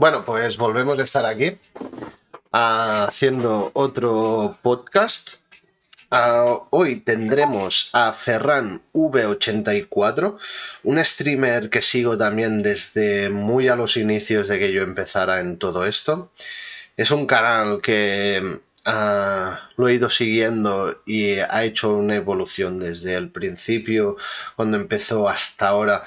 Bueno, 0.00 0.24
pues 0.24 0.56
volvemos 0.56 0.98
a 0.98 1.02
estar 1.02 1.26
aquí 1.26 1.58
haciendo 2.52 3.70
otro 3.74 4.58
podcast. 4.62 5.34
Uh, 6.10 6.64
hoy 6.70 7.00
tendremos 7.00 7.90
a 7.92 8.14
Ferran 8.14 8.80
V84, 8.94 10.38
un 10.84 11.04
streamer 11.04 11.68
que 11.68 11.82
sigo 11.82 12.16
también 12.16 12.62
desde 12.62 13.28
muy 13.28 13.68
a 13.68 13.76
los 13.76 13.98
inicios 13.98 14.48
de 14.48 14.58
que 14.58 14.72
yo 14.72 14.84
empezara 14.84 15.38
en 15.40 15.58
todo 15.58 15.84
esto. 15.84 16.32
Es 16.96 17.10
un 17.10 17.26
canal 17.26 17.82
que 17.82 18.58
uh, 18.86 19.54
lo 19.76 19.86
he 19.86 19.92
ido 19.92 20.08
siguiendo 20.08 21.02
y 21.04 21.34
ha 21.40 21.62
hecho 21.64 21.92
una 21.92 22.14
evolución 22.16 22.78
desde 22.78 23.16
el 23.16 23.28
principio, 23.28 24.16
cuando 24.56 24.78
empezó 24.78 25.28
hasta 25.28 25.68
ahora 25.68 26.04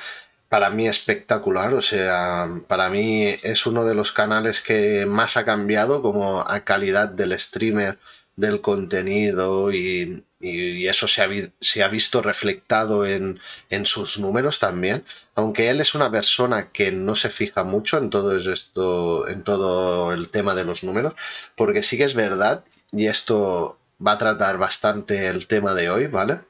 para 0.54 0.70
mí 0.70 0.88
espectacular, 0.88 1.74
o 1.74 1.82
sea, 1.82 2.48
para 2.68 2.88
mí 2.88 3.26
es 3.42 3.66
uno 3.66 3.86
de 3.86 3.96
los 3.96 4.12
canales 4.12 4.62
que 4.62 5.08
más 5.08 5.36
ha 5.36 5.46
cambiado 5.46 6.04
como 6.04 6.42
a 6.42 6.60
calidad 6.60 7.10
del 7.10 7.40
streamer, 7.40 7.98
del 8.36 8.62
contenido 8.62 9.74
y, 9.74 10.24
eso 10.40 11.08
se 11.08 11.84
ha, 11.84 11.88
visto 11.88 12.22
reflectado 12.22 13.08
en, 13.08 13.40
en, 13.72 13.88
sus 13.88 14.20
números 14.20 14.60
también, 14.60 15.04
aunque 15.34 15.70
él 15.72 15.82
es 15.82 15.96
una 15.96 16.12
persona 16.12 16.70
que 16.72 16.92
no 16.92 17.16
se 17.16 17.32
fija 17.32 17.64
mucho 17.64 17.98
en 17.98 18.12
todo 18.12 18.38
esto, 18.38 19.28
en 19.28 19.44
todo 19.44 20.14
el 20.14 20.30
tema 20.30 20.54
de 20.54 20.66
los 20.66 20.84
números, 20.84 21.16
porque 21.56 21.82
sí 21.82 21.98
que 21.98 22.04
es 22.04 22.14
verdad, 22.14 22.64
y 22.92 23.08
esto 23.08 23.80
va 24.06 24.12
a 24.14 24.18
tratar 24.20 24.60
bastante 24.60 25.30
el 25.30 25.48
tema 25.48 25.74
de 25.74 25.90
hoy, 25.90 26.06
¿vale? 26.06 26.42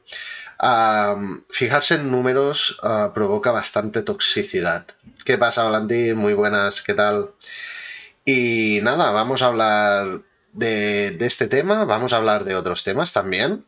Fijarse 1.49 1.95
en 1.95 2.11
números 2.11 2.79
ah, 2.83 3.11
provoca 3.13 3.51
bastante 3.51 4.01
toxicidad. 4.01 4.85
¿Qué 5.25 5.37
pasa, 5.37 5.63
Valentín? 5.63 6.17
Muy 6.17 6.33
buenas, 6.33 6.81
¿qué 6.81 6.93
tal? 6.93 7.31
Y 8.25 8.79
nada, 8.83 9.11
vamos 9.11 9.41
a 9.41 9.47
hablar 9.47 10.21
de, 10.53 11.17
este 11.19 11.47
tema, 11.47 11.85
vamos 11.85 12.13
a 12.13 12.17
hablar 12.17 12.45
de 12.45 12.55
otros 12.55 12.83
temas 12.83 13.13
también. 13.13 13.65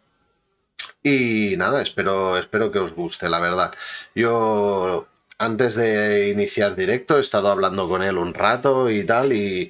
Y 1.04 1.56
nada, 1.58 1.82
espero, 1.82 2.38
espero 2.38 2.72
que 2.72 2.80
os 2.80 2.94
guste, 2.94 3.30
la 3.30 3.40
verdad. 3.40 3.74
Yo 4.16 5.08
antes 5.38 5.76
de 5.76 6.30
iniciar 6.30 6.76
directo 6.76 7.18
he 7.18 7.22
estado 7.22 7.52
hablando 7.52 7.90
con 7.90 8.02
él 8.04 8.18
un 8.18 8.34
rato 8.34 8.90
y 8.90 9.06
tal 9.06 9.34
y, 9.34 9.70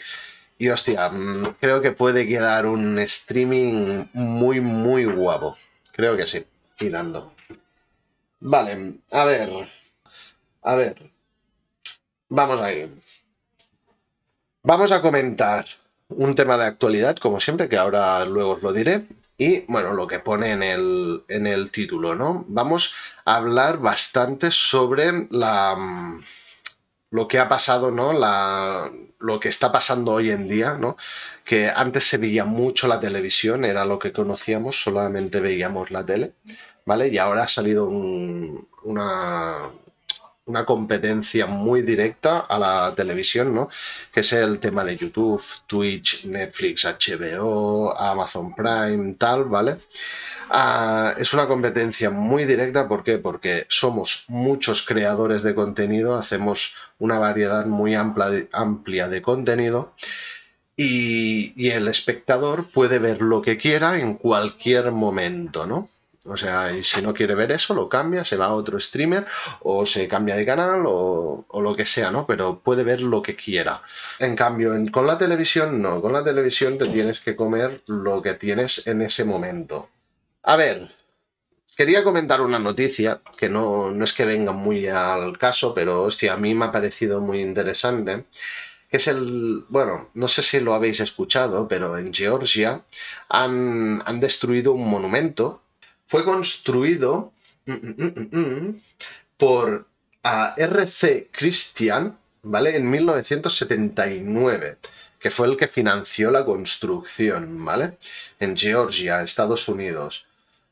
y 0.59 0.69
hostia, 0.69 1.09
mm, 1.09 1.55
creo 1.59 1.81
que 1.81 1.91
puede 1.91 2.27
quedar 2.27 2.66
un 2.67 3.00
streaming 3.00 4.05
muy, 4.13 4.61
muy 4.61 5.05
guapo. 5.05 5.57
Creo 5.91 6.16
que 6.17 6.25
sí 6.25 6.45
tirando. 6.75 7.33
Vale, 8.39 8.99
a 9.11 9.25
ver. 9.25 9.49
A 10.61 10.75
ver. 10.75 11.11
Vamos 12.29 12.61
ahí. 12.61 12.91
Vamos 14.63 14.91
a 14.91 15.01
comentar 15.01 15.65
un 16.09 16.35
tema 16.35 16.57
de 16.57 16.65
actualidad, 16.65 17.17
como 17.17 17.39
siempre, 17.39 17.69
que 17.69 17.77
ahora 17.77 18.25
luego 18.25 18.51
os 18.51 18.63
lo 18.63 18.73
diré. 18.73 19.07
Y 19.37 19.61
bueno, 19.71 19.93
lo 19.93 20.07
que 20.07 20.19
pone 20.19 20.51
en 20.51 20.63
el, 20.63 21.23
en 21.27 21.45
el 21.47 21.71
título, 21.71 22.15
¿no? 22.15 22.45
Vamos 22.47 22.93
a 23.25 23.35
hablar 23.35 23.79
bastante 23.79 24.49
sobre 24.51 25.27
la 25.29 25.75
lo 27.11 27.27
que 27.27 27.39
ha 27.39 27.47
pasado, 27.47 27.91
¿no? 27.91 28.13
La, 28.13 28.91
lo 29.19 29.39
que 29.39 29.49
está 29.49 29.71
pasando 29.71 30.11
hoy 30.11 30.30
en 30.31 30.47
día, 30.47 30.73
¿no? 30.73 30.97
Que 31.44 31.69
antes 31.69 32.08
se 32.08 32.17
veía 32.17 32.45
mucho 32.45 32.88
la 32.88 32.99
televisión, 32.99 33.66
era 33.66 33.85
lo 33.85 33.99
que 33.99 34.11
conocíamos, 34.11 34.81
solamente 34.81 35.39
veíamos 35.39 35.91
la 35.91 36.05
tele, 36.05 36.33
¿vale? 36.85 37.07
Y 37.09 37.17
ahora 37.17 37.44
ha 37.44 37.47
salido 37.47 37.88
una, 37.88 39.72
una 40.45 40.66
competencia 40.66 41.47
muy 41.47 41.81
directa 41.81 42.39
a 42.41 42.59
la 42.59 42.94
televisión, 42.95 43.53
¿no? 43.53 43.67
Que 44.11 44.19
es 44.19 44.33
el 44.33 44.59
tema 44.59 44.83
de 44.83 44.95
YouTube, 44.95 45.44
Twitch, 45.66 46.25
Netflix, 46.25 46.85
HBO, 46.85 47.97
Amazon 47.97 48.53
Prime, 48.53 49.16
tal, 49.16 49.45
¿vale? 49.45 49.78
Ah, 50.50 51.16
es 51.17 51.33
una 51.33 51.47
competencia 51.47 52.09
muy 52.09 52.45
directa, 52.45 52.88
¿por 52.88 53.03
qué? 53.03 53.17
Porque 53.17 53.66
somos 53.69 54.25
muchos 54.28 54.85
creadores 54.85 55.44
de 55.44 55.56
contenido, 55.56 56.16
hacemos 56.16 56.75
una 57.00 57.19
variedad 57.19 57.66
muy 57.66 57.95
amplia 57.95 59.07
de, 59.09 59.22
contenido 59.22 59.94
y, 60.75 61.69
el 61.69 61.88
espectador 61.88 62.67
puede 62.69 63.00
ver 63.00 63.22
lo 63.22 63.41
que 63.41 63.57
quiera 63.57 64.00
en 64.00 64.16
cualquier 64.16 64.91
momento, 64.91 65.66
¿no? 65.66 65.89
O 66.28 66.38
sea, 66.38 66.75
y 66.75 66.81
si 66.83 67.03
no 67.03 67.13
quiere 67.13 67.35
ver 67.35 67.51
eso, 67.51 67.75
lo 67.75 67.88
cambia, 67.88 68.25
se 68.25 68.35
va 68.35 68.47
a 68.47 68.53
otro 68.53 68.79
streamer 68.79 69.27
o 69.62 69.85
se 69.85 70.07
cambia 70.07 70.35
de 70.35 70.45
canal 70.45 70.83
o, 70.88 71.45
o 71.47 71.62
lo 71.62 71.75
que 71.75 71.85
sea, 71.85 72.09
¿no? 72.09 72.25
Pero 72.25 72.59
puede 72.59 72.83
ver 72.83 73.01
lo 73.01 73.22
que 73.22 73.35
quiera. 73.35 73.83
En 74.17 74.35
cambio, 74.35 74.73
con 74.91 75.06
la 75.06 75.19
televisión 75.19 75.81
no, 75.81 76.01
con 76.01 76.13
la 76.13 76.23
televisión 76.23 76.79
te 76.79 76.88
tienes 76.88 77.19
que 77.19 77.35
comer 77.35 77.83
lo 77.88 78.23
que 78.23 78.33
tienes 78.33 78.88
en 78.88 79.03
ese 79.03 79.23
momento. 79.23 79.89
A 80.47 80.56
ver, 80.57 80.91
quería 81.75 82.03
comentar 82.03 82.39
una 82.41 82.59
noticia 82.59 83.22
que 83.35 83.50
no, 83.50 83.91
es 84.03 84.13
que 84.13 84.25
venga 84.25 84.51
muy 84.51 84.88
al 84.88 85.39
caso, 85.39 85.73
pero 85.73 86.03
hostia, 86.03 86.33
a 86.33 86.38
mí 86.38 86.53
me 86.53 86.66
ha 86.66 86.72
parecido 86.72 87.19
muy 87.19 87.41
interesante. 87.41 88.25
Que 88.89 88.97
es 88.97 89.07
el. 89.07 89.66
Bueno, 89.69 90.11
no 90.13 90.28
sé 90.28 90.44
si 90.44 90.59
lo 90.59 90.75
habéis 90.75 91.00
escuchado, 91.00 91.67
pero 91.67 91.97
en 91.97 92.13
Georgia 92.13 92.83
han, 93.28 94.19
destruido 94.19 94.73
un 94.73 94.88
monumento. 94.88 95.63
Fue 96.06 96.23
construido 96.23 97.33
mm, 97.66 97.73
mm, 97.73 98.29
mm, 98.31 98.81
por 99.38 99.88
RC 100.23 101.29
Christian, 101.31 102.19
¿vale? 102.44 102.77
En 102.77 102.89
1979 102.91 104.77
que 105.19 105.31
fue 105.31 105.47
el 105.47 105.57
que 105.57 105.67
financió 105.67 106.29
la 106.29 106.45
construcción, 106.45 107.66
¿vale? 107.66 107.97
En 108.39 108.56
Georgia, 108.56 109.23
Estados 109.23 109.67
Unidos. 109.67 110.27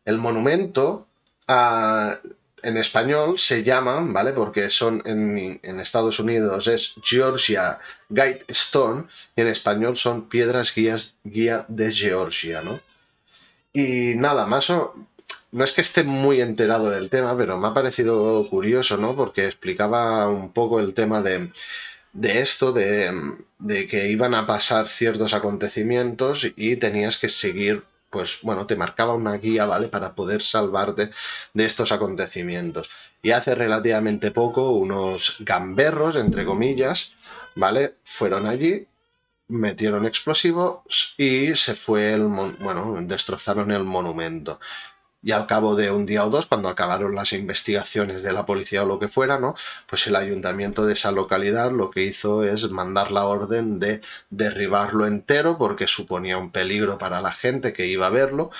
El 0.05 0.17
monumento 0.17 1.07
ah, 1.47 2.17
en 2.63 2.77
español 2.77 3.37
se 3.37 3.63
llama, 3.63 4.01
¿vale? 4.01 4.31
Porque 4.31 4.69
son 4.69 5.03
en, 5.05 5.79
Estados 5.79 6.19
Unidos 6.19 6.67
es 6.67 6.95
Georgia 7.03 7.79
Guide 8.09 8.45
Stone 8.47 9.05
y 9.35 9.41
en 9.41 9.47
español 9.47 9.97
son 9.97 10.29
piedras 10.29 10.73
guías, 10.73 11.17
guía 11.23 11.65
de 11.67 11.91
Georgia, 11.91 12.61
¿no? 12.61 12.79
Y 13.73 14.15
nada 14.15 14.45
más, 14.45 14.69
no 14.69 15.63
es 15.63 15.71
que 15.73 15.81
esté 15.81 16.03
muy 16.03 16.41
enterado 16.41 16.89
del 16.89 17.09
tema, 17.09 17.37
pero 17.37 17.57
me 17.57 17.67
ha 17.67 17.73
parecido 17.73 18.47
curioso, 18.49 18.97
¿no? 18.97 19.15
Porque 19.15 19.45
explicaba 19.45 20.29
un 20.29 20.53
poco 20.53 20.79
el 20.79 20.93
tema 20.93 21.21
de, 21.21 21.51
esto, 22.13 22.71
de 22.71 23.87
que 23.89 24.09
iban 24.09 24.35
a 24.35 24.47
pasar 24.47 24.87
ciertos 24.87 25.33
acontecimientos 25.33 26.47
y 26.55 26.77
tenías 26.77 27.17
que 27.17 27.29
seguir 27.29 27.83
pues 28.13 28.39
bueno, 28.43 28.67
te 28.67 28.75
marcaba 28.75 29.15
una 29.15 29.33
guía, 29.37 29.65
¿vale? 29.65 29.87
Para 29.87 30.13
poder 30.13 30.43
salvarte 30.43 31.09
de 31.53 31.65
estos 31.65 31.91
acontecimientos. 31.91 32.89
Y 33.23 33.31
hace 33.31 33.55
relativamente 33.55 34.29
poco, 34.29 34.69
unos 34.71 35.37
gamberros, 35.39 36.15
entre 36.15 36.45
comillas, 36.45 37.15
¿vale? 37.55 37.95
Fueron 38.03 38.45
allí, 38.45 38.87
metieron 39.47 40.05
explosivos 40.05 41.15
y 41.17 41.55
se 41.55 41.73
fue 41.73 42.13
el, 42.13 42.27
bueno, 42.27 42.97
destrozaron 43.01 43.71
el 43.71 43.83
monumento 43.83 44.59
y 45.23 45.31
al 45.31 45.47
cabo 45.47 45.75
de 45.75 45.89
un 45.89 46.05
día 46.05 46.25
o 46.25 46.29
dos, 46.29 46.47
cuando 46.47 46.69
acabaron 46.69 47.15
las 47.15 47.31
investigaciones 47.33 48.23
de 48.23 48.33
la 48.33 48.45
policía 48.45 48.83
o 48.83 48.85
lo 48.85 48.99
que 48.99 49.07
fuera, 49.07 49.39
¿no? 49.39 49.55
Pues 49.87 50.05
el 50.07 50.15
ayuntamiento 50.15 50.85
de 50.85 50.93
esa 50.93 51.11
localidad 51.11 51.71
lo 51.71 51.89
que 51.89 52.03
hizo 52.03 52.43
es 52.43 52.69
mandar 52.69 53.11
la 53.11 53.25
orden 53.25 53.79
de 53.79 54.01
derribarlo 54.29 55.07
entero 55.07 55.57
porque 55.57 55.87
suponía 55.87 56.37
un 56.37 56.51
peligro 56.51 56.97
para 56.97 57.21
la 57.21 57.31
gente 57.31 57.73
que 57.73 57.87
iba 57.87 58.07
a 58.07 58.09
verlo 58.09 58.51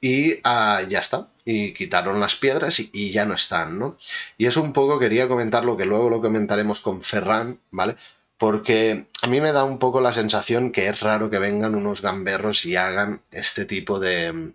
y 0.00 0.40
ah, 0.44 0.82
ya 0.88 0.98
está. 0.98 1.28
Y 1.44 1.72
quitaron 1.74 2.20
las 2.20 2.34
piedras 2.36 2.80
y, 2.80 3.10
ya 3.10 3.24
no 3.24 3.34
están, 3.34 3.78
¿no? 3.78 3.96
Y 4.36 4.46
eso 4.46 4.62
un 4.62 4.72
poco 4.72 4.98
quería 4.98 5.28
comentar 5.28 5.64
lo 5.64 5.76
que 5.76 5.86
luego 5.86 6.10
lo 6.10 6.20
comentaremos 6.20 6.80
con 6.80 7.02
Ferran, 7.02 7.58
¿vale? 7.70 7.96
Porque 8.36 9.06
a 9.22 9.26
mí 9.28 9.40
me 9.40 9.52
da 9.52 9.64
un 9.64 9.78
poco 9.78 10.00
la 10.00 10.12
sensación 10.12 10.72
que 10.72 10.88
es 10.88 11.00
raro 11.00 11.30
que 11.30 11.38
vengan 11.38 11.74
unos 11.76 12.02
gamberros 12.02 12.64
y 12.66 12.76
hagan 12.76 13.22
este 13.30 13.64
tipo 13.64 14.00
de, 14.00 14.52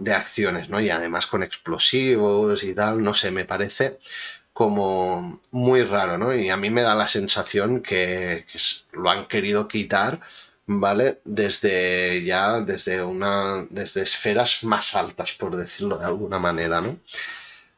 de 0.00 0.14
acciones, 0.14 0.68
¿no? 0.68 0.80
Y 0.80 0.90
además 0.90 1.26
con 1.26 1.42
explosivos 1.42 2.64
y 2.64 2.74
tal, 2.74 3.02
no 3.02 3.14
sé, 3.14 3.30
me 3.30 3.44
parece 3.44 3.98
como 4.52 5.40
muy 5.52 5.82
raro, 5.84 6.18
¿no? 6.18 6.34
Y 6.34 6.50
a 6.50 6.56
mí 6.56 6.70
me 6.70 6.82
da 6.82 6.94
la 6.94 7.06
sensación 7.06 7.80
que, 7.82 8.44
lo 8.92 9.10
han 9.10 9.26
querido 9.26 9.68
quitar, 9.68 10.20
¿vale? 10.66 11.20
Desde 11.24 12.24
ya, 12.24 12.60
desde 12.60 13.02
una, 13.02 13.66
desde 13.70 14.02
esferas 14.02 14.64
más 14.64 14.94
altas, 14.94 15.32
por 15.32 15.56
decirlo 15.56 15.98
de 15.98 16.06
alguna 16.06 16.38
manera, 16.38 16.80
¿no? 16.80 16.98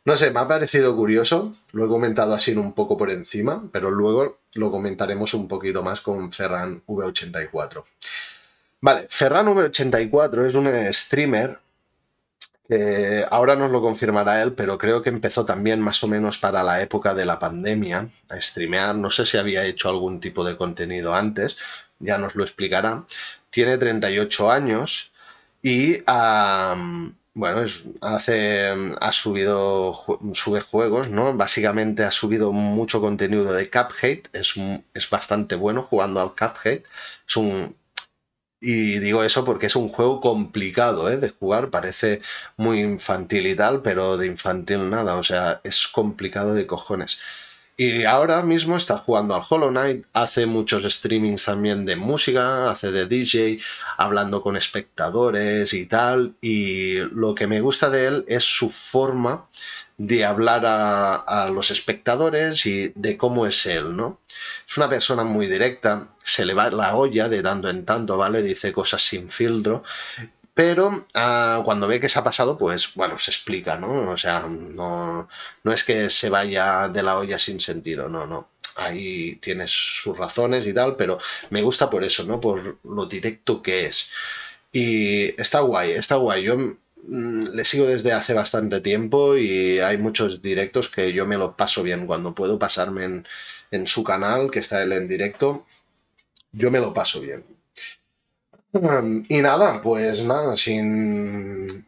No 0.04 0.16
sé, 0.16 0.32
me 0.32 0.40
ha 0.40 0.48
parecido 0.48 0.96
curioso, 0.96 1.54
lo 1.70 1.84
he 1.84 1.88
comentado 1.88 2.34
así 2.34 2.52
un 2.52 2.72
poco 2.72 2.96
por 2.96 3.10
encima, 3.10 3.62
pero 3.70 3.90
luego 3.90 4.38
lo 4.54 4.70
comentaremos 4.72 5.34
un 5.34 5.46
poquito 5.46 5.84
más 5.84 6.00
con 6.00 6.32
Ferran 6.32 6.82
V84. 6.86 7.84
Vale, 8.80 9.06
Ferran 9.08 9.46
V84 9.46 10.48
es 10.48 10.54
un 10.56 10.92
streamer 10.92 11.60
ahora 13.30 13.56
nos 13.56 13.70
lo 13.70 13.80
confirmará 13.80 14.42
él, 14.42 14.52
pero 14.54 14.78
creo 14.78 15.02
que 15.02 15.10
empezó 15.10 15.44
también 15.44 15.80
más 15.80 16.02
o 16.04 16.08
menos 16.08 16.38
para 16.38 16.62
la 16.62 16.82
época 16.82 17.14
de 17.14 17.24
la 17.26 17.38
pandemia 17.38 18.08
a 18.28 18.40
streamear. 18.40 18.94
No 18.94 19.10
sé 19.10 19.26
si 19.26 19.38
había 19.38 19.64
hecho 19.64 19.88
algún 19.88 20.20
tipo 20.20 20.44
de 20.44 20.56
contenido 20.56 21.14
antes, 21.14 21.58
ya 21.98 22.18
nos 22.18 22.34
lo 22.34 22.44
explicará. 22.44 23.04
Tiene 23.50 23.78
38 23.78 24.50
años 24.50 25.12
y 25.62 26.02
bueno, 27.34 27.64
hace, 28.02 28.68
ha 29.00 29.12
subido, 29.12 29.94
sube 30.34 30.60
juegos, 30.60 31.08
¿no? 31.08 31.34
Básicamente 31.36 32.04
ha 32.04 32.10
subido 32.10 32.52
mucho 32.52 33.00
contenido 33.00 33.52
de 33.52 33.70
Cuphead, 33.70 34.24
es, 34.32 34.54
es 34.92 35.08
bastante 35.08 35.54
bueno 35.54 35.82
jugando 35.82 36.20
al 36.20 36.34
Cuphead. 36.34 36.82
Es 37.26 37.36
un, 37.36 37.74
y 38.62 39.00
digo 39.00 39.24
eso 39.24 39.44
porque 39.44 39.66
es 39.66 39.74
un 39.74 39.88
juego 39.88 40.20
complicado 40.20 41.10
¿eh? 41.10 41.16
de 41.18 41.30
jugar, 41.30 41.70
parece 41.70 42.22
muy 42.56 42.80
infantil 42.80 43.48
y 43.48 43.56
tal, 43.56 43.82
pero 43.82 44.16
de 44.16 44.28
infantil 44.28 44.88
nada, 44.88 45.16
o 45.16 45.24
sea, 45.24 45.60
es 45.64 45.88
complicado 45.88 46.54
de 46.54 46.66
cojones. 46.66 47.18
Y 47.76 48.04
ahora 48.04 48.42
mismo 48.42 48.76
está 48.76 48.98
jugando 48.98 49.34
al 49.34 49.42
Hollow 49.48 49.70
Knight, 49.70 50.04
hace 50.12 50.46
muchos 50.46 50.84
streamings 50.84 51.46
también 51.46 51.84
de 51.84 51.96
música, 51.96 52.70
hace 52.70 52.92
de 52.92 53.06
DJ, 53.06 53.58
hablando 53.96 54.42
con 54.42 54.56
espectadores 54.56 55.72
y 55.72 55.86
tal. 55.86 56.34
Y 56.40 56.96
lo 56.98 57.34
que 57.34 57.48
me 57.48 57.60
gusta 57.60 57.90
de 57.90 58.06
él 58.06 58.24
es 58.28 58.44
su 58.44 58.68
forma 58.68 59.46
de 59.98 60.24
hablar 60.24 60.64
a, 60.66 61.48
los 61.50 61.70
espectadores 61.70 62.66
y 62.66 62.92
de 62.94 63.16
cómo 63.16 63.46
es 63.46 63.66
él, 63.66 63.96
¿no? 63.96 64.20
Es 64.68 64.76
una 64.76 64.88
persona 64.88 65.24
muy 65.24 65.46
directa, 65.46 66.08
se 66.22 66.44
le 66.44 66.54
va 66.54 66.70
la 66.70 66.96
olla 66.96 67.28
de 67.28 67.42
tanto 67.42 67.68
en 67.68 67.84
tanto, 67.84 68.16
¿vale? 68.16 68.42
Dice 68.42 68.72
cosas 68.72 69.02
sin 69.02 69.30
filtro, 69.30 69.82
pero 70.54 71.06
ah, 71.14 71.62
cuando 71.64 71.88
ve 71.88 72.00
que 72.00 72.08
se 72.08 72.18
ha 72.18 72.24
pasado, 72.24 72.58
pues 72.58 72.94
bueno, 72.94 73.18
se 73.18 73.30
explica, 73.30 73.76
¿no? 73.76 74.10
O 74.10 74.16
sea, 74.16 74.40
no, 74.40 75.28
no 75.64 75.72
es 75.72 75.84
que 75.84 76.10
se 76.10 76.28
vaya 76.28 76.88
de 76.88 77.02
la 77.02 77.18
olla 77.18 77.38
sin 77.38 77.60
sentido, 77.60 78.08
no, 78.08 78.26
no. 78.26 78.48
Ahí 78.76 79.36
tienes 79.36 79.70
sus 79.70 80.16
razones 80.16 80.66
y 80.66 80.72
tal, 80.72 80.96
pero 80.96 81.18
me 81.50 81.62
gusta 81.62 81.90
por 81.90 82.04
eso, 82.04 82.24
¿no? 82.24 82.40
Por 82.40 82.78
lo 82.84 83.06
directo 83.06 83.62
que 83.62 83.86
es. 83.86 84.10
Y 84.72 85.40
está 85.40 85.60
guay, 85.60 85.92
está 85.92 86.16
guay. 86.16 86.48
Le 87.08 87.64
sigo 87.64 87.86
desde 87.86 88.12
hace 88.12 88.34
bastante 88.34 88.80
tiempo 88.80 89.36
y 89.36 89.78
hay 89.80 89.98
muchos 89.98 90.40
directos 90.42 90.88
que 90.88 91.12
yo 91.12 91.26
me 91.26 91.36
lo 91.36 91.54
paso 91.54 91.82
bien 91.82 92.06
cuando 92.06 92.34
puedo 92.34 92.58
pasarme 92.58 93.04
en, 93.04 93.26
en 93.70 93.86
su 93.86 94.04
canal, 94.04 94.50
que 94.50 94.60
está 94.60 94.82
él 94.82 94.92
en 94.92 95.08
directo. 95.08 95.66
Yo 96.52 96.70
me 96.70 96.80
lo 96.80 96.94
paso 96.94 97.20
bien. 97.20 97.44
Y 99.28 99.42
nada, 99.42 99.82
pues 99.82 100.22
nada, 100.24 100.56
sin, 100.56 101.86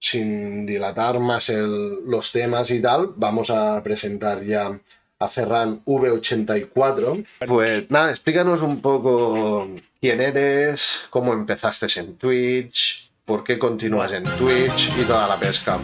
sin 0.00 0.66
dilatar 0.66 1.20
más 1.20 1.50
los 1.50 2.32
temas 2.32 2.70
y 2.70 2.80
tal, 2.82 3.12
vamos 3.16 3.50
a 3.50 3.80
presentar 3.82 4.42
ya 4.42 4.78
a 5.20 5.28
Ferran 5.28 5.84
V84. 5.84 7.24
Pues 7.46 7.90
nada, 7.90 8.10
explícanos 8.10 8.60
un 8.60 8.80
poco 8.80 9.68
quién 10.00 10.20
eres, 10.20 11.04
cómo 11.10 11.32
empezaste 11.32 11.86
en 12.00 12.16
Twitch, 12.16 13.03
por 13.24 13.42
qué 13.42 13.58
continúas 13.58 14.12
en 14.12 14.24
Twitch 14.24 14.92
y 14.98 15.04
toda 15.04 15.26
la 15.26 15.38
pesca. 15.38 15.80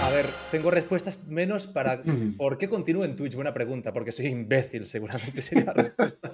A 0.00 0.10
ver, 0.10 0.30
tengo 0.50 0.70
respuestas 0.70 1.18
menos 1.26 1.66
para 1.66 2.00
por 2.38 2.58
qué 2.58 2.68
continúo 2.68 3.04
en 3.04 3.16
Twitch. 3.16 3.34
Buena 3.34 3.52
pregunta, 3.52 3.92
porque 3.92 4.12
soy 4.12 4.26
imbécil, 4.26 4.84
seguramente 4.84 5.42
sería 5.42 5.64
la 5.66 5.72
respuesta. 5.72 6.32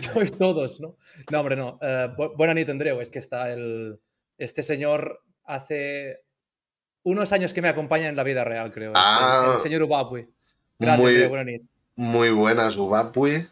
Sois 0.12 0.36
todos, 0.36 0.80
¿no? 0.80 0.96
No, 1.30 1.40
hombre, 1.40 1.56
no. 1.56 1.78
Uh, 1.82 2.36
buena 2.36 2.54
nit, 2.54 2.68
Andreu. 2.68 3.00
Es 3.00 3.10
que 3.10 3.18
está 3.18 3.50
el. 3.50 3.98
Este 4.38 4.62
señor 4.62 5.22
hace 5.44 6.20
unos 7.02 7.32
años 7.32 7.52
que 7.52 7.60
me 7.60 7.68
acompaña 7.68 8.08
en 8.08 8.16
la 8.16 8.22
vida 8.22 8.44
real, 8.44 8.70
creo. 8.72 8.90
Este, 8.90 9.00
ah, 9.02 9.52
el 9.54 9.60
señor 9.60 9.82
Ubapui. 9.82 10.28
Gracias, 10.78 11.00
muy, 11.00 11.28
buena 11.28 11.44
nit. 11.44 11.62
Muy 11.96 12.30
buenas, 12.30 12.76
Ubapui. 12.76 13.46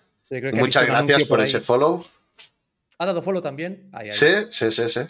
Muchas 0.53 0.87
gracias 0.87 1.25
por, 1.25 1.41
ese 1.41 1.61
follow. 1.61 2.05
¿Ha 2.99 3.07
dado 3.07 3.23
follow 3.23 3.43
también? 3.43 3.91
Sí, 4.11 4.29
sí, 4.51 4.71
sí, 4.71 4.89
sí 4.89 5.01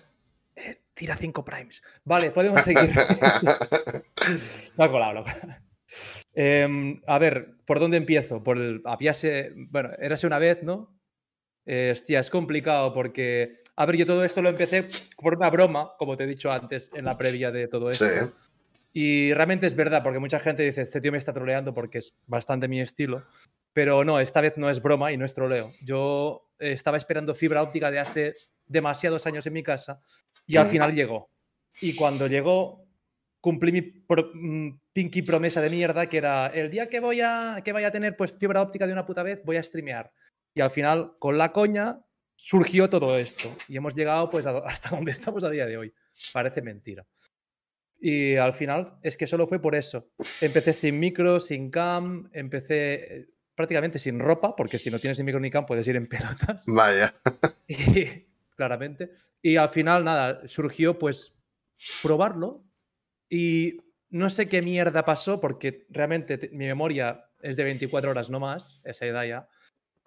tira 0.98 1.16
5 1.16 1.44
primes. 1.44 1.82
Vale, 2.04 2.30
podemos 2.32 2.62
seguir. 2.62 2.90
no 4.76 4.90
colado, 4.90 5.24
em, 6.34 7.00
a 7.06 7.18
ver, 7.18 7.54
¿por 7.64 7.78
dónde 7.78 7.96
empiezo? 7.96 8.42
Por 8.42 8.58
el. 8.58 8.82
Habíase. 8.84 9.52
Bueno, 9.70 9.90
érase 9.98 10.26
una 10.26 10.38
vez, 10.38 10.62
¿no? 10.62 10.98
Eh, 11.64 11.90
hostia, 11.92 12.20
es 12.20 12.30
complicado 12.30 12.92
porque. 12.92 13.56
A 13.76 13.86
ver, 13.86 13.96
yo 13.96 14.06
todo 14.06 14.24
esto 14.24 14.42
lo 14.42 14.48
empecé 14.48 14.88
por 15.16 15.36
una 15.36 15.48
broma, 15.50 15.92
como 15.98 16.16
te 16.16 16.24
he 16.24 16.26
dicho 16.26 16.50
antes 16.50 16.90
en 16.92 17.04
la 17.04 17.16
previa 17.16 17.52
de 17.52 17.68
todo 17.68 17.88
esto. 17.90 18.06
Sí. 18.06 18.30
Y 18.92 19.32
realmente 19.34 19.66
es 19.66 19.76
verdad, 19.76 20.02
porque 20.02 20.18
mucha 20.18 20.40
gente 20.40 20.64
dice, 20.64 20.82
este 20.82 21.00
tío 21.00 21.12
me 21.12 21.18
está 21.18 21.32
troleando 21.32 21.72
porque 21.72 21.98
es 21.98 22.16
bastante 22.26 22.66
mi 22.66 22.80
estilo. 22.80 23.24
Pero 23.72 24.02
no, 24.02 24.18
esta 24.18 24.40
vez 24.40 24.54
no 24.56 24.68
es 24.68 24.82
broma 24.82 25.12
y 25.12 25.16
no 25.16 25.24
es 25.24 25.34
troleo. 25.34 25.70
Yo 25.82 26.50
estaba 26.58 26.96
esperando 26.96 27.34
fibra 27.34 27.62
óptica 27.62 27.92
de 27.92 28.00
hace 28.00 28.34
demasiados 28.66 29.26
años 29.26 29.46
en 29.46 29.52
mi 29.52 29.62
casa 29.62 30.00
y 30.48 30.56
al 30.56 30.66
final 30.66 30.94
llegó. 30.94 31.30
Y 31.80 31.94
cuando 31.94 32.26
llegó, 32.26 32.88
cumplí 33.40 33.70
mi 33.70 33.82
mm, 33.82 34.80
pinky 34.92 35.22
promesa 35.22 35.60
de 35.60 35.70
mierda, 35.70 36.08
que 36.08 36.16
era 36.16 36.48
el 36.48 36.70
día 36.70 36.88
que 36.88 37.00
voy 37.00 37.20
a, 37.20 37.60
que 37.64 37.72
vaya 37.72 37.88
a 37.88 37.92
tener 37.92 38.16
pues 38.16 38.36
fibra 38.36 38.62
óptica 38.62 38.86
de 38.86 38.92
una 38.92 39.06
puta 39.06 39.22
vez, 39.22 39.42
voy 39.44 39.56
a 39.56 39.62
streamear. 39.62 40.10
Y 40.54 40.60
al 40.60 40.70
final, 40.70 41.12
con 41.18 41.38
la 41.38 41.52
coña, 41.52 42.00
surgió 42.34 42.88
todo 42.88 43.18
esto. 43.18 43.54
Y 43.68 43.76
hemos 43.76 43.94
llegado 43.94 44.30
pues 44.30 44.46
hasta 44.66 44.90
donde 44.90 45.12
estamos 45.12 45.44
a 45.44 45.50
día 45.50 45.66
de 45.66 45.76
hoy. 45.76 45.94
Parece 46.32 46.62
mentira. 46.62 47.06
Y 48.00 48.36
al 48.36 48.52
final 48.52 48.86
es 49.02 49.16
que 49.16 49.26
solo 49.26 49.46
fue 49.46 49.60
por 49.60 49.74
eso. 49.74 50.10
Empecé 50.40 50.72
sin 50.72 50.98
micro, 50.98 51.40
sin 51.40 51.70
cam, 51.70 52.30
empecé 52.32 52.94
eh, 52.94 53.26
prácticamente 53.56 53.98
sin 53.98 54.20
ropa, 54.20 54.54
porque 54.54 54.78
si 54.78 54.88
no 54.88 55.00
tienes 55.00 55.18
ni 55.18 55.24
micro 55.24 55.40
ni 55.40 55.50
cam 55.50 55.66
puedes 55.66 55.86
ir 55.88 55.96
en 55.96 56.06
pelotas. 56.06 56.64
Vaya. 56.66 57.14
Y, 57.70 58.27
claramente. 58.58 59.12
Y 59.40 59.56
al 59.56 59.68
final, 59.68 60.04
nada, 60.04 60.46
surgió 60.46 60.98
pues 60.98 61.34
probarlo 62.02 62.64
y 63.30 63.78
no 64.10 64.28
sé 64.28 64.48
qué 64.48 64.60
mierda 64.60 65.04
pasó 65.04 65.38
porque 65.40 65.86
realmente 65.90 66.50
mi 66.52 66.66
memoria 66.66 67.24
es 67.40 67.56
de 67.56 67.64
24 67.64 68.10
horas 68.10 68.30
no 68.30 68.40
más, 68.40 68.82
esa 68.84 69.06
edad 69.06 69.24
ya. 69.24 69.48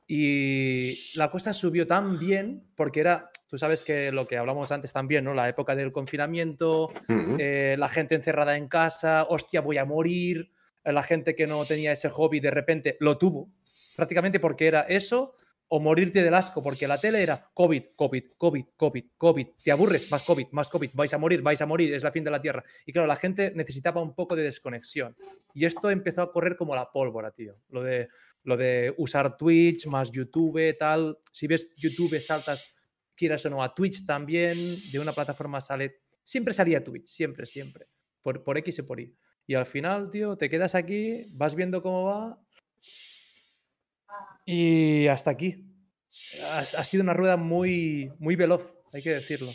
Y 0.05 1.15
la 1.15 1.31
cosa 1.31 1.53
subió 1.53 1.87
tan 1.87 2.19
bien 2.19 2.67
porque 2.75 2.99
era, 2.99 3.31
tú 3.47 3.57
sabes 3.57 3.85
que 3.85 4.11
lo 4.11 4.27
que 4.27 4.37
hablamos 4.37 4.69
antes 4.73 4.91
también, 4.91 5.23
¿no? 5.23 5.33
La 5.33 5.47
época 5.47 5.73
del 5.73 5.93
confinamiento, 5.93 6.91
eh, 7.39 7.77
la 7.79 7.87
gente 7.87 8.15
encerrada 8.15 8.57
en 8.57 8.67
casa, 8.67 9.25
hostia, 9.29 9.61
voy 9.61 9.77
a 9.77 9.85
morir, 9.85 10.51
la 10.83 11.03
gente 11.03 11.35
que 11.35 11.47
no 11.47 11.63
tenía 11.65 11.93
ese 11.93 12.09
hobby 12.09 12.41
de 12.41 12.51
repente 12.51 12.97
lo 12.99 13.17
tuvo, 13.17 13.49
prácticamente 13.95 14.41
porque 14.41 14.67
era 14.67 14.81
eso 14.81 15.35
o 15.73 15.79
morirte 15.79 16.21
del 16.21 16.33
asco, 16.33 16.61
porque 16.61 16.85
la 16.85 16.99
tele 16.99 17.23
era 17.23 17.49
COVID, 17.53 17.93
COVID, 17.95 18.23
COVID, 18.37 18.65
COVID, 18.75 19.05
COVID, 19.15 19.47
te 19.63 19.71
aburres, 19.71 20.11
más 20.11 20.21
COVID, 20.23 20.47
más 20.51 20.69
COVID, 20.69 20.91
vais 20.93 21.13
a 21.13 21.17
morir, 21.17 21.41
vais 21.41 21.61
a 21.61 21.65
morir, 21.65 21.93
es 21.93 22.03
la 22.03 22.11
fin 22.11 22.25
de 22.25 22.31
la 22.31 22.41
Tierra. 22.41 22.61
Y 22.85 22.91
claro, 22.91 23.07
la 23.07 23.15
gente 23.15 23.53
necesitaba 23.55 24.01
un 24.01 24.13
poco 24.13 24.35
de 24.35 24.43
desconexión. 24.43 25.15
Y 25.53 25.63
esto 25.63 25.89
empezó 25.89 26.23
a 26.23 26.31
correr 26.33 26.57
como 26.57 26.75
la 26.75 26.91
pólvora, 26.91 27.31
tío. 27.31 27.55
Lo 27.69 27.83
de, 27.83 28.09
lo 28.43 28.57
de 28.57 28.93
usar 28.97 29.37
Twitch, 29.37 29.87
más 29.87 30.11
YouTube, 30.11 30.75
tal. 30.77 31.17
Si 31.31 31.47
ves 31.47 31.73
YouTube, 31.77 32.19
saltas, 32.19 32.75
quieras 33.15 33.45
o 33.45 33.49
no, 33.49 33.63
a 33.63 33.73
Twitch 33.73 34.05
también, 34.05 34.57
de 34.91 34.99
una 34.99 35.13
plataforma 35.13 35.61
sale, 35.61 36.01
siempre 36.21 36.53
salía 36.53 36.83
Twitch, 36.83 37.07
siempre, 37.07 37.45
siempre, 37.45 37.87
por, 38.21 38.43
por 38.43 38.57
X 38.57 38.79
y 38.79 38.81
por 38.81 38.99
Y. 38.99 39.15
Y 39.47 39.55
al 39.55 39.65
final, 39.65 40.09
tío, 40.09 40.35
te 40.35 40.49
quedas 40.49 40.75
aquí, 40.75 41.27
vas 41.37 41.55
viendo 41.55 41.81
cómo 41.81 42.03
va 42.03 42.37
y 44.51 45.07
hasta 45.07 45.31
aquí. 45.31 45.65
Ha, 46.43 46.83
sido 46.83 47.03
una 47.03 47.13
rueda 47.13 47.37
muy, 47.37 48.11
muy 48.19 48.35
veloz, 48.35 48.77
hay 48.91 49.01
que 49.01 49.11
decirlo. 49.11 49.49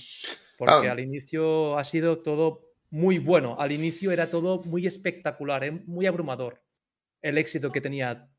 Porque 0.57 0.89
al 0.89 1.01
inicio 1.01 1.77
ha 1.77 1.85
sido 1.85 2.21
todo 2.21 2.73
muy 2.89 3.19
bueno. 3.19 3.57
Al 3.61 3.73
inicio 3.73 4.11
era 4.11 4.31
todo 4.31 4.63
muy 4.65 4.87
espectacular, 4.87 5.65
¿eh? 5.65 5.71
muy 5.71 6.07
abrumador. 6.07 6.63
El 7.21 7.37
éxito 7.37 7.71
que 7.71 7.83
tenía 7.83 8.31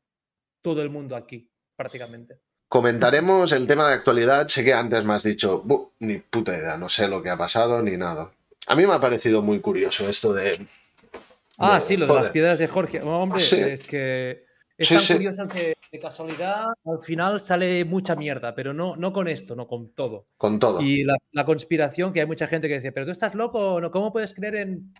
todo 0.60 0.82
el 0.82 0.90
mundo 0.90 1.14
aquí, 1.14 1.48
prácticamente. 1.76 2.40
Comentaremos 2.68 3.52
el 3.52 3.68
tema 3.68 3.88
de 3.88 3.94
actualidad. 3.94 4.48
Sé 4.48 4.64
que 4.64 4.74
antes 4.74 5.04
me 5.04 5.14
has 5.14 5.22
dicho, 5.22 5.64
ni 6.00 6.18
puta 6.18 6.58
idea, 6.58 6.76
no 6.76 6.88
sé 6.88 7.06
lo 7.06 7.22
que 7.22 7.30
ha 7.30 7.38
pasado 7.38 7.80
ni 7.82 7.96
nada. 7.96 8.32
A 8.66 8.74
mí 8.74 8.84
me 8.84 8.94
ha 8.94 9.00
parecido 9.00 9.42
muy 9.42 9.60
curioso 9.60 10.08
esto 10.08 10.32
de. 10.32 10.66
Ah, 11.58 11.78
sí, 11.78 11.96
lo 11.96 12.08
de 12.08 12.14
las 12.14 12.30
piedras 12.30 12.58
de 12.58 12.66
Jorge. 12.66 13.00
Hombre, 13.00 13.72
es 13.72 13.82
que 13.84 14.47
es 14.78 14.88
tan 14.88 15.16
curioso 15.16 15.48
que 15.48 15.74
de 15.90 15.98
casualidad 15.98 16.66
al 16.84 16.98
final 17.00 17.40
sale 17.40 17.84
mucha 17.84 18.14
mierda, 18.14 18.54
pero 18.54 18.72
no, 18.72 18.96
no 18.96 19.12
con 19.12 19.26
esto, 19.26 19.56
no 19.56 19.66
con 19.66 19.92
todo. 19.92 20.28
Con 20.36 20.58
todo. 20.58 20.80
Y 20.80 21.04
la, 21.04 21.44
conspiración, 21.44 22.12
que 22.12 22.20
hay 22.20 22.26
mucha 22.26 22.46
gente 22.46 22.68
que 22.68 22.74
dice, 22.74 22.92
pero 22.92 23.04
tú 23.04 23.12
estás 23.12 23.34
loco, 23.34 23.80
¿no? 23.80 23.90
¿cómo 23.90 24.12
puedes 24.12 24.32
creer 24.34 24.54
en, 24.56 24.92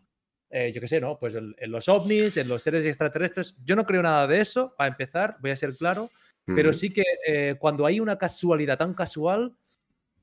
eh, 0.51 0.73
yo 0.73 0.81
qué 0.81 0.89
sé, 0.89 1.01
¿no? 1.01 1.19
Pues 1.19 1.35
en, 1.35 1.55
los 1.71 1.89
ovnis, 1.89 2.37
en 2.37 2.49
los 2.49 2.63
seres 2.63 2.85
extraterrestres. 2.87 3.57
Yo 3.65 3.77
no 3.77 3.85
creo 3.85 4.03
nada 4.03 4.27
de 4.27 4.41
eso, 4.41 4.75
para 4.77 4.89
empezar, 4.89 5.37
voy 5.41 5.53
a 5.53 5.57
ser 5.57 5.75
claro, 5.77 6.11
pero 6.47 6.73
sí 6.73 6.91
que 6.91 7.05
eh, 7.27 7.57
cuando 7.59 7.85
hay 7.85 8.01
una 8.01 8.17
casualidad 8.17 8.79
tan 8.79 8.95
casual, 8.95 9.55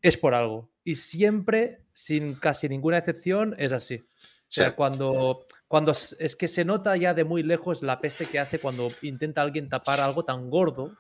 es 0.02 0.18
por 0.18 0.34
algo. 0.34 0.72
Y 0.84 0.96
siempre, 0.96 1.82
sin 1.94 2.34
casi 2.34 2.68
ninguna 2.68 2.98
excepción, 2.98 3.56
es 3.60 3.72
así. 3.72 4.04
O 4.48 4.54
sea, 4.56 4.76
cuando, 4.76 5.46
cuando 5.68 5.92
es 5.92 6.36
que 6.36 6.48
se 6.48 6.64
nota 6.64 6.96
ya 6.96 7.14
de 7.14 7.24
muy 7.24 7.44
lejos 7.44 7.84
la 7.84 8.00
peste 8.00 8.26
que 8.26 8.40
hace 8.40 8.60
cuando 8.60 8.92
intenta 9.02 9.42
alguien 9.42 9.68
tapar 9.68 10.00
algo 10.00 10.24
tan 10.24 10.50
gordo 10.50 10.96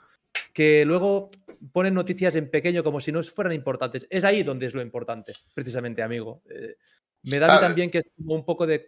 que 0.53 0.83
luego 0.83 1.29
ponen 1.71 1.93
noticias 1.93 2.35
en 2.35 2.49
pequeño 2.49 2.83
como 2.83 2.99
si 2.99 3.11
no 3.11 3.23
fueran 3.23 3.53
importantes. 3.53 4.05
Es 4.09 4.23
ahí 4.23 4.43
donde 4.43 4.65
es 4.65 4.73
lo 4.73 4.81
importante, 4.81 5.33
precisamente, 5.53 6.01
amigo. 6.01 6.41
Eh, 6.49 6.75
me 7.23 7.39
da 7.39 7.59
también 7.59 7.89
que 7.89 7.99
es 7.99 8.05
como 8.15 8.35
un 8.35 8.45
poco 8.45 8.67
de 8.67 8.85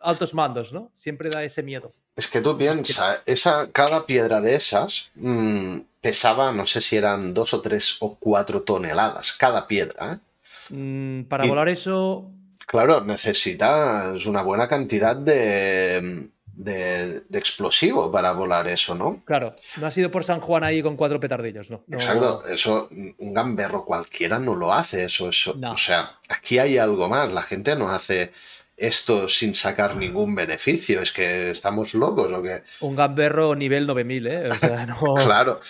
altos 0.00 0.34
mandos, 0.34 0.72
¿no? 0.72 0.90
Siempre 0.92 1.30
da 1.30 1.44
ese 1.44 1.62
miedo. 1.62 1.92
Es 2.14 2.28
que 2.28 2.40
tú 2.40 2.58
piensas, 2.58 3.20
esa, 3.24 3.70
cada 3.72 4.04
piedra 4.04 4.40
de 4.40 4.54
esas 4.54 5.10
mm, 5.14 5.78
pesaba, 6.00 6.52
no 6.52 6.66
sé 6.66 6.80
si 6.80 6.96
eran 6.96 7.32
dos 7.32 7.54
o 7.54 7.62
tres 7.62 7.96
o 8.00 8.16
cuatro 8.16 8.62
toneladas, 8.62 9.32
cada 9.32 9.66
piedra. 9.66 10.14
¿eh? 10.14 10.74
Mm, 10.74 11.24
para 11.24 11.46
volar 11.46 11.68
eso, 11.68 12.30
Claro, 12.66 13.02
necesitas 13.02 14.24
una 14.26 14.42
buena 14.42 14.68
cantidad 14.68 15.16
de, 15.16 16.30
de, 16.54 17.22
explosivo 17.32 18.10
para 18.10 18.32
volar 18.32 18.68
eso, 18.68 18.94
¿no? 18.94 19.22
Claro, 19.24 19.54
no 19.78 19.86
ha 19.86 19.90
sido 19.90 20.10
por 20.10 20.24
San 20.24 20.40
Juan 20.40 20.64
ahí 20.64 20.82
con 20.82 20.96
cuatro 20.96 21.20
petardillos, 21.20 21.70
¿no? 21.70 21.84
Exacto, 21.90 22.44
eso, 22.46 22.88
un 22.90 23.34
gamberro 23.34 23.84
cualquiera 23.84 24.38
no 24.38 24.54
lo 24.54 24.72
hace, 24.72 25.04
eso, 25.04 25.28
eso. 25.28 25.56
O 25.70 25.76
sea, 25.76 26.18
aquí 26.28 26.58
hay 26.58 26.78
algo 26.78 27.08
más, 27.08 27.32
la 27.32 27.42
gente 27.42 27.76
no 27.76 27.90
hace 27.90 28.32
esto 28.76 29.28
sin 29.28 29.54
sacar 29.54 29.96
ningún 29.96 30.34
beneficio, 30.34 31.00
es 31.00 31.12
que 31.12 31.50
estamos 31.50 31.94
locos 31.94 32.32
o 32.32 32.42
qué. 32.42 32.62
Un 32.80 32.96
gamberro 32.96 33.54
nivel 33.54 33.86
9000, 33.86 34.26
¿eh? 34.26 34.50
O 34.50 34.54
sea, 34.54 34.86
no... 34.86 35.14
claro. 35.24 35.60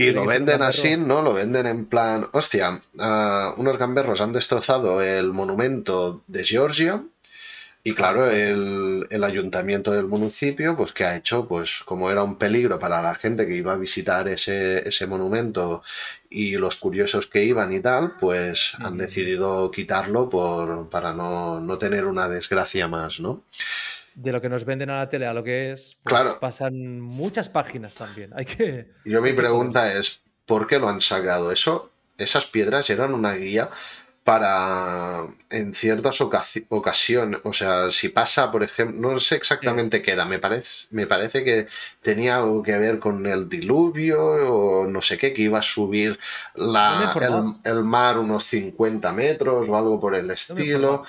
Y 0.00 0.12
lo 0.12 0.24
venden 0.24 0.62
así, 0.62 0.96
¿no? 0.96 1.20
Lo 1.20 1.34
venden 1.34 1.66
en 1.66 1.84
plan, 1.84 2.26
hostia, 2.32 2.80
ah, 2.98 3.54
unos 3.58 3.76
gamberros 3.76 4.22
han 4.22 4.32
destrozado 4.32 5.02
el 5.02 5.32
monumento 5.32 6.22
de 6.26 6.42
Georgia 6.42 7.02
y 7.82 7.94
claro, 7.94 8.28
el, 8.30 9.24
ayuntamiento 9.24 9.92
del 9.92 10.06
municipio, 10.06 10.76
pues 10.76 10.92
¿qué 10.92 11.04
ha 11.04 11.16
hecho? 11.16 11.46
Pues 11.46 11.82
como 11.84 12.10
era 12.10 12.22
un 12.22 12.36
peligro 12.36 12.78
para 12.78 13.02
la 13.02 13.14
gente 13.14 13.46
que 13.46 13.56
iba 13.56 13.72
a 13.72 13.76
visitar 13.76 14.28
ese, 14.28 14.86
ese 14.86 15.06
monumento 15.06 15.82
y 16.28 16.56
los 16.56 16.76
curiosos 16.76 17.26
que 17.26 17.44
iban 17.44 17.72
y 17.72 17.80
tal, 17.80 18.16
pues 18.18 18.74
han 18.78 18.96
decidido 18.96 19.70
quitarlo 19.70 20.28
por, 20.28 20.90
para 20.90 21.14
no, 21.14 21.60
no 21.60 21.78
tener 21.78 22.06
una 22.06 22.28
desgracia 22.28 22.86
más, 22.86 23.20
¿no? 23.20 23.42
De 24.22 24.32
lo 24.32 24.40
que 24.40 24.48
nos 24.48 24.64
venden 24.64 24.90
a 24.90 24.98
la 24.98 25.08
tele 25.08 25.26
a 25.26 25.32
lo 25.32 25.42
que 25.42 25.72
es, 25.72 25.96
pues 26.02 26.34
pasan 26.40 27.00
muchas 27.00 27.48
páginas 27.48 27.94
también. 27.94 28.30
Hay 28.36 28.44
que. 28.44 28.90
Yo 29.04 29.22
mi 29.22 29.32
pregunta 29.32 29.92
es, 29.92 30.20
¿por 30.46 30.66
qué 30.66 30.78
lo 30.78 30.88
han 30.88 31.00
sacado? 31.00 31.50
Eso, 31.50 31.90
esas 32.18 32.46
piedras 32.46 32.90
eran 32.90 33.14
una 33.14 33.34
guía 33.34 33.70
para 34.22 35.26
en 35.48 35.72
ciertas 35.72 36.20
ocasiones, 36.20 37.40
o 37.42 37.52
sea, 37.54 37.90
si 37.90 38.10
pasa, 38.10 38.52
por 38.52 38.62
ejemplo, 38.62 39.12
no 39.12 39.18
sé 39.18 39.36
exactamente 39.36 40.02
qué 40.02 40.12
era, 40.12 40.26
me 40.26 40.38
parece, 40.38 40.88
me 40.90 41.06
parece 41.06 41.42
que 41.42 41.66
tenía 42.02 42.36
algo 42.36 42.62
que 42.62 42.76
ver 42.76 42.98
con 42.98 43.26
el 43.26 43.48
diluvio 43.48 44.22
o 44.22 44.86
no 44.86 45.00
sé 45.00 45.16
qué, 45.16 45.32
que 45.32 45.42
iba 45.42 45.58
a 45.58 45.62
subir 45.62 46.18
la, 46.54 47.12
el, 47.64 47.82
mar 47.82 48.18
unos 48.18 48.44
50 48.44 49.10
metros 49.14 49.68
o 49.68 49.76
algo 49.76 49.98
por 49.98 50.14
el 50.14 50.30
estilo. 50.30 51.04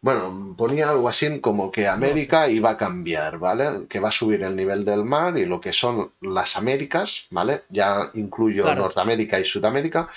Bueno, 0.00 0.54
ponía 0.56 0.90
algo 0.90 1.08
así 1.08 1.40
como 1.40 1.72
que 1.72 1.88
América 1.88 2.48
iba 2.48 2.70
a 2.70 2.76
cambiar, 2.76 3.38
¿vale? 3.38 3.86
Que 3.88 3.98
va 3.98 4.10
a 4.10 4.12
subir 4.12 4.42
el 4.42 4.54
nivel 4.54 4.84
del 4.84 5.04
mar 5.04 5.36
y 5.36 5.46
lo 5.46 5.60
que 5.60 5.72
son 5.72 6.12
las 6.20 6.56
Américas, 6.56 7.26
¿vale? 7.30 7.62
Ya 7.70 8.10
incluyo 8.14 8.72
Norteamérica 8.74 9.40
y 9.40 9.44
Sudamérica, 9.44 10.08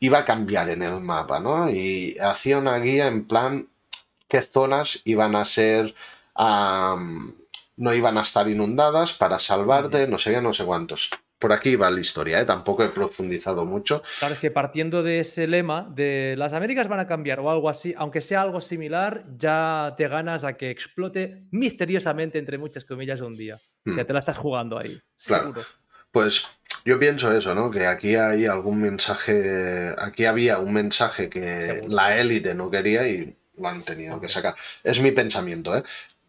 iba 0.00 0.18
a 0.18 0.24
cambiar 0.24 0.68
en 0.68 0.82
el 0.82 1.00
mapa, 1.00 1.40
¿no? 1.40 1.70
Y 1.70 2.16
hacía 2.20 2.58
una 2.58 2.78
guía 2.78 3.06
en 3.06 3.26
plan 3.26 3.68
qué 4.28 4.42
zonas 4.42 5.00
iban 5.04 5.34
a 5.34 5.44
ser, 5.46 5.94
no 6.36 7.94
iban 7.94 8.18
a 8.18 8.22
estar 8.22 8.48
inundadas 8.48 9.14
para 9.14 9.38
salvarte, 9.38 10.06
no 10.08 10.18
sé 10.18 10.32
qué, 10.32 10.42
no 10.42 10.52
sé 10.52 10.64
cuántos 10.64 11.10
por 11.38 11.52
aquí 11.52 11.76
va 11.76 11.90
la 11.90 12.00
historia, 12.00 12.40
¿eh? 12.40 12.44
tampoco 12.44 12.84
he 12.84 12.88
profundizado 12.88 13.64
mucho. 13.64 14.02
Claro, 14.18 14.34
es 14.34 14.40
que 14.40 14.50
partiendo 14.50 15.02
de 15.02 15.20
ese 15.20 15.46
lema 15.46 15.88
de 15.94 16.34
las 16.36 16.52
Américas 16.52 16.88
van 16.88 17.00
a 17.00 17.06
cambiar 17.06 17.40
o 17.40 17.50
algo 17.50 17.68
así, 17.68 17.94
aunque 17.96 18.20
sea 18.20 18.42
algo 18.42 18.60
similar, 18.60 19.24
ya 19.36 19.94
te 19.96 20.08
ganas 20.08 20.44
a 20.44 20.54
que 20.54 20.70
explote 20.70 21.44
misteriosamente, 21.50 22.38
entre 22.38 22.58
muchas 22.58 22.84
comillas, 22.84 23.20
un 23.20 23.36
día. 23.36 23.56
O 23.86 23.92
sea, 23.92 24.02
hmm. 24.02 24.06
te 24.06 24.12
la 24.12 24.18
estás 24.18 24.36
jugando 24.36 24.78
ahí, 24.78 25.00
seguro. 25.14 25.62
Pues 26.10 26.46
yo 26.84 26.98
pienso 26.98 27.30
eso, 27.32 27.54
¿no? 27.54 27.70
Que 27.70 27.86
aquí 27.86 28.16
hay 28.16 28.46
algún 28.46 28.80
mensaje, 28.80 29.94
aquí 29.98 30.24
había 30.24 30.58
un 30.58 30.72
mensaje 30.72 31.28
que 31.28 31.84
la 31.86 32.18
élite 32.18 32.54
no 32.54 32.70
quería 32.70 33.06
y 33.06 33.36
lo 33.58 33.68
han 33.68 33.82
tenido 33.82 34.20
que 34.20 34.28
sacar. 34.28 34.54
Es 34.82 35.00
mi 35.00 35.12
pensamiento, 35.12 35.76
¿eh? 35.76 35.82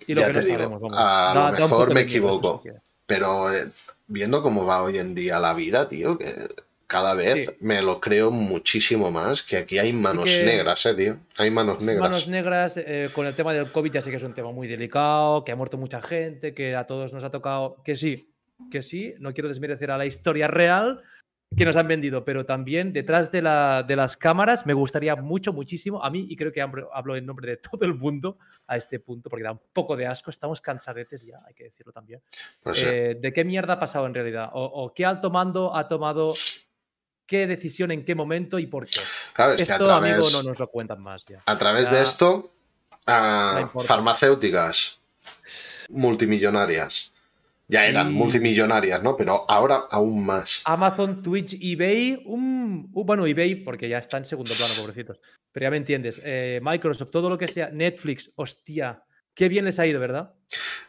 Y 0.05 0.13
lo 0.13 0.25
que 0.25 0.33
no 0.33 0.41
sabemos, 0.41 0.81
vamos. 0.81 0.97
A 0.97 1.53
lo 1.57 1.67
mejor 1.67 1.93
me 1.93 2.01
equivoco. 2.01 2.61
Pero 3.05 3.53
eh, 3.53 3.69
viendo 4.09 4.43
cómo 4.43 4.65
va 4.65 4.83
hoy 4.83 4.97
en 4.97 5.15
día 5.15 5.39
la 5.39 5.53
vida, 5.53 5.87
tío, 5.87 6.17
que 6.17 6.49
cada 6.87 7.13
vez 7.13 7.53
me 7.59 7.81
lo 7.81 8.01
creo 8.01 8.31
muchísimo 8.31 9.11
más, 9.11 9.43
que 9.43 9.57
aquí 9.57 9.77
hay 9.77 9.93
manos 9.93 10.29
negras, 10.43 10.85
eh, 10.87 10.95
tío. 10.95 11.17
Hay 11.37 11.51
manos 11.51 11.83
negras. 11.83 12.09
Manos 12.09 12.27
negras, 12.27 12.77
eh, 12.77 13.09
con 13.13 13.27
el 13.27 13.35
tema 13.35 13.53
del 13.53 13.71
COVID 13.71 13.91
ya 13.91 14.01
sé 14.01 14.09
que 14.09 14.17
es 14.17 14.23
un 14.23 14.33
tema 14.33 14.51
muy 14.51 14.67
delicado, 14.67 15.45
que 15.45 15.51
ha 15.51 15.55
muerto 15.55 15.77
mucha 15.77 16.01
gente, 16.01 16.55
que 16.55 16.75
a 16.75 16.85
todos 16.85 17.13
nos 17.13 17.23
ha 17.23 17.29
tocado, 17.29 17.77
que 17.85 17.95
sí, 17.95 18.31
que 18.71 18.81
sí, 18.81 19.13
no 19.19 19.33
quiero 19.33 19.47
desmerecer 19.47 19.91
a 19.91 19.97
la 19.97 20.07
historia 20.07 20.47
real, 20.47 21.03
que 21.55 21.65
nos 21.65 21.75
han 21.75 21.87
vendido, 21.87 22.23
pero 22.23 22.45
también 22.45 22.93
detrás 22.93 23.31
de, 23.31 23.41
la, 23.41 23.83
de, 23.83 23.95
las 23.95 24.15
cámaras 24.15 24.65
me 24.65 24.73
gustaría 24.73 25.15
mucho, 25.15 25.51
muchísimo, 25.51 26.03
a 26.03 26.09
mí, 26.09 26.27
y 26.29 26.35
creo 26.35 26.51
que 26.51 26.61
hablo 26.61 27.15
en 27.15 27.25
nombre 27.25 27.49
de 27.49 27.57
todo 27.71 27.85
el 27.85 27.95
mundo 27.95 28.37
a 28.67 28.77
este 28.77 28.99
punto, 28.99 29.29
porque 29.29 29.43
da 29.43 29.51
un 29.53 29.61
poco 29.73 29.95
de 29.95 30.05
asco, 30.05 30.29
estamos 30.29 30.61
cansadetes 30.61 31.25
ya, 31.25 31.39
hay 31.45 31.53
que 31.53 31.65
decirlo 31.65 31.91
también. 31.91 32.21
Pues 32.61 32.83
eh, 32.83 33.17
¿De 33.19 33.33
qué 33.33 33.43
mierda 33.43 33.73
ha 33.73 33.79
pasado 33.79 34.05
en 34.05 34.13
realidad? 34.13 34.49
O, 34.53 34.93
qué 34.93 35.05
alto 35.05 35.29
mando 35.29 35.75
ha 35.75 35.87
tomado 35.87 36.33
qué 37.25 37.47
decisión 37.47 37.91
en 37.91 38.05
qué 38.05 38.15
momento 38.15 38.59
y 38.59 38.67
por 38.67 38.87
qué? 38.87 39.01
esto, 39.57 39.91
amigo, 39.91 40.29
no 40.31 40.43
nos 40.43 40.59
lo 40.59 40.67
cuentan 40.69 41.01
más 41.01 41.25
ya. 41.25 41.41
A 41.45 41.57
través 41.57 41.89
de 41.89 42.01
esto, 42.01 42.53
farmacéuticas 43.05 44.99
multimillonarias 45.89 47.11
ya 47.69 47.85
eran 47.85 48.11
multimillonarias, 48.11 49.01
¿no? 49.03 49.15
Pero 49.15 49.45
ahora 49.47 49.85
aún 49.91 50.25
más. 50.25 50.61
Amazon, 50.65 51.21
Twitch, 51.21 51.55
eBay, 51.61 52.23
un, 52.25 52.91
bueno, 52.91 53.27
eBay, 53.27 53.63
porque 53.63 53.87
ya 53.87 53.99
está 53.99 54.17
en 54.17 54.25
segundo 54.25 54.51
plano, 54.57 54.73
pobrecitos. 54.81 55.21
Pero 55.51 55.67
ya 55.67 55.69
me 55.71 55.77
entiendes. 55.77 56.19
Eh, 56.25 56.59
Microsoft, 56.63 57.11
todo 57.11 57.29
lo 57.29 57.37
que 57.37 57.47
sea, 57.47 57.69
Netflix, 57.69 58.31
hostia, 58.35 59.03
qué 59.35 59.47
bien 59.47 59.65
les 59.65 59.77
ha 59.79 59.85
ido, 59.85 59.99
¿verdad? 59.99 60.33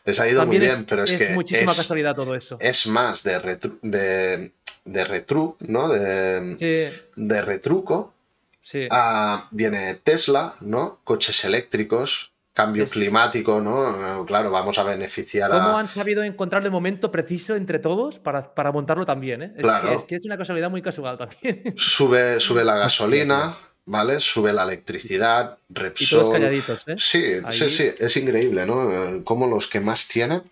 Les 0.06 0.18
ha 0.18 0.28
ido 0.28 0.44
muy 0.46 0.58
bien, 0.58 0.74
pero 0.88 1.04
es, 1.04 1.10
es 1.10 1.30
muchísima 1.32 1.74
casualidad 1.74 2.14
todo 2.14 2.34
eso. 2.34 2.56
Es 2.60 2.86
más 2.86 3.22
de, 3.24 3.38
retru, 3.38 3.78
de, 3.82 4.52
de 4.86 5.04
retru, 5.04 5.58
¿no? 5.60 5.88
De, 5.88 6.92
de 7.14 7.42
retruco. 7.42 8.14
Sí. 8.62 8.88
Ah, 8.90 9.48
viene 9.50 9.96
Tesla, 9.96 10.56
¿no? 10.60 11.00
Coches 11.04 11.44
eléctricos, 11.44 12.32
cambio 12.60 12.86
climático, 12.86 13.60
¿no? 13.60 14.24
Claro, 14.26 14.50
vamos 14.50 14.78
a 14.78 14.82
beneficiar 14.82 15.50
¿Cómo 15.50 15.78
han 15.78 15.88
sabido 15.88 16.22
encontrar 16.22 16.64
el 16.64 16.70
momento 16.70 17.10
preciso 17.10 17.56
entre 17.56 17.78
todos 17.78 18.18
para, 18.18 18.54
para 18.54 18.72
montarlo 18.72 19.04
también, 19.04 19.42
¿eh? 19.42 19.52
Es, 19.56 19.62
claro. 19.62 19.88
que, 19.88 19.94
es, 19.94 20.04
que, 20.04 20.14
es 20.16 20.24
una 20.24 20.36
casualidad 20.36 20.70
muy 20.70 20.82
casual 20.82 21.18
también. 21.18 21.62
Sube, 21.76 22.40
sube 22.40 22.64
la 22.64 22.76
gasolina, 22.84 23.56
¿vale? 23.86 24.20
Sube 24.20 24.52
la 24.52 24.64
electricidad, 24.64 25.58
Repsol... 25.68 26.06
Y 26.06 26.20
todos 26.20 26.32
calladitos, 26.32 26.88
¿eh? 26.88 26.94
Sí, 26.98 27.22
sí, 27.50 27.70
sí, 27.70 27.90
es 27.98 28.16
increíble, 28.16 28.66
¿no? 28.66 29.22
Cómo 29.24 29.46
los 29.46 29.66
que 29.66 29.80
más 29.80 30.08
tienen 30.08 30.42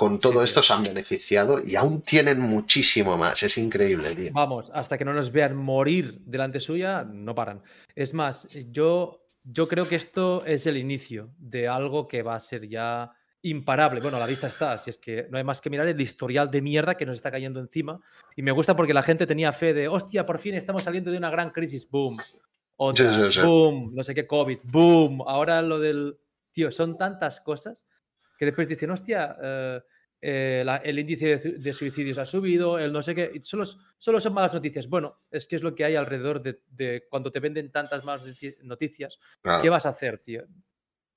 con 0.00 0.18
todo 0.18 0.42
esto 0.42 0.62
se 0.62 0.72
han 0.72 0.82
beneficiado 0.82 1.62
y 1.62 1.76
aún 1.76 2.00
tienen 2.00 2.40
muchísimo 2.40 3.18
más. 3.18 3.42
Es 3.42 3.58
increíble, 3.58 4.14
tío. 4.14 4.30
Vamos, 4.32 4.70
hasta 4.72 4.96
que 4.96 5.04
no 5.04 5.12
nos 5.12 5.30
vean 5.30 5.54
morir 5.54 6.22
delante 6.24 6.58
suya, 6.58 7.04
no 7.04 7.34
paran. 7.34 7.60
Es 7.94 8.14
más, 8.14 8.48
yo 8.70 9.26
yo 9.44 9.68
creo 9.68 9.88
que 9.88 9.96
esto 9.96 10.44
es 10.44 10.66
el 10.66 10.76
inicio 10.76 11.32
de 11.38 11.68
algo 11.68 12.06
que 12.06 12.22
va 12.22 12.34
a 12.34 12.38
ser 12.38 12.68
ya 12.68 13.12
imparable. 13.42 14.00
Bueno, 14.00 14.16
a 14.16 14.20
la 14.20 14.26
vista 14.26 14.46
está, 14.46 14.76
si 14.78 14.90
es 14.90 14.98
que 14.98 15.26
no 15.30 15.38
hay 15.38 15.44
más 15.44 15.60
que 15.60 15.70
mirar 15.70 15.86
el 15.86 16.00
historial 16.00 16.50
de 16.50 16.60
mierda 16.60 16.96
que 16.96 17.06
nos 17.06 17.16
está 17.16 17.30
cayendo 17.30 17.60
encima. 17.60 18.00
Y 18.36 18.42
me 18.42 18.52
gusta 18.52 18.76
porque 18.76 18.94
la 18.94 19.02
gente 19.02 19.26
tenía 19.26 19.52
fe 19.52 19.72
de, 19.72 19.88
hostia, 19.88 20.26
por 20.26 20.38
fin 20.38 20.54
estamos 20.54 20.82
saliendo 20.82 21.10
de 21.10 21.18
una 21.18 21.30
gran 21.30 21.50
crisis, 21.50 21.88
boom. 21.88 22.18
boom, 22.76 23.94
no 23.94 24.02
sé 24.02 24.14
qué, 24.14 24.26
COVID, 24.26 24.58
boom. 24.64 25.22
Ahora 25.26 25.62
lo 25.62 25.78
del... 25.78 26.18
Tío, 26.52 26.70
son 26.70 26.98
tantas 26.98 27.40
cosas 27.40 27.86
que 28.36 28.44
después 28.44 28.68
dicen, 28.68 28.90
hostia, 28.90 29.36
eh, 29.40 29.80
eh, 30.22 30.64
el 30.84 30.98
índice 30.98 31.38
de, 31.38 31.72
suicidios 31.72 32.18
ha 32.18 32.26
subido, 32.26 32.78
el 32.78 32.92
no 32.92 33.00
sé 33.00 33.14
qué, 33.14 33.40
solo, 33.42 33.64
solo 33.96 34.20
son 34.20 34.34
malas 34.34 34.52
noticias. 34.52 34.88
Bueno, 34.88 35.22
es 35.30 35.46
que 35.46 35.56
es 35.56 35.62
lo 35.62 35.74
que 35.74 35.84
hay 35.84 35.96
alrededor 35.96 36.42
de, 36.42 37.06
cuando 37.08 37.30
te 37.32 37.40
venden 37.40 37.72
tantas 37.72 38.04
malas 38.04 38.24
noticias. 38.62 39.18
¿Qué 39.62 39.70
vas 39.70 39.86
a 39.86 39.90
hacer, 39.90 40.18
tío? 40.18 40.44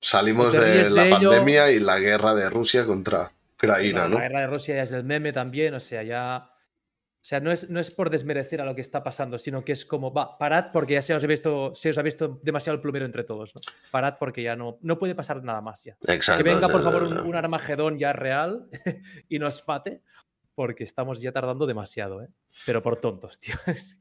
Salimos 0.00 0.52
de 0.52 0.90
la 0.90 1.10
pandemia 1.10 1.70
y 1.70 1.80
la 1.80 1.98
guerra 1.98 2.34
de 2.34 2.48
Rusia 2.48 2.86
contra 2.86 3.30
Ucrania, 3.54 4.08
¿no? 4.08 4.18
La 4.18 4.28
guerra 4.28 4.40
de 4.40 4.46
Rusia 4.46 4.76
ya 4.76 4.82
es 4.82 4.92
el 4.92 5.04
meme 5.04 5.32
también, 5.32 5.74
o 5.74 5.80
sea, 5.80 6.02
ya... 6.02 6.50
O 7.24 7.26
sea, 7.26 7.40
no 7.40 7.50
es, 7.50 7.70
no 7.70 7.80
es 7.80 7.90
por 7.90 8.10
desmerecer 8.10 8.60
a 8.60 8.66
lo 8.66 8.74
que 8.74 8.82
está 8.82 9.02
pasando, 9.02 9.38
sino 9.38 9.64
que 9.64 9.72
es 9.72 9.86
como, 9.86 10.12
va, 10.12 10.36
parad 10.36 10.66
porque 10.74 10.92
ya 10.92 11.00
se 11.00 11.14
os 11.14 11.24
ha 11.24 11.26
visto, 11.26 11.74
se 11.74 11.88
os 11.88 11.96
ha 11.96 12.02
visto 12.02 12.38
demasiado 12.42 12.74
el 12.74 12.82
plumero 12.82 13.06
entre 13.06 13.24
todos. 13.24 13.54
¿no? 13.54 13.62
Parad 13.90 14.16
porque 14.20 14.42
ya 14.42 14.56
no, 14.56 14.76
no 14.82 14.98
puede 14.98 15.14
pasar 15.14 15.42
nada 15.42 15.62
más 15.62 15.82
ya. 15.84 15.96
Exacto. 16.06 16.44
Que 16.44 16.50
venga, 16.50 16.68
por 16.68 16.84
favor, 16.84 17.04
un, 17.04 17.18
un 17.18 17.34
Armagedón 17.34 17.98
ya 17.98 18.12
real 18.12 18.68
y 19.30 19.38
nos 19.38 19.66
mate, 19.66 20.02
porque 20.54 20.84
estamos 20.84 21.22
ya 21.22 21.32
tardando 21.32 21.64
demasiado, 21.64 22.22
¿eh? 22.22 22.28
Pero 22.66 22.82
por 22.82 22.96
tontos, 22.96 23.38
tío. 23.40 23.54
Sí, 23.74 23.96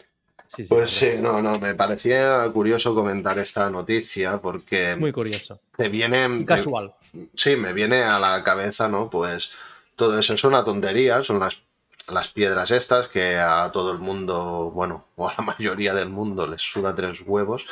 sí, 0.48 0.66
pues 0.68 0.90
sí, 0.92 1.14
no, 1.22 1.42
no, 1.42 1.58
me 1.60 1.76
parecía 1.76 2.46
curioso 2.52 2.94
comentar 2.94 3.40
esta 3.40 3.70
noticia 3.70 4.38
porque... 4.40 4.90
Es 4.90 5.00
muy 5.00 5.14
curioso. 5.14 5.62
Me 5.78 5.88
viene... 5.88 6.44
Casual. 6.44 6.94
sí, 7.36 7.56
me 7.56 7.72
viene 7.72 8.04
a 8.04 8.20
la 8.20 8.44
cabeza, 8.44 8.90
¿no? 8.90 9.10
Pues 9.10 9.54
todo 9.96 10.20
eso 10.20 10.34
es 10.34 10.44
una 10.44 10.66
tontería, 10.66 11.24
son 11.24 11.40
las, 11.40 11.64
las 12.10 12.28
piedras 12.28 12.72
estas 12.72 13.08
que 13.08 13.38
a 13.38 13.72
todo 13.72 13.92
el 13.92 14.00
mundo, 14.00 14.72
bueno, 14.74 15.06
o 15.16 15.30
a 15.30 15.36
la 15.38 15.44
mayoría 15.44 15.94
del 15.94 16.10
mundo 16.10 16.48
les 16.48 16.62
suda 16.62 16.96
tres 16.96 17.24
huevos 17.26 17.66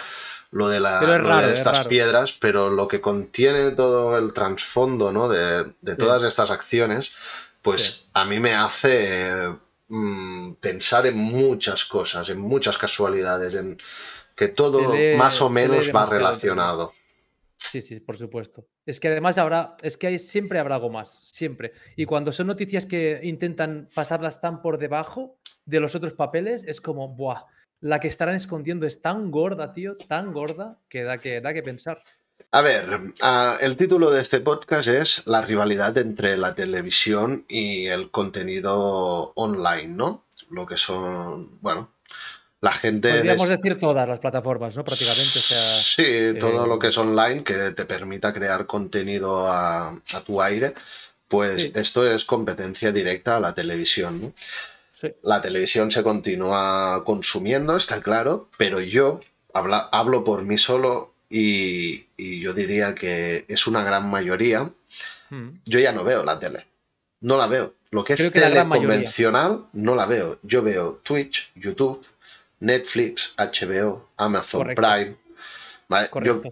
lo 0.52 0.68
de, 0.68 0.82
la, 0.82 1.00
de 1.00 1.54
estas 1.54 1.88
piedras, 1.88 2.34
pero 2.34 2.70
lo 2.70 2.86
que 2.90 3.00
contiene 3.00 3.72
todo 3.72 4.18
el 4.18 4.34
trasfondo 4.34 5.14
¿no? 5.14 5.30
de, 5.30 5.72
de 5.80 5.96
todas 5.96 6.24
estas 6.24 6.52
acciones, 6.52 7.16
pues 7.62 8.10
a 8.12 8.26
mí 8.26 8.38
me 8.42 8.54
hace 8.54 9.48
Mm, 9.94 10.54
pensar 10.54 11.06
en 11.06 11.18
muchas 11.18 11.84
cosas, 11.84 12.30
en 12.30 12.40
muchas 12.40 12.78
casualidades, 12.78 13.54
en 13.56 13.78
que 14.34 14.48
todo 14.48 14.94
más 15.18 15.42
o 15.42 15.50
menos 15.50 15.92
va 15.94 16.06
relacionado. 16.06 16.94
Sí, 17.62 17.82
sí, 17.82 18.00
por 18.00 18.18
supuesto. 18.18 18.66
Es 18.86 19.00
que 19.00 19.08
además 19.08 19.38
habrá, 19.38 19.76
es 19.84 19.96
que 19.96 20.08
hay, 20.08 20.20
siempre 20.20 20.60
habrá 20.60 20.76
algo 20.76 20.90
más, 20.90 21.30
siempre. 21.30 21.74
Y 21.96 22.06
cuando 22.06 22.32
son 22.32 22.48
noticias 22.48 22.86
que 22.86 23.20
intentan 23.24 23.88
pasarlas 23.94 24.42
tan 24.42 24.62
por 24.62 24.80
debajo 24.80 25.38
de 25.66 25.80
los 25.80 25.94
otros 25.94 26.14
papeles, 26.14 26.64
es 26.68 26.82
como, 26.82 27.16
¡buah! 27.16 27.44
La 27.80 28.00
que 28.00 28.08
estarán 28.08 28.36
escondiendo 28.36 28.88
es 28.88 29.02
tan 29.02 29.32
gorda, 29.32 29.74
tío, 29.74 29.96
tan 29.96 30.34
gorda, 30.34 30.80
que 30.90 31.04
da 31.04 31.20
que, 31.20 31.40
da 31.40 31.54
que 31.54 31.64
pensar. 31.64 32.02
A 32.52 32.62
ver, 32.62 32.90
uh, 32.90 33.58
el 33.62 33.78
título 33.78 34.10
de 34.12 34.22
este 34.22 34.42
podcast 34.42 34.88
es 34.88 35.22
La 35.26 35.42
rivalidad 35.42 35.98
entre 35.98 36.38
la 36.38 36.56
televisión 36.56 37.46
y 37.48 37.86
el 37.86 38.10
contenido 38.10 39.34
online, 39.36 39.88
¿no? 39.88 40.26
Lo 40.50 40.66
que 40.66 40.78
son, 40.78 41.62
bueno, 41.62 41.94
la 42.62 42.74
gente... 42.74 43.12
Podríamos 43.12 43.50
decir 43.50 43.80
todas 43.80 44.08
las 44.08 44.20
plataformas, 44.20 44.78
¿no? 44.78 44.86
Prácticamente, 44.86 45.40
o 45.40 45.42
sea... 45.42 45.58
Sí, 45.58 46.40
todo 46.40 46.68
lo 46.68 46.76
eh, 46.76 46.80
que 46.80 46.88
es 46.88 46.98
online 46.98 47.44
que 47.44 47.72
te 47.72 47.86
permita 47.86 48.34
crear 48.34 48.66
contenido 48.68 49.48
a, 49.48 49.90
a 49.90 50.22
tu 50.22 50.42
aire, 50.42 50.74
pues 51.28 51.72
esto 51.74 52.10
es 52.10 52.24
competencia 52.24 52.92
directa 52.92 53.38
a 53.38 53.40
la 53.40 53.54
televisión, 53.54 54.22
¿no? 54.22 54.34
Sí. 54.92 55.12
La 55.24 55.42
televisión 55.42 55.90
se 55.92 56.04
continúa 56.04 57.04
consumiendo, 57.04 57.76
está 57.76 58.02
claro, 58.02 58.50
pero 58.58 58.80
yo 58.80 59.20
habla, 59.54 59.90
hablo 59.92 60.24
por 60.24 60.44
mí 60.44 60.58
solo 60.58 61.14
y, 61.30 62.08
yo 62.18 62.54
diría 62.54 62.94
que 62.94 63.46
es 63.48 63.66
una 63.68 63.84
gran 63.84 64.10
mayoría. 64.10 64.70
Hmm. 65.30 65.60
Yo 65.66 65.80
ya 65.80 65.92
no 65.92 66.04
veo 66.04 66.24
la 66.24 66.40
tele. 66.40 66.68
No 67.22 67.38
la 67.38 67.48
veo. 67.48 67.74
Lo 67.92 68.04
que 68.04 68.14
es 68.14 68.32
tele 68.32 68.68
convencional, 68.68 69.66
no 69.74 69.96
la 69.96 70.06
veo. 70.06 70.40
Yo 70.44 70.62
veo 70.62 71.00
Twitch, 71.04 71.52
YouTube, 71.56 72.06
Netflix, 72.62 73.36
HBO, 73.38 74.10
Amazon 74.18 74.68
Prime. 74.74 75.18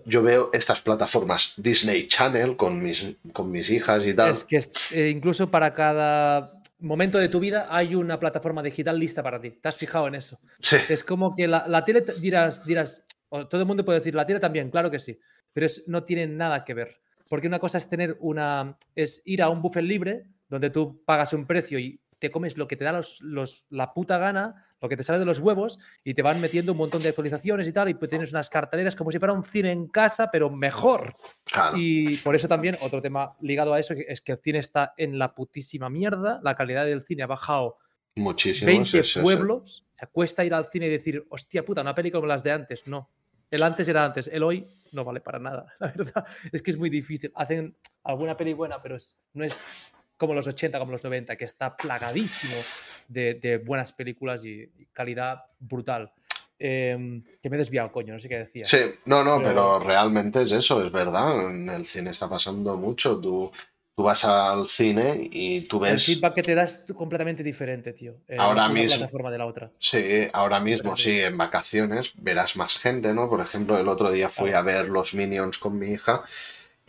Yo, 0.05 0.21
veo 0.21 0.49
estas 0.51 0.81
plataformas, 0.81 1.53
Disney 1.55 2.07
Channel 2.07 2.57
con 2.57 2.83
mis, 2.83 3.05
con 3.31 3.49
mis 3.49 3.69
hijas 3.69 4.05
y 4.05 4.13
tal. 4.13 4.31
Es 4.31 4.43
que 4.43 4.61
eh, 4.91 5.09
incluso 5.09 5.49
para 5.49 5.73
cada 5.73 6.59
momento 6.79 7.17
de 7.17 7.29
tu 7.29 7.39
vida 7.39 7.67
hay 7.69 7.95
una 7.95 8.19
plataforma 8.19 8.61
digital 8.61 8.99
lista 8.99 9.23
para 9.23 9.39
ti. 9.39 9.51
¿Te 9.51 9.69
has 9.69 9.77
fijado 9.77 10.07
en 10.07 10.15
eso? 10.15 10.39
Sí. 10.59 10.75
Es 10.89 11.05
como 11.05 11.35
que 11.35 11.47
la, 11.47 11.65
la 11.67 11.85
tele 11.85 12.03
dirás, 12.19 12.65
dirás, 12.65 13.05
todo 13.29 13.61
el 13.61 13.65
mundo 13.65 13.85
puede 13.85 13.99
decir, 13.99 14.13
la 14.13 14.25
tele 14.25 14.41
también, 14.41 14.69
claro 14.69 14.91
que 14.91 14.99
sí, 14.99 15.17
pero 15.53 15.67
no 15.87 16.03
tiene 16.03 16.27
nada 16.27 16.65
que 16.65 16.73
ver. 16.73 16.99
Porque 17.29 17.47
una 17.47 17.59
cosa 17.59 17.77
es 17.77 17.87
tener 17.87 18.17
una. 18.19 18.75
es 18.95 19.21
ir 19.23 19.41
a 19.41 19.49
un 19.49 19.61
buffet 19.61 19.83
libre 19.83 20.25
donde 20.49 20.69
tú 20.71 21.01
pagas 21.05 21.31
un 21.33 21.45
precio 21.45 21.79
y 21.79 22.01
te 22.17 22.31
comes 22.31 22.57
lo 22.57 22.67
que 22.67 22.75
te 22.75 22.83
da 22.83 22.91
los, 22.91 23.21
los, 23.21 23.67
la 23.69 23.93
puta 23.93 24.17
gana, 24.17 24.65
lo 24.81 24.89
que 24.89 24.97
te 24.97 25.03
sale 25.03 25.19
de 25.19 25.25
los 25.25 25.39
huevos, 25.39 25.79
y 26.03 26.13
te 26.13 26.21
van 26.21 26.39
metiendo 26.41 26.71
un 26.71 26.77
montón 26.77 27.01
de 27.01 27.09
actualizaciones 27.09 27.67
y 27.67 27.73
tal, 27.73 27.89
y 27.89 27.93
pues 27.93 28.09
tienes 28.09 28.31
unas 28.31 28.49
carteleras 28.49 28.95
como 28.95 29.11
si 29.11 29.19
fuera 29.19 29.33
un 29.33 29.43
cine 29.43 29.71
en 29.71 29.87
casa, 29.87 30.29
pero 30.31 30.49
mejor. 30.49 31.15
Y 31.75 32.17
por 32.17 32.35
eso 32.35 32.47
también, 32.47 32.77
otro 32.81 33.01
tema 33.01 33.35
ligado 33.41 33.73
a 33.73 33.79
eso, 33.79 33.93
es 33.93 34.21
que 34.21 34.33
el 34.33 34.37
cine 34.39 34.59
está 34.59 34.93
en 34.97 35.17
la 35.19 35.33
putísima 35.33 35.89
mierda, 35.89 36.39
la 36.43 36.55
calidad 36.55 36.85
del 36.85 37.01
cine 37.01 37.23
ha 37.23 37.27
bajado 37.27 37.77
muchísimo. 38.15 38.67
20 38.67 39.01
pueblos, 39.21 39.85
se 39.99 40.07
cuesta 40.07 40.45
ir 40.45 40.53
al 40.53 40.65
cine 40.65 40.87
y 40.87 40.89
decir, 40.89 41.25
hostia 41.29 41.65
puta, 41.65 41.81
una 41.81 41.95
película 41.95 42.19
como 42.19 42.27
las 42.27 42.43
de 42.43 42.51
antes, 42.51 42.87
no. 42.87 43.09
El 43.51 43.63
antes 43.63 43.87
era 43.87 44.05
antes, 44.05 44.27
el 44.27 44.43
hoy 44.43 44.63
no 44.93 45.03
vale 45.03 45.21
para 45.21 45.39
nada, 45.39 45.73
la 45.79 45.87
verdad. 45.87 46.25
Es 46.51 46.61
que 46.61 46.71
es 46.71 46.77
muy 46.77 46.89
difícil. 46.89 47.31
Hacen 47.35 47.75
alguna 48.03 48.37
peli 48.37 48.53
buena, 48.53 48.77
pero 48.81 48.97
no 49.33 49.43
es 49.43 49.67
como 50.19 50.35
los 50.35 50.45
80, 50.45 50.77
como 50.77 50.91
los 50.91 51.03
90, 51.03 51.35
que 51.35 51.45
está 51.45 51.75
plagadísimo 51.75 52.53
de, 53.07 53.61
buenas 53.65 53.91
películas 53.91 54.45
y, 54.45 54.69
calidad 54.93 55.45
brutal. 55.57 56.11
Em, 56.61 57.23
que 57.41 57.49
me 57.49 57.55
he 57.55 57.57
desviado, 57.57 57.89
coño, 57.89 58.13
no 58.13 58.19
sé 58.19 58.27
qué 58.27 58.37
decía. 58.37 58.65
Sí, 58.65 58.79
no, 59.05 59.23
no, 59.23 59.37
pero... 59.37 59.79
pero... 59.79 59.79
realmente 59.79 60.41
es 60.41 60.51
eso, 60.51 60.85
es 60.85 60.91
verdad. 60.91 61.49
En 61.49 61.69
el 61.69 61.85
cine 61.85 62.11
está 62.11 62.29
pasando 62.29 62.75
mucho. 62.75 63.17
Tú 63.17 63.49
Tú 63.99 64.03
vas 64.03 64.23
al 64.23 64.65
cine 64.65 65.27
y 65.29 65.59
tú 65.63 65.77
ves. 65.77 65.91
El 65.91 65.99
feedback 65.99 66.35
que 66.35 66.41
te 66.41 66.55
das 66.55 66.85
es 66.87 66.93
completamente 66.93 67.43
diferente, 67.43 67.91
tío. 67.91 68.15
Eh, 68.29 68.37
ahora 68.39 68.67
una 68.67 68.73
mismo. 68.73 68.95
plataforma 68.95 69.29
de 69.29 69.37
la 69.37 69.45
otra. 69.45 69.71
Sí, 69.77 70.25
ahora 70.31 70.61
mismo, 70.61 70.95
sí, 70.95 71.19
en 71.19 71.37
vacaciones 71.37 72.13
verás 72.15 72.55
más 72.55 72.77
gente, 72.77 73.13
¿no? 73.13 73.29
Por 73.29 73.41
ejemplo, 73.41 73.77
el 73.77 73.89
otro 73.89 74.09
día 74.09 74.29
fui 74.29 74.51
a 74.51 74.61
ver 74.61 74.87
los 74.87 75.15
Minions 75.15 75.57
con 75.57 75.77
mi 75.77 75.87
hija 75.87 76.23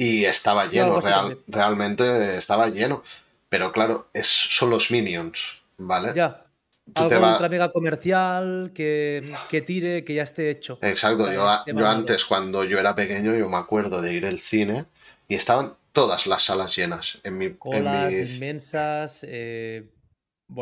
y 0.00 0.24
estaba 0.24 0.64
lleno, 0.66 0.98
real, 0.98 1.38
realmente 1.46 2.38
estaba 2.38 2.68
lleno. 2.68 3.02
Pero 3.50 3.70
claro, 3.70 4.08
es, 4.14 4.26
son 4.26 4.70
los 4.70 4.90
Minions, 4.90 5.60
¿vale? 5.76 6.14
Ya. 6.14 6.46
Algo 6.94 7.28
ultra 7.32 7.48
mega 7.50 7.70
comercial 7.70 8.72
que, 8.74 9.22
que, 9.50 9.60
tire, 9.60 10.02
que 10.02 10.14
ya 10.14 10.22
esté 10.22 10.50
hecho. 10.50 10.78
Exacto, 10.80 11.30
yo, 11.30 11.46
yo 11.66 11.86
antes, 11.86 12.24
cuando 12.24 12.64
yo 12.64 12.80
era 12.80 12.94
pequeño, 12.94 13.36
yo 13.36 13.48
me 13.50 13.58
acuerdo 13.58 14.00
de 14.00 14.14
ir 14.14 14.26
al 14.26 14.40
cine 14.40 14.86
y 15.28 15.34
estaban 15.34 15.74
todas 15.92 16.26
las 16.26 16.44
salas 16.44 16.74
llenas. 16.74 17.20
En 17.22 17.36
mi, 17.36 17.52
Colas 17.52 18.14
inmensas. 18.14 19.24
Eh, 19.28 19.86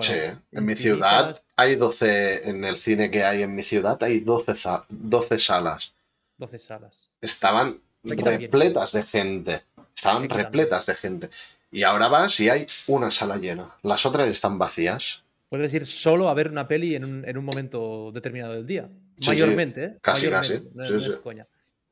sí, 0.00 0.18
en 0.52 0.64
mi 0.66 0.74
ciudad 0.74 1.38
hay 1.56 1.76
12, 1.76 2.50
en 2.50 2.64
el 2.64 2.76
cine 2.76 3.10
que 3.10 3.22
hay 3.24 3.42
en 3.44 3.54
mi 3.54 3.62
ciudad 3.62 4.02
hay 4.02 4.20
12, 4.20 4.54
12 4.88 5.38
salas. 5.38 5.94
12 6.36 6.58
salas. 6.58 7.10
Estaban 7.20 7.80
repletas 8.04 8.92
de 8.92 9.02
gente. 9.02 9.62
Estaban 9.94 10.28
repletas 10.28 10.86
de 10.86 10.94
gente. 10.94 11.30
Y 11.70 11.82
ahora 11.82 12.08
vas 12.08 12.40
y 12.40 12.48
hay 12.48 12.66
una 12.86 13.10
sala 13.10 13.36
llena. 13.36 13.76
Las 13.82 14.06
otras 14.06 14.28
están 14.28 14.58
vacías. 14.58 15.24
Puedes 15.48 15.72
ir 15.74 15.86
solo 15.86 16.28
a 16.28 16.34
ver 16.34 16.50
una 16.50 16.68
peli 16.68 16.94
en 16.94 17.04
un, 17.04 17.28
en 17.28 17.36
un 17.38 17.44
momento 17.44 18.10
determinado 18.12 18.54
del 18.54 18.66
día. 18.66 18.88
Mayormente, 19.26 19.84
¿eh? 19.84 19.96
Casi, 20.00 20.28
casi. 20.28 20.60
No, 20.74 20.84
es 20.84 21.16
coña 21.16 21.46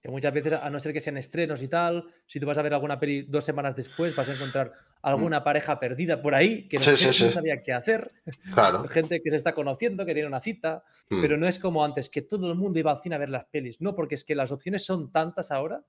muchas 0.08 0.32
veces, 0.32 0.52
a 0.54 0.68
no 0.70 0.78
ser 0.78 0.92
que 0.92 1.00
sean 1.00 1.16
estrenos 1.16 1.62
y 1.62 1.68
tal, 1.68 2.04
si 2.26 2.38
tú 2.38 2.46
vas 2.46 2.58
a 2.58 2.62
ver 2.62 2.74
alguna 2.74 2.98
peli 2.98 3.22
dos 3.22 3.44
semanas 3.44 3.74
después, 3.74 4.14
vas 4.14 4.28
a 4.28 4.34
encontrar 4.34 4.72
alguna 5.02 5.40
mm. 5.40 5.44
pareja 5.44 5.78
perdida 5.78 6.20
por 6.20 6.34
ahí 6.34 6.68
que 6.68 6.78
no, 6.78 6.82
sabía 6.82 7.62
qué 7.62 7.72
hacer. 7.72 8.12
Gente 8.90 9.20
que 9.22 9.30
se 9.30 9.36
está 9.36 9.52
conociendo, 9.52 10.04
que 10.04 10.14
tiene 10.14 10.28
una 10.28 10.40
cita, 10.40 10.84
mm. 11.10 11.20
pero 11.20 11.36
no 11.36 11.46
es 11.46 11.58
como 11.58 11.84
antes, 11.84 12.08
que 12.08 12.22
todo 12.22 12.50
el 12.50 12.56
mundo 12.56 12.78
iba 12.78 12.90
al 12.90 13.00
cine 13.00 13.14
a 13.14 13.18
ver 13.18 13.30
las 13.30 13.44
pelis. 13.46 13.80
No, 13.80 13.94
porque 13.94 14.14
es 14.16 14.24
que 14.24 14.34
las 14.34 14.52
opciones 14.52 14.84
son 14.84 15.12
tantas 15.12 15.50
ahora 15.50 15.84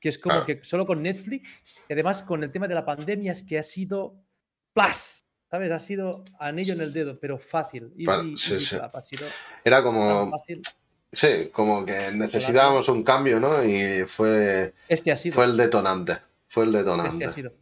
que 0.00 0.08
es 0.08 0.18
como 0.18 0.44
que 0.46 0.64
solo 0.64 0.86
con 0.86 1.02
Netflix, 1.02 1.84
y 1.88 1.92
además 1.92 2.22
con 2.22 2.42
el 2.42 2.50
tema 2.50 2.66
de 2.66 2.74
la 2.74 2.86
pandemia, 2.86 3.32
es 3.32 3.44
que 3.44 3.58
ha 3.58 3.62
sido 3.62 4.24
¡plas! 4.72 5.20
¿Sabes? 5.50 5.70
Ha 5.72 5.78
sido 5.78 6.24
anillo 6.38 6.74
en 6.74 6.80
el 6.80 6.92
dedo, 6.92 7.18
pero 7.20 7.36
fácil. 7.36 7.92
Era 9.64 9.82
como. 9.82 10.30
Sí, 11.12 11.50
como 11.52 11.84
que 11.84 12.12
necesitábamos 12.12 12.88
un 12.88 13.02
cambio, 13.02 13.40
¿no? 13.40 13.64
Y 13.64 14.04
fue, 14.06 14.72
este 14.88 15.10
ha 15.10 15.16
sido. 15.16 15.34
fue 15.34 15.44
el 15.44 15.56
detonante. 15.56 16.18
Fue 16.46 16.64
el 16.64 16.72
detonante. 16.72 17.16
Este 17.16 17.24
ha 17.24 17.30
sido. 17.30 17.52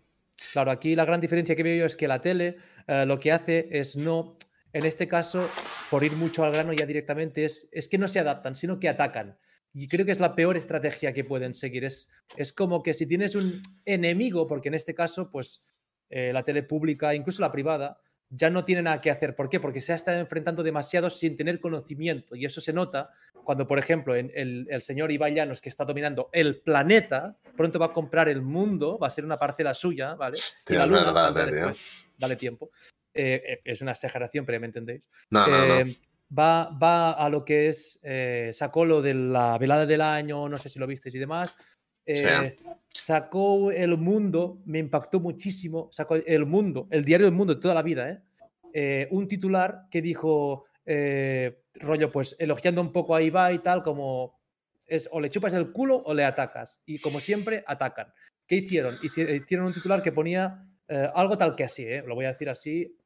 Claro, 0.53 0.71
aquí 0.71 0.95
la 0.95 1.05
gran 1.05 1.21
diferencia 1.21 1.57
que 1.57 1.63
veo 1.63 1.77
yo 1.77 1.87
es 1.87 1.97
que 1.97 2.09
la 2.09 2.21
tele 2.21 2.57
eh, 2.87 3.05
lo 3.07 3.19
que 3.19 3.33
hace 3.33 3.69
es 3.71 3.97
no, 3.97 4.37
en 4.73 4.85
este 4.85 5.09
caso, 5.09 5.49
por 5.91 6.05
ir 6.05 6.13
mucho 6.13 6.45
al 6.45 6.53
grano 6.53 6.73
ya 6.73 6.87
directamente, 6.87 7.45
es, 7.45 7.69
es 7.73 7.89
que 7.89 7.99
no 7.99 8.07
se 8.07 8.21
adaptan, 8.21 8.55
sino 8.55 8.79
que 8.79 8.89
atacan. 8.89 9.37
Y 9.75 9.89
creo 9.89 10.07
que 10.07 10.13
es 10.13 10.21
la 10.21 10.35
peor 10.35 10.57
estrategia 10.57 11.13
que 11.13 11.25
pueden 11.25 11.55
seguir. 11.55 11.85
Es, 11.85 12.11
es 12.37 12.53
como 12.53 12.83
que 12.83 12.95
si 12.95 13.07
tienes 13.07 13.35
un 13.35 13.61
enemigo, 13.85 14.47
porque 14.47 14.69
en 14.69 14.75
este 14.75 14.95
caso, 14.95 15.31
pues 15.31 15.63
eh, 16.11 16.33
la 16.33 16.43
tele 16.43 16.63
pública, 16.63 17.15
incluso 17.15 17.43
la 17.43 17.53
privada, 17.53 17.99
ya 18.31 18.51
no 18.51 18.65
tiene 18.65 18.83
nada 18.83 19.01
que 19.01 19.11
hacer. 19.11 19.35
¿Por 19.35 19.49
qué? 19.49 19.61
Porque 19.61 19.81
se 19.81 19.93
ha 19.93 19.97
estado 19.97 20.19
enfrentando 20.19 20.63
demasiado 20.63 21.09
sin 21.11 21.37
tener 21.37 21.61
conocimiento. 21.61 22.37
Y 22.37 22.45
eso 22.45 22.61
se 22.61 22.73
nota 22.73 23.11
cuando, 23.45 23.67
por 23.67 23.79
ejemplo, 23.79 24.15
el, 24.15 24.67
señor 24.81 25.11
Ibai 25.11 25.35
Llanos, 25.35 25.61
que 25.61 25.69
está 25.69 25.85
dominando 25.85 26.29
el 26.33 26.61
planeta, 26.61 27.37
pronto 27.57 27.79
va 27.79 27.87
a 27.87 27.93
comprar 27.93 28.29
el 28.29 28.43
mundo, 28.43 28.99
va 28.99 29.07
a 29.07 29.11
ser 29.11 29.25
una 29.25 29.37
parcela 29.37 29.75
suya, 29.75 30.15
¿vale? 30.15 30.39
y 30.69 30.75
la 30.75 30.87
luna, 30.87 31.13
dale 32.17 32.37
tiempo. 32.37 32.71
eh, 33.15 33.61
es 33.65 33.81
una 33.81 33.93
exageración, 33.93 34.45
pero 34.45 34.61
me 34.61 34.67
entendéis. 34.67 35.09
No, 35.31 35.47
no, 35.47 35.67
no. 35.67 35.75
Eh, 35.81 35.97
va, 36.37 36.71
va 36.71 37.13
a 37.13 37.29
lo 37.29 37.45
que 37.45 37.69
es, 37.69 37.99
eh, 38.03 38.51
sacó 38.53 38.85
lo 38.85 39.03
de 39.03 39.15
la 39.15 39.57
velada 39.59 39.87
del 39.87 40.03
año, 40.03 40.49
no 40.49 40.59
sé 40.59 40.69
si 40.69 40.79
lo 40.79 40.87
visteis 40.87 41.15
y 41.15 41.19
demás. 41.19 41.57
Eh, 42.09 42.57
Sacó 42.91 43.71
El 43.71 43.97
Mundo, 43.99 44.63
me 44.65 44.79
impactó 44.79 45.21
muchísimo, 45.21 45.89
sacó 45.93 46.17
El 46.17 46.47
Mundo, 46.47 46.89
el 46.91 47.05
diario 47.05 47.27
El 47.27 47.33
Mundo 47.35 47.55
de 47.55 47.61
toda 47.61 47.75
la 47.75 47.83
vida, 47.83 48.11
¿eh? 48.11 48.19
Eh, 48.73 49.09
un 49.11 49.29
titular 49.29 49.83
que 49.91 50.01
dijo, 50.03 50.65
rollo, 51.75 52.11
pues 52.11 52.35
elogiando 52.39 52.81
un 52.81 52.93
poco 52.93 53.15
a 53.15 53.23
Ibai 53.23 53.57
y 53.57 53.59
tal, 53.61 53.83
como 53.83 54.41
es 54.87 55.09
o 55.13 55.21
le 55.21 55.29
chupas 55.29 55.53
el 55.53 55.71
culo 55.71 56.03
o 56.05 56.15
le 56.15 56.25
atacas. 56.25 56.81
Y 56.87 56.99
como 56.99 57.21
siempre, 57.21 57.63
atacan. 57.67 58.09
¿Qué 58.47 58.57
hicieron? 58.57 58.97
Hici- 58.99 59.43
Hicieron 59.43 59.67
un 59.67 59.75
titular 59.75 60.03
que 60.03 60.13
ponía 60.13 60.65
algo 61.15 61.37
tal 61.37 61.55
que 61.55 61.65
así, 61.65 61.87
lo 62.07 62.15
voy 62.15 62.25
a 62.25 62.33
decir 62.33 62.49
así 62.49 62.97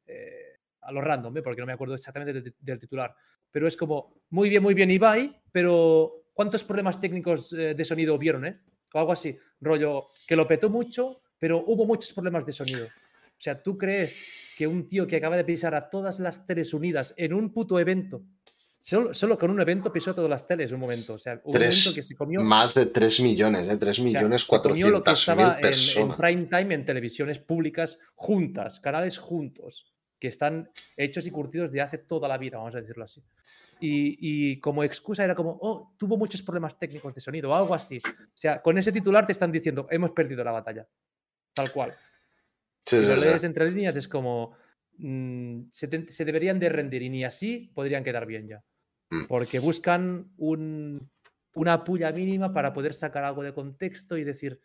a 0.81 0.91
lo 0.91 1.01
random, 1.01 1.35
porque 1.43 1.61
no 1.61 1.67
me 1.67 1.73
acuerdo 1.73 1.95
exactamente 1.95 2.53
del, 2.61 2.79
titular. 2.79 3.13
Pero 3.51 3.67
es 3.67 3.75
como, 3.75 4.21
muy 4.29 4.49
bien, 4.49 4.63
muy 4.63 4.73
bien 4.73 4.89
Ibai, 4.91 5.41
pero 5.51 6.23
¿cuántos 6.33 6.63
problemas 6.63 6.99
técnicos 6.99 7.51
de 7.51 7.85
sonido 7.85 8.17
vieron? 8.17 8.45
O 8.93 8.99
algo 8.99 9.11
así, 9.11 9.35
rollo, 9.59 10.07
que 10.27 10.35
lo 10.35 10.47
petó 10.47 10.69
mucho, 10.69 11.17
pero 11.37 11.63
hubo 11.67 11.85
muchos 11.85 12.13
problemas 12.13 12.45
de 12.45 12.51
sonido. 12.53 12.85
O 12.85 13.41
sea, 13.43 13.61
¿tú 13.61 13.77
crees 13.77 14.53
que 14.57 14.67
un 14.67 14.87
tío 14.87 15.05
que 15.07 15.17
acaba 15.17 15.35
de 15.35 15.43
pisar 15.43 15.75
a 15.75 15.89
todas 15.89 16.19
las 16.19 16.45
teles 16.45 16.73
unidas 16.73 17.13
en 17.17 17.33
un 17.33 17.51
puto 17.51 17.79
evento, 17.79 18.23
solo, 18.77 19.13
solo 19.13 19.37
con 19.37 19.49
un 19.49 19.59
evento 19.59 19.91
pisó 19.91 20.13
todas 20.13 20.29
las 20.29 20.45
teles 20.45 20.71
un 20.71 20.79
momento? 20.79 21.15
O 21.15 21.17
sea, 21.17 21.41
un 21.43 21.53
Tres- 21.53 21.75
momento 21.77 21.95
que 21.95 22.03
se 22.03 22.15
comió 22.15 22.41
Más 22.41 22.75
de 22.75 22.85
3 22.85 23.19
millones, 23.21 23.67
¿eh? 23.67 23.77
3 23.77 23.91
o 23.91 23.93
sea, 23.95 24.03
millones 24.03 24.41
se 24.43 24.47
comió 24.61 24.89
lo 24.89 24.99
que 25.03 25.11
400 25.11 25.19
estaba 25.19 26.11
en, 26.11 26.15
prime 26.15 26.45
time 26.45 26.75
en 26.75 26.85
televisiones 26.85 27.39
públicas 27.39 27.99
juntas, 28.15 28.79
canales 28.79 29.17
juntos, 29.17 29.91
que 30.19 30.27
están 30.27 30.69
hechos 30.95 31.25
y 31.25 31.31
curtidos 31.31 31.71
de 31.71 31.81
hace 31.81 31.97
toda 31.97 32.29
la 32.29 32.37
vida, 32.37 32.57
vamos 32.57 32.75
a 32.75 32.79
decirlo 32.79 33.03
así. 33.03 33.21
Y, 33.79 34.17
y 34.51 34.59
como 34.59 34.83
excusa 34.83 35.23
era 35.23 35.35
como, 35.35 35.57
oh, 35.61 35.93
tuvo 35.97 36.17
muchos 36.17 36.41
problemas 36.41 36.77
técnicos 36.77 37.13
de 37.13 37.21
sonido 37.21 37.49
o 37.49 37.53
algo 37.53 37.73
así. 37.73 37.97
O 37.97 38.31
sea, 38.33 38.61
con 38.61 38.77
ese 38.77 38.91
titular 38.91 39.25
te 39.25 39.31
están 39.33 39.51
diciendo, 39.51 39.87
hemos 39.89 40.11
perdido 40.11 40.43
la 40.43 40.51
batalla. 40.51 40.87
Tal 41.53 41.71
cual. 41.71 41.93
Sí, 42.85 42.97
Si 42.99 43.05
lo 43.05 43.15
lees 43.15 43.43
entre 43.43 43.69
líneas 43.69 43.95
es 43.95 44.07
como, 44.07 44.55
mm, 44.97 45.63
se, 45.71 45.87
te- 45.87 46.07
se 46.09 46.25
deberían 46.25 46.59
de 46.59 46.69
rendir 46.69 47.01
y 47.03 47.09
ni 47.09 47.23
así 47.23 47.71
podrían 47.73 48.03
quedar 48.03 48.25
bien 48.25 48.47
ya. 48.47 48.63
Mm. 49.09 49.27
Porque 49.27 49.59
buscan 49.59 50.31
un- 50.37 51.09
una 51.55 51.83
puya 51.83 52.11
mínima 52.11 52.51
para 52.53 52.73
poder 52.73 52.93
sacar 52.93 53.23
algo 53.23 53.43
de 53.43 53.53
contexto 53.53 54.17
y 54.17 54.23
decir, 54.23 54.59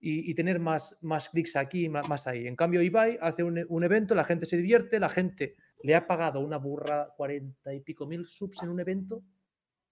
y, 0.00 0.30
y 0.30 0.34
tener 0.34 0.58
más, 0.58 0.98
más 1.02 1.28
clics 1.28 1.56
aquí, 1.56 1.88
más, 1.90 2.08
más 2.08 2.26
ahí. 2.26 2.46
En 2.46 2.56
cambio, 2.56 2.80
Ibai 2.80 3.18
hace 3.20 3.42
un, 3.42 3.62
un 3.68 3.84
evento, 3.84 4.14
la 4.14 4.24
gente 4.24 4.46
se 4.46 4.56
divierte, 4.56 4.98
la 4.98 5.10
gente 5.10 5.56
le 5.82 5.94
ha 5.94 6.06
pagado 6.06 6.40
una 6.40 6.58
burra 6.58 7.08
cuarenta 7.16 7.72
y 7.72 7.80
pico 7.80 8.06
mil 8.06 8.26
subs 8.26 8.62
en 8.62 8.68
un 8.68 8.80
evento. 8.80 9.22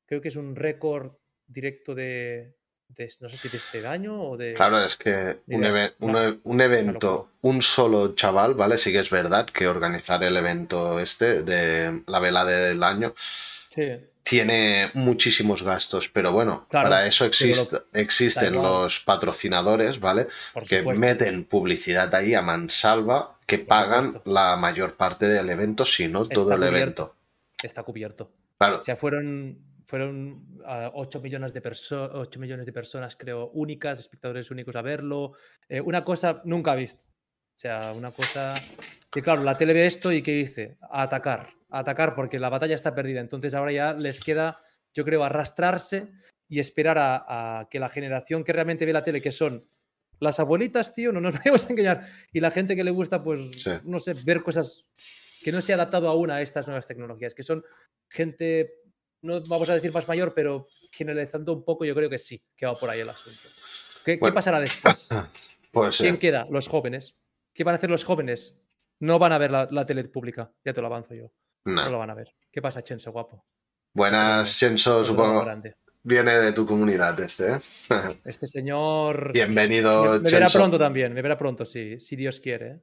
Creo 0.07 0.21
que 0.21 0.29
es 0.29 0.37
un 0.37 0.55
récord 0.57 1.13
directo 1.47 1.95
de, 1.95 2.55
de- 2.89 3.13
no 3.21 3.29
sé 3.29 3.37
si 3.37 3.49
de 3.49 3.57
este 3.59 3.87
año 3.87 4.23
o 4.23 4.37
de... 4.37 4.55
Claro, 4.55 4.79
es 4.85 4.97
que 4.97 5.41
un, 5.49 5.65
un 6.01 6.17
e- 6.17 6.41
un 6.45 6.61
evento, 6.61 7.31
un 7.43 7.63
solo 7.63 8.15
chaval, 8.15 8.55
¿vale? 8.55 8.77
Sí 8.77 8.93
que 8.93 9.01
es 9.01 9.11
verdad 9.11 9.47
que 9.47 9.67
organizar 9.67 10.23
el 10.23 10.37
evento 10.37 10.99
este 11.01 11.43
de 11.43 12.03
la 12.07 12.21
vela 12.21 12.45
del 12.45 12.83
año 12.83 13.15
Sí. 13.71 13.83
tiene 14.23 14.91
muchísimos 14.95 15.63
gastos, 15.63 16.09
pero 16.09 16.33
bueno, 16.33 16.67
Claro, 16.69 16.87
para 16.91 17.07
eso 17.07 17.25
exist- 17.27 17.83
existen 17.95 18.55
los 18.55 19.01
patrocinadores, 19.01 20.01
¿vale? 20.01 20.27
Por 20.53 20.67
Que 20.67 20.79
supuesto. 20.81 21.01
meten 21.01 21.45
publicidad 21.45 22.15
ahí 22.15 22.35
a 22.35 22.43
mansalva, 22.43 23.39
que 23.47 23.59
pagan 23.59 24.05
supuesto. 24.13 24.31
la 24.31 24.57
mayor 24.57 24.97
parte 24.97 25.27
del 25.27 25.49
evento, 25.49 25.85
si 25.87 26.09
no 26.09 26.27
todo 26.29 26.43
Está 26.53 26.55
el 26.55 26.61
cubierto. 26.71 26.77
evento. 27.03 27.17
Está 27.63 27.83
cubierto. 27.83 28.31
Claro, 28.59 28.81
O 28.81 28.83
sea, 28.83 28.97
fueron, 28.97 29.59
fueron 29.87 30.61
8, 30.93 31.21
millones 31.21 31.55
de 31.55 31.63
8 32.13 32.39
millones 32.39 32.67
de 32.67 32.73
personas, 32.73 33.17
creo, 33.17 33.51
únicas, 33.55 33.99
espectadores 33.99 34.51
únicos 34.51 34.77
a 34.77 34.83
verlo. 34.83 35.33
Eh, 35.69 35.81
una 35.81 36.05
cosa 36.05 36.43
nunca 36.45 36.75
vista. 36.75 37.07
O 37.59 37.61
sea, 37.61 37.93
una 37.93 38.13
cosa 38.13 38.55
que, 39.11 39.21
claro, 39.21 39.43
la 39.43 39.59
tele 39.59 39.75
ve 39.75 39.85
esto 39.85 40.13
y 40.13 40.23
¿qué 40.23 40.31
dice? 40.31 40.79
A 40.81 41.03
atacar, 41.03 41.49
a 41.71 41.81
atacar 41.81 42.15
porque 42.15 42.39
la 42.39 42.51
batalla 42.51 42.77
está 42.77 42.95
perdida. 42.95 43.19
Entonces 43.21 43.53
ahora 43.53 43.73
ya 43.73 43.95
les 43.95 44.21
queda, 44.21 44.63
yo 44.95 45.05
creo, 45.05 45.25
arrastrarse 45.25 46.07
y 46.49 46.61
esperar 46.61 46.99
a, 46.99 47.59
a 47.59 47.69
que 47.69 47.81
la 47.81 47.89
generación 47.89 48.45
que 48.45 48.53
realmente 48.53 48.87
ve 48.87 48.93
la 48.93 49.03
tele, 49.03 49.21
que 49.21 49.33
son 49.33 49.69
las 50.21 50.39
abuelitas, 50.39 50.95
tío, 50.95 51.11
no 51.11 51.21
nos 51.21 51.35
vayamos 51.39 51.67
a 51.67 51.71
engañar, 51.71 52.07
y 52.33 52.39
la 52.39 52.53
gente 52.53 52.77
que 52.77 52.85
le 52.85 52.93
gusta, 52.93 53.25
pues, 53.25 53.41
Sí. 53.61 53.71
no 53.83 53.99
sé, 53.99 54.15
ver 54.15 54.45
cosas 54.45 54.87
que 55.43 55.51
no 55.51 55.61
se 55.61 55.73
ha 55.73 55.75
adaptado 55.75 56.09
aún 56.09 56.31
a 56.31 56.41
estas 56.41 56.69
nuevas 56.69 56.87
tecnologías, 56.87 57.35
que 57.35 57.43
son 57.43 57.65
gente, 58.09 58.73
no 59.21 59.43
vamos 59.49 59.69
a 59.69 59.75
decir 59.75 59.93
más 59.93 60.07
mayor, 60.07 60.33
pero 60.33 60.69
generalizando 60.93 61.53
un 61.55 61.65
poco, 61.65 61.85
yo 61.85 61.97
creo 61.97 62.09
que 62.09 62.19
sí, 62.19 62.41
que 62.57 62.67
va 62.67 62.79
por 62.79 62.89
ahí 62.89 63.01
el 63.01 63.09
asunto. 63.09 63.41
¿Qué, 64.05 64.13
qué 64.15 64.21
Bueno. 64.21 64.35
pasará 64.37 64.61
después? 64.61 65.09
pues 65.73 65.99
¿Quién 65.99 66.15
eh, 66.15 66.19
queda? 66.21 66.47
Los 66.51 66.69
jóvenes. 66.69 67.17
¿Qué 67.59 67.65
van 67.65 67.75
a 67.75 67.79
hacer 67.79 67.91
los 67.91 68.05
jóvenes? 68.05 68.63
No 69.01 69.19
van 69.19 69.33
a 69.33 69.39
ver 69.39 69.51
la, 69.51 69.67
la 69.73 69.85
tele 69.85 70.05
pública, 70.05 70.53
ya 70.65 70.73
te 70.73 70.81
lo 70.81 70.87
avanzo 70.87 71.15
yo. 71.15 71.33
no. 71.65 71.87
No 71.87 71.91
lo 71.91 71.99
van 71.99 72.11
a 72.11 72.15
ver. 72.15 72.33
¿Qué 72.53 72.63
pasa, 72.63 72.85
Chenso, 72.85 73.11
guapo? 73.11 73.45
Buenas, 73.93 74.57
Chenso, 74.57 75.05
supongo. 75.05 75.45
grande. 75.45 75.75
Viene 76.05 76.35
de 76.39 76.53
tu 76.53 76.65
comunidad 76.65 77.19
este, 77.19 77.55
¿eh? 77.55 77.59
Este 78.25 78.47
señor 78.47 79.33
Bienvenido, 79.33 80.05
me, 80.05 80.19
me 80.21 80.31
verá 80.31 80.49
pronto 80.49 80.79
también, 80.79 81.13
me 81.13 81.21
verá 81.21 81.37
pronto, 81.37 81.65
sí, 81.65 81.99
si 81.99 82.15
Dios 82.15 82.39
quiere. 82.39 82.71
¿eh? 82.71 82.81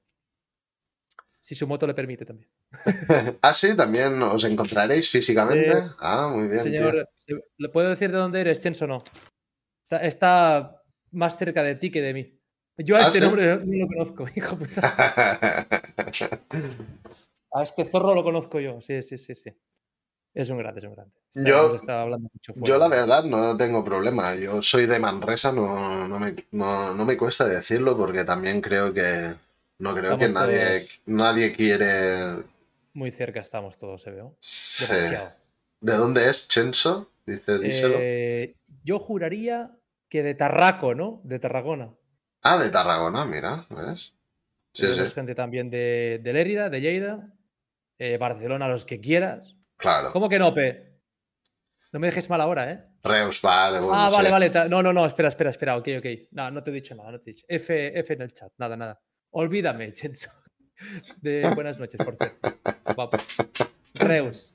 Si 1.40 1.56
su 1.56 1.68
moto 1.68 1.88
le 1.88 1.94
permite 1.94 2.26
también. 2.26 2.50
Ah, 3.42 3.54
sí, 3.54 3.78
también 3.78 4.22
os 4.24 4.44
encontraréis 4.44 5.10
físicamente. 5.10 5.70
Eh, 5.72 5.88
ah, 6.00 6.28
muy 6.28 6.50
bien, 6.50 6.64
tío. 6.64 6.64
Señor, 6.64 7.10
¿le 7.60 7.70
puedo 7.70 7.88
decir 7.92 8.12
de 8.12 8.18
dónde 8.18 8.42
eres, 8.42 8.60
Chenso? 8.60 8.88
No. 8.88 9.06
Está, 9.84 10.06
está 10.06 10.82
más 11.12 11.38
cerca 11.38 11.64
de 11.64 11.76
ti 11.76 11.90
que 11.92 12.02
de 12.02 12.14
mí. 12.14 12.35
Yo 12.78 12.98
a 12.98 13.00
¿Ah, 13.00 13.04
este 13.04 13.20
sí? 13.20 13.26
nombre 13.26 13.58
no 13.66 13.78
lo 13.78 13.88
conozco, 13.88 14.26
hijo 14.36 14.58
puta. 14.58 14.82
A 17.54 17.64
este 17.64 17.86
zorro 17.86 18.14
lo 18.14 18.24
conozco 18.24 18.60
yo, 18.60 18.82
sí, 18.82 19.02
sí, 19.02 19.18
sí, 19.18 19.34
sí. 19.34 19.50
Es 20.34 20.50
un 20.50 20.58
grande, 20.58 20.80
es 20.80 20.84
un 20.84 20.94
grande. 20.94 21.14
Yo- 21.34 21.78
hablando 21.88 22.30
mucho. 22.34 22.54
Yo 22.58 22.78
la 22.78 22.90
verdad 22.90 23.24
no 23.24 23.56
tengo 23.56 23.84
problema. 23.84 24.36
Yo 24.36 24.62
soy 24.62 24.88
de 24.88 25.00
Manresa, 25.00 25.54
no, 25.54 26.06
no, 26.06 26.20
me, 26.20 26.36
no, 26.52 26.94
no 26.94 27.06
me 27.06 27.16
cuesta 27.16 27.48
decirlo 27.48 27.98
porque 27.98 28.26
también 28.26 28.60
creo 28.60 28.94
que 28.94 29.36
no 29.80 29.96
creo 29.96 30.18
que 30.18 30.28
nadie, 30.28 30.82
nadie 31.06 31.56
quiere. 31.56 32.44
Muy 32.94 33.12
cerca 33.12 33.40
estamos 33.40 33.78
todos, 33.78 34.02
se 34.02 34.12
veo. 34.12 34.36
Sí. 34.42 34.86
Demasiado. 34.86 35.32
¿De 35.80 35.94
dónde 35.94 36.30
es 36.30 36.50
Chenso? 36.50 37.10
Dice, 37.26 37.58
díselo. 37.60 38.00
Eh, 38.02 38.56
yo 38.84 39.00
juraría 39.00 39.72
que 40.10 40.24
de 40.24 40.36
Tarraco, 40.36 40.94
¿no? 40.94 41.22
De 41.24 41.40
Tarragona. 41.40 41.94
Ah, 42.48 42.60
de 42.60 42.70
Tarragona, 42.70 43.26
mira, 43.26 43.66
¿ves? 43.72 44.14
Sí, 44.72 44.86
sí, 44.94 45.08
gente 45.08 45.34
también 45.34 45.72
de, 45.72 46.20
de 46.22 46.32
Lérida, 46.32 46.70
de 46.70 46.80
Lleida, 46.80 47.34
eh, 47.98 48.20
Barcelona, 48.20 48.68
los 48.68 48.86
que 48.86 49.02
quieras. 49.02 49.58
claro. 49.78 50.12
¿Cómo 50.12 50.30
que 50.30 50.38
no, 50.38 50.54
Pe? 50.54 50.94
No 51.92 52.00
me 52.00 52.06
dejes 52.06 52.30
mal 52.30 52.42
ahora, 52.42 52.72
¿eh? 52.72 52.86
Reus, 53.02 53.42
vale, 53.42 53.80
bueno, 53.80 53.96
ah, 53.96 54.12
vale, 54.12 54.28
sí. 54.28 54.32
vale. 54.32 54.70
No, 54.70 54.84
no, 54.84 54.94
no, 54.94 55.08
espera, 55.08 55.30
espera, 55.30 55.50
espera. 55.50 55.76
Ok, 55.78 55.88
ok. 55.98 56.06
No, 56.34 56.52
no 56.52 56.62
te 56.62 56.70
he 56.70 56.74
dicho 56.74 56.94
nada, 56.94 57.14
no 57.14 57.20
te 57.20 57.32
he 57.32 57.34
dicho. 57.34 57.46
F, 57.50 58.00
F 58.00 58.14
en 58.14 58.22
el 58.22 58.32
chat, 58.32 58.52
nada, 58.58 58.78
nada. 58.78 59.02
Olvídame, 59.32 59.92
Chenso. 59.94 60.30
De 61.22 61.50
buenas 61.56 61.80
noches, 61.80 62.00
por 62.06 62.16
cierto. 62.16 63.10
Reus. 63.96 64.54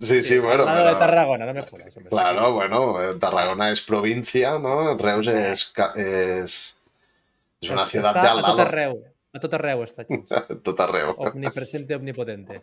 Sí, 0.00 0.22
sí, 0.22 0.38
bueno, 0.38 0.64
lado 0.64 0.90
de 0.90 0.94
Tarragona, 0.94 1.46
no 1.46 1.54
me 1.54 1.62
jodas, 1.62 1.96
hombre. 1.96 2.10
Claro, 2.10 2.52
bueno, 2.52 3.02
eh, 3.02 3.18
Tarragona 3.18 3.72
es 3.72 3.80
provincia, 3.80 4.60
¿no? 4.60 4.96
Reus 4.96 5.26
es, 5.26 5.72
es, 5.96 6.76
es 7.62 7.70
una 7.70 7.86
ciudad 7.86 8.08
está 8.08 8.22
de 8.22 8.28
al 8.28 8.38
A 8.38 8.42
tot 8.42 8.56
lado. 8.58 8.68
arreu. 8.68 9.04
A 9.32 9.40
tot 9.40 9.54
arreu 9.54 9.82
està, 9.84 10.04
Chenso. 10.04 10.34
Totarreo. 10.62 11.12
Omnipresente, 11.16 11.94
omnipotente. 11.94 12.62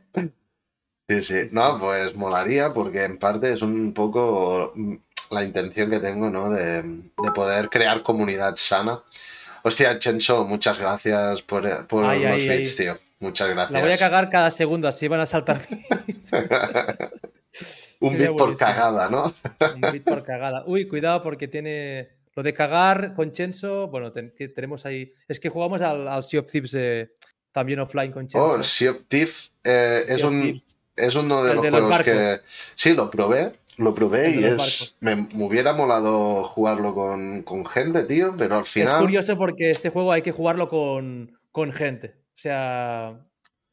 Sí, 1.10 1.24
sí. 1.24 1.36
No, 1.52 1.80
pues 1.80 2.16
molaría 2.16 2.72
porque 2.74 3.04
en 3.04 3.18
parte 3.18 3.52
es 3.54 3.62
un 3.64 3.94
poco 3.94 4.72
mm, 4.76 4.96
la 5.32 5.44
intención 5.44 5.90
que 5.90 6.00
tengo, 6.00 6.30
¿no? 6.30 6.52
De, 6.52 6.84
de 6.84 7.32
poder 7.34 7.70
crear 7.70 8.04
comunidad 8.04 8.56
sana. 8.58 9.02
Hostia, 9.64 9.98
Chenso, 9.98 10.46
muchas 10.46 10.78
gracias 10.80 11.42
por, 11.42 11.66
eh, 11.66 11.78
por 11.88 12.06
Ay, 12.06 12.22
los 12.24 12.42
ay, 12.42 12.50
bits, 12.50 12.80
ay. 12.80 12.86
tío. 12.86 12.98
Muchas 13.20 13.50
gracias. 13.50 13.72
La 13.72 13.82
voy 13.82 13.92
a 13.92 13.98
cagar 13.98 14.30
cada 14.30 14.52
segundo, 14.52 14.88
así 14.88 15.08
van 15.08 15.20
a 15.22 15.26
saltar. 15.26 15.60
Un 18.02 18.18
bit 18.18 18.38
por 18.38 18.58
cagada, 18.58 19.10
¿no? 19.10 19.34
Un 19.76 19.92
bit 19.92 20.04
por 20.06 20.24
cagada. 20.24 20.64
Uy, 20.66 20.88
cuidado 20.88 21.22
porque 21.22 21.48
tiene 21.50 22.10
lo 22.40 22.44
de 22.44 22.54
cagar 22.54 23.14
con 23.14 23.34
Chenso. 23.34 23.88
Bueno, 23.90 24.12
ten- 24.12 24.34
te- 24.34 24.48
tenemos 24.48 24.86
ahí. 24.86 25.12
Es 25.28 25.40
que 25.42 25.50
jugamos 25.50 25.82
al, 25.82 26.08
al 26.08 26.24
Sea 26.24 26.40
of 26.40 26.50
Thieves 26.50 26.74
eh, 26.74 27.12
también 27.52 27.80
offline 27.80 28.14
con 28.14 28.28
Chenso. 28.28 28.46
Oh, 28.46 28.64
Sea 28.64 28.92
of 28.92 29.04
Thief 29.10 29.50
eh, 29.64 30.06
es, 30.08 30.24
un, 30.24 30.42
Thieves. 30.42 30.80
es 30.96 31.16
uno 31.16 31.44
de 31.44 31.50
El 31.52 31.56
los 31.58 31.64
de 31.66 31.72
los 31.72 31.82
juegos 31.86 32.04
que... 32.04 32.40
Sí, 32.76 32.94
lo 32.94 33.12
probé. 33.12 33.52
Lo 33.76 33.94
probé 33.94 34.32
y 34.32 34.44
es... 34.46 34.96
Me, 35.02 35.16
me 35.16 35.44
hubiera 35.44 35.74
molado 35.74 36.44
jugarlo 36.46 36.94
con, 36.96 37.44
con 37.44 37.66
gente, 37.66 38.04
tío, 38.04 38.34
pero 38.38 38.56
al 38.58 38.64
Es 38.64 38.70
final... 38.70 39.02
curioso 39.02 39.38
porque 39.38 39.70
este 39.70 39.90
juego 39.90 40.12
hay 40.14 40.22
que 40.22 40.32
jugarlo 40.32 40.68
con, 40.70 41.38
con 41.52 41.72
gente. 41.74 42.16
O 42.36 42.38
sea, 42.42 43.20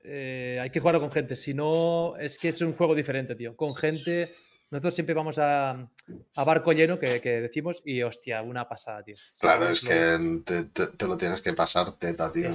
eh, 0.05 0.59
hay 0.61 0.70
que 0.70 0.81
jugarlo 0.81 1.00
con 1.00 1.11
gente. 1.12 1.37
Si 1.37 1.55
no, 1.55 2.16
es 2.18 2.38
que 2.38 2.48
es 2.48 2.61
un 2.62 2.72
juego 2.74 2.94
diferente, 2.96 3.35
tío. 3.37 3.57
Con 3.57 3.74
gente, 3.76 4.33
nosotros 4.70 4.94
siempre 4.94 5.14
vamos 5.14 5.38
a, 5.38 5.88
barco 6.35 6.72
lleno, 6.72 6.98
que, 6.98 7.20
decimos, 7.20 7.83
y 7.85 8.02
hostia, 8.02 8.42
una 8.42 8.68
pasada, 8.68 9.02
tío. 9.02 9.14
Claro, 9.38 9.68
es 9.68 9.81
que 9.81 10.42
te, 10.44 11.07
lo 11.07 11.16
tienes 11.16 11.40
que 11.40 11.52
pasar 11.52 11.92
teta, 11.98 12.33
tío. 12.33 12.50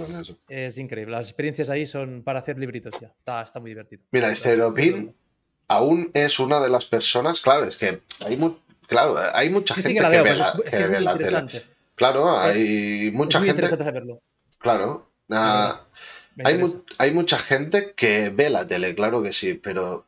Es, 0.49 0.77
increíble. 0.77 1.13
Las 1.13 1.29
experiencias 1.29 1.69
ahí 1.69 1.85
son 1.85 2.23
para 2.23 2.39
hacer 2.39 2.57
libritos 2.57 2.99
ya. 2.99 3.13
Está, 3.17 3.41
está 3.41 3.59
muy 3.59 3.71
divertido. 3.71 4.03
Mira, 4.11 4.31
este 4.31 4.51
Europin 4.51 5.15
aún 5.67 6.11
es 6.13 6.39
una 6.39 6.59
de 6.59 6.69
las 6.69 6.85
personas, 6.85 7.39
claro, 7.39 7.63
es 7.63 7.77
que 7.77 8.01
hay, 8.25 8.55
claro, 8.87 9.15
hay 9.33 9.49
mucha 9.49 9.73
gente 9.73 9.93
que, 9.93 10.21
ve, 10.21 10.35
la, 10.35 10.53
que 10.69 10.87
ve 10.87 10.99
la 10.99 11.17
tele. 11.17 11.63
Claro, 11.95 12.37
hay 12.37 13.11
mucha 13.13 13.39
muy 13.39 13.47
gente. 13.47 13.61
Interesante 13.61 13.85
saberlo. 13.85 14.21
Claro. 14.57 15.11
Ah, 15.29 15.85
hay, 16.97 17.11
mucha 17.11 17.37
gente 17.37 17.93
que 17.95 18.29
ve 18.29 18.49
la 18.49 18.67
tele, 18.67 18.95
claro 18.95 19.23
que 19.23 19.31
sí, 19.31 19.53
pero 19.53 20.05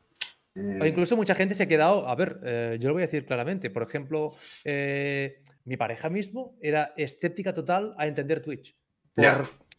o 0.55 0.85
incluso 0.85 1.17
mucha 1.17 1.33
gente 1.33 1.55
se 1.55 1.63
ha 1.63 1.67
quedado, 1.67 2.07
a 2.07 2.15
ver, 2.15 2.39
eh, 2.43 2.77
yo 2.79 2.89
lo 2.89 2.93
voy 2.93 3.03
a 3.03 3.07
decir 3.07 3.25
claramente, 3.25 3.71
por 3.71 3.81
ejemplo, 3.81 4.35
eh, 4.63 5.41
mi 5.65 5.77
pareja 5.77 6.09
mismo 6.09 6.57
era 6.61 6.93
escéptica 6.95 7.53
total 7.53 7.95
a 7.97 8.05
entender 8.05 8.41
Twitch. 8.41 8.75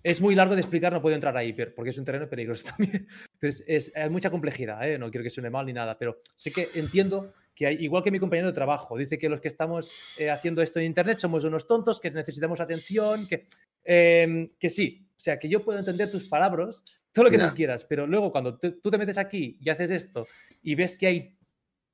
Es 0.02 0.20
muy 0.20 0.34
largo 0.34 0.54
de 0.54 0.60
explicar, 0.60 0.92
no 0.92 1.00
puedo 1.00 1.14
entrar 1.14 1.36
ahí, 1.36 1.52
porque 1.52 1.90
es 1.90 1.98
un 1.98 2.04
terreno 2.04 2.28
peligroso 2.28 2.66
también. 2.76 3.06
es, 3.40 3.92
hay 3.94 4.10
mucha 4.10 4.30
complejidad, 4.30 4.86
¿eh? 4.88 4.98
no 4.98 5.10
quiero 5.10 5.22
que 5.22 5.30
suene 5.30 5.48
mal 5.48 5.64
ni 5.64 5.72
nada, 5.72 5.96
pero 5.96 6.18
sé 6.34 6.50
que 6.50 6.68
entiendo 6.74 7.32
que 7.54 7.66
hay, 7.68 7.76
igual 7.76 8.02
que 8.02 8.10
mi 8.10 8.18
compañero 8.18 8.48
de 8.48 8.52
trabajo, 8.52 8.98
dice 8.98 9.16
que 9.16 9.28
los 9.28 9.40
que 9.40 9.46
estamos 9.46 9.92
haciendo 10.28 10.60
esto 10.60 10.80
en 10.80 10.86
Internet 10.86 11.20
somos 11.20 11.44
unos 11.44 11.68
tontos, 11.68 12.00
que 12.00 12.10
necesitamos 12.10 12.60
atención, 12.60 13.28
que, 13.28 13.44
em, 13.84 14.50
que 14.58 14.68
sí, 14.68 15.06
o 15.10 15.20
sea, 15.20 15.38
que 15.38 15.48
yo 15.48 15.64
puedo 15.64 15.78
entender 15.78 16.10
tus 16.10 16.28
palabras, 16.28 16.82
todo 17.12 17.26
lo 17.26 17.30
que 17.30 17.38
tú 17.38 17.46
quieras, 17.54 17.84
pero 17.84 18.08
luego 18.08 18.32
cuando 18.32 18.58
tú 18.58 18.90
te 18.90 18.98
metes 18.98 19.18
aquí 19.18 19.56
y 19.60 19.70
haces 19.70 19.92
esto 19.92 20.26
y 20.64 20.74
ves 20.74 20.96
que 20.96 21.06
hay 21.06 21.38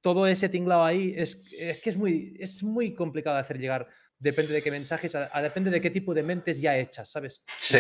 todo 0.01 0.27
ese 0.27 0.49
tinglado 0.49 0.85
ahí, 0.85 1.13
es, 1.15 1.37
que 1.37 1.91
es 1.91 1.97
muy, 1.97 2.37
es 2.41 2.63
muy 2.63 2.95
complicado 2.95 3.37
de 3.37 3.41
hacer 3.41 3.59
llegar. 3.59 3.87
Depende 4.19 4.53
de 4.53 4.63
qué 4.63 4.71
mensajes, 4.71 5.15
depende 5.43 5.71
de 5.71 5.81
qué 5.81 5.91
tipo 5.91 6.15
de 6.15 6.23
mentes 6.23 6.61
ya 6.61 6.77
hechas, 6.79 7.11
¿sabes? 7.11 7.43
Sí. 7.59 7.79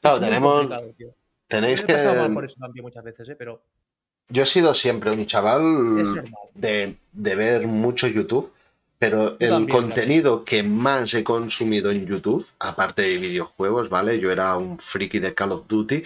Claro, 0.00 0.20
tenemos. 0.20 0.68
Tenéis 1.48 1.82
que. 1.82 1.94
por 2.32 2.44
eso 2.44 2.56
también 2.60 2.84
muchas 2.84 3.02
veces, 3.02 3.28
¿eh? 3.28 3.36
Pero. 3.36 3.62
Yo 4.28 4.44
he 4.44 4.46
sido 4.46 4.74
siempre 4.74 5.10
un 5.10 5.26
chaval 5.26 6.04
de, 6.54 6.94
de, 7.12 7.34
ver 7.34 7.66
mucho 7.66 8.06
YouTube, 8.06 8.52
pero 8.96 9.36
el 9.40 9.68
contenido 9.68 10.44
que 10.44 10.62
más 10.62 11.12
he 11.14 11.24
consumido 11.24 11.90
en 11.90 12.06
YouTube, 12.06 12.46
aparte 12.60 13.02
de 13.02 13.18
videojuegos, 13.18 13.88
¿vale? 13.88 14.20
Yo 14.20 14.30
era 14.30 14.56
un 14.56 14.78
friki 14.78 15.18
de 15.18 15.34
Call 15.34 15.50
of 15.50 15.66
Duty 15.66 16.04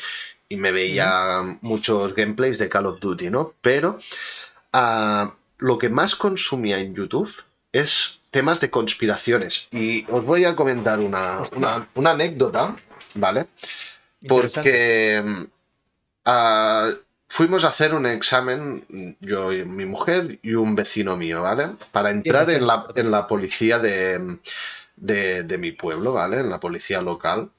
y 0.48 0.56
me 0.56 0.72
veía 0.72 1.58
muchos 1.62 2.14
gameplays 2.14 2.58
de 2.58 2.68
Call 2.68 2.86
of 2.86 3.00
Duty, 3.00 3.30
¿no? 3.30 3.54
Pero 3.60 3.98
ah, 4.72 5.34
lo 5.58 5.78
que 5.78 5.88
más 5.88 6.16
consumía 6.16 6.78
en 6.78 6.94
YouTube 6.94 7.32
es 7.72 8.20
temas 8.30 8.60
de 8.60 8.70
conspiraciones. 8.70 9.68
Y 9.72 10.04
os 10.10 10.24
voy 10.24 10.44
a 10.44 10.54
comentar 10.54 11.00
una, 11.00 11.42
anécdota, 11.94 12.76
¿vale? 13.14 13.46
Porque 14.26 15.48
ah, 16.24 16.90
fuimos 17.28 17.64
a 17.64 17.68
hacer 17.68 17.94
un 17.94 18.06
examen, 18.06 19.16
yo 19.20 19.52
y 19.52 19.64
mi 19.64 19.86
mujer 19.86 20.38
y 20.42 20.54
un 20.54 20.74
vecino 20.74 21.16
mío, 21.16 21.42
¿vale? 21.42 21.70
Para 21.90 22.10
entrar 22.10 22.50
en 22.50 22.64
la, 22.66 22.86
en 22.94 23.10
la 23.10 23.26
policía 23.26 23.78
de, 23.78 24.38
de, 24.96 25.58
mi 25.58 25.72
pueblo, 25.72 26.12
¿vale? 26.12 26.40
En 26.40 26.50
la 26.50 26.60
policía 26.60 27.02
local, 27.02 27.50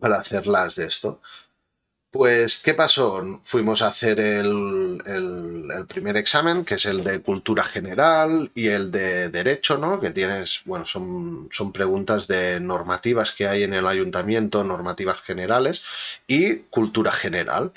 para 0.00 0.18
hacerlas 0.18 0.76
de 0.76 0.86
esto. 0.86 1.20
Pues, 2.12 2.58
¿qué 2.58 2.74
pasó? 2.74 3.40
Fuimos 3.42 3.80
a 3.80 3.86
hacer 3.86 4.20
el, 4.20 5.00
primer 5.88 6.18
examen, 6.18 6.62
que 6.62 6.74
es 6.74 6.84
el 6.84 7.02
de 7.02 7.22
cultura 7.22 7.64
general 7.64 8.50
y 8.54 8.68
el 8.68 8.90
de 8.90 9.30
derecho, 9.30 9.78
¿no? 9.78 9.98
Que 9.98 10.10
tienes, 10.10 10.60
bueno, 10.66 10.84
son, 10.84 11.48
son 11.50 11.72
preguntas 11.72 12.28
de 12.28 12.60
normativas 12.60 13.32
que 13.32 13.48
hay 13.48 13.62
en 13.62 13.72
el 13.72 13.86
ayuntamiento, 13.86 14.62
normativas 14.62 15.22
generales 15.22 16.20
y 16.26 16.56
cultura 16.68 17.12
general. 17.12 17.72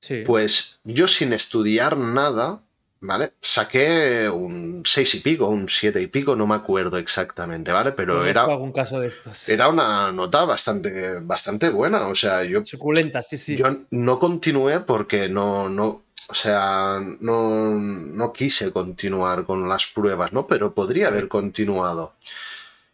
Sí. 0.00 0.22
Pues 0.24 0.78
yo 0.84 1.08
sin 1.08 1.32
estudiar 1.32 1.96
nada, 1.96 2.60
¿vale? 3.00 3.32
Saqué 3.40 4.28
un 4.28 4.82
seis 4.84 5.14
y 5.14 5.20
pico, 5.20 5.48
un 5.48 5.68
siete 5.68 6.00
y 6.00 6.06
pico, 6.06 6.34
no 6.34 6.46
me 6.46 6.54
acuerdo 6.54 6.98
exactamente, 6.98 7.72
¿vale? 7.72 7.92
Pero 7.92 8.24
era. 8.24 8.44
algún 8.44 8.72
caso 8.72 9.00
de 9.00 9.08
estos. 9.08 9.48
Era 9.48 9.68
una 9.68 10.12
nota 10.12 10.44
bastante, 10.44 11.18
bastante 11.20 11.70
buena. 11.70 12.08
O 12.08 12.14
sea, 12.14 12.44
yo. 12.44 12.62
Suculenta, 12.64 13.22
sí, 13.22 13.36
sí. 13.36 13.56
Yo 13.56 13.66
no 13.90 14.18
continué 14.18 14.80
porque 14.80 15.28
no, 15.28 15.68
no. 15.68 16.02
O 16.30 16.34
sea, 16.34 17.00
no, 17.20 17.70
no 17.70 18.32
quise 18.32 18.70
continuar 18.70 19.44
con 19.44 19.68
las 19.68 19.86
pruebas, 19.86 20.32
¿no? 20.32 20.46
Pero 20.46 20.74
podría 20.74 21.08
haber 21.08 21.28
continuado. 21.28 22.12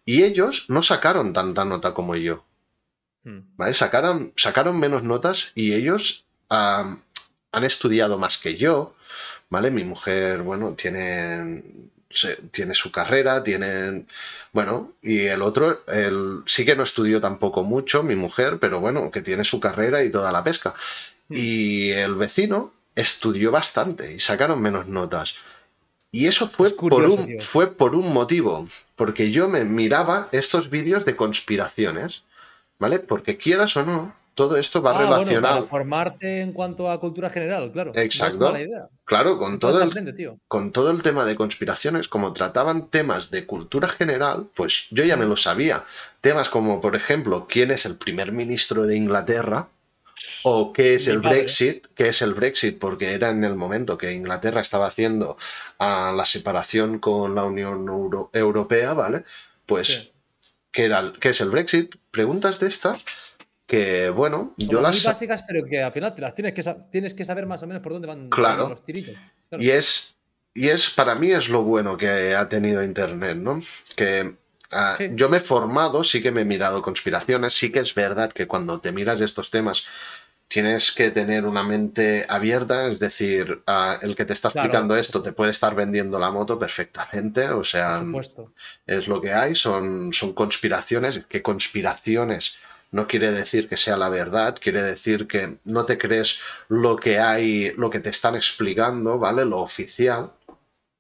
Y 0.05 0.23
ellos 0.23 0.67
no 0.69 0.83
sacaron 0.83 1.33
tanta 1.33 1.65
nota 1.65 1.95
como 1.95 2.15
yo. 2.15 2.45
Hmm. 3.25 3.41
¿Vale? 3.57 3.75
Sacaron, 3.75 4.33
sacaron 4.37 4.79
menos 4.79 5.03
notas 5.03 5.51
y 5.55 5.73
ellos 5.73 6.27
han 6.49 7.03
estudiado 7.65 8.19
más 8.19 8.39
que 8.39 8.57
yo 8.57 8.95
¿vale? 9.51 9.71
Mi 9.71 9.85
mujer, 9.85 10.43
bueno, 10.43 10.75
tiene, 10.75 11.63
tiene 12.51 12.75
su 12.75 12.91
carrera, 12.91 13.43
tiene, 13.43 14.07
bueno, 14.53 14.93
y 15.03 15.21
el 15.21 15.43
otro, 15.43 15.85
él 15.89 16.43
sí 16.47 16.65
que 16.65 16.77
no 16.77 16.83
estudió 16.83 17.21
tampoco 17.21 17.65
mucho, 17.65 18.03
mi 18.03 18.17
mujer, 18.17 18.59
pero 18.61 18.81
bueno, 18.81 19.11
que 19.11 19.23
tiene 19.23 19.45
su 19.45 19.61
carrera 19.61 20.03
y 20.03 20.11
toda 20.11 20.33
la 20.33 20.45
pesca. 20.45 20.75
Hmm. 21.29 21.35
Y 21.37 21.91
el 21.91 22.15
vecino 22.15 22.73
estudió 22.95 23.51
bastante 23.51 24.15
y 24.15 24.21
sacaron 24.21 24.63
menos 24.63 24.87
notas. 24.87 25.37
Y 26.15 26.29
eso 26.29 26.47
fue, 26.47 26.71
por 26.71 27.03
un, 27.03 27.41
fue 27.41 27.75
por 27.75 27.97
un 27.97 28.13
motivo, 28.13 28.69
porque 28.95 29.33
yo 29.33 29.49
me 29.49 29.65
miraba 29.65 30.29
estos 30.31 30.71
vídeos 30.71 31.05
de 31.05 31.17
conspiraciones, 31.17 32.23
¿vale? 32.79 33.01
Porque 33.01 33.37
quieras 33.37 33.77
o 33.77 33.85
no, 33.85 34.15
todo 34.35 34.57
esto 34.57 34.83
va 34.83 34.97
ah, 34.97 34.99
relacionado. 34.99 35.55
para 35.57 35.67
formarte 35.67 36.41
en 36.41 36.53
cuanto 36.53 36.91
a 36.91 36.99
cultura 37.01 37.31
general, 37.31 37.71
claro. 37.73 37.93
Exacto. 37.95 38.53
Claro, 39.05 39.39
con 39.39 39.59
todo, 39.59 39.83
el, 39.83 40.39
con 40.49 40.73
todo 40.73 40.91
el 40.91 41.03
tema 41.03 41.25
de 41.25 41.37
conspiraciones, 41.37 42.09
como 42.09 42.33
trataban 42.33 42.89
temas 42.89 43.31
de 43.31 43.47
cultura 43.47 43.89
general, 43.89 44.49
pues 44.55 44.87
yo 44.91 45.05
ya 45.05 45.17
me 45.17 45.27
lo 45.27 45.37
sabía. 45.37 45.85
Temas 46.21 46.49
como, 46.49 46.81
por 46.81 46.97
ejemplo, 46.97 47.47
quién 47.49 47.71
es 47.71 47.87
el 47.87 47.97
primer 47.97 48.33
ministro 48.33 48.87
de 48.87 48.97
Inglaterra, 48.97 49.69
o 50.43 50.73
qué 50.73 50.95
es 50.95 51.09
el 51.09 51.19
Brexit, 51.19 51.87
qué 51.95 52.09
es 52.09 52.23
el 52.23 52.35
Brexit, 52.35 52.79
porque 52.79 53.13
era 53.13 53.31
en 53.31 53.45
el 53.45 53.57
momento 53.57 53.99
que 53.99 54.13
Inglaterra 54.13 54.61
estaba 54.61 54.87
haciendo 54.87 55.37
ah, 55.79 56.13
la 56.17 56.25
separación 56.25 56.99
con 56.99 57.35
la 57.35 57.45
Unión 57.45 57.87
Europea, 58.33 58.93
¿vale? 58.95 59.25
Pues, 59.67 60.13
¿qué, 60.71 60.85
era, 60.85 61.13
¿qué 61.21 61.31
es 61.31 61.41
el 61.41 61.51
Brexit? 61.51 61.97
Preguntas 62.11 62.61
de 62.61 62.69
estas 62.69 63.05
que 63.67 64.11
bueno, 64.11 64.55
yo 64.57 64.81
las... 64.81 64.97
Muy 64.97 65.05
básicas, 65.05 65.43
pero 65.43 65.65
que 65.65 65.83
al 65.83 65.93
final 65.93 66.15
te 66.15 66.23
las 66.23 66.35
tienes 66.35 66.53
que, 66.53 66.63
tienes 66.91 67.15
que 67.15 67.25
saber 67.25 67.47
más 67.47 67.63
o 67.63 67.67
menos 67.67 67.83
por 67.83 67.93
dónde 67.93 68.09
van 68.09 68.31
los 68.69 68.85
tiritos. 68.85 69.15
Y 69.59 69.71
es, 69.71 70.19
y 70.53 70.69
es, 70.69 70.91
para 70.91 71.15
mí 71.15 71.31
es 71.31 71.49
lo 71.49 71.63
bueno 71.63 71.97
que 71.97 72.35
ha 72.35 72.49
tenido 72.49 72.83
Internet, 72.83 73.37
¿no? 73.37 73.61
Que 73.97 74.37
ah, 74.73 74.97
yo 75.13 75.29
me 75.29 75.39
he 75.39 75.41
formado, 75.41 76.05
sí 76.05 76.23
que 76.23 76.31
me 76.31 76.43
he 76.43 76.45
mirado 76.45 76.83
conspiraciones, 76.83 77.55
sí 77.55 77.73
que 77.73 77.81
es 77.81 77.95
verdad 77.95 78.33
que 78.33 78.47
cuando 78.47 78.81
te 78.81 78.93
miras 78.93 79.21
estos 79.21 79.51
temas 79.51 79.87
tienes 80.47 80.93
que 80.93 81.11
tener 81.11 81.47
una 81.47 81.63
mente 81.63 82.27
abierta, 82.29 82.89
es 82.89 82.99
decir, 82.99 83.63
ah, 83.67 83.99
el 84.03 84.15
que 84.15 84.27
te 84.27 84.35
está 84.35 84.49
explicando 84.49 84.95
esto 84.95 85.23
te 85.23 85.33
puede 85.33 85.51
estar 85.51 85.75
vendiendo 85.75 86.19
la 86.19 86.31
moto 86.31 86.59
perfectamente, 86.59 87.49
o 87.49 87.65
sea, 87.65 88.05
es 88.87 89.09
lo 89.09 89.21
que 89.23 89.33
hay, 89.33 89.55
son, 89.55 90.13
son 90.13 90.35
conspiraciones, 90.35 91.25
¿qué 91.29 91.41
conspiraciones 91.41 92.57
no 92.95 93.09
quiere 93.09 93.33
decir 93.33 93.69
que 93.69 93.77
sea 93.77 93.97
la 93.97 94.09
verdad, 94.09 94.57
quiere 94.61 94.81
decir 94.81 95.27
que 95.27 95.59
no 95.65 95.85
te 95.85 95.99
crees 95.99 96.39
lo 96.69 96.95
que 96.95 97.19
hay, 97.19 97.73
lo 97.77 97.91
que 97.91 97.99
te 97.99 98.11
están 98.11 98.37
explicando, 98.37 99.19
¿vale? 99.19 99.45
Lo 99.45 99.59
oficial. 99.59 100.31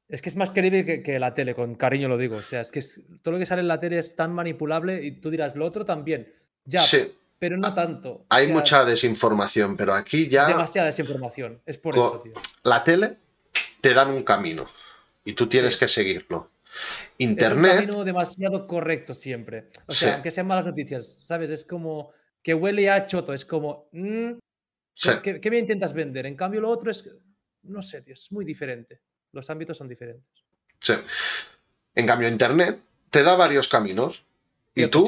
Es 0.08 0.20
que 0.20 0.28
es 0.28 0.34
más 0.34 0.50
creíble 0.50 1.04
que, 1.04 1.18
la 1.20 1.34
tele, 1.34 1.54
con 1.54 1.76
cariño 1.76 2.08
lo 2.08 2.18
digo. 2.18 2.34
O 2.34 2.42
sea, 2.42 2.62
es 2.62 2.72
que 2.72 2.82
todo 3.22 3.34
lo 3.34 3.38
que 3.38 3.46
sale 3.46 3.60
en 3.60 3.68
la 3.68 3.78
tele 3.78 3.98
es 3.98 4.16
tan 4.16 4.34
manipulable 4.34 5.04
y 5.04 5.12
tú 5.12 5.30
dirás, 5.30 5.54
lo 5.54 5.64
otro 5.64 5.84
también. 5.84 6.32
Ya, 6.64 6.82
pero 7.38 7.56
no 7.56 7.72
tanto. 7.72 8.26
Hay 8.28 8.48
mucha 8.48 8.84
desinformación, 8.84 9.76
pero 9.76 9.94
aquí 9.94 10.28
ya. 10.28 10.48
Demasiada 10.48 10.86
desinformación. 10.86 11.60
Es 11.64 11.78
por 11.78 11.94
eso, 11.94 12.20
tío. 12.24 12.32
La 12.64 12.82
tele 12.82 13.18
te 13.80 13.94
dan 13.94 14.10
un 14.10 14.24
camino 14.24 14.66
y 15.24 15.34
tú 15.34 15.46
tienes 15.46 15.76
que 15.76 15.86
seguirlo. 15.86 16.50
Internet. 17.18 17.72
Es 17.72 17.80
un 17.80 17.86
camino 17.86 18.04
demasiado 18.04 18.66
correcto 18.66 19.14
siempre. 19.14 19.68
O 19.86 19.92
sea, 19.92 20.14
aunque 20.14 20.30
sean 20.30 20.46
malas 20.46 20.66
noticias, 20.66 21.20
¿sabes? 21.24 21.50
Es 21.50 21.64
como 21.64 22.12
que 22.42 22.54
huele 22.54 22.90
a 22.90 23.06
choto, 23.06 23.32
es 23.32 23.44
como. 23.44 23.88
Mm, 23.92 24.32
¿qué, 25.22 25.50
me 25.50 25.58
intentas 25.58 25.92
vender? 25.92 26.26
En 26.26 26.36
cambio, 26.36 26.60
lo 26.60 26.70
otro 26.70 26.90
es. 26.90 27.08
No 27.62 27.80
sé, 27.82 28.02
tío, 28.02 28.14
es 28.14 28.30
muy 28.32 28.44
diferente. 28.44 29.00
Los 29.32 29.48
ámbitos 29.50 29.76
son 29.76 29.88
diferentes. 29.88 30.44
Sí. 30.80 30.94
En 31.94 32.06
cambio, 32.06 32.28
Internet 32.28 32.80
te 33.10 33.22
da 33.22 33.36
varios 33.36 33.68
caminos. 33.68 34.24
y 34.74 34.86
tú 34.88 35.06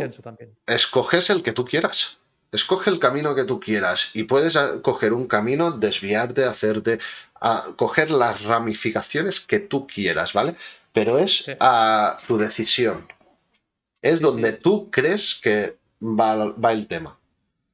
escoges 0.66 1.31
el 1.31 1.42
que 1.42 1.52
tú 1.52 1.64
quieras. 1.64 2.18
Escoge 2.53 2.91
el 2.91 2.99
camino 2.99 3.35
que 3.35 3.45
tú 3.45 3.61
quieras 3.61 4.11
y 4.15 4.23
puedes 4.23 4.57
coger 4.83 5.13
un 5.13 5.27
camino, 5.27 5.73
desviarte, 5.73 6.45
hacerte, 6.45 6.99
a 7.41 7.73
coger 7.77 8.11
las 8.11 8.43
ramificaciones 8.45 9.41
que 9.41 9.59
tú 9.59 9.87
quieras, 9.87 10.33
¿vale? 10.33 10.55
Pero 10.93 11.19
es 11.19 11.55
a 11.61 12.19
tu 12.27 12.39
decisión. 12.39 13.07
Es 14.01 14.21
donde 14.21 14.53
tú 14.53 14.91
crees 14.91 15.39
que 15.43 15.77
va, 16.01 16.53
va 16.53 16.73
el 16.73 16.87
tema. 16.87 17.19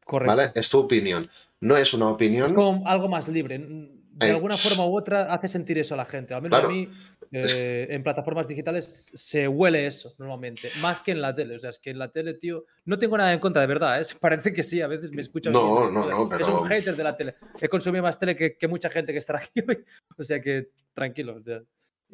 Correcto. 0.04 0.36
¿Vale? 0.36 0.52
Es 0.54 0.70
tu 0.70 0.78
opinión. 0.78 1.28
No 1.60 1.76
es 1.76 1.94
una 1.94 2.08
opinión. 2.08 2.46
Es 2.46 2.52
como 2.52 2.86
algo 2.88 3.08
más 3.08 3.28
libre. 3.28 3.58
De 3.58 4.30
alguna 4.30 4.56
forma 4.56 4.84
u 4.84 4.96
otra 4.96 5.32
hace 5.32 5.48
sentir 5.48 5.78
eso 5.78 5.94
a 5.94 5.96
la 5.96 6.04
gente. 6.04 6.34
Al 6.34 6.42
menos 6.42 6.64
a 6.64 6.68
mí, 6.68 6.88
eh, 7.32 7.86
en 7.88 8.02
plataformas 8.02 8.46
digitales 8.46 9.10
se 9.14 9.48
huele 9.48 9.86
eso 9.86 10.14
normalmente, 10.18 10.68
más 10.80 11.00
que 11.00 11.12
en 11.12 11.22
la 11.22 11.34
tele. 11.34 11.56
O 11.56 11.58
sea, 11.58 11.70
es 11.70 11.78
que 11.78 11.90
en 11.90 11.98
la 11.98 12.12
tele, 12.12 12.34
tío, 12.34 12.66
no 12.84 12.98
tengo 12.98 13.16
nada 13.16 13.32
en 13.32 13.38
contra, 13.38 13.62
de 13.62 13.68
verdad. 13.68 14.00
¿eh? 14.00 14.04
Parece 14.20 14.52
que 14.52 14.62
sí, 14.62 14.80
a 14.82 14.86
veces 14.86 15.12
me 15.12 15.22
escuchan. 15.22 15.52
No, 15.52 15.90
no, 15.90 16.04
no, 16.04 16.28
pero... 16.28 16.42
Es 16.42 16.48
un 16.48 16.66
hater 16.66 16.94
de 16.94 17.04
la 17.04 17.16
tele. 17.16 17.36
He 17.60 17.68
consumido 17.68 18.02
más 18.02 18.18
tele 18.18 18.36
que, 18.36 18.68
mucha 18.68 18.90
gente 18.90 19.12
que 19.12 19.18
está 19.18 19.36
aquí 19.36 19.60
hoy. 19.68 19.84
O 20.16 20.22
sea 20.22 20.40
que 20.40 20.68
tranquilo, 20.92 21.36
o 21.36 21.42
sea, 21.42 21.62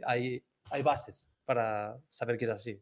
hay, 0.04 0.42
hay 0.70 0.82
bases 0.82 1.30
para 1.44 1.98
saber 2.08 2.38
que 2.38 2.44
es 2.44 2.50
así. 2.50 2.80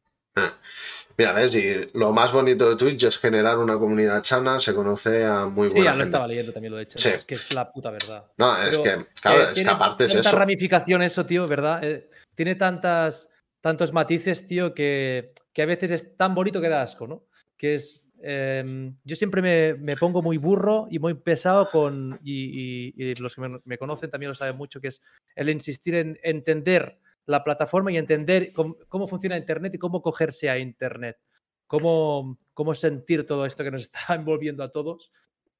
Mira, 1.18 1.33
ves, 1.33 1.55
y 1.55 1.87
lo 1.94 2.12
más 2.12 2.31
bonito 2.31 2.68
de 2.68 2.77
Twitch 2.77 3.05
es 3.05 3.18
generar 3.18 3.59
una 3.59 3.79
comunidad 3.79 4.22
chana, 4.22 4.61
se 4.61 4.75
conoce 4.75 5.25
a 5.25 5.46
muy 5.46 5.68
buena 5.68 5.81
Sí, 5.81 5.85
ya 5.85 5.94
lo 5.94 6.03
estaba 6.03 6.27
leyendo 6.29 6.53
también 6.53 6.72
lo 6.72 6.79
he 6.79 6.83
hecho. 6.83 6.99
Es 7.09 7.25
que 7.25 7.37
es 7.37 7.55
la 7.55 7.72
puta 7.72 7.90
verdad. 7.90 8.25
No, 8.37 8.62
es 8.62 8.77
que, 8.77 8.99
claro, 9.22 9.51
es 9.51 9.62
que 9.62 9.68
aparte 9.68 10.05
es 10.05 10.14
eso. 10.14 10.37
ramificación 10.37 11.03
eso, 11.03 11.25
tío, 11.25 11.49
¿verdad? 11.49 11.83
Eh, 11.83 12.11
tiene 12.35 12.55
tantas, 12.55 13.31
tantos 13.62 13.94
matices, 13.94 14.46
tío, 14.46 14.75
que, 14.75 15.33
que, 15.55 15.62
a 15.62 15.66
veces 15.66 15.90
es 15.90 16.16
tan 16.18 16.35
bonito 16.35 16.61
que 16.61 16.68
da 16.68 16.83
asco, 16.83 17.07
¿no? 17.07 17.25
Que 17.57 17.75
es... 17.75 18.03
Em, 18.22 18.92
yo 19.05 19.14
siempre 19.14 19.42
me, 19.42 19.75
me, 19.75 19.94
pongo 19.96 20.22
muy 20.22 20.38
burro 20.38 20.88
y 20.90 20.99
muy 20.99 21.14
pesado 21.14 21.70
con, 21.70 22.18
y, 22.25 22.92
y, 22.96 23.14
los 23.16 23.35
que 23.35 23.42
me, 23.42 23.61
me, 23.64 23.79
conocen 23.79 24.11
también 24.11 24.31
lo 24.31 24.35
saben 24.35 24.57
mucho, 24.57 24.81
que 24.81 24.88
es 24.88 25.03
el 25.35 25.51
insistir 25.51 25.94
en 25.94 26.18
entender 26.22 26.99
la 27.27 27.45
plataforma 27.45 27.93
y 27.93 27.99
entender 27.99 28.53
cómo, 28.53 29.07
funciona 29.07 29.37
Internet 29.37 29.75
y 29.75 29.79
cómo 29.79 30.01
cogerse 30.01 30.49
a 30.49 30.59
Internet, 30.59 31.19
cómo, 31.67 32.39
cómo 32.55 32.75
sentir 32.75 33.27
todo 33.27 33.45
esto 33.45 33.65
que 33.65 33.71
nos 33.71 33.83
está 33.91 34.15
envolviendo 34.15 34.62
a 34.62 34.71
todos. 34.71 35.11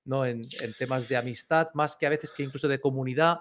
¿no? 0.05 0.25
En, 0.25 0.45
temas 0.79 1.09
de 1.09 1.17
amistad, 1.17 1.69
más 1.75 1.97
que 1.97 2.07
a 2.07 2.11
veces 2.11 2.31
que 2.31 2.45
incluso 2.45 2.69
de 2.69 2.79
comunidad, 2.79 3.41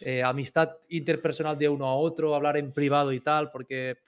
eh, 0.00 0.22
amistad 0.22 0.70
interpersonal 0.88 1.58
de 1.58 1.68
uno 1.68 1.88
a 1.88 1.96
otro, 1.96 2.36
hablar 2.36 2.56
en 2.56 2.72
privado 2.72 3.12
y 3.12 3.18
tal, 3.18 3.50
porque 3.50 3.98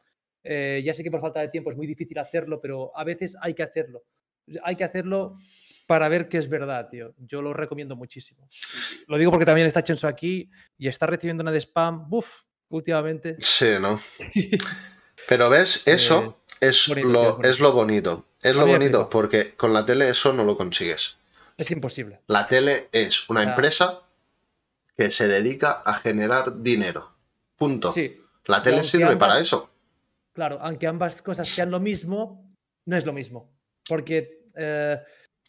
eh, 0.45 0.81
ya 0.85 0.95
sé 0.95 1.03
que 1.03 1.11
por 1.11 1.21
falta 1.21 1.41
de 1.41 1.49
tiempo 1.49 1.71
es 1.71 1.77
muy 1.77 1.89
difícil 1.89 2.17
hacerlo, 2.21 2.61
pero 2.61 2.97
a 2.97 3.03
veces 3.03 3.37
hay 3.43 3.55
que 3.55 3.65
hacerlo. 3.65 4.05
Hay 4.63 4.77
que 4.77 4.85
hacerlo 4.85 5.35
para 5.89 6.09
ver 6.09 6.29
qué 6.29 6.39
es 6.39 6.49
verdad, 6.49 6.89
tío. 6.89 7.15
Yo 7.19 7.43
lo 7.43 7.53
recomiendo 7.53 7.97
muchísimo. 7.97 8.49
Lo 9.09 9.19
digo 9.19 9.33
porque 9.33 9.47
también 9.47 9.67
está 9.67 9.83
Chenso 9.83 10.07
aquí 10.07 10.49
y 10.79 10.87
está 10.87 11.07
recibiendo 11.07 11.43
una 11.43 11.51
de 11.51 11.59
spam. 11.59 12.09
Buf, 12.09 12.43
últimamente. 12.71 13.37
Sí, 13.41 13.71
¿no? 13.81 13.99
Pero 15.29 15.51
ves, 15.51 15.87
eso 15.87 16.37
es, 16.61 16.89
lo, 16.89 17.43
es, 17.43 17.61
lo 17.61 17.73
bonito. 17.73 18.27
Es 18.43 18.55
lo 18.55 18.67
bonito 18.67 19.11
porque 19.11 19.55
con 19.57 19.73
la 19.73 19.85
tele 19.85 20.09
eso 20.11 20.33
no 20.33 20.45
lo 20.45 20.57
consigues. 20.57 21.19
Es 21.57 21.71
imposible. 21.71 22.21
La 22.27 22.47
tele 22.47 22.89
es 22.93 23.29
una 23.31 23.43
empresa 23.43 24.03
que 24.97 25.11
se 25.11 25.27
dedica 25.27 25.83
a 25.85 25.95
generar 25.95 26.63
dinero. 26.63 27.13
Punto. 27.57 27.91
Sí. 27.91 28.21
La 28.47 28.63
tele 28.63 28.83
sirve 28.83 29.17
para 29.17 29.39
eso. 29.39 29.71
Claro, 30.33 30.59
aunque 30.61 30.87
ambas 30.87 31.23
cosas 31.23 31.49
sean 31.49 31.71
lo 31.71 31.81
mismo, 31.81 32.55
no 32.85 32.97
es 32.97 33.07
lo 33.07 33.13
mismo. 33.13 33.51
Porque, 33.89 34.45
eh, 34.55 35.01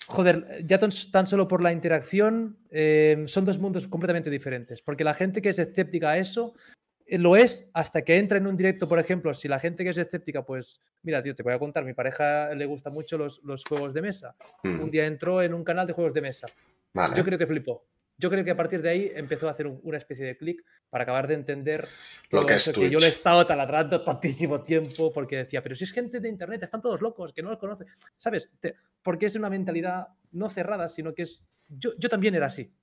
joder, 0.07 0.65
ya 0.65 0.79
tan, 0.79 1.27
solo 1.27 1.47
por 1.47 1.61
la 1.61 1.71
interacción, 1.71 2.57
eh, 2.69 3.23
son 3.27 3.45
dos 3.45 3.59
mundos 3.59 3.87
completamente 3.87 4.29
diferentes. 4.29 4.81
Porque 4.81 5.03
la 5.03 5.13
gente 5.13 5.41
que 5.41 5.49
es 5.49 5.59
escéptica 5.59 6.11
a 6.11 6.17
eso 6.17 6.53
eh, 6.55 6.76
lo 7.09 7.35
es 7.35 7.69
hasta 7.73 8.01
que 8.03 8.17
entra 8.17 8.37
en 8.37 8.47
un 8.47 8.55
directo, 8.55 8.87
por 8.87 8.99
ejemplo, 8.99 9.33
si 9.33 9.47
la 9.47 9.59
gente 9.59 9.83
que 9.83 9.91
es 9.91 9.97
escéptica, 9.97 10.43
pues, 10.43 10.81
mira, 11.03 11.21
tío, 11.21 11.33
te 11.33 11.43
voy 11.43 11.53
a 11.53 11.59
contar, 11.59 11.85
mi 11.85 11.93
pareja 11.93 12.53
le 12.53 12.65
gusta 12.65 12.89
mucho 12.89 13.17
los, 13.17 13.41
juegos 13.67 13.93
de 13.93 14.01
mesa. 14.01 14.35
Un 14.63 14.87
mm. 14.87 14.89
día 14.89 15.05
entró 15.05 15.41
en 15.41 15.53
un 15.53 15.63
canal 15.63 15.87
de 15.87 15.93
juegos 15.93 16.13
de 16.13 16.21
mesa. 16.21 16.47
Yo 17.15 17.23
creo 17.23 17.37
que 17.37 17.47
flipó. 17.47 17.85
Yo 18.19 18.31
creo 18.31 18.43
que 18.43 18.49
a 18.49 18.57
partir 18.57 18.81
de 18.81 18.89
ahí 18.89 19.11
empezó 19.13 19.47
a 19.47 19.51
hacer 19.51 19.67
una 19.67 19.97
especie 19.97 20.25
de 20.25 20.35
clic 20.35 20.65
para 20.89 21.03
acabar 21.03 21.27
de 21.27 21.35
entender 21.35 21.87
lo 22.31 22.47
que 22.47 22.55
eso 22.55 22.73
que 22.73 22.89
yo 22.89 22.97
le 22.97 23.05
he 23.05 23.09
estado 23.09 23.45
taladrando 23.45 24.03
tantísimo 24.03 24.63
tiempo 24.63 25.13
porque 25.13 25.37
decía, 25.37 25.61
pero 25.61 25.75
si 25.75 25.83
es 25.83 25.91
gente 25.91 26.19
de 26.19 26.27
internet, 26.27 26.63
están 26.63 26.81
todos 26.81 26.99
locos, 26.99 27.31
que 27.31 27.43
no 27.43 27.51
los 27.51 27.59
conoce. 27.59 27.85
¿Sabes? 28.15 28.51
porque 29.03 29.27
es 29.27 29.35
una 29.35 29.49
mentalidad 29.49 30.07
no 30.31 30.49
cerrada, 30.49 30.87
sino 30.87 31.13
que 31.13 31.21
es... 31.21 31.43
Yo, 31.69 31.91
yo 31.97 32.09
también 32.09 32.33
era 32.33 32.47
así. 32.47 32.73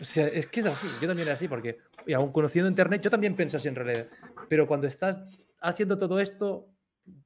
O 0.00 0.04
sea, 0.04 0.26
es 0.26 0.46
que 0.48 0.60
es 0.60 0.66
así, 0.66 0.88
yo 1.00 1.06
también 1.06 1.28
era 1.28 1.34
así, 1.34 1.48
porque 1.48 1.78
y 2.06 2.12
aún 2.12 2.32
conociendo 2.32 2.68
Internet, 2.68 3.02
yo 3.02 3.10
también 3.10 3.34
pienso 3.34 3.56
así 3.56 3.68
en 3.68 3.74
realidad. 3.74 4.06
Pero 4.48 4.66
cuando 4.66 4.86
estás 4.86 5.20
haciendo 5.60 5.98
todo 5.98 6.20
esto, 6.20 6.68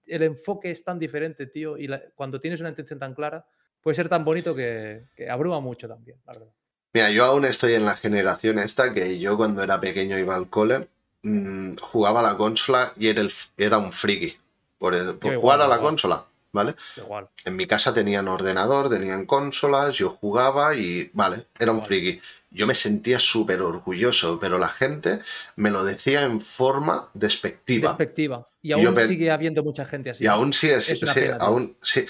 el 0.07 0.23
enfoque 0.23 0.71
es 0.71 0.83
tan 0.83 0.99
diferente, 0.99 1.47
tío, 1.47 1.79
y 1.79 1.89
cuando 2.15 2.41
tienes 2.41 2.61
una 2.61 2.71
intención 2.71 2.99
tan 2.99 3.15
clara, 3.15 3.45
puede 3.83 3.95
ser 3.95 4.09
tan 4.09 4.25
bonito 4.25 4.55
que, 4.55 5.07
abruma 5.31 5.61
mucho 5.61 5.89
también, 5.89 6.19
la 6.27 6.33
verdad. 6.33 6.53
Mira, 6.93 7.11
yo 7.11 7.25
aún 7.25 7.45
estoy 7.45 7.75
en 7.75 7.85
la 7.85 7.95
generación 7.95 8.59
esta 8.59 8.93
que 8.93 9.19
yo 9.19 9.37
cuando 9.37 9.63
era 9.63 9.81
pequeño 9.81 10.19
iba 10.19 10.35
al 10.35 10.51
cole, 10.51 10.89
mm, 11.23 11.77
jugaba 11.81 12.21
a 12.21 12.33
la 12.33 12.37
consola 12.37 12.93
y 12.97 13.07
era, 13.09 13.21
el, 13.21 13.33
era 13.57 13.79
un 13.79 13.93
friki 13.93 14.37
por, 14.77 15.19
por 15.19 15.37
jugar 15.37 15.61
a 15.61 15.69
la 15.69 15.79
consola. 15.79 16.25
¿Vale? 16.53 16.75
Igual. 16.97 17.29
En 17.45 17.57
mi 17.57 17.67
casa 17.67 17.95
tenían 17.95 18.29
ordenador, 18.29 18.91
tenían 18.91 19.27
consolas, 19.27 19.97
yo 19.97 20.11
jugaba 20.11 20.75
y, 20.75 21.11
vale, 21.13 21.47
era 21.59 21.73
un 21.73 21.83
friki. 21.83 22.21
Yo 22.51 22.67
me 22.67 22.75
sentía 22.75 23.19
súper 23.19 23.63
orgulloso, 23.63 24.39
pero 24.41 24.59
la 24.59 24.69
gente 24.69 25.21
me 25.57 25.71
lo 25.71 25.85
decía 25.85 26.23
en 26.23 26.41
forma 26.41 27.09
despectiva. 27.15 27.89
Despectiva. 27.89 28.47
Y 28.63 28.73
aún 28.73 28.97
sigue 28.97 29.31
habiendo 29.31 29.63
mucha 29.63 29.85
gente 29.85 30.11
así. 30.11 30.25
Y 30.25 30.27
aún 30.27 30.53
sí, 30.53 30.69
es, 30.71 30.87
sí, 30.87 31.21
aún 31.39 31.77
sí. 31.83 32.07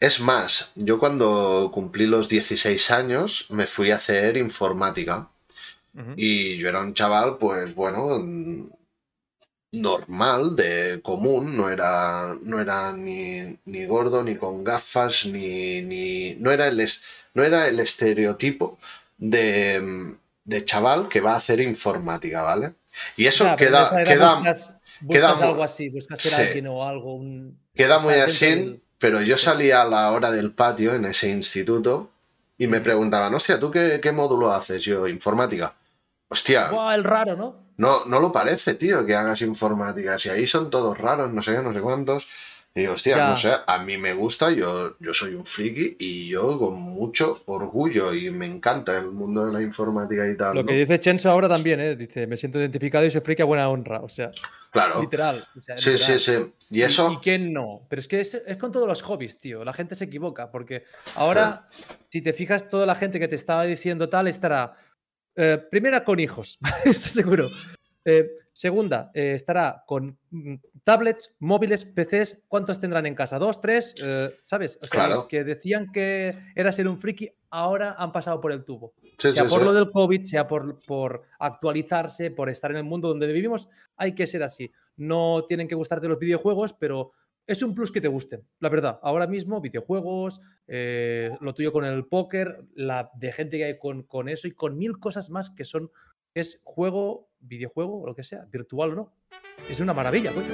Es 0.00 0.18
más, 0.18 0.72
yo 0.74 0.98
cuando 0.98 1.70
cumplí 1.72 2.06
los 2.06 2.28
16 2.28 2.90
años 2.90 3.46
me 3.50 3.68
fui 3.68 3.92
a 3.92 3.96
hacer 3.96 4.36
informática. 4.36 5.28
Y 6.16 6.56
yo 6.56 6.70
era 6.70 6.80
un 6.80 6.94
chaval, 6.94 7.36
pues 7.36 7.74
bueno, 7.74 8.18
normal, 9.72 10.54
de 10.54 11.00
común, 11.02 11.56
no 11.56 11.70
era, 11.70 12.36
no 12.42 12.60
era 12.60 12.92
ni, 12.92 13.58
ni 13.64 13.86
gordo, 13.86 14.22
ni 14.22 14.36
con 14.36 14.62
gafas, 14.62 15.24
ni, 15.26 15.80
ni 15.80 16.34
no, 16.34 16.52
era 16.52 16.68
el, 16.68 16.86
no 17.34 17.42
era 17.42 17.66
el 17.66 17.80
estereotipo 17.80 18.78
de, 19.16 20.14
de, 20.44 20.64
chaval 20.66 21.08
que 21.08 21.22
va 21.22 21.32
a 21.32 21.36
hacer 21.36 21.60
informática, 21.60 22.42
¿vale? 22.42 22.74
Y 23.16 23.26
eso 23.26 23.44
queda... 23.56 23.88
queda, 24.04 24.42
buscas, 25.00 25.40
algo 25.40 25.62
así, 25.62 25.88
buscas 25.88 26.20
ser 26.20 26.34
alguien 26.34 26.66
o 26.66 26.86
algo... 26.86 27.20
queda 27.74 27.98
muy 27.98 28.14
así, 28.14 28.78
pero 28.98 29.22
yo 29.22 29.38
salía 29.38 29.80
a 29.80 29.86
la 29.86 30.12
hora 30.12 30.30
del 30.30 30.52
patio 30.52 30.94
en 30.94 31.06
ese 31.06 31.30
instituto 31.30 32.10
y 32.58 32.66
me 32.66 32.80
preguntaban, 32.80 33.32
hostia, 33.34 33.58
¿tú 33.58 33.70
qué, 33.70 34.00
qué 34.02 34.12
módulo 34.12 34.52
haces? 34.52 34.84
Yo, 34.84 35.08
informática. 35.08 35.74
Hostia. 36.32 36.70
el 36.94 37.04
raro, 37.04 37.36
¿no? 37.36 37.62
No, 37.76 38.06
no 38.06 38.18
lo 38.18 38.32
parece, 38.32 38.74
tío, 38.74 39.04
que 39.04 39.14
hagas 39.14 39.42
informática. 39.42 40.18
Si 40.18 40.30
ahí 40.30 40.46
son 40.46 40.70
todos 40.70 40.96
raros, 40.96 41.30
no 41.32 41.42
sé 41.42 41.54
qué, 41.54 41.62
no 41.62 41.72
sé 41.72 41.80
cuántos. 41.80 42.26
Y 42.74 42.86
hostia, 42.86 43.28
no 43.28 43.36
sé, 43.36 43.52
a 43.66 43.78
mí 43.84 43.98
me 43.98 44.14
gusta, 44.14 44.50
yo, 44.50 44.96
yo 44.98 45.12
soy 45.12 45.34
un 45.34 45.44
friki 45.44 45.96
y 45.98 46.28
yo 46.28 46.58
con 46.58 46.80
mucho 46.80 47.42
orgullo 47.44 48.14
y 48.14 48.30
me 48.30 48.46
encanta 48.46 48.96
el 48.96 49.10
mundo 49.10 49.44
de 49.44 49.52
la 49.52 49.60
informática 49.60 50.26
y 50.26 50.34
tal. 50.38 50.56
Lo 50.56 50.64
que 50.64 50.72
dice 50.72 50.98
Chenso 50.98 51.30
ahora 51.30 51.50
también, 51.50 51.80
¿eh? 51.80 51.96
Dice, 51.96 52.26
me 52.26 52.38
siento 52.38 52.58
identificado 52.58 53.04
y 53.04 53.10
soy 53.10 53.20
friki 53.20 53.42
a 53.42 53.44
buena 53.44 53.68
honra. 53.68 54.00
O 54.00 54.08
sea, 54.08 54.30
claro. 54.70 55.02
literal. 55.02 55.46
sí, 55.76 55.98
sí, 55.98 56.18
sí. 56.18 56.54
¿Y 56.70 56.80
eso? 56.80 57.12
¿Y, 57.12 57.16
quién 57.18 57.52
no? 57.52 57.82
Pero 57.90 58.00
es 58.00 58.08
que 58.08 58.20
es, 58.20 58.40
con 58.58 58.72
todos 58.72 58.88
los 58.88 59.02
hobbies, 59.02 59.36
tío. 59.36 59.64
La 59.64 59.74
gente 59.74 59.94
se 59.94 60.06
equivoca 60.06 60.50
porque 60.50 60.84
ahora, 61.14 61.68
si 62.08 62.22
te 62.22 62.32
fijas, 62.32 62.68
toda 62.68 62.86
la 62.86 62.94
gente 62.94 63.20
que 63.20 63.28
te 63.28 63.36
estaba 63.36 63.64
diciendo 63.64 64.08
tal 64.08 64.28
estará 64.28 64.76
eh, 65.36 65.58
primera 65.70 66.04
con 66.04 66.20
hijos, 66.20 66.58
eso 66.84 67.08
seguro. 67.08 67.50
Eh, 68.04 68.30
segunda, 68.52 69.12
eh, 69.14 69.32
estará 69.34 69.84
con 69.86 70.18
mm, 70.30 70.54
tablets, 70.82 71.36
móviles, 71.38 71.84
PCs. 71.84 72.42
¿Cuántos 72.48 72.80
tendrán 72.80 73.06
en 73.06 73.14
casa? 73.14 73.38
¿Dos, 73.38 73.60
tres? 73.60 73.94
¿Sabes? 74.42 74.78
O 74.82 74.86
sea, 74.86 75.06
los 75.08 75.26
que 75.26 75.44
decían 75.44 75.92
que 75.92 76.36
era 76.54 76.72
ser 76.72 76.88
un 76.88 76.98
friki, 76.98 77.30
ahora 77.50 77.94
han 77.96 78.10
pasado 78.10 78.40
por 78.40 78.50
el 78.52 78.64
tubo. 78.64 78.94
sea 79.18 79.46
por 79.46 79.62
lo 79.62 79.72
del 79.72 79.90
COVID, 79.90 80.20
sea 80.20 80.48
por, 80.48 80.80
por 80.84 81.22
actualizarse, 81.38 82.32
por 82.32 82.50
estar 82.50 82.72
en 82.72 82.78
el 82.78 82.84
mundo 82.84 83.08
donde 83.08 83.28
vivimos, 83.28 83.68
hay 83.96 84.14
que 84.14 84.26
ser 84.26 84.42
así. 84.42 84.72
No 84.96 85.44
tienen 85.46 85.68
que 85.68 85.76
gustarte 85.76 86.08
los 86.08 86.18
videojuegos, 86.18 86.72
pero 86.72 87.12
es 87.52 87.62
un 87.62 87.74
plus 87.74 87.92
que 87.92 88.00
te 88.00 88.08
gusten, 88.08 88.42
la 88.60 88.70
verdad. 88.70 88.98
Ahora 89.02 89.26
mismo, 89.26 89.60
videojuegos, 89.60 90.40
eh, 90.66 91.30
lo 91.40 91.52
tuyo 91.54 91.70
con 91.70 91.84
el 91.84 92.06
póker, 92.06 92.64
la 92.74 93.10
de 93.14 93.30
gente 93.30 93.58
que 93.58 93.64
hay 93.64 93.78
con, 93.78 94.02
con, 94.04 94.28
eso 94.28 94.48
y 94.48 94.52
con 94.52 94.78
mil 94.78 94.98
cosas 94.98 95.28
más 95.28 95.50
que 95.50 95.64
son, 95.64 95.90
es 96.34 96.60
juego, 96.64 97.28
videojuego, 97.40 98.02
o 98.02 98.06
lo 98.06 98.14
que 98.14 98.24
sea, 98.24 98.46
virtual 98.50 98.92
o 98.92 98.94
no. 98.94 99.12
Es 99.68 99.80
una 99.80 99.92
maravilla, 99.92 100.32
coño. 100.32 100.48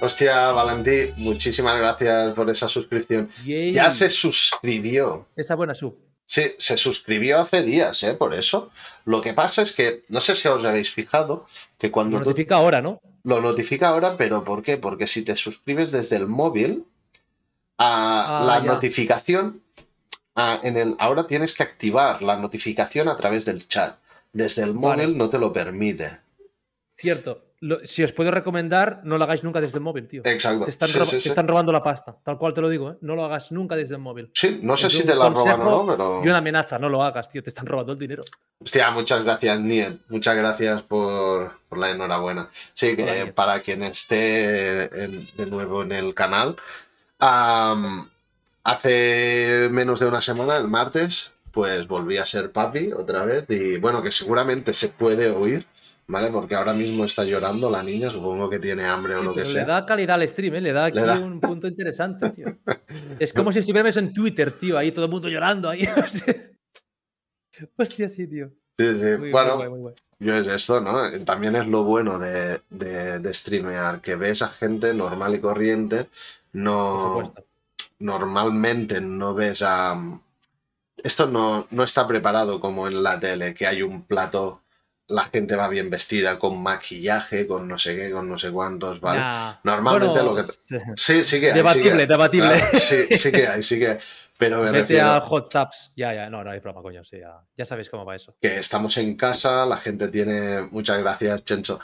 Hostia, 0.00 0.52
Valentí, 0.52 1.12
muchísimas 1.16 1.78
gracias 1.78 2.34
por 2.34 2.48
esa 2.50 2.68
suscripción. 2.68 3.30
Yay. 3.44 3.72
Ya 3.72 3.90
se 3.90 4.10
suscribió. 4.10 5.26
Esa 5.34 5.56
buena 5.56 5.74
sub. 5.74 5.98
Sí, 6.26 6.42
se 6.58 6.76
suscribió 6.76 7.38
hace 7.40 7.62
días, 7.62 8.02
¿eh? 8.02 8.12
Por 8.12 8.34
eso. 8.34 8.70
Lo 9.06 9.22
que 9.22 9.32
pasa 9.32 9.62
es 9.62 9.72
que, 9.72 10.04
no 10.10 10.20
sé 10.20 10.34
si 10.34 10.46
os 10.46 10.62
habéis 10.62 10.90
fijado, 10.90 11.46
que 11.78 11.90
cuando 11.90 12.18
Lo 12.18 12.24
tú 12.24 12.30
notifica 12.30 12.56
ahora, 12.56 12.82
¿no? 12.82 13.00
Lo 13.24 13.40
notifica 13.40 13.88
ahora, 13.88 14.16
pero 14.16 14.44
¿por 14.44 14.62
qué? 14.62 14.76
Porque 14.76 15.06
si 15.06 15.22
te 15.24 15.36
suscribes 15.36 15.90
desde 15.92 16.16
el 16.16 16.26
móvil, 16.26 16.84
a 17.78 18.38
Ah, 18.40 18.44
la 18.46 18.58
ya. 18.64 18.72
notificación, 18.74 19.62
a- 20.34 20.60
en 20.62 20.76
el, 20.76 20.96
ahora 20.98 21.26
tienes 21.26 21.54
que 21.54 21.62
activar 21.62 22.22
la 22.22 22.36
notificación 22.36 23.08
a 23.08 23.16
través 23.16 23.44
del 23.44 23.66
chat. 23.68 23.98
Desde 24.32 24.62
el 24.62 24.72
Vale. 24.72 25.04
móvil 25.06 25.18
no 25.18 25.30
te 25.30 25.38
lo 25.38 25.52
permite. 25.52 26.18
Cierto. 26.94 27.47
Lo- 27.60 27.80
si 27.84 28.04
os 28.04 28.12
puedo 28.12 28.30
recomendar, 28.30 29.00
no 29.02 29.18
lo 29.18 29.24
hagáis 29.24 29.42
nunca 29.42 29.60
desde 29.60 29.78
el 29.78 29.82
móvil, 29.84 30.06
tío. 30.06 30.22
Exacto. 30.24 30.64
Te 30.66 30.70
están, 30.70 30.88
Sí, 30.90 30.94
roba- 30.98 31.06
sí, 31.10 31.16
te 31.16 31.20
sí. 31.22 31.28
están 31.28 31.48
robando 31.48 31.72
la 31.72 31.82
pasta. 31.82 32.16
Tal 32.24 32.38
cual 32.38 32.54
te 32.54 32.60
lo 32.60 32.68
digo, 32.68 32.92
¿eh? 32.92 32.94
No 33.00 33.16
lo 33.16 33.24
hagas 33.24 33.50
nunca 33.50 33.74
desde 33.74 33.96
el 33.96 34.00
móvil. 34.00 34.30
Sí, 34.32 34.60
no 34.62 34.76
sé 34.76 34.86
Es 34.86 34.92
si 34.92 35.02
te 35.04 35.14
la 35.14 35.28
roban 35.28 35.60
o 35.60 35.64
no, 35.64 35.86
pero. 35.86 36.20
Y 36.24 36.28
una 36.28 36.38
amenaza, 36.38 36.78
no 36.78 36.88
lo 36.88 37.02
hagas, 37.02 37.28
tío. 37.28 37.42
Te 37.42 37.50
están 37.50 37.66
robando 37.66 37.92
el 37.92 37.98
dinero. 37.98 38.22
Hostia, 38.62 38.90
muchas 38.92 39.24
gracias, 39.24 39.58
Niet. 39.60 40.00
Muchas 40.08 40.36
gracias 40.36 40.82
por, 40.82 41.50
por 41.68 41.78
la 41.78 41.90
enhorabuena. 41.90 42.48
Sí, 42.74 42.94
que 42.94 43.24
Niet. 43.24 43.34
para 43.34 43.60
quien 43.60 43.82
esté 43.82 44.84
en- 45.04 45.28
de 45.36 45.46
nuevo 45.46 45.82
en 45.82 45.90
el 45.92 46.14
canal, 46.14 46.54
hace 48.64 49.68
menos 49.70 50.00
de 50.00 50.06
una 50.06 50.20
semana, 50.20 50.56
el 50.56 50.68
martes, 50.68 51.32
pues 51.52 51.86
volví 51.88 52.18
a 52.18 52.26
ser 52.26 52.52
papi 52.52 52.92
otra 52.92 53.24
vez 53.24 53.48
y 53.50 53.78
bueno, 53.78 54.02
que 54.02 54.10
seguramente 54.10 54.72
se 54.72 54.88
puede 54.88 55.30
oír, 55.30 55.66
¿vale? 56.08 56.30
Porque 56.30 56.54
ahora 56.54 56.72
mismo 56.72 57.04
está 57.04 57.24
llorando 57.24 57.70
la 57.70 57.82
niña, 57.82 58.10
supongo 58.10 58.48
que 58.50 58.58
tiene 58.58 58.84
hambre 58.84 59.14
o 59.16 59.22
lo 59.22 59.34
que 59.34 59.44
sea. 59.44 59.62
le 59.62 59.68
da 59.68 59.86
calidad 59.86 60.14
al 60.20 60.26
stream, 60.28 60.56
¿eh? 60.56 60.60
Le 60.60 60.72
da 60.72 60.86
aquí 60.86 60.98
Le 60.98 61.06
da. 61.06 61.20
un 61.20 61.40
punto 61.40 61.68
interesante, 61.68 62.30
tío. 62.30 62.46
Es 63.20 63.32
como 63.32 63.52
si 63.52 63.58
estuviéramos 63.58 63.96
en 63.96 64.12
Twitter, 64.12 64.50
tío. 64.52 64.78
Ahí 64.78 64.92
todo 64.92 65.04
el 65.04 65.10
mundo 65.10 65.28
llorando. 65.28 65.68
Ahí. 65.68 65.82
Hostia, 67.76 68.08
sí, 68.08 68.26
tío. 68.26 68.50
Sí, 68.76 68.86
sí. 68.86 69.04
Muy, 69.18 69.18
muy 69.18 69.30
bueno, 69.32 69.56
guay, 69.56 69.68
muy 69.68 69.78
guay. 69.80 69.94
Yo 70.20 70.34
es 70.34 70.46
esto, 70.48 70.80
¿no? 70.80 71.24
También 71.24 71.56
es 71.56 71.66
lo 71.66 71.84
bueno 71.84 72.18
de, 72.18 72.60
de, 72.70 73.18
de 73.18 73.34
streamear, 73.34 74.00
que 74.00 74.16
ves 74.16 74.42
a 74.42 74.48
gente 74.48 74.94
normal 74.94 75.34
y 75.34 75.40
corriente, 75.40 76.08
no, 76.52 77.22
normalmente 77.98 79.00
no 79.00 79.34
ves 79.34 79.62
a... 79.62 79.96
Esto 80.96 81.28
no, 81.28 81.66
no 81.70 81.84
está 81.84 82.08
preparado 82.08 82.58
como 82.58 82.88
en 82.88 83.02
la 83.02 83.20
tele, 83.20 83.54
que 83.54 83.66
hay 83.66 83.82
un 83.82 84.02
plato, 84.02 84.62
la 85.08 85.24
gente 85.24 85.56
va 85.56 85.68
bien 85.68 85.88
vestida, 85.90 86.38
con 86.38 86.62
maquillaje, 86.62 87.46
con 87.46 87.66
no 87.66 87.78
sé 87.78 87.96
qué, 87.96 88.10
con 88.10 88.28
no 88.28 88.36
sé 88.38 88.50
cuántos, 88.50 89.00
¿vale? 89.00 89.20
Nah. 89.20 89.54
Normalmente 89.64 90.20
Bueno, 90.22 90.34
lo 90.34 90.36
que... 90.36 90.42
Sí, 90.96 91.24
sí 91.24 91.40
que 91.40 91.46
hay. 91.52 91.52
sí 91.52 91.52
que 91.52 91.52
Debatible, 91.54 92.00
hay. 92.02 92.06
debatible. 92.06 92.48
Claro, 92.58 92.78
sí, 92.78 93.16
sí 93.16 93.32
que 93.32 93.48
hay, 93.48 93.62
sí 93.62 93.78
que 93.78 93.88
hay. 93.88 93.98
Pero 94.36 94.58
me 94.58 94.66
Vete 94.70 94.80
refiero... 94.82 95.06
a 95.12 95.20
Hot 95.20 95.50
Taps. 95.50 95.92
Ya, 95.96 96.12
ya, 96.14 96.28
no, 96.30 96.44
no 96.44 96.50
hay 96.50 96.60
broma, 96.60 96.82
coño. 96.82 97.02
Sí, 97.04 97.18
ya, 97.20 97.40
ya 97.56 97.64
sabéis 97.64 97.88
cómo 97.90 98.04
va 98.04 98.14
eso. 98.16 98.34
que 98.40 98.58
estamos 98.58 98.96
en 98.98 99.16
casa, 99.16 99.64
la 99.66 99.78
gente 99.78 100.08
tiene, 100.08 100.62
muchas 100.70 100.98
gracias, 100.98 101.44
Chencho, 101.44 101.80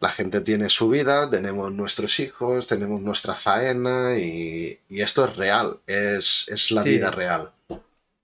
la 0.00 0.10
gente 0.10 0.40
tiene 0.42 0.68
su 0.68 0.88
vida, 0.88 1.28
tenemos 1.28 1.72
nuestros 1.72 2.20
hijos, 2.20 2.68
tenemos 2.68 3.00
nuestra 3.02 3.34
faena 3.34 4.16
y, 4.16 4.78
y 4.88 5.00
esto 5.02 5.24
es 5.26 5.36
real, 5.36 5.80
es, 5.86 6.46
es 6.48 6.70
la 6.70 6.82
Sí. 6.82 6.90
vida 6.90 7.10
real. 7.10 7.50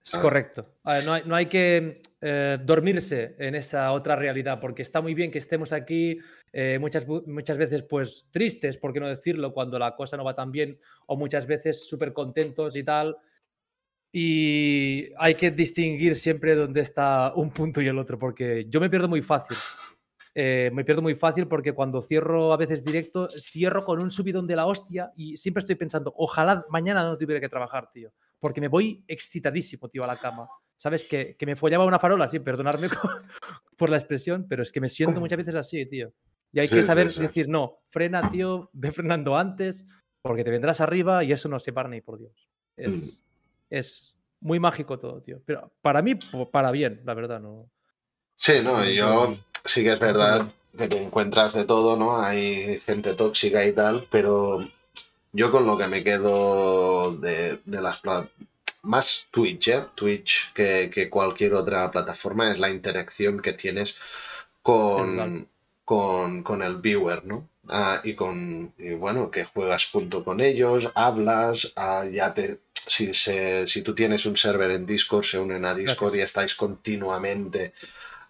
Es 0.04 0.18
correcto. 0.18 0.62
A 0.82 0.94
ver, 0.94 1.04
no, 1.06 1.12
hay, 1.14 1.22
no 1.24 1.34
hay 1.34 1.46
que 1.46 2.02
eh, 2.20 2.58
dormirse 2.62 3.36
en 3.38 3.54
esa 3.54 3.90
otra 3.92 4.16
realidad, 4.16 4.60
porque 4.60 4.82
está 4.82 5.00
muy 5.00 5.14
bien 5.14 5.30
que 5.30 5.38
estemos 5.38 5.72
aquí 5.72 6.18
eh, 6.52 6.78
muchas, 6.78 7.06
muchas 7.08 7.56
veces 7.56 7.82
pues 7.84 8.26
tristes, 8.30 8.76
por 8.76 8.92
qué 8.92 9.00
no 9.00 9.08
decirlo, 9.08 9.54
cuando 9.54 9.78
la 9.78 9.96
cosa 9.96 10.18
no 10.18 10.24
va 10.24 10.34
tan 10.34 10.52
bien, 10.52 10.78
o 11.06 11.16
muchas 11.16 11.46
veces 11.46 11.88
súper 11.88 12.12
contentos 12.12 12.76
y 12.76 12.84
tal. 12.84 13.16
Y 14.12 15.08
hay 15.16 15.34
que 15.36 15.50
distinguir 15.50 16.16
siempre 16.16 16.54
dónde 16.54 16.82
está 16.82 17.32
un 17.34 17.50
punto 17.50 17.80
y 17.80 17.88
el 17.88 17.98
otro, 17.98 18.18
porque 18.18 18.66
yo 18.68 18.80
me 18.80 18.90
pierdo 18.90 19.08
muy 19.08 19.22
fácil. 19.22 19.56
Eh, 20.36 20.70
me 20.72 20.84
pierdo 20.84 21.00
muy 21.00 21.14
fácil 21.14 21.46
porque 21.46 21.72
cuando 21.72 22.02
cierro 22.02 22.52
a 22.52 22.56
veces 22.56 22.82
directo, 22.84 23.28
cierro 23.30 23.84
con 23.84 24.00
un 24.00 24.10
subidón 24.10 24.46
de 24.48 24.56
la 24.56 24.66
hostia 24.66 25.12
y 25.16 25.36
siempre 25.36 25.60
estoy 25.60 25.76
pensando, 25.76 26.12
ojalá 26.16 26.64
mañana 26.70 27.04
no 27.04 27.16
tuviera 27.16 27.40
que 27.40 27.48
trabajar, 27.48 27.88
tío. 27.88 28.12
Porque 28.40 28.60
me 28.60 28.68
voy 28.68 29.04
excitadísimo, 29.06 29.88
tío, 29.88 30.02
a 30.04 30.06
la 30.08 30.16
cama. 30.18 30.48
¿Sabes? 30.76 31.04
Que, 31.04 31.36
que 31.36 31.46
me 31.46 31.54
follaba 31.54 31.84
una 31.84 32.00
farola, 32.00 32.26
sí, 32.26 32.40
perdonadme 32.40 32.88
co- 32.88 32.96
por 33.78 33.90
la 33.90 33.96
expresión, 33.96 34.46
pero 34.48 34.64
es 34.64 34.72
que 34.72 34.80
me 34.80 34.88
siento 34.88 35.20
muchas 35.20 35.38
veces 35.38 35.54
así, 35.54 35.86
tío. 35.86 36.12
Y 36.52 36.58
hay 36.60 36.66
Sí, 36.66 36.74
que 36.74 36.82
saber 36.82 37.10
sí. 37.12 37.20
decir, 37.20 37.48
no, 37.48 37.78
frena, 37.86 38.28
tío, 38.28 38.70
ve 38.72 38.90
frenando 38.90 39.36
antes, 39.36 39.86
porque 40.20 40.42
te 40.42 40.50
vendrás 40.50 40.80
arriba 40.80 41.22
y 41.22 41.30
eso 41.32 41.48
no 41.48 41.58
se 41.60 41.72
para 41.72 41.88
ni 41.88 42.00
por 42.00 42.18
Dios. 42.18 42.48
Es, 42.76 43.24
es 43.70 44.16
muy 44.40 44.58
mágico 44.58 44.98
todo, 44.98 45.22
tío. 45.22 45.40
Pero 45.46 45.72
para 45.80 46.02
mí, 46.02 46.16
para 46.50 46.72
bien, 46.72 47.00
la 47.04 47.14
verdad, 47.14 47.40
no. 47.40 47.70
Sí, 48.34 48.54
no, 48.64 48.84
yo 48.84 49.36
sí 49.64 49.82
que 49.82 49.92
es 49.92 50.00
verdad 50.00 50.52
que 50.76 50.88
te 50.88 51.02
encuentras 51.02 51.54
de 51.54 51.64
todo, 51.64 51.96
¿no? 51.96 52.20
Hay 52.20 52.80
gente 52.80 53.14
tóxica 53.14 53.64
y 53.64 53.72
tal, 53.72 54.06
pero 54.10 54.66
yo 55.32 55.50
con 55.50 55.66
lo 55.66 55.78
que 55.78 55.88
me 55.88 56.04
quedo 56.04 57.16
de, 57.16 57.60
de 57.64 57.80
las 57.80 58.00
más 58.82 59.28
Twitch, 59.30 59.68
¿eh? 59.68 59.84
Twitch 59.94 60.52
que, 60.52 60.90
que 60.92 61.08
cualquier 61.08 61.54
otra 61.54 61.90
plataforma 61.90 62.50
es 62.50 62.58
la 62.58 62.70
interacción 62.70 63.40
que 63.40 63.52
tienes 63.52 63.96
con, 64.62 65.48
con, 65.84 66.42
con 66.42 66.62
el 66.62 66.76
viewer, 66.76 67.24
¿no? 67.24 67.48
Ah, 67.68 68.00
y 68.04 68.14
con, 68.14 68.74
y 68.78 68.92
bueno, 68.94 69.30
que 69.30 69.44
juegas 69.44 69.90
junto 69.90 70.22
con 70.22 70.40
ellos, 70.40 70.90
hablas, 70.94 71.72
ah, 71.76 72.04
ya 72.04 72.34
te, 72.34 72.60
si, 72.74 73.14
se, 73.14 73.66
si 73.66 73.82
tú 73.82 73.94
tienes 73.94 74.26
un 74.26 74.36
server 74.36 74.70
en 74.72 74.84
Discord, 74.86 75.24
se 75.24 75.38
unen 75.38 75.64
a 75.64 75.74
Discord 75.74 76.12
Gracias. 76.12 76.20
y 76.20 76.20
estáis 76.20 76.54
continuamente 76.54 77.72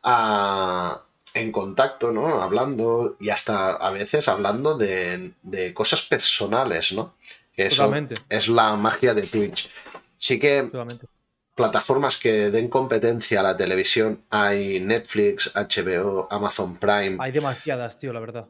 ah, 0.05 1.04
en 1.35 1.53
contacto, 1.53 2.13
¿no? 2.13 2.41
Hablando 2.43 3.17
y 3.21 3.31
hasta 3.31 3.73
a 3.73 3.91
veces 3.91 4.29
hablando 4.29 4.79
de, 4.79 5.35
de 5.43 5.75
cosas 5.75 6.03
personales, 6.03 6.93
¿no? 6.93 7.15
Eso 7.57 7.85
Totalmente, 7.85 8.15
es 8.29 8.49
la 8.49 8.75
magia 8.77 9.15
de 9.15 9.23
Twitch. 9.23 9.71
Sí 10.17 10.39
que 10.39 10.63
totalmente. 10.63 11.07
plataformas 11.55 12.17
que 12.19 12.51
den 12.51 12.69
competencia 12.69 13.41
a 13.41 13.43
la 13.43 13.57
televisión 13.57 14.25
hay 14.31 14.81
Netflix, 14.81 15.53
HBO, 15.55 16.27
Amazon 16.31 16.77
Prime. 16.79 17.17
Hay 17.19 17.33
demasiadas, 17.33 17.99
tío, 17.99 18.13
la 18.13 18.21
verdad. 18.21 18.49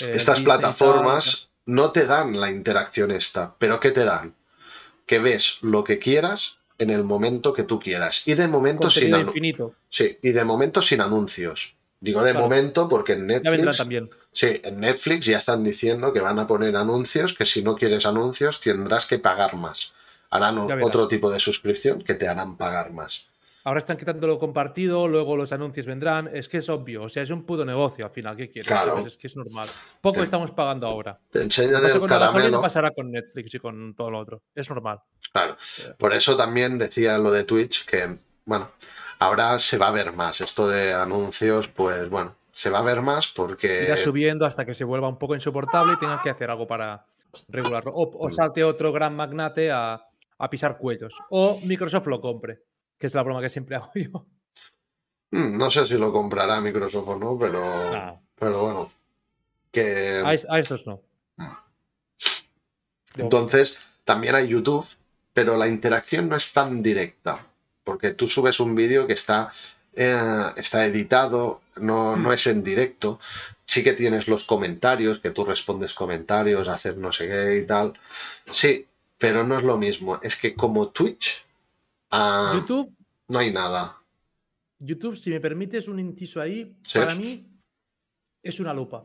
Eh, 0.00 0.12
Estas 0.14 0.42
tal, 0.44 0.44
plataformas 0.44 1.50
no 1.64 1.90
te 1.92 2.06
dan 2.06 2.38
la 2.40 2.50
interacción 2.50 3.10
esta, 3.10 3.54
pero 3.58 3.80
¿qué 3.80 3.90
te 3.90 4.04
dan? 4.04 4.34
Que 5.06 5.18
ves 5.20 5.58
lo 5.62 5.84
que 5.84 5.98
quieras 5.98 6.58
en 6.78 6.90
el 6.90 7.04
momento 7.04 7.52
que 7.52 7.62
tú 7.64 7.80
quieras. 7.80 8.26
Y 8.28 8.34
de 8.34 8.48
momento 8.48 8.90
sin 8.90 9.14
infinito. 9.16 9.74
sí, 9.88 10.18
y 10.22 10.32
de 10.32 10.44
momento 10.44 10.82
sin 10.82 11.00
anuncios. 11.00 11.75
Digo 12.00 12.22
de 12.22 12.32
Claro. 12.32 12.44
momento 12.46 12.88
porque 12.88 13.14
en 13.14 13.26
Netflix, 13.26 13.78
también. 13.78 14.10
sí, 14.32 14.60
en 14.62 14.80
Netflix 14.80 15.26
ya 15.26 15.38
están 15.38 15.64
diciendo 15.64 16.12
que 16.12 16.20
van 16.20 16.38
a 16.38 16.46
poner 16.46 16.76
anuncios, 16.76 17.34
que 17.34 17.46
si 17.46 17.62
no 17.62 17.74
quieres 17.76 18.04
anuncios 18.06 18.60
tendrás 18.60 19.06
que 19.06 19.18
pagar 19.18 19.56
más. 19.56 19.94
Harán 20.30 20.58
otro 20.58 21.08
tipo 21.08 21.30
de 21.30 21.40
suscripción 21.40 22.02
que 22.02 22.14
te 22.14 22.28
harán 22.28 22.56
pagar 22.56 22.92
más. 22.92 23.28
Ahora 23.64 23.78
están 23.78 23.96
quitando 23.96 24.28
lo 24.28 24.38
compartido, 24.38 25.08
luego 25.08 25.36
los 25.36 25.50
anuncios 25.52 25.86
vendrán. 25.86 26.30
Es 26.32 26.48
que 26.48 26.58
es 26.58 26.68
obvio, 26.68 27.04
o 27.04 27.08
sea, 27.08 27.24
es 27.24 27.30
un 27.30 27.44
puto 27.44 27.64
negocio 27.64 28.04
al 28.04 28.12
final. 28.12 28.36
¿Qué 28.36 28.48
quieres? 28.48 28.68
Claro. 28.68 28.98
¿Sabes? 28.98 29.14
Es 29.14 29.16
que 29.16 29.26
es 29.26 29.36
normal. 29.36 29.68
Poco 30.00 30.22
estamos 30.22 30.52
pagando 30.52 30.86
ahora. 30.86 31.18
Te 31.32 31.42
enseñan 31.42 31.84
el 31.84 31.98
con 31.98 32.08
caramelo. 32.08 32.60
pasará 32.60 32.92
con 32.92 33.10
Netflix 33.10 33.54
y 33.54 33.58
con 33.58 33.94
todo 33.94 34.10
lo 34.12 34.20
otro. 34.20 34.42
Es 34.54 34.68
normal. 34.68 35.00
Claro. 35.32 35.56
Por 35.98 36.12
eso 36.12 36.36
también 36.36 36.78
decía 36.78 37.18
lo 37.18 37.32
de 37.32 37.42
Twitch 37.42 37.84
que, 37.86 38.16
bueno, 38.44 38.70
ahora 39.18 39.58
se 39.58 39.78
va 39.78 39.88
a 39.88 39.92
ver 39.92 40.12
más. 40.12 40.40
Esto 40.40 40.68
de 40.68 40.92
anuncios, 40.94 41.68
pues 41.68 42.08
bueno, 42.10 42.34
se 42.50 42.70
va 42.70 42.80
a 42.80 42.82
ver 42.82 43.02
más 43.02 43.28
porque. 43.28 43.84
Irá 43.84 43.96
subiendo 43.96 44.46
hasta 44.46 44.64
que 44.64 44.74
se 44.74 44.84
vuelva 44.84 45.08
un 45.08 45.18
poco 45.18 45.34
insoportable 45.34 45.94
y 45.94 45.98
tengan 45.98 46.20
que 46.22 46.30
hacer 46.30 46.50
algo 46.50 46.66
para 46.66 47.06
regularlo. 47.48 47.92
O, 47.94 48.26
o 48.26 48.30
salte 48.30 48.64
otro 48.64 48.92
gran 48.92 49.14
magnate 49.14 49.70
a, 49.70 50.06
a 50.38 50.50
pisar 50.50 50.78
cuellos. 50.78 51.14
O 51.30 51.60
Microsoft 51.64 52.06
lo 52.06 52.20
compre, 52.20 52.62
que 52.98 53.06
es 53.06 53.14
la 53.14 53.22
broma 53.22 53.40
que 53.40 53.48
siempre 53.50 53.76
hago 53.76 53.90
yo. 53.94 54.26
Mm, 55.32 55.56
No 55.58 55.70
sé 55.70 55.86
si 55.86 55.94
lo 55.94 56.12
comprará 56.12 56.60
Microsoft 56.60 57.08
o 57.08 57.16
no, 57.16 57.36
pero. 57.38 57.92
Nah, 57.92 58.14
Pero 58.38 58.62
bueno. 58.62 58.90
Que. 59.72 60.22
a, 60.24 60.32
es- 60.32 60.46
a 60.48 60.58
estos 60.58 60.86
no. 60.86 61.02
Entonces, 63.16 63.78
también 64.04 64.34
hay 64.34 64.48
YouTube, 64.48 64.86
pero 65.32 65.56
la 65.56 65.68
interacción 65.68 66.28
no 66.28 66.36
es 66.36 66.52
tan 66.52 66.82
directa. 66.82 67.46
Porque 67.86 68.14
tú 68.14 68.26
subes 68.26 68.58
un 68.58 68.74
vídeo 68.74 69.06
que 69.06 69.12
está, 69.12 69.52
eh, 69.94 70.50
está 70.56 70.84
editado, 70.86 71.60
no, 71.76 72.16
no 72.16 72.32
es 72.32 72.44
en 72.48 72.64
directo. 72.64 73.20
Sí 73.64 73.84
que 73.84 73.92
tienes 73.92 74.26
los 74.26 74.44
comentarios, 74.44 75.20
que 75.20 75.30
tú 75.30 75.44
respondes 75.44 75.94
comentarios, 75.94 76.66
hacer 76.66 76.96
no 76.96 77.12
sé 77.12 77.28
qué 77.28 77.58
y 77.62 77.64
tal. 77.66 77.92
Sí, 78.50 78.84
pero 79.18 79.44
no 79.44 79.56
es 79.56 79.62
lo 79.62 79.78
mismo. 79.78 80.18
Es 80.20 80.34
que 80.34 80.54
como 80.54 80.88
Twitch, 80.88 81.44
ah, 82.10 82.54
YouTube, 82.56 82.92
no 83.28 83.38
hay 83.38 83.52
nada. 83.52 83.96
YouTube, 84.80 85.16
si 85.16 85.30
me 85.30 85.40
permites 85.40 85.86
un 85.86 86.00
inciso 86.00 86.40
ahí, 86.40 86.74
Sí. 86.82 86.98
para 86.98 87.14
mí 87.14 87.46
es 88.42 88.58
una 88.58 88.74
lupa. 88.74 89.04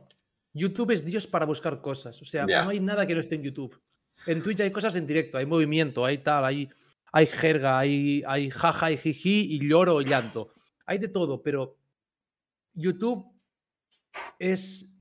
YouTube 0.53 0.89
es 0.89 1.05
Dios 1.05 1.27
para 1.27 1.45
buscar 1.45 1.81
cosas. 1.81 2.19
O 2.19 2.25
sea, 2.25 2.47
no 2.47 2.69
hay 2.69 2.79
nada 2.79 3.05
que 3.05 3.13
no 3.13 3.21
esté 3.21 3.35
en 3.35 3.43
YouTube. 3.43 3.79
En 4.25 4.41
Twitch 4.41 4.61
hay 4.61 4.71
cosas 4.71 4.95
en 4.95 5.05
directo, 5.05 5.37
hay 5.37 5.45
movimiento, 5.45 6.03
hay 6.03 6.17
tal, 6.17 6.45
hay, 6.45 6.67
hay 7.11 7.25
jerga, 7.27 7.79
hay, 7.79 8.23
hay 8.25 8.49
jaja, 8.49 8.87
hay 8.87 8.97
jiji 8.97 9.55
y 9.55 9.67
lloro 9.67 10.01
y 10.01 10.05
llanto. 10.05 10.49
Hay 10.85 10.97
de 10.97 11.09
todo, 11.09 11.41
pero 11.41 11.77
YouTube 12.73 13.25
es, 14.39 14.97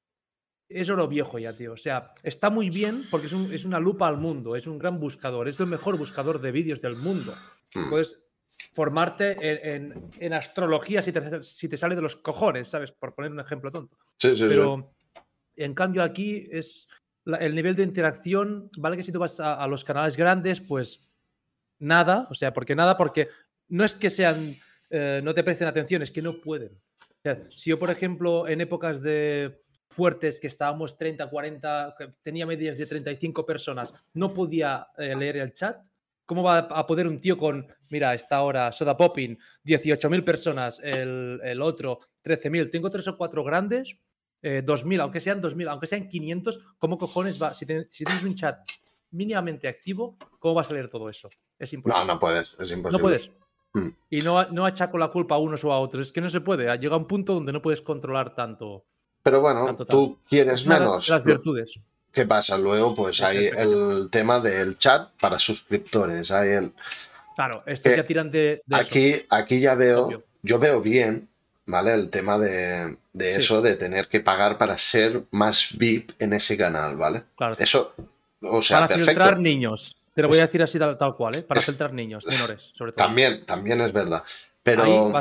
es 0.69 0.91
oro 0.91 1.09
viejo 1.09 1.39
ya, 1.39 1.57
tío. 1.57 1.73
O 1.73 1.77
sea, 1.77 2.11
está 2.23 2.51
muy 2.51 2.71
bien 2.71 3.05
porque 3.11 3.27
es, 3.27 3.65
una 3.65 3.81
lupa 3.81 4.09
al 4.09 4.17
mundo, 4.17 4.57
es 4.57 4.67
un 4.67 4.79
gran 4.79 4.99
buscador, 4.99 5.49
es 5.49 5.61
el 5.61 5.67
mejor 5.67 5.97
buscador 5.97 6.41
de 6.41 6.53
vídeos 6.53 6.81
del 6.81 6.97
mundo. 6.97 7.35
Hmm. 7.75 7.91
Puedes 7.91 8.25
formarte 8.73 9.37
en, 9.75 10.33
astrología 10.33 11.03
si 11.03 11.13
te, 11.13 11.43
si 11.43 11.69
te, 11.69 11.77
sale 11.77 11.95
de 11.95 12.03
los 12.03 12.17
cojones, 12.17 12.69
¿sabes? 12.69 12.93
Por 12.93 13.15
poner 13.15 13.31
un 13.31 13.41
ejemplo 13.41 13.71
tonto. 13.71 13.97
Sí, 14.19 14.37
sí, 14.37 14.45
pero 14.49 14.93
en 15.57 15.75
cambio 15.75 16.03
aquí 16.03 16.49
es 16.51 16.89
el 17.27 17.55
nivel 17.55 17.75
de 17.75 17.83
interacción, 17.83 18.69
¿vale? 18.79 18.97
Que 18.97 19.03
si 19.03 19.13
tú 19.13 19.19
vas 19.19 19.41
a, 19.41 19.67
los 19.67 19.85
canales 19.85 20.17
grandes, 20.17 20.61
pues 20.61 21.10
nada, 21.81 22.29
o 22.31 22.35
sea, 22.35 22.53
porque 22.53 22.77
nada, 22.77 22.97
porque 22.97 23.29
no 23.69 23.85
es 23.85 23.95
que 23.95 24.11
sean, 24.11 24.57
eh, 24.89 25.21
no 25.23 25.35
te 25.35 25.43
presten 25.43 25.69
atención, 25.69 26.03
es 26.03 26.11
que 26.11 26.23
no 26.23 26.35
pueden. 26.35 26.81
Si 27.51 27.71
yo, 27.71 27.79
por 27.79 27.91
ejemplo, 27.91 28.49
en 28.49 28.61
épocas 28.61 29.03
de 29.03 29.63
fuertes 29.89 30.41
que 30.41 30.47
estábamos 30.47 30.97
30, 30.97 31.29
40, 31.29 31.95
tenía 32.23 32.47
medias 32.47 32.79
de 32.79 32.87
35 32.87 33.45
personas, 33.45 33.93
no 34.15 34.33
podía 34.33 34.87
eh, 34.97 35.15
leer 35.17 35.39
el 35.39 35.53
chat, 35.53 35.85
¿cómo 36.25 36.43
va 36.43 36.59
a 36.59 36.87
poder 36.87 37.07
un 37.09 37.21
tío 37.21 37.37
con, 37.37 37.67
mira, 37.91 38.15
esta 38.15 38.37
ahora 38.37 38.73
Soda 38.73 38.97
Popping, 38.97 39.37
18.000 39.65 40.25
personas, 40.25 40.81
el, 40.83 41.41
el 41.43 41.61
otro 41.61 41.99
13.000, 42.25 42.71
tengo 42.71 42.89
tres 42.89 43.09
o 43.09 43.17
cuatro 43.17 43.43
grandes, 43.43 43.97
2.000, 44.43 44.95
eh, 44.95 45.01
aunque 45.03 45.21
sean 45.21 45.43
2.000, 45.43 45.69
aunque 45.69 45.87
sean 45.87 46.09
500, 46.09 46.61
¿cómo 46.79 46.99
cojones 46.99 47.43
va? 47.43 47.53
Si, 47.53 47.67
tienes 47.67 48.25
un 48.25 48.35
chat 48.35 48.61
mínimamente 49.13 49.69
activo, 49.69 50.17
¿cómo 50.39 50.55
va 50.55 50.63
a 50.63 50.65
salir 50.65 50.89
todo 50.89 51.09
eso? 51.09 51.29
Es 51.59 51.73
imposible. 51.73 52.07
No, 52.07 52.15
no 52.15 52.21
puedes, 52.21 52.57
es 52.59 52.71
imposible. 52.71 52.91
No 52.91 52.99
puedes. 52.99 53.31
Hmm. 53.73 53.91
Y 54.09 54.21
no, 54.21 54.45
no 54.51 54.67
achaco 54.67 54.99
la 54.99 55.09
culpa 55.09 55.37
a 55.37 55.39
unos 55.39 55.63
o 55.65 55.73
a 55.73 55.79
otros, 55.79 56.09
es 56.09 56.13
que 56.13 56.21
no 56.21 56.29
se 56.29 56.41
puede. 56.41 56.77
Llega 56.79 56.97
un 56.97 57.07
punto 57.07 57.35
donde 57.35 57.53
no 57.53 57.63
puedes 57.63 57.81
controlar 57.81 58.35
tanto. 58.35 58.85
Pero 59.23 59.41
bueno, 59.41 59.77
tú 59.77 60.19
quieres 60.29 60.67
menos. 60.67 61.09
Las 61.09 61.25
virtudes. 61.25 61.79
¿Qué 62.13 62.27
pasa? 62.27 62.59
Luego, 62.59 62.95
pues 62.95 63.23
hay 63.23 63.47
el 63.47 64.09
tema 64.11 64.41
del 64.41 64.79
chat 64.79 65.11
para 65.21 65.39
suscriptores. 65.39 66.31
Hay 66.31 66.51
el. 66.51 66.73
Claro, 67.37 67.63
esto 67.67 67.91
ya 67.95 68.05
tiran 68.05 68.31
de. 68.31 68.63
aquí, 68.71 69.25
aquí 69.29 69.61
ya 69.61 69.75
veo. 69.75 70.25
Yo 70.43 70.59
veo 70.59 70.81
bien 70.81 71.31
¿vale? 71.71 71.95
El 71.95 72.11
tema 72.11 72.39
de, 72.39 72.99
eso, 73.15 73.63
de 73.63 73.77
tener 73.77 74.09
que 74.09 74.21
pagar 74.21 74.59
para 74.59 74.77
ser 74.77 75.23
más 75.31 75.77
VIP 75.77 76.11
en 76.19 76.33
ese 76.35 76.57
canal, 76.57 76.97
¿vale? 76.97 77.23
Claro. 77.37 77.55
Eso, 77.59 77.95
o 78.43 78.63
sea, 78.63 78.81
Para 78.81 78.97
filtrar 78.97 79.39
niños. 79.39 79.97
Te 80.15 80.23
lo 80.23 80.29
voy 80.29 80.39
a 80.39 80.43
decir 80.43 80.63
así 80.63 80.79
tal, 80.79 81.17
cual, 81.17 81.37
¿eh? 81.37 81.43
Para 81.43 81.61
filtrar 81.61 81.93
niños, 81.93 82.27
menores, 82.27 82.73
sobre 82.75 82.93
todo. 82.93 83.07
También, 83.07 83.47
también 83.47 83.81
es 83.81 83.93
verdad. 83.93 84.23
Pero, 84.63 85.13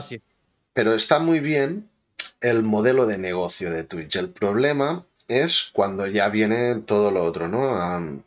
pero 0.74 0.94
está 0.94 1.20
muy 1.20 1.40
bien 1.40 1.90
el 2.42 2.64
modelo 2.64 3.06
de 3.06 3.18
negocio 3.18 3.72
de 3.72 3.84
Twitch. 3.84 4.16
El 4.16 4.30
problema 4.30 5.06
es 5.28 5.70
cuando 5.72 6.08
ya 6.08 6.28
viene 6.30 6.76
todo 6.82 7.12
lo 7.12 7.24
otro, 7.24 7.48
¿no? 7.48 8.24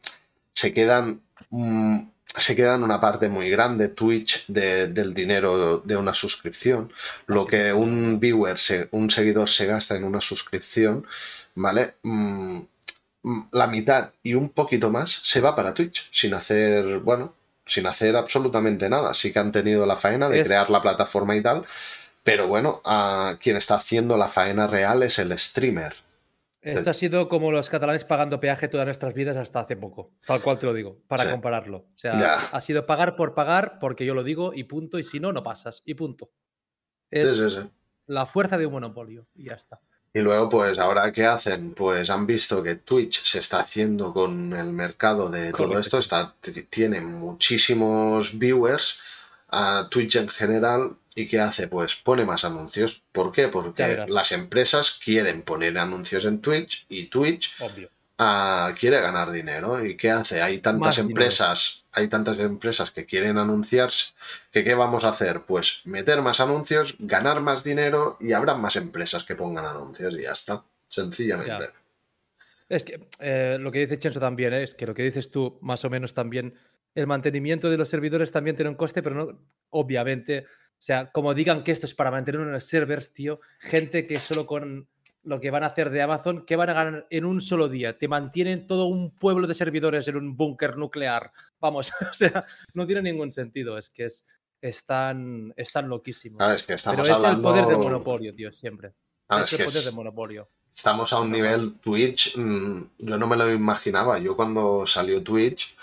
se 0.55 0.72
quedan 0.72 1.20
mm, 1.51 2.01
se 2.36 2.57
queda 2.57 2.76
en 2.76 2.82
una 2.82 3.01
parte 3.01 3.28
muy 3.28 3.51
grande 3.51 3.88
Twitch 3.88 4.47
del 4.47 5.12
dinero 5.12 5.78
de 5.78 5.97
una 5.97 6.14
suscripción. 6.14 6.90
Lo 7.26 7.47
que 7.47 7.72
un 7.72 8.18
viewer, 8.20 8.57
un 8.93 9.11
seguidor 9.11 9.49
se 9.49 9.66
gasta 9.66 9.97
en 9.97 10.05
una 10.05 10.20
suscripción, 10.20 11.07
¿vale? 11.55 11.95
Mm, 12.03 12.61
la 13.51 13.66
mitad 13.66 14.12
y 14.23 14.35
un 14.35 14.49
poquito 14.49 14.91
más 14.91 15.11
se 15.11 15.41
va 15.41 15.55
para 15.55 15.75
Twitch, 15.75 16.09
sin 16.12 16.35
hacer, 16.35 16.99
bueno, 16.99 17.35
sin 17.64 17.87
hacer 17.87 18.16
absolutamente 18.16 18.89
nada. 18.89 19.14
Sí 19.14 19.33
que 19.33 19.39
han 19.39 19.53
tenido 19.53 19.87
la 19.87 19.97
faena 19.97 20.29
de 20.29 20.43
crear 20.43 20.70
la 20.70 20.83
plataforma 20.83 21.37
y 21.37 21.43
tal, 21.43 21.64
pero 22.25 22.49
bueno, 22.49 22.81
a 22.85 23.37
quien 23.41 23.57
está 23.57 23.77
haciendo 23.77 24.16
la 24.16 24.29
faena 24.29 24.66
real 24.66 25.03
es 25.03 25.18
el 25.18 25.37
streamer. 25.39 25.95
Esto 26.61 26.91
ha 26.91 26.95
sido 26.95 27.29
como 27.29 27.51
los 27.51 27.68
catalanes 27.68 28.05
pagando 28.05 28.39
peaje 28.39 28.68
todas 28.68 28.87
nuestras 28.87 29.14
vidas 29.14 29.37
hasta 29.37 29.61
hace 29.61 29.77
poco, 29.77 30.12
tal 30.25 30.41
cual 30.41 30.61
te 30.61 30.66
lo 30.66 30.73
digo, 30.73 31.01
para 31.09 31.29
compararlo. 31.29 31.79
O 31.79 31.97
sea, 31.97 32.35
ha 32.53 32.61
sido 32.61 32.87
pagar 32.87 33.16
por 33.16 33.35
pagar 33.35 33.79
porque 33.81 34.07
yo 34.07 34.14
lo 34.14 34.23
digo 34.23 34.53
y 34.55 34.64
punto, 34.64 35.01
y 35.01 35.03
si 35.03 35.18
no, 35.18 35.33
no 35.33 35.43
pasas, 35.43 35.83
y 35.85 35.95
punto. 35.95 36.29
Es 37.11 37.61
la 38.07 38.27
fuerza 38.27 38.59
de 38.59 38.66
un 38.66 38.75
monopolio 38.75 39.27
y 39.35 39.47
ya 39.47 39.55
está. 39.55 39.81
Y 40.15 40.21
luego, 40.21 40.49
pues, 40.49 40.79
ahora 40.79 41.11
qué 41.13 41.25
hacen? 41.25 41.73
Pues 41.75 42.11
han 42.11 42.27
visto 42.27 42.63
que 42.63 42.77
Twitch 42.77 43.23
se 43.25 43.39
está 43.39 43.61
haciendo 43.61 44.13
con 44.13 44.53
el 44.53 44.73
mercado 44.73 45.31
de 45.31 45.53
todo 45.53 45.79
esto, 45.79 45.99
está, 45.99 46.35
tiene 46.69 47.01
muchísimos 47.01 48.39
viewers, 48.39 49.01
a 49.49 49.89
Twitch 49.91 50.17
en 50.17 50.29
general 50.29 50.97
¿Y 51.15 51.29
qué 51.29 51.41
hace? 51.41 51.69
Pues 51.69 51.95
pone 51.95 52.25
más 52.25 52.45
anuncios. 52.45 53.03
¿Por 53.13 53.33
qué? 53.33 53.49
Porque 53.49 54.05
las 54.09 54.33
empresas 54.33 54.99
quieren 55.03 55.43
poner 55.43 55.79
anuncios 55.79 56.25
en 56.25 56.41
Twitch 56.41 56.87
y 56.89 57.07
Twitch 57.07 57.55
quiere 58.17 59.01
ganar 59.01 59.31
dinero. 59.31 59.85
¿Y 59.85 59.97
qué 59.97 60.11
hace? 60.11 60.43
Hay 60.43 60.59
tantas 60.59 60.99
empresas, 60.99 61.85
hay 61.93 62.09
tantas 62.09 62.39
empresas 62.39 62.91
que 62.91 63.07
quieren 63.07 63.39
anunciarse 63.39 64.13
que 64.51 64.65
¿qué 64.65 64.75
vamos 64.75 65.05
a 65.05 65.11
hacer? 65.11 65.43
Pues 65.43 65.83
meter 65.85 66.23
más 66.23 66.41
anuncios, 66.41 66.97
ganar 66.99 67.41
más 67.41 67.65
dinero 67.65 68.17
y 68.21 68.33
habrá 68.33 68.55
más 68.55 68.77
empresas 68.77 69.25
que 69.25 69.35
pongan 69.35 69.65
anuncios 69.65 70.15
y 70.15 70.23
ya 70.23 70.33
está. 70.33 70.63
Sencillamente. 70.89 71.71
Es 72.69 72.85
que 72.85 73.01
eh, 73.19 73.57
lo 73.59 73.73
que 73.73 73.81
dice 73.81 73.99
Chenso 73.99 74.21
también 74.21 74.53
¿eh? 74.53 74.63
es 74.63 74.75
que 74.75 74.87
lo 74.87 74.95
que 74.95 75.03
dices 75.03 75.31
tú, 75.31 75.59
más 75.63 75.85
o 75.85 75.91
menos 75.91 76.13
también, 76.13 76.55
el 76.95 77.07
mantenimiento 77.07 77.71
de 77.71 77.79
los 77.79 77.89
servidores 77.89 78.31
también 78.31 78.57
tiene 78.57 78.69
un 78.69 78.77
coste, 78.77 79.03
pero 79.03 79.15
no, 79.15 79.39
obviamente 79.71 80.47
o 80.83 80.85
sea, 80.85 81.13
como 81.13 81.33
digan 81.33 81.63
que 81.63 81.71
esto 81.71 81.87
es 81.87 81.95
para 81.95 82.11
mantener 82.11 82.41
unos 82.41 82.65
servers, 82.65 83.13
tío, 83.13 83.41
gente 83.61 84.05
que 84.05 84.19
solo 84.19 84.47
con 84.47 84.89
lo 85.25 85.41
que 85.41 85.51
van 85.51 85.62
a 85.62 85.68
hacer 85.68 85.91
de 85.91 86.03
Amazon, 86.03 86.45
¿qué 86.45 86.57
van 86.57 86.70
a 86.70 86.73
ganar 86.73 87.07
en 87.11 87.25
un 87.25 87.41
solo 87.41 87.68
día? 87.68 87.97
Te 87.97 88.09
mantienen 88.09 88.66
todo 88.66 88.87
un 88.87 89.16
pueblo 89.16 89.47
de 89.47 89.55
servidores 89.55 90.09
en 90.09 90.16
un 90.16 90.37
búnker 90.37 90.77
nuclear. 90.77 91.33
Vamos, 91.61 91.93
o 92.11 92.12
sea, 92.12 92.45
no 92.75 92.87
tiene 92.87 93.03
ningún 93.03 93.31
sentido. 93.31 93.79
Es 93.79 93.91
que 93.91 94.07
es, 94.07 94.27
están, 94.61 95.53
están 95.57 95.89
loquísimos. 95.89 96.41
Ah, 96.41 96.55
es 96.55 96.64
que 96.64 96.75
estamos 96.75 97.07
Pero 97.07 97.16
es 97.16 97.25
el 97.25 97.41
poder 97.41 97.66
de 97.66 97.77
monopolio, 97.77 98.35
tío, 98.35 98.51
siempre. 98.51 98.93
Ah, 99.29 99.43
es, 99.43 99.53
el 99.53 99.64
poder 99.64 99.85
de 99.85 99.93
monopolio. 99.93 100.49
Estamos 100.75 101.12
a 101.12 101.20
un 101.20 101.31
nivel 101.31 101.75
Twitch, 101.81 102.37
mm, 102.37 102.83
yo 102.99 103.18
no 103.18 103.27
me 103.27 103.37
lo 103.37 103.53
imaginaba. 103.53 104.18
Yo 104.18 104.35
cuando 104.35 104.87
salió 104.87 105.23
Twitch, 105.23 105.77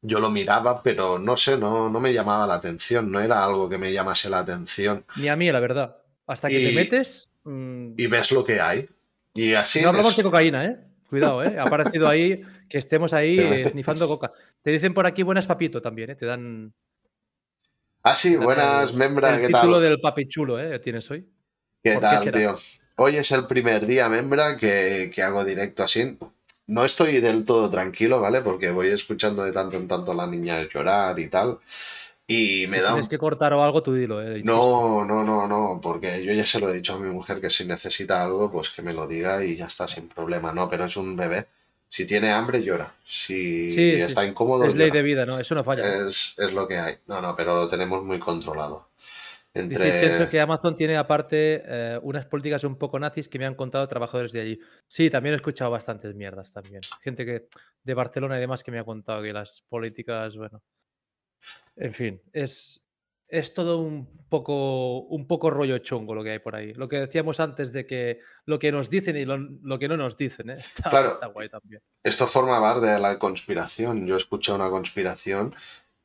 yo 0.00 0.18
lo 0.18 0.30
miraba, 0.30 0.82
pero 0.82 1.18
no 1.18 1.36
sé, 1.36 1.56
no, 1.58 1.90
no 1.90 2.00
me 2.00 2.12
llamaba 2.12 2.46
la 2.46 2.54
atención, 2.54 3.10
no 3.10 3.20
era 3.20 3.44
algo 3.44 3.68
que 3.68 3.78
me 3.78 3.92
llamase 3.92 4.30
la 4.30 4.38
atención. 4.38 5.04
Ni 5.16 5.28
a 5.28 5.36
mí, 5.36 5.50
la 5.52 5.60
verdad. 5.60 5.98
Hasta 6.26 6.48
que 6.48 6.58
te 6.58 6.72
metes. 6.72 7.28
Mm, 7.44 7.94
y 7.96 8.06
ves 8.06 8.32
lo 8.32 8.44
que 8.44 8.60
hay. 8.60 8.86
Y 9.34 9.54
así. 9.54 9.80
No 9.82 9.90
hablamos 9.90 10.16
de 10.16 10.22
cocaína, 10.22 10.64
¿eh? 10.64 10.76
Cuidado, 11.08 11.42
¿eh? 11.42 11.56
Ha 11.58 11.64
aparecido 11.64 12.08
ahí 12.08 12.42
que 12.68 12.78
estemos 12.78 13.12
ahí 13.12 13.38
esnifando 13.66 14.06
coca. 14.08 14.32
Te 14.62 14.70
dicen 14.70 14.94
por 14.94 15.06
aquí 15.06 15.22
buenas 15.22 15.46
papito 15.46 15.80
también, 15.80 16.10
¿eh? 16.10 16.14
Te 16.14 16.26
dan. 16.26 16.72
Ah, 18.02 18.14
sí, 18.14 18.36
buenas, 18.36 18.92
membra. 18.94 19.36
El 19.38 19.46
título 19.46 19.80
del 19.80 20.00
papi 20.00 20.28
chulo, 20.28 20.60
¿eh? 20.60 20.78
Tienes 20.78 21.10
hoy. 21.10 21.28
¿Qué 21.82 21.96
tal, 21.96 22.32
tío? 22.32 22.58
Hoy 22.96 23.16
es 23.16 23.30
el 23.32 23.46
primer 23.46 23.86
día, 23.86 24.08
membra, 24.08 24.56
que, 24.56 25.10
que 25.14 25.22
hago 25.22 25.44
directo 25.44 25.84
así 25.84 26.18
no 26.68 26.84
estoy 26.84 27.20
del 27.20 27.44
todo 27.44 27.70
tranquilo, 27.70 28.20
¿vale? 28.20 28.42
Porque 28.42 28.70
voy 28.70 28.90
escuchando 28.90 29.42
de 29.42 29.52
tanto 29.52 29.76
en 29.78 29.88
tanto 29.88 30.12
a 30.12 30.14
la 30.14 30.26
niña 30.26 30.68
llorar 30.72 31.18
y 31.18 31.28
tal. 31.28 31.58
Y 32.30 32.66
me 32.68 32.82
da. 32.82 32.88
Tienes 32.88 33.08
que 33.08 33.16
cortar 33.16 33.54
o 33.54 33.62
algo, 33.62 33.82
tú 33.82 33.94
dilo, 33.94 34.22
¿eh? 34.22 34.42
No, 34.44 35.02
no, 35.02 35.24
no, 35.24 35.48
no, 35.48 35.80
porque 35.82 36.22
yo 36.22 36.34
ya 36.34 36.44
se 36.44 36.60
lo 36.60 36.68
he 36.68 36.74
dicho 36.74 36.94
a 36.94 36.98
mi 36.98 37.08
mujer 37.08 37.40
que 37.40 37.48
si 37.48 37.64
necesita 37.64 38.22
algo, 38.22 38.52
pues 38.52 38.68
que 38.68 38.82
me 38.82 38.92
lo 38.92 39.06
diga 39.08 39.42
y 39.42 39.56
ya 39.56 39.64
está 39.64 39.88
sin 39.88 40.08
problema, 40.08 40.52
¿no? 40.52 40.68
Pero 40.68 40.84
es 40.84 40.96
un 40.98 41.16
bebé. 41.16 41.46
Si 41.88 42.04
tiene 42.04 42.30
hambre, 42.30 42.62
llora. 42.62 42.92
Si 43.02 43.68
está 43.98 44.26
incómodo. 44.26 44.64
Es 44.64 44.76
ley 44.76 44.90
de 44.90 45.00
vida, 45.00 45.24
¿no? 45.24 45.38
Eso 45.38 45.54
no 45.54 45.64
falla. 45.64 46.06
Es, 46.06 46.34
es 46.36 46.52
lo 46.52 46.68
que 46.68 46.76
hay. 46.76 46.96
No, 47.06 47.22
no, 47.22 47.34
pero 47.34 47.54
lo 47.54 47.66
tenemos 47.66 48.04
muy 48.04 48.18
controlado. 48.18 48.90
Dice 49.54 50.28
que 50.30 50.40
Amazon 50.40 50.76
tiene 50.76 50.98
aparte 50.98 51.62
eh, 51.64 51.98
unas 52.02 52.26
políticas 52.26 52.62
un 52.64 52.76
poco 52.76 52.98
nazis 52.98 53.28
que 53.28 53.38
me 53.38 53.46
han 53.46 53.54
contado 53.54 53.88
trabajadores 53.88 54.32
de 54.32 54.40
allí. 54.42 54.60
Sí, 54.86 55.08
también 55.08 55.32
he 55.32 55.36
escuchado 55.36 55.70
bastantes 55.70 56.14
mierdas 56.14 56.52
también. 56.52 56.82
Gente 57.00 57.24
que 57.24 57.48
de 57.82 57.94
Barcelona 57.94 58.36
y 58.36 58.40
demás 58.40 58.62
que 58.62 58.70
me 58.70 58.78
ha 58.78 58.84
contado 58.84 59.22
que 59.22 59.32
las 59.32 59.64
políticas, 59.68 60.36
bueno. 60.36 60.62
En 61.78 61.92
fin, 61.92 62.20
es, 62.32 62.84
es 63.28 63.54
todo 63.54 63.78
un 63.78 64.26
poco, 64.28 65.00
un 65.00 65.26
poco 65.26 65.50
rollo 65.50 65.78
chungo 65.78 66.14
lo 66.14 66.24
que 66.24 66.32
hay 66.32 66.38
por 66.38 66.56
ahí. 66.56 66.74
Lo 66.74 66.88
que 66.88 67.00
decíamos 67.00 67.40
antes 67.40 67.72
de 67.72 67.86
que 67.86 68.20
lo 68.46 68.58
que 68.58 68.72
nos 68.72 68.90
dicen 68.90 69.16
y 69.16 69.24
lo, 69.24 69.78
que 69.78 69.88
no 69.88 69.96
nos 69.96 70.16
dicen, 70.16 70.50
¿eh? 70.50 70.56
está, 70.58 71.06
está, 71.06 71.26
guay 71.28 71.48
también. 71.48 71.80
Esto 72.02 72.26
forma 72.26 72.60
parte 72.60 72.86
de 72.86 72.98
la 72.98 73.18
conspiración. 73.18 74.06
Yo 74.06 74.14
he 74.14 74.18
escuchado 74.18 74.58
una 74.58 74.70
conspiración 74.70 75.54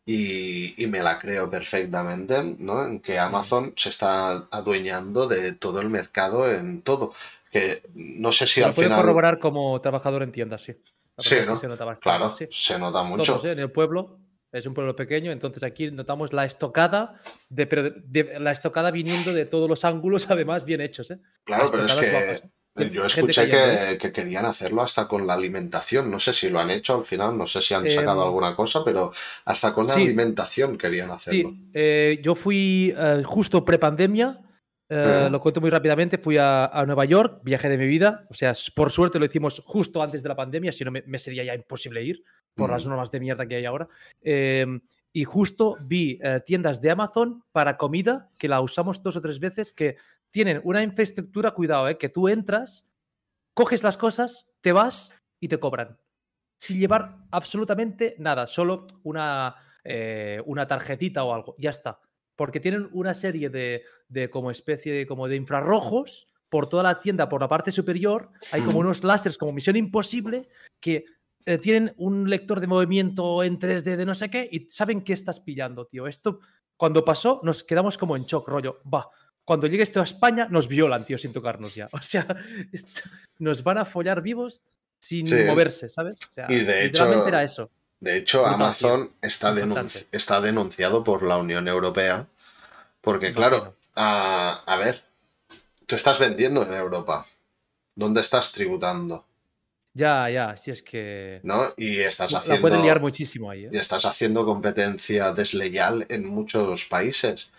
y, 0.05 0.75
me 0.87 1.01
la 1.01 1.17
creo 1.17 1.49
perfectamente, 1.49 2.55
¿no? 2.59 2.85
En 2.85 2.99
que 2.99 3.17
Amazon 3.17 3.73
se 3.75 3.89
está 3.89 4.47
adueñando 4.51 5.27
de 5.27 5.53
todo 5.53 5.79
el 5.79 5.89
mercado 5.89 6.51
en 6.51 6.81
todo. 6.81 7.13
que 7.51 7.83
no 7.95 8.31
sé 8.31 8.45
si 8.47 8.59
Lo 8.59 8.67
al 8.67 8.73
puedo 8.73 8.89
final... 8.89 9.01
corroborar 9.01 9.39
como 9.39 9.79
trabajador 9.81 10.23
en 10.23 10.31
tiendas, 10.31 10.61
sí. 10.61 10.75
Sí, 11.17 11.35
¿no? 11.45 11.55
Se 11.55 11.67
nota 11.67 11.85
bastante, 11.85 12.17
Claro, 12.17 12.35
sí. 12.35 12.47
se 12.51 12.77
nota 12.79 13.03
mucho. 13.03 13.33
Todos, 13.33 13.45
¿eh? 13.45 13.51
En 13.51 13.59
el 13.59 13.71
pueblo, 13.71 14.19
es 14.53 14.65
un 14.65 14.73
pueblo 14.73 14.95
pequeño, 14.95 15.31
entonces 15.31 15.63
aquí 15.63 15.91
notamos 15.91 16.31
la 16.31 16.45
estocada, 16.45 17.19
de, 17.49 17.65
pero 17.67 17.83
de- 17.83 17.93
de- 18.05 18.39
la 18.39 18.51
estocada 18.51 18.91
viniendo 18.91 19.33
de 19.33 19.45
todos 19.45 19.67
los 19.69 19.83
ángulos, 19.83 20.27
además 20.31 20.63
bien 20.63 20.79
hechos. 20.81 21.11
¿eh? 21.11 21.19
Claro, 21.43 21.65
pero 21.71 21.85
es 21.85 21.93
que 21.95 22.09
guapas, 22.11 22.43
¿eh? 22.45 22.89
Yo 22.91 23.05
escuché 23.05 23.47
cayendo, 23.47 23.91
que, 23.91 23.97
que 23.99 24.11
querían 24.11 24.45
hacerlo 24.45 24.81
hasta 24.81 25.07
con 25.07 25.27
la 25.27 25.35
alimentación. 25.35 26.09
No 26.09 26.17
sé 26.17 26.33
si 26.33 26.49
lo 26.49 26.59
han 26.59 26.71
hecho 26.71 26.95
al 26.97 27.05
final, 27.05 27.37
no 27.37 27.45
sé 27.45 27.61
si 27.61 27.75
han 27.75 27.87
sacado 27.87 28.21
Em, 28.21 28.27
alguna 28.27 28.55
cosa, 28.55 28.83
pero 28.83 29.11
hasta 29.45 29.73
con 29.75 29.85
la 29.85 29.93
sí. 29.93 30.01
alimentación 30.01 30.75
querían 30.75 31.11
hacerlo. 31.11 31.51
Sí, 31.51 31.69
eh, 31.75 32.19
yo 32.23 32.33
fui 32.33 32.91
eh, 32.97 33.21
justo 33.23 33.63
prepandemia. 33.63 34.39
eh. 34.89 35.27
Lo 35.31 35.39
cuento 35.39 35.61
muy 35.61 35.69
rápidamente. 35.69 36.17
Fui 36.17 36.37
a, 36.37 36.65
a 36.65 36.83
Nueva 36.87 37.05
York, 37.05 37.41
viaje 37.43 37.69
de 37.69 37.77
mi 37.77 37.85
vida. 37.85 38.25
O 38.31 38.33
sea, 38.33 38.53
por 38.75 38.91
suerte 38.91 39.19
lo 39.19 39.25
hicimos 39.25 39.61
justo 39.65 40.01
antes 40.01 40.23
de 40.23 40.29
la 40.29 40.35
pandemia, 40.35 40.71
si 40.71 40.83
no 40.83 40.89
me, 40.89 41.03
me 41.05 41.19
sería 41.19 41.43
ya 41.43 41.53
imposible 41.53 42.03
ir 42.03 42.23
por 42.55 42.69
las 42.69 42.85
normas 42.85 43.11
de 43.11 43.19
mierda 43.19 43.47
que 43.47 43.55
hay 43.55 43.65
ahora. 43.65 43.87
Em, 44.21 44.81
y 45.11 45.23
justo 45.23 45.77
vi 45.81 46.19
eh, 46.23 46.41
tiendas 46.45 46.81
de 46.81 46.91
Amazon 46.91 47.43
para 47.51 47.77
comida 47.77 48.31
que 48.37 48.47
la 48.47 48.61
usamos 48.61 49.01
dos 49.01 49.15
o 49.15 49.21
tres 49.21 49.39
veces 49.39 49.73
que 49.73 49.97
tienen 50.31 50.61
una 50.63 50.83
infraestructura, 50.83 51.51
cuidado, 51.51 51.87
eh, 51.87 51.97
que 51.97 52.09
tú 52.09 52.27
entras, 52.27 52.91
coges 53.53 53.83
las 53.83 53.97
cosas, 53.97 54.47
te 54.61 54.71
vas 54.71 55.19
y 55.39 55.47
te 55.47 55.59
cobran. 55.59 55.99
Sin 56.57 56.79
llevar 56.79 57.17
absolutamente 57.31 58.15
nada, 58.17 58.47
solo 58.47 58.87
una, 59.03 59.55
eh, 59.83 60.41
una 60.45 60.67
tarjetita 60.67 61.23
o 61.23 61.33
algo, 61.33 61.55
ya 61.57 61.69
está. 61.69 61.99
Porque 62.35 62.59
tienen 62.59 62.89
una 62.93 63.13
serie 63.13 63.49
de, 63.49 63.83
de 64.07 64.29
como 64.29 64.49
especie 64.49 64.93
de, 64.93 65.05
como 65.05 65.27
de 65.27 65.35
infrarrojos 65.35 66.27
por 66.49 66.69
toda 66.69 66.83
la 66.83 66.99
tienda, 66.99 67.29
por 67.29 67.41
la 67.41 67.47
parte 67.47 67.71
superior, 67.71 68.29
hay 68.51 68.61
como 68.61 68.77
unos 68.77 69.03
láseres 69.03 69.39
como 69.39 69.53
Misión 69.53 69.75
Imposible 69.75 70.49
que 70.79 71.05
eh, 71.45 71.57
tienen 71.57 71.93
un 71.97 72.29
lector 72.29 72.59
de 72.59 72.67
movimiento 72.67 73.43
en 73.43 73.59
3D 73.59 73.95
de 73.95 74.05
no 74.05 74.15
sé 74.15 74.29
qué 74.29 74.47
y 74.51 74.67
saben 74.69 75.01
qué 75.03 75.13
estás 75.13 75.39
pillando, 75.39 75.85
tío. 75.85 76.07
Esto, 76.07 76.39
cuando 76.77 77.03
pasó, 77.05 77.39
nos 77.43 77.63
quedamos 77.63 77.97
como 77.97 78.15
en 78.15 78.23
shock, 78.25 78.47
rollo. 78.47 78.79
Va, 78.91 79.09
cuando 79.45 79.67
llegue 79.67 79.83
esto 79.83 79.99
a 79.99 80.03
España, 80.03 80.47
nos 80.49 80.67
violan, 80.67 81.05
tío, 81.05 81.17
sin 81.17 81.33
tocarnos 81.33 81.75
ya. 81.75 81.87
O 81.93 82.01
sea, 82.01 82.25
esto- 82.71 83.01
nos 83.39 83.63
van 83.63 83.77
a 83.79 83.85
follar 83.85 84.21
vivos 84.21 84.61
sin 84.99 85.27
Sí. 85.27 85.35
moverse, 85.45 85.89
¿sabes? 85.89 86.19
O 86.29 86.33
sea, 86.33 86.47
Y 86.49 86.59
de 86.59 86.83
literalmente 86.85 87.19
hecho- 87.23 87.27
era 87.27 87.43
eso. 87.43 87.69
De 87.99 88.17
hecho, 88.17 88.45
Amazon 88.45 89.11
está, 89.21 89.53
denunci- 89.53 90.05
está 90.11 90.41
denunciado 90.41 91.03
por 91.05 91.23
la 91.23 91.37
Unión 91.37 91.67
Europea, 91.69 92.27
porque 92.99 93.33
claro, 93.33 93.75
a, 93.95 94.61
a 94.65 94.75
ver, 94.77 95.03
tú 95.85 95.95
estás 95.95 96.19
vendiendo 96.19 96.63
en 96.63 96.73
Europa, 96.73 97.25
¿dónde 97.95 98.19
estás 98.21 98.51
tributando? 98.51 99.25
Ya, 99.93 100.29
ya, 100.29 100.55
si 100.57 100.71
es 100.71 100.81
que 100.81 101.39
¿No? 101.43 101.73
Y 101.77 101.99
estás 101.99 102.31
la 102.31 102.39
haciendo, 102.39 102.61
pueden 102.61 102.81
liar 102.81 102.99
muchísimo 102.99 103.49
ahí, 103.51 103.65
¿eh? 103.65 103.69
y 103.71 103.77
estás 103.77 104.05
haciendo 104.05 104.43
competencia 104.45 105.31
desleal 105.33 106.05
en 106.09 106.25
muchos 106.25 106.85
países. 106.85 107.51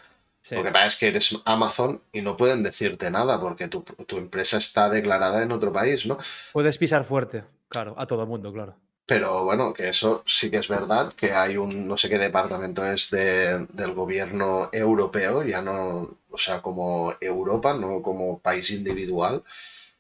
Sí. 0.43 0.57
Lo 0.57 0.64
que 0.64 0.70
pasa 0.72 0.87
es 0.87 0.97
que 0.97 1.09
eres 1.09 1.41
Amazon 1.45 2.03
y 2.12 2.20
no 2.20 2.37
pueden 2.37 2.62
decirte 2.62 3.11
nada 3.11 3.41
porque 3.41 3.68
tu, 3.68 3.82
tu 3.82 4.18
empresa 4.18 4.59
está 4.59 4.91
declarada 4.91 5.43
en 5.43 5.53
otro 5.53 5.72
país, 5.72 6.07
¿no? 6.07 6.18
Puedes 6.53 6.76
pisar 6.76 7.05
fuerte, 7.05 7.45
claro, 7.68 7.95
a 7.97 8.07
todo 8.07 8.22
el 8.22 8.28
mundo, 8.28 8.53
claro. 8.53 8.76
Pero 9.07 9.45
bueno, 9.45 9.72
que 9.74 9.89
eso 9.91 10.22
sí 10.26 10.51
que 10.51 10.57
es 10.59 10.68
verdad, 10.68 11.12
que 11.12 11.32
hay 11.32 11.57
un, 11.59 11.87
no 11.87 11.97
sé 11.97 12.09
qué 12.09 12.18
departamento 12.18 12.85
es 12.87 13.11
de- 13.11 13.66
del 13.70 13.93
gobierno 13.93 14.70
europeo, 14.72 15.43
ya 15.45 15.61
no, 15.62 16.18
o 16.30 16.39
sea, 16.39 16.62
como 16.62 17.12
Europa, 17.20 17.74
no 17.74 18.01
como 18.03 18.39
país 18.39 18.70
individual, 18.70 19.45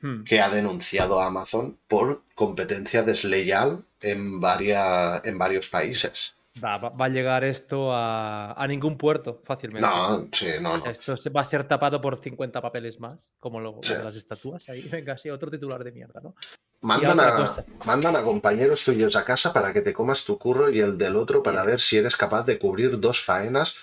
Hmm. 0.04 0.22
que 0.24 0.38
ha 0.42 0.50
denunciado 0.50 1.18
a 1.18 1.26
Amazon 1.28 1.78
por 1.88 2.22
competencia 2.34 3.02
desleal 3.02 3.84
en, 4.02 4.38
varia- 4.38 5.22
en 5.24 5.38
varios 5.38 5.70
países. 5.70 6.36
Va, 6.62 6.76
va- 6.76 6.92
a 7.06 7.08
llegar 7.08 7.42
esto 7.42 7.90
a, 7.90 8.52
a 8.52 8.66
ningún 8.66 8.98
puerto 8.98 9.40
fácilmente. 9.42 9.88
No, 9.88 10.28
sí, 10.30 10.48
no, 10.60 10.76
no. 10.76 10.84
Esto 10.84 11.16
se 11.16 11.30
va 11.30 11.40
a 11.40 11.44
ser 11.44 11.66
tapado 11.66 12.02
por 12.02 12.18
50 12.22 12.60
papeles 12.60 13.00
más, 13.00 13.32
como 13.40 13.60
lo, 13.60 13.80
Sí. 13.82 13.94
de 13.94 14.04
las 14.04 14.14
estatuas. 14.14 14.68
Ahí, 14.68 14.82
venga, 14.92 15.16
sí, 15.16 15.30
otro 15.30 15.50
titular 15.50 15.82
de 15.82 15.92
mierda, 15.92 16.20
¿no? 16.22 16.34
Mandan 16.82 17.18
a, 17.18 17.46
mandan 17.86 18.14
a 18.16 18.22
compañeros 18.22 18.84
tuyos 18.84 19.16
a 19.16 19.24
casa 19.24 19.54
para 19.54 19.72
que 19.72 19.80
te 19.80 19.94
comas 19.94 20.22
tu 20.26 20.38
curro 20.38 20.68
y 20.68 20.80
el 20.80 20.98
del 20.98 21.16
otro 21.16 21.42
para 21.42 21.64
ver 21.64 21.80
si 21.80 21.96
eres 21.96 22.14
capaz 22.14 22.44
de 22.44 22.58
cubrir 22.58 23.00
dos 23.00 23.20
faenas 23.24 23.74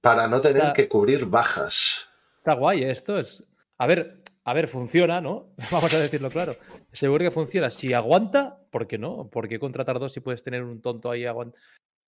para 0.00 0.28
no 0.28 0.40
tener 0.40 0.62
Está- 0.62 0.72
que 0.72 0.88
cubrir 0.88 1.26
bajas. 1.26 2.08
Está 2.36 2.54
guay, 2.54 2.84
esto 2.84 3.18
es. 3.18 3.44
A 3.76 3.86
ver, 3.88 4.18
a 4.44 4.54
ver, 4.54 4.68
funciona, 4.68 5.20
¿no? 5.20 5.54
Vamos 5.70 5.92
a 5.94 5.98
decirlo 6.00 6.30
claro. 6.30 6.56
Seguro 6.92 7.22
que 7.24 7.30
funciona. 7.30 7.70
Si 7.70 7.92
aguanta, 7.92 8.58
¿por 8.70 8.86
qué 8.86 8.98
no? 8.98 9.28
¿Por 9.28 9.48
qué 9.48 9.58
contratar 9.58 9.98
dos 9.98 10.12
si 10.12 10.20
puedes 10.20 10.42
tener 10.42 10.62
un 10.64 10.80
tonto 10.80 11.10
ahí 11.10 11.24
aguanta? 11.26 11.58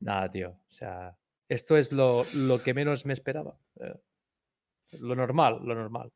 Nada, 0.00 0.30
tío. 0.30 0.50
O 0.50 0.70
sea, 0.72 1.16
esto 1.48 1.76
es 1.76 1.92
lo, 1.92 2.24
lo 2.32 2.62
que 2.62 2.74
menos 2.74 3.06
me 3.06 3.12
esperaba. 3.12 3.56
Eh, 3.80 3.94
Lo 5.00 5.14
normal, 5.14 5.60
lo 5.62 5.74
normal. 5.74 6.10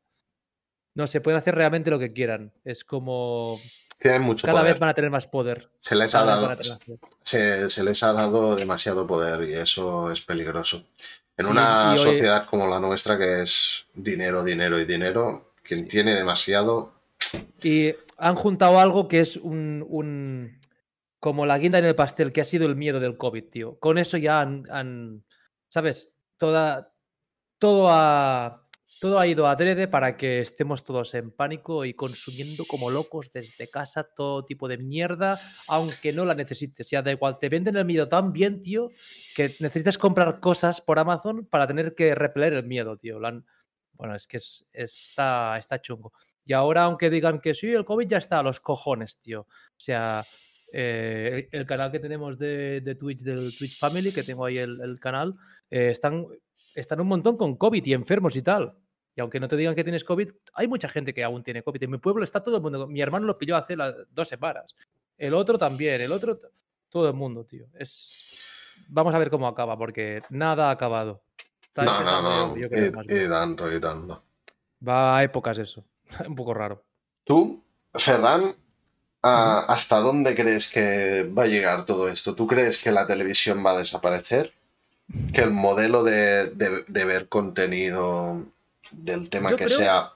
No, 0.95 1.05
se 1.07 1.21
pueden 1.21 1.37
hacer 1.37 1.53
realmente 1.55 1.89
lo 1.91 1.99
que 1.99 2.11
quieran. 2.11 2.51
Es 2.63 2.83
como. 2.83 3.59
Tienen 3.99 4.21
mucho 4.23 4.45
Cada 4.45 4.61
vez 4.63 4.77
van 4.79 4.89
a 4.89 4.93
tener 4.93 5.09
más 5.11 5.25
poder. 5.27 5.69
Se 5.79 5.95
les 5.95 6.13
ha 6.15 6.19
Cada 6.19 6.41
dado, 6.41 6.79
se, 7.23 7.69
se 7.69 7.83
les 7.83 8.03
ha 8.03 8.13
dado 8.13 8.55
demasiado 8.55 9.07
poder 9.07 9.47
y 9.49 9.53
eso 9.53 10.11
es 10.11 10.21
peligroso. 10.21 10.85
En 11.35 11.45
Sí, 11.45 11.51
una 11.51 11.91
hoy- 11.91 11.97
sociedad 11.97 12.47
como 12.47 12.67
la 12.67 12.79
nuestra 12.79 13.17
que 13.17 13.41
es 13.43 13.87
dinero, 13.93 14.43
dinero 14.43 14.79
y 14.79 14.85
dinero, 14.85 15.46
quien 15.67 15.87
tiene 15.87 16.15
demasiado, 16.15 16.93
Y 17.63 17.93
han 18.17 18.35
juntado 18.35 18.79
algo 18.79 19.07
que 19.07 19.19
es 19.19 19.35
un, 19.37 19.85
un- 19.89 20.59
como 21.19 21.45
la 21.45 21.57
guinda 21.57 21.79
en 21.79 21.85
el 21.85 21.95
pastel, 21.95 22.31
que 22.31 22.41
ha 22.41 22.45
sido 22.45 22.65
el 22.67 22.75
miedo 22.75 22.99
del 22.99 23.17
COVID, 23.17 23.45
tío. 23.45 23.79
Con 23.79 23.97
eso 23.97 24.17
ya 24.17 24.39
han, 24.41 25.23
¿sabes? 25.67 26.13
Toda, 26.37 26.93
todo, 27.57 27.87
ha, 27.89 28.63
todo 29.01 29.19
ha 29.19 29.25
ido 29.27 29.47
adrede 29.47 29.87
para 29.87 30.15
que 30.15 30.39
estemos 30.39 30.83
todos 30.83 31.13
en 31.15 31.31
pánico 31.31 31.83
y 31.85 31.95
consumiendo 31.95 32.65
como 32.65 32.91
locos 32.91 33.31
desde 33.31 33.67
casa 33.67 34.03
todo 34.15 34.45
tipo 34.45 34.67
de 34.67 34.77
mierda, 34.77 35.39
aunque 35.67 36.13
no 36.13 36.23
la 36.23 36.35
necesites. 36.35 36.89
Ya 36.91 37.01
da 37.01 37.11
igual, 37.11 37.39
te 37.39 37.49
venden 37.49 37.75
el 37.77 37.85
miedo 37.85 38.07
tan 38.07 38.31
bien, 38.31 38.61
tío, 38.61 38.91
que 39.35 39.55
necesitas 39.59 39.97
comprar 39.97 40.39
cosas 40.39 40.79
por 40.81 40.99
Amazon 40.99 41.45
para 41.47 41.65
tener 41.67 41.95
que 41.95 42.13
repeler 42.13 42.53
el 42.53 42.63
miedo, 42.63 42.95
tío. 42.95 43.19
Lo 43.19 43.27
han- 43.27 43.45
bueno, 43.97 44.15
es 44.15 44.27
que 44.27 44.37
es, 44.37 44.67
está, 44.71 45.57
está 45.57 45.81
chungo. 45.81 46.13
Y 46.45 46.53
ahora, 46.53 46.83
aunque 46.83 47.09
digan 47.09 47.39
que 47.39 47.53
sí, 47.53 47.67
el 47.67 47.83
COVID 47.83 48.07
ya 48.07 48.17
está 48.17 48.39
a 48.39 48.43
los 48.43 48.61
cojones, 48.61 49.17
tío. 49.17 49.41
O 49.41 49.75
sea, 49.75 50.25
eh, 50.71 51.49
el, 51.51 51.65
canal 51.65 51.91
que 51.91 51.99
tenemos 51.99 52.37
de, 52.37 52.95
Twitch, 52.97 53.21
del 53.21 53.55
Twitch 53.57 53.77
Family, 53.77 54.13
que 54.13 54.23
tengo 54.23 54.45
ahí 54.45 54.57
el, 54.57 54.97
canal, 54.99 55.35
eh, 55.69 55.89
están, 55.91 56.25
un 56.99 57.07
montón 57.07 57.35
con 57.35 57.57
COVID 57.57 57.85
y 57.85 57.93
enfermos 57.93 58.35
y 58.35 58.41
tal. 58.41 58.73
Y 59.15 59.21
aunque 59.21 59.39
no 59.39 59.47
te 59.47 59.57
digan 59.57 59.75
que 59.75 59.83
tienes 59.83 60.03
COVID, 60.03 60.29
hay 60.53 60.67
mucha 60.67 60.87
gente 60.87 61.13
que 61.13 61.23
aún 61.23 61.43
tiene 61.43 61.63
COVID. 61.63 61.83
En 61.83 61.91
mi 61.91 61.97
pueblo 61.97 62.23
está 62.23 62.41
todo 62.41 62.57
el 62.57 62.61
mundo. 62.61 62.87
Mi 62.87 63.01
hermano 63.01 63.25
lo 63.25 63.37
pilló 63.37 63.55
hace 63.55 63.75
las 63.75 63.93
dos 64.11 64.27
semanas. 64.27 64.75
El 65.17 65.33
otro 65.33 65.57
también, 65.57 65.99
el 65.99 66.11
otro, 66.11 66.39
todo 66.89 67.07
el 67.07 67.13
mundo, 67.13 67.43
tío. 67.43 67.65
Es. 67.73 68.35
Vamos 68.87 69.13
a 69.13 69.19
ver 69.19 69.29
cómo 69.29 69.47
acaba, 69.47 69.77
porque 69.77 70.21
nada 70.29 70.69
ha 70.69 70.71
acabado. 70.71 71.23
Está 71.81 71.83
no, 71.85 72.03
no, 72.03 72.21
no, 72.21 72.57
yo 72.57 72.69
creo, 72.69 72.85
y, 73.07 73.13
y 73.25 73.29
tanto, 73.29 73.71
y 73.71 73.79
tanto. 73.79 74.23
Va 74.87 75.17
a 75.17 75.23
épocas 75.23 75.57
eso. 75.59 75.83
Un 76.27 76.35
poco 76.35 76.53
raro. 76.53 76.83
Tú, 77.23 77.63
Ferran, 77.93 78.55
¿a- 79.21 79.65
¿hasta 79.67 79.99
dónde 79.99 80.35
crees 80.35 80.67
que 80.71 81.23
va 81.37 81.43
a 81.43 81.47
llegar 81.47 81.85
todo 81.85 82.07
esto? 82.09 82.33
¿Tú 82.35 82.47
crees 82.47 82.77
que 82.77 82.91
la 82.91 83.05
televisión 83.05 83.63
va 83.65 83.71
a 83.71 83.77
desaparecer? 83.77 84.53
¿Que 85.33 85.41
el 85.41 85.51
modelo 85.51 86.03
de, 86.03 86.51
de- 86.55 86.83
de 86.87 87.05
ver 87.05 87.27
contenido 87.29 88.43
del 88.91 89.29
tema 89.29 89.51
Yo 89.51 89.57
que 89.57 89.65
creo- 89.65 89.77
sea 89.77 90.11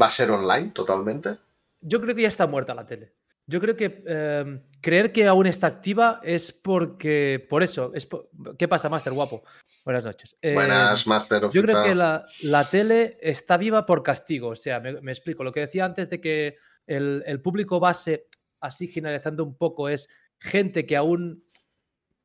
va 0.00 0.06
a 0.06 0.10
ser 0.10 0.30
online 0.30 0.70
totalmente? 0.70 1.36
Yo 1.80 2.00
creo 2.00 2.14
que 2.14 2.22
ya 2.22 2.28
está 2.28 2.46
muerta 2.46 2.74
la 2.74 2.86
tele. 2.86 3.12
Yo 3.46 3.60
creo 3.60 3.76
que 3.76 4.02
eh, 4.06 4.60
creer 4.82 5.10
que 5.12 5.26
aún 5.26 5.46
está 5.46 5.68
activa 5.68 6.20
es 6.22 6.52
porque. 6.52 7.44
Por 7.48 7.62
eso. 7.62 7.92
Es 7.94 8.06
¿Qué 8.58 8.68
pasa, 8.68 8.90
Master 8.90 9.14
Guapo? 9.14 9.42
Buenas 9.84 10.04
noches. 10.04 10.36
Eh, 10.42 10.54
Buenas, 10.54 11.06
Master 11.06 11.44
of 11.44 11.54
Yo 11.54 11.62
creo 11.62 11.82
que 11.82 11.94
la, 11.94 12.24
la 12.42 12.68
tele 12.68 13.18
está 13.20 13.56
viva 13.56 13.86
por 13.86 14.02
castigo. 14.02 14.48
O 14.48 14.54
sea, 14.54 14.80
me, 14.80 15.00
me 15.00 15.12
explico. 15.12 15.44
Lo 15.44 15.52
que 15.52 15.60
decía 15.60 15.84
antes 15.84 16.08
de 16.10 16.20
que 16.20 16.56
el, 16.86 17.22
el 17.26 17.40
público 17.40 17.80
base, 17.80 18.26
así 18.60 18.88
generalizando 18.88 19.44
un 19.44 19.56
poco, 19.56 19.88
es 19.88 20.08
gente 20.38 20.86
que 20.86 20.96
aún 20.96 21.44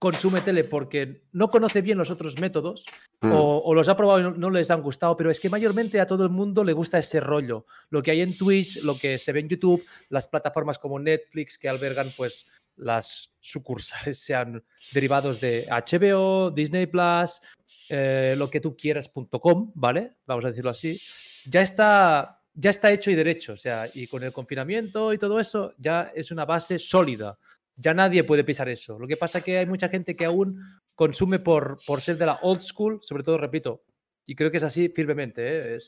consume 0.03 0.41
tele 0.41 0.65
porque 0.65 1.23
no 1.31 1.49
conoce 1.49 1.81
bien 1.81 1.97
los 1.97 2.11
otros 2.11 2.37
métodos 2.37 2.85
Mm, 3.23 3.31
o, 3.31 3.59
o 3.59 3.73
los 3.73 3.87
ha 3.87 3.95
probado 3.95 4.19
y 4.19 4.23
no, 4.23 4.31
no 4.31 4.49
les 4.49 4.69
han 4.69 4.81
gustado, 4.81 5.15
pero 5.15 5.31
es 5.31 5.39
que 5.39 5.49
mayormente 5.49 6.01
a 6.01 6.05
todo 6.05 6.25
el 6.25 6.29
mundo 6.29 6.61
le 6.61 6.73
gusta 6.73 6.99
ese 6.99 7.21
rollo. 7.21 7.65
Lo 7.89 8.03
que 8.03 8.11
hay 8.11 8.21
en 8.21 8.37
Twitch, 8.37 8.81
lo 8.83 8.97
que 8.97 9.17
se 9.17 9.31
ve 9.31 9.39
en 9.39 9.47
YouTube, 9.47 9.81
las 10.09 10.27
plataformas 10.27 10.77
como 10.77 10.99
Netflix 10.99 11.57
que 11.57 11.69
albergan 11.69 12.11
pues 12.17 12.45
las 12.75 13.33
sucursales 13.39 14.19
sean 14.23 14.61
derivados 14.91 15.39
de 15.39 15.65
HBO, 15.69 16.51
Disney 16.51 16.85
Plus, 16.85 17.41
eh, 17.87 18.35
lo 18.37 18.49
que 18.49 18.59
tú 18.59 18.75
quieras.com, 18.75 19.71
¿vale? 19.73 20.17
Vamos 20.25 20.43
a 20.43 20.49
decirlo 20.49 20.71
así. 20.71 20.99
Ya 21.45 21.61
está 21.61 22.41
ya 22.55 22.69
está 22.69 22.91
hecho 22.91 23.09
y 23.09 23.15
derecho. 23.15 23.53
O 23.53 23.57
sea, 23.57 23.89
y 23.93 24.07
con 24.07 24.21
el 24.21 24.33
confinamiento 24.33 25.13
y 25.13 25.17
todo 25.17 25.39
eso, 25.39 25.73
ya 25.77 26.11
es 26.13 26.29
una 26.29 26.45
base 26.45 26.77
sólida. 26.77 27.37
Ya 27.75 27.93
nadie 27.93 28.23
puede 28.23 28.43
pisar 28.43 28.69
eso. 28.69 28.99
Lo 28.99 29.07
que 29.07 29.17
pasa 29.17 29.39
es 29.39 29.43
que 29.43 29.57
hay 29.57 29.65
mucha 29.65 29.89
gente 29.89 30.15
que 30.15 30.25
aún 30.25 30.59
consume 30.95 31.39
por, 31.39 31.77
por 31.87 32.01
ser 32.01 32.17
de 32.17 32.27
la 32.27 32.39
old 32.41 32.61
school, 32.61 32.99
sobre 33.01 33.23
todo, 33.23 33.37
repito, 33.37 33.83
y 34.25 34.35
creo 34.35 34.51
que 34.51 34.57
es 34.57 34.63
así 34.63 34.89
firmemente. 34.89 35.75
¿eh? 35.75 35.79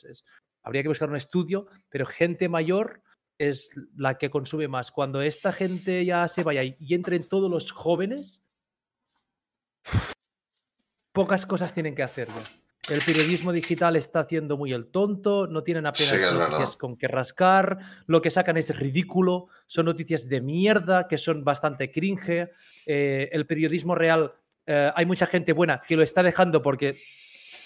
habría 0.62 0.82
que 0.82 0.88
buscar 0.88 1.08
un 1.08 1.16
estudio, 1.16 1.68
pero 1.88 2.04
gente 2.04 2.48
mayor 2.48 3.02
es 3.38 3.70
la 3.96 4.18
que 4.18 4.30
consume 4.30 4.68
más. 4.68 4.90
Cuando 4.90 5.20
esta 5.22 5.52
gente 5.52 6.04
ya 6.04 6.26
se 6.26 6.42
vaya 6.42 6.64
y 6.64 6.94
entren 6.94 7.28
todos 7.28 7.50
los 7.50 7.70
jóvenes, 7.70 8.44
pocas 11.12 11.46
cosas 11.46 11.72
tienen 11.72 11.94
que 11.94 12.02
hacer 12.02 12.28
ya. 12.28 12.65
El 12.90 13.00
periodismo 13.02 13.52
digital 13.52 13.96
está 13.96 14.20
haciendo 14.20 14.56
muy 14.56 14.72
el 14.72 14.86
tonto, 14.86 15.48
no 15.48 15.62
tienen 15.64 15.86
apenas 15.86 16.32
noticias 16.32 16.76
con 16.76 16.96
que 16.96 17.08
rascar, 17.08 17.78
lo 18.06 18.22
que 18.22 18.30
sacan 18.30 18.56
es 18.56 18.76
ridículo, 18.78 19.48
son 19.66 19.86
noticias 19.86 20.28
de 20.28 20.40
mierda 20.40 21.08
que 21.08 21.18
son 21.18 21.42
bastante 21.42 21.90
cringe. 21.90 22.48
Eh, 22.86 23.28
el 23.32 23.46
periodismo 23.46 23.96
real, 23.96 24.32
eh, 24.66 24.92
hay 24.94 25.04
mucha 25.04 25.26
gente 25.26 25.52
buena 25.52 25.82
que 25.86 25.96
lo 25.96 26.02
está 26.02 26.22
dejando 26.22 26.62
porque 26.62 26.96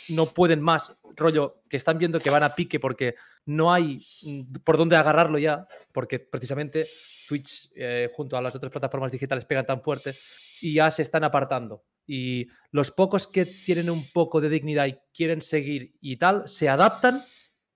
no 0.08 0.32
pueden 0.32 0.62
más, 0.62 0.96
rollo, 1.16 1.62
que 1.68 1.76
están 1.76 1.98
viendo 1.98 2.18
que 2.18 2.30
van 2.30 2.42
a 2.42 2.54
pique 2.54 2.80
porque 2.80 3.14
no 3.44 3.72
hay 3.72 3.98
mm, 4.22 4.62
por 4.64 4.78
dónde 4.78 4.96
agarrarlo 4.96 5.38
ya, 5.38 5.66
porque 5.92 6.18
precisamente 6.18 6.86
Twitch 7.28 7.70
eh, 7.76 8.10
junto 8.14 8.36
a 8.36 8.42
las 8.42 8.54
otras 8.54 8.72
plataformas 8.72 9.12
digitales 9.12 9.44
pegan 9.44 9.66
tan 9.66 9.82
fuerte 9.82 10.16
y 10.60 10.74
ya 10.74 10.90
se 10.90 11.02
están 11.02 11.24
apartando. 11.24 11.84
Y 12.06 12.48
los 12.70 12.90
pocos 12.90 13.26
que 13.26 13.46
tienen 13.46 13.90
un 13.90 14.10
poco 14.12 14.40
de 14.40 14.48
dignidad 14.48 14.86
y 14.86 14.98
quieren 15.14 15.40
seguir 15.40 15.94
y 16.00 16.16
tal, 16.16 16.48
se 16.48 16.68
adaptan, 16.68 17.22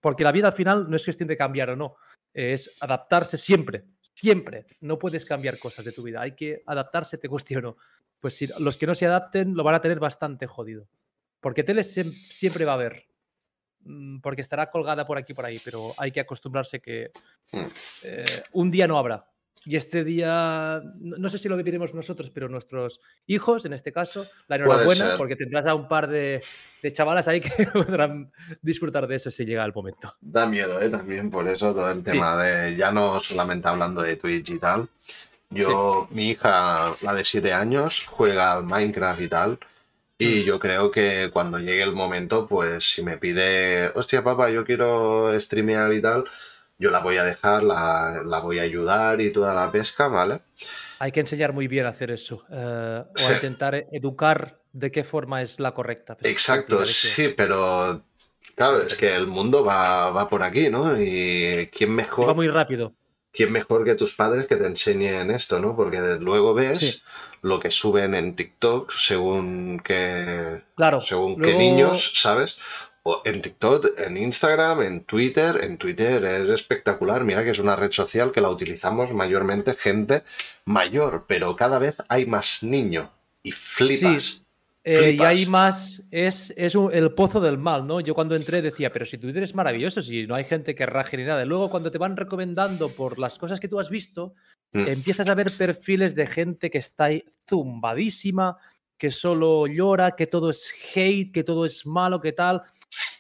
porque 0.01 0.25
la 0.25 0.33
vida 0.33 0.49
al 0.49 0.53
final 0.53 0.89
no 0.89 0.97
es 0.97 1.05
cuestión 1.05 1.29
de 1.29 1.37
cambiar 1.37 1.71
o 1.71 1.77
no, 1.77 1.97
es 2.33 2.77
adaptarse 2.81 3.39
siempre, 3.39 3.85
siempre. 4.01 4.67
No 4.81 4.99
puedes 4.99 5.25
cambiar 5.25 5.59
cosas 5.59 5.85
de 5.85 5.93
tu 5.93 6.03
vida, 6.03 6.21
hay 6.21 6.35
que 6.35 6.63
adaptarse, 6.67 7.19
te 7.19 7.29
cuestiono. 7.29 7.77
Pues 8.21 8.37
si 8.37 8.49
los 8.59 8.77
que 8.77 8.87
no 8.87 8.95
se 8.95 9.07
adapten 9.07 9.55
lo 9.55 9.65
van 9.65 9.75
a 9.75 9.81
tener 9.81 10.01
bastante 10.01 10.47
jodido. 10.47 10.89
Porque 11.41 11.63
tele 11.63 11.83
siempre 11.83 12.65
va 12.65 12.73
a 12.73 12.77
haber. 12.77 13.07
Mm, 13.81 14.21
porque 14.21 14.41
estará 14.41 14.71
colgada 14.71 15.07
por 15.07 15.19
aquí 15.19 15.33
y 15.33 15.37
por 15.37 15.45
ahí, 15.45 15.61
pero 15.63 15.93
hay 15.99 16.11
que 16.11 16.21
acostumbrarse 16.21 16.81
que 16.81 17.11
mm. 17.53 17.67
eh, 18.05 18.43
un 18.53 18.71
día 18.71 18.87
no 18.87 18.99
habrá. 18.99 19.27
Y 19.67 19.77
este 19.77 20.05
día, 20.05 20.83
no 20.99 21.29
sé 21.29 21.39
si 21.39 21.49
lo 21.49 21.57
viviremos 21.57 21.95
nosotros, 21.95 22.31
pero 22.31 22.49
nuestros 22.49 23.01
hijos, 23.27 23.65
en 23.65 23.73
este 23.73 23.93
caso, 23.93 24.27
la 24.47 24.57
enhorabuena, 24.57 25.17
porque 25.17 25.37
tendrás 25.37 25.67
a 25.67 25.75
un 25.75 25.89
par 25.89 26.09
de, 26.09 26.43
chavalas 26.93 27.29
ahí 27.29 27.41
que 27.41 27.67
podrán 27.69 28.31
disfrutar 28.61 29.07
de 29.07 29.17
eso 29.17 29.31
si 29.31 29.47
llega 29.47 29.65
el 29.65 29.73
momento. 29.73 30.15
Da 30.21 30.47
miedo, 30.47 30.81
¿eh? 30.81 30.91
También 30.91 31.31
por 31.31 31.49
eso 31.49 31.73
todo 31.73 31.91
el 31.91 32.03
tema 32.03 32.43
de, 32.43 32.77
ya 32.77 32.93
no 32.93 33.23
solamente 33.23 33.69
hablando 33.69 34.03
de 34.03 34.17
Twitch 34.17 34.51
y 34.51 34.59
tal. 34.59 34.89
Yo, 35.51 36.09
mi 36.11 36.31
hija, 36.31 36.97
la 37.01 37.15
de 37.15 37.25
7 37.25 37.53
años, 37.53 38.07
juega 38.07 38.61
Minecraft 38.61 39.21
y 39.21 39.29
tal. 39.29 39.59
Y 40.19 40.43
mm. 40.43 40.45
yo 40.45 40.59
creo 40.59 40.91
que 40.91 41.31
cuando 41.33 41.59
llegue 41.59 41.83
el 41.83 41.93
momento, 41.93 42.47
pues 42.47 42.85
si 42.85 43.03
me 43.03 43.19
pide, 43.19 43.89
hostia, 43.95 44.23
papá, 44.23 44.51
yo 44.51 44.65
quiero 44.65 45.39
streamear 45.39 45.93
y 45.93 46.03
tal, 46.03 46.25
yo 46.79 46.91
la 46.91 47.01
voy 47.01 47.17
a 47.17 47.25
dejar, 47.25 47.63
la, 47.63 48.41
voy 48.43 48.59
a 48.59 48.63
ayudar 48.63 49.21
y 49.21 49.31
toda 49.31 49.55
la 49.55 49.71
pesca, 49.71 50.09
¿vale? 50.09 50.43
Hay 50.99 51.13
que 51.13 51.21
enseñar 51.21 51.53
muy 51.53 51.69
bien 51.69 51.87
a 51.87 51.91
hacer 51.91 52.11
eso. 52.11 52.45
Eh, 52.51 53.03
o 53.05 53.29
a 53.29 53.33
intentar 53.33 53.87
educar 53.93 54.61
de 54.73 54.91
qué 54.91 55.05
forma 55.05 55.43
es 55.43 55.61
la 55.61 55.73
correcta. 55.73 56.17
Exacto, 56.23 56.85
sí, 56.85 57.35
pero 57.37 58.03
claro, 58.55 58.83
es 58.83 58.95
que 58.97 59.15
el 59.15 59.27
mundo 59.27 59.65
va, 59.65 60.11
va 60.11 60.29
por 60.29 60.43
aquí, 60.43 60.69
¿no? 60.71 61.01
Y 61.01 61.69
quién 61.73 61.91
mejor. 61.91 62.29
Va 62.29 62.35
muy 62.35 62.49
rápido. 62.49 62.95
¿Quién 63.33 63.51
mejor 63.51 63.85
que 63.85 63.97
tus 63.97 64.15
padres 64.15 64.47
que 64.47 64.57
te 64.57 64.67
enseñen 64.67 65.31
esto, 65.33 65.59
¿no? 65.59 65.75
Porque 65.75 65.99
luego 66.21 66.55
ves 66.55 67.03
lo 67.43 67.59
que 67.61 67.71
suben 67.71 68.15
en 68.15 68.37
TikTok 68.37 68.93
según 68.93 69.81
qué, 69.85 70.63
claro, 70.77 71.01
según 71.01 71.41
qué 71.41 71.55
niños, 71.55 72.13
¿sabes? 72.15 72.59
En 73.25 73.43
TikTok, 73.43 73.99
en 73.99 74.17
Instagram, 74.17 74.83
en 74.83 75.05
Twitter. 75.05 75.63
En 75.63 75.77
Twitter 75.77 76.25
es 76.25 76.49
espectacular. 76.49 77.23
Mira 77.25 77.45
que 77.45 77.51
es 77.51 77.59
una 77.59 77.77
red 77.77 77.93
social 77.93 78.33
que 78.33 78.41
la 78.41 78.51
utilizamos 78.51 79.13
mayormente 79.13 79.75
gente 79.75 80.23
mayor, 80.65 81.27
pero 81.29 81.55
cada 81.55 81.79
vez 81.79 81.97
hay 82.09 82.25
más 82.27 82.63
niños 82.63 83.11
y 83.43 83.53
flipas. 83.53 84.43
Eh, 84.87 85.17
y 85.19 85.23
hay 85.23 85.47
más, 85.47 86.03
es, 86.11 86.53
es 86.59 86.75
el 86.93 87.13
pozo 87.13 87.41
del 87.41 87.57
mal, 87.57 87.87
¿no? 87.87 88.01
Yo 88.01 88.15
cuando 88.15 88.37
entré 88.37 88.61
decía, 88.61 88.93
pero 88.93 89.07
si 89.07 89.17
Twitter 89.17 89.43
es 89.43 89.55
maravilloso, 89.55 90.03
si 90.03 90.27
no 90.27 90.35
hay 90.35 90.45
gente 90.45 90.75
que 90.75 90.85
raje 90.85 91.17
ni 91.17 91.25
nada. 91.25 91.45
Luego 91.47 91.71
cuando 91.71 91.91
te 91.91 91.97
van 91.97 92.17
recomendando 92.17 92.91
por 92.91 93.19
las 93.19 93.39
cosas 93.39 93.61
que 93.61 93.69
tú 93.69 93.81
has 93.81 93.89
visto, 93.89 94.35
Mm. 94.75 94.89
empiezas 94.89 95.29
a 95.29 95.35
ver 95.35 95.53
perfiles 95.57 96.17
de 96.17 96.27
gente 96.27 96.69
que 96.69 96.79
está 96.79 97.09
zumbadísima, 97.49 98.59
que 99.05 99.11
solo 99.11 99.67
llora, 99.67 100.17
que 100.17 100.27
todo 100.27 100.49
es 100.49 100.73
hate, 100.95 101.31
que 101.31 101.45
todo 101.45 101.67
es 101.67 101.85
malo, 101.85 102.23
que 102.23 102.33
tal. 102.33 102.63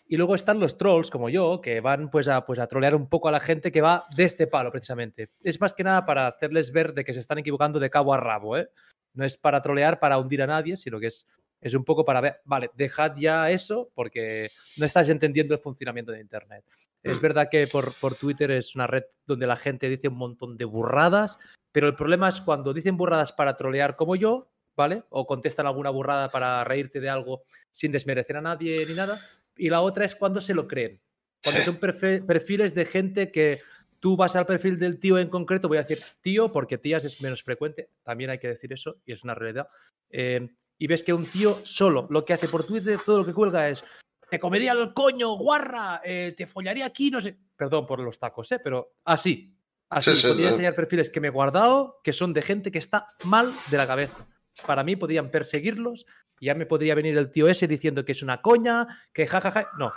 Y 0.06 0.16
luego 0.16 0.34
están 0.34 0.58
los 0.58 0.78
trolls, 0.78 1.10
como 1.10 1.28
yo, 1.28 1.60
que 1.60 1.82
van 1.82 2.10
pues 2.10 2.26
a, 2.26 2.46
pues 2.46 2.58
a 2.58 2.66
trolear 2.66 2.94
un 2.94 3.06
poco 3.06 3.28
a 3.28 3.32
la 3.32 3.38
gente 3.38 3.70
que 3.70 3.82
va 3.82 4.02
de 4.16 4.24
este 4.24 4.46
palo, 4.46 4.72
precisamente. 4.72 5.28
Es 5.42 5.60
más 5.60 5.74
que 5.74 5.84
nada 5.84 6.06
para 6.06 6.26
hacerles 6.26 6.72
ver 6.72 6.94
de 6.94 7.04
que 7.04 7.12
se 7.12 7.20
están 7.20 7.36
equivocando 7.36 7.78
de 7.78 7.90
cabo 7.90 8.14
a 8.14 8.16
rabo, 8.16 8.56
¿eh? 8.56 8.70
No 9.12 9.26
es 9.26 9.36
para 9.36 9.60
trolear, 9.60 10.00
para 10.00 10.16
hundir 10.16 10.40
a 10.40 10.46
nadie, 10.46 10.78
sino 10.78 10.98
que 10.98 11.08
es, 11.08 11.28
es 11.60 11.74
un 11.74 11.84
poco 11.84 12.02
para 12.02 12.22
ver, 12.22 12.40
vale, 12.46 12.70
dejad 12.72 13.12
ya 13.14 13.50
eso 13.50 13.90
porque 13.94 14.48
no 14.78 14.86
estás 14.86 15.10
entendiendo 15.10 15.52
el 15.52 15.60
funcionamiento 15.60 16.12
de 16.12 16.20
Internet. 16.22 16.64
Es 17.02 17.18
mm. 17.18 17.22
verdad 17.22 17.48
que 17.50 17.66
por, 17.66 17.92
por, 18.00 18.14
Twitter 18.14 18.52
es 18.52 18.74
una 18.74 18.86
red 18.86 19.02
donde 19.26 19.46
la 19.46 19.56
gente 19.56 19.90
dice 19.90 20.08
un 20.08 20.16
montón 20.16 20.56
de 20.56 20.64
burradas, 20.64 21.36
pero 21.72 21.88
el 21.88 21.94
problema 21.94 22.30
es 22.30 22.40
cuando 22.40 22.72
dicen 22.72 22.96
burradas 22.96 23.34
para 23.34 23.54
trolear 23.54 23.96
como 23.96 24.16
yo, 24.16 24.53
¿vale? 24.76 25.04
O 25.10 25.26
contestan 25.26 25.66
alguna 25.66 25.90
burrada 25.90 26.30
para 26.30 26.64
reírte 26.64 27.00
de 27.00 27.08
algo 27.08 27.42
sin 27.70 27.92
desmerecer 27.92 28.36
a 28.36 28.40
nadie 28.40 28.84
ni 28.86 28.94
nada. 28.94 29.20
Y 29.56 29.70
la 29.70 29.82
otra 29.82 30.04
es 30.04 30.14
cuando 30.14 30.40
se 30.40 30.54
lo 30.54 30.66
creen. 30.66 31.00
Cuando 31.42 31.62
son 31.62 31.76
perfiles 31.76 32.74
de 32.74 32.84
gente 32.84 33.30
que 33.30 33.60
tú 34.00 34.16
vas 34.16 34.34
al 34.34 34.46
perfil 34.46 34.78
del 34.78 34.98
tío 34.98 35.18
en 35.18 35.28
concreto, 35.28 35.68
voy 35.68 35.78
a 35.78 35.82
decir 35.82 36.02
tío 36.20 36.50
porque 36.50 36.78
tías 36.78 37.04
es 37.04 37.20
menos 37.20 37.42
frecuente, 37.42 37.90
también 38.02 38.30
hay 38.30 38.38
que 38.38 38.48
decir 38.48 38.72
eso 38.72 38.96
y 39.04 39.12
es 39.12 39.24
una 39.24 39.34
realidad. 39.34 39.68
Eh, 40.10 40.48
y 40.78 40.86
ves 40.86 41.02
que 41.02 41.12
un 41.12 41.26
tío 41.26 41.60
solo 41.64 42.06
lo 42.10 42.24
que 42.24 42.32
hace 42.32 42.48
por 42.48 42.64
Twitter, 42.66 42.98
todo 43.04 43.18
lo 43.18 43.26
que 43.26 43.32
cuelga 43.32 43.68
es 43.68 43.84
te 44.30 44.40
comería 44.40 44.72
el 44.72 44.92
coño, 44.92 45.36
guarra, 45.36 46.00
eh, 46.02 46.34
te 46.36 46.46
follaría 46.46 46.86
aquí, 46.86 47.10
no 47.10 47.20
sé. 47.20 47.38
Perdón 47.56 47.86
por 47.86 48.00
los 48.00 48.18
tacos, 48.18 48.50
¿eh? 48.52 48.58
pero 48.58 48.96
así. 49.04 49.56
Así, 49.88 50.10
podría 50.26 50.48
enseñar 50.48 50.74
perfiles 50.74 51.08
que 51.08 51.20
me 51.20 51.28
he 51.28 51.30
guardado, 51.30 52.00
que 52.02 52.12
son 52.12 52.32
de 52.32 52.42
gente 52.42 52.72
que 52.72 52.78
está 52.78 53.06
mal 53.24 53.52
de 53.70 53.76
la 53.76 53.86
cabeza. 53.86 54.26
Para 54.66 54.82
mí 54.82 54.96
podrían 54.96 55.30
perseguirlos 55.30 56.06
y 56.40 56.46
ya 56.46 56.54
me 56.54 56.66
podría 56.66 56.94
venir 56.94 57.16
el 57.16 57.30
tío 57.30 57.48
ese 57.48 57.66
diciendo 57.66 58.04
que 58.04 58.12
es 58.12 58.22
una 58.22 58.40
coña, 58.42 58.86
que 59.12 59.26
jajaja. 59.26 59.70
No, 59.78 59.92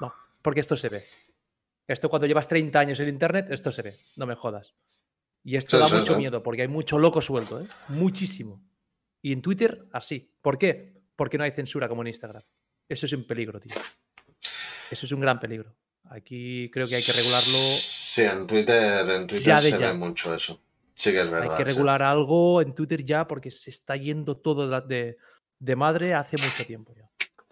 no, 0.00 0.14
porque 0.42 0.60
esto 0.60 0.76
se 0.76 0.88
ve. 0.88 1.02
Esto 1.86 2.08
cuando 2.08 2.26
llevas 2.26 2.48
30 2.48 2.78
años 2.78 3.00
en 3.00 3.08
Internet, 3.08 3.46
esto 3.50 3.72
se 3.72 3.82
ve, 3.82 3.96
no 4.16 4.26
me 4.26 4.34
jodas. 4.34 4.74
Y 5.44 5.56
esto 5.56 5.78
da 5.78 5.88
mucho 5.88 6.16
miedo, 6.16 6.42
porque 6.42 6.62
hay 6.62 6.68
mucho 6.68 6.98
loco 6.98 7.20
suelto, 7.20 7.60
¿eh? 7.60 7.66
Muchísimo. 7.88 8.62
Y 9.20 9.32
en 9.32 9.42
Twitter, 9.42 9.86
así. 9.92 10.32
¿Por 10.40 10.56
qué? 10.56 11.02
Porque 11.16 11.36
no 11.36 11.44
hay 11.44 11.50
censura 11.50 11.88
como 11.88 12.02
en 12.02 12.08
Instagram. 12.08 12.42
Eso 12.88 13.06
es 13.06 13.12
un 13.12 13.26
peligro, 13.26 13.58
tío. 13.58 13.74
Eso 14.90 15.06
es 15.06 15.12
un 15.12 15.20
gran 15.20 15.40
peligro. 15.40 15.74
Aquí 16.10 16.70
creo 16.70 16.86
que 16.86 16.96
hay 16.96 17.02
que 17.02 17.12
regularlo. 17.12 17.58
Sí, 17.58 18.22
en 18.22 18.46
Twitter, 18.46 19.08
en 19.08 19.26
Twitter 19.26 19.60
se 19.60 19.76
ve 19.76 19.92
mucho 19.94 20.34
eso. 20.34 20.60
Sí 21.02 21.10
que 21.10 21.20
es 21.20 21.28
verdad. 21.28 21.50
Hay 21.50 21.56
que 21.56 21.64
regular 21.64 22.00
algo 22.00 22.62
en 22.62 22.76
Twitter 22.76 23.04
ya 23.04 23.26
porque 23.26 23.50
se 23.50 23.70
está 23.70 23.96
yendo 23.96 24.36
todo 24.36 24.68
de, 24.82 25.16
madre 25.74 26.14
hace 26.14 26.36
mucho 26.36 26.64
tiempo 26.64 26.94
ya. 26.94 27.10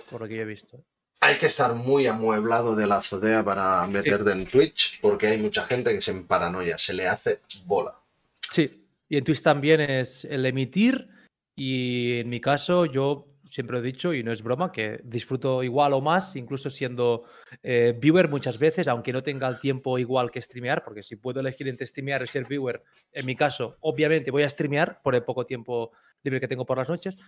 Por 0.09 0.20
lo 0.20 0.28
que 0.28 0.36
yo 0.36 0.42
he 0.42 0.44
visto. 0.44 0.76
¿eh? 0.76 0.84
Hay 1.20 1.36
que 1.36 1.46
estar 1.46 1.74
muy 1.74 2.07
amueblado 2.07 2.76
de 2.76 2.86
la 2.86 2.98
azotea 2.98 3.44
para 3.44 3.84
meterte 3.88 4.30
en 4.30 4.46
Twitch 4.46 5.01
porque 5.01 5.26
hay 5.26 5.38
mucha 5.38 5.64
gente 5.64 5.92
que 5.92 6.01
se 6.01 6.12
en 6.12 6.28
paranoia, 6.28 6.78
se 6.78 6.94
le 6.94 7.09
hace 7.09 7.40
bola. 7.66 7.98
Sí, 8.40 8.86
y 9.09 9.16
en 9.16 9.24
Twitch 9.24 9.42
también 9.42 9.80
es 9.80 10.24
el 10.26 10.46
emitir 10.46 11.09
y 11.57 12.20
en 12.20 12.28
mi 12.28 12.40
caso 12.40 12.86
yo 12.86 13.30
siempre 13.51 13.78
he 13.78 13.82
dicho, 13.82 14.14
y 14.14 14.22
no 14.22 14.32
es 14.32 14.42
broma, 14.42 14.72
que 14.72 15.01
disfruto 15.05 15.62
igual 15.62 15.92
o 15.92 16.01
más, 16.01 16.36
incluso 16.36 16.70
siendo 16.70 17.24
eh, 17.62 17.94
viewer 17.98 18.28
muchas 18.28 18.59
veces, 18.59 18.88
aunque 18.88 19.12
no 19.12 19.22
tenga 19.22 19.48
el 19.48 19.59
tiempo 19.59 19.98
igual 19.98 20.30
que 20.30 20.40
streamear, 20.40 20.84
porque 20.84 21.03
si 21.03 21.16
puedo 21.16 21.40
elegir 21.40 21.68
entre 21.68 21.86
streamear 21.86 22.22
y 22.22 22.26
ser 22.26 22.46
viewer, 22.46 22.82
en 23.12 23.26
mi 23.26 23.34
caso, 23.34 23.76
obviamente 23.80 24.30
voy 24.30 24.44
a 24.44 24.51
streamear 24.51 25.03
por 25.03 25.14
el 25.14 25.24
poco 25.24 25.44
tiempo 25.44 25.90
libre 26.22 26.40
que 26.40 26.48
tengo 26.48 26.64
por 26.64 26.78
las 26.78 26.88
noches, 26.88 27.18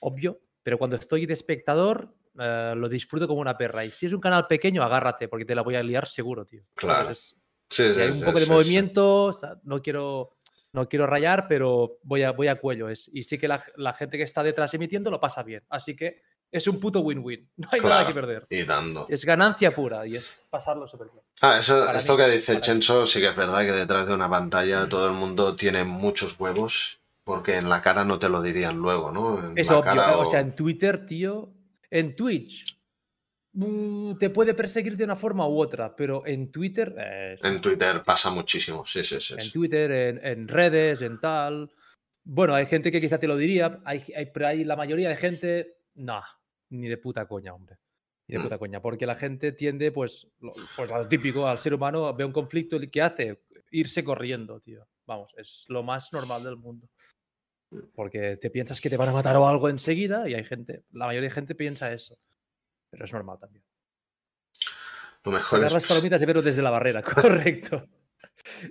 obvio, 0.00 0.40
pero 0.62 0.78
cuando 0.78 0.96
estoy 0.96 1.26
de 1.26 1.32
espectador, 1.32 2.14
eh, 2.38 2.74
lo 2.76 2.88
disfruto 2.88 3.26
como 3.26 3.40
una 3.40 3.56
perra. 3.56 3.84
Y 3.84 3.90
si 3.90 4.06
es 4.06 4.12
un 4.12 4.20
canal 4.20 4.46
pequeño, 4.46 4.82
agárrate, 4.82 5.28
porque 5.28 5.44
te 5.44 5.54
la 5.54 5.62
voy 5.62 5.74
a 5.74 5.82
liar 5.82 6.06
seguro, 6.06 6.44
tío. 6.44 6.62
Claro. 6.74 7.12
si 7.12 7.82
hay 7.82 8.10
un 8.10 8.24
poco 8.24 8.38
de 8.38 8.46
movimiento, 8.46 9.30
no 9.64 9.82
quiero 9.82 10.36
no 10.72 10.88
quiero 10.88 11.06
rayar, 11.06 11.46
pero 11.48 11.98
voy 12.02 12.22
a, 12.22 12.32
voy 12.32 12.48
a 12.48 12.58
cuello. 12.58 12.88
Es, 12.88 13.10
y 13.12 13.22
sí 13.22 13.38
que 13.38 13.48
la, 13.48 13.60
gente 13.94 14.16
que 14.16 14.24
está 14.24 14.42
detrás 14.42 14.72
emitiendo 14.74 15.10
lo 15.10 15.20
pasa 15.20 15.42
bien. 15.42 15.62
Así 15.68 15.94
que 15.94 16.22
es 16.50 16.66
un 16.66 16.80
puto 16.80 17.00
win-win. 17.00 17.50
No 17.56 17.68
hay 17.70 17.80
nada 17.80 18.06
que 18.06 18.14
perder. 18.14 18.46
Y 18.48 18.62
dando. 18.64 19.06
Es 19.08 19.24
ganancia 19.24 19.74
pura 19.74 20.06
y 20.06 20.16
es 20.16 20.46
pasarlo 20.50 20.86
súper 20.86 21.08
bien. 21.12 21.24
Ah, 21.40 21.58
eso, 21.58 21.90
esto 21.92 22.16
que 22.16 22.28
dice 22.28 22.60
Chenso 22.60 23.06
sí 23.06 23.20
que 23.20 23.28
es 23.28 23.36
verdad 23.36 23.60
que 23.60 23.72
detrás 23.72 24.06
de 24.06 24.14
una 24.14 24.30
pantalla 24.30 24.88
todo 24.88 25.06
el 25.06 25.14
mundo 25.14 25.56
tiene 25.56 25.84
muchos 25.84 26.38
huevos 26.38 27.00
porque 27.24 27.56
en 27.56 27.68
la 27.68 27.82
cara 27.82 28.04
no 28.04 28.18
te 28.18 28.28
lo 28.28 28.42
dirían 28.42 28.78
luego, 28.78 29.12
¿no? 29.12 29.52
es 29.54 29.70
obvio. 29.70 30.18
O... 30.18 30.24
sea, 30.24 30.40
en 30.40 30.56
Twitter, 30.56 31.06
tío, 31.06 31.52
en 31.90 32.16
Twitch 32.16 32.81
te 34.18 34.30
puede 34.30 34.54
perseguir 34.54 34.96
de 34.96 35.04
una 35.04 35.16
forma 35.16 35.46
u 35.46 35.60
otra, 35.60 35.94
pero 35.94 36.26
en 36.26 36.50
Twitter... 36.50 36.94
En 37.42 37.60
Twitter 37.60 38.00
pasa 38.04 38.30
muchísimo, 38.30 38.86
sí, 38.86 39.04
sí, 39.04 39.20
sí. 39.20 39.34
En 39.38 39.52
Twitter, 39.52 40.20
en, 40.22 40.48
redes, 40.48 41.02
en 41.02 41.20
tal... 41.20 41.70
Bueno, 42.24 42.54
hay 42.54 42.66
gente 42.66 42.92
que 42.92 43.00
quizá 43.00 43.18
te 43.18 43.26
lo 43.26 43.36
diría, 43.36 43.80
hay, 43.84 44.04
hay, 44.16 44.26
pero 44.26 44.46
hay 44.46 44.64
la 44.64 44.76
mayoría 44.76 45.08
de 45.08 45.16
gente, 45.16 45.78
no, 45.94 46.22
ni 46.70 46.88
de 46.88 46.96
puta 46.96 47.26
coña, 47.26 47.52
hombre. 47.52 47.78
Ni 48.28 48.34
de 48.34 48.38
mm. 48.38 48.42
puta 48.44 48.58
coña, 48.58 48.80
porque 48.80 49.06
la 49.06 49.16
gente 49.16 49.50
tiende, 49.50 49.90
pues, 49.90 50.28
pues 50.76 50.92
a 50.92 50.98
lo 50.98 51.08
típico, 51.08 51.48
al 51.48 51.58
ser 51.58 51.74
humano, 51.74 52.14
ve 52.14 52.24
un 52.24 52.30
conflicto 52.30 52.76
y 52.76 52.90
¿qué 52.90 53.02
hace? 53.02 53.42
Irse 53.72 54.04
corriendo, 54.04 54.60
tío. 54.60 54.86
Vamos, 55.04 55.34
es 55.36 55.64
lo 55.68 55.82
más 55.82 56.12
normal 56.12 56.44
del 56.44 56.56
mundo. 56.56 56.88
Porque 57.94 58.36
te 58.36 58.50
piensas 58.50 58.80
que 58.80 58.88
te 58.88 58.96
van 58.96 59.08
a 59.08 59.12
matar 59.12 59.36
o 59.36 59.48
algo 59.48 59.68
enseguida 59.68 60.28
y 60.28 60.34
hay 60.34 60.44
gente, 60.44 60.84
la 60.92 61.06
mayoría 61.06 61.28
de 61.28 61.34
gente 61.34 61.54
piensa 61.54 61.92
eso. 61.92 62.18
Pero 62.92 63.04
es 63.06 63.12
normal 63.12 63.38
también. 63.40 63.64
Lo 65.24 65.32
mejor 65.32 65.64
es... 65.64 65.72
las 65.72 65.86
palomitas 65.86 66.20
y 66.20 66.26
verlo 66.26 66.42
desde 66.42 66.60
la 66.60 66.70
barrera, 66.70 67.02
correcto. 67.02 67.88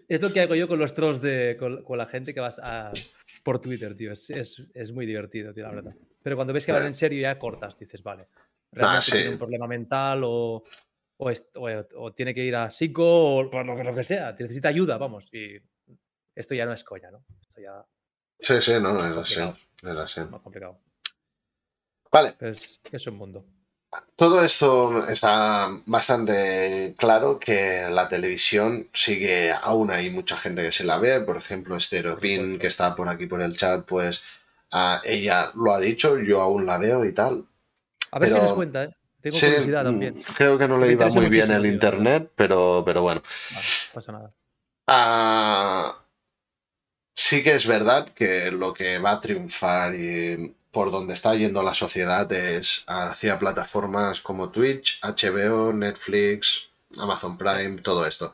es 0.08 0.22
lo 0.22 0.32
que 0.32 0.42
hago 0.42 0.54
yo 0.54 0.68
con 0.68 0.78
los 0.78 0.94
trolls 0.94 1.22
de. 1.22 1.58
con, 1.60 1.98
la 1.98 2.06
gente 2.06 2.34
que 2.34 2.40
vas 2.40 2.60
a, 2.64 2.94
por 3.44 3.60
Twitter, 3.60 3.96
tío. 3.96 4.12
Es, 4.12 4.30
es, 4.30 4.92
muy 4.94 5.08
divertido, 5.08 5.52
tío, 5.52 5.64
la 5.64 5.72
verdad. 5.72 5.96
Pero 6.22 6.36
cuando 6.36 6.54
ves 6.54 6.66
que 6.66 6.72
van 6.72 6.86
en 6.86 6.94
serio 6.94 7.20
ya 7.20 7.40
cortas, 7.40 7.78
dices, 7.80 8.04
vale. 8.04 8.28
Realmente 8.72 9.12
tiene 9.12 9.30
un 9.32 9.38
problema 9.40 9.68
mental 9.68 10.22
o, 10.24 10.64
o, 11.18 11.32
o, 11.96 12.14
tiene 12.14 12.34
que 12.34 12.46
ir 12.46 12.56
a 12.56 12.70
psico 12.70 13.40
o 13.40 13.50
por 13.50 13.66
lo, 13.66 13.84
lo 13.84 13.96
que 13.96 14.04
sea. 14.04 14.32
Necesita 14.32 14.70
ayuda, 14.70 14.98
vamos. 14.98 15.34
Y 15.34 15.58
esto 16.36 16.54
ya 16.54 16.66
no 16.66 16.74
es 16.74 16.84
coña, 16.84 17.10
¿no? 17.10 17.26
Esto 17.42 17.60
ya 17.60 17.84
Sí, 18.42 18.60
sí, 18.60 18.74
no, 18.82 19.08
es 19.08 19.16
así. 19.16 19.40
Es 19.84 19.98
así. 19.98 20.22
Más 20.22 20.42
complicado. 20.42 20.80
Vale. 22.12 22.36
Es, 22.40 22.82
es 22.92 23.08
un 23.08 23.16
mundo. 23.16 23.46
Todo 24.16 24.44
esto 24.44 25.08
está 25.10 25.70
bastante 25.86 26.94
claro 26.98 27.40
que 27.40 27.88
la 27.90 28.08
televisión 28.08 28.88
sigue 28.94 29.52
aún 29.52 29.92
hay 29.92 30.10
mucha 30.10 30.38
gente 30.38 30.64
que 30.64 30.72
se 30.72 30.84
la 30.84 30.98
ve. 30.98 31.20
Por 31.22 31.38
ejemplo, 31.38 31.80
Stereopin, 31.80 32.60
que 32.60 32.68
está 32.68 32.96
por 32.96 33.10
aquí 33.10 33.26
por 33.26 33.42
el 33.42 33.58
chat, 33.58 33.84
pues 33.86 34.24
ella 35.04 35.52
lo 35.56 35.74
ha 35.74 35.80
dicho, 35.80 36.20
yo 36.20 36.42
aún 36.42 36.66
la 36.66 36.78
veo 36.78 37.04
y 37.04 37.14
tal. 37.14 37.46
A 38.12 38.20
ver 38.20 38.30
si 38.30 38.40
les 38.40 38.54
cuenta, 38.54 38.84
¿eh? 38.86 38.96
Tengo 39.22 39.40
curiosidad 39.40 39.84
también. 39.84 40.18
Mm, 40.18 40.22
creo 40.36 40.58
que 40.58 40.68
no 40.68 40.78
le 40.78 40.92
iba 40.92 41.08
muy 41.08 41.30
bien 41.30 41.52
el 41.52 41.66
internet, 41.66 42.32
pero, 42.36 42.84
pero 42.86 43.02
bueno. 43.04 43.22
Vale, 43.52 43.66
pasa 43.94 44.12
nada. 44.12 44.34
Ah, 44.88 45.98
sí 47.14 47.44
que 47.44 47.56
es 47.56 47.68
verdad 47.68 48.10
que 48.14 48.52
lo 48.52 48.74
que 48.74 48.98
va 48.98 49.12
a 49.12 49.22
triunfar 49.22 49.94
y 49.96 50.56
por 50.72 50.92
donde 50.92 51.14
está 51.14 51.36
yendo 51.36 51.64
la 51.64 51.74
sociedad 51.74 52.32
es 52.32 52.84
hacia 52.88 53.38
plataformas 53.38 54.22
como 54.22 54.50
Twitch, 54.50 55.00
HBO, 55.02 55.74
Netflix, 55.74 56.70
Amazon 56.98 57.38
Prime, 57.38 57.82
todo 57.82 58.06
esto. 58.06 58.34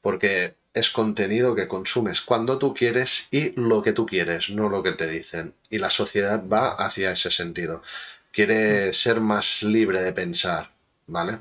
Porque 0.00 0.56
es 0.74 0.90
contenido 0.90 1.54
que 1.54 1.68
consumes 1.68 2.20
cuando 2.20 2.58
tú 2.58 2.74
quieres 2.74 3.28
y 3.30 3.52
lo 3.60 3.82
que 3.82 3.92
tú 3.92 4.06
quieres, 4.06 4.50
no 4.50 4.68
lo 4.68 4.82
que 4.82 4.92
te 4.92 5.08
dicen. 5.08 5.54
Y 5.70 5.78
la 5.78 5.90
sociedad 5.90 6.42
va 6.46 6.72
hacia 6.74 7.12
ese 7.12 7.30
sentido. 7.30 7.82
Quiere 8.32 8.92
ser 8.92 9.20
más 9.20 9.62
libre 9.62 10.02
de 10.02 10.12
pensar, 10.12 10.70
¿vale? 11.06 11.40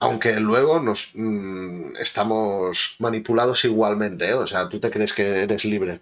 Aunque 0.00 0.38
luego 0.38 0.78
nos 0.78 1.10
mm, 1.14 1.96
estamos 1.98 2.96
manipulados 3.00 3.64
igualmente, 3.64 4.28
¿eh? 4.28 4.34
o 4.34 4.46
sea, 4.46 4.68
tú 4.68 4.78
te 4.78 4.90
crees 4.90 5.12
que 5.12 5.42
eres 5.42 5.64
libre, 5.64 6.00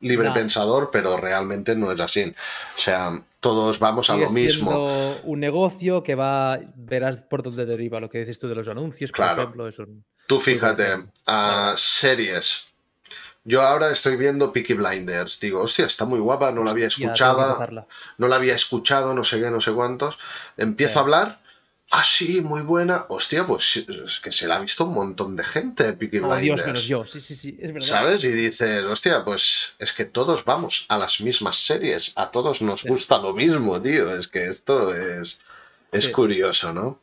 libre 0.00 0.30
pensador, 0.30 0.90
pero 0.90 1.18
realmente 1.18 1.76
no 1.76 1.92
es 1.92 2.00
así. 2.00 2.34
O 2.76 2.80
sea, 2.80 3.22
todos 3.40 3.78
vamos 3.78 4.08
a 4.08 4.16
lo 4.16 4.28
mismo. 4.30 5.16
un 5.24 5.40
negocio 5.40 6.02
que 6.02 6.14
va, 6.14 6.60
verás 6.76 7.22
por 7.24 7.42
dónde 7.42 7.66
deriva 7.66 8.00
lo 8.00 8.08
que 8.08 8.20
dices 8.20 8.38
tú 8.38 8.48
de 8.48 8.54
los 8.54 8.68
anuncios, 8.68 9.12
por 9.12 9.26
ejemplo. 9.26 9.68
Tú 10.26 10.38
fíjate, 10.38 11.08
a 11.26 11.74
series. 11.76 12.68
Yo 13.44 13.62
ahora 13.62 13.90
estoy 13.90 14.16
viendo 14.16 14.52
Peaky 14.52 14.74
Blinders. 14.74 15.40
Digo, 15.40 15.62
hostia, 15.62 15.86
está 15.86 16.04
muy 16.04 16.20
guapa, 16.20 16.52
no 16.52 16.62
la 16.62 16.70
había 16.70 16.86
escuchado. 16.86 17.58
No 18.18 18.28
la 18.28 18.36
había 18.36 18.54
escuchado, 18.54 19.14
no 19.14 19.24
sé 19.24 19.40
qué, 19.40 19.50
no 19.50 19.60
sé 19.60 19.72
cuántos. 19.72 20.18
Empiezo 20.56 20.98
a 20.98 21.02
hablar 21.02 21.40
Ah, 21.92 22.04
sí, 22.04 22.40
muy 22.40 22.62
buena. 22.62 23.06
Hostia, 23.08 23.44
pues 23.44 23.76
es 23.76 24.20
que 24.20 24.30
se 24.30 24.46
la 24.46 24.56
ha 24.56 24.60
visto 24.60 24.84
un 24.84 24.94
montón 24.94 25.34
de 25.34 25.42
gente, 25.42 25.92
Peaky 25.92 26.18
oh, 26.18 26.36
Dios 26.36 26.64
menos 26.64 26.84
yo. 26.84 27.04
Sí, 27.04 27.18
sí, 27.18 27.34
sí, 27.34 27.58
es 27.60 27.72
verdad. 27.72 27.88
¿Sabes? 27.88 28.22
Y 28.22 28.30
dices, 28.30 28.84
hostia, 28.84 29.24
pues 29.24 29.74
es 29.80 29.92
que 29.92 30.04
todos 30.04 30.44
vamos 30.44 30.86
a 30.88 30.96
las 30.96 31.20
mismas 31.20 31.56
series. 31.56 32.12
A 32.14 32.30
todos 32.30 32.62
nos 32.62 32.84
gusta 32.84 33.18
lo 33.18 33.34
mismo, 33.34 33.82
tío. 33.82 34.16
Es 34.16 34.28
que 34.28 34.46
esto 34.46 34.94
es, 34.94 35.40
es 35.90 36.08
curioso, 36.08 36.72
¿no? 36.72 37.00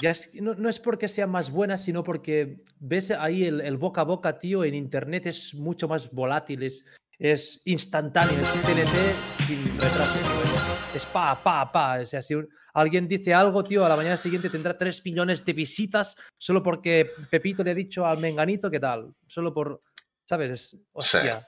Ya 0.00 0.14
no, 0.40 0.68
es 0.70 0.80
porque 0.80 1.08
sea 1.08 1.26
más 1.26 1.50
buena, 1.50 1.76
sino 1.76 2.02
porque 2.02 2.62
ves 2.78 3.10
ahí 3.10 3.44
el, 3.44 3.76
boca 3.76 4.00
a 4.00 4.04
boca, 4.04 4.38
tío, 4.38 4.64
en 4.64 4.74
internet 4.74 5.26
es 5.26 5.54
mucho 5.54 5.86
más 5.88 6.10
volátil, 6.10 6.62
es, 6.62 6.86
es 7.20 7.60
instantáneo, 7.66 8.40
es 8.40 8.50
TNT 8.50 9.44
sin 9.44 9.78
retraso. 9.78 10.18
Es, 10.18 10.96
es 10.96 11.06
pa, 11.06 11.40
pa, 11.42 11.70
pa. 11.70 12.00
O 12.00 12.06
sea, 12.06 12.22
si 12.22 12.34
alguien 12.72 13.06
dice 13.06 13.34
algo, 13.34 13.62
tío, 13.62 13.84
a 13.84 13.90
la 13.90 13.96
mañana 13.96 14.16
siguiente 14.16 14.48
tendrá 14.48 14.76
3 14.76 15.04
millones 15.04 15.44
de 15.44 15.52
visitas 15.52 16.16
solo 16.38 16.62
porque 16.62 17.10
Pepito 17.30 17.62
le 17.62 17.72
ha 17.72 17.74
dicho 17.74 18.06
al 18.06 18.18
menganito 18.18 18.70
qué 18.70 18.80
tal. 18.80 19.14
Solo 19.26 19.52
por, 19.52 19.82
¿sabes? 20.24 20.78
hostia. 20.92 21.46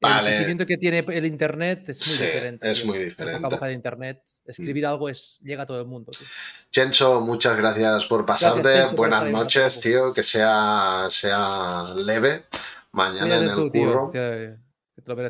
El 0.00 0.10
conocimiento 0.10 0.66
que 0.66 0.78
tiene 0.78 1.04
el 1.08 1.26
Internet 1.26 1.88
es 1.88 2.06
muy 2.06 2.26
diferente. 2.26 2.70
Es 2.70 2.84
muy 2.84 2.98
diferente. 2.98 3.40
La 3.40 3.48
boca 3.48 3.66
de 3.66 3.72
Internet, 3.72 4.22
escribir 4.46 4.86
algo 4.86 5.08
es, 5.08 5.38
llega 5.42 5.62
a 5.62 5.66
todo 5.66 5.80
el 5.80 5.86
mundo. 5.86 6.10
Tío. 6.10 6.26
Chencho, 6.70 7.20
muchas 7.20 7.56
gracias 7.56 8.06
por 8.06 8.24
pasarte. 8.24 8.86
Buenas 8.96 9.30
noches, 9.30 9.80
tío. 9.80 10.12
Que 10.12 10.22
sea, 10.22 11.06
sea 11.08 11.86
leve 11.96 12.46
mañana 12.92 13.38
en 13.38 13.48
el 13.48 13.70
curro. 13.70 14.10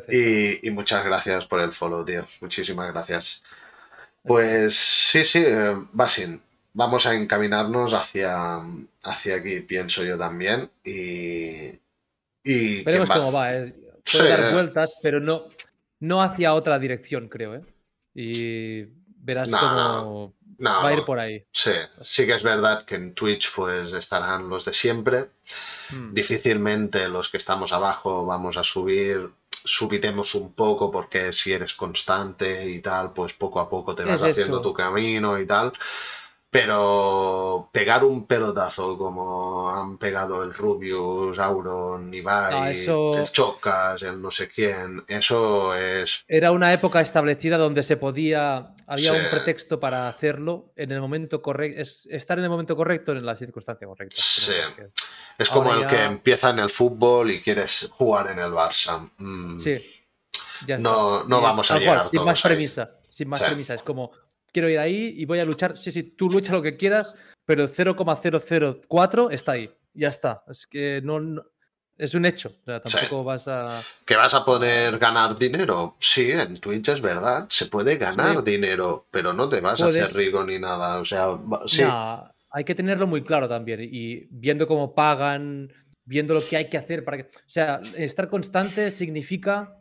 Y, 0.09 0.67
y, 0.67 0.71
muchas 0.71 1.05
gracias 1.05 1.45
por 1.45 1.61
el 1.61 1.71
follow, 1.71 2.03
tío. 2.05 2.25
Muchísimas 2.41 2.91
gracias. 2.91 3.43
Pues 4.23 4.75
sí, 4.75 5.23
sí, 5.25 5.43
eh, 5.45 5.75
Basin. 5.91 6.41
Vamos 6.73 7.05
a 7.05 7.13
encaminarnos 7.13 7.93
hacia, 7.93 8.61
hacia 9.03 9.35
aquí, 9.35 9.59
pienso 9.59 10.03
yo 10.03 10.17
también. 10.17 10.71
Y. 10.83 11.79
y 12.43 12.83
Veremos 12.83 13.09
cómo 13.09 13.31
va. 13.31 13.53
¿eh? 13.53 13.75
Puede 14.11 14.29
dar 14.29 14.39
eh. 14.45 14.53
vueltas, 14.53 14.97
pero 15.01 15.19
no, 15.19 15.49
no 15.99 16.21
hacia 16.21 16.53
otra 16.53 16.79
dirección, 16.79 17.29
creo. 17.29 17.55
¿eh? 17.55 17.61
Y 18.15 18.85
verás 19.17 19.51
cómo 19.51 20.33
va 20.59 20.87
a 20.87 20.93
ir 20.93 21.03
por 21.03 21.19
ahí. 21.19 21.45
Sí, 21.51 21.73
sí 22.01 22.25
que 22.25 22.33
es 22.33 22.43
verdad 22.43 22.85
que 22.85 22.95
en 22.95 23.13
Twitch 23.13 23.53
pues 23.53 23.93
estarán 23.93 24.49
los 24.49 24.65
de 24.65 24.73
siempre. 24.73 25.29
Hmm. 25.89 26.13
Difícilmente 26.13 27.07
los 27.07 27.29
que 27.29 27.37
estamos 27.37 27.73
abajo 27.73 28.25
vamos 28.25 28.57
a 28.57 28.63
subir 28.63 29.29
subitemos 29.65 30.35
un 30.35 30.53
poco 30.53 30.91
porque 30.91 31.33
si 31.33 31.51
eres 31.51 31.73
constante 31.73 32.69
y 32.69 32.79
tal, 32.79 33.13
pues 33.13 33.33
poco 33.33 33.59
a 33.59 33.69
poco 33.69 33.95
te 33.95 34.03
vas 34.03 34.21
haciendo 34.23 34.61
tu 34.61 34.73
camino 34.73 35.39
y 35.39 35.45
tal. 35.45 35.73
Pero 36.53 37.69
pegar 37.71 38.03
un 38.03 38.27
pelotazo 38.27 38.95
como 38.95 39.71
han 39.71 39.97
pegado 39.97 40.43
el 40.43 40.53
Rubius, 40.53 41.39
Auron, 41.39 42.13
Ibai, 42.13 42.85
el 42.85 43.31
Chocas, 43.31 44.03
el 44.03 44.21
no 44.21 44.29
sé 44.29 44.49
quién, 44.49 45.03
eso 45.07 45.73
es... 45.73 46.23
Era 46.27 46.51
una 46.51 46.71
época 46.71 47.01
establecida 47.01 47.57
donde 47.57 47.81
se 47.81 47.97
podía, 47.97 48.75
había 48.85 49.13
un 49.13 49.23
pretexto 49.31 49.79
para 49.79 50.07
hacerlo 50.07 50.71
en 50.75 50.91
el 50.91 51.01
momento 51.01 51.41
correcto, 51.41 51.81
es 51.81 52.07
estar 52.11 52.37
en 52.37 52.43
el 52.43 52.51
momento 52.51 52.75
correcto 52.75 53.13
en 53.13 53.25
la 53.25 53.35
circunstancia 53.35 53.87
correcta. 53.87 54.15
Sí. 54.19 54.53
Es 55.39 55.49
como 55.49 55.73
el 55.73 55.87
que 55.87 56.03
empieza 56.03 56.51
en 56.51 56.59
el 56.59 56.69
fútbol 56.69 57.31
y 57.31 57.41
quieres 57.41 57.89
jugar 57.91 58.29
en 58.29 58.37
el 58.37 58.51
Barça. 58.51 59.09
Mm. 59.17 59.57
Sí. 59.57 59.83
Ya 60.67 60.77
no, 60.77 61.23
no 61.23 61.41
vamos 61.41 61.71
a 61.71 61.79
llegar 61.79 62.03
sin 62.03 62.23
más 62.23 62.41
premisa, 62.43 62.91
sin 63.07 63.27
más 63.27 63.41
premisa. 63.41 63.73
Es 63.73 63.81
como 63.81 64.11
quiero 64.53 64.69
ir 64.69 64.79
ahí 64.79 65.13
y 65.17 65.25
voy 65.25 65.39
a 65.39 65.45
luchar. 65.45 65.75
Sí, 65.75 65.91
sí, 65.91 66.03
tú 66.03 66.29
lucha 66.29 66.53
lo 66.53 66.61
que 66.61 66.77
quieras, 66.77 67.15
pero 67.45 67.63
el 67.63 67.69
0,004 67.69 69.31
está 69.31 69.51
ahí. 69.53 69.69
Ya 69.93 70.07
está. 70.07 70.43
Es 70.47 70.65
que 70.65 71.01
no, 71.03 71.19
es 71.97 72.13
un 72.15 72.25
hecho. 72.25 72.49
O 72.49 72.65
sea, 72.65 72.81
tampoco 72.81 73.23
vas 73.23 73.47
a. 73.47 73.81
¿Que 74.05 74.15
vas 74.15 74.33
a 74.33 74.45
poder 74.45 74.97
ganar 74.97 75.37
dinero? 75.37 75.95
Sí, 75.99 76.31
en 76.31 76.59
Twitch 76.59 76.89
es 76.89 77.01
verdad. 77.01 77.47
Se 77.49 77.65
puede 77.65 77.97
ganar 77.97 78.43
dinero, 78.43 79.07
pero 79.11 79.33
no 79.33 79.49
te 79.49 79.59
vas 79.59 79.81
a 79.81 79.87
hacer 79.87 80.13
rico 80.13 80.43
ni 80.43 80.59
nada. 80.59 80.99
O 80.99 81.05
sea, 81.05 81.37
sí. 81.65 81.83
hay 82.51 82.63
que 82.63 82.75
tenerlo 82.75 83.07
muy 83.07 83.23
claro 83.23 83.49
también. 83.49 83.81
Y 83.81 84.27
viendo 84.29 84.67
cómo 84.67 84.95
pagan, 84.95 85.71
viendo 86.05 86.33
lo 86.33 86.41
que 86.41 86.57
hay 86.57 86.69
que 86.69 86.77
hacer 86.77 87.03
para 87.03 87.17
que. 87.17 87.23
O 87.23 87.49
sea, 87.49 87.81
estar 87.95 88.29
constante 88.29 88.89
significa 88.89 89.77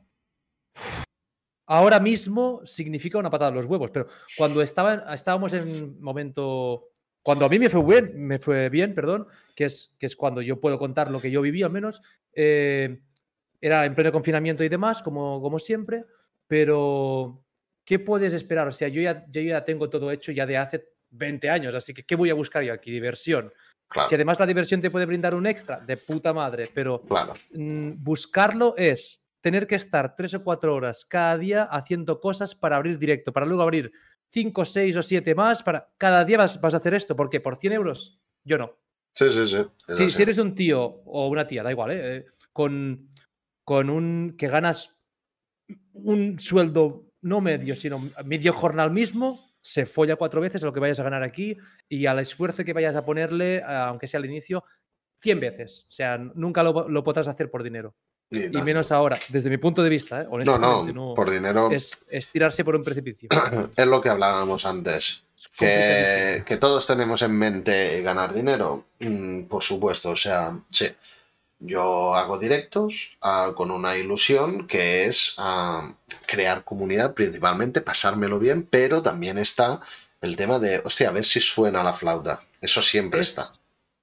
ahora 1.66 2.00
mismo 2.00 2.60
significa 2.64 3.18
una 3.18 3.30
patada 3.30 3.50
en 3.50 3.56
los 3.56 3.66
huevos, 3.66 3.90
pero 3.90 4.06
cuando 4.36 4.62
estaba, 4.62 5.14
estábamos 5.14 5.52
en 5.54 5.68
un 5.68 6.02
momento, 6.02 6.88
cuando 7.22 7.44
a 7.44 7.48
mí 7.48 7.58
me 7.58 7.70
fue 7.70 7.82
bien, 7.82 8.26
me 8.26 8.38
fue 8.38 8.68
bien, 8.68 8.94
perdón, 8.94 9.26
que 9.54 9.66
es, 9.66 9.94
que 9.98 10.06
es 10.06 10.16
cuando 10.16 10.42
yo 10.42 10.60
puedo 10.60 10.78
contar 10.78 11.10
lo 11.10 11.20
que 11.20 11.30
yo 11.30 11.40
viví 11.42 11.62
al 11.62 11.70
menos, 11.70 12.02
eh, 12.34 13.00
era 13.60 13.84
en 13.84 13.94
pleno 13.94 14.12
confinamiento 14.12 14.64
y 14.64 14.68
demás, 14.68 15.02
como, 15.02 15.40
como 15.40 15.58
siempre, 15.58 16.04
pero 16.48 17.44
¿qué 17.84 17.98
puedes 17.98 18.32
esperar? 18.32 18.66
O 18.68 18.72
sea, 18.72 18.88
yo 18.88 19.00
ya, 19.00 19.24
yo 19.30 19.40
ya 19.40 19.64
tengo 19.64 19.88
todo 19.88 20.10
hecho 20.10 20.32
ya 20.32 20.46
de 20.46 20.56
hace 20.56 20.88
20 21.10 21.48
años, 21.48 21.74
así 21.74 21.94
que 21.94 22.04
¿qué 22.04 22.16
voy 22.16 22.30
a 22.30 22.34
buscar 22.34 22.62
yo 22.62 22.72
aquí? 22.72 22.90
Diversión. 22.90 23.52
Si 24.08 24.14
además 24.14 24.40
la 24.40 24.46
diversión 24.46 24.80
te 24.80 24.90
puede 24.90 25.06
brindar 25.06 25.34
un 25.34 25.46
extra, 25.46 25.78
de 25.78 25.96
puta 25.96 26.32
madre, 26.32 26.68
pero 26.72 27.02
mm, 27.52 28.02
buscarlo 28.02 28.74
es 28.76 29.21
tener 29.42 29.66
que 29.66 29.74
estar 29.74 30.14
tres 30.16 30.32
o 30.34 30.42
cuatro 30.42 30.74
horas 30.74 31.04
cada 31.04 31.36
día 31.36 31.64
haciendo 31.64 32.20
cosas 32.20 32.54
para 32.54 32.76
abrir 32.76 32.98
directo, 32.98 33.32
para 33.32 33.44
luego 33.44 33.62
abrir 33.62 33.92
cinco, 34.28 34.64
seis 34.64 34.96
o 34.96 35.02
siete 35.02 35.34
más, 35.34 35.62
para 35.62 35.92
cada 35.98 36.24
día 36.24 36.38
vas, 36.38 36.58
a 36.62 36.76
hacer 36.76 36.94
esto, 36.94 37.14
¿por 37.14 37.28
qué? 37.28 37.40
¿Por 37.40 37.56
100 37.56 37.72
euros? 37.74 38.20
Yo 38.44 38.56
no. 38.56 38.78
Sí, 39.10 39.26
sí, 39.30 39.46
sí. 39.46 40.10
si 40.10 40.22
eres 40.22 40.38
un 40.38 40.54
tío 40.54 40.82
o 40.82 41.28
una 41.28 41.46
tía, 41.46 41.62
da 41.62 41.70
igual, 41.70 41.90
¿eh? 41.92 42.24
con, 42.52 43.10
con 43.62 43.90
un 43.90 44.34
que 44.38 44.48
ganas 44.48 44.96
un 45.92 46.38
sueldo 46.38 47.10
no 47.20 47.40
medio, 47.40 47.76
sino 47.76 48.10
medio 48.24 48.52
jornal 48.52 48.90
mismo, 48.90 49.38
se 49.60 49.86
folla 49.86 50.16
cuatro 50.16 50.40
veces 50.40 50.62
a 50.62 50.66
lo 50.66 50.72
que 50.72 50.80
vayas 50.80 50.98
a 51.00 51.04
ganar 51.04 51.22
aquí 51.22 51.56
y 51.88 52.06
al 52.06 52.20
esfuerzo 52.20 52.64
que 52.64 52.72
vayas 52.72 52.96
a 52.96 53.04
ponerle, 53.04 53.62
aunque 53.62 54.08
sea 54.08 54.18
al 54.18 54.26
inicio, 54.26 54.64
100 55.18 55.40
veces. 55.40 55.86
O 55.88 55.92
sea, 55.92 56.18
nunca 56.18 56.62
lo 56.62 57.04
podrás 57.04 57.28
hacer 57.28 57.50
por 57.50 57.62
dinero. 57.62 57.94
Y, 58.32 58.48
menos 58.62 58.90
ahora, 58.92 59.18
desde 59.28 59.50
mi 59.50 59.58
punto 59.58 59.82
de 59.82 59.90
vista, 59.90 60.22
¿eh? 60.22 60.26
honestamente. 60.30 60.92
No, 60.92 61.08
no, 61.08 61.14
por 61.14 61.30
dinero. 61.30 61.70
Es, 61.70 61.98
tirarse 62.32 62.64
por 62.64 62.76
un 62.76 62.82
precipicio. 62.82 63.28
es 63.76 63.86
lo 63.86 64.00
que 64.00 64.08
hablábamos 64.08 64.64
antes. 64.64 65.24
Que, 65.58 66.44
que, 66.46 66.56
todos 66.56 66.86
tenemos 66.86 67.20
en 67.22 67.32
mente 67.32 68.00
ganar 68.00 68.32
dinero. 68.32 68.84
Mm, 69.00 69.42
por 69.42 69.62
supuesto, 69.62 70.10
o 70.10 70.16
sea, 70.16 70.56
sí. 70.70 70.88
Yo 71.64 72.14
hago 72.16 72.38
directos 72.38 73.16
ah, 73.20 73.52
con 73.54 73.70
una 73.70 73.96
ilusión 73.96 74.66
que 74.66 75.04
es 75.04 75.34
ah, 75.38 75.94
crear 76.26 76.64
comunidad, 76.64 77.14
principalmente 77.14 77.80
pasármelo 77.80 78.40
bien, 78.40 78.66
pero 78.68 79.00
también 79.00 79.38
está 79.38 79.80
el 80.20 80.36
tema 80.36 80.58
de, 80.58 80.80
hostia, 80.84 81.10
a 81.10 81.12
ver 81.12 81.24
si 81.24 81.40
suena 81.40 81.84
la 81.84 81.92
flauta. 81.92 82.42
Eso 82.60 82.82
siempre 82.82 83.20
está. 83.20 83.44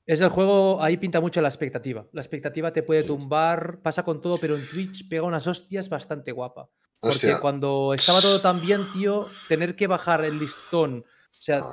Es 0.10 0.22
el 0.22 0.30
juego, 0.30 0.82
ahí 0.82 0.98
pinta 0.98 1.22
mucho 1.22 1.40
la 1.40 1.50
expectativa. 1.50 2.04
La 2.14 2.22
expectativa 2.22 2.74
te 2.74 2.82
puede 2.82 3.04
tumbar, 3.04 3.80
pasa 3.84 4.02
con 4.02 4.20
todo, 4.20 4.40
pero 4.40 4.56
en 4.56 4.68
Twitch 4.68 5.08
pega 5.08 5.22
unas 5.22 5.46
hostias 5.46 5.88
bastante 5.88 6.32
guapa. 6.32 6.68
Porque 7.00 7.38
cuando 7.40 7.94
estaba 7.94 8.20
todo 8.20 8.42
tan 8.42 8.60
bien, 8.60 8.88
tío, 8.92 9.28
tener 9.48 9.76
que 9.76 9.86
bajar 9.86 10.26
el 10.26 10.40
listón, 10.40 11.06
o 11.06 11.42
sea, 11.42 11.64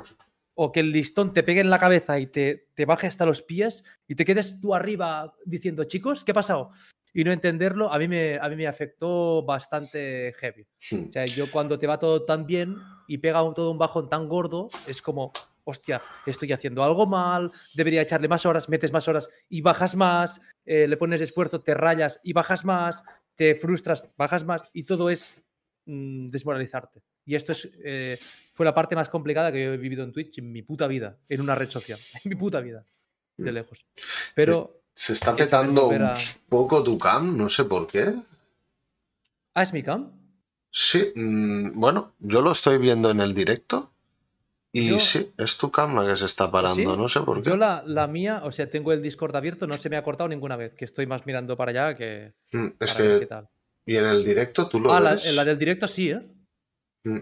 o 0.53 0.71
que 0.71 0.81
el 0.81 0.93
listón 0.93 1.33
te 1.33 1.45
pegue 1.45 1.63
en 1.63 1.71
la 1.71 1.79
cabeza 1.79 2.19
y 2.19 2.27
te, 2.27 2.69
te 2.75 2.85
baje 2.85 3.07
hasta 3.07 3.25
los 3.25 3.41
pies 3.41 3.85
y 4.07 4.17
te 4.17 4.27
quedes 4.27 4.61
tú 4.61 4.75
arriba 4.75 5.33
diciendo, 5.47 5.85
chicos, 5.85 6.23
¿qué 6.23 6.33
ha 6.33 6.35
pasado? 6.35 6.69
Y 7.15 7.25
no 7.25 7.33
entenderlo, 7.33 7.91
a 7.91 7.99
mí 7.99 8.07
me, 8.07 8.39
a 8.39 8.51
mí 8.51 8.57
me 8.57 8.67
afectó 8.67 9.47
bastante 9.47 10.35
heavy. 10.35 10.67
Hmm. 10.91 11.09
O 11.09 11.13
sea, 11.13 11.25
yo 11.25 11.51
cuando 11.51 11.79
te 11.79 11.87
va 11.87 11.99
todo 11.99 12.27
tan 12.27 12.45
bien 12.45 12.77
y 13.09 13.17
pega 13.17 13.41
todo 13.55 13.71
un 13.71 13.79
bajón 13.79 14.11
tan 14.11 14.29
gordo, 14.29 14.69
es 14.87 15.01
como, 15.01 15.33
hostia, 15.67 16.01
estoy 16.25 16.53
haciendo 16.53 16.83
algo 16.85 17.07
mal, 17.07 17.51
debería 17.75 18.01
echarle 18.01 18.29
más 18.29 18.47
horas, 18.47 18.69
metes 18.69 18.93
más 18.93 19.09
horas 19.09 19.29
y 19.49 19.61
bajas 19.61 19.97
más, 19.97 20.41
eh, 20.65 20.87
le 20.87 20.97
pones 20.97 21.21
esfuerzo, 21.21 21.61
te 21.61 21.75
rayas 21.75 22.21
y 22.23 22.33
bajas 22.33 22.65
más, 22.65 23.03
te 23.35 23.57
frustras, 23.57 24.09
bajas 24.17 24.45
más 24.45 24.63
y 24.73 24.85
todo 24.85 25.11
es 25.11 25.37
mm, 25.87 26.31
desmoralizarte. 26.31 27.03
Y 27.25 27.35
esto 27.35 27.51
es, 27.51 27.69
eh, 27.85 28.19
fue 28.55 28.65
la 28.65 28.75
parte 28.75 28.95
más 28.95 29.09
complicada 29.09 29.51
que 29.51 29.65
yo 29.65 29.73
he 29.73 29.77
vivido 29.77 30.05
en 30.05 30.13
Twitch 30.13 30.39
en 30.39 30.53
mi 30.53 30.63
puta 30.63 30.87
vida, 30.87 31.19
en 31.29 31.41
una 31.41 31.57
red 31.57 31.69
social, 31.69 31.99
en 32.25 32.29
mi 32.31 32.37
puta 32.37 32.61
vida, 32.61 32.87
de 33.37 33.51
mm. 33.51 33.55
lejos. 33.55 33.85
Pero... 34.35 34.83
Se, 34.95 35.13
está 35.13 35.37
petando 35.37 35.89
un 35.89 36.15
poco 36.49 36.83
tu 36.83 36.97
cam, 36.97 37.37
no 37.37 37.51
sé 37.51 37.65
por 37.65 37.87
qué. 37.87 38.15
¿Ah, 39.53 39.63
es 39.63 39.71
mi 39.75 39.83
cam? 39.83 40.11
Sí, 40.71 41.13
mm, 41.15 41.79
bueno, 41.79 42.15
yo 42.19 42.41
lo 42.41 42.53
estoy 42.53 42.79
viendo 42.79 43.11
en 43.11 43.21
el 43.21 43.35
directo 43.35 43.93
y 44.81 44.99
sí, 45.01 45.33
es 45.39 45.57
tu 45.57 45.71
cámara 45.71 46.11
que 46.11 46.17
se 46.17 46.27
está 46.27 46.51
parando, 46.51 46.97
no 46.97 47.09
sé 47.09 47.21
por 47.21 47.43
qué. 47.43 47.51
Yo 47.51 47.57
la, 47.57 48.07
mía, 48.07 48.43
o 48.45 48.53
sea, 48.53 48.69
tengo 48.69 48.93
el 48.93 49.03
Discord 49.03 49.35
abierto, 49.35 49.67
no 49.67 49.75
se 49.75 49.89
me 49.89 49.97
ha 49.97 50.03
cortado 50.03 50.29
ninguna 50.29 50.57
vez, 50.57 50.75
que 50.75 50.85
estoy 50.85 51.07
más 51.07 51.27
mirando 51.27 51.57
para 51.57 51.71
allá 51.71 51.97
que... 51.97 52.35
Mm, 52.53 52.67
es 52.81 52.93
que... 52.93 53.29
¿Y 53.87 53.97
en 53.97 54.05
el 54.05 54.25
directo 54.25 54.69
tú 54.69 54.81
lo 54.81 54.93
ah, 54.93 55.01
ves? 55.01 55.27
La, 55.27 55.33
la 55.33 55.45
del 55.45 55.59
directo 55.59 55.87
sí, 55.87 56.11
¿eh? 56.11 56.21
Mm, 57.05 57.21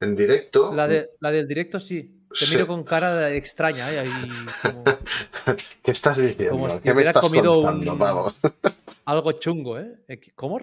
en 0.00 0.16
directo... 0.16 0.74
La, 0.74 0.88
de, 0.88 1.10
la 1.20 1.30
del 1.30 1.46
directo 1.46 1.78
sí. 1.78 2.18
Te 2.38 2.46
miro 2.46 2.66
con 2.66 2.82
cara 2.82 3.30
extraña, 3.34 3.92
¿eh? 3.92 4.04
¿Qué 5.82 5.90
estás 5.90 6.16
diciendo? 6.16 6.52
Como 6.52 6.70
si 6.70 6.80
¿Qué 6.80 6.94
me 6.94 7.02
estás 7.02 7.22
comido 7.22 7.60
un... 7.60 7.84
algo 9.04 9.32
chungo, 9.32 9.78
¿eh? 9.78 9.98
¿Cómo? 10.34 10.60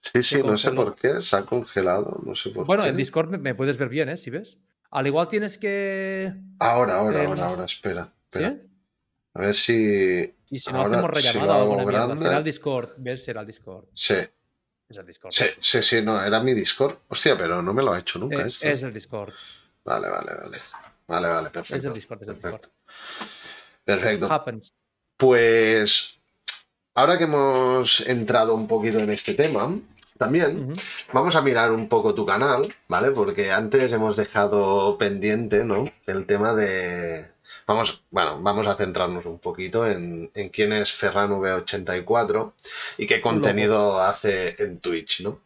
Sí, 0.00 0.22
sí, 0.22 0.42
no 0.42 0.56
sé 0.56 0.70
por 0.72 0.94
qué, 0.96 1.20
se 1.20 1.36
ha 1.36 1.44
congelado, 1.44 2.20
no 2.24 2.34
sé 2.34 2.50
por 2.50 2.66
bueno, 2.66 2.84
qué. 2.84 2.90
en 2.90 2.96
Discord 2.96 3.30
me, 3.38 3.54
puedes 3.54 3.76
ver 3.76 3.88
bien, 3.88 4.08
¿eh? 4.08 4.16
Si 4.16 4.30
ves. 4.30 4.58
Al 4.90 5.06
igual 5.06 5.28
tienes 5.28 5.58
que. 5.58 6.34
Ahora, 6.58 6.96
ahora, 6.96 7.24
ahora, 7.26 7.46
ahora, 7.46 7.64
espera. 7.64 8.12
espera. 8.24 8.56
A 9.34 9.40
ver 9.40 9.54
si. 9.54 10.34
Y 10.50 10.58
si 10.58 10.72
no 10.72 10.80
hacemos 10.80 11.10
rellamada 11.10 11.56
alguna 11.56 11.84
mierda, 11.84 12.16
será 12.16 12.38
el 12.38 12.44
Discord. 12.44 12.90
¿Ves? 12.96 13.24
Será 13.24 13.42
el 13.42 13.46
Discord. 13.46 13.84
Sí. 13.94 14.14
Es 14.88 14.96
el 14.96 15.06
Discord. 15.06 15.32
Sí, 15.32 15.44
sí, 15.60 15.82
sí, 15.82 16.02
no, 16.02 16.22
era 16.22 16.40
mi 16.40 16.54
Discord. 16.54 16.96
Hostia, 17.08 17.36
pero 17.36 17.60
no 17.60 17.74
me 17.74 17.82
lo 17.82 17.92
ha 17.92 17.98
hecho 17.98 18.18
nunca 18.18 18.40
es, 18.40 18.54
esto. 18.54 18.68
Es 18.68 18.82
el 18.82 18.92
Discord. 18.94 19.34
Vale, 19.84 20.08
vale, 20.08 20.32
vale. 20.34 20.58
Vale, 21.06 21.28
vale, 21.28 21.50
perfecto. 21.50 21.76
Es 21.76 21.84
el 21.84 21.92
Discord, 21.92 22.22
es 22.22 22.28
el 22.28 22.34
Discord. 22.34 22.62
Perfecto. 23.84 24.32
Happens. 24.32 24.72
Pues. 25.16 26.18
Ahora 26.94 27.18
que 27.18 27.24
hemos 27.24 28.00
entrado 28.00 28.54
un 28.54 28.66
poquito 28.66 28.98
en 28.98 29.10
este 29.10 29.34
tema, 29.34 29.78
también 30.18 30.74
vamos 31.12 31.36
a 31.36 31.42
mirar 31.42 31.72
un 31.72 31.88
poco 31.88 32.14
tu 32.14 32.26
canal, 32.26 32.72
¿vale? 32.88 33.12
Porque 33.12 33.52
antes 33.52 33.92
hemos 33.92 34.16
dejado 34.16 34.98
pendiente, 34.98 35.64
¿no? 35.64 35.90
El 36.06 36.26
tema 36.26 36.54
de... 36.54 37.26
Vamos, 37.66 38.02
bueno, 38.10 38.40
vamos 38.42 38.66
a 38.66 38.74
centrarnos 38.74 39.24
un 39.24 39.38
poquito 39.38 39.86
en, 39.88 40.30
quién 40.52 40.72
es 40.72 40.92
Ferran 40.92 41.30
V84 41.30 42.52
y 42.98 43.06
qué 43.06 43.20
contenido 43.20 44.00
hace 44.00 44.54
en 44.58 44.80
Twitch, 44.80 45.22
¿no? 45.22 45.40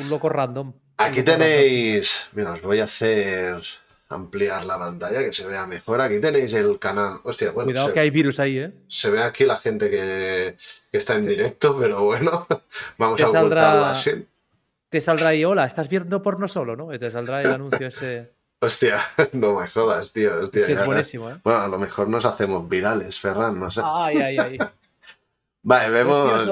Un 0.00 0.10
loco 0.10 0.28
random. 0.28 0.72
Aquí 0.96 1.22
tenéis... 1.22 2.28
Mira, 2.32 2.54
os 2.54 2.62
voy 2.62 2.80
a 2.80 2.84
hacer 2.84 3.62
ampliar 4.08 4.64
la 4.64 4.78
pantalla, 4.78 5.20
que 5.20 5.32
se 5.32 5.46
vea 5.46 5.66
mejor. 5.66 6.00
Aquí 6.00 6.20
tenéis 6.20 6.52
el 6.54 6.78
canal. 6.78 7.20
Hostia, 7.24 7.50
bueno, 7.50 7.66
Cuidado 7.66 7.92
que 7.92 8.00
hay 8.00 8.10
virus 8.10 8.40
ahí, 8.40 8.58
¿eh? 8.58 8.72
Se 8.88 9.10
ve 9.10 9.22
aquí 9.22 9.44
la 9.44 9.56
gente 9.56 9.90
que, 9.90 10.56
está 10.92 11.16
en 11.16 11.26
directo, 11.26 11.78
pero 11.78 12.04
bueno, 12.04 12.46
vamos 12.98 13.20
a 13.20 13.28
ocultarlo 13.28 13.84
así. 13.86 14.26
Te 14.88 15.00
saldrá 15.00 15.28
ahí, 15.28 15.44
hola, 15.44 15.66
estás 15.66 15.88
viendo 15.88 16.22
porno 16.22 16.48
solo, 16.48 16.74
¿no? 16.74 16.94
Y 16.94 16.98
te 16.98 17.10
saldrá 17.10 17.42
el 17.42 17.52
anuncio 17.52 17.86
ese. 17.86 18.32
Hostia, 18.60 18.98
no 19.34 19.60
me 19.60 19.68
jodas, 19.68 20.12
tío. 20.12 20.42
Hostia, 20.42 20.64
sí, 20.64 20.72
es 20.72 20.84
buenísimo, 20.84 21.30
¿eh? 21.30 21.36
Bueno, 21.44 21.60
a 21.60 21.68
lo 21.68 21.78
mejor 21.78 22.08
nos 22.08 22.24
hacemos 22.24 22.68
virales, 22.68 23.20
Ferran, 23.20 23.60
no 23.60 23.70
sé. 23.70 23.82
Ay, 23.84 24.16
ay, 24.16 24.38
ay. 24.38 24.58
vale, 25.62 25.90
vemos. 25.90 26.48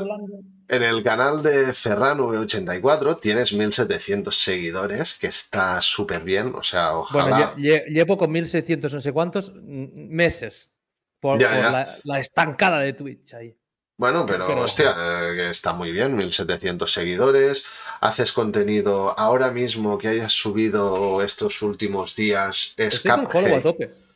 En 0.68 0.82
el 0.82 1.02
canal 1.02 1.42
de 1.42 1.72
Ferran 1.72 2.18
V84 2.18 3.20
tienes 3.20 3.52
1700 3.52 4.34
seguidores, 4.34 5.14
que 5.14 5.28
está 5.28 5.80
súper 5.80 6.22
bien. 6.22 6.54
O 6.54 6.62
sea, 6.62 6.96
ojalá. 6.96 7.54
Bueno, 7.54 7.84
llevo 7.86 8.16
con 8.16 8.32
1600 8.32 8.94
no 8.94 9.00
sé 9.00 9.12
cuántos 9.12 9.52
meses 9.54 10.76
por, 11.20 11.40
La, 11.40 12.20
estancada 12.20 12.80
de 12.80 12.92
Twitch 12.92 13.34
ahí. 13.34 13.56
Bueno, 13.98 14.26
pero, 14.26 14.60
hostia, 14.60 14.94
eh, 14.98 15.48
está 15.50 15.72
muy 15.72 15.90
bien, 15.90 16.16
1700 16.16 16.92
seguidores. 16.92 17.64
Haces 18.00 18.32
contenido 18.32 19.18
ahora 19.18 19.50
mismo 19.50 19.96
que 19.96 20.08
hayas 20.08 20.32
subido 20.32 21.22
estos 21.22 21.62
últimos 21.62 22.14
días. 22.14 22.74
Es 22.76 23.02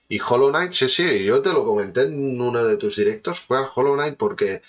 Y 0.09 0.21
Hollow 0.21 0.51
Knight, 0.51 0.73
sí, 0.73 0.89
sí, 0.89 1.25
yo 1.25 1.41
te 1.41 1.51
lo 1.53 1.65
comenté 1.65 2.03
en 2.03 2.41
uno 2.41 2.63
de 2.65 2.77
tus 2.77 2.97
directos. 2.97 3.41
Fue 3.41 3.59
a 3.59 3.71
Hollow 3.75 3.95
Knight 3.95 4.19
porque 4.19 4.61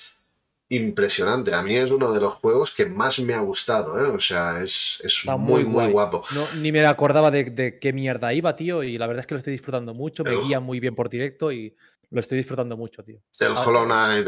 impresionante. 0.72 1.54
A 1.54 1.62
mí 1.62 1.76
es 1.76 1.92
uno 1.92 2.14
de 2.14 2.22
los 2.22 2.36
juegos 2.36 2.74
que 2.74 2.86
más 2.86 3.20
me 3.20 3.34
ha 3.34 3.42
gustado, 3.42 4.00
¿eh? 4.00 4.08
O 4.08 4.20
sea, 4.22 4.62
es, 4.64 5.02
muy, 5.38 5.66
muy, 5.66 5.92
guapo. 5.92 6.24
ni 6.60 6.72
me 6.72 6.86
acordaba 6.86 7.30
de, 7.30 7.78
qué 7.80 7.92
mierda 7.92 8.34
iba, 8.34 8.56
tío, 8.56 8.82
y 8.82 8.98
la 8.98 9.06
verdad 9.06 9.20
es 9.20 9.28
que 9.28 9.36
lo 9.36 9.40
estoy 9.40 9.52
disfrutando 9.52 9.94
mucho. 9.94 10.24
Me 10.24 10.42
guía 10.42 10.62
muy 10.62 10.80
bien 10.80 10.96
por 10.96 11.10
directo 11.10 11.52
y 11.52 11.76
lo 12.10 12.22
estoy 12.22 12.38
disfrutando 12.38 12.78
mucho, 12.78 13.04
tío. 13.04 13.20
El 13.40 13.52
ah, 13.52 13.64
Hollow 13.66 13.84
Knight 13.84 14.28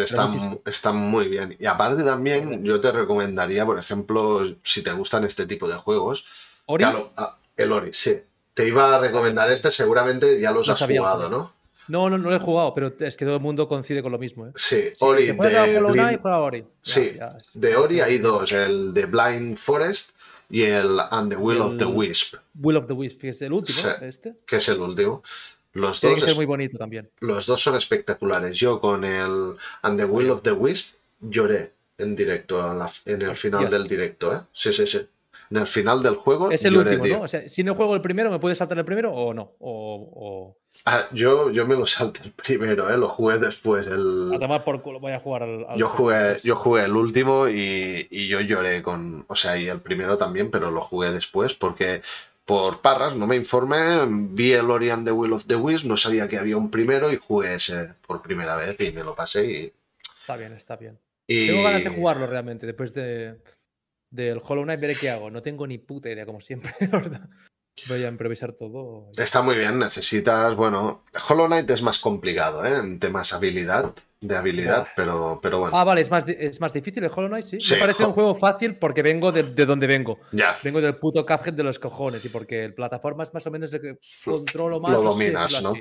está, 0.66 0.92
muy 0.92 1.30
bien. 1.30 1.56
Y 1.58 1.66
aparte 1.66 2.04
también, 2.04 2.62
yo 2.66 2.82
te 2.82 2.92
recomendaría, 2.92 3.66
por 3.66 3.80
ejemplo, 3.80 4.42
si 4.64 4.84
te 4.84 4.92
gustan 4.92 5.24
este 5.24 5.46
tipo 5.46 5.70
de 5.70 5.76
juegos. 5.76 6.26
¿Ori? 6.66 6.84
Ah, 6.84 7.38
el 7.56 7.72
Ori, 7.72 7.94
sí. 7.94 8.20
Te 8.54 8.68
iba 8.68 8.98
a 8.98 9.00
recomendar 9.00 9.50
este, 9.50 9.72
seguramente 9.72 10.42
ya 10.42 10.52
los 10.52 10.68
has 10.68 10.82
jugado, 10.82 11.30
¿no? 11.30 11.54
No, 11.88 12.10
no, 12.10 12.18
no 12.18 12.30
lo 12.30 12.36
he 12.36 12.40
jugado, 12.40 12.74
pero 12.74 12.94
es 13.00 13.18
que 13.18 13.26
todo 13.26 13.36
el 13.36 13.42
mundo 13.42 13.68
coincide 13.68 14.02
con 14.02 14.12
lo 14.12 14.20
mismo. 14.20 14.48
¿eh? 14.48 14.52
Sí, 14.56 14.94
Ori. 15.00 15.28
de 15.28 16.68
Sí, 16.82 17.12
de 17.54 17.76
Ori 17.76 18.02
hay 18.02 18.18
dos. 18.20 18.52
El 18.52 18.94
de 18.94 19.06
Blind 19.06 19.58
Forest, 19.58 20.12
y 20.50 20.64
el 20.64 21.00
And 21.10 21.32
the 21.32 21.38
Will 21.38 21.62
of 21.62 21.78
the 21.78 21.86
Wisp. 21.86 22.36
Will 22.62 22.78
of 22.78 22.88
the 22.88 22.94
Wisp, 22.94 23.20
que 23.20 23.30
es 23.30 23.42
el 23.42 23.54
último, 23.54 23.80
este. 24.02 24.36
Que 24.46 24.58
es 24.58 24.70
el 24.70 24.80
último. 24.80 25.24
Los 25.74 26.00
Tiene 26.00 26.16
dos 26.16 26.24
que 26.24 26.30
ser 26.30 26.38
muy 26.38 26.46
bonito 26.46 26.78
también. 26.78 27.10
Los 27.20 27.48
dos 27.48 27.62
son 27.62 27.76
espectaculares. 27.76 28.56
Yo 28.56 28.80
con 28.80 29.04
el 29.04 29.56
And 29.82 29.98
the 29.98 30.06
Will 30.06 30.30
of 30.30 30.44
the 30.44 30.52
Wisp 30.52 30.94
lloré 31.20 31.72
en 31.98 32.16
directo, 32.16 32.62
en 33.06 33.22
el 33.22 33.36
final 33.36 33.70
del 33.70 33.88
directo, 33.88 34.36
¿eh? 34.36 34.42
Sí, 34.54 34.72
sí, 34.74 34.86
sí. 34.86 35.08
En 35.54 35.62
el 35.62 35.68
final 35.68 36.02
del 36.02 36.16
juego. 36.16 36.50
Es 36.50 36.66
el 36.66 36.76
último, 36.76 37.06
¿no? 37.06 37.22
O 37.22 37.28
sea, 37.28 37.48
si 37.48 37.64
no 37.64 37.76
juego 37.76 37.94
el 37.94 38.02
primero, 38.02 38.32
¿me 38.32 38.40
puedes 38.40 38.58
saltar 38.58 38.76
el 38.80 38.86
primero 38.86 39.14
o 39.14 39.36
no? 39.36 39.52
O, 39.60 40.58
Ah, 40.86 41.06
yo, 41.12 41.52
yo 41.52 41.68
me 41.68 41.76
lo 41.76 41.86
salté 41.86 42.22
el 42.24 42.32
primero, 42.32 42.90
¿eh? 42.90 42.98
Lo 42.98 43.08
jugué 43.10 43.38
después. 43.38 43.86
El... 43.86 44.32
A 44.34 44.40
tomar 44.40 44.64
por 44.64 44.82
culo, 44.82 45.00
voy 45.00 45.12
a 45.12 45.20
jugar 45.20 45.44
al. 45.44 45.66
yo, 45.78 45.88
jugué, 45.90 46.38
yo 46.44 46.56
jugué 46.56 46.86
el 46.86 46.96
último 46.96 47.48
y, 47.48 48.08
y 48.10 48.28
yo 48.28 48.42
lloré 48.42 48.82
con. 48.82 49.26
O 49.28 49.36
sea, 49.36 49.56
y 49.56 49.68
el 49.68 49.80
primero 49.80 50.18
también, 50.18 50.50
pero 50.50 50.72
lo 50.72 50.82
jugué 50.82 51.12
después 51.12 51.54
porque 51.54 52.02
por 52.46 52.82
parras, 52.82 53.16
no 53.16 53.28
me 53.28 53.36
informé, 53.36 54.06
vi 54.08 54.54
el 54.54 54.72
Orion 54.72 55.06
The 55.06 55.12
Will 55.12 55.34
of 55.34 55.46
the 55.46 55.56
Wisp, 55.56 55.86
no 55.86 55.98
sabía 55.98 56.28
que 56.28 56.40
había 56.40 56.58
un 56.58 56.72
primero 56.72 57.14
y 57.14 57.18
jugué 57.18 57.54
ese 57.54 57.94
por 58.08 58.24
primera 58.24 58.56
vez 58.56 58.80
y 58.82 58.92
me 58.92 59.04
lo 59.04 59.16
pasé 59.16 59.46
y... 59.46 59.74
Está 60.20 60.36
bien, 60.36 60.54
está 60.54 60.76
bien. 60.76 60.98
Tengo 61.28 61.64
ganas 61.64 61.84
de 61.84 61.90
jugarlo 61.90 62.26
realmente, 62.28 62.66
después 62.66 62.94
de, 62.94 63.36
del 64.14 64.40
Hollow 64.46 64.64
Knight 64.64 64.80
veré 64.80 64.96
qué 64.96 65.10
hago, 65.10 65.32
no 65.32 65.42
tengo 65.42 65.66
ni 65.66 65.80
puta 65.80 66.10
idea 66.10 66.26
como 66.26 66.40
siempre, 66.40 66.72
verdad. 66.92 67.28
Voy 67.88 68.04
a 68.04 68.08
improvisar 68.08 68.54
todo. 68.54 69.10
Está 69.18 69.42
muy 69.42 69.58
bien, 69.58 69.80
necesitas, 69.80 70.56
bueno, 70.56 71.04
Hollow 71.28 71.48
Knight 71.48 71.70
es 71.72 71.82
más 71.82 71.98
complicado, 71.98 72.64
¿eh? 72.64 72.78
En 72.78 73.00
temas 73.00 73.34
habilidad, 73.34 73.92
de 74.22 74.36
habilidad, 74.36 74.88
pero, 74.96 75.40
pero 75.42 75.60
bueno. 75.60 75.76
Ah, 75.76 75.84
vale, 75.84 76.02
es 76.02 76.12
más, 76.12 76.28
es 76.28 76.62
más 76.62 76.72
difícil 76.72 77.04
el 77.04 77.10
Hollow 77.10 77.30
Knight, 77.30 77.46
sí. 77.46 77.74
Me 77.74 77.80
parece 77.80 78.06
un 78.06 78.14
juego 78.14 78.36
fácil 78.36 78.76
porque 78.76 79.02
vengo 79.02 79.32
de, 79.32 79.42
de 79.42 79.66
donde 79.66 79.88
vengo. 79.88 80.20
Ya. 80.32 80.56
Vengo 80.64 80.80
del 80.80 80.98
puto 80.98 81.26
Cuphead 81.26 81.56
de 81.56 81.64
los 81.64 81.80
cojones 81.80 82.24
y 82.24 82.30
porque 82.30 82.64
el 82.64 82.76
plataforma 82.76 83.24
es 83.24 83.34
más 83.34 83.48
o 83.48 83.52
menos 83.52 83.74
lo 83.74 83.82
que 83.82 83.98
controlo 84.24 84.80
más. 84.80 84.92
Lo 84.92 85.02
dominas, 85.10 85.64
¿no? 85.64 85.74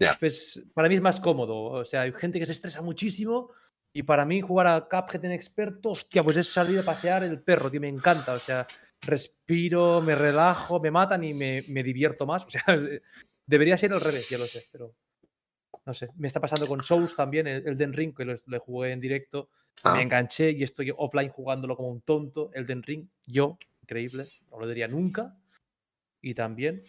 Ya. 0.00 0.16
Pues 0.18 0.62
para 0.74 0.88
mí 0.88 0.96
es 0.96 1.00
más 1.00 1.20
cómodo. 1.20 1.62
O 1.62 1.84
sea, 1.84 2.00
hay 2.02 2.12
gente 2.12 2.40
que 2.40 2.46
se 2.46 2.52
estresa 2.52 2.82
muchísimo 2.82 3.52
y 3.96 4.02
para 4.02 4.26
mí 4.26 4.42
jugar 4.42 4.66
a 4.66 4.82
Cuphead 4.82 5.24
en 5.24 5.32
experto, 5.32 5.92
hostia, 5.92 6.22
pues 6.22 6.36
es 6.36 6.52
salir 6.52 6.78
a 6.78 6.82
pasear 6.82 7.24
el 7.24 7.40
perro, 7.40 7.70
tío, 7.70 7.80
me 7.80 7.88
encanta. 7.88 8.34
O 8.34 8.38
sea, 8.38 8.66
respiro, 9.00 10.02
me 10.02 10.14
relajo, 10.14 10.78
me 10.80 10.90
matan 10.90 11.24
y 11.24 11.32
me, 11.32 11.62
divierto 11.62 12.26
más. 12.26 12.44
O 12.44 12.50
sea, 12.50 12.62
debería 13.46 13.78
ser 13.78 13.94
al 13.94 14.02
revés, 14.02 14.28
ya 14.28 14.36
lo 14.36 14.46
sé, 14.46 14.66
pero 14.70 14.94
no 15.86 15.94
sé. 15.94 16.10
Me 16.16 16.26
está 16.26 16.42
pasando 16.42 16.66
con 16.66 16.82
Souls 16.82 17.16
también, 17.16 17.46
el 17.46 17.74
Den 17.74 17.94
Ring, 17.94 18.14
que 18.14 18.26
lo, 18.26 18.36
jugué 18.60 18.92
en 18.92 19.00
directo. 19.00 19.48
Me 19.82 19.90
ah. 19.92 20.02
enganché 20.02 20.50
y 20.50 20.62
estoy 20.62 20.92
offline 20.94 21.30
jugándolo 21.30 21.74
como 21.74 21.88
un 21.88 22.02
tonto. 22.02 22.50
El 22.52 22.66
Den 22.66 22.82
Ring, 22.82 23.08
yo, 23.24 23.56
increíble, 23.80 24.28
no 24.50 24.60
lo 24.60 24.68
diría 24.68 24.88
nunca. 24.88 25.34
Y 26.20 26.34
también 26.34 26.84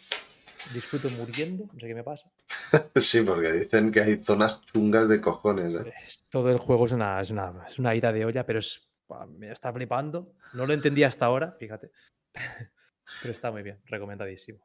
disfruto 0.73 1.09
muriendo, 1.09 1.65
no 1.73 1.79
sé 1.79 1.87
qué 1.87 1.95
me 1.95 2.03
pasa. 2.03 2.29
sí, 2.95 3.21
porque 3.21 3.51
dicen 3.51 3.91
que 3.91 4.01
hay 4.01 4.17
zonas 4.17 4.61
chungas 4.61 5.07
de 5.09 5.21
cojones. 5.21 5.73
¿eh? 5.73 5.93
Todo 6.29 6.51
el 6.51 6.57
juego 6.57 6.85
es 6.85 6.91
una, 6.91 7.21
es 7.21 7.31
una, 7.31 7.65
es 7.67 7.79
una 7.79 7.95
ida 7.95 8.11
de 8.11 8.25
olla, 8.25 8.45
pero 8.45 8.59
es 8.59 8.87
me 9.37 9.51
está 9.51 9.71
flipando. 9.71 10.33
No 10.53 10.65
lo 10.65 10.73
entendí 10.73 11.03
hasta 11.03 11.25
ahora, 11.25 11.55
fíjate. 11.59 11.91
Pero 13.21 13.31
está 13.31 13.51
muy 13.51 13.63
bien, 13.63 13.79
recomendadísimo. 13.85 14.59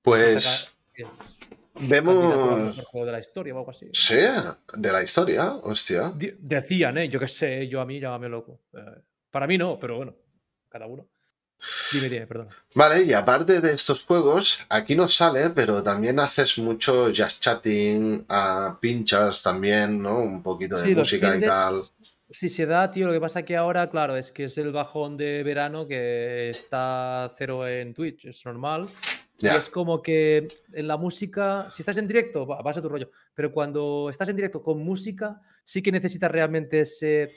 Pues 0.00 0.74
vemos. 1.74 2.78
El 2.78 2.84
juego 2.84 3.06
de 3.06 3.12
la 3.12 3.20
historia 3.20 3.54
o 3.54 3.58
algo 3.58 3.70
así. 3.70 3.88
Sí, 3.92 4.16
de 4.16 4.92
la 4.92 5.02
historia, 5.02 5.52
hostia. 5.56 6.12
decían, 6.14 6.98
¿eh? 6.98 7.08
Yo 7.08 7.20
qué 7.20 7.28
sé, 7.28 7.68
yo 7.68 7.80
a 7.80 7.86
mí 7.86 8.00
llámame 8.00 8.28
loco. 8.28 8.62
Eh, 8.72 9.02
para 9.30 9.46
mí 9.46 9.58
no, 9.58 9.78
pero 9.78 9.96
bueno, 9.96 10.16
cada 10.68 10.86
uno. 10.86 11.06
Dime, 11.92 12.08
dime, 12.08 12.26
perdón. 12.26 12.48
Vale, 12.74 13.02
y 13.04 13.12
aparte 13.12 13.60
de 13.60 13.74
estos 13.74 14.04
juegos, 14.04 14.60
aquí 14.68 14.94
no 14.94 15.08
sale, 15.08 15.50
pero 15.50 15.82
también 15.82 16.18
haces 16.18 16.58
mucho 16.58 17.10
jazz 17.10 17.40
chatting, 17.40 18.24
a 18.28 18.78
pinchas 18.80 19.42
también, 19.42 20.02
¿no? 20.02 20.18
Un 20.18 20.42
poquito 20.42 20.78
de 20.78 20.94
música 20.94 21.36
y 21.36 21.40
tal. 21.40 21.74
Sí, 22.30 22.48
se 22.48 22.64
da, 22.64 22.90
tío. 22.90 23.06
Lo 23.06 23.12
que 23.12 23.20
pasa 23.20 23.44
que 23.44 23.56
ahora, 23.56 23.90
claro, 23.90 24.16
es 24.16 24.32
que 24.32 24.44
es 24.44 24.56
el 24.56 24.72
bajón 24.72 25.16
de 25.16 25.42
verano 25.42 25.86
que 25.86 26.48
está 26.48 27.30
cero 27.36 27.68
en 27.68 27.92
Twitch, 27.92 28.24
es 28.24 28.44
normal. 28.46 28.88
Y 29.38 29.48
es 29.48 29.68
como 29.68 30.00
que 30.00 30.48
en 30.72 30.86
la 30.86 30.96
música, 30.96 31.68
si 31.68 31.82
estás 31.82 31.98
en 31.98 32.06
directo, 32.06 32.46
vas 32.46 32.76
a 32.76 32.80
tu 32.82 32.88
rollo. 32.88 33.10
Pero 33.34 33.52
cuando 33.52 34.08
estás 34.08 34.28
en 34.28 34.36
directo 34.36 34.62
con 34.62 34.78
música, 34.78 35.40
sí 35.64 35.82
que 35.82 35.92
necesitas 35.92 36.30
realmente 36.30 36.80
ese. 36.80 37.32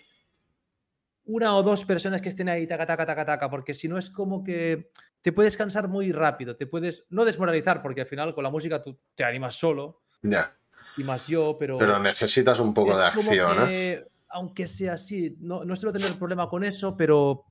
Una 1.25 1.55
o 1.55 1.63
dos 1.63 1.85
personas 1.85 2.21
que 2.21 2.29
estén 2.29 2.49
ahí, 2.49 2.67
taca, 2.67 2.85
taca, 2.85 3.05
taca, 3.05 3.25
taca, 3.25 3.49
porque 3.49 3.73
si 3.73 3.87
no 3.87 3.97
es 3.97 4.09
como 4.09 4.43
que 4.43 4.89
te 5.21 5.31
puedes 5.31 5.57
cansar 5.57 5.87
muy 5.87 6.11
rápido, 6.11 6.55
te 6.55 6.67
puedes 6.67 7.05
no 7.09 7.25
desmoralizar, 7.25 7.81
porque 7.81 8.01
al 8.01 8.07
final 8.07 8.35
con 8.35 8.43
la 8.43 8.51
música 8.51 8.81
tú 8.81 8.99
te 9.15 9.23
animas 9.23 9.55
solo. 9.55 10.03
Ya. 10.21 10.55
Y 10.97 11.03
más 11.03 11.27
yo, 11.27 11.57
pero. 11.59 11.77
Pero 11.77 11.99
necesitas 11.99 12.59
un 12.59 12.73
poco 12.73 12.95
de 12.97 13.03
acción, 13.05 13.57
¿eh? 13.69 14.03
aunque 14.29 14.67
sea 14.67 14.93
así, 14.93 15.37
no, 15.39 15.63
no 15.63 15.75
suelo 15.77 15.97
tener 15.97 16.17
problema 16.17 16.49
con 16.49 16.63
eso, 16.65 16.97
pero 16.97 17.45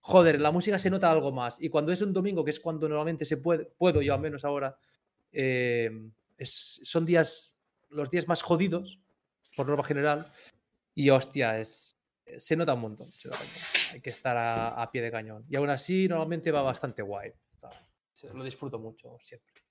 joder, 0.00 0.40
la 0.40 0.52
música 0.52 0.78
se 0.78 0.88
nota 0.88 1.10
algo 1.10 1.32
más. 1.32 1.60
Y 1.60 1.68
cuando 1.68 1.90
es 1.90 2.00
un 2.00 2.12
domingo, 2.12 2.44
que 2.44 2.50
es 2.50 2.60
cuando 2.60 2.88
normalmente 2.88 3.24
se 3.24 3.38
puede, 3.38 3.64
puedo 3.76 4.02
yo 4.02 4.14
al 4.14 4.20
menos 4.20 4.44
ahora, 4.44 4.76
eh, 5.32 5.90
son 6.44 7.04
días, 7.04 7.58
los 7.88 8.08
días 8.08 8.28
más 8.28 8.40
jodidos, 8.42 9.00
por 9.56 9.66
norma 9.66 9.84
general, 9.84 10.28
y 10.94 11.10
hostia, 11.10 11.58
es, 11.58 11.90
se 12.38 12.56
nota 12.56 12.74
un 12.74 12.80
montón. 12.80 13.08
Hay 13.92 14.00
que 14.00 14.10
estar 14.10 14.36
a, 14.36 14.90
pie 14.90 15.02
de 15.02 15.10
cañón. 15.10 15.44
Y 15.48 15.56
aún 15.56 15.70
así, 15.70 16.08
normalmente 16.08 16.50
va 16.50 16.62
bastante 16.62 17.02
guay. 17.02 17.32
lo 18.32 18.44
disfruto 18.44 18.78
mucho 18.78 19.16
siempre. 19.20 19.62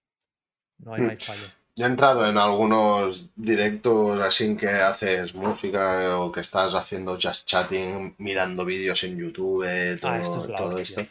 No 0.80 0.94
hay, 0.94 1.02
no 1.02 1.10
hay 1.10 1.16
mm. 1.16 1.20
fallo. 1.20 1.44
Yo 1.76 1.86
he 1.86 1.90
entrado 1.90 2.28
en 2.28 2.38
algunos 2.38 3.30
directos 3.36 4.20
así 4.20 4.58
que 4.58 4.68
haces 4.68 5.34
música 5.34 6.20
o 6.20 6.32
que 6.32 6.42
estás 6.42 6.74
haciendo 6.74 7.18
just 7.22 7.48
chatting, 7.48 8.14
mirando 8.18 8.66
vídeos 8.66 9.04
en 9.06 9.18
YouTube, 9.18 9.64
ah, 10.04 10.22
todo, 10.58 10.78
esto. 10.78 11.06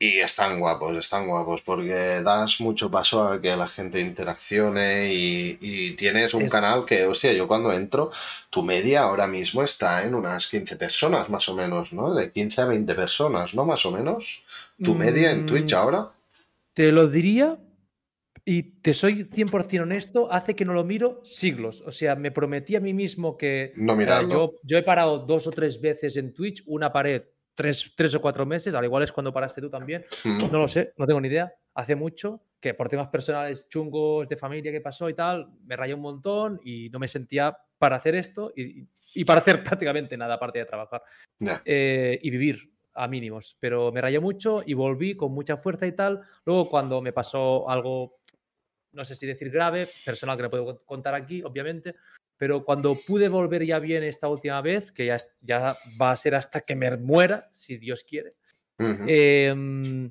Y 0.00 0.20
están 0.20 0.60
guapos, 0.60 0.96
están 0.96 1.26
guapos, 1.26 1.62
porque 1.62 2.22
das 2.22 2.60
mucho 2.60 2.88
paso 2.88 3.24
a 3.24 3.40
que 3.40 3.56
la 3.56 3.66
gente 3.66 4.00
interaccione 4.00 5.12
y, 5.12 5.96
tienes 5.96 6.34
un 6.34 6.48
canal 6.48 6.84
que, 6.84 7.04
hostia, 7.04 7.32
yo 7.32 7.48
cuando 7.48 7.72
entro, 7.72 8.12
tu 8.48 8.62
media 8.62 9.02
ahora 9.02 9.26
mismo 9.26 9.64
está 9.64 10.06
en 10.06 10.14
unas 10.14 10.46
15 10.46 10.76
personas, 10.76 11.28
más 11.28 11.48
o 11.48 11.56
menos, 11.56 11.92
¿no? 11.92 12.14
De 12.14 12.30
15 12.30 12.60
a 12.60 12.64
20 12.66 12.94
personas, 12.94 13.54
¿no? 13.54 13.64
Más 13.64 13.84
o 13.86 13.90
menos. 13.90 14.44
¿Tu 14.80 14.94
media 14.94 15.32
en 15.32 15.46
Twitch 15.46 15.72
mm, 15.72 15.76
ahora? 15.76 16.12
Te 16.74 16.92
lo 16.92 17.08
diría, 17.08 17.58
y 18.44 18.62
te 18.62 18.94
soy 18.94 19.24
100% 19.24 19.82
honesto, 19.82 20.32
hace 20.32 20.54
que 20.54 20.64
no 20.64 20.74
lo 20.74 20.84
miro 20.84 21.20
siglos. 21.24 21.82
O 21.84 21.90
sea, 21.90 22.14
me 22.14 22.30
prometí 22.30 22.76
a 22.76 22.80
mí 22.80 22.94
mismo 22.94 23.36
que 23.36 23.72
no 23.74 24.00
yo, 24.28 24.54
yo 24.62 24.78
he 24.78 24.82
parado 24.82 25.18
dos 25.18 25.48
o 25.48 25.50
tres 25.50 25.80
veces 25.80 26.16
en 26.16 26.32
Twitch, 26.32 26.62
una 26.66 26.92
pared 26.92 27.24
tres, 27.58 27.92
tres 27.96 28.14
o 28.14 28.20
cuatro 28.20 28.46
meses, 28.46 28.72
al 28.76 28.84
igual 28.84 29.02
es 29.02 29.10
cuando 29.10 29.32
paraste 29.32 29.60
tú 29.60 29.68
también. 29.68 30.04
Mm. 30.22 30.48
No 30.52 30.60
lo 30.60 30.68
sé, 30.68 30.92
no 30.96 31.08
tengo 31.08 31.20
ni 31.20 31.26
idea. 31.26 31.52
Hace 31.74 31.96
mucho 31.96 32.44
que 32.60 32.72
por 32.72 32.88
temas 32.88 33.08
personales 33.08 33.68
chungos 33.68 34.28
de 34.28 34.36
familia 34.36 34.70
que 34.70 34.80
pasó 34.80 35.08
y 35.08 35.14
tal, 35.14 35.50
me 35.64 35.74
rayé 35.74 35.92
un 35.92 36.00
montón 36.00 36.60
y 36.62 36.88
no 36.90 37.00
me 37.00 37.08
sentía 37.08 37.58
para 37.76 37.96
hacer 37.96 38.14
esto 38.14 38.52
y, 38.54 38.86
y 39.12 39.24
para 39.24 39.40
hacer 39.40 39.64
prácticamente 39.64 40.16
nada 40.16 40.34
aparte 40.34 40.60
de 40.60 40.66
trabajar 40.66 41.02
eh, 41.64 42.16
y 42.22 42.30
vivir 42.30 42.72
a 42.94 43.08
mínimos. 43.08 43.56
Pero 43.58 43.90
me 43.90 44.00
rayé 44.00 44.20
mucho 44.20 44.62
y 44.64 44.74
volví 44.74 45.16
con 45.16 45.32
mucha 45.32 45.56
fuerza 45.56 45.84
y 45.84 45.92
tal. 45.92 46.20
Luego 46.44 46.68
cuando 46.68 47.02
me 47.02 47.12
pasó 47.12 47.68
algo 47.68 48.20
no 48.92 49.04
sé 49.04 49.16
si 49.16 49.26
decir 49.26 49.50
grave, 49.50 49.88
personal 50.04 50.36
que 50.36 50.44
no 50.44 50.50
puedo 50.50 50.84
contar 50.84 51.14
aquí, 51.14 51.42
obviamente, 51.42 51.94
pero 52.38 52.64
cuando 52.64 52.96
pude 53.06 53.28
volver 53.28 53.66
ya 53.66 53.80
bien 53.80 54.04
esta 54.04 54.28
última 54.28 54.62
vez, 54.62 54.92
que 54.92 55.06
ya, 55.06 55.18
ya 55.40 55.76
va 56.00 56.12
a 56.12 56.16
ser 56.16 56.36
hasta 56.36 56.60
que 56.60 56.76
me 56.76 56.96
muera, 56.96 57.48
si 57.52 57.76
Dios 57.76 58.04
quiere, 58.04 58.36
em, 58.78 60.10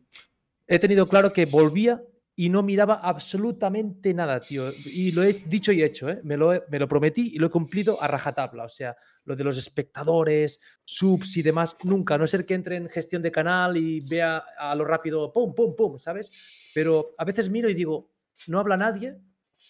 he 0.68 0.78
tenido 0.78 1.08
claro 1.08 1.32
que 1.32 1.46
volvía 1.46 2.04
y 2.36 2.50
no 2.50 2.62
miraba 2.62 2.96
absolutamente 2.96 4.14
nada, 4.14 4.40
tío. 4.42 4.70
Y 4.86 5.12
lo 5.12 5.24
he 5.24 5.34
dicho 5.48 5.72
y 5.72 5.82
hecho, 5.82 6.10
¿eh? 6.10 6.20
me, 6.24 6.38
lo, 6.38 6.52
me 6.70 6.78
lo 6.78 6.88
prometí 6.88 7.32
y 7.34 7.40
lo 7.40 7.48
he 7.48 7.50
cumplido 7.50 8.00
a 8.00 8.08
rajatabla. 8.08 8.66
O 8.66 8.70
sea, 8.70 8.96
lo 9.24 9.36
de 9.36 9.44
los 9.44 9.58
espectadores, 9.58 10.60
subs 10.84 11.38
y 11.38 11.42
demás, 11.42 11.76
nunca. 11.84 12.16
no 12.16 12.28
ser 12.28 12.46
que 12.46 12.54
entre 12.54 12.76
en 12.76 12.90
gestión 12.90 13.24
de 13.24 13.32
canal 13.32 13.76
y 13.76 14.02
vea 14.08 14.44
a 14.56 14.76
lo 14.76 14.86
rápido, 14.86 15.34
pum, 15.34 15.56
pum, 15.56 15.76
pum, 15.76 15.98
¿sabes? 15.98 16.32
Pero 16.76 17.10
a 17.18 17.26
veces 17.26 17.50
miro 17.50 17.70
y 17.70 17.74
digo, 17.74 18.12
no 18.48 18.60
habla 18.60 18.78
nadie 18.78 19.18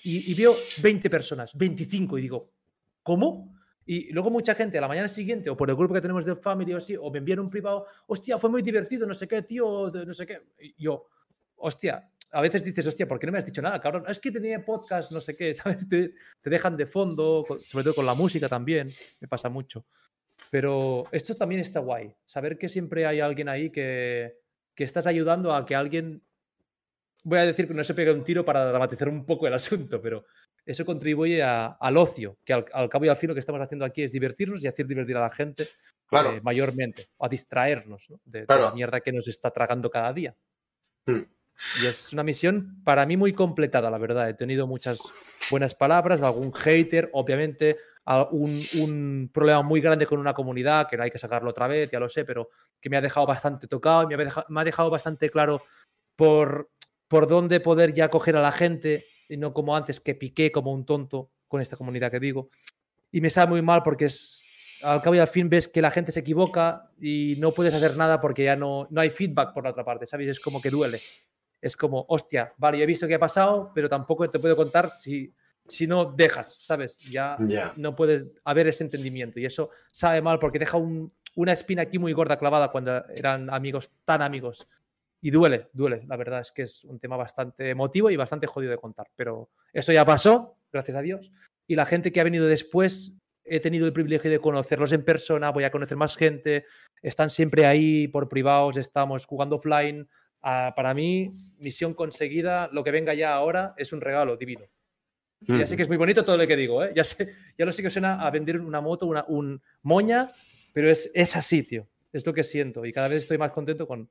y, 0.03 0.33
veo 0.35 0.55
20 0.81 1.09
personas, 1.09 1.57
25 1.57 2.17
y 2.17 2.21
digo, 2.21 2.51
¿cómo? 3.03 3.55
Y 3.85 4.11
luego 4.11 4.29
mucha 4.29 4.53
gente 4.53 4.77
a 4.77 4.81
la 4.81 4.87
mañana 4.87 5.07
siguiente, 5.07 5.49
o 5.49 5.57
por 5.57 5.69
el 5.69 5.75
grupo 5.75 5.93
que 5.93 6.01
tenemos 6.01 6.25
de 6.25 6.35
Family 6.35 6.73
o 6.73 6.77
así, 6.77 6.95
o 6.95 7.09
me 7.09 7.19
envían 7.19 7.39
un 7.39 7.49
privado, 7.49 7.85
hostia, 8.07 8.37
fue 8.37 8.49
muy 8.49 8.61
divertido, 8.61 9.07
no 9.07 9.13
sé 9.13 9.27
qué, 9.27 9.41
tío, 9.41 9.89
no 9.89 10.13
sé 10.13 10.25
qué. 10.27 10.41
Y 10.59 10.83
yo, 10.83 11.07
hostia, 11.55 12.09
a 12.31 12.41
veces 12.41 12.63
dices, 12.63 12.85
hostia, 12.85 13.07
¿por 13.07 13.19
qué 13.19 13.27
no 13.27 13.31
me 13.31 13.39
has 13.39 13.45
dicho 13.45 13.61
nada, 13.61 13.79
cabrón? 13.79 14.03
Es 14.07 14.19
que 14.19 14.31
tenía 14.31 14.63
podcast, 14.63 15.11
no 15.11 15.21
sé 15.21 15.35
qué, 15.35 15.53
¿sabes? 15.55 15.87
Te, 15.87 16.13
te 16.41 16.49
dejan 16.49 16.75
de 16.75 16.85
fondo, 16.85 17.45
sobre 17.65 17.83
todo 17.83 17.95
con 17.95 18.05
la 18.05 18.13
música 18.13 18.49
también, 18.49 18.87
me 19.21 19.27
pasa 19.27 19.49
mucho. 19.49 19.85
Pero 20.49 21.05
esto 21.11 21.35
también 21.35 21.61
está 21.61 21.79
guay, 21.79 22.13
saber 22.25 22.57
que 22.57 22.69
siempre 22.69 23.05
hay 23.05 23.19
alguien 23.19 23.49
ahí 23.49 23.69
que, 23.69 24.37
que 24.75 24.83
estás 24.83 25.07
ayudando 25.07 25.53
a 25.53 25.65
que 25.65 25.75
alguien, 25.75 26.23
voy 27.27 27.39
a 27.39 27.45
decir 27.45 27.67
que 27.67 27.73
no 27.73 27.83
se 27.83 27.93
pegue 27.93 28.11
un 28.11 28.23
tiro 28.23 28.45
para 28.45 28.65
dramatizar 28.65 29.09
un 29.09 29.25
poco 29.25 29.47
el 29.47 29.53
asunto, 29.53 30.01
pero 30.01 30.25
eso 30.65 30.85
contribuye 30.85 31.43
al 31.43 31.97
ocio, 31.97 32.37
que 32.45 32.53
al, 32.53 32.89
cabo 32.89 33.05
y 33.05 33.09
al 33.09 33.17
fin 33.17 33.27
lo 33.27 33.33
que 33.33 33.41
estamos 33.41 33.61
haciendo 33.61 33.83
aquí 33.83 34.01
es 34.01 34.13
divertirnos 34.13 34.63
y 34.63 34.67
hacer 34.67 34.87
divertir 34.87 35.17
a 35.17 35.21
la 35.21 35.29
gente 35.29 35.63
eh, 36.11 36.39
mayormente, 36.41 37.09
a 37.19 37.27
distraernos 37.27 38.07
de, 38.23 38.45
la 38.47 38.71
mierda 38.71 39.01
que 39.01 39.11
nos 39.11 39.27
está 39.27 39.51
tragando 39.51 39.89
cada 39.89 40.13
día. 40.13 40.35
Hmm. 41.05 41.23
Y 41.81 41.87
es 41.87 42.13
una 42.13 42.23
misión 42.23 42.81
para 42.83 43.05
mí 43.05 43.17
muy 43.17 43.33
completada, 43.33 43.89
la 43.89 43.97
verdad. 43.97 44.29
He 44.29 44.33
tenido 44.33 44.65
muchas 44.65 45.01
buenas 45.51 45.75
palabras, 45.75 46.21
algún 46.21 46.53
hater, 46.53 47.09
obviamente, 47.13 47.77
un, 48.31 48.63
un, 48.75 49.29
problema 49.33 49.63
muy 49.63 49.81
grande 49.81 50.05
con 50.05 50.19
una 50.19 50.33
comunidad, 50.33 50.87
que 50.87 50.95
no 50.95 51.03
hay 51.03 51.09
que 51.09 51.17
sacarlo 51.17 51.49
otra 51.49 51.67
vez, 51.67 51.89
ya 51.91 51.99
lo 51.99 52.07
sé, 52.07 52.23
pero 52.23 52.49
que 52.79 52.89
me 52.89 52.95
ha 52.95 53.01
dejado 53.01 53.25
bastante 53.25 53.67
tocado 53.67 54.03
y 54.03 54.07
me 54.07 54.13
ha 54.15 54.17
dejado, 54.17 54.45
me 54.49 54.61
ha 54.61 54.63
dejado 54.63 54.89
bastante 54.89 55.29
claro 55.29 55.61
por, 56.15 56.69
por 57.07 57.27
dónde 57.27 57.59
poder 57.59 57.93
ya 57.93 58.09
coger 58.09 58.35
a 58.35 58.41
la 58.41 58.51
gente 58.51 59.05
y 59.29 59.37
no 59.37 59.53
como 59.53 59.75
antes 59.75 59.99
que 59.99 60.15
piqué 60.15 60.51
como 60.51 60.71
un 60.71 60.85
tonto 60.85 61.31
con 61.47 61.61
esta 61.61 61.77
comunidad 61.77 62.11
que 62.11 62.19
digo. 62.19 62.49
Y 63.11 63.21
me 63.21 63.29
sabe 63.29 63.51
muy 63.51 63.61
mal 63.61 63.83
porque 63.83 64.05
es, 64.05 64.43
al 64.81 65.01
cabo 65.01 65.15
y 65.15 65.19
al 65.19 65.27
fin 65.27 65.49
ves 65.49 65.67
que 65.67 65.81
la 65.81 65.91
gente 65.91 66.11
se 66.11 66.19
equivoca 66.19 66.91
y 66.99 67.35
no 67.39 67.51
puedes 67.51 67.73
hacer 67.73 67.95
nada 67.95 68.19
porque 68.19 68.43
ya 68.43 68.55
no, 68.55 68.87
no 68.89 69.01
hay 69.01 69.09
feedback 69.09 69.53
por 69.53 69.63
la 69.63 69.71
otra 69.71 69.83
parte, 69.83 70.05
¿sabes? 70.05 70.27
Es 70.27 70.39
como 70.39 70.61
que 70.61 70.69
duele. 70.69 71.01
Es 71.61 71.75
como, 71.75 72.05
hostia, 72.09 72.53
vale, 72.57 72.81
he 72.81 72.85
visto 72.85 73.07
qué 73.07 73.15
ha 73.15 73.19
pasado, 73.19 73.71
pero 73.73 73.89
tampoco 73.89 74.27
te 74.27 74.39
puedo 74.39 74.55
contar 74.55 74.89
si, 74.89 75.33
si 75.67 75.87
no 75.87 76.05
dejas, 76.05 76.57
¿sabes? 76.59 76.99
Ya 76.99 77.37
no 77.75 77.95
puedes 77.95 78.27
haber 78.43 78.67
ese 78.67 78.83
entendimiento 78.83 79.39
y 79.39 79.45
eso 79.45 79.69
sabe 79.91 80.21
mal 80.21 80.39
porque 80.39 80.59
deja 80.59 80.77
una 80.77 81.51
espina 81.51 81.83
aquí 81.83 81.97
muy 81.97 82.13
gorda 82.13 82.37
clavada 82.37 82.71
cuando 82.71 83.03
eran 83.09 83.49
amigos, 83.49 83.91
tan 84.05 84.21
amigos. 84.21 84.67
Y 85.21 85.31
duele, 85.31 85.69
duele. 85.73 86.03
La 86.07 86.15
verdad 86.15 86.41
es 86.41 86.51
que 86.51 86.63
es 86.63 86.83
un 86.83 86.99
tema 86.99 87.17
bastante 87.17 87.69
emotivo 87.69 88.09
y 88.09 88.15
bastante 88.15 88.47
jodido 88.47 88.71
de 88.71 88.77
contar. 88.77 89.07
Pero 89.15 89.49
eso 89.73 89.91
ya 89.91 90.05
pasó, 90.05 90.57
gracias 90.71 90.97
a 90.97 91.01
Dios. 91.01 91.31
Y 91.65 91.75
la 91.75 91.85
gente 91.85 92.11
que 92.11 92.21
ha 92.21 92.23
venido 92.23 92.45
después, 92.45 93.13
he 93.43 93.59
tenido 93.59 93.85
el 93.85 93.93
privilegio 93.93 94.29
de 94.29 94.39
conocerlos 94.39 94.91
en 94.93 95.03
persona, 95.03 95.49
voy 95.49 95.63
a 95.63 95.71
conocer 95.71 95.97
más 95.97 96.15
gente. 96.15 96.65
Están 97.01 97.29
siempre 97.29 97.65
ahí 97.65 98.07
por 98.07 98.29
privados, 98.29 98.77
estamos 98.77 99.25
jugando 99.25 99.55
offline. 99.55 100.07
Ah, 100.41 100.73
para 100.75 100.93
mí, 100.93 101.33
misión 101.57 101.93
conseguida, 101.93 102.69
lo 102.71 102.83
que 102.83 102.91
venga 102.91 103.13
ya 103.13 103.33
ahora 103.33 103.73
es 103.77 103.91
un 103.93 104.01
regalo 104.01 104.37
divino. 104.37 104.65
Ya 105.39 105.67
sé 105.67 105.75
que 105.75 105.83
es 105.83 105.87
muy 105.87 105.97
bonito 105.97 106.25
todo 106.25 106.37
lo 106.37 106.47
que 106.47 106.55
digo, 106.55 106.83
¿eh? 106.83 106.91
ya, 106.95 107.03
sé, 107.03 107.31
ya 107.57 107.65
lo 107.65 107.71
sé 107.71 107.83
que 107.83 107.91
suena 107.91 108.25
a 108.25 108.31
vender 108.31 108.59
una 108.59 108.81
moto, 108.81 109.05
una 109.05 109.23
un 109.27 109.61
moña, 109.83 110.31
pero 110.73 110.89
es, 110.89 111.11
es 111.13 111.35
así, 111.35 111.61
tío. 111.61 111.87
Es 112.11 112.25
lo 112.25 112.33
que 112.33 112.43
siento 112.43 112.85
y 112.85 112.91
cada 112.91 113.09
vez 113.09 113.23
estoy 113.23 113.37
más 113.37 113.51
contento 113.51 113.85
con, 113.85 114.09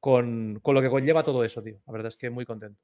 con, 0.00 0.60
lo 0.64 0.82
que 0.82 0.90
conlleva 0.90 1.22
todo 1.22 1.44
eso, 1.44 1.62
tío. 1.62 1.80
La 1.86 1.92
verdad 1.92 2.08
es 2.08 2.16
que 2.16 2.30
muy 2.30 2.44
contento. 2.44 2.80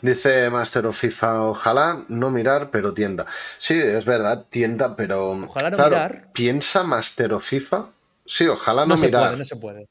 Dice 0.00 0.50
Master 0.50 0.86
of 0.86 0.98
FIFA, 0.98 1.42
ojalá 1.44 2.04
no 2.08 2.30
mirar, 2.30 2.70
pero 2.70 2.94
tienda. 2.94 3.26
Sí, 3.58 3.74
es 3.74 4.04
verdad, 4.04 4.46
tienda, 4.48 4.96
pero. 4.96 5.32
Ojalá 5.32 5.70
no 5.70 5.76
mirar. 5.76 6.30
¿Piensa 6.32 6.82
Master 6.82 7.34
of 7.34 7.44
FIFA? 7.44 7.90
Sí, 8.24 8.46
ojalá 8.46 8.86
no, 8.86 8.94
no 8.94 9.00
mirar. 9.00 9.22
Puede, 9.22 9.36
no 9.38 9.44
se 9.44 9.56
puede. 9.56 9.88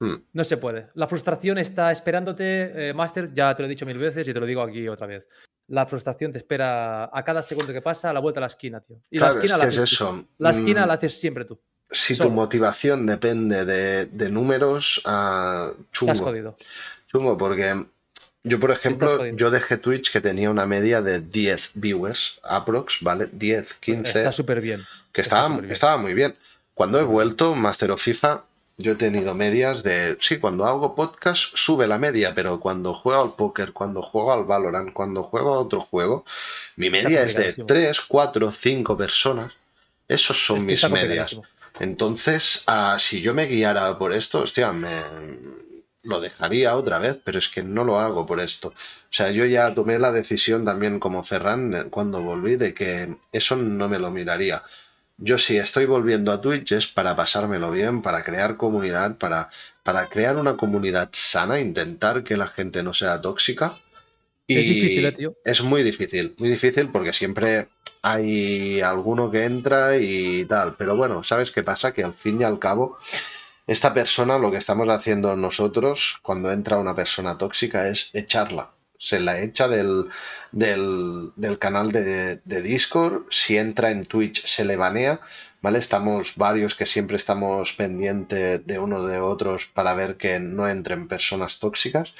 Hmm. 0.00 0.24
No 0.32 0.44
se 0.44 0.56
puede. 0.56 0.88
La 0.94 1.06
frustración 1.06 1.58
está 1.58 1.92
esperándote, 1.92 2.88
eh, 2.88 2.94
Master, 2.94 3.32
ya 3.32 3.54
te 3.54 3.62
lo 3.62 3.66
he 3.66 3.70
dicho 3.70 3.86
mil 3.86 3.98
veces 3.98 4.26
y 4.26 4.32
te 4.32 4.40
lo 4.40 4.46
digo 4.46 4.62
aquí 4.62 4.88
otra 4.88 5.06
vez. 5.06 5.28
La 5.68 5.86
frustración 5.86 6.32
te 6.32 6.38
espera 6.38 7.04
a 7.12 7.24
cada 7.24 7.42
segundo 7.42 7.72
que 7.72 7.82
pasa 7.82 8.10
a 8.10 8.12
la 8.12 8.20
vuelta 8.20 8.40
a 8.40 8.42
la 8.42 8.46
esquina, 8.48 8.80
tío. 8.80 9.00
Y 9.10 9.18
la 9.18 9.28
esquina 9.28 9.56
la 9.56 9.64
haces 9.64 10.04
La 10.38 10.50
esquina 10.50 10.84
mm. 10.84 10.88
la 10.88 10.94
haces 10.94 11.18
siempre 11.18 11.44
tú 11.44 11.60
si 11.92 12.16
tu 12.16 12.30
motivación 12.30 13.06
depende 13.06 13.64
de, 13.64 14.30
números, 14.30 15.02
uh, 15.04 15.74
chungo. 15.92 16.14
jodido. 16.14 16.56
Chungo, 17.06 17.36
porque 17.38 17.86
yo, 18.44 18.58
por 18.58 18.72
ejemplo, 18.72 19.26
yo 19.26 19.50
dejé 19.50 19.76
Twitch 19.76 20.10
que 20.10 20.20
tenía 20.20 20.50
una 20.50 20.66
media 20.66 21.00
de 21.00 21.20
10 21.20 21.72
viewers, 21.74 22.40
aprox, 22.42 22.98
¿vale? 23.00 23.28
10, 23.30 23.74
15. 23.74 24.18
Está 24.18 24.32
súper 24.32 24.60
bien. 24.60 24.84
Que 25.12 25.20
estaba, 25.20 25.60
estaba 25.68 25.96
muy 25.96 26.14
bien. 26.14 26.34
Cuando 26.74 26.98
he 26.98 27.04
vuelto, 27.04 27.54
Master 27.54 27.92
of 27.92 28.02
FIFA, 28.02 28.42
yo 28.78 28.92
he 28.92 28.94
tenido 28.96 29.34
medias 29.34 29.82
de. 29.84 30.16
Sí, 30.18 30.38
cuando 30.38 30.66
hago 30.66 30.94
podcast 30.94 31.56
sube 31.56 31.86
la 31.86 31.98
media, 31.98 32.34
pero 32.34 32.58
cuando 32.58 32.94
juego 32.94 33.22
al 33.22 33.34
póker, 33.34 33.72
cuando 33.72 34.02
juego 34.02 34.32
al 34.32 34.44
Valorant, 34.44 34.92
cuando 34.92 35.22
juego 35.22 35.54
a 35.54 35.58
otro 35.60 35.80
juego, 35.80 36.24
mi 36.76 36.90
media 36.90 37.22
es 37.22 37.36
de 37.36 37.64
3, 37.64 38.00
4, 38.00 38.50
5 38.50 38.96
personas. 38.96 39.52
Esos 40.08 40.44
son 40.44 40.66
mis 40.66 40.88
medias. 40.90 41.38
Entonces, 41.82 42.62
ah, 42.68 42.96
si 43.00 43.20
yo 43.22 43.34
me 43.34 43.46
guiara 43.46 43.98
por 43.98 44.12
esto, 44.12 44.42
hostia, 44.42 44.72
me 44.72 45.02
lo 46.04 46.20
dejaría 46.20 46.76
otra 46.76 47.00
vez, 47.00 47.18
pero 47.24 47.40
es 47.40 47.48
que 47.48 47.64
no 47.64 47.82
lo 47.82 47.98
hago 47.98 48.24
por 48.24 48.38
esto. 48.40 48.68
O 48.68 48.72
sea, 49.10 49.32
yo 49.32 49.44
ya 49.46 49.74
tomé 49.74 49.98
la 49.98 50.12
decisión 50.12 50.64
también 50.64 51.00
como 51.00 51.24
Ferran 51.24 51.74
eh, 51.74 51.84
cuando 51.90 52.22
volví 52.22 52.54
de 52.54 52.72
que 52.72 53.16
eso 53.32 53.56
no 53.56 53.88
me 53.88 53.98
lo 53.98 54.12
miraría. 54.12 54.62
Yo 55.18 55.38
sí 55.38 55.58
estoy 55.58 55.86
volviendo 55.86 56.30
a 56.30 56.40
Twitch 56.40 56.70
es 56.70 56.86
para 56.86 57.16
pasármelo 57.16 57.72
bien, 57.72 58.00
para 58.00 58.22
crear 58.22 58.56
comunidad, 58.56 59.16
para, 59.16 59.50
para 59.82 60.08
crear 60.08 60.36
una 60.36 60.56
comunidad 60.56 61.08
sana, 61.10 61.58
intentar 61.58 62.22
que 62.22 62.36
la 62.36 62.46
gente 62.46 62.84
no 62.84 62.94
sea 62.94 63.20
tóxica. 63.20 63.76
Y 64.46 64.58
es 64.58 64.64
difícil, 64.64 65.04
eh, 65.04 65.12
tío. 65.12 65.36
Es 65.44 65.62
muy 65.62 65.82
difícil, 65.82 66.34
muy 66.38 66.48
difícil 66.48 66.88
porque 66.88 67.12
siempre 67.12 67.68
hay 68.02 68.80
alguno 68.80 69.30
que 69.30 69.44
entra 69.44 69.96
y 69.96 70.44
tal. 70.46 70.76
Pero 70.76 70.96
bueno, 70.96 71.22
¿sabes 71.22 71.52
qué 71.52 71.62
pasa? 71.62 71.92
Que 71.92 72.04
al 72.04 72.14
fin 72.14 72.40
y 72.40 72.44
al 72.44 72.58
cabo, 72.58 72.98
esta 73.66 73.94
persona, 73.94 74.38
lo 74.38 74.50
que 74.50 74.58
estamos 74.58 74.88
haciendo 74.88 75.36
nosotros 75.36 76.18
cuando 76.22 76.50
entra 76.50 76.78
una 76.78 76.94
persona 76.94 77.38
tóxica 77.38 77.88
es 77.88 78.10
echarla. 78.12 78.72
Se 78.98 79.18
la 79.18 79.40
echa 79.40 79.66
del, 79.66 80.10
del, 80.52 81.58
canal 81.58 81.90
de, 81.90 82.36
de, 82.36 82.62
Discord. 82.62 83.24
Si 83.30 83.56
entra 83.56 83.90
en 83.90 84.06
Twitch, 84.06 84.44
se 84.46 84.64
le 84.64 84.76
banea. 84.76 85.20
¿Vale? 85.60 85.78
Estamos 85.78 86.36
varios 86.36 86.74
que 86.74 86.86
siempre 86.86 87.16
estamos 87.16 87.72
pendientes 87.72 88.64
de 88.64 88.78
uno 88.78 89.04
de 89.04 89.18
otros 89.18 89.66
para 89.66 89.94
ver 89.94 90.16
que 90.16 90.38
no 90.40 90.68
entren 90.68 91.08
personas 91.08 91.58
tóxicas. 91.60 92.14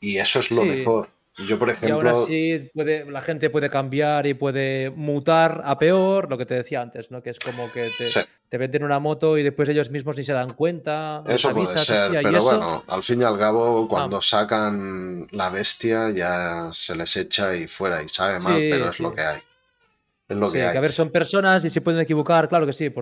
Y 0.00 0.18
eso 0.18 0.40
es 0.40 0.50
lo 0.50 0.64
mejor 0.64 1.10
yo, 1.38 1.58
por 1.58 1.70
ejemplo. 1.70 1.88
Y 1.88 1.92
ahora 1.92 2.14
sí 2.14 2.70
puede, 2.74 3.10
la 3.10 3.20
gente 3.20 3.50
puede 3.50 3.70
cambiar 3.70 4.26
y 4.26 4.34
puede 4.34 4.90
mutar 4.90 5.62
a 5.64 5.78
peor, 5.78 6.28
lo 6.28 6.36
que 6.36 6.46
te 6.46 6.54
decía 6.54 6.82
antes, 6.82 7.10
¿no? 7.10 7.22
Que 7.22 7.30
es 7.30 7.38
como 7.38 7.70
que 7.72 7.90
te, 8.48 8.58
venden 8.58 8.84
una 8.84 8.98
moto 8.98 9.38
y 9.38 9.42
después 9.42 9.68
ellos 9.68 9.90
mismos 9.90 10.16
ni 10.16 10.24
se 10.24 10.32
dan 10.32 10.50
cuenta. 10.50 11.22
Eso 11.26 11.52
puede 11.52 11.66
ser, 11.78 12.10
pero 12.22 12.42
bueno, 12.42 12.84
al 12.88 13.02
fin 13.02 13.20
y 13.22 13.24
al 13.24 13.38
cabo, 13.38 13.88
cuando 13.88 14.18
ah. 14.18 14.22
sacan 14.22 15.28
la 15.30 15.50
bestia 15.50 16.10
ya 16.10 16.70
se 16.72 16.94
les 16.94 17.16
echa 17.16 17.54
y 17.54 17.66
fuera 17.66 18.02
y 18.02 18.08
sabe 18.08 18.40
mal, 18.40 18.58
pero 18.58 18.88
es 18.88 19.00
lo 19.00 19.14
que 19.14 19.22
hay. 19.22 19.40
Es 20.28 20.36
lo 20.36 20.50
que, 20.50 20.62
hay. 20.62 20.72
que 20.72 20.78
a 20.78 20.80
ver, 20.80 20.92
son 20.92 21.10
personas 21.10 21.64
y 21.64 21.70
se 21.70 21.80
pueden 21.80 22.00
equivocar, 22.00 22.48
claro 22.48 22.66
que 22.66 22.72
sí. 22.72 22.92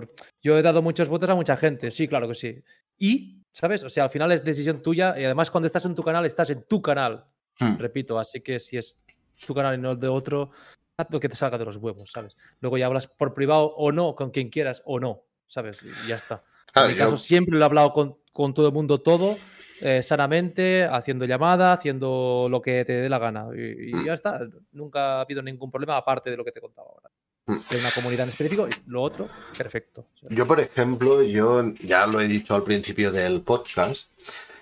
Yo 0.41 0.57
he 0.57 0.61
dado 0.61 0.81
muchos 0.81 1.09
votos 1.09 1.29
a 1.29 1.35
mucha 1.35 1.57
gente, 1.57 1.91
sí, 1.91 2.07
claro 2.07 2.27
que 2.27 2.35
sí. 2.35 2.63
Y, 2.97 3.43
¿sabes? 3.51 3.83
O 3.83 3.89
sea, 3.89 4.05
al 4.05 4.09
final 4.09 4.31
es 4.31 4.43
decisión 4.43 4.81
tuya 4.81 5.15
y 5.19 5.25
además 5.25 5.51
cuando 5.51 5.67
estás 5.67 5.85
en 5.85 5.95
tu 5.95 6.03
canal, 6.03 6.25
estás 6.25 6.49
en 6.51 6.63
tu 6.63 6.81
canal. 6.81 7.25
Hmm. 7.59 7.77
Repito, 7.77 8.17
así 8.17 8.41
que 8.41 8.59
si 8.59 8.77
es 8.77 8.99
tu 9.45 9.53
canal 9.53 9.75
y 9.75 9.81
no 9.81 9.91
el 9.91 9.99
de 9.99 10.07
otro, 10.07 10.51
haz 10.97 11.07
lo 11.11 11.19
que 11.19 11.29
te 11.29 11.35
salga 11.35 11.57
de 11.57 11.65
los 11.65 11.77
huevos, 11.77 12.11
¿sabes? 12.11 12.35
Luego 12.59 12.77
ya 12.77 12.85
hablas 12.85 13.07
por 13.07 13.33
privado 13.33 13.73
o 13.75 13.91
no, 13.91 14.15
con 14.15 14.31
quien 14.31 14.49
quieras 14.49 14.81
o 14.85 14.99
no, 14.99 15.23
¿sabes? 15.47 15.83
Y 15.83 16.07
ya 16.07 16.15
está. 16.15 16.43
en 16.75 16.89
mi 16.89 16.95
caso 16.95 17.17
siempre 17.17 17.57
lo 17.57 17.63
he 17.63 17.65
hablado 17.65 17.93
con, 17.93 18.53
todo 18.53 18.67
el 18.67 18.73
mundo 18.73 18.99
todo, 18.99 19.37
eh, 19.81 20.01
sanamente, 20.03 20.85
haciendo 20.85 21.25
llamada, 21.25 21.73
haciendo 21.73 22.47
lo 22.49 22.61
que 22.61 22.85
te 22.85 22.93
dé 22.93 23.09
la 23.09 23.19
gana. 23.19 23.47
Y, 23.53 23.93
hmm. 23.93 24.05
ya 24.05 24.13
está. 24.13 24.41
Nunca 24.71 25.17
ha 25.17 25.21
habido 25.21 25.41
ningún 25.41 25.71
problema 25.71 25.97
aparte 25.97 26.29
de 26.29 26.37
lo 26.37 26.45
que 26.45 26.51
te 26.51 26.61
contaba 26.61 26.87
ahora. 26.89 27.09
Hmm. 27.45 27.59
De 27.69 27.77
una 27.77 27.91
comunidad 27.91 28.23
en 28.23 28.29
específico 28.29 28.67
y 28.67 28.89
lo 28.89 29.01
otro, 29.01 29.27
perfecto. 29.57 30.07
Yo, 30.29 30.45
por 30.45 30.59
ejemplo, 30.59 31.23
yo 31.23 31.73
ya 31.81 32.05
lo 32.05 32.21
he 32.21 32.27
dicho 32.27 32.55
al 32.55 32.63
principio 32.63 33.11
del 33.11 33.41
podcast, 33.41 34.11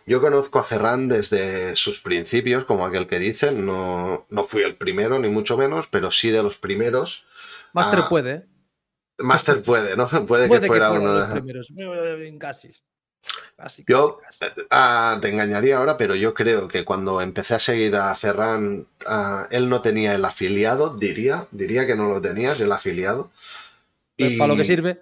yo 0.07 0.21
conozco 0.21 0.57
a 0.57 0.63
Ferran 0.63 1.09
desde 1.09 1.75
sus 1.75 1.99
principios, 1.99 2.63
como 2.63 2.85
aquel 2.85 3.07
que 3.07 3.19
dicen. 3.19 3.65
No, 3.65 4.25
no 4.29 4.43
fui 4.45 4.63
el 4.63 4.77
primero, 4.77 5.19
ni 5.19 5.27
mucho 5.27 5.57
menos, 5.57 5.87
pero 5.87 6.11
sí 6.11 6.29
de 6.29 6.41
los 6.41 6.57
primeros. 6.57 7.25
Master 7.73 7.99
ah, 8.03 8.09
puede. 8.09 8.45
Master 9.17 9.61
puede, 9.61 9.97
¿no? 9.97 10.07
Puede, 10.27 10.49
que 10.49 10.65
fuera, 10.65 10.91
uno 10.93 11.13
de 11.13 11.19
los 11.19 11.29
primeros. 11.31 11.73
Casi. 12.39 12.71
Casi, 13.57 13.83
yo 13.85 14.15
ah, 14.69 15.17
te 15.21 15.27
engañaría 15.27 15.77
ahora, 15.77 15.97
pero 15.97 16.15
yo 16.15 16.33
creo 16.33 16.69
que 16.69 16.85
cuando 16.85 17.19
empecé 17.19 17.55
a 17.55 17.59
seguir 17.59 17.97
a 17.97 18.15
Ferran, 18.15 18.87
ah, 19.05 19.47
él 19.51 19.67
no 19.67 19.81
tenía 19.81 20.15
el 20.15 20.23
afiliado, 20.23 20.95
diría, 20.95 21.49
diría 21.51 21.85
que 21.85 21.97
no 21.97 22.07
lo 22.07 22.21
tenías, 22.21 22.61
el 22.61 22.71
afiliado. 22.71 23.29
Y... 24.15 24.37
¿Para 24.37 24.53
lo 24.53 24.55
que 24.55 24.63
sirve? 24.63 25.01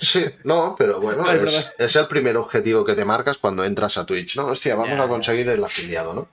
Sí, 0.00 0.24
no, 0.44 0.74
pero 0.78 1.00
bueno, 1.00 1.24
es, 1.30 1.96
el 1.96 2.06
primer 2.06 2.36
objetivo 2.36 2.84
que 2.84 2.94
te 2.94 3.04
marcas 3.04 3.38
cuando 3.38 3.64
entras 3.64 3.96
a 3.98 4.04
Twitch, 4.04 4.36
¿no? 4.36 4.46
Hostia, 4.46 4.74
vamos 4.74 5.00
a 5.00 5.08
conseguir 5.08 5.48
el 5.48 5.62
afiliado, 5.64 6.14
¿no? 6.14 6.28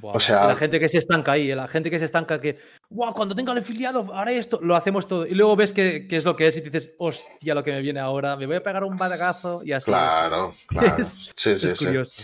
o 0.00 0.18
sea, 0.18 0.46
la 0.46 0.54
gente 0.54 0.80
que 0.80 0.88
se 0.88 0.98
estanca 0.98 1.32
ahí, 1.32 1.54
la 1.54 1.68
gente 1.68 1.90
que 1.90 1.98
se 1.98 2.06
estanca 2.06 2.40
que, 2.40 2.58
wow, 2.90 3.12
cuando 3.12 3.34
tenga 3.34 3.52
el 3.52 3.58
afiliado 3.58 4.14
haré 4.14 4.38
esto, 4.38 4.58
lo 4.62 4.74
hacemos 4.74 5.06
todo. 5.06 5.26
Y 5.26 5.34
luego 5.34 5.54
ves 5.54 5.72
que, 5.72 6.06
es 6.10 6.24
lo 6.24 6.34
que 6.34 6.46
es 6.46 6.56
y 6.56 6.60
dices, 6.62 6.94
hostia, 6.98 7.54
lo 7.54 7.62
que 7.62 7.72
me 7.72 7.80
viene 7.80 8.00
ahora, 8.00 8.36
me 8.36 8.46
voy 8.46 8.56
a 8.56 8.62
pegar 8.62 8.84
un 8.84 8.96
badagazo 8.96 9.62
y 9.64 9.72
así. 9.72 9.90
Claro, 9.90 10.52
claro. 10.66 10.96
Es, 10.98 11.30
sí, 11.36 11.58
sí, 11.58 11.68
curioso. 11.74 12.22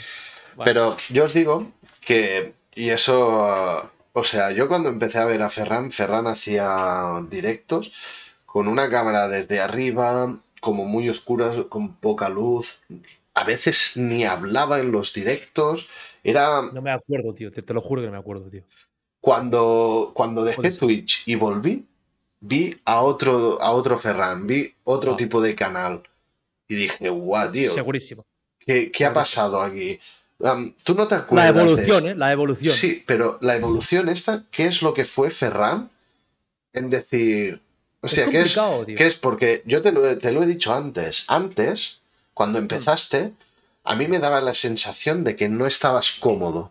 Pero 0.64 0.96
yo 1.10 1.24
os 1.24 1.34
digo 1.34 1.70
que, 2.00 2.54
y 2.74 2.88
eso, 2.88 3.90
o 4.12 4.24
sea, 4.24 4.50
yo 4.50 4.66
cuando 4.66 4.88
empecé 4.88 5.18
a 5.18 5.26
ver 5.26 5.42
a 5.42 5.50
Ferran, 5.50 5.90
Ferran 5.90 6.26
hacía 6.26 7.22
directos 7.28 7.92
con 8.46 8.66
una 8.66 8.88
cámara 8.88 9.28
desde 9.28 9.60
arriba, 9.60 10.34
como 10.60 10.84
muy 10.84 11.08
oscura, 11.08 11.64
con 11.68 11.94
poca 11.96 12.28
luz. 12.28 12.80
A 13.34 13.44
veces 13.44 13.96
ni 13.96 14.24
hablaba 14.24 14.80
en 14.80 14.92
los 14.92 15.12
directos. 15.12 15.88
Era. 16.24 16.62
No 16.62 16.82
me 16.82 16.90
acuerdo, 16.90 17.32
tío. 17.32 17.50
Te, 17.50 17.62
lo 17.72 17.80
juro 17.80 18.02
que 18.02 18.06
no 18.06 18.12
me 18.12 18.18
acuerdo, 18.18 18.48
tío. 18.48 18.62
Cuando, 19.20 20.12
cuando 20.14 20.44
dejé 20.44 20.70
Twitch 20.70 21.26
y 21.26 21.34
volví, 21.34 21.84
vi 22.40 22.76
a 22.84 23.02
otro, 23.02 23.60
a 23.60 23.72
otro 23.72 23.98
Ferran, 23.98 24.46
vi 24.46 24.74
otro 24.84 25.16
tipo 25.16 25.40
de 25.40 25.54
canal. 25.54 26.02
Y 26.68 26.74
dije, 26.74 27.08
guau, 27.08 27.50
tío. 27.50 27.72
Segurísimo. 27.72 28.24
¿Qué, 28.58 28.90
qué 28.90 29.06
ha 29.06 29.12
pasado 29.12 29.60
aquí? 29.62 29.98
Tú 30.84 30.94
no 30.94 31.08
te 31.08 31.16
acuerdas. 31.16 31.54
La 31.54 31.62
evolución, 31.62 32.06
¿eh? 32.06 32.14
La 32.14 32.32
evolución. 32.32 32.74
Sí, 32.74 33.02
pero 33.06 33.38
la 33.40 33.56
evolución 33.56 34.08
esta, 34.08 34.44
¿qué 34.50 34.66
es 34.66 34.82
lo 34.82 34.94
que 34.94 35.04
fue 35.04 35.30
Ferran? 35.30 35.90
En 36.72 36.90
decir. 36.90 37.60
O 38.00 38.08
sea, 38.08 38.28
¿qué, 38.30 38.42
es, 38.42 38.58
¿qué 38.96 39.06
es? 39.06 39.16
Porque 39.16 39.62
yo 39.66 39.82
te 39.82 39.92
lo, 39.92 40.18
te 40.18 40.32
lo 40.32 40.42
he 40.42 40.46
dicho 40.46 40.72
antes. 40.72 41.24
Antes, 41.26 42.00
cuando 42.32 42.58
empezaste, 42.58 43.32
a 43.84 43.94
mí 43.96 44.06
me 44.06 44.18
daba 44.18 44.40
la 44.40 44.54
sensación 44.54 45.24
de 45.24 45.34
que 45.34 45.48
no 45.48 45.66
estabas 45.66 46.18
cómodo. 46.20 46.70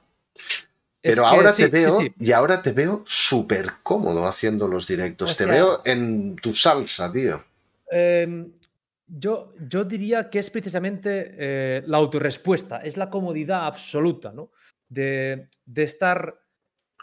Pero 1.01 1.25
ahora 1.25 1.53
te 1.53 1.67
veo 1.67 1.99
y 2.19 2.31
ahora 2.31 2.61
te 2.61 2.71
veo 2.71 3.03
súper 3.05 3.73
cómodo 3.83 4.27
haciendo 4.27 4.67
los 4.67 4.87
directos. 4.87 5.35
te 5.37 5.45
veo 5.45 5.81
en 5.85 6.35
tu 6.35 6.53
salsa, 6.53 7.11
tío. 7.11 7.43
Em, 7.89 8.51
yo, 9.07 9.53
yo 9.69 9.83
diría 9.85 10.29
que 10.29 10.39
es 10.39 10.49
precisamente 10.49 11.35
eh, 11.37 11.83
la 11.85 11.97
autorrespuesta, 11.97 12.79
es 12.79 12.97
la 12.97 13.09
comodidad 13.09 13.65
absoluta, 13.65 14.31
¿no? 14.33 14.51
De, 14.89 15.47
de, 15.65 15.83
estar. 15.83 16.41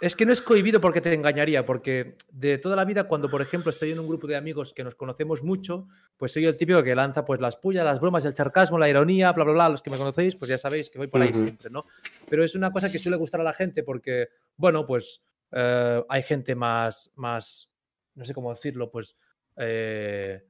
Es 0.01 0.17
que 0.17 0.27
no 0.27 0.33
es 0.33 0.43
cohibido 0.43 0.81
porque 0.81 1.01
te 1.01 1.15
engañaría, 1.15 1.65
porque 1.65 2.17
de 2.33 2.59
toda 2.59 2.75
la 2.75 2.85
vida, 2.85 3.05
cuando 3.05 3.31
por 3.31 3.41
ejemplo 3.41 3.71
estoy 3.71 3.93
en 3.93 4.01
un 4.01 4.09
grupo 4.09 4.27
de 4.27 4.37
amigos 4.37 4.75
que 4.75 4.83
nos 4.83 4.97
conocemos 4.97 5.43
mucho, 5.45 5.87
pues 6.17 6.33
soy 6.33 6.47
el 6.47 6.57
típico 6.57 6.83
que 6.83 6.95
lanza 6.97 7.25
pues 7.25 7.41
las 7.41 7.57
pullas, 7.57 7.85
las 7.85 8.01
bromas, 8.01 8.25
el 8.25 8.35
sarcasmo, 8.35 8.77
la 8.77 8.89
ironía, 8.89 9.31
bla, 9.33 9.45
bla, 9.45 9.53
bla. 9.53 9.69
Los 9.69 9.83
que 9.83 9.91
me 9.91 9.97
conocéis, 9.97 10.35
pues 10.35 10.49
ya 10.49 10.59
sabéis 10.59 10.91
que 10.91 10.99
voy 10.99 11.07
por 11.07 11.23
ahí 11.23 11.33
siempre, 11.33 11.71
¿no? 11.71 11.83
Pero 12.29 12.43
es 12.43 12.55
una 12.55 12.73
cosa 12.73 12.91
que 12.91 12.99
suele 12.99 13.17
gustar 13.17 13.41
a 13.41 13.45
la 13.45 13.53
gente 13.53 13.85
porque, 13.85 14.29
bueno, 14.57 14.85
pues 14.85 15.23
eh, 15.53 16.03
hay 16.09 16.23
gente 16.25 16.57
más, 16.57 17.13
más, 17.15 17.71
no 18.15 18.25
sé 18.25 18.35
cómo 18.35 18.51
decirlo, 18.51 18.91
pues. 18.91 19.17
Eh, 19.57 20.45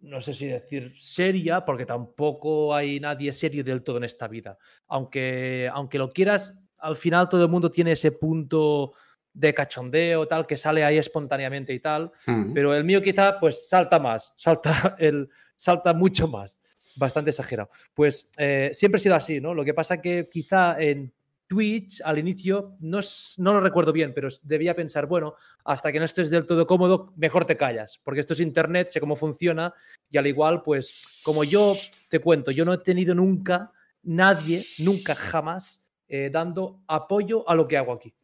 no 0.00 0.20
sé 0.20 0.34
si 0.34 0.46
decir 0.46 0.92
seria, 0.96 1.64
porque 1.64 1.86
tampoco 1.86 2.74
hay 2.74 3.00
nadie 3.00 3.32
serio 3.32 3.64
del 3.64 3.82
todo 3.82 3.96
en 3.96 4.04
esta 4.04 4.28
vida. 4.28 4.58
Aunque, 4.86 5.68
aunque 5.72 5.98
lo 5.98 6.10
quieras, 6.10 6.62
al 6.84 6.96
final 6.96 7.28
todo 7.28 7.42
el 7.42 7.50
mundo 7.50 7.70
tiene 7.70 7.92
ese 7.92 8.12
punto 8.12 8.92
de 9.32 9.52
cachondeo, 9.52 10.28
tal, 10.28 10.46
que 10.46 10.56
sale 10.56 10.84
ahí 10.84 10.98
espontáneamente 10.98 11.72
y 11.72 11.80
tal. 11.80 12.12
Mm. 12.26 12.52
Pero 12.52 12.74
el 12.74 12.84
mío 12.84 13.02
quizá, 13.02 13.40
pues 13.40 13.68
salta 13.68 13.98
más, 13.98 14.32
salta, 14.36 14.96
el, 14.98 15.28
salta 15.56 15.92
mucho 15.94 16.28
más. 16.28 16.60
Bastante 16.96 17.30
exagerado. 17.30 17.70
Pues 17.92 18.30
eh, 18.38 18.70
siempre 18.72 18.98
ha 18.98 19.00
sido 19.00 19.14
así, 19.16 19.40
¿no? 19.40 19.52
Lo 19.52 19.64
que 19.64 19.74
pasa 19.74 20.00
que 20.00 20.28
quizá 20.30 20.76
en 20.78 21.12
Twitch 21.48 22.00
al 22.04 22.18
inicio, 22.18 22.76
no, 22.78 23.00
no, 23.38 23.52
lo 23.52 23.60
recuerdo 23.60 23.92
bien, 23.92 24.12
pero 24.14 24.28
debía 24.44 24.76
pensar, 24.76 25.06
bueno, 25.06 25.34
hasta 25.64 25.90
que 25.90 25.98
no 25.98 26.04
estés 26.04 26.30
del 26.30 26.46
todo 26.46 26.68
cómodo, 26.68 27.12
mejor 27.16 27.46
te 27.46 27.56
callas, 27.56 28.00
porque 28.02 28.20
esto 28.20 28.32
es 28.32 28.40
Internet, 28.40 28.88
sé 28.88 29.00
cómo 29.00 29.16
funciona 29.16 29.74
y 30.08 30.18
al 30.18 30.26
igual, 30.28 30.62
pues, 30.62 31.02
como 31.24 31.42
yo 31.42 31.74
te 32.08 32.20
cuento, 32.20 32.52
yo 32.52 32.64
no 32.64 32.72
he 32.72 32.78
tenido 32.78 33.14
nunca 33.14 33.72
nadie, 34.04 34.62
nunca 34.78 35.14
jamás, 35.14 35.83
eh, 36.08 36.30
dando 36.32 36.82
apoyo 36.86 37.48
a 37.48 37.54
lo 37.54 37.66
que 37.66 37.76
hago 37.76 37.92
aquí. 37.92 38.14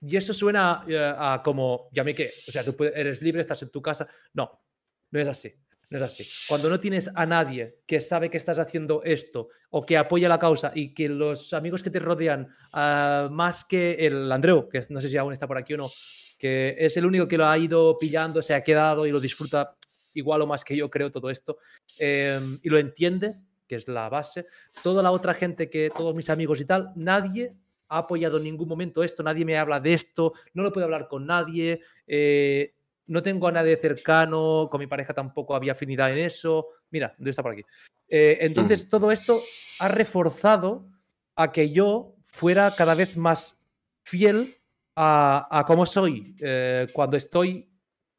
Y 0.00 0.16
eso 0.16 0.34
suena 0.34 0.84
eh, 0.86 1.14
a 1.16 1.40
como, 1.42 1.88
ya 1.92 2.04
me 2.04 2.14
qué, 2.14 2.30
o 2.46 2.52
sea, 2.52 2.64
tú 2.64 2.76
eres 2.84 3.22
libre, 3.22 3.40
estás 3.40 3.62
en 3.62 3.70
tu 3.70 3.80
casa. 3.80 4.06
No, 4.34 4.60
no 5.10 5.20
es 5.20 5.28
así. 5.28 5.54
No 5.90 5.98
es 5.98 6.04
así. 6.04 6.26
Cuando 6.48 6.70
no 6.70 6.80
tienes 6.80 7.10
a 7.14 7.26
nadie 7.26 7.80
que 7.86 8.00
sabe 8.00 8.30
que 8.30 8.38
estás 8.38 8.58
haciendo 8.58 9.02
esto 9.04 9.48
o 9.70 9.84
que 9.84 9.96
apoya 9.96 10.28
la 10.28 10.38
causa 10.38 10.72
y 10.74 10.94
que 10.94 11.08
los 11.08 11.52
amigos 11.52 11.82
que 11.82 11.90
te 11.90 11.98
rodean, 11.98 12.48
ah, 12.72 13.28
más 13.30 13.64
que 13.64 13.92
el 14.06 14.32
Andreu, 14.32 14.68
que 14.68 14.80
no 14.90 15.00
sé 15.00 15.08
si 15.08 15.16
aún 15.16 15.32
está 15.32 15.46
por 15.46 15.58
aquí 15.58 15.74
o 15.74 15.76
no, 15.76 15.90
que 16.38 16.74
es 16.78 16.96
el 16.96 17.06
único 17.06 17.28
que 17.28 17.38
lo 17.38 17.46
ha 17.46 17.56
ido 17.58 17.98
pillando, 17.98 18.42
se 18.42 18.54
ha 18.54 18.62
quedado 18.62 19.06
y 19.06 19.12
lo 19.12 19.20
disfruta 19.20 19.74
igual 20.14 20.42
o 20.42 20.46
más 20.46 20.64
que 20.64 20.76
yo, 20.76 20.90
creo, 20.90 21.10
todo 21.10 21.30
esto, 21.30 21.58
em, 21.98 22.58
y 22.62 22.68
lo 22.68 22.78
entiende, 22.78 23.34
que 23.66 23.76
es 23.76 23.88
la 23.88 24.08
base. 24.08 24.46
Toda 24.82 25.02
la 25.02 25.10
otra 25.10 25.34
gente 25.34 25.68
que, 25.70 25.90
todos 25.94 26.14
mis 26.14 26.30
amigos 26.30 26.60
y 26.60 26.64
tal, 26.64 26.92
nadie 26.96 27.54
ha 27.88 27.98
apoyado 27.98 28.38
en 28.38 28.44
ningún 28.44 28.68
momento 28.68 29.02
esto, 29.02 29.22
nadie 29.22 29.44
me 29.44 29.58
habla 29.58 29.80
de 29.80 29.94
esto, 29.94 30.32
no 30.54 30.62
lo 30.62 30.72
puedo 30.72 30.84
hablar 30.84 31.08
con 31.08 31.26
nadie. 31.26 31.80
Eh, 32.06 32.74
no 33.06 33.22
tengo 33.22 33.48
a 33.48 33.52
nadie 33.52 33.76
cercano, 33.76 34.68
con 34.70 34.80
mi 34.80 34.86
pareja 34.86 35.12
tampoco 35.12 35.54
había 35.54 35.72
afinidad 35.72 36.10
en 36.10 36.18
eso. 36.18 36.68
Mira, 36.90 37.14
¿dónde 37.18 37.30
está 37.30 37.42
por 37.42 37.52
aquí? 37.52 37.62
Eh, 38.08 38.38
entonces, 38.40 38.88
todo 38.88 39.12
esto 39.12 39.40
ha 39.80 39.88
reforzado 39.88 40.86
a 41.36 41.52
que 41.52 41.70
yo 41.70 42.14
fuera 42.24 42.72
cada 42.76 42.94
vez 42.94 43.16
más 43.16 43.60
fiel 44.04 44.54
a, 44.96 45.48
a 45.50 45.64
cómo 45.64 45.86
soy 45.86 46.36
eh, 46.40 46.86
cuando 46.92 47.16
estoy, 47.16 47.68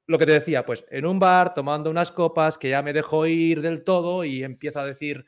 lo 0.08 0.18
que 0.18 0.26
te 0.26 0.34
decía, 0.34 0.66
pues 0.66 0.86
en 0.90 1.06
un 1.06 1.20
bar 1.20 1.54
tomando 1.54 1.90
unas 1.90 2.12
copas 2.12 2.58
que 2.58 2.70
ya 2.70 2.82
me 2.82 2.94
dejo 2.94 3.26
ir 3.26 3.62
del 3.62 3.84
todo 3.84 4.24
y 4.24 4.44
empiezo 4.44 4.80
a 4.80 4.86
decir 4.86 5.26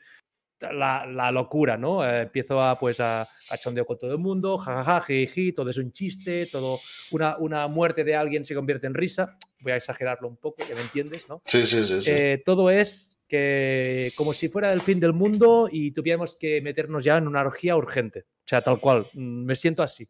la, 0.60 1.30
locura, 1.32 1.76
¿no? 1.76 2.04
Eh, 2.04 2.22
empiezo 2.22 2.62
a, 2.62 2.78
pues, 2.78 3.00
a 3.00 3.28
cachondeo 3.48 3.86
con 3.86 3.98
todo 3.98 4.12
el 4.12 4.18
mundo, 4.18 4.58
jajaja, 4.58 5.00
jiji, 5.00 5.52
todo 5.52 5.70
es 5.70 5.78
un 5.78 5.92
chiste, 5.92 6.46
todo, 6.46 6.78
una, 7.12 7.36
una 7.38 7.68
muerte 7.68 8.04
de 8.04 8.16
alguien 8.16 8.44
se 8.44 8.54
convierte 8.54 8.86
en 8.86 8.94
risa, 8.94 9.36
voy 9.60 9.72
a 9.72 9.76
exagerarlo 9.76 10.28
un 10.28 10.36
poco, 10.36 10.64
que 10.66 10.74
me 10.74 10.80
entiendes, 10.80 11.28
¿no? 11.28 11.42
Sí, 11.44 11.66
sí, 11.66 11.84
sí. 11.84 11.98
Eh, 12.06 12.42
todo 12.44 12.70
es 12.70 13.18
que 13.28 14.10
como 14.16 14.32
si 14.32 14.48
fuera 14.48 14.72
el 14.72 14.80
fin 14.80 15.00
del 15.00 15.12
mundo 15.12 15.68
y 15.70 15.92
tuviéramos 15.92 16.36
que 16.36 16.60
meternos 16.60 17.04
ya 17.04 17.18
en 17.18 17.28
una 17.28 17.42
orgía 17.42 17.76
urgente, 17.76 18.20
o 18.20 18.48
sea, 18.48 18.62
tal 18.62 18.80
cual, 18.80 19.06
mm, 19.12 19.44
me 19.44 19.54
siento 19.54 19.82
así. 19.82 20.08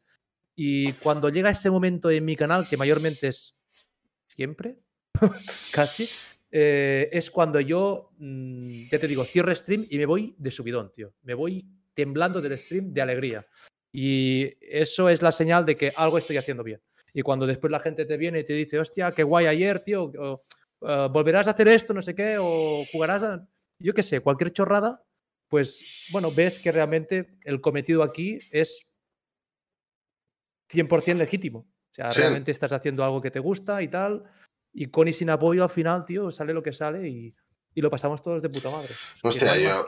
Y 0.57 0.93
cuando 0.95 1.29
llega 1.29 1.51
ese 1.51 1.71
momento 1.71 2.11
en 2.11 2.25
mi 2.25 2.35
canal, 2.35 2.69
que 2.69 2.77
mayormente 2.77 3.29
es 3.29 3.58
siempre, 4.39 4.77
casi, 5.73 6.09
eh, 6.53 7.09
es 7.11 7.29
cuando 7.29 7.59
yo, 7.59 8.13
mm, 8.19 8.89
ya 8.89 8.99
te 9.01 9.09
digo, 9.09 9.25
cierro 9.25 9.53
stream 9.53 9.85
y 9.91 9.99
me 9.99 10.07
voy 10.07 10.37
de 10.39 10.53
subidón, 10.53 10.93
tío. 10.93 11.13
Me 11.23 11.35
voy 11.35 11.67
temblando 11.93 12.41
del 12.41 12.57
stream 12.57 12.95
de 12.95 13.03
alegría. 13.03 13.45
Y 13.93 14.55
eso 14.61 15.09
es 15.09 15.23
la 15.23 15.33
señal 15.33 15.67
de 15.67 15.77
que 15.77 15.93
algo 15.97 16.19
estoy 16.19 16.37
haciendo 16.37 16.63
bien. 16.63 16.81
Y 17.13 17.23
cuando 17.23 17.49
después 17.49 17.73
la 17.73 17.81
gente 17.81 18.05
te 18.05 18.17
viene 18.17 18.39
y 18.39 18.45
te 18.45 18.53
dice, 18.53 18.79
hostia, 18.79 19.11
qué 19.11 19.25
guay 19.25 19.47
ayer, 19.47 19.81
tío, 19.81 20.13
ah, 20.83 21.09
volverás 21.11 21.49
a 21.49 21.51
hacer 21.51 21.67
esto, 21.67 21.93
no 21.93 22.01
sé 22.01 22.15
qué, 22.15 22.37
o 22.39 22.85
jugarás 22.93 23.25
a, 23.25 23.45
yo 23.81 23.93
qué 23.93 24.05
sé, 24.05 24.21
cualquier 24.21 24.53
chorrada, 24.53 25.03
pues 25.49 25.85
bueno, 26.13 26.31
ves 26.31 26.61
que 26.61 26.71
realmente 26.71 27.39
el 27.43 27.61
cometido 27.61 28.05
aquí 28.05 28.39
es 28.53 28.87
100% 30.71 31.17
legítimo. 31.17 31.67
Sea, 31.99 32.11
realmente 32.13 32.53
estás 32.53 32.71
haciendo 32.73 33.03
algo 33.03 33.21
que 33.21 33.33
te 33.33 33.41
gusta 33.41 33.83
y 33.83 33.89
tal, 33.89 34.23
y 34.73 34.87
con 34.87 35.09
y 35.09 35.13
sin 35.13 35.31
apoyo 35.31 35.65
al 35.65 35.71
final, 35.71 36.05
tío, 36.05 36.31
sale 36.31 36.53
lo 36.53 36.63
que 36.63 36.73
sale 36.73 37.09
y, 37.09 37.35
lo 37.75 37.91
pasamos 37.91 38.21
todos 38.23 38.43
de 38.43 38.49
puta 38.49 38.71
madre. 38.71 38.93
Hostia, 39.23 39.57
yo, 39.57 39.87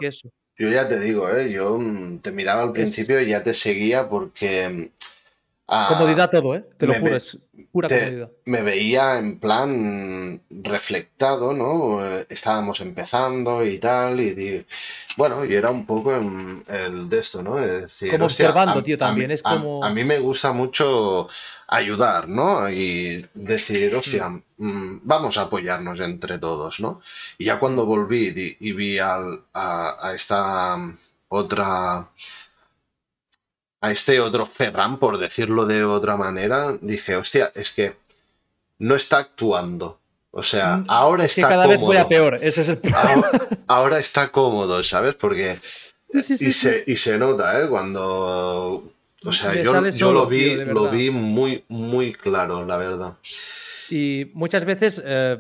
yo, 0.56 0.70
ya 0.70 0.86
te 0.86 1.00
digo, 1.00 1.28
¿eh? 1.28 1.50
yo 1.50 1.76
mm, 1.76 2.20
te 2.20 2.30
miraba 2.30 2.62
al 2.62 2.72
principio 2.72 3.20
y 3.20 3.26
ya 3.26 3.42
te 3.42 3.52
seguía 3.52 4.08
porque 4.08 4.92
mm, 5.70 5.88
comodidad 5.88 6.30
todo, 6.30 6.54
¿eh? 6.54 6.64
Te 6.76 6.86
lo 6.86 6.94
juro, 6.94 7.16
es 7.16 7.38
pura 7.70 7.88
comodidad. 7.88 8.30
Me 8.44 8.62
veía 8.62 9.18
en 9.18 9.38
plan 9.38 10.42
reflectado, 10.50 11.52
¿no? 11.52 12.04
Estábamos 12.28 12.80
empezando 12.80 13.64
y 13.64 13.78
tal, 13.78 14.20
y 14.20 14.66
bueno, 15.16 15.44
y 15.44 15.54
era 15.54 15.70
un 15.70 15.86
poco 15.86 16.14
el 16.14 17.08
de 17.08 17.18
esto, 17.18 17.42
¿no? 17.42 17.56
decir, 17.56 18.10
como 18.10 18.24
observando, 18.24 18.82
tío, 18.82 18.98
también. 18.98 19.30
es 19.30 19.42
como. 19.42 19.84
A, 19.84 19.90
mí 19.90 20.04
me 20.04 20.18
gusta 20.18 20.52
mucho 20.52 21.28
ayudar, 21.68 22.28
¿no? 22.28 22.68
Y 22.68 23.24
decir, 23.34 23.94
hostia, 23.94 24.28
mm. 24.28 24.42
Mm, 24.58 25.00
vamos 25.04 25.38
a 25.38 25.42
apoyarnos 25.42 26.00
entre 26.00 26.38
todos, 26.38 26.80
¿no? 26.80 27.00
Y 27.38 27.44
ya 27.44 27.58
cuando 27.58 27.86
volví 27.86 28.56
y, 28.58 28.72
vi 28.72 28.98
al, 28.98 29.42
a 29.54 30.12
esta 30.14 30.76
otra 31.28 32.08
a 33.80 33.90
este 33.90 34.20
otro 34.20 34.46
Ferran, 34.46 34.98
por 34.98 35.18
decirlo 35.18 35.66
de 35.66 35.84
otra 35.84 36.16
manera, 36.16 36.76
dije, 36.80 37.16
hostia, 37.16 37.50
es 37.54 37.70
que 37.70 37.96
no 38.78 38.94
está 38.94 39.18
actuando. 39.18 39.98
O 40.32 40.42
sea, 40.42 40.76
mm, 40.76 40.84
ahora 40.88 41.24
es 41.24 41.36
está 41.36 41.48
que 41.48 41.54
cada 41.54 41.66
vez 41.66 41.80
voy 41.80 41.96
a 41.96 42.08
peor, 42.08 42.38
ese 42.40 42.60
es 42.60 42.68
el 42.68 42.78
problema. 42.78 43.30
Ahora, 43.66 43.98
está 43.98 44.30
cómodo, 44.30 44.82
¿sabes? 44.82 45.14
Porque... 45.14 45.58
y, 46.12 46.22
Se, 46.22 46.84
y 46.86 46.96
se 46.96 47.18
nota, 47.18 47.60
¿eh? 47.60 47.68
Cuando... 47.68 48.92
O 49.22 49.32
sea, 49.32 49.54
yo, 49.54 49.72
lo 50.12 50.26
vi, 50.26 50.56
lo 50.56 50.90
vi 50.90 51.10
muy, 51.10 51.64
muy 51.68 52.14
claro, 52.14 52.64
la 52.64 52.78
verdad. 52.78 53.14
Y 53.90 54.30
muchas 54.34 54.64
veces 54.64 55.02
eh, 55.04 55.38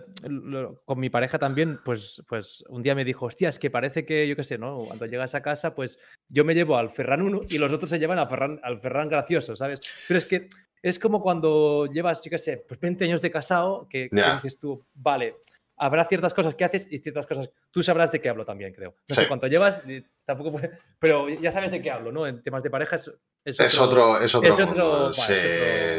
con 0.84 0.98
mi 0.98 1.08
pareja 1.08 1.38
también, 1.38 1.78
pues, 1.84 2.22
pues 2.28 2.64
un 2.68 2.82
día 2.82 2.94
me 2.94 3.04
dijo, 3.04 3.26
hostia, 3.26 3.48
es 3.48 3.58
que 3.58 3.70
parece 3.70 4.04
que, 4.04 4.26
yo 4.26 4.34
qué 4.34 4.44
sé, 4.44 4.58
¿no? 4.58 4.78
Cuando 4.78 5.06
llegas 5.06 5.34
a 5.34 5.42
casa, 5.42 5.74
pues 5.74 5.98
yo 6.28 6.44
me 6.44 6.54
llevo 6.54 6.76
al 6.76 6.90
Ferran 6.90 7.22
1 7.22 7.42
y 7.48 7.58
los 7.58 7.72
otros 7.72 7.90
se 7.90 7.98
llevan 7.98 8.18
al 8.18 8.28
Ferran, 8.28 8.60
al 8.62 8.80
Ferran 8.80 9.08
gracioso, 9.08 9.54
¿sabes? 9.54 9.80
Pero 10.08 10.18
es 10.18 10.26
que 10.26 10.48
es 10.82 10.98
como 10.98 11.22
cuando 11.22 11.86
llevas, 11.86 12.22
yo 12.22 12.30
qué 12.30 12.38
sé, 12.38 12.64
pues 12.66 12.80
20 12.80 13.04
años 13.04 13.22
de 13.22 13.30
casado, 13.30 13.86
que, 13.88 14.08
que 14.08 14.32
dices 14.32 14.58
tú, 14.58 14.84
vale, 14.94 15.36
habrá 15.80 16.04
ciertas 16.04 16.34
cosas 16.34 16.54
que 16.54 16.64
haces 16.64 16.86
y 16.90 16.98
ciertas 16.98 17.26
cosas. 17.26 17.50
Tú 17.70 17.82
sabrás 17.82 18.12
de 18.12 18.20
qué 18.20 18.28
hablo 18.28 18.44
también, 18.44 18.72
creo. 18.72 18.94
No 19.08 19.14
sé 19.14 19.26
cuánto 19.26 19.46
llevas, 19.46 19.82
tampoco 20.24 20.60
pero 20.98 21.28
ya 21.28 21.50
sabes 21.50 21.70
de 21.70 21.80
qué 21.80 21.90
hablo, 21.90 22.12
¿no? 22.12 22.26
En 22.26 22.42
temas 22.42 22.62
de 22.62 22.70
pareja 22.70 22.96
es, 23.44 23.58
es, 23.58 23.80
otro, 23.80 24.20
es 24.20 24.34
otro, 24.34 25.12
sí, 25.14 25.32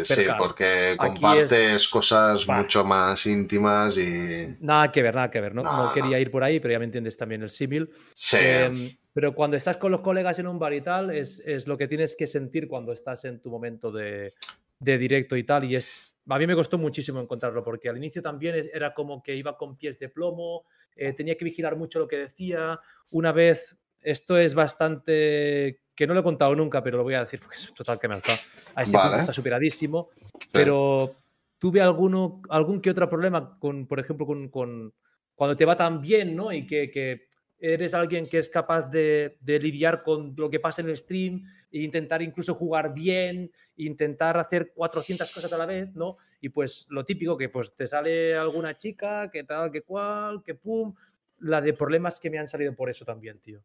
sí, 0.04 0.26
porque 0.38 0.96
compartes 0.98 1.88
cosas 1.90 2.48
mucho 2.48 2.86
más 2.86 3.26
íntimas 3.26 3.98
y. 3.98 4.58
Nada 4.60 4.92
que 4.92 5.02
ver, 5.02 5.16
nada 5.16 5.32
que 5.32 5.42
ver, 5.42 5.56
¿no? 5.56 5.64
No, 5.64 5.92
quería 5.92 6.20
ir 6.20 6.30
por 6.30 6.44
ahí, 6.44 6.60
pero 6.60 6.74
ya 6.74 6.80
me 6.80 6.86
entiendes 6.86 7.18
también 7.18 7.42
el 7.42 7.50
símil. 7.50 7.90
Sí. 8.14 8.38
Em, 8.40 8.92
pero 9.14 9.34
cuando 9.34 9.58
estás 9.58 9.78
con 9.78 9.92
los 9.92 10.02
colegas 10.02 10.38
en 10.40 10.48
un 10.48 10.60
bar 10.60 10.74
y 10.74 10.82
tal, 10.82 11.10
es, 11.10 11.42
es, 11.46 11.68
lo 11.68 11.78
que 11.78 11.88
tienes 11.88 12.16
que 12.16 12.28
sentir 12.28 12.68
cuando 12.68 12.94
estás 12.94 13.26
en 13.26 13.42
tu 13.42 13.50
momento 13.50 13.92
de, 13.92 14.34
de 14.80 14.98
directo 14.98 15.36
y 15.36 15.44
tal, 15.44 15.64
y 15.66 15.76
es 15.76 16.12
a 16.30 16.38
mí 16.38 16.48
me 16.48 16.56
costó 16.56 16.78
muchísimo 16.78 17.20
encontrarlo 17.20 17.64
porque 17.64 17.90
al 17.90 17.98
inicio 17.98 18.22
también 18.22 18.56
era 18.74 18.94
como 18.94 19.22
que 19.22 19.36
iba 19.36 19.58
con 19.58 19.78
pies 19.78 20.00
de 20.00 20.10
plomo, 20.10 20.66
eh, 20.96 21.14
tenía 21.14 21.36
que 21.36 21.46
vigilar 21.46 21.76
mucho 21.76 22.00
lo 22.00 22.08
que 22.08 22.18
decía. 22.18 22.80
Una 23.12 23.32
vez, 23.32 23.78
esto 24.00 24.38
es 24.38 24.54
bastante 24.54 25.82
que 26.02 26.07
no 26.07 26.15
lo 26.15 26.22
he 26.22 26.23
contado 26.23 26.56
nunca, 26.56 26.82
pero 26.82 26.98
lo 26.98 27.03
voy 27.03 27.14
a 27.14 27.19
decir 27.19 27.40
porque 27.40 27.57
es 27.57 27.72
total 27.76 27.99
que 27.99 28.07
me 28.07 28.18
está. 28.18 28.34
A 28.73 28.82
ese 28.82 28.98
punto 28.98 29.18
está 29.18 29.32
superadísimo. 29.32 30.10
Pero 30.52 31.18
tuve 31.60 31.80
alguno, 31.80 32.41
algún 32.49 32.82
que 32.82 32.90
otro 32.90 33.07
problema 33.07 33.56
con, 33.60 33.86
por 33.86 33.99
ejemplo, 33.99 34.26
con, 34.26 34.49
con 34.49 34.95
cuando 35.36 35.56
te 35.56 35.64
va 35.64 35.76
tan 35.76 36.02
bien, 36.02 36.36
¿no? 36.36 36.52
Y 36.52 36.65
que, 36.65 36.90
que 36.90 37.28
eres 37.60 37.94
alguien 37.94 38.28
que 38.28 38.40
es 38.40 38.49
capaz 38.49 38.90
de, 38.90 39.38
lidiar 39.45 40.02
con 40.02 40.34
lo 40.36 40.49
que 40.49 40.60
pasa 40.60 40.82
en 40.82 40.90
el 40.90 40.98
stream 40.98 41.44
e 41.72 41.84
intentar 41.84 42.23
incluso 42.23 42.56
jugar 42.56 42.95
bien, 42.95 43.52
intentar 43.76 44.38
hacer 44.38 44.73
400 44.73 45.32
cosas 45.32 45.53
a 45.53 45.57
la 45.60 45.68
vez, 45.68 45.94
¿no? 45.94 46.18
Y 46.40 46.49
pues 46.49 46.88
lo 46.90 47.06
típico 47.06 47.38
que 47.38 47.49
pues 47.49 47.76
te 47.76 47.86
sale 47.86 48.36
alguna 48.36 48.76
chica, 48.76 49.30
que 49.30 49.44
tal, 49.44 49.72
que 49.72 49.84
cual, 49.84 50.41
que 50.44 50.56
pum, 50.56 50.95
la 51.41 51.61
de 51.61 51.73
problemas 51.73 52.19
que 52.19 52.32
me 52.32 52.40
han 52.40 52.48
salido 52.48 52.76
por 52.76 52.90
eso 52.90 53.06
también, 53.06 53.40
tío. 53.40 53.61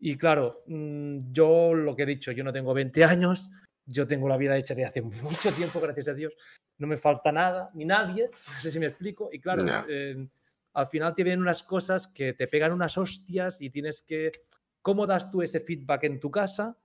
Y 0.00 0.16
claro, 0.16 0.62
mm, 0.66 1.30
yo 1.30 1.74
lo 1.74 1.94
que 1.94 2.04
he 2.04 2.06
dicho, 2.06 2.32
yo 2.32 2.42
no 2.42 2.52
tengo 2.52 2.72
20 2.72 3.04
años, 3.04 3.50
yo 3.84 4.06
tengo 4.06 4.28
la 4.28 4.36
vida 4.36 4.56
hecha 4.56 4.74
de 4.74 4.86
hace 4.86 5.02
mucho 5.02 5.52
tiempo, 5.52 5.80
gracias 5.80 6.08
a 6.08 6.14
Dios, 6.14 6.34
no 6.78 6.86
me 6.86 6.96
falta 6.96 7.30
nada, 7.30 7.70
ni 7.74 7.84
nadie, 7.84 8.30
no 8.54 8.60
sé 8.60 8.72
si 8.72 8.78
me 8.78 8.86
explico, 8.86 9.28
y 9.32 9.38
claro, 9.38 9.64
al 10.72 10.86
final 10.86 11.14
te 11.14 11.24
vienen 11.24 11.40
unas 11.40 11.62
cosas 11.62 12.06
que 12.08 12.32
te 12.32 12.46
pegan 12.46 12.72
unas 12.72 12.96
hostias 12.96 13.60
y 13.60 13.70
tienes 13.70 14.02
que... 14.02 14.32
¿Cómo 14.82 15.04
das 15.06 15.30
tú 15.30 15.42
ese 15.42 15.60
feedback 15.60 16.04
en 16.04 16.20
tu 16.20 16.30
casa 16.30 16.78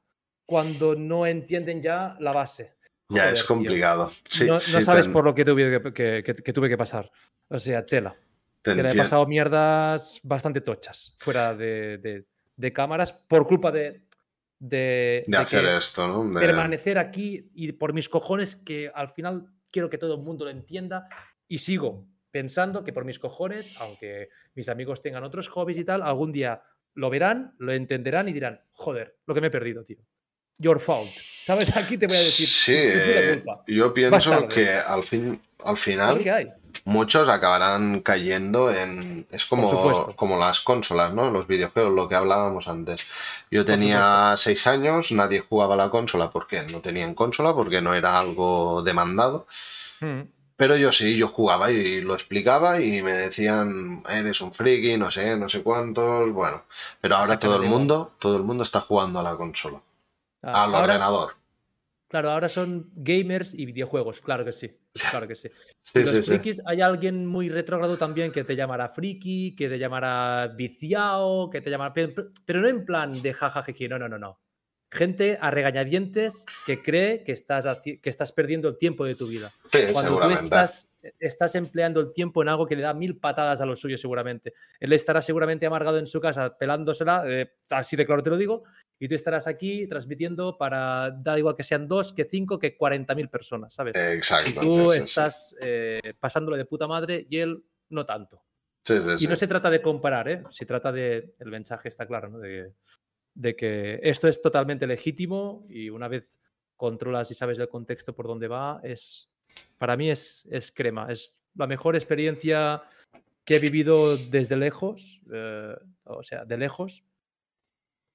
cuando 0.45 0.95
no 0.95 1.25
entienden 1.25 1.81
ya 1.81 2.17
la 2.19 2.33
base? 2.33 2.75
ya 3.09 3.29
es 3.29 3.43
complicado. 3.43 4.11
no, 4.47 4.59
sabes 4.59 5.07
por 5.07 5.23
lo 5.23 5.35
que 5.35 5.45
tuve 5.45 5.93
que, 5.93 6.53
tuve 6.53 6.69
que 6.69 6.77
pasar. 6.77 7.11
O 7.47 7.59
sea, 7.59 7.85
tela. 7.85 8.17
que 8.63 8.73
le 8.73 8.89
he 8.89 8.95
pasado 8.95 9.25
mierdas 9.27 10.19
bastante 10.23 10.61
tochas 10.61 11.15
fuera 11.19 11.53
de, 11.53 12.25
cámaras 12.73 13.13
por 13.13 13.47
culpa 13.47 13.71
de, 13.71 14.05
de, 14.59 15.25
hacer 15.37 15.65
esto, 15.65 16.07
¿no? 16.07 16.39
Permanecer 16.39 16.97
aquí 16.97 17.49
y 17.53 17.71
por 17.73 17.93
mis 17.93 18.09
cojones 18.09 18.55
que 18.55 18.91
al 18.93 19.09
final 19.09 19.47
quiero 19.71 19.89
que 19.89 19.97
todo 19.97 20.15
el 20.15 20.21
mundo 20.21 20.45
lo 20.45 20.51
entienda 20.51 21.07
y 21.47 21.59
sigo 21.59 22.07
pensando 22.31 22.83
que 22.83 22.91
por 22.91 23.05
mis 23.05 23.19
cojones, 23.19 23.79
aunque 23.79 24.29
mis 24.55 24.67
amigos 24.67 25.01
tengan 25.01 25.23
otros 25.23 25.47
hobbies 25.47 25.77
y 25.77 25.85
tal, 25.85 26.01
algún 26.01 26.31
día 26.31 26.63
lo 26.93 27.09
verán, 27.09 27.55
lo 27.59 27.73
entenderán 27.73 28.27
y 28.27 28.33
dirán, 28.33 28.61
joder, 28.71 29.17
lo 29.25 29.33
que 29.33 29.41
me 29.41 29.47
he 29.47 29.51
perdido, 29.51 29.83
tío. 29.83 29.99
Your 30.57 30.79
fault. 30.79 31.11
¿Sabes? 31.41 31.75
Aquí 31.75 31.97
te 31.97 32.07
voy 32.07 32.17
a 32.17 32.19
decir. 32.19 32.47
Sí, 32.47 33.43
yo 33.67 33.93
pienso 33.93 34.47
que 34.47 34.71
al, 34.71 35.03
fin, 35.03 35.39
al 35.63 35.77
final 35.77 36.23
muchos 36.85 37.27
acabarán 37.29 38.01
cayendo 38.01 38.73
en... 38.73 39.27
Es 39.31 39.45
como, 39.45 40.15
como 40.15 40.39
las 40.39 40.59
consolas, 40.61 41.13
¿no? 41.13 41.29
Los 41.29 41.47
videojuegos, 41.47 41.93
lo 41.93 42.09
que 42.09 42.15
hablábamos 42.15 42.67
antes. 42.67 43.05
Yo 43.51 43.63
tenía 43.63 44.35
seis 44.37 44.65
años, 44.67 45.11
nadie 45.11 45.39
jugaba 45.39 45.75
la 45.75 45.89
consola 45.89 46.31
porque 46.31 46.63
no 46.63 46.79
tenían 46.79 47.13
consola, 47.13 47.53
porque 47.53 47.81
no 47.81 47.93
era 47.93 48.19
algo 48.19 48.81
demandado. 48.83 49.47
Hmm. 49.99 50.21
Pero 50.57 50.77
yo 50.77 50.91
sí, 50.91 51.17
yo 51.17 51.27
jugaba 51.27 51.71
y 51.71 52.01
lo 52.01 52.13
explicaba 52.13 52.79
y 52.79 53.01
me 53.01 53.11
decían, 53.11 54.03
eres 54.09 54.39
un 54.39 54.53
friki, 54.53 54.95
no 54.97 55.11
sé, 55.11 55.35
no 55.35 55.49
sé 55.49 55.61
cuántos, 55.61 56.31
bueno. 56.31 56.63
Pero 57.01 57.17
ahora 57.17 57.37
todo 57.37 57.57
el 57.57 57.67
mundo, 57.67 58.13
todo 58.19 58.37
el 58.37 58.43
mundo 58.43 58.63
está 58.63 58.79
jugando 58.79 59.19
a 59.19 59.23
la 59.23 59.35
consola, 59.35 59.81
ah, 60.45 60.63
al 60.63 60.75
ordenador. 60.75 61.33
Claro, 62.07 62.31
ahora 62.31 62.47
son 62.47 62.91
gamers 62.93 63.53
y 63.53 63.65
videojuegos, 63.65 64.21
claro 64.21 64.45
que 64.45 64.51
sí, 64.51 64.71
claro 65.11 65.27
que 65.27 65.35
sí. 65.35 65.49
los 65.95 66.25
frikis, 66.25 66.61
hay 66.65 66.81
alguien 66.81 67.25
muy 67.25 67.49
retrógrado 67.49 67.97
también 67.97 68.31
que 68.31 68.43
te 68.43 68.55
llamará 68.55 68.87
friki, 68.87 69.55
que 69.55 69.67
te 69.67 69.79
llamará 69.79 70.47
viciado, 70.55 71.49
que 71.49 71.61
te 71.61 71.69
llamará... 71.69 71.93
Pero 71.93 72.61
no 72.61 72.67
en 72.67 72.85
plan 72.85 73.21
de 73.21 73.33
jajajeje, 73.33 73.89
no, 73.89 73.99
no, 73.99 74.07
no, 74.07 74.19
no 74.19 74.44
gente 74.91 75.37
a 75.41 75.51
regañadientes 75.51 76.45
que 76.65 76.81
cree 76.81 77.23
que 77.23 77.31
estás, 77.31 77.67
que 77.83 78.09
estás 78.09 78.31
perdiendo 78.31 78.69
el 78.69 78.77
tiempo 78.77 79.05
de 79.05 79.15
tu 79.15 79.27
vida. 79.27 79.51
Cuando 79.91 80.19
tú 80.19 80.29
estás, 80.29 80.91
estás, 81.19 81.55
empleando 81.55 81.99
el 81.99 82.13
tiempo 82.13 82.41
en 82.41 82.49
algo 82.49 82.65
que 82.65 82.75
le 82.75 82.81
da 82.81 82.93
mil 82.93 83.17
patadas 83.17 83.61
a 83.61 83.65
los 83.65 83.79
suyos 83.79 83.99
seguramente. 83.99 84.53
Él 84.79 84.93
estará 84.93 85.21
seguramente 85.21 85.65
amargado 85.65 85.97
en 85.97 86.07
su 86.07 86.21
casa 86.21 86.57
pelándosela, 86.57 87.23
eh, 87.27 87.55
así 87.71 87.95
de 87.95 88.05
claro 88.05 88.23
te 88.23 88.29
lo 88.29 88.37
digo, 88.37 88.63
y 88.99 89.07
tú 89.07 89.15
estarás 89.15 89.47
aquí 89.47 89.87
transmitiendo 89.87 90.57
para, 90.57 91.11
da 91.11 91.37
igual 91.37 91.55
que 91.55 91.63
sean 91.63 91.87
dos, 91.87 92.13
que 92.13 92.25
cinco, 92.25 92.57
que 92.57 92.77
cuarenta 92.77 93.15
mil 93.15 93.29
personas, 93.29 93.73
¿sabes? 93.73 93.95
Exacto. 93.97 94.49
Y 94.49 94.53
tú 94.53 94.91
estás 94.93 95.55
eh, 95.61 96.13
pasándolo 96.19 96.57
de 96.57 96.65
puta 96.65 96.87
madre 96.87 97.25
y 97.29 97.37
él 97.37 97.63
no 97.89 98.05
tanto. 98.05 98.43
y 99.19 99.27
no 99.27 99.35
se 99.35 99.47
trata 99.47 99.69
de 99.69 99.81
comparar, 99.81 100.29
¿eh? 100.29 100.43
Se 100.51 100.65
trata 100.65 100.91
de. 100.91 101.35
El 101.39 101.49
mensaje 101.49 101.89
está 101.89 102.05
claro, 102.05 102.29
¿no? 102.29 102.39
De, 102.39 102.73
de 103.35 103.55
que 103.55 103.99
esto 104.01 104.27
es 104.27 104.41
totalmente 104.41 104.87
legítimo 104.87 105.65
y 105.69 105.89
una 105.89 106.07
vez 106.07 106.39
controlas 106.75 107.29
y 107.31 107.35
sabes 107.35 107.59
el 107.59 107.69
contexto 107.69 108.15
por 108.15 108.27
dónde 108.27 108.47
va, 108.47 108.79
es 108.83 109.29
para 109.77 109.95
mí 109.97 110.09
es, 110.09 110.47
es 110.49 110.71
crema. 110.71 111.07
Es 111.09 111.33
la 111.55 111.67
mejor 111.67 111.95
experiencia 111.95 112.83
que 113.43 113.57
he 113.57 113.59
vivido 113.59 114.17
desde 114.17 114.57
lejos, 114.57 115.21
eh, 115.31 115.75
o 116.05 116.23
sea, 116.23 116.45
de 116.45 116.57
lejos. 116.57 117.03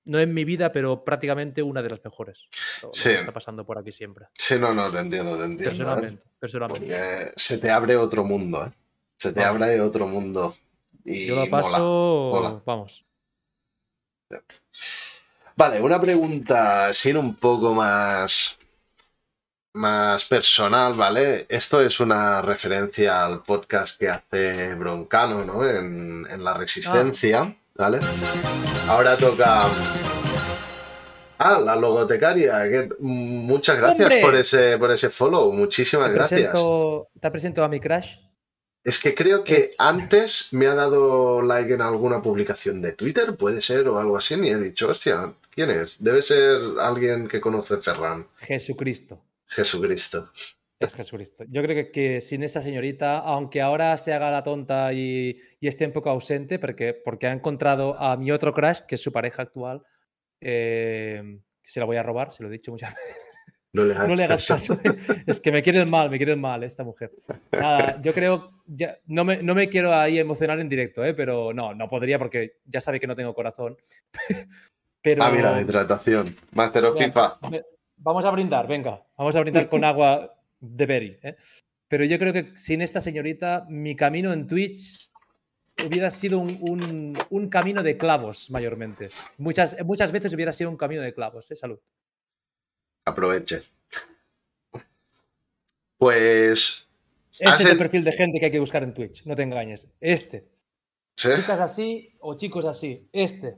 No 0.05 0.19
en 0.19 0.33
mi 0.33 0.45
vida, 0.45 0.73
pero 0.73 1.05
prácticamente 1.05 1.63
una 1.63 1.83
de 1.83 1.91
las 1.91 2.03
mejores. 2.03 2.49
sí. 2.93 3.11
está 3.11 3.33
pasando 3.33 3.65
por 3.65 3.79
aquí 3.79 3.93
siempre. 3.93 4.27
Sí, 4.35 4.59
no, 4.59 4.75
no, 4.75 4.91
te 4.91 4.99
entiendo, 4.99 5.37
te 5.37 5.45
entiendo. 5.45 5.63
¿eh? 5.63 5.69
Personalmente, 5.69 6.23
personalmente. 6.39 7.33
se 7.37 7.59
te 7.59 7.71
abre 7.71 7.97
otro 7.97 8.25
mundo, 8.25 8.67
¿eh? 8.67 8.73
Se 9.17 9.33
te 9.35 9.45
abre 9.45 9.79
otro 9.81 10.07
mundo. 10.07 10.57
Y 11.05 11.27
Yo 11.27 11.37
lo 11.37 11.51
paso, 11.51 12.63
vamos. 12.65 13.05
Vale, 15.61 15.79
una 15.79 16.01
pregunta 16.01 16.87
así 16.87 17.13
un 17.13 17.35
poco 17.35 17.75
más, 17.75 18.59
más 19.75 20.25
personal, 20.25 20.95
¿vale? 20.95 21.45
Esto 21.51 21.83
es 21.83 22.01
una 22.01 22.41
referencia 22.41 23.27
al 23.27 23.43
podcast 23.43 24.01
que 24.01 24.09
hace 24.09 24.75
Broncano, 24.75 25.45
¿no? 25.45 25.63
En, 25.69 26.43
la 26.43 26.55
resistencia. 26.55 27.55
¿vale? 27.77 28.01
Ahora 28.89 29.19
toca... 29.19 29.69
Ah, 31.37 31.61
la 31.61 31.77
logotecaria. 31.77 32.65
muchas 33.01 33.77
gracias 33.77 34.15
por 34.15 34.35
ese, 34.37 34.79
por 34.79 34.91
ese 34.91 35.11
follow. 35.11 35.53
Muchísimas 35.53 36.11
gracias. 36.11 36.55
te 37.21 37.31
presento 37.31 37.63
a 37.63 37.69
mi 37.69 37.81
crash. 37.81 38.17
Es 38.83 38.99
que 38.99 39.15
creo 39.15 39.45
que 39.45 39.63
antes 39.79 40.55
me 40.55 40.69
ha 40.69 40.75
dado 40.75 41.43
like 41.43 41.75
en 41.75 41.83
alguna 41.83 42.23
publicación 42.23 42.81
de 42.81 42.93
Twitter, 42.93 43.37
puede 43.37 43.61
ser, 43.61 43.87
o 43.89 43.99
algo 43.99 44.17
así, 44.17 44.37
y 44.37 44.49
he 44.49 44.57
dicho, 44.57 44.89
hostia, 44.89 45.35
¿quién 45.51 45.71
es? 45.71 46.03
Debe 46.03 46.23
ser 46.23 46.61
alguien 46.79 47.29
que 47.29 47.41
conoce 47.41 47.77
Ferran. 47.79 48.29
Jesucristo. 48.37 49.23
Jesucristo. 49.47 50.31
Es 50.79 50.95
Jesucristo. 50.95 51.45
Yo 51.51 51.63
creo 51.63 51.93
que, 51.93 52.23
sin 52.23 52.43
esa 52.43 52.63
señorita, 52.63 53.19
aunque 53.19 53.61
ahora 53.61 53.97
se 53.99 54.15
haga 54.15 54.31
la 54.31 54.43
tonta 54.43 54.93
y, 54.95 55.39
esté 55.61 55.85
un 55.85 55.93
poco 55.93 56.09
ausente, 56.09 56.59
porque, 56.59 56.95
porque 56.95 57.27
ha 57.27 57.33
encontrado 57.33 58.01
a 58.01 58.17
mi 58.17 58.33
otro 58.33 58.55
crush, 58.55 58.81
que 58.89 58.95
es 58.95 59.03
su 59.03 59.13
pareja 59.13 59.43
actual, 59.43 59.83
eh, 60.41 61.39
se 61.63 61.81
la 61.81 61.87
voy 61.87 61.99
a 61.99 62.03
robar, 62.03 62.33
se 62.33 62.43
lo 62.43 62.49
he 62.49 62.53
dicho 62.53 62.71
muchas 62.71 62.95
veces. 62.95 63.31
No 63.73 63.85
le, 63.85 64.25
hagas 64.25 64.47
caso. 64.49 64.81
es 65.27 65.39
que 65.39 65.53
me 65.53 65.63
quieren 65.63 65.89
mal, 65.89 66.11
me 66.11 66.17
quieren 66.17 66.41
mal 66.41 66.65
esta 66.65 66.83
mujer. 66.83 67.13
Nada, 67.53 68.01
yo 68.03 68.13
creo, 68.13 68.51
ya, 68.67 68.99
no, 69.07 69.25
me, 69.25 69.43
no 69.43 69.55
me 69.55 69.69
quiero 69.69 69.95
ahí 69.95 70.19
emocionar 70.19 70.59
en 70.59 70.69
directo, 70.69 71.05
¿eh? 71.05 71.15
pero 71.15 71.53
no, 71.53 71.73
no 71.75 71.89
podría 71.89 72.19
porque 72.19 72.59
ya 72.65 72.81
sabe 72.81 72.99
que 72.99 73.07
no 73.07 73.15
tengo 73.15 73.35
corazón. 73.35 73.77
Pero, 75.03 75.23
ah, 75.23 75.31
mira, 75.31 75.61
hidratación. 75.61 76.37
Master 76.53 76.85
of 76.87 76.99
FIFA. 76.99 77.39
Vamos 77.97 78.25
a 78.25 78.31
brindar, 78.31 78.67
venga. 78.67 79.03
Vamos 79.17 79.37
a 79.37 79.41
brindar 79.41 79.69
con 79.69 79.85
agua 79.85 80.35
de 80.61 80.87
berry. 80.87 81.19
¿eh? 81.23 81.37
pero 81.91 82.05
yo 82.05 82.21
creo 82.21 82.33
que 82.33 82.57
sin 82.57 82.83
esta 82.83 83.01
señorita, 83.01 83.67
mi 83.69 83.97
camino 83.97 84.33
en 84.33 84.47
Twitch 84.47 85.11
hubiera 85.85 86.09
sido 86.09 86.39
un, 86.39 87.49
camino 87.51 87.83
de 87.83 87.99
clavos, 87.99 88.49
mayormente. 88.49 89.09
Muchas, 89.39 89.77
muchas 89.85 90.13
veces 90.13 90.33
hubiera 90.33 90.53
sido 90.53 90.71
un 90.71 90.77
camino 90.77 91.03
de 91.03 91.13
clavos, 91.13 91.51
¿eh? 91.51 91.57
Salud. 91.57 91.81
Aproveche. 93.05 93.65
Pues. 95.99 96.89
Este 97.39 97.63
es 97.65 97.71
el 97.71 97.79
perfil 97.79 98.05
de 98.05 98.13
gente 98.13 98.39
que 98.39 98.45
hay 98.47 98.53
que 98.53 98.61
buscar 98.61 98.85
en 98.85 98.95
Twitch, 98.95 99.27
no 99.27 99.35
te 99.35 99.43
engañes. 99.43 99.93
Este. 100.01 100.49
Chicas 101.17 101.59
así 101.59 102.17
o 102.21 102.37
chicos 102.37 102.67
así. 102.67 103.09
Este. 103.13 103.57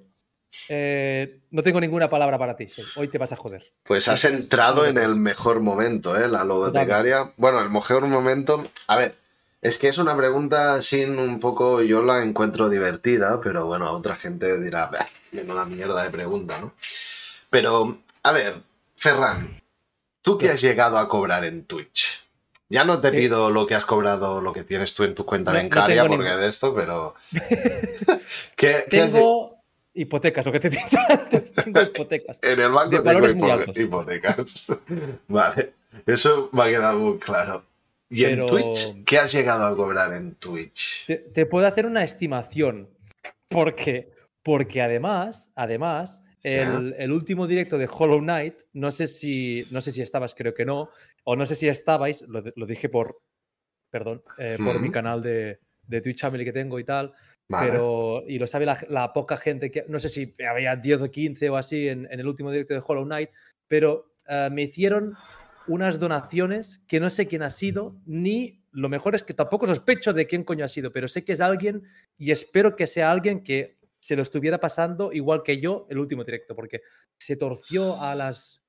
Eh, 0.68 1.40
no 1.50 1.62
tengo 1.62 1.80
ninguna 1.80 2.08
palabra 2.08 2.38
para 2.38 2.56
ti. 2.56 2.66
Hoy 2.96 3.08
te 3.08 3.18
vas 3.18 3.32
a 3.32 3.36
joder. 3.36 3.62
Pues 3.82 4.08
has 4.08 4.24
entrado 4.24 4.86
en 4.86 4.98
el 4.98 5.16
mejor 5.16 5.60
momento, 5.60 6.16
¿eh? 6.16 6.28
La 6.28 6.44
logotecaria. 6.44 7.32
Bueno, 7.36 7.60
el 7.60 7.70
mejor 7.70 8.06
momento. 8.06 8.64
A 8.88 8.96
ver, 8.96 9.16
es 9.60 9.78
que 9.78 9.88
es 9.88 9.98
una 9.98 10.16
pregunta 10.16 10.82
sin 10.82 11.18
un 11.18 11.40
poco. 11.40 11.82
Yo 11.82 12.02
la 12.02 12.22
encuentro 12.22 12.68
divertida, 12.68 13.40
pero 13.40 13.66
bueno, 13.66 13.90
otra 13.92 14.16
gente 14.16 14.60
dirá, 14.60 14.90
tengo 15.30 15.54
la 15.54 15.64
mierda 15.64 16.02
de 16.02 16.10
pregunta, 16.10 16.60
¿no? 16.60 16.74
Pero, 17.50 17.98
a 18.22 18.32
ver, 18.32 18.62
Ferran, 18.96 19.60
¿tú 20.20 20.38
qué 20.38 20.50
has 20.50 20.60
llegado 20.60 20.98
a 20.98 21.08
cobrar 21.08 21.44
en 21.44 21.64
Twitch? 21.64 22.22
Ya 22.68 22.84
no 22.84 23.00
te 23.00 23.08
eh, 23.08 23.12
pido 23.12 23.50
lo 23.50 23.66
que 23.66 23.74
has 23.74 23.84
cobrado, 23.84 24.40
lo 24.40 24.52
que 24.52 24.64
tienes 24.64 24.94
tú 24.94 25.04
en 25.04 25.14
tu 25.14 25.26
cuenta 25.26 25.52
bancaria, 25.52 26.06
porque 26.06 26.30
de 26.30 26.48
esto, 26.48 26.74
pero. 26.74 27.14
¿Qué, 28.56 28.86
tengo 28.88 29.51
hipotecas, 29.94 30.46
lo 30.46 30.52
que 30.52 30.60
te 30.60 30.70
dije 30.70 30.96
antes. 31.08 31.52
Tengo 31.64 31.82
hipotecas. 31.82 32.38
en 32.42 32.60
el 32.60 32.70
banco 32.70 32.96
de 32.96 33.00
valores 33.00 33.34
muy 33.34 33.50
altos. 33.50 33.76
hipotecas. 33.76 34.66
vale, 35.28 35.74
eso 36.06 36.48
me 36.52 36.62
ha 36.62 36.66
quedado 36.66 36.98
muy 36.98 37.18
claro. 37.18 37.64
¿Y 38.08 38.24
en 38.24 38.46
Twitch? 38.46 39.04
¿Qué 39.04 39.18
has 39.18 39.32
llegado 39.32 39.64
a 39.64 39.74
cobrar 39.74 40.12
en 40.12 40.34
Twitch? 40.34 41.06
Te, 41.06 41.46
puedo 41.46 41.66
hacer 41.66 41.86
una 41.86 42.04
estimación. 42.04 42.90
Porque, 43.48 44.10
porque 44.42 44.82
además, 44.82 45.50
además, 45.54 46.22
el, 46.42 47.10
último 47.10 47.46
directo 47.46 47.78
de 47.78 47.88
Hollow 47.90 48.20
Knight, 48.20 48.54
no 48.74 48.90
sé 48.90 49.06
si, 49.06 49.64
no 49.70 49.80
sé 49.80 49.92
si 49.92 50.02
estabas, 50.02 50.34
creo 50.34 50.52
que 50.52 50.66
no, 50.66 50.90
o 51.24 51.36
no 51.36 51.46
sé 51.46 51.54
si 51.54 51.68
estabais, 51.68 52.22
lo, 52.28 52.66
dije 52.66 52.90
por, 52.90 53.18
perdón, 53.90 54.22
eh, 54.36 54.58
por 54.62 54.78
mi 54.78 54.90
canal 54.90 55.22
de, 55.22 55.60
de, 55.86 56.00
Twitch 56.02 56.20
Family 56.20 56.44
que 56.44 56.52
tengo 56.52 56.78
y 56.78 56.84
tal, 56.84 57.14
pero, 57.60 58.24
y 58.26 58.38
lo 58.38 58.46
sabe 58.46 58.66
la, 58.66 59.12
poca 59.12 59.36
gente 59.36 59.70
que, 59.70 59.84
no 59.88 59.98
sé 59.98 60.08
si 60.08 60.34
había 60.48 60.76
10 60.76 61.02
o 61.02 61.10
15 61.10 61.50
o 61.50 61.56
así 61.56 61.88
en, 61.88 62.08
el 62.10 62.26
último 62.26 62.50
directo 62.50 62.74
de 62.74 62.82
Hollow 62.86 63.04
Knight, 63.04 63.30
pero 63.68 64.14
eh, 64.28 64.48
me 64.52 64.62
hicieron 64.62 65.14
unas 65.66 65.98
donaciones 66.00 66.82
que 66.88 67.00
no 67.00 67.10
sé 67.10 67.26
quién 67.26 67.42
ha 67.42 67.50
sido, 67.50 67.96
ni 68.06 68.62
lo 68.72 68.88
mejor 68.88 69.14
es 69.14 69.22
que 69.22 69.34
tampoco 69.34 69.66
sospecho 69.66 70.12
de 70.12 70.26
quién 70.26 70.44
coño 70.44 70.64
ha 70.64 70.68
sido, 70.68 70.92
pero 70.92 71.08
sé 71.08 71.24
que 71.24 71.32
es 71.32 71.40
alguien 71.40 71.82
y 72.16 72.30
espero 72.30 72.74
que 72.74 72.86
sea 72.86 73.10
alguien 73.10 73.44
que 73.44 73.78
se 74.00 74.16
lo 74.16 74.22
estuviera 74.22 74.58
pasando 74.58 75.12
igual 75.12 75.42
que 75.42 75.60
yo 75.60 75.86
el 75.88 75.98
último 75.98 76.24
directo, 76.24 76.56
porque 76.56 76.82
se 77.16 77.36
torció 77.36 78.00
a 78.00 78.14
las, 78.14 78.64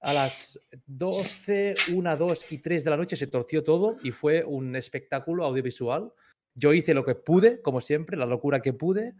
a 0.00 0.12
las 0.12 0.60
12, 0.86 1.74
1, 1.94 2.16
2 2.16 2.46
y 2.50 2.58
3 2.58 2.84
de 2.84 2.90
la 2.90 2.96
noche, 2.96 3.16
se 3.16 3.28
torció 3.28 3.62
todo 3.62 3.96
y 4.02 4.10
fue 4.10 4.42
un 4.44 4.74
espectáculo 4.74 5.44
audiovisual. 5.44 6.12
Yo 6.56 6.72
hice 6.72 6.92
lo 6.94 7.04
que 7.04 7.14
pude, 7.14 7.62
como 7.62 7.80
siempre, 7.80 8.16
la 8.16 8.26
locura 8.26 8.60
que 8.60 8.72
pude, 8.72 9.14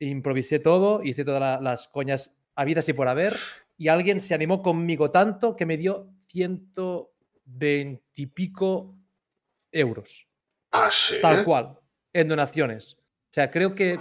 improvisé 0.00 0.58
todo, 0.58 1.04
hice 1.04 1.24
todas 1.24 1.62
las 1.62 1.86
coñas 1.86 2.36
habidas 2.56 2.88
y 2.88 2.92
por 2.92 3.06
haber, 3.06 3.36
y 3.76 3.86
alguien 3.86 4.18
se 4.18 4.34
animó 4.34 4.60
conmigo 4.62 5.12
tanto 5.12 5.54
que 5.54 5.66
me 5.66 5.76
dio 5.76 6.10
120 6.26 8.02
y 8.16 8.26
pico 8.26 8.96
euros. 9.70 10.28
Ah, 10.72 10.88
sí. 10.90 11.16
Tal 11.22 11.44
cual, 11.44 11.78
en 12.12 12.26
donaciones. 12.26 12.94
O 12.94 13.32
sea, 13.32 13.50
creo 13.50 13.76
que 13.76 14.00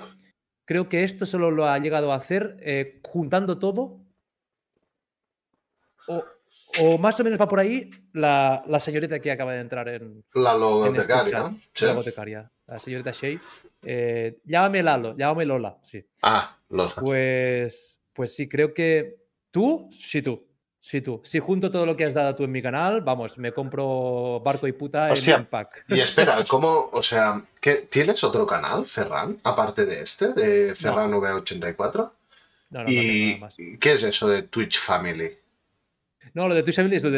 Creo 0.68 0.90
que 0.90 1.06
esto 1.06 1.26
solo 1.26 1.50
lo 1.50 1.66
ha 1.66 1.78
llegado 1.80 2.12
a 2.12 2.16
hacer 2.16 2.58
eh, 2.60 3.00
juntando 3.08 3.58
todo. 3.58 4.02
O, 6.80 6.98
más 6.98 7.18
o 7.20 7.24
menos 7.24 7.40
va 7.40 7.48
por 7.48 7.62
ahí 7.62 7.90
la, 8.12 8.62
señorita 8.80 9.20
que 9.22 9.32
acaba 9.32 9.54
de 9.54 9.62
entrar 9.62 9.88
en. 9.88 10.26
La 10.34 10.58
logotecaria. 10.58 11.56
Este 11.74 11.86
la 11.86 11.94
logotecaria. 11.94 12.52
La 12.68 12.80
señorita 12.80 13.12
Shea. 13.12 13.40
Eh, 13.84 14.40
llámame 14.46 14.84
Lalo, 14.84 15.16
llámame 15.18 15.46
Lola, 15.46 15.78
sí. 15.84 16.06
Ah, 16.22 16.58
Lola. 16.70 16.96
Pues, 16.96 18.02
pues 18.14 18.36
sí, 18.36 18.48
creo 18.48 18.74
que 18.74 19.18
tú, 19.52 19.90
sí 19.92 20.22
tú. 20.22 20.48
Sí, 20.88 21.02
tú. 21.02 21.20
Si 21.22 21.40
junto 21.40 21.70
todo 21.70 21.86
lo 21.86 21.98
que 21.98 22.06
has 22.06 22.14
dado 22.14 22.34
tú 22.34 22.46
en 22.46 22.52
mi 22.54 22.62
canal, 22.62 23.02
vamos, 23.02 23.38
me 23.38 23.52
compro 23.52 24.40
barco 24.40 24.70
y 24.70 24.72
puta 24.72 25.10
en 25.12 25.46
pack. 25.46 25.84
Y 25.90 26.00
espera, 26.00 26.42
¿cómo? 26.48 26.90
O 26.94 27.04
sea, 27.04 27.44
¿qué, 27.60 27.88
¿tienes 27.92 28.24
otro 28.24 28.48
canal, 28.48 28.88
Ferran, 28.88 29.38
aparte 29.44 29.86
de 29.86 30.04
este, 30.04 30.30
de 30.30 30.74
Ferran 30.76 31.12
V84? 31.12 32.12
No, 32.70 32.84
no, 32.84 32.90
¿Y 32.90 33.34
no 33.34 33.48
más. 33.48 33.58
qué 33.58 33.92
es 33.92 34.04
eso 34.04 34.30
de 34.30 34.44
Twitch 34.44 34.80
Family? 34.80 35.38
No, 36.34 36.48
lo 36.48 36.56
de 36.56 36.64
Twitch 36.64 36.78
Family 36.78 36.96
es 36.96 37.04
lo, 37.04 37.12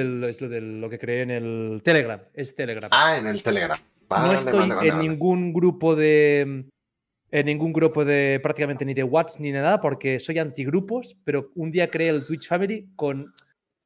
de 0.50 0.62
lo 0.62 0.90
que 0.90 0.98
creé 0.98 1.22
en 1.22 1.30
el 1.30 1.82
Telegram. 1.84 2.20
Es 2.34 2.56
Telegram. 2.56 2.90
Ah, 2.92 3.18
en 3.18 3.28
el 3.28 3.44
Telegram. 3.44 3.80
No 4.10 4.32
estoy 4.34 4.72
en 4.88 5.00
ningún 5.00 5.54
grupo 5.54 5.96
de. 5.96 6.66
En 7.32 7.46
ningún 7.46 7.72
grupo 7.72 8.04
de 8.04 8.40
prácticamente 8.42 8.84
ni 8.86 8.96
de 8.96 9.04
WhatsApp 9.04 9.42
ni 9.42 9.52
nada, 9.52 9.80
porque 9.80 10.20
soy 10.20 10.40
antigrupos, 10.40 11.16
pero 11.24 11.52
un 11.54 11.70
día 11.70 11.92
creé 11.92 12.10
el 12.10 12.26
Twitch 12.26 12.48
Family 12.48 12.90
con 12.96 13.32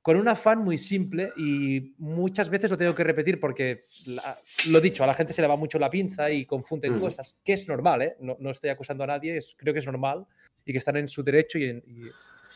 con 0.04 0.18
un 0.18 0.28
afán 0.28 0.60
muy 0.60 0.78
simple 0.78 1.32
y 1.38 1.96
muchas 1.98 2.50
veces 2.50 2.70
lo 2.70 2.78
tengo 2.78 2.94
que 2.94 3.06
repetir 3.06 3.40
porque, 3.40 3.84
lo 4.68 4.82
dicho, 4.82 5.02
a 5.02 5.08
la 5.08 5.14
gente 5.14 5.32
se 5.32 5.42
le 5.42 5.48
va 5.48 5.56
mucho 5.56 5.80
la 5.80 5.90
pinza 5.90 6.30
y 6.30 6.46
confunden 6.46 7.00
cosas, 7.00 7.38
que 7.42 7.54
es 7.54 7.70
normal, 7.70 8.02
¿eh? 8.02 8.18
no, 8.20 8.50
estoy 8.50 8.70
acusando 8.70 9.06
a 9.06 9.08
nadie, 9.08 9.40
creo 9.58 9.74
que 9.74 9.80
es 9.80 9.86
normal 9.86 10.26
y 10.66 10.74
que 10.74 10.80
están 10.80 10.98
en 10.98 11.08
su 11.08 11.24
derecho 11.24 11.58
y, 11.58 11.82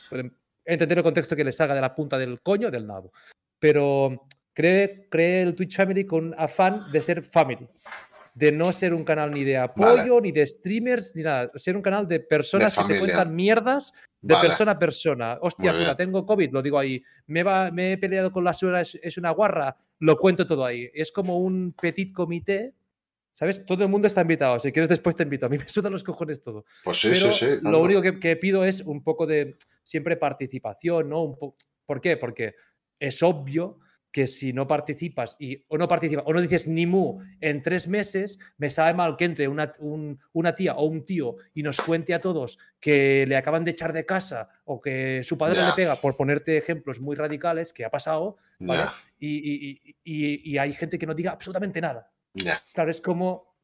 pueden 0.10 0.36
entender 0.66 0.98
el 0.98 1.04
contexto 1.06 1.38
que 1.38 1.46
les 1.46 1.56
salga 1.56 1.74
de 1.74 1.80
la 1.80 1.96
punta 1.96 2.18
del 2.18 2.42
coño 2.42 2.70
del 2.70 2.86
nabo. 2.86 3.14
Pero 3.60 4.28
cree, 4.58 5.06
cree 5.12 5.44
el 5.44 5.54
Twitch 5.54 5.76
Family 5.76 6.04
con 6.04 6.34
afán 6.36 6.92
de 6.92 7.00
ser 7.00 7.22
family, 7.22 7.70
de 8.34 8.52
no 8.52 8.74
ser 8.74 8.92
un 8.92 9.04
canal 9.04 9.30
ni 9.30 9.44
de 9.44 9.56
apoyo, 9.56 10.20
ni 10.20 10.32
de 10.32 10.48
streamers, 10.48 11.16
ni 11.16 11.22
nada, 11.22 11.52
ser 11.54 11.76
un 11.76 11.84
canal 11.84 12.08
de 12.08 12.22
personas 12.22 12.76
que 12.76 12.84
se 12.84 12.98
cuentan 12.98 13.36
mierdas 13.36 13.94
de 14.20 14.36
persona 14.38 14.72
a 14.72 14.80
persona. 14.80 15.38
Hostia, 15.42 15.78
puta, 15.78 15.96
tengo 15.96 16.26
COVID, 16.26 16.52
lo 16.52 16.64
digo 16.64 16.80
ahí. 16.80 17.04
Me, 17.28 17.44
va, 17.44 17.70
me 17.70 17.92
he 17.92 17.98
peleado 18.00 18.32
con 18.32 18.44
la 18.44 18.52
suegra, 18.52 18.82
es, 18.82 19.18
una 19.20 19.30
guarra, 19.30 19.78
lo 20.00 20.18
cuento 20.18 20.48
todo 20.48 20.66
ahí. 20.66 20.90
Es 20.92 21.12
como 21.12 21.38
un 21.38 21.76
petit 21.80 22.12
comité, 22.12 22.74
¿sabes? 23.34 23.64
Todo 23.64 23.84
el 23.84 23.92
mundo 23.92 24.08
está 24.08 24.22
invitado. 24.22 24.58
Si 24.58 24.72
quieres, 24.72 24.90
después 24.90 25.16
te 25.16 25.22
invito. 25.22 25.46
A 25.46 25.50
mí 25.50 25.60
me 25.60 25.70
sudan 25.70 25.92
los 25.92 26.04
cojones 26.04 26.42
todo. 26.42 26.66
Pues 26.84 27.00
sí, 27.00 27.14
sí, 27.14 27.32
sí. 27.32 27.46
Lo 27.62 27.80
único 27.80 28.02
que, 28.02 28.36
pido 28.38 28.66
es 28.66 28.82
un 28.82 29.04
poco 29.04 29.28
de 29.28 29.56
siempre 29.84 30.18
participación, 30.18 31.10
¿no? 31.10 31.22
Un 31.22 31.54
¿Por 31.86 32.02
qué? 32.02 32.18
Porque 32.18 32.56
es 33.00 33.22
obvio 33.22 33.78
que 34.18 34.26
si 34.26 34.52
no 34.52 34.66
participas 34.66 35.36
y, 35.38 35.64
o 35.68 35.78
no 35.78 35.88
participas 35.88 36.26
o 36.26 36.34
no 36.34 36.42
dices 36.42 36.66
ni 36.66 36.88
mu 36.88 37.20
en 37.40 37.62
tres 37.62 37.88
meses, 37.88 38.40
me 38.58 38.72
sabe 38.72 38.96
mal 38.96 39.16
que 39.16 39.26
entre 39.26 39.48
una, 39.48 39.72
una 40.34 40.56
tía 40.56 40.74
o 40.74 40.86
un 40.86 41.06
tío 41.06 41.36
y 41.54 41.62
nos 41.62 41.80
cuente 41.80 42.16
a 42.16 42.20
todos 42.20 42.58
que 42.80 43.28
le 43.28 43.38
acaban 43.38 43.64
de 43.64 43.70
echar 43.70 43.94
de 43.94 44.08
casa 44.08 44.50
o 44.66 44.82
que 44.82 45.22
su 45.24 45.38
padre 45.38 45.64
le 45.64 45.74
pega, 45.74 46.02
por 46.02 46.18
ponerte 46.18 46.58
ejemplos 46.58 47.00
muy 47.00 47.16
radicales 47.16 47.74
que 47.74 47.86
ha 47.86 47.92
pasado, 47.92 48.38
y, 49.20 50.58
hay 50.58 50.74
gente 50.74 50.98
que 50.98 51.06
no 51.06 51.14
diga 51.14 51.34
absolutamente 51.34 51.80
nada. 51.80 52.10
Claro, 52.74 52.90
es 52.90 53.02
como 53.02 53.56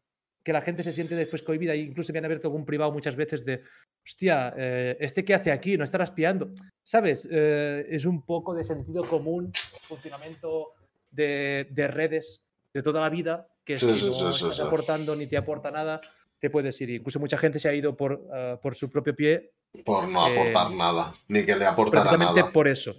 que 0.44 0.54
la 0.54 0.62
gente 0.62 0.84
se 0.84 0.92
siente 0.92 1.16
después 1.16 1.42
cohibida. 1.42 1.76
Incluso 1.76 2.12
me 2.12 2.20
han 2.20 2.26
abierto 2.26 2.48
algún 2.48 2.66
privado 2.66 2.92
muchas 2.92 3.16
veces 3.16 3.46
de, 3.46 3.64
hostia, 4.06 4.54
eh, 4.58 4.98
¿este 5.00 5.24
qué 5.24 5.34
hace 5.34 5.52
aquí? 5.52 5.78
¿No 5.78 5.86
estará 5.86 6.04
espiando? 6.04 6.52
¿Sabes? 6.82 7.28
Eh, 7.32 7.88
es 7.90 8.06
un 8.06 8.26
poco 8.26 8.54
de 8.54 8.64
sentido 8.64 9.08
común, 9.08 9.52
funcionamiento 9.88 10.74
de, 11.10 11.66
redes 11.90 12.46
de 12.74 12.84
toda 12.84 13.00
la 13.00 13.10
vida, 13.10 13.48
que 13.64 13.78
si 13.78 14.10
no 14.10 14.30
estás 14.30 14.60
aportando 14.60 15.16
ni 15.16 15.28
te 15.28 15.38
aporta 15.38 15.72
nada, 15.72 16.02
te 16.40 16.50
puedes 16.50 16.80
ir. 16.82 16.90
Incluso 16.90 17.20
mucha 17.20 17.38
gente 17.38 17.58
se 17.58 17.70
ha 17.70 17.74
ido 17.74 17.96
por, 17.96 18.28
eh, 18.36 18.58
por 18.62 18.76
su 18.76 18.90
propio 18.90 19.16
pie. 19.16 19.54
Por 19.86 20.08
no 20.08 20.26
aportar 20.26 20.72
nada, 20.72 21.14
ni 21.30 21.46
que 21.46 21.56
le 21.56 21.66
aportara 21.66 22.04
nada. 22.04 22.18
Precisamente 22.18 22.52
por 22.52 22.68
eso. 22.68 22.94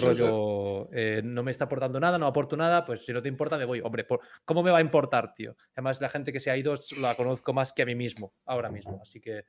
Rollo, 0.00 0.88
no 1.22 1.42
me 1.42 1.50
está 1.50 1.64
aportando 1.64 2.00
nada, 2.00 2.18
no 2.18 2.26
aporto 2.26 2.56
nada, 2.56 2.84
pues 2.84 3.04
si 3.04 3.12
no 3.12 3.22
te 3.22 3.28
importa 3.28 3.58
me 3.58 3.64
voy. 3.64 3.80
Hombre, 3.80 4.06
¿cómo 4.44 4.62
me 4.62 4.70
va 4.70 4.78
a 4.78 4.82
importar, 4.82 5.32
tío? 5.32 5.56
Además, 5.74 6.00
la 6.00 6.08
gente 6.08 6.32
que 6.32 6.40
se 6.40 6.50
ha 6.50 6.56
ido 6.56 6.74
la 7.00 7.14
conozco 7.14 7.52
más 7.52 7.72
que 7.72 7.82
a 7.82 7.86
mí 7.86 7.94
mismo, 7.94 8.34
ahora 8.46 8.70
mismo. 8.70 8.98
Así 9.02 9.20
que 9.20 9.44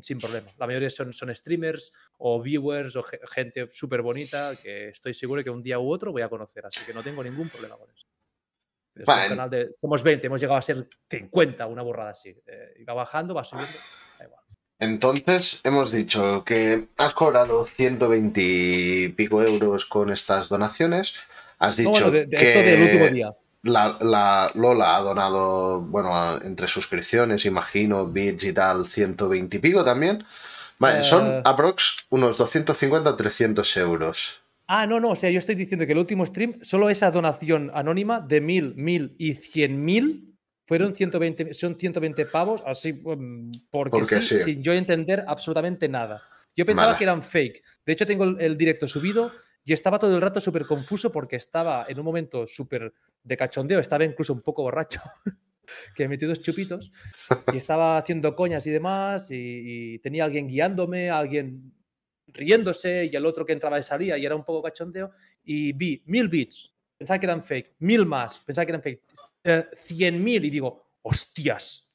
sin 0.00 0.18
problema. 0.18 0.52
La 0.58 0.66
mayoría 0.66 0.90
son, 0.90 1.12
son 1.12 1.34
streamers 1.34 1.92
o 2.18 2.40
viewers 2.40 2.96
o 2.96 3.02
gente 3.02 3.68
súper 3.70 4.02
bonita 4.02 4.56
que 4.56 4.88
estoy 4.88 5.14
seguro 5.14 5.42
que 5.42 5.50
un 5.50 5.62
día 5.62 5.78
u 5.78 5.90
otro 5.90 6.12
voy 6.12 6.22
a 6.22 6.28
conocer, 6.28 6.66
así 6.66 6.84
que 6.84 6.94
no 6.94 7.02
tengo 7.02 7.22
ningún 7.22 7.48
problema 7.48 7.76
con 7.76 7.90
eso. 7.90 8.06
canal 9.04 9.50
de, 9.50 9.70
somos 9.80 10.02
20, 10.02 10.26
hemos 10.26 10.40
llegado 10.40 10.58
a 10.58 10.62
ser 10.62 10.88
50, 11.08 11.66
una 11.66 11.82
borrada 11.82 12.10
así. 12.10 12.30
Eh, 12.46 12.84
va 12.88 12.94
bajando, 12.94 13.34
va 13.34 13.44
subiendo, 13.44 13.78
Entonces, 14.78 15.60
hemos 15.64 15.90
dicho 15.90 16.44
que 16.44 16.86
has 16.96 17.12
cobrado 17.12 17.66
120 17.66 18.40
y 18.40 19.08
pico 19.08 19.42
euros 19.42 19.86
con 19.86 20.10
estas 20.10 20.48
donaciones. 20.48 21.14
Has 21.58 21.76
dicho 21.76 22.10
de, 22.10 22.28
esto 22.30 22.60
del 22.60 22.82
último 22.82 23.08
día. 23.08 23.34
la, 23.62 24.50
Lola 24.54 24.96
ha 24.96 25.00
donado, 25.00 25.80
bueno, 25.80 26.40
entre 26.42 26.68
suscripciones, 26.68 27.44
imagino, 27.44 28.06
bits 28.06 28.44
y 28.44 28.52
tal, 28.52 28.86
120 28.86 29.56
y 29.56 29.60
pico 29.60 29.84
también. 29.84 30.24
Vale, 30.78 31.02
son 31.02 31.26
eh. 31.26 31.42
aprox 31.44 32.06
unos 32.10 32.38
250-300 32.38 33.80
euros. 33.80 34.42
Ah, 34.68 34.86
no, 34.86 35.00
no, 35.00 35.10
o 35.10 35.16
sea, 35.16 35.30
yo 35.30 35.38
estoy 35.38 35.56
diciendo 35.56 35.86
que 35.86 35.92
el 35.92 35.98
último 35.98 36.24
stream, 36.24 36.58
solo 36.62 36.88
esa 36.88 37.10
donación 37.10 37.72
anónima 37.74 38.20
de 38.20 38.40
1000, 38.40 38.74
1000 38.76 39.16
y 39.18 39.32
100.000 39.32 40.37
fueron 40.68 40.94
120, 40.94 41.54
son 41.54 41.78
120 41.78 42.26
pavos, 42.26 42.62
así, 42.66 42.92
mm, 42.92 43.52
porque, 43.70 44.04
sí, 44.20 44.36
sin 44.36 44.62
yo 44.62 44.74
entender 44.74 45.24
absolutamente 45.26 45.88
nada. 45.88 46.22
Yo 46.54 46.66
pensaba 46.66 46.98
que 46.98 47.04
eran 47.04 47.22
fake. 47.22 47.62
De 47.86 47.94
hecho, 47.94 48.04
tengo 48.04 48.24
el, 48.24 48.58
directo 48.58 48.86
subido 48.86 49.32
y 49.64 49.72
estaba 49.72 49.98
todo 49.98 50.14
el 50.14 50.20
rato 50.20 50.40
súper 50.40 50.66
confuso 50.66 51.10
porque 51.10 51.36
estaba 51.36 51.86
en 51.88 51.98
un 51.98 52.04
momento 52.04 52.46
súper 52.46 52.92
de 53.22 53.36
cachondeo, 53.38 53.80
estaba 53.80 54.04
incluso 54.04 54.34
un 54.34 54.42
poco 54.42 54.62
borracho, 54.62 55.00
que 55.96 56.02
he 56.02 56.08
metido 56.08 56.32
dos 56.32 56.42
chupitos 56.42 56.92
y 57.50 57.56
estaba 57.56 57.96
haciendo 57.96 58.36
coñas 58.36 58.66
y 58.66 58.70
demás 58.70 59.30
y, 59.30 59.94
y 59.94 59.98
tenía 60.00 60.24
alguien 60.24 60.48
guiándome, 60.48 61.08
alguien 61.08 61.72
riéndose 62.26 63.08
y 63.10 63.16
el 63.16 63.24
otro 63.24 63.46
que 63.46 63.54
entraba 63.54 63.78
y 63.78 63.82
salía 63.82 64.18
y 64.18 64.26
era 64.26 64.36
un 64.36 64.44
poco 64.44 64.64
cachondeo 64.64 65.12
y 65.42 65.72
vi 65.72 66.02
mil 66.04 66.28
bits, 66.28 66.74
pensaba 66.98 67.18
que 67.18 67.24
eran 67.24 67.42
fake, 67.42 67.76
mil 67.78 68.04
más, 68.04 68.38
pensaba 68.40 68.66
que 68.66 68.72
eran 68.72 68.82
fake, 68.82 69.02
eh, 69.44 69.66
cien 69.74 70.22
mil 70.22 70.44
y 70.44 70.50
digo, 70.50 70.92
hostias. 71.02 71.90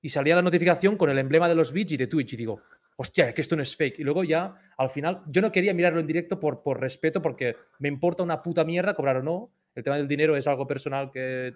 Y 0.00 0.08
salía 0.08 0.36
la 0.36 0.42
notificación 0.42 0.96
con 0.96 1.10
el 1.10 1.18
emblema 1.18 1.48
de 1.48 1.54
los 1.54 1.72
bits 1.72 1.92
y 1.92 1.96
de 1.96 2.06
Twitch 2.06 2.34
y 2.34 2.36
digo, 2.36 2.62
hostia, 2.96 3.32
que 3.32 3.40
esto 3.40 3.56
no 3.56 3.62
es 3.62 3.74
fake. 3.74 4.00
Y 4.00 4.04
luego 4.04 4.24
ya, 4.24 4.54
al 4.76 4.90
final, 4.90 5.22
yo 5.26 5.40
no 5.40 5.50
quería 5.50 5.74
mirarlo 5.74 6.00
en 6.00 6.06
directo 6.06 6.38
por, 6.38 6.62
por 6.62 6.80
respeto 6.80 7.22
porque 7.22 7.56
me 7.78 7.88
importa 7.88 8.22
una 8.22 8.42
puta 8.42 8.64
mierda 8.64 8.94
cobrar 8.94 9.16
o 9.16 9.22
no. 9.22 9.50
El 9.74 9.82
tema 9.82 9.96
del 9.96 10.06
dinero 10.06 10.36
es 10.36 10.46
algo 10.46 10.66
personal 10.66 11.10
que 11.10 11.54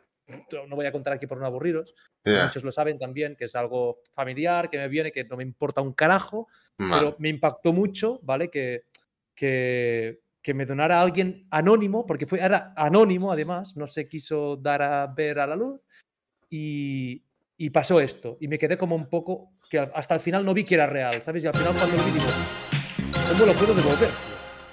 no 0.68 0.76
voy 0.76 0.86
a 0.86 0.92
contar 0.92 1.12
aquí 1.12 1.26
por 1.26 1.38
no 1.38 1.46
aburriros. 1.46 1.94
Muchos 2.24 2.64
lo 2.64 2.72
saben 2.72 2.98
también, 2.98 3.36
que 3.36 3.44
es 3.44 3.54
algo 3.54 4.00
familiar, 4.12 4.68
que 4.70 4.78
me 4.78 4.88
viene, 4.88 5.12
que 5.12 5.24
no 5.24 5.36
me 5.36 5.42
importa 5.42 5.80
un 5.80 5.92
carajo, 5.92 6.48
pero 6.76 7.16
me 7.18 7.28
impactó 7.28 7.72
mucho, 7.72 8.20
¿vale? 8.22 8.50
Que, 8.50 8.84
que, 9.34 10.20
que 10.42 10.54
me 10.54 10.66
donara 10.66 11.00
alguien 11.00 11.46
anónimo, 11.50 12.06
porque 12.06 12.26
fue, 12.26 12.40
era 12.40 12.72
anónimo 12.76 13.32
además, 13.32 13.76
no 13.76 13.86
se 13.86 14.08
quiso 14.08 14.56
dar 14.56 14.82
a 14.82 15.06
ver 15.06 15.38
a 15.38 15.46
la 15.46 15.56
luz, 15.56 15.86
y, 16.50 17.22
pasó 17.72 18.00
esto. 18.00 18.38
Y 18.40 18.48
me 18.48 18.58
quedé 18.58 18.76
como 18.76 18.96
un 18.96 19.08
poco, 19.08 19.52
que 19.70 19.78
hasta 19.78 20.14
el 20.14 20.20
final 20.20 20.44
no 20.44 20.54
vi 20.54 20.64
que 20.64 20.74
era 20.74 20.86
real, 20.86 21.20
¿sabes? 21.22 21.44
Y 21.44 21.48
al 21.48 21.54
final 21.54 21.74
cuando 21.76 21.96
lo 21.96 22.04
vi 22.04 22.12
digo, 22.12 22.26
¿cómo 23.30 23.46
lo 23.46 23.54
puedo 23.54 23.74
devolver, 23.74 24.10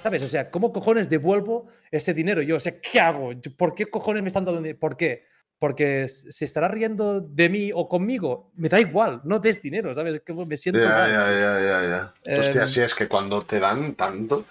¿Sabes? 0.02 0.22
O 0.22 0.28
sea, 0.28 0.50
¿cómo 0.50 0.72
cojones 0.72 1.08
devuelvo 1.08 1.66
ese 1.90 2.14
dinero? 2.14 2.40
Yo, 2.40 2.56
o 2.56 2.60
sea, 2.60 2.80
¿qué 2.80 3.00
hago? 3.00 3.32
¿Por 3.56 3.74
qué 3.74 3.86
cojones 3.86 4.22
me 4.22 4.28
están 4.28 4.44
dando 4.44 4.60
dinero? 4.60 4.78
¿Por 4.78 4.96
qué? 4.96 5.24
Porque 5.58 6.06
se 6.08 6.44
estará 6.44 6.68
riendo 6.68 7.20
de 7.20 7.48
mí 7.48 7.70
o 7.74 7.88
conmigo, 7.88 8.50
me 8.56 8.68
da 8.68 8.78
igual, 8.78 9.22
no 9.24 9.38
des 9.38 9.62
dinero, 9.62 9.94
¿sabes? 9.94 10.20
Que 10.20 10.34
me 10.34 10.56
siento 10.56 10.80
ya, 10.80 10.88
mal. 10.88 11.10
Ya, 11.10 11.32
ya, 11.32 11.60
ya, 11.60 12.12
ya. 12.24 12.38
Hostia, 12.40 12.62
em, 12.62 12.68
sí, 12.68 12.82
es 12.82 12.94
que 12.94 13.08
cuando 13.08 13.40
te 13.40 13.58
dan 13.58 13.94
tanto, 13.94 14.44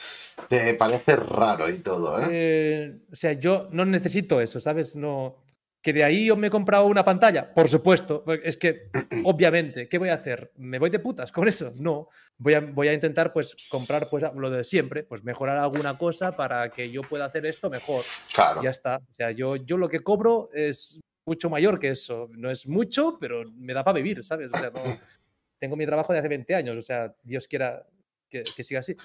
te 0.50 0.74
parece 0.74 1.16
raro 1.16 1.70
y 1.70 1.80
todo, 1.80 2.20
¿eh? 2.22 2.28
¿eh? 2.32 2.98
O 3.12 3.16
sea, 3.16 3.34
yo 3.34 3.68
no 3.72 3.86
necesito 3.86 4.42
eso, 4.42 4.60
¿sabes? 4.60 4.96
No... 4.96 5.45
¿Que 5.86 5.94
de 5.94 6.04
ahí 6.04 6.26
yo 6.26 6.36
me 6.36 6.48
he 6.48 6.50
comprado 6.50 6.88
una 6.88 7.06
pantalla? 7.06 7.54
Por 7.54 7.70
supuesto. 7.70 8.24
Pues, 8.24 8.40
es 8.44 8.58
que, 8.58 8.90
obviamente, 9.24 9.88
¿qué 9.88 10.00
voy 10.00 10.10
a 10.10 10.16
hacer? 10.16 10.52
¿Me 10.56 10.80
voy 10.80 10.90
de 10.90 10.98
putas 10.98 11.32
con 11.32 11.48
eso? 11.48 11.74
No. 11.76 12.10
Voy 12.40 12.56
a, 12.56 12.60
voy 12.60 12.88
a 12.88 12.94
intentar, 12.94 13.32
pues, 13.32 13.56
comprar 13.70 14.10
pues, 14.10 14.24
lo 14.34 14.50
de 14.50 14.64
siempre, 14.64 15.04
pues 15.04 15.24
mejorar 15.24 15.60
alguna 15.60 15.96
cosa 15.96 16.36
para 16.36 16.72
que 16.72 16.90
yo 16.90 17.04
pueda 17.04 17.26
hacer 17.26 17.46
esto 17.46 17.70
mejor. 17.70 18.04
Claro. 18.34 18.64
Ya 18.64 18.72
está. 18.72 18.98
O 18.98 19.14
sea, 19.14 19.30
yo, 19.30 19.58
yo 19.58 19.78
lo 19.78 19.88
que 19.88 20.00
cobro 20.00 20.50
es 20.56 21.02
mucho 21.24 21.52
mayor 21.52 21.78
que 21.78 21.90
eso. 21.90 22.30
No 22.36 22.50
es 22.50 22.66
mucho, 22.66 23.20
pero 23.22 23.44
me 23.52 23.76
da 23.76 23.84
para 23.84 23.98
vivir, 23.98 24.24
¿sabes? 24.24 24.50
O 24.52 24.58
sea, 24.58 24.72
no, 24.72 24.82
tengo 25.60 25.76
mi 25.76 25.86
trabajo 25.86 26.14
de 26.14 26.18
hace 26.18 26.30
20 26.30 26.56
años, 26.56 26.80
o 26.80 26.82
sea, 26.82 27.14
Dios 27.22 27.48
quiera 27.48 27.86
que, 28.28 28.44
que 28.44 28.64
siga 28.64 28.80
así. 28.80 28.96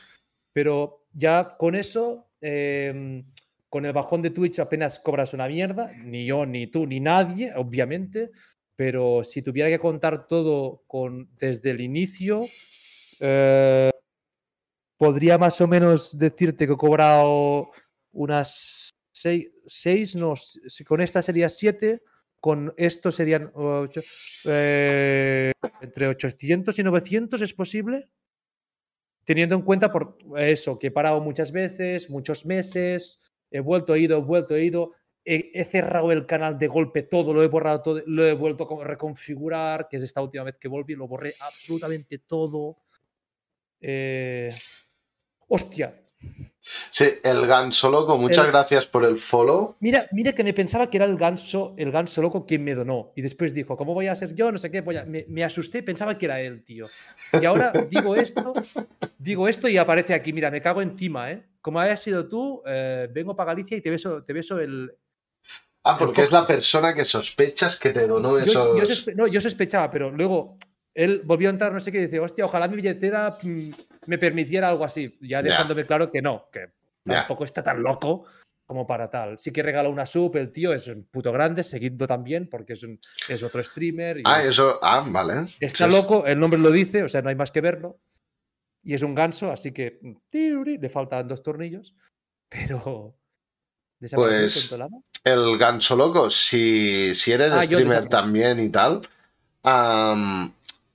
Pero 0.54 1.00
ya 1.12 1.46
con 1.58 1.74
eso... 1.74 2.30
Eh, 2.40 3.22
con 3.70 3.86
el 3.86 3.92
bajón 3.92 4.20
de 4.20 4.30
Twitch 4.30 4.58
apenas 4.58 4.98
cobras 4.98 5.32
una 5.32 5.46
mierda, 5.46 5.92
ni 6.04 6.26
yo, 6.26 6.44
ni 6.44 6.66
tú, 6.66 6.86
ni 6.86 6.98
nadie, 6.98 7.52
obviamente, 7.54 8.30
pero 8.74 9.22
si 9.22 9.42
tuviera 9.42 9.68
que 9.68 9.78
contar 9.78 10.26
todo 10.26 10.82
con, 10.88 11.30
desde 11.38 11.70
el 11.70 11.80
inicio, 11.80 12.46
eh, 13.20 13.92
podría 14.96 15.38
más 15.38 15.60
o 15.60 15.68
menos 15.68 16.18
decirte 16.18 16.66
que 16.66 16.72
he 16.72 16.76
cobrado 16.76 17.70
unas 18.12 18.90
seis, 19.12 20.16
no, 20.16 20.34
con 20.86 21.00
esta 21.00 21.22
sería 21.22 21.48
siete, 21.48 22.02
con 22.40 22.72
esto 22.76 23.12
serían 23.12 23.52
eh, 24.46 25.52
entre 25.80 26.08
800 26.08 26.76
y 26.76 26.82
900, 26.82 27.42
¿es 27.42 27.54
posible? 27.54 28.06
Teniendo 29.24 29.54
en 29.54 29.62
cuenta 29.62 29.92
por 29.92 30.18
eso, 30.38 30.76
que 30.76 30.88
he 30.88 30.90
parado 30.90 31.20
muchas 31.20 31.52
veces, 31.52 32.10
muchos 32.10 32.46
meses, 32.46 33.20
he 33.50 33.60
vuelto, 33.60 33.94
he 33.94 34.00
ido, 34.00 34.18
he 34.18 34.20
vuelto, 34.20 34.54
he 34.54 34.64
ido, 34.64 34.92
he, 35.24 35.64
cerrado 35.64 36.12
el 36.12 36.26
canal 36.26 36.58
de 36.58 36.68
golpe 36.68 37.02
todo, 37.02 37.32
lo 37.32 37.42
he 37.42 37.48
borrado 37.48 37.82
todo, 37.82 38.02
lo 38.06 38.24
he 38.24 38.34
vuelto 38.34 38.80
a 38.80 38.84
reconfigurar, 38.84 39.88
que 39.88 39.96
es 39.96 40.02
esta 40.02 40.22
última 40.22 40.44
vez 40.44 40.58
que 40.58 40.68
volví, 40.68 40.94
lo 40.94 41.08
borré 41.08 41.34
absolutamente 41.40 42.18
todo. 42.18 42.78
Eh, 43.80 44.54
hostia, 45.48 45.94
Sí, 46.90 47.06
el 47.24 47.46
ganso 47.46 47.90
loco, 47.90 48.18
muchas 48.18 48.46
gracias 48.46 48.86
por 48.86 49.04
el 49.04 49.16
follow. 49.16 49.76
Mira, 49.80 50.06
mira 50.12 50.32
que 50.32 50.44
me 50.44 50.52
pensaba 50.52 50.90
que 50.90 50.98
era 50.98 51.06
el 51.06 51.16
ganso, 51.16 51.74
el 51.78 51.90
ganso 51.90 52.20
loco 52.20 52.44
quien 52.44 52.62
me 52.62 52.74
donó. 52.74 53.12
Y 53.16 53.22
después 53.22 53.54
dijo, 53.54 53.76
¿cómo 53.76 53.94
voy 53.94 54.08
a 54.08 54.14
ser 54.14 54.34
yo? 54.34 54.52
No 54.52 54.58
sé 54.58 54.70
qué. 54.70 54.82
Me, 54.82 55.24
me, 55.26 55.44
asusté, 55.44 55.82
pensaba 55.82 56.18
que 56.18 56.26
era 56.26 56.40
él, 56.40 56.62
tío. 56.64 56.88
Y 57.40 57.44
ahora 57.46 57.72
digo 57.88 58.14
esto, 58.14 58.52
digo 59.18 59.48
esto 59.48 59.68
y 59.68 59.78
aparece 59.78 60.12
aquí. 60.12 60.32
Mira, 60.32 60.50
me 60.50 60.60
cago 60.60 60.82
encima, 60.82 61.32
¿eh? 61.32 61.46
Como 61.60 61.80
hayas 61.80 62.00
sido 62.00 62.28
tú, 62.28 62.62
eh, 62.66 63.08
vengo 63.12 63.36
para 63.36 63.52
Galicia 63.52 63.76
y 63.76 63.80
te 63.80 63.90
beso, 63.90 64.24
te 64.24 64.32
beso 64.32 64.58
el. 64.58 64.92
Ah, 65.84 65.96
porque 65.98 66.22
es 66.22 66.32
la 66.32 66.46
persona 66.46 66.94
que 66.94 67.04
sospechas 67.04 67.78
que 67.78 67.90
te 67.90 68.06
donó 68.06 68.38
eso. 68.38 68.74
no, 69.16 69.26
yo 69.26 69.40
sospechaba, 69.40 69.90
pero 69.90 70.10
luego 70.10 70.56
él 70.94 71.22
volvió 71.24 71.48
a 71.48 71.52
entrar, 71.52 71.72
no 71.72 71.80
sé 71.80 71.90
qué, 71.92 71.98
y 71.98 72.02
dice, 72.02 72.20
hostia, 72.20 72.44
ojalá 72.44 72.68
mi 72.68 72.76
billetera 72.76 73.38
mm, 73.42 73.70
me 74.06 74.18
permitiera 74.18 74.68
algo 74.68 74.84
así, 74.84 75.16
ya 75.20 75.42
dejándome 75.42 75.86
claro 75.86 76.10
que 76.10 76.20
no, 76.20 76.48
que 76.52 76.72
tampoco 77.04 77.44
está 77.44 77.62
tan 77.62 77.82
loco 77.82 78.26
como 78.66 78.86
para 78.86 79.10
tal. 79.10 79.36
Sí 79.38 79.50
que 79.50 79.64
regaló 79.64 79.90
una 79.90 80.06
sub, 80.06 80.36
el 80.36 80.52
tío 80.52 80.72
es 80.72 80.86
un 80.86 81.04
puto 81.04 81.32
grande, 81.32 81.64
seguido 81.64 82.06
también, 82.06 82.48
porque 82.48 82.74
es, 82.74 82.84
un, 82.84 83.00
es 83.28 83.42
otro 83.42 83.64
streamer. 83.64 84.22
ah, 84.24 84.42
eso, 84.44 84.78
ah, 84.80 85.04
vale. 85.08 85.46
Está 85.58 85.88
loco, 85.88 86.24
el 86.24 86.38
nombre 86.38 86.60
lo 86.60 86.70
dice, 86.70 87.02
o 87.02 87.08
sea, 87.08 87.20
no 87.20 87.30
hay 87.30 87.34
más 87.34 87.50
que 87.50 87.60
verlo. 87.60 87.98
Y 88.82 88.94
es 88.94 89.02
un 89.02 89.14
ganso, 89.14 89.50
así 89.50 89.72
que 89.72 90.00
le 90.32 90.88
faltan 90.88 91.28
dos 91.28 91.42
tornillos, 91.42 91.94
pero... 92.48 93.16
Pues 94.14 94.74
el 95.24 95.58
ganso 95.58 95.94
loco, 95.94 96.30
si, 96.30 97.14
si 97.14 97.32
eres 97.32 97.52
ah, 97.52 97.62
streamer 97.62 98.06
también 98.08 98.58
y 98.58 98.70
tal, 98.70 99.02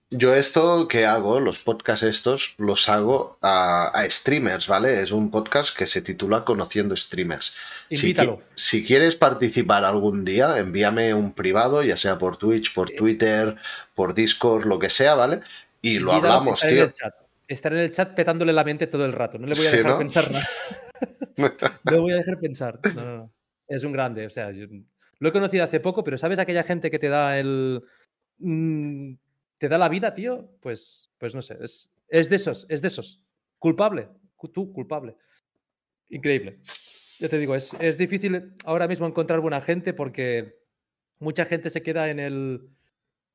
yo 0.10 0.34
esto 0.34 0.88
que 0.88 1.06
hago, 1.06 1.40
los 1.40 1.60
podcasts 1.60 2.04
estos, 2.04 2.56
los 2.58 2.90
hago 2.90 3.38
a, 3.42 4.06
streamers, 4.10 4.68
¿vale? 4.68 5.02
Es 5.02 5.12
un 5.12 5.30
podcast 5.30 5.76
que 5.76 5.86
se 5.86 6.02
titula 6.02 6.46
Conociendo 6.46 6.96
Streamers. 6.96 7.56
Invítalo. 7.90 8.42
Si, 8.56 8.84
quieres 8.84 9.16
participar 9.16 9.84
algún 9.84 10.26
día, 10.26 10.58
envíame 10.58 11.14
un 11.14 11.34
privado, 11.34 11.84
ya 11.84 11.98
sea 11.98 12.18
por 12.18 12.38
Twitch, 12.38 12.74
por 12.74 12.92
Twitter, 12.92 13.56
por 13.94 14.14
Discord, 14.14 14.66
lo 14.66 14.80
que 14.80 14.90
sea, 14.90 15.16
¿vale? 15.16 15.42
Y 15.82 16.00
lo 16.00 16.14
hablamos, 16.14 16.60
tío. 16.62 16.92
Estar 17.48 17.74
en 17.74 17.80
el 17.80 17.92
chat 17.92 18.16
petándole 18.16 18.54
la 18.54 18.64
mente 18.64 18.88
todo 18.88 19.06
el 19.06 19.14
rato. 19.14 19.38
No 19.38 19.48
le 19.48 19.56
voy 19.56 19.68
a 19.68 19.72
dejar 19.72 19.98
pensar 19.98 20.32
nada. 20.32 20.48
no 21.84 21.92
le 21.92 22.00
voy 22.00 22.12
a 22.14 22.18
dejar 22.18 22.40
pensar. 22.40 22.80
No, 22.96 23.06
no, 23.06 23.18
no. 23.18 23.34
Es 23.68 23.84
un 23.84 23.92
grande, 23.92 24.26
o 24.26 24.30
sea, 24.30 24.52
lo 24.52 25.30
he 25.30 25.32
conocido 25.32 25.64
hace 25.64 25.80
poco, 25.80 26.04
pero 26.04 26.18
¿sabes 26.18 26.40
aquella 26.40 26.64
gente 26.64 26.92
que 26.92 27.00
te 27.00 27.10
da 27.10 27.40
el... 27.40 27.84
Mm, 28.38 29.14
te 29.58 29.70
da 29.70 29.78
la 29.78 29.90
vida, 29.90 30.14
tío, 30.14 30.52
pues, 30.60 31.12
pues 31.18 31.34
no 31.34 31.42
sé, 31.42 31.58
es, 31.62 31.92
es 32.10 32.30
de 32.30 32.36
esos, 32.36 32.68
es 32.70 32.82
de 32.82 32.90
esos. 32.90 33.24
Culpable, 33.58 34.10
tú 34.54 34.72
culpable. 34.72 35.16
Increíble. 36.10 36.60
Ya 37.20 37.30
te 37.30 37.40
digo, 37.40 37.56
es, 37.56 37.76
es 37.80 37.98
difícil 37.98 38.54
ahora 38.66 38.88
mismo 38.88 39.08
encontrar 39.08 39.40
buena 39.40 39.62
gente 39.62 39.94
porque 39.94 40.60
mucha 41.20 41.46
gente 41.46 41.70
se 41.70 41.82
queda 41.82 42.10
en 42.10 42.20
el 42.20 42.70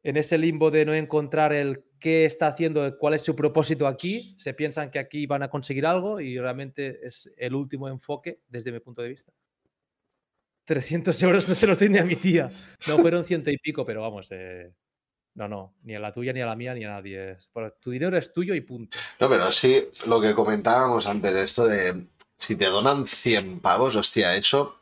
en 0.02 0.16
ese 0.16 0.38
limbo 0.38 0.70
de 0.70 0.84
no 0.84 0.94
encontrar 0.94 1.52
el 1.52 1.84
qué 1.98 2.24
está 2.24 2.46
haciendo, 2.46 2.96
cuál 2.98 3.14
es 3.14 3.22
su 3.22 3.36
propósito 3.36 3.86
aquí, 3.86 4.34
se 4.38 4.54
piensan 4.54 4.90
que 4.90 4.98
aquí 4.98 5.26
van 5.26 5.42
a 5.42 5.50
conseguir 5.50 5.84
algo 5.84 6.20
y 6.20 6.38
realmente 6.38 7.06
es 7.06 7.30
el 7.36 7.54
último 7.54 7.88
enfoque 7.88 8.40
desde 8.48 8.72
mi 8.72 8.80
punto 8.80 9.02
de 9.02 9.10
vista. 9.10 9.32
300 10.64 11.22
euros 11.22 11.48
no 11.48 11.54
se 11.54 11.66
los 11.66 11.76
tiene 11.78 11.98
a 12.00 12.04
mi 12.04 12.16
tía. 12.16 12.50
No, 12.88 12.98
fueron 12.98 13.24
ciento 13.24 13.50
y 13.50 13.58
pico, 13.58 13.84
pero 13.84 14.02
vamos, 14.02 14.28
eh, 14.30 14.72
no, 15.34 15.48
no, 15.48 15.74
ni 15.82 15.94
a 15.94 16.00
la 16.00 16.12
tuya, 16.12 16.32
ni 16.32 16.40
a 16.40 16.46
la 16.46 16.56
mía, 16.56 16.74
ni 16.74 16.84
a 16.84 16.90
nadie. 16.90 17.36
Tu 17.80 17.90
dinero 17.90 18.16
es 18.16 18.32
tuyo 18.32 18.54
y 18.54 18.60
punto. 18.62 18.96
No, 19.18 19.28
pero 19.28 19.50
sí, 19.52 19.88
lo 20.06 20.20
que 20.20 20.34
comentábamos 20.34 21.06
antes, 21.06 21.34
esto 21.34 21.66
de 21.66 22.06
si 22.38 22.56
te 22.56 22.66
donan 22.66 23.06
100 23.06 23.60
pavos, 23.60 23.96
hostia, 23.96 24.34
eso 24.36 24.76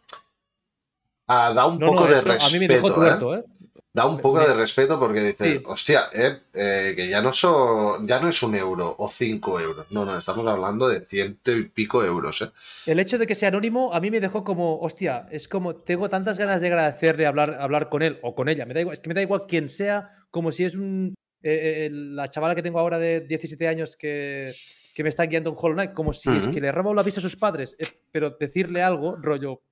Ah, 1.30 1.52
da 1.52 1.66
un 1.66 1.78
No, 1.78 1.88
poco 1.88 2.00
no, 2.00 2.06
de 2.06 2.14
respeto. 2.22 2.44
a 2.46 2.50
mí 2.50 2.58
me 2.58 2.68
dejó 2.68 2.88
¿eh? 2.88 2.94
tuerto, 2.94 3.36
¿eh? 3.36 3.44
Da 3.92 4.06
un 4.06 4.18
poco 4.20 4.38
de 4.40 4.52
respeto 4.54 4.98
porque 5.00 5.20
dices, 5.20 5.58
Sí. 5.58 5.62
hostia, 5.66 6.02
eh, 6.12 6.38
eh, 6.52 6.92
que 6.94 7.08
ya 7.08 7.22
no 7.22 7.32
son, 7.32 8.06
ya 8.06 8.20
no 8.20 8.28
es 8.28 8.42
un 8.42 8.54
euro 8.54 8.94
o 8.98 9.10
cinco 9.10 9.58
euros. 9.58 9.86
No, 9.90 10.04
no, 10.04 10.16
estamos 10.18 10.46
hablando 10.46 10.88
de 10.88 11.00
ciento 11.04 11.52
y 11.52 11.64
pico 11.68 12.04
euros, 12.04 12.42
¿eh? 12.42 12.50
El 12.86 13.00
hecho 13.00 13.18
de 13.18 13.26
que 13.26 13.34
sea 13.34 13.48
anónimo 13.48 13.92
a 13.92 14.00
mí 14.00 14.10
me 14.10 14.20
dejó 14.20 14.44
como, 14.44 14.78
hostia, 14.78 15.26
es 15.30 15.48
como, 15.48 15.76
tengo 15.76 16.08
tantas 16.10 16.38
ganas 16.38 16.60
de 16.60 16.68
agradecerle 16.68 17.26
hablar, 17.26 17.56
hablar 17.60 17.88
con 17.88 18.02
él 18.02 18.18
o 18.22 18.34
con 18.34 18.48
ella. 18.48 18.66
Me 18.66 18.74
da 18.74 18.80
igual, 18.82 18.92
es 18.92 19.00
que 19.00 19.08
me 19.08 19.14
da 19.14 19.22
igual 19.22 19.42
quién 19.48 19.68
sea, 19.68 20.10
como 20.30 20.52
si 20.52 20.64
es 20.64 20.74
un. 20.76 21.14
eh, 21.42 21.86
eh, 21.86 21.90
la 21.90 22.28
chavala 22.30 22.54
que 22.54 22.62
tengo 22.62 22.78
ahora 22.78 22.98
de 22.98 23.20
17 23.22 23.66
años 23.68 23.96
que, 23.96 24.52
que 24.94 25.02
me 25.02 25.08
está 25.08 25.24
guiando 25.24 25.50
en 25.50 25.56
Hollow 25.58 25.74
Knight, 25.74 25.92
como 25.94 26.12
si 26.12 26.28
es 26.36 26.44
Ujú. 26.44 26.54
que 26.54 26.60
le 26.60 26.70
roba 26.72 26.94
la 26.94 27.02
vista 27.02 27.20
a 27.20 27.22
sus 27.22 27.36
padres, 27.36 27.74
eh, 27.78 27.86
pero 28.12 28.30
decirle 28.38 28.82
algo, 28.82 29.16
rollo, 29.16 29.62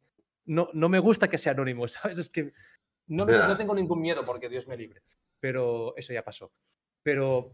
no, 0.47 0.69
no 0.73 0.89
me 0.89 1.01
gusta 1.01 1.29
que 1.29 1.39
sea 1.39 1.53
anónimo, 1.53 1.87
¿sabes? 1.89 2.19
Es 2.19 2.29
que 2.31 2.53
no, 3.09 3.25
no 3.27 3.57
tengo 3.57 3.75
ningún 3.75 4.01
miedo 4.01 4.25
porque 4.25 4.49
Dios 4.49 4.67
me 4.69 4.77
libre, 4.77 5.03
pero 5.41 5.97
eso 5.97 6.13
ya 6.13 6.23
pasó. 6.25 6.53
Pero 7.03 7.53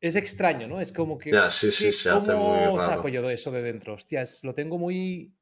es 0.00 0.16
extraño, 0.16 0.66
¿no? 0.68 0.80
Es 0.80 0.92
como 0.92 1.16
que. 1.18 1.32
Ya, 1.32 1.50
sí, 1.50 1.70
sí, 1.70 1.84
¿qué- 1.86 1.92
se 1.92 2.10
hace 2.10 2.34
muy 2.34 2.66
¿Cómo 2.66 2.80
saco 2.80 3.08
yo 3.08 3.22
de 3.22 3.34
eso 3.34 3.50
de 3.50 3.62
dentro? 3.62 3.94
Hostia, 3.94 4.22
es- 4.22 4.44
lo 4.44 4.52
tengo 4.54 4.78
muy. 4.78 5.32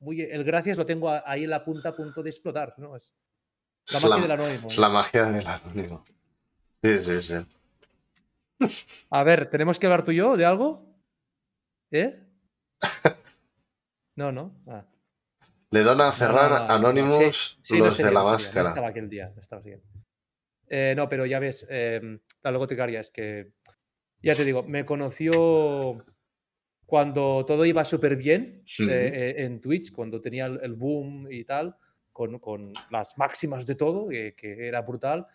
muy 0.00 0.20
el 0.20 0.44
gracias 0.44 0.76
lo 0.76 0.84
tengo 0.84 1.10
ahí 1.10 1.44
en 1.44 1.50
la 1.50 1.64
punta 1.64 1.90
a 1.90 1.96
punto 1.96 2.22
de 2.22 2.30
explotar, 2.30 2.74
¿no? 2.78 2.94
Es 2.96 3.14
la 3.90 3.98
Es 3.98 4.04
magia 4.04 4.16
la, 4.16 4.22
del 4.22 4.30
anónimo. 4.32 4.68
es 4.68 4.78
la 4.78 4.88
magia 4.88 5.24
del 5.26 5.46
anónimo. 5.46 6.04
Sí, 6.82 7.00
sí, 7.00 7.22
sí. 7.22 7.34
A 9.10 9.22
ver, 9.24 9.48
¿tenemos 9.50 9.78
que 9.78 9.86
hablar 9.86 10.04
tú 10.04 10.12
y 10.12 10.16
yo 10.16 10.36
de 10.36 10.44
algo? 10.44 10.86
¿Eh? 11.90 12.20
No, 14.16 14.30
no. 14.30 14.54
Ah. 14.68 14.86
Le 15.74 15.82
dona 15.82 16.04
a 16.06 16.10
No, 16.10 16.14
Ferran 16.14 16.50
no, 16.52 16.58
no, 16.58 16.66
no, 16.68 16.74
Anonymous 16.74 17.58
Sí, 17.60 17.78
no 17.78 17.86
los 17.86 17.98
de 17.98 18.12
la 18.12 18.22
máscara. 18.22 18.68
estaba 18.68 18.88
aquel 18.88 19.08
día. 19.08 19.32
estaba. 19.40 19.60
Eh, 20.68 20.94
no, 20.96 21.08
pero 21.08 21.26
ya 21.26 21.40
ves, 21.40 21.66
eh, 21.68 22.00
la 22.44 22.50
logoticaria 22.52 23.00
es 23.00 23.10
que. 23.10 23.50
Ya 24.22 24.36
te 24.36 24.44
digo, 24.44 24.62
me 24.62 24.84
conoció 24.86 26.04
cuando 26.86 27.44
todo 27.44 27.64
iba 27.66 27.84
súper 27.84 28.14
bien 28.14 28.62
Ujú. 28.78 28.88
eh, 28.88 29.08
eh, 29.30 29.34
en 29.44 29.60
Twitch, 29.60 29.92
cuando 29.92 30.20
tenía 30.20 30.46
el, 30.46 30.60
el 30.62 30.74
boom 30.74 31.26
y 31.28 31.44
tal, 31.44 31.74
con, 32.12 32.38
con 32.38 32.72
las 32.90 33.18
máximas 33.18 33.66
de 33.66 33.74
todo, 33.74 34.08
que, 34.08 34.36
que 34.36 34.68
era 34.68 34.80
brutal. 34.82 35.26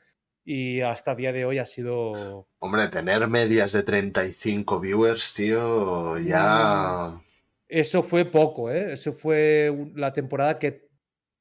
Y 0.45 0.79
hasta 0.79 1.11
el 1.11 1.17
día 1.17 1.33
de 1.33 1.43
hoy 1.43 1.57
ha 1.57 1.65
sido. 1.65 2.47
Hombre, 2.59 2.87
tener 2.87 3.27
medias 3.27 3.73
de 3.73 3.83
35 3.83 4.79
viewers, 4.79 5.33
tío, 5.33 6.17
ya. 6.17 7.21
Eso 7.69 8.01
fue 8.01 8.25
poco, 8.25 8.71
¿eh? 8.71 8.93
Eso 8.93 9.13
fue 9.13 9.71
la 9.93 10.11
temporada 10.11 10.57
que 10.57 10.89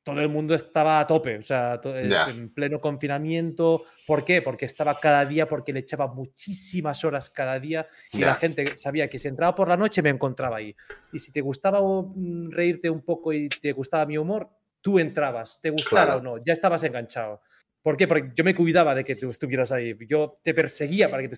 todo 0.05 0.20
el 0.20 0.28
mundo 0.28 0.55
estaba 0.55 1.00
a 1.00 1.06
tope, 1.06 1.38
o 1.38 1.42
sea, 1.42 1.80
eh, 1.84 2.10
en 2.28 2.52
pleno 2.52 2.80
confinamiento. 2.80 3.84
¿Por 4.06 4.24
qué? 4.24 4.42
Porque 4.42 4.66
estaba 4.66 4.98
cada 4.98 5.24
día, 5.24 5.48
porque 5.48 5.72
le 5.72 5.80
echaba 5.80 6.06
muchísimas 6.06 7.05
horas 7.05 7.30
cada 7.30 7.59
día 7.59 7.86
y 8.12 8.18
la 8.18 8.34
gente 8.34 8.76
sabía 8.76 9.09
que 9.09 9.18
si 9.18 9.28
entraba 9.28 9.55
por 9.55 9.68
la 9.68 9.76
noche 9.76 10.02
me 10.02 10.10
encontraba 10.10 10.59
ahí. 10.59 10.74
Y 11.12 11.18
si 11.18 11.32
te 11.32 11.40
gustaba 11.40 11.80
mm, 11.80 12.50
reírte 12.50 12.88
un 12.90 13.02
poco 13.02 13.32
y 13.32 13.48
te 13.48 13.72
gustaba 13.72 14.06
mi 14.06 14.16
humor, 14.16 14.48
tú 14.80 14.98
entrabas, 14.98 15.60
te 15.60 15.70
gustara 15.70 16.05
Claro. 16.05 16.20
o 16.20 16.22
no, 16.22 16.38
ya 16.38 16.52
estabas 16.52 16.84
enganchado. 16.84 17.40
¿Por 17.82 17.96
qué? 17.96 18.06
Porque 18.06 18.32
yo 18.34 18.44
me 18.44 18.55
cuidaba 18.55 18.94
de 18.94 19.05
que 19.05 19.16
tú 19.16 19.30
estuvieras 19.30 19.72
ahí, 19.72 19.96
yo 20.06 20.38
te 20.42 20.52
perseguía 20.55 21.10
para 21.10 21.22
que 21.22 21.28
te 21.28 21.36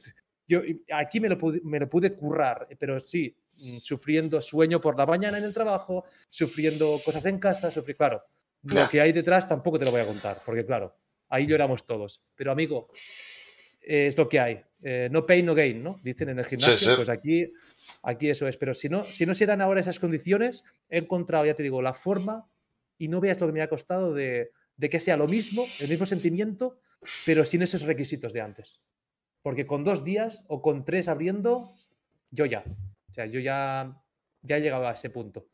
yo 0.50 0.62
aquí 0.92 1.20
me 1.20 1.28
lo, 1.28 1.38
pude, 1.38 1.60
me 1.62 1.78
lo 1.78 1.88
pude 1.88 2.12
currar, 2.12 2.66
pero 2.78 2.98
sí, 2.98 3.36
sufriendo 3.80 4.40
sueño 4.40 4.80
por 4.80 4.96
la 4.98 5.06
mañana 5.06 5.38
en 5.38 5.44
el 5.44 5.54
trabajo, 5.54 6.04
sufriendo 6.28 7.00
cosas 7.04 7.26
en 7.26 7.38
casa, 7.38 7.70
sufrí, 7.70 7.94
claro, 7.94 8.22
lo 8.62 8.88
que 8.88 9.00
hay 9.00 9.12
detrás 9.12 9.48
tampoco 9.48 9.78
te 9.78 9.84
lo 9.84 9.90
voy 9.90 10.00
a 10.00 10.06
contar, 10.06 10.42
porque 10.44 10.64
claro, 10.64 10.94
ahí 11.28 11.46
lloramos 11.46 11.86
todos. 11.86 12.22
Pero 12.34 12.52
amigo, 12.52 12.88
eh, 13.80 14.06
es 14.06 14.18
lo 14.18 14.28
que 14.28 14.40
hay. 14.40 14.62
Eh, 14.82 15.08
no 15.10 15.24
pain, 15.24 15.44
no 15.44 15.54
gain, 15.54 15.82
¿no? 15.82 15.98
Dicen 16.02 16.28
en 16.28 16.38
el 16.38 16.44
gimnasio, 16.44 16.90
sí. 16.90 16.96
pues 16.96 17.08
aquí, 17.08 17.52
aquí 18.02 18.28
eso 18.28 18.46
es. 18.46 18.56
Pero 18.56 18.74
si 18.74 18.88
no, 18.88 19.04
si 19.04 19.26
no 19.26 19.34
se 19.34 19.46
dan 19.46 19.60
ahora 19.60 19.80
esas 19.80 19.98
condiciones, 19.98 20.64
he 20.88 20.98
encontrado, 20.98 21.46
ya 21.46 21.54
te 21.54 21.62
digo, 21.62 21.80
la 21.82 21.92
forma 21.92 22.46
y 22.98 23.08
no 23.08 23.20
veas 23.20 23.40
lo 23.40 23.46
que 23.46 23.52
me 23.52 23.62
ha 23.62 23.68
costado 23.68 24.12
de, 24.12 24.52
de 24.76 24.90
que 24.90 25.00
sea 25.00 25.16
lo 25.16 25.26
mismo, 25.26 25.64
el 25.78 25.88
mismo 25.88 26.06
sentimiento, 26.06 26.78
pero 27.24 27.44
sin 27.44 27.62
esos 27.62 27.82
requisitos 27.82 28.32
de 28.32 28.42
antes. 28.42 28.80
Porque 29.42 29.66
con 29.66 29.84
dos 29.84 30.04
días 30.04 30.44
o 30.48 30.60
con 30.60 30.84
tres 30.84 31.08
abriendo, 31.08 31.70
yo 32.30 32.44
ya. 32.44 32.64
O 33.10 33.14
sea, 33.14 33.26
yo 33.26 33.40
ya, 33.40 33.92
ya 34.42 34.56
he 34.56 34.60
llegado 34.60 34.86
a 34.86 34.92
ese 34.92 35.10
punto. 35.10 35.46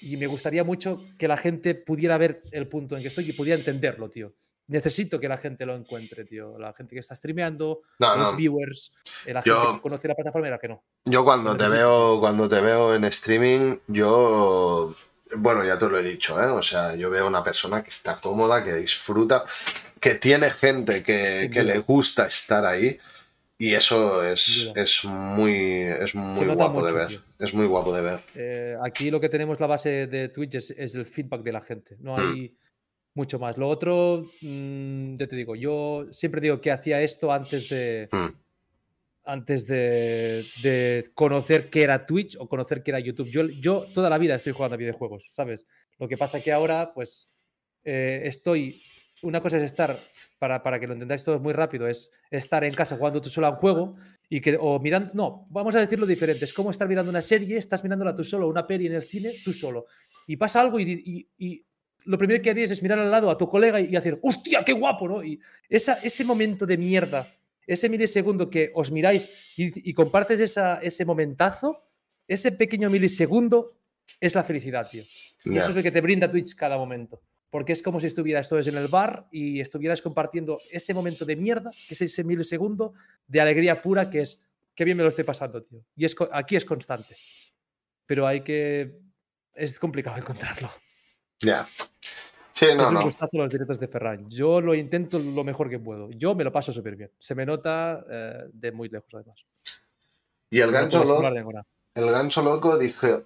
Y 0.00 0.16
me 0.16 0.26
gustaría 0.26 0.64
mucho 0.64 1.02
que 1.18 1.28
la 1.28 1.36
gente 1.36 1.74
pudiera 1.74 2.18
ver 2.18 2.42
el 2.52 2.68
punto 2.68 2.96
en 2.96 3.02
que 3.02 3.08
estoy 3.08 3.28
y 3.30 3.32
pudiera 3.32 3.58
entenderlo, 3.58 4.10
tío. 4.10 4.34
Necesito 4.66 5.20
que 5.20 5.28
la 5.28 5.36
gente 5.36 5.66
lo 5.66 5.76
encuentre, 5.76 6.24
tío. 6.24 6.58
La 6.58 6.72
gente 6.72 6.94
que 6.94 7.00
está 7.00 7.14
streameando, 7.14 7.82
No, 7.98 8.16
los 8.16 8.32
no. 8.32 8.36
viewers, 8.36 8.92
eh, 9.26 9.32
la 9.34 9.42
Yo- 9.42 9.60
gente 9.60 9.76
que 9.76 9.82
conoce 9.82 10.08
la 10.08 10.14
plataforma 10.14 10.48
y 10.48 10.50
la 10.50 10.58
que 10.58 10.68
no. 10.68 10.82
Yo 11.04 11.22
cuando 11.24 11.56
te 11.56 11.68
veo, 11.68 12.18
cuando 12.18 12.48
te 12.48 12.60
veo 12.60 12.94
en 12.94 13.04
streaming, 13.04 13.76
yo, 13.88 14.94
bueno, 15.36 15.64
ya 15.64 15.78
te 15.78 15.88
lo 15.88 15.98
he 15.98 16.02
dicho, 16.02 16.42
¿eh? 16.42 16.46
O 16.46 16.62
sea, 16.62 16.94
yo 16.96 17.10
veo 17.10 17.26
una 17.26 17.44
persona 17.44 17.82
que 17.82 17.90
está 17.90 18.20
cómoda, 18.20 18.64
que 18.64 18.74
disfruta, 18.74 19.44
que 20.00 20.14
tiene 20.16 20.50
gente 20.50 21.02
que, 21.02 21.50
que 21.52 21.62
le 21.62 21.78
gusta 21.80 22.26
estar 22.26 22.64
ahí. 22.64 22.98
Y 23.56 23.72
eso 23.74 24.24
es, 24.24 24.72
es 24.74 25.04
muy, 25.04 25.82
es 26.00 26.14
muy 26.14 26.46
guapo 26.54 26.84
de 26.84 26.92
ver. 26.92 27.06
tío. 27.08 27.22
Es 27.38 27.54
muy 27.54 27.66
guapo 27.66 27.94
de 27.94 28.02
ver. 28.02 28.20
Eh, 28.34 28.76
aquí 28.82 29.10
lo 29.10 29.20
que 29.20 29.28
tenemos 29.28 29.60
la 29.60 29.66
base 29.68 30.06
de 30.08 30.28
Twitch 30.28 30.56
es, 30.56 30.70
es 30.70 30.94
el 30.96 31.04
feedback 31.04 31.42
de 31.42 31.52
la 31.52 31.60
gente. 31.60 31.96
No 32.00 32.16
Mm. 32.16 32.20
hay 32.32 32.56
mucho 33.14 33.38
más. 33.38 33.56
Lo 33.56 33.68
otro, 33.68 34.26
mm, 34.42 35.16
ya 35.16 35.26
te 35.28 35.36
digo, 35.36 35.54
yo 35.54 36.06
siempre 36.10 36.40
digo 36.40 36.60
que 36.60 36.72
hacía 36.72 37.00
esto 37.00 37.32
antes 37.32 37.68
de. 37.68 38.08
Mm. 38.10 38.26
Antes 39.26 39.66
de, 39.66 40.44
de 40.62 41.02
conocer 41.14 41.70
qué 41.70 41.82
era 41.82 42.04
Twitch 42.04 42.36
o 42.38 42.46
conocer 42.46 42.82
qué 42.82 42.90
era 42.90 43.00
YouTube. 43.00 43.30
Yo, 43.30 43.46
yo 43.48 43.86
toda 43.94 44.10
la 44.10 44.18
vida 44.18 44.34
estoy 44.34 44.52
jugando 44.52 44.74
a 44.74 44.78
videojuegos, 44.78 45.28
¿sabes? 45.32 45.64
Lo 45.98 46.08
que 46.08 46.18
pasa 46.18 46.42
que 46.42 46.52
ahora, 46.52 46.92
pues, 46.92 47.46
eh, 47.84 48.22
estoy. 48.24 48.82
Una 49.22 49.40
cosa 49.40 49.56
es 49.56 49.62
estar, 49.62 49.96
para, 50.38 50.62
para 50.62 50.78
que 50.80 50.86
lo 50.86 50.92
entendáis 50.94 51.24
todos 51.24 51.40
muy 51.40 51.52
rápido, 51.52 51.86
es 51.86 52.10
estar 52.30 52.64
en 52.64 52.74
casa 52.74 52.96
jugando 52.96 53.20
tú 53.20 53.28
solo 53.28 53.46
a 53.46 53.50
un 53.50 53.56
juego 53.56 53.96
y 54.28 54.40
que, 54.40 54.56
o 54.60 54.78
mirando, 54.80 55.12
no, 55.14 55.46
vamos 55.50 55.74
a 55.74 55.80
decirlo 55.80 56.06
diferente, 56.06 56.44
es 56.44 56.52
como 56.52 56.70
estar 56.70 56.88
mirando 56.88 57.10
una 57.10 57.22
serie, 57.22 57.56
estás 57.58 57.82
mirándola 57.84 58.14
tú 58.14 58.24
solo, 58.24 58.48
una 58.48 58.66
peli 58.66 58.86
en 58.86 58.94
el 58.94 59.02
cine, 59.02 59.32
tú 59.44 59.52
solo, 59.52 59.86
y 60.26 60.36
pasa 60.36 60.60
algo 60.60 60.78
y, 60.80 60.84
y- 61.04 61.28
y 61.46 61.64
lo 62.06 62.18
primero 62.18 62.42
que 62.42 62.50
harías 62.50 62.70
es 62.70 62.82
mirar 62.82 62.98
al 62.98 63.10
lado 63.10 63.30
a 63.30 63.38
tu 63.38 63.48
colega 63.48 63.80
y, 63.80 63.86
y 63.92 63.96
hacer, 63.96 64.18
hostia, 64.22 64.62
qué 64.64 64.72
guapo, 64.74 65.08
¿no? 65.08 65.24
Y 65.24 65.40
esa, 65.70 65.94
ese 66.02 66.22
momento 66.24 66.66
de 66.66 66.76
mierda, 66.76 67.26
ese 67.66 67.88
milisegundo 67.88 68.50
que 68.50 68.70
os 68.74 68.90
miráis 68.92 69.54
y, 69.56 69.94
compartes 69.94 70.40
esa, 70.40 70.76
ese 70.82 71.06
momentazo, 71.06 71.78
ese 72.28 72.52
pequeño 72.52 72.90
milisegundo 72.90 73.78
es 74.20 74.34
la 74.34 74.42
felicidad, 74.42 74.86
tío. 74.90 75.02
Y 75.46 75.56
eso 75.58 75.70
es 75.70 75.76
lo 75.76 75.82
que 75.82 75.90
te 75.90 76.02
brinda 76.02 76.30
Twitch 76.30 76.54
cada 76.54 76.76
momento. 76.76 77.20
Porque 77.54 77.72
es 77.72 77.82
como 77.82 78.00
si 78.00 78.08
estuvieras 78.08 78.48
todos 78.48 78.66
en 78.66 78.76
el 78.76 78.88
bar 78.88 79.28
y 79.30 79.60
estuvieras 79.60 80.02
compartiendo 80.02 80.58
ese 80.72 80.92
momento 80.92 81.24
de 81.24 81.36
mierda, 81.36 81.70
que 81.70 81.94
es 81.94 82.02
ese 82.02 82.24
milisegundo 82.24 82.94
de 83.28 83.40
alegría 83.40 83.80
pura, 83.80 84.10
que 84.10 84.22
es, 84.22 84.44
qué 84.74 84.84
bien 84.84 84.96
me 84.96 85.04
lo 85.04 85.08
estoy 85.08 85.22
pasando, 85.22 85.62
tío. 85.62 85.78
Y 85.94 86.04
es, 86.04 86.16
aquí 86.32 86.56
es 86.56 86.64
constante. 86.64 87.14
Pero 88.06 88.26
hay 88.26 88.40
que... 88.40 88.98
Es 89.54 89.78
complicado 89.78 90.16
encontrarlo. 90.18 90.68
Ya. 91.42 91.64
Sí, 92.54 92.66
no, 92.76 92.82
es 92.82 92.88
un 92.88 92.94
no. 92.94 93.02
gustazo 93.02 93.38
los 93.38 93.52
directos 93.52 93.78
de 93.78 93.86
Ferran. 93.86 94.28
Yo 94.28 94.60
lo 94.60 94.74
intento 94.74 95.20
lo 95.20 95.44
mejor 95.44 95.70
que 95.70 95.78
puedo. 95.78 96.10
Yo 96.10 96.34
me 96.34 96.42
lo 96.42 96.50
paso 96.50 96.72
súper 96.72 96.96
bien. 96.96 97.12
Se 97.20 97.36
me 97.36 97.46
nota 97.46 98.04
eh, 98.10 98.44
de 98.52 98.72
muy 98.72 98.88
lejos, 98.88 99.14
además. 99.14 99.46
Y 100.50 100.58
el 100.58 100.72
No 100.72 100.72
gancho, 100.72 100.98
puedo 100.98 101.12
lo- 101.12 101.16
simular 101.20 101.32
ninguna. 101.34 101.62
el 101.94 102.10
gancho 102.10 102.42
loco 102.42 102.76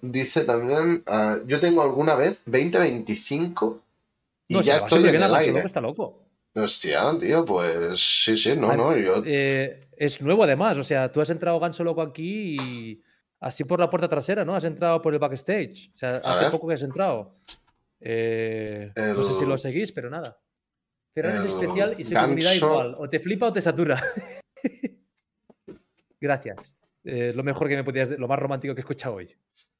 dice 0.03 0.43
también, 0.43 1.01
ah, 1.07 1.39
yo 1.47 1.59
tengo 1.59 1.81
alguna 1.81 2.13
vez 2.13 2.45
20-25 2.45 3.81
y 4.49 4.53
No, 4.55 4.61
ya 4.61 4.79
si 4.79 4.83
estoy 4.85 5.07
en 5.07 5.15
el 5.15 5.33
aire. 5.35 5.51
Loco, 5.53 5.65
está 5.67 5.79
loco. 5.79 6.25
Hostia, 6.55 7.17
tío, 7.19 7.45
pues 7.45 7.99
sí, 8.25 8.35
sí, 8.35 8.57
no, 8.57 8.75
no, 8.75 8.97
yo... 8.97 9.21
Eh, 9.25 9.87
es 9.95 10.21
nuevo 10.21 10.43
además, 10.43 10.77
o 10.77 10.83
sea, 10.83 11.11
tú 11.11 11.21
has 11.21 11.29
entrado 11.29 11.59
ganso 11.59 11.83
loco 11.83 12.01
aquí 12.01 12.57
y 12.59 13.03
así 13.39 13.63
por 13.63 13.79
la 13.79 13.89
puerta 13.89 14.09
trasera, 14.09 14.43
¿no? 14.43 14.55
Has 14.55 14.63
entrado 14.65 15.01
por 15.01 15.13
el 15.13 15.19
backstage. 15.19 15.91
O 15.93 15.97
sea, 15.97 16.15
A 16.23 16.33
hace 16.33 16.43
ver. 16.45 16.51
poco 16.51 16.67
que 16.67 16.73
has 16.73 16.81
entrado. 16.81 17.37
Eh, 18.01 18.91
No 18.95 19.23
sé 19.23 19.33
si 19.35 19.45
lo 19.45 19.57
seguís, 19.57 19.91
pero 19.91 20.09
nada. 20.09 20.37
Ferran 21.13 21.37
es 21.37 21.45
especial 21.45 21.95
y 21.97 22.03
comunidad 22.13 22.51
ganso- 22.53 22.65
igual. 22.71 22.95
O 22.97 23.07
te 23.09 23.19
flipa 23.19 23.47
o 23.47 23.53
te 23.53 23.61
satura. 23.61 24.01
Gracias. 26.19 26.75
Eh, 27.03 27.31
lo 27.35 27.43
mejor 27.43 27.67
que 27.69 27.75
me 27.77 27.83
podías, 27.83 28.09
lo 28.09 28.27
más 28.27 28.39
romántico 28.39 28.73
que 28.73 28.81
he 28.81 28.83
escuchado 28.83 29.15
hoy. 29.15 29.29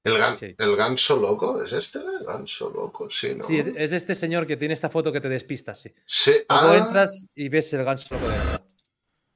El, 0.04 0.14
gan- 0.14 0.36
Sí. 0.38 0.56
el 0.58 0.76
ganso 0.76 1.18
loco, 1.18 1.62
¿es 1.62 1.74
este? 1.74 2.00
El 2.00 2.26
ganso 2.26 2.70
loco, 2.70 3.10
sí, 3.10 3.36
¿no? 3.36 3.44
Sí, 3.44 3.60
es, 3.60 3.68
es 3.68 3.92
este 3.92 4.16
señor 4.16 4.48
que 4.48 4.56
tiene 4.56 4.74
esta 4.74 4.90
foto 4.90 5.12
que 5.12 5.20
te 5.20 5.28
despistas, 5.30 5.82
sí. 5.82 5.92
Sí, 6.06 6.32
Luego 6.50 6.68
ah, 6.70 6.78
entras 6.78 7.28
y 7.36 7.50
ves 7.50 7.74
el 7.74 7.84
ganso 7.84 8.16
loco 8.16 8.30
de 8.30 8.38
verdad. 8.38 8.62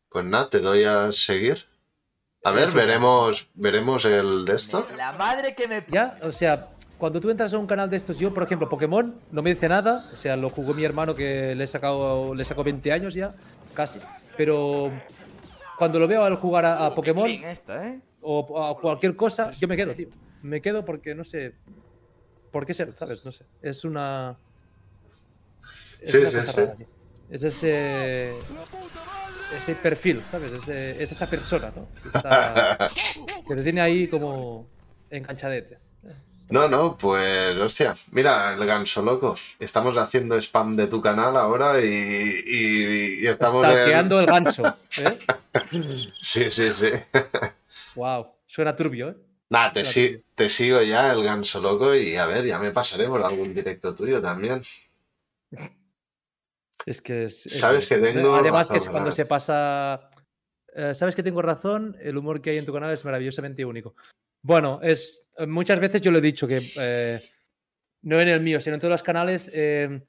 Pues 0.09 0.25
nada, 0.25 0.49
te 0.49 0.59
doy 0.59 0.83
a 0.83 1.11
seguir. 1.11 1.65
A 2.45 2.51
ver, 2.51 2.69
veremos, 2.71 3.47
veremos 3.53 4.05
el 4.05 4.45
de 4.45 4.55
esto. 4.55 4.85
La 4.97 5.13
madre 5.13 5.55
que 5.55 5.67
me 5.67 5.85
Ya, 5.89 6.17
o 6.21 6.31
sea, 6.31 6.69
cuando 6.97 7.19
tú 7.19 7.29
entras 7.29 7.53
a 7.53 7.57
un 7.57 7.67
canal 7.67 7.89
de 7.89 7.97
estos, 7.97 8.19
yo, 8.19 8.33
por 8.33 8.43
ejemplo, 8.43 8.69
Pokémon, 8.69 9.19
no 9.31 9.41
me 9.41 9.53
dice 9.53 9.67
nada. 9.69 10.09
O 10.13 10.17
sea, 10.17 10.35
lo 10.37 10.49
jugó 10.49 10.73
mi 10.73 10.83
hermano 10.83 11.15
que 11.15 11.55
le 11.55 11.63
he 11.63 11.67
sacado, 11.67 12.35
le 12.35 12.45
sacó 12.45 12.63
20 12.63 12.91
años 12.91 13.13
ya, 13.13 13.33
casi. 13.73 13.99
Pero 14.37 14.91
cuando 15.77 15.99
lo 15.99 16.07
veo 16.07 16.23
al 16.23 16.35
jugar 16.35 16.65
a, 16.65 16.93
Pokémon 16.93 17.29
¿eh? 17.29 18.01
o 18.21 18.63
a 18.63 18.79
cualquier 18.79 19.15
cosa, 19.15 19.51
yo 19.51 19.67
me 19.67 19.75
quedo, 19.75 19.93
tío. 19.93 20.07
Me 20.43 20.61
quedo 20.61 20.85
porque 20.85 21.15
no 21.15 21.23
sé. 21.23 21.53
¿Por 22.51 22.65
qué 22.65 22.73
ser? 22.73 22.93
¿Sabes? 22.95 23.25
No 23.25 23.31
sé. 23.31 23.45
Es 23.61 23.85
una. 23.85 24.37
Es 26.01 26.11
sí, 26.11 26.25
sí, 26.27 26.43
sí. 26.43 26.61
Es 27.29 27.43
ese. 27.43 28.37
Ese 29.55 29.75
perfil, 29.75 30.21
¿sabes? 30.23 30.67
es 30.67 31.11
esa 31.11 31.29
persona, 31.29 31.71
¿no? 31.75 31.87
Que, 33.47 33.55
te 33.55 33.63
tiene 33.63 33.81
ahí 33.81 34.07
como 34.07 34.67
enganchadete. 35.09 35.77
No, 36.49 36.67
no, 36.67 36.97
pues 36.97 37.55
hostia, 37.57 37.95
mira, 38.11 38.53
el 38.53 38.65
ganso 38.65 39.01
loco. 39.01 39.35
Estamos 39.59 39.95
haciendo 39.97 40.37
spam 40.37 40.75
de 40.75 40.87
tu 40.87 41.01
canal 41.01 41.37
ahora 41.37 41.79
y, 41.79 42.43
y, 42.45 43.27
estamos. 43.27 43.63
Stalkeando 43.63 44.19
el 44.19 44.25
ganso. 44.25 44.75
¿eh? 44.97 45.19
sí, 46.21 46.49
sí, 46.49 46.73
sí. 46.73 46.89
wow, 47.95 48.27
suena 48.45 48.75
turbio, 48.75 49.09
¿eh? 49.09 49.15
Nada, 49.49 49.73
te, 49.73 50.23
te, 50.35 50.49
sigo 50.49 50.81
ya 50.81 51.11
el 51.11 51.23
ganso 51.23 51.61
loco 51.61 51.93
y 51.95 52.15
a 52.15 52.25
ver, 52.25 52.45
ya 52.45 52.57
me 52.57 52.71
pasaré 52.71 53.07
por 53.07 53.23
algún 53.23 53.53
directo 53.53 53.93
tuyo 53.93 54.21
también. 54.21 54.63
Es 56.85 57.01
que 57.01 57.25
es. 57.25 57.43
Sabes 57.43 57.87
que 57.87 57.97
tengo. 57.97 58.35
Además, 58.35 58.69
que 58.69 58.79
cuando 58.79 59.11
se 59.11 59.25
pasa. 59.25 60.09
Eh, 60.75 60.93
Sabes 60.93 61.15
que 61.15 61.23
tengo 61.23 61.41
razón, 61.41 61.95
el 62.01 62.17
humor 62.17 62.41
que 62.41 62.49
hay 62.49 62.57
en 62.57 62.65
tu 62.65 62.73
canal 62.73 62.91
es 62.91 63.05
maravillosamente 63.05 63.63
único. 63.63 63.95
Bueno, 64.41 64.79
es. 64.81 65.29
Muchas 65.47 65.79
veces 65.79 66.01
yo 66.01 66.11
lo 66.11 66.17
he 66.17 66.21
dicho 66.21 66.47
que. 66.47 66.61
Eh, 66.77 67.23
no 68.01 68.19
en 68.19 68.27
el 68.27 68.41
mío, 68.41 68.59
sino 68.59 68.75
en 68.75 68.79
todos 68.81 68.91
los 68.91 69.03
canales. 69.03 69.49
Eh, 69.53 70.01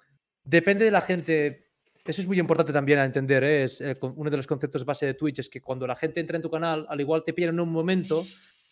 depende 0.42 0.84
de 0.84 0.90
la 0.90 1.00
gente. 1.00 1.70
Eso 2.04 2.20
es 2.20 2.26
muy 2.26 2.38
importante 2.38 2.72
también 2.72 2.98
a 2.98 3.04
entender. 3.04 3.44
Es 3.44 3.82
uno 4.00 4.30
de 4.30 4.36
los 4.36 4.46
conceptos 4.46 4.84
base 4.84 5.06
de 5.06 5.14
Twitch. 5.14 5.38
Es 5.38 5.48
que 5.48 5.60
cuando 5.60 5.86
la 5.86 5.94
gente 5.94 6.20
entra 6.20 6.36
en 6.36 6.42
tu 6.42 6.50
canal, 6.50 6.86
al 6.88 7.00
igual 7.00 7.24
te 7.24 7.32
piden 7.32 7.50
en 7.50 7.60
un 7.60 7.70
momento 7.70 8.24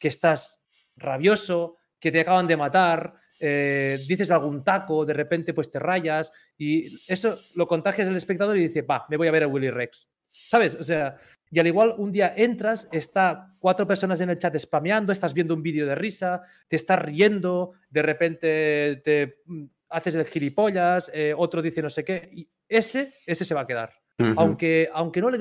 que 0.02 0.08
estás 0.08 0.64
rabioso, 0.96 1.76
que 2.00 2.10
te 2.10 2.20
acaban 2.20 2.48
de 2.48 2.56
matar, 2.56 3.14
eh, 3.38 3.98
dices 4.08 4.32
algún 4.32 4.64
taco, 4.64 5.06
de 5.06 5.14
repente 5.14 5.54
pues 5.54 5.70
te 5.70 5.78
rayas 5.78 6.32
y 6.58 6.98
eso 7.06 7.38
lo 7.54 7.68
contagias 7.68 8.08
al 8.08 8.16
espectador 8.16 8.58
y 8.58 8.62
dice, 8.62 8.82
va, 8.82 9.06
me 9.08 9.16
voy 9.16 9.28
a 9.28 9.30
ver 9.30 9.44
a 9.44 9.46
Willy 9.46 9.70
Rex. 9.70 10.10
¿Sabes? 10.28 10.74
O 10.74 10.82
sea, 10.82 11.18
y 11.52 11.60
al 11.60 11.68
igual 11.68 11.94
un 11.98 12.10
día 12.10 12.34
entras, 12.36 12.88
está 12.90 13.54
cuatro 13.60 13.86
personas 13.86 14.20
en 14.20 14.30
el 14.30 14.38
chat 14.38 14.58
spameando, 14.58 15.12
estás 15.12 15.34
viendo 15.34 15.54
un 15.54 15.62
vídeo 15.62 15.86
de 15.86 15.94
risa, 15.94 16.42
te 16.66 16.74
estás 16.74 16.98
riendo, 16.98 17.74
de 17.88 18.02
repente 18.02 19.02
te 19.04 19.42
mm, 19.46 19.66
haces 19.90 20.16
el 20.16 20.24
gilipollas, 20.24 21.12
eh, 21.14 21.32
otro 21.36 21.62
dice 21.62 21.80
no 21.80 21.90
sé 21.90 22.04
qué, 22.04 22.28
y 22.32 22.50
ese, 22.68 23.14
ese 23.24 23.44
se 23.44 23.54
va 23.54 23.60
a 23.60 23.66
quedar. 23.68 24.01
Aunque, 24.36 24.88
aunque, 24.92 25.20
no 25.20 25.30
le 25.30 25.38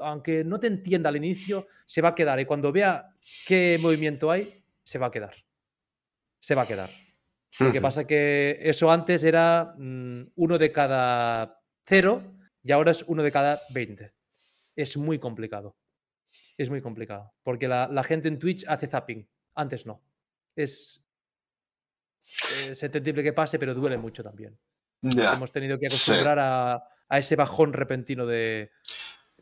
aunque 0.00 0.44
no 0.44 0.60
te 0.60 0.66
entienda 0.66 1.08
al 1.08 1.16
inicio, 1.16 1.66
se 1.84 2.00
va 2.00 2.10
a 2.10 2.14
quedar. 2.14 2.38
Y 2.40 2.46
cuando 2.46 2.72
vea 2.72 3.14
qué 3.46 3.78
movimiento 3.80 4.30
hay, 4.30 4.64
se 4.82 4.98
va 4.98 5.06
a 5.06 5.10
quedar. 5.10 5.34
Se 6.38 6.54
va 6.54 6.62
a 6.62 6.66
quedar. 6.66 6.90
Lo 7.58 7.72
que 7.72 7.80
pasa 7.80 8.06
que 8.06 8.58
eso 8.60 8.90
antes 8.90 9.24
era 9.24 9.74
mm, 9.76 10.32
uno 10.36 10.56
de 10.56 10.72
cada 10.72 11.60
cero 11.84 12.22
y 12.62 12.72
ahora 12.72 12.92
es 12.92 13.02
uno 13.06 13.22
de 13.22 13.32
cada 13.32 13.60
20. 13.74 14.12
Es 14.76 14.96
muy 14.96 15.18
complicado. 15.18 15.76
Es 16.56 16.70
muy 16.70 16.80
complicado. 16.80 17.32
Porque 17.42 17.68
la, 17.68 18.02
gente 18.02 18.28
en 18.28 18.38
Twitch 18.38 18.64
hace 18.68 18.86
zapping. 18.86 19.28
Antes 19.54 19.86
no. 19.86 20.02
Es, 20.54 21.04
es 22.68 22.82
entendible 22.82 23.22
que 23.22 23.32
pase, 23.32 23.58
pero 23.58 23.74
duele 23.74 23.98
mucho 23.98 24.22
también. 24.22 24.58
hemos 25.02 25.52
tenido 25.52 25.78
que 25.78 25.86
acostumbrar 25.86 26.38
a, 26.38 26.82
a, 27.10 27.18
ese 27.18 27.36
bajón 27.36 27.74
repentino 27.74 28.24
de, 28.24 28.70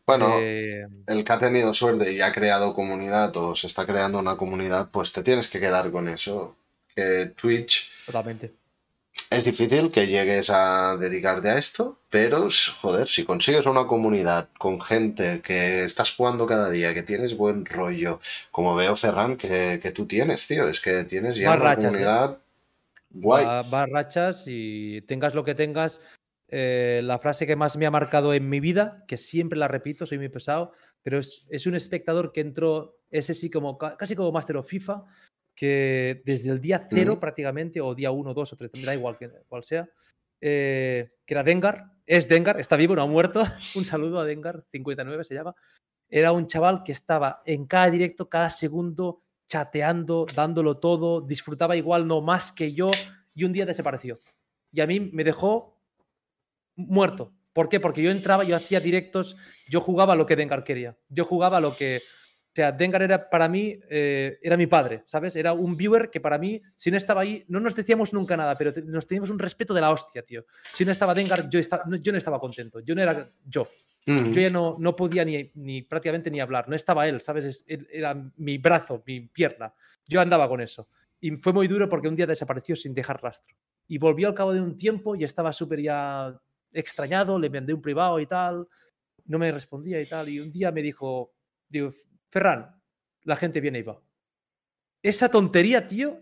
bueno, 0.09 0.39
el 0.39 1.23
que 1.23 1.33
ha 1.35 1.39
tenido 1.39 1.75
suerte 1.75 2.11
y 2.15 2.23
ha 2.23 2.33
creado 2.33 2.73
comunidad 2.73 3.37
o 3.37 3.55
se 3.55 3.67
está 3.67 3.85
creando 3.85 4.19
una 4.19 4.39
comunidad, 4.39 4.89
pues 4.91 5.13
te 5.13 5.23
tienes 5.23 5.49
que 5.49 5.61
quedar 5.61 5.91
con 5.91 6.09
eso. 6.09 6.57
Que 6.97 7.27
Twitch. 7.37 7.91
Totalmente. 8.07 8.55
Es 9.31 9.45
difícil 9.45 9.91
que 9.93 10.07
llegues 10.07 10.49
a 10.49 10.97
dedicarte 10.97 11.51
a 11.51 11.59
esto, 11.59 11.99
pero 12.09 12.49
joder, 12.81 13.07
si 13.07 13.27
consigues 13.27 13.67
una 13.67 13.87
comunidad 13.87 14.49
con 14.59 14.81
gente 14.81 15.43
que 15.43 15.85
estás 15.85 16.15
jugando 16.15 16.47
cada 16.47 16.71
día, 16.71 16.95
que 16.95 17.03
tienes 17.03 17.37
buen 17.37 17.67
rollo, 17.67 18.19
como 18.51 18.75
veo 18.75 18.97
Ferran 18.97 19.37
que, 19.37 19.79
que 19.83 19.91
tú 19.91 20.07
tienes, 20.07 20.47
tío, 20.47 20.67
es 20.69 20.81
que 20.81 21.05
tienes 21.05 21.37
ya 21.37 21.55
una 21.55 21.73
¿eh? 21.75 21.77
comunidad 21.77 22.39
guay. 23.11 23.45
Barrachas 23.71 24.45
y 24.47 25.03
tengas 25.03 25.35
lo 25.35 25.45
que 25.45 25.55
tengas, 25.55 26.01
eh, 26.51 27.03
la 27.05 27.19
frase 27.19 27.47
que 27.47 27.57
más 27.57 27.77
me 27.77 27.87
ha 27.87 27.91
marcado 27.91 28.33
en 28.33 28.49
mi 28.49 28.59
vida, 28.59 29.05
que 29.07 29.19
siempre 29.19 29.59
la 29.59 29.69
repito, 29.69 30.07
soy 30.07 30.19
muy 30.19 30.31
pesado, 30.31 30.73
pero 31.03 31.19
es, 31.19 31.67
un 31.67 31.75
espectador 31.75 32.33
que 32.33 32.41
entró, 32.41 33.01
ese 33.11 33.35
sí, 33.35 33.51
como, 33.51 33.77
casi 33.77 34.17
como 34.17 34.33
Master 34.33 34.57
of 34.57 34.67
FIFA, 34.67 35.05
que 35.55 36.23
desde 36.25 36.51
el 36.51 36.61
día 36.61 36.87
cero 36.89 37.21
prácticamente, 37.21 37.81
o 37.81 37.95
día 37.95 38.11
uno, 38.11 38.33
dos 38.33 38.53
o 38.53 38.57
tres, 38.57 38.71
me 38.75 38.85
da 38.85 38.95
igual 38.95 39.19
que, 39.19 39.29
cual 39.47 39.63
sea, 39.63 39.89
eh, 40.41 41.11
que 41.27 41.35
era 41.35 41.43
Dengar, 41.43 41.93
es 42.07 42.29
Dengar, 42.29 42.59
está 42.59 42.77
vivo, 42.77 42.97
no 42.97 43.03
ha 43.03 43.07
muerto, 43.07 43.43
un 43.77 43.85
saludo 43.85 44.21
a 44.21 44.25
Dengar, 44.25 44.65
59 44.71 45.25
se 45.25 45.35
llama, 45.35 45.55
era 46.09 46.33
un 46.33 46.47
chaval 46.47 46.83
que 46.83 46.93
estaba 46.93 47.43
en 47.45 47.67
cada 47.67 47.91
directo, 47.91 48.31
cada 48.31 48.49
segundo, 48.49 49.23
chateando, 49.47 50.27
dándolo 50.35 50.79
todo, 50.79 51.21
disfrutaba 51.21 51.77
igual, 51.77 52.07
no 52.07 52.23
más 52.23 52.53
que 52.53 52.73
yo, 52.73 52.91
y 53.35 53.45
un 53.45 53.53
día 53.53 53.67
desapareció. 53.67 54.19
Y 54.73 54.81
a 54.81 54.87
mí 54.87 55.01
me 55.01 55.25
dejó 55.25 55.78
muerto. 56.79 57.35
¿Por 57.53 57.69
qué? 57.69 57.81
Porque 57.81 58.03
yo 58.03 58.11
entraba, 58.11 58.45
yo 58.45 58.57
hacía 58.57 58.81
directos, 58.81 59.37
yo 59.69 59.81
jugaba 59.81 60.15
lo 60.15 60.27
que 60.27 60.37
Dengar 60.37 60.65
quería. 60.65 60.97
Yo 61.09 61.25
jugaba 61.25 61.61
lo 61.61 61.75
que. 61.77 61.97
O 61.99 62.55
sea, 62.55 62.73
Dengar 62.73 63.03
era 63.03 63.29
para 63.29 63.49
mí, 63.49 63.79
eh, 63.91 64.39
era 64.43 64.57
mi 64.57 64.67
padre, 64.67 65.03
¿sabes? 65.07 65.37
Era 65.37 65.53
un 65.53 65.77
viewer 65.77 66.11
que 66.11 66.21
para 66.21 66.39
mí, 66.39 66.61
si 66.75 66.91
no 66.91 66.97
estaba 66.97 67.23
ahí, 67.23 67.45
no 67.49 67.61
nos 67.61 67.75
decíamos 67.75 68.13
nunca 68.13 68.37
nada, 68.37 68.57
pero 68.57 68.73
nos 68.87 69.07
teníamos 69.07 69.31
un 69.31 69.39
respeto 69.39 69.75
de 69.75 69.81
la 69.81 69.91
hostia, 69.91 70.23
tío. 70.23 70.45
Si 70.71 70.85
no 70.85 70.93
estaba 70.93 71.15
Dengar, 71.15 71.49
yo, 71.49 71.59
estaba, 71.59 71.85
yo 72.01 72.13
no 72.13 72.19
estaba 72.19 72.39
contento. 72.41 72.81
Yo 72.81 72.95
no 72.95 73.03
era 73.03 73.29
yo. 73.45 73.67
Yo 74.07 74.41
ya 74.41 74.49
no, 74.49 74.77
no 74.79 74.97
podía 74.97 75.23
ni, 75.23 75.51
ni, 75.55 75.83
prácticamente 75.83 76.31
ni 76.31 76.41
hablar. 76.41 76.67
No 76.67 76.75
estaba 76.75 77.07
él, 77.07 77.21
¿sabes? 77.21 77.65
era 77.67 78.15
mi 78.37 78.57
brazo, 78.57 79.03
mi 79.07 79.21
pierna. 79.21 79.75
Yo 80.07 80.21
andaba 80.21 80.49
con 80.49 80.63
eso. 80.63 80.89
Y 81.21 81.33
fue 81.33 81.53
muy 81.53 81.69
duro 81.69 81.91
porque 81.91 82.09
un 82.09 82.15
día 82.15 82.27
desapareció 82.27 82.75
sin 82.75 82.95
dejar 82.95 83.23
rastro. 83.23 83.55
Y 83.87 83.99
volvió 83.99 84.29
al 84.29 84.35
cabo 84.35 84.55
de 84.55 84.63
un 84.63 84.79
tiempo 84.79 85.15
y 85.15 85.25
estaba 85.25 85.53
súper 85.53 85.83
ya 85.83 86.41
extrañado, 86.73 87.39
le 87.39 87.51
mandé 87.51 87.75
un 87.75 87.83
privado 87.83 88.21
y 88.21 88.27
tal, 88.27 88.67
no 89.27 89.39
me 89.39 89.53
respondía 89.53 90.01
y 90.01 90.09
tal, 90.09 90.29
y 90.29 90.41
un 90.41 90.51
día 90.51 90.73
me 90.73 90.83
dijo, 90.83 91.35
digo, 91.69 91.93
Ferran, 92.31 92.81
la 93.23 93.37
gente 93.37 93.61
viene 93.61 93.81
y 93.81 93.83
va. 93.83 94.01
Esa 95.03 95.31
tontería, 95.31 95.87
tío, 95.87 96.21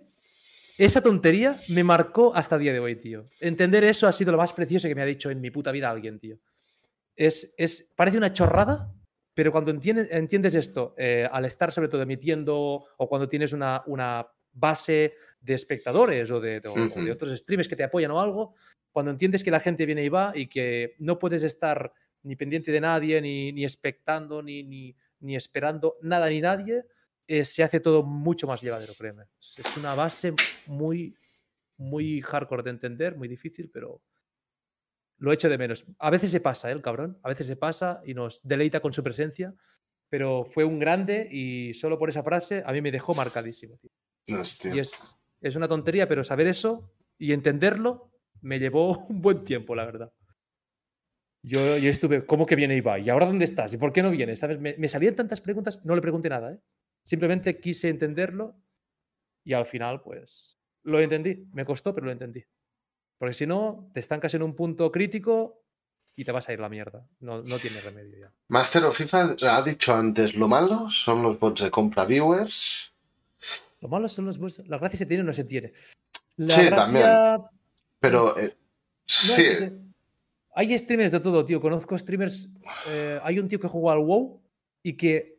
esa 0.79 1.01
tontería 1.01 1.59
me 1.69 1.83
marcó 1.83 2.35
hasta 2.35 2.57
el 2.57 2.63
día 2.63 2.73
de 2.73 2.81
hoy, 2.81 2.97
tío. 2.97 3.29
Entender 3.41 3.85
eso 3.85 4.07
ha 4.07 4.13
sido 4.13 4.33
lo 4.33 4.39
más 4.39 4.53
precioso 4.53 4.89
que 4.89 4.95
me 4.95 5.03
ha 5.03 5.07
dicho 5.07 5.31
en 5.31 5.41
mi 5.41 5.51
puta 5.51 5.73
vida 5.73 5.91
alguien, 5.91 6.19
tío. 6.19 6.39
Es, 7.15 7.55
es, 7.57 7.93
parece 7.97 8.19
una 8.19 8.33
chorrada, 8.33 8.93
pero 9.33 9.53
cuando 9.53 9.71
entiendes, 9.71 10.55
esto, 10.55 10.95
eh, 10.99 11.29
al 11.31 11.45
estar 11.47 11.73
sobre 11.73 11.89
todo 11.89 12.03
emitiendo 12.03 12.85
o 12.97 13.09
cuando 13.09 13.29
tienes 13.29 13.53
una, 13.53 13.83
una 13.87 14.27
base 14.57 15.15
de 15.41 15.55
espectadores 15.55 16.31
o 16.31 16.41
de, 16.41 16.61
o 16.67 17.01
de, 17.01 17.13
otros 17.13 17.39
streamers 17.39 17.69
que 17.69 17.77
te 17.77 17.85
apoyan 17.85 18.11
o 18.11 18.21
algo, 18.21 18.55
cuando 18.91 19.13
entiendes 19.13 19.45
que 19.45 19.51
la 19.51 19.61
gente 19.61 19.87
viene 19.87 20.03
y 20.03 20.09
va 20.09 20.33
y 20.35 20.49
que 20.49 20.97
no 20.99 21.19
puedes 21.19 21.43
estar 21.43 21.93
ni 22.23 22.35
pendiente 22.35 22.73
de 22.73 22.81
nadie, 22.81 23.21
ni, 23.21 23.53
ni 23.53 23.63
expectando, 23.63 24.43
ni, 24.43 24.65
ni, 24.65 25.37
esperando 25.37 25.97
nada 26.03 26.29
ni 26.29 26.41
nadie, 26.41 26.85
eh, 27.29 27.45
se 27.45 27.63
hace 27.63 27.79
todo 27.79 28.03
mucho 28.03 28.47
más 28.47 28.61
llevadero, 28.61 28.95
créeme. 28.99 29.25
Es 29.39 29.77
una 29.77 29.95
base 29.95 30.35
muy, 30.67 31.15
muy 31.77 32.21
hardcore 32.23 32.65
de 32.65 32.71
entender, 32.71 33.17
muy 33.17 33.29
difícil, 33.29 33.71
pero 33.73 34.03
lo 35.19 35.33
echo 35.33 35.49
de 35.49 35.59
menos. 35.59 35.85
A 35.99 36.11
veces 36.11 36.31
se 36.31 36.41
pasa, 36.41 36.71
¿eh, 36.71 36.73
el 36.73 36.83
cabrón, 36.83 37.19
a 37.23 37.29
veces 37.29 37.47
se 37.47 37.57
pasa 37.57 38.01
y 38.05 38.15
nos 38.15 38.43
deleita 38.43 38.81
con 38.81 38.93
su 38.93 39.03
presencia, 39.05 39.55
pero 40.09 40.45
fue 40.45 40.65
un 40.65 40.79
grande 40.79 41.29
y 41.31 41.75
solo 41.75 41.99
por 41.99 42.09
esa 42.09 42.23
frase 42.23 42.63
a 42.65 42.73
mí 42.73 42.81
me 42.81 42.91
dejó 42.91 43.15
marcadísimo. 43.15 43.77
Tío. 43.77 43.91
Y 44.27 44.79
es, 44.79 45.19
es 45.41 45.57
una 45.57 45.69
tontería, 45.69 46.09
pero 46.09 46.25
saber 46.25 46.47
eso 46.47 46.93
y 47.19 47.33
entenderlo 47.33 48.11
me 48.43 48.59
llevó 48.59 48.99
un 49.09 49.21
buen 49.21 49.45
tiempo, 49.45 49.75
la 49.75 49.85
verdad. 49.85 50.13
Yo, 51.43 51.79
yo 51.79 51.91
estuve, 51.91 52.27
¿cómo 52.27 52.45
que 52.45 52.57
viene 52.57 52.77
Ibai? 52.77 53.05
¿Y 53.05 53.11
ahora 53.11 53.27
dónde 53.27 53.45
estás? 53.45 53.73
¿Y 53.73 53.77
por 53.77 53.93
qué 53.93 54.03
no 54.03 54.11
viene? 54.11 54.35
¿Sabes? 54.35 54.59
Me, 54.59 54.89
salían 54.89 55.15
tantas 55.15 55.41
preguntas, 55.41 55.85
no 55.85 55.95
le 55.95 56.01
pregunté 56.01 56.29
nada, 56.29 56.53
¿eh? 56.53 56.61
Simplemente 57.05 57.61
quise 57.61 57.89
entenderlo 57.89 58.57
y 59.45 59.53
al 59.53 59.65
final, 59.65 60.03
pues, 60.03 60.59
lo 60.83 60.99
entendí. 60.99 61.47
Me 61.53 61.65
costó, 61.65 61.95
pero 61.95 62.07
lo 62.07 62.13
entendí. 62.13 62.45
Porque 63.17 63.33
si 63.33 63.47
no, 63.47 63.89
te 63.95 64.01
estancas 64.01 64.35
en 64.35 64.43
un 64.43 64.57
punto 64.57 64.91
crítico 64.91 65.63
y 66.17 66.25
te 66.25 66.33
vas 66.33 66.49
a 66.49 66.53
ir 66.53 66.59
la 66.59 66.69
mierda. 66.69 67.09
No, 67.21 67.39
no 67.39 67.59
tiene 67.61 67.81
remedio 67.81 68.19
ya. 68.19 68.33
Master 68.49 68.85
of 68.85 68.97
FIFA 68.97 69.37
ha 69.43 69.63
dicho 69.63 69.95
antes, 69.95 70.35
lo 70.35 70.49
malo 70.49 70.91
son 70.91 71.23
los 71.23 71.39
bots 71.39 71.63
de 71.63 71.71
compra 71.71 72.07
viewers. 72.07 72.93
Lo 73.87 73.91
malo 73.91 74.09
son 74.09 74.27
los. 74.27 74.39
La 74.67 74.79
gracia 74.79 74.99
se 74.99 75.07
tiene 75.07 75.23
o 75.23 75.27
no 75.27 75.33
se 75.33 75.45
tiene. 75.45 75.73
La 76.39 76.55
Sí, 76.57 76.63
gracia- 76.67 76.75
también. 76.75 77.07
Pero 78.01 78.37
eh, 78.37 78.53
No, 78.53 79.05
sí, 79.07 79.43
es 79.45 79.57
que 79.59 79.67
te- 79.67 79.79
Hay 80.57 80.77
streamers 80.77 81.13
de 81.13 81.21
todo, 81.21 81.45
tío. 81.45 81.61
Conozco 81.61 81.97
streamers. 81.97 82.49
eh, 82.89 83.21
hay 83.23 83.39
un 83.39 83.47
tío 83.47 83.61
que 83.61 83.69
juega 83.69 83.93
al 83.93 84.01
WoW 84.05 84.43
y 84.83 84.97
que 84.97 85.39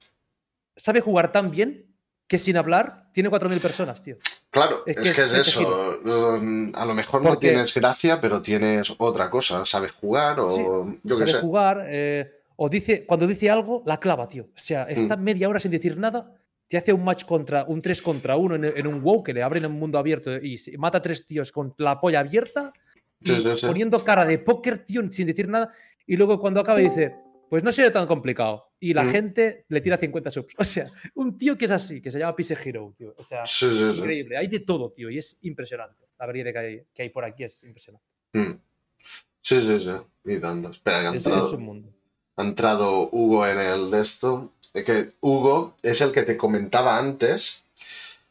sabe 0.78 1.02
jugar 1.02 1.32
tan 1.34 1.52
bien 1.52 1.94
que 2.26 2.38
sin 2.40 2.56
hablar 2.56 3.10
tiene 3.14 3.30
4.000 3.30 3.60
personas, 3.60 4.02
tío. 4.02 4.16
claro, 4.50 4.84
es 4.86 4.96
es 4.96 5.14
que 5.16 5.22
es 5.24 5.48
eso. 5.48 6.00
Um, 6.06 6.72
A 6.74 6.86
lo 6.86 6.94
mejor 6.94 7.22
no 7.22 7.38
tienes 7.38 7.74
gracia, 7.74 8.22
pero 8.22 8.42
tienes 8.42 8.94
otra 8.98 9.30
cosa. 9.30 9.66
¿Sabes 9.66 9.92
jugar 9.92 10.40
o 10.40 10.50
Sí, 10.50 10.62
yo 11.04 11.18
qué 11.18 11.28
sabe 11.28 11.32
sé? 11.34 11.40
jugar. 11.42 11.84
eh, 11.88 12.32
o 12.56 12.70
dice, 12.70 13.06
cuando 13.06 13.28
dice 13.28 13.50
algo, 13.50 13.84
la 13.86 14.00
clava, 14.00 14.26
tío. 14.28 14.44
O 14.46 14.50
sea, 14.58 14.84
está 14.84 15.18
Mm. 15.18 15.22
media 15.24 15.50
hora 15.50 15.60
sin 15.60 15.70
decir 15.72 15.98
nada. 15.98 16.34
Te 16.68 16.78
hace 16.78 16.92
un 16.94 17.04
match 17.04 17.24
contra 17.26 17.64
un 17.68 17.82
3 17.82 18.02
contra 18.02 18.36
1 18.36 18.56
en, 18.56 18.66
en 18.66 18.88
un 18.88 19.02
WoW 19.02 19.24
que 19.24 19.34
le 19.34 19.42
abren 19.44 19.66
un 19.66 19.74
mundo 19.80 19.98
abierto 19.98 20.36
y 20.38 20.58
se- 20.58 20.78
mata 20.78 20.98
a 20.98 21.02
tres 21.02 21.26
tíos 21.26 21.52
con 21.52 21.74
la 21.78 22.00
polla 22.00 22.20
abierta 22.20 22.74
Sí, 23.24 23.36
sí, 23.38 23.44
sí. 23.58 23.66
poniendo 23.66 23.98
cara 24.04 24.26
de 24.26 24.38
póker, 24.40 24.84
tío, 24.84 25.10
sin 25.10 25.26
decir 25.28 25.48
nada. 25.48 25.72
Y 26.06 26.16
luego 26.18 26.38
cuando 26.40 26.60
acaba 26.60 26.78
dice, 26.80 27.16
pues 27.50 27.64
no 27.64 27.72
sería 27.72 27.92
tan 27.92 28.06
complicado. 28.06 28.70
Y 28.80 28.94
la 28.94 29.06
gente 29.06 29.66
le 29.70 29.82
tira 29.82 29.98
50 29.98 30.30
subs. 30.30 30.54
O 30.60 30.64
sea, 30.64 30.86
un 31.16 31.38
tío 31.38 31.58
que 31.58 31.66
es 31.66 31.72
así, 31.72 32.02
que 32.02 32.12
se 32.12 32.20
llama 32.20 32.36
Pise 32.36 32.56
Hero, 32.64 32.94
tío. 32.98 33.16
O 33.18 33.24
sea, 33.24 33.44
increíble. 33.62 34.38
Hay 34.38 34.48
de 34.48 34.60
todo, 34.60 34.92
tío. 34.92 35.10
Y 35.10 35.18
es 35.18 35.40
impresionante. 35.42 36.04
La 36.20 36.26
variedad 36.28 36.52
que 36.52 36.60
hay, 36.60 36.82
que 36.94 37.02
hay 37.04 37.10
por 37.10 37.24
aquí 37.26 37.44
es 37.44 37.64
impresionante. 37.64 38.06
Mm. 38.34 38.60
Sí, 39.42 39.62
sí, 39.62 39.80
sí. 39.80 39.90
Y. 40.26 40.34
Espera, 40.34 41.02
que 41.02 41.08
ha 41.08 41.14
Es, 41.16 41.26
entrado, 41.26 41.48
es 41.48 41.54
un 41.54 41.64
mundo. 41.64 41.90
ha 42.36 42.44
entrado 42.44 43.10
Hugo 43.12 43.48
en 43.48 43.58
el 43.60 43.90
de 43.92 44.02
esto. 44.02 44.54
Que 44.74 45.12
Hugo 45.22 45.76
es 45.82 46.02
el 46.02 46.12
que 46.12 46.24
te 46.24 46.38
comentaba 46.38 46.98
antes 46.98 47.64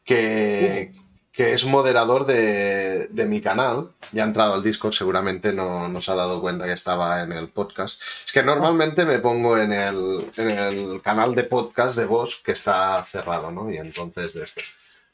que, 0.05 0.91
que 1.31 1.53
es 1.53 1.65
moderador 1.65 2.25
de, 2.25 3.07
de 3.09 3.25
mi 3.25 3.41
canal. 3.41 3.91
Ya 4.11 4.23
ha 4.23 4.27
entrado 4.27 4.53
al 4.53 4.63
Discord, 4.63 4.93
seguramente 4.93 5.53
no, 5.53 5.87
no 5.89 6.01
se 6.01 6.11
ha 6.11 6.15
dado 6.15 6.41
cuenta 6.41 6.65
que 6.65 6.73
estaba 6.73 7.21
en 7.21 7.33
el 7.33 7.49
podcast. 7.49 8.01
Es 8.25 8.31
que 8.31 8.41
normalmente 8.43 9.05
me 9.05 9.19
pongo 9.19 9.57
en 9.57 9.73
el, 9.73 10.31
en 10.37 10.49
el 10.49 11.01
canal 11.01 11.35
de 11.35 11.43
podcast 11.43 11.99
de 11.99 12.05
vos 12.05 12.41
que 12.43 12.53
está 12.53 13.03
cerrado, 13.03 13.51
¿no? 13.51 13.69
Y 13.71 13.77
entonces 13.77 14.33
de 14.33 14.43
este. 14.45 14.63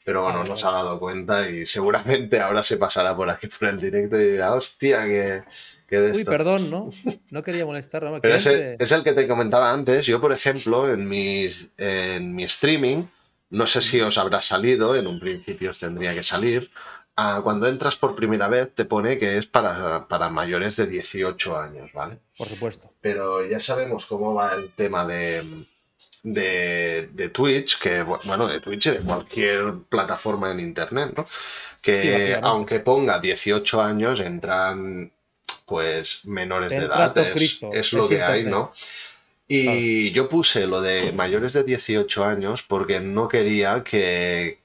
Pero 0.04 0.22
bueno, 0.22 0.40
Vale, 0.40 0.50
no 0.50 0.56
se 0.56 0.66
ha 0.66 0.70
dado 0.70 0.98
cuenta 1.00 1.48
y 1.48 1.66
seguramente 1.66 2.40
ahora 2.40 2.62
se 2.62 2.76
pasará 2.76 3.16
por 3.16 3.30
aquí 3.30 3.46
por 3.48 3.68
el 3.68 3.80
directo 3.80 4.20
y 4.20 4.32
dirá, 4.32 4.54
hostia, 4.54 5.04
que, 5.04 5.44
que 5.88 6.00
de 6.00 6.12
Uy, 6.12 6.12
esto. 6.12 6.30
perdón, 6.30 6.70
¿no? 6.70 6.90
No 7.30 7.42
quería 7.42 7.66
molestar, 7.66 8.02
no, 8.04 8.20
Pero 8.20 8.34
es 8.36 8.46
el, 8.46 8.76
es 8.78 8.92
el 8.92 9.02
que 9.04 9.12
te 9.12 9.28
comentaba 9.28 9.72
antes. 9.72 10.06
Yo, 10.06 10.20
por 10.20 10.32
ejemplo, 10.32 10.90
en, 10.92 11.08
mis, 11.08 11.72
en 11.78 12.34
mi 12.34 12.44
streaming, 12.44 13.04
no 13.50 13.66
sé 13.66 13.82
si 13.82 14.00
os 14.00 14.18
habrá 14.18 14.40
salido, 14.40 14.96
en 14.96 15.06
un 15.06 15.20
principio 15.20 15.70
os 15.70 15.78
tendría 15.78 16.14
que 16.14 16.22
salir. 16.22 16.70
ah, 17.16 17.40
cuando 17.44 17.66
entras 17.68 17.96
por 17.96 18.14
primera 18.16 18.48
vez, 18.48 18.74
te 18.74 18.84
pone 18.84 19.18
que 19.18 19.38
es 19.38 19.46
para, 19.46 20.08
para 20.08 20.28
mayores 20.30 20.76
de 20.76 20.86
18 20.86 21.58
años, 21.58 21.92
¿vale? 21.92 22.20
Por 22.36 22.48
supuesto. 22.48 22.92
Pero 23.00 23.44
ya 23.46 23.60
sabemos 23.60 24.06
cómo 24.06 24.34
va 24.34 24.54
el 24.54 24.72
tema 24.74 25.06
de, 25.06 25.66
de, 26.22 27.10
de 27.12 27.28
Twitch, 27.28 27.78
que 27.78 28.02
bueno, 28.02 28.48
de 28.48 28.60
Twitch 28.60 28.86
y 28.86 28.90
de 28.90 29.00
cualquier 29.00 29.74
plataforma 29.88 30.50
en 30.50 30.60
internet, 30.60 31.12
¿no? 31.16 31.24
Que 31.82 32.22
Sí, 32.22 32.32
aunque 32.42 32.80
ponga 32.80 33.20
18 33.20 33.82
años, 33.82 34.20
entran 34.20 35.12
pues 35.66 36.24
menores 36.24 36.70
de 36.70 36.76
edad, 36.76 37.16
es, 37.18 37.32
Cristo, 37.32 37.70
es 37.72 37.92
lo 37.92 38.02
es 38.04 38.08
que 38.08 38.22
hay. 38.22 38.44
¿no? 38.44 38.72
Y 39.46 40.10
yo 40.12 40.28
puse 40.28 40.66
lo 40.66 40.80
de 40.80 41.12
mayores 41.12 41.52
de 41.52 41.64
18 41.64 42.24
años 42.24 42.62
porque 42.62 43.00
no 43.00 43.28
quería 43.28 43.84
que, 43.84 44.58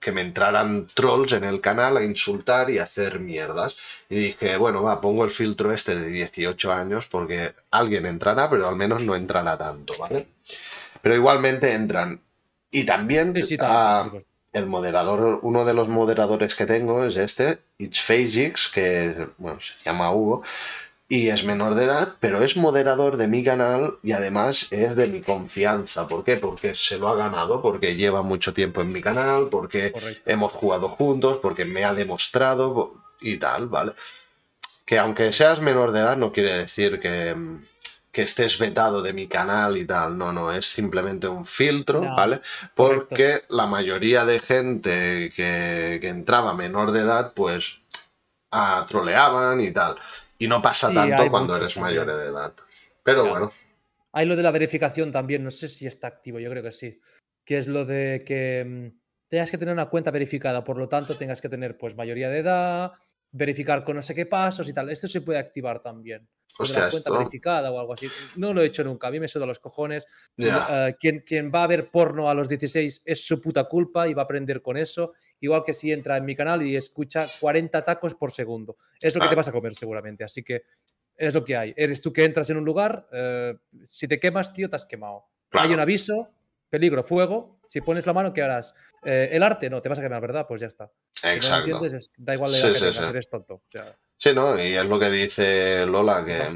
que 0.00 0.12
me 0.12 0.20
entraran 0.22 0.88
trolls 0.94 1.32
en 1.32 1.44
el 1.44 1.60
canal 1.60 1.96
a 1.96 2.04
insultar 2.04 2.70
y 2.70 2.78
a 2.78 2.84
hacer 2.84 3.20
mierdas. 3.20 3.76
Y 4.08 4.16
dije, 4.16 4.56
bueno, 4.56 4.82
va, 4.82 5.00
pongo 5.00 5.24
el 5.24 5.30
filtro 5.30 5.72
este 5.72 5.96
de 5.96 6.08
18 6.08 6.72
años 6.72 7.06
porque 7.08 7.52
alguien 7.70 8.06
entrará, 8.06 8.48
pero 8.50 8.68
al 8.68 8.76
menos 8.76 9.04
no 9.04 9.14
entrará 9.14 9.56
tanto, 9.58 9.94
¿vale? 9.98 10.28
Pero 11.02 11.14
igualmente 11.14 11.72
entran. 11.72 12.20
Y 12.70 12.84
también 12.84 13.34
Sí, 13.34 13.42
sí, 13.42 13.56
ah, 13.60 14.02
supuesto. 14.04 14.30
el 14.52 14.66
moderador, 14.66 15.40
uno 15.42 15.64
de 15.64 15.74
los 15.74 15.88
moderadores 15.88 16.54
que 16.54 16.66
tengo 16.66 17.04
es 17.04 17.16
este, 17.16 17.60
It's 17.78 18.00
Phasix, 18.02 18.68
que 18.68 19.28
bueno, 19.38 19.60
se 19.60 19.74
llama 19.84 20.12
Hugo, 20.12 20.42
y 21.10 21.28
es 21.28 21.44
menor 21.44 21.74
de 21.74 21.84
edad, 21.84 22.14
pero 22.20 22.42
es 22.42 22.56
moderador 22.56 23.16
de 23.16 23.28
mi 23.28 23.42
canal 23.42 23.94
y 24.02 24.12
además 24.12 24.70
es 24.72 24.94
de 24.94 25.06
mi 25.06 25.22
confianza. 25.22 26.06
¿Por 26.06 26.22
qué? 26.24 26.36
Porque 26.36 26.74
se 26.74 26.98
lo 26.98 27.08
ha 27.08 27.16
ganado, 27.16 27.62
porque 27.62 27.96
lleva 27.96 28.22
mucho 28.22 28.52
tiempo 28.52 28.82
en 28.82 28.92
mi 28.92 29.00
canal, 29.00 29.48
porque 29.50 29.90
Correcto. 29.92 30.30
hemos 30.30 30.52
jugado 30.52 30.88
juntos, 30.90 31.38
porque 31.40 31.64
me 31.64 31.84
ha 31.84 31.94
demostrado 31.94 32.94
y 33.20 33.38
tal, 33.38 33.68
¿vale? 33.68 33.94
Que 34.84 34.98
aunque 34.98 35.32
seas 35.32 35.60
menor 35.60 35.92
de 35.92 36.00
edad 36.00 36.16
no 36.16 36.32
quiere 36.32 36.54
decir 36.58 37.00
que, 37.00 37.34
que 38.12 38.22
estés 38.22 38.58
vetado 38.58 39.02
de 39.02 39.12
mi 39.12 39.28
canal 39.28 39.76
y 39.76 39.86
tal, 39.86 40.16
no, 40.18 40.32
no, 40.32 40.52
es 40.52 40.66
simplemente 40.66 41.28
un 41.28 41.46
filtro, 41.46 42.02
No, 42.02 42.16
¿vale? 42.16 42.40
correcto. 42.74 43.06
Porque 43.08 43.42
la 43.48 43.66
mayoría 43.66 44.24
de 44.24 44.40
gente 44.40 45.32
que, 45.34 45.98
que 46.00 46.08
entraba 46.08 46.54
menor 46.54 46.92
de 46.92 47.00
edad, 47.00 47.32
pues 47.34 47.80
ah, 48.50 48.86
troleaban 48.88 49.60
y 49.60 49.72
tal. 49.72 49.96
Y 50.38 50.46
no 50.48 50.62
pasa 50.62 50.88
Sí, 50.88 50.94
tanto 50.94 51.30
cuando 51.30 51.56
eres 51.56 51.76
mayor 51.76 52.06
también. 52.06 52.26
de 52.26 52.32
edad. 52.32 52.54
Pero 53.02 53.22
Claro. 53.22 53.30
bueno, 53.30 53.52
Hay 54.12 54.26
lo 54.26 54.36
de 54.36 54.42
la 54.42 54.50
verificación 54.50 55.12
también, 55.12 55.44
no 55.44 55.50
sé 55.50 55.68
si 55.68 55.86
está 55.86 56.06
activo, 56.06 56.38
yo 56.38 56.48
creo 56.50 56.62
que 56.62 56.72
sí. 56.72 56.98
Que 57.44 57.58
es 57.58 57.68
lo 57.68 57.84
de 57.84 58.22
que 58.26 58.64
mm, 58.66 58.98
tengas 59.28 59.50
que 59.50 59.58
tener 59.58 59.74
una 59.74 59.88
cuenta 59.90 60.10
verificada, 60.10 60.64
por 60.64 60.78
lo 60.78 60.88
tanto 60.88 61.16
tengas 61.16 61.40
que 61.40 61.48
tener 61.48 61.76
pues 61.76 61.94
mayoría 61.94 62.28
de 62.30 62.38
edad, 62.38 62.92
verificar 63.30 63.84
con 63.84 63.96
no 63.96 64.02
sé 64.02 64.14
qué 64.14 64.24
pasos 64.26 64.68
y 64.68 64.72
tal. 64.72 64.88
Esto 64.90 65.06
se 65.08 65.20
puede 65.20 65.38
activar 65.38 65.82
también. 65.82 66.20
De 66.22 66.62
hostia, 66.64 66.80
la 66.84 66.90
cuenta 66.90 67.10
esto. 67.10 67.18
verificada 67.18 67.70
o 67.70 67.78
algo 67.78 67.92
así. 67.92 68.08
No 68.36 68.52
lo 68.54 68.62
he 68.62 68.66
hecho 68.66 68.82
nunca, 68.82 69.08
a 69.08 69.10
mí 69.10 69.20
me 69.20 69.28
suda 69.28 69.44
los 69.46 69.60
cojones. 69.60 70.06
Ya, 70.36 70.88
Eh, 70.88 70.96
quien, 70.98 71.20
quien 71.20 71.52
va 71.54 71.64
a 71.64 71.66
ver 71.66 71.90
porno 71.90 72.30
a 72.30 72.34
los 72.34 72.48
16 72.48 73.02
es 73.04 73.26
su 73.26 73.40
puta 73.40 73.64
culpa 73.64 74.08
y 74.08 74.14
va 74.14 74.22
a 74.22 74.24
aprender 74.24 74.62
con 74.62 74.76
eso. 74.78 75.12
Igual 75.40 75.62
que 75.64 75.74
si 75.74 75.92
entra 75.92 76.16
en 76.16 76.24
mi 76.24 76.34
canal 76.34 76.62
y 76.66 76.76
escucha 76.76 77.28
40 77.40 77.84
tacos 77.84 78.14
por 78.14 78.30
segundo. 78.32 78.76
Es 79.00 79.14
lo 79.14 79.20
que 79.22 79.28
te 79.28 79.34
vas 79.34 79.48
a 79.48 79.52
comer 79.52 79.74
seguramente. 79.74 80.24
Así 80.24 80.42
que 80.42 80.64
es 81.16 81.34
lo 81.34 81.44
que 81.44 81.56
hay. 81.56 81.74
Eres 81.76 82.00
tú 82.00 82.12
que 82.12 82.24
entras 82.24 82.48
en 82.50 82.56
un 82.56 82.64
lugar, 82.64 83.08
eh, 83.12 83.56
si 83.84 84.06
te 84.08 84.18
quemas, 84.20 84.52
tío, 84.52 84.68
te 84.68 84.76
has 84.76 84.86
quemado. 84.86 85.24
Hay 85.50 85.60
claro. 85.60 85.74
un 85.74 85.80
aviso, 85.80 86.30
peligro, 86.68 87.02
fuego. 87.02 87.60
Si 87.66 87.80
pones 87.80 88.06
la 88.06 88.12
mano, 88.12 88.32
¿qué 88.32 88.42
harás? 88.42 88.74
Eh, 89.04 89.28
el 89.32 89.42
arte, 89.42 89.68
no, 89.70 89.80
te 89.82 89.88
vas 89.88 89.98
a 89.98 90.02
quemar, 90.02 90.20
¿verdad? 90.20 90.46
Pues 90.46 90.60
ya 90.60 90.66
está. 90.68 90.90
Si 91.12 91.26
no 91.26 91.32
Exacto. 91.34 91.70
entiendes, 91.70 91.94
es- 91.94 92.12
da 92.16 92.34
igual 92.34 92.52
la 92.52 92.58
Sí, 92.58 92.74
sí, 92.74 92.92
sí. 92.92 93.04
eres 93.04 93.28
tonto. 93.28 93.54
O 93.54 93.62
sea, 93.66 93.84
Sí, 94.16 94.32
¿no? 94.34 94.60
Y 94.62 94.74
es 94.76 94.84
lo 94.86 94.98
que 94.98 95.10
dice 95.10 95.86
Lola, 95.86 96.24
que 96.24 96.48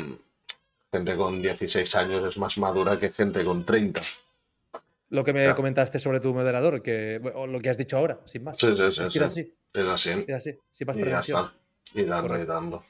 gente 0.93 1.17
con 1.17 1.41
16 1.41 1.95
años 1.97 2.25
es 2.29 2.37
más 2.39 2.59
madura 2.59 2.99
que 2.99 3.11
gente 3.11 3.45
con 3.45 3.65
30. 3.65 4.01
Lo 5.13 5.23
que 5.25 5.33
me 5.33 5.55
comentaste 5.55 5.99
sobre 5.99 6.21
tu 6.21 6.33
moderador, 6.35 6.83
que, 6.83 7.21
o 7.35 7.47
lo 7.47 7.61
que 7.61 7.69
has 7.71 7.77
dicho 7.77 7.97
ahora, 7.99 8.19
sin 8.25 8.45
más. 8.45 8.57
Sí, 8.59 8.75
sí, 8.77 8.93
sí, 8.93 9.03
Es 9.03 9.13
sí. 9.13 9.19
así, 9.21 9.55
Es 9.75 9.87
así. 9.87 10.11
era 10.27 10.37
así, 10.39 10.59
sin 10.73 10.87
más 10.87 10.97
Y 10.97 11.05
ya 11.05 11.21
está. 11.21 11.53
Y 11.95 12.05
dando, 12.05 12.39
y 12.39 12.47
dando. 12.47 12.85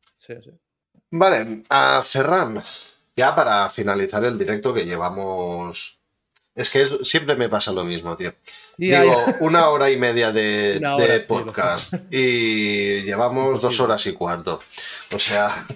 Sí, 0.00 0.34
sí. 0.42 0.50
Vale, 1.10 1.62
a 1.68 2.02
Ferran, 2.04 2.62
ya 3.14 3.34
para 3.36 3.68
finalizar 3.70 4.24
el 4.24 4.38
directo 4.38 4.72
que 4.74 4.84
llevamos... 4.86 6.00
Es 6.54 6.70
que 6.70 6.82
es- 6.82 7.06
siempre 7.08 7.36
me 7.36 7.50
pasa 7.50 7.70
lo 7.72 7.84
mismo, 7.84 8.16
tío. 8.16 8.32
Digo, 8.78 9.24
una 9.40 9.68
hora 9.68 9.90
y 9.90 9.98
media 9.98 10.32
de, 10.32 10.76
Una 10.78 10.96
de 10.96 11.04
hora, 11.04 11.20
sí, 11.20 11.26
podcast 11.28 11.94
y 12.10 13.02
llevamos 13.02 13.60
dos 13.60 13.78
horas 13.80 14.06
y 14.06 14.14
cuarto. 14.14 14.60
O 15.14 15.18
sea... 15.18 15.66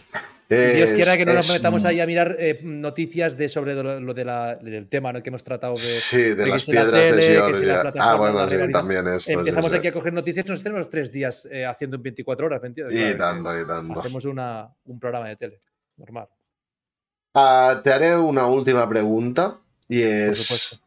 Dios 0.50 0.92
quiera 0.92 1.16
que 1.16 1.24
no 1.24 1.32
nos 1.34 1.48
metamos 1.48 1.84
ahí 1.84 2.00
a 2.00 2.06
mirar 2.06 2.36
eh, 2.38 2.58
noticias 2.62 3.36
de 3.36 3.48
sobre 3.48 3.74
lo, 3.74 4.00
lo 4.00 4.12
de 4.14 4.24
la- 4.24 4.56
del 4.56 4.88
tema 4.88 5.12
¿no? 5.12 5.22
que 5.22 5.28
hemos 5.30 5.44
tratado 5.44 5.74
de. 5.74 5.80
Sí, 5.80 6.22
de 6.34 6.46
las 6.46 6.66
la 6.66 6.72
piedras 6.72 7.02
tele, 7.02 7.28
de 7.28 7.34
Georgia. 7.36 7.92
Ah, 8.00 8.16
bueno, 8.16 8.48
sí, 8.50 8.56
también 8.72 9.06
esto. 9.06 9.30
Empezamos 9.30 9.70
sí. 9.70 9.76
aquí 9.78 9.88
a 9.88 9.92
coger 9.92 10.12
noticias, 10.12 10.46
nos 10.46 10.62
tenemos 10.62 10.90
tres 10.90 11.12
días 11.12 11.46
eh, 11.50 11.64
haciendo 11.64 11.96
en 11.96 12.02
24 12.02 12.46
horas, 12.46 12.60
¿me 12.62 12.68
entiendes? 12.68 12.94
Y 12.94 13.14
Claro, 13.16 13.18
dando, 13.42 13.60
y 13.60 13.64
dando. 13.64 14.00
Hacemos 14.00 14.24
una, 14.24 14.68
un 14.86 14.98
programa 14.98 15.28
de 15.28 15.36
tele, 15.36 15.60
normal. 15.96 16.26
Ah, 17.34 17.80
te 17.84 17.92
haré 17.92 18.16
una 18.16 18.46
última 18.46 18.88
pregunta 18.88 19.58
y 19.88 20.02
es, 20.02 20.80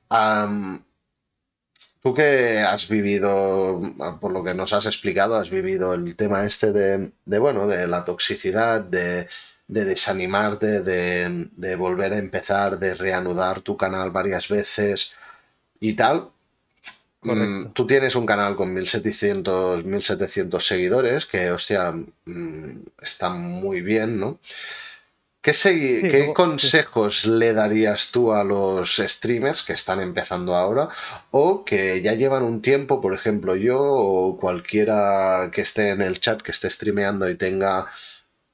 tú 2.01 2.13
que 2.13 2.59
has 2.59 2.89
vivido, 2.89 3.79
por 4.19 4.31
lo 4.33 4.43
que 4.43 4.53
nos 4.53 4.73
has 4.73 4.85
explicado, 4.85 5.37
has 5.37 5.49
vivido 5.49 5.93
el 5.93 6.15
tema 6.17 6.45
este 6.45 6.73
de, 6.73 7.11
de, 7.25 7.39
bueno, 7.39 7.65
de 7.67 7.87
la 7.87 8.03
toxicidad, 8.03 8.81
de, 8.81 9.27
de 9.67 9.85
desanimarte, 9.85 10.81
de, 10.81 11.49
de 11.51 11.75
volver 11.75 12.13
a 12.13 12.19
empezar, 12.19 12.79
de 12.79 12.95
reanudar 12.95 13.61
tu 13.61 13.77
canal 13.77 14.11
varias 14.11 14.47
veces 14.47 15.13
y 15.79 15.93
tal. 15.93 16.29
Correcto. 17.19 17.69
Mm, 17.69 17.73
Tú 17.73 17.87
tienes 17.87 18.15
un 18.15 18.25
canal 18.25 18.55
con 18.55 18.73
1700, 18.73 19.85
1700 19.85 20.67
seguidores, 20.67 21.25
que, 21.25 21.51
hostia, 21.51 21.91
mm, 22.25 22.81
está 23.01 23.29
muy 23.29 23.81
bien, 23.81 24.19
¿no? 24.19 24.39
¿Qué, 25.43 26.31
consejos 26.33 27.25
le 27.25 27.51
darías 27.51 28.11
tú 28.11 28.31
a 28.31 28.45
los 28.45 28.95
streamers 28.95 29.63
que 29.63 29.73
están 29.73 29.99
empezando 29.99 30.55
ahora 30.55 30.87
o 31.31 31.65
que 31.65 32.01
ya 32.01 32.13
llevan 32.13 32.43
un 32.43 32.61
tiempo, 32.61 33.01
por 33.01 33.13
ejemplo 33.13 33.57
yo 33.57 33.77
o 33.81 34.37
cualquiera 34.39 35.51
que 35.51 35.59
esté 35.61 35.89
en 35.89 36.01
el 36.01 36.21
chat, 36.21 36.41
que 36.41 36.51
esté 36.51 36.69
streameando 36.69 37.29
y 37.29 37.35
tenga 37.35 37.87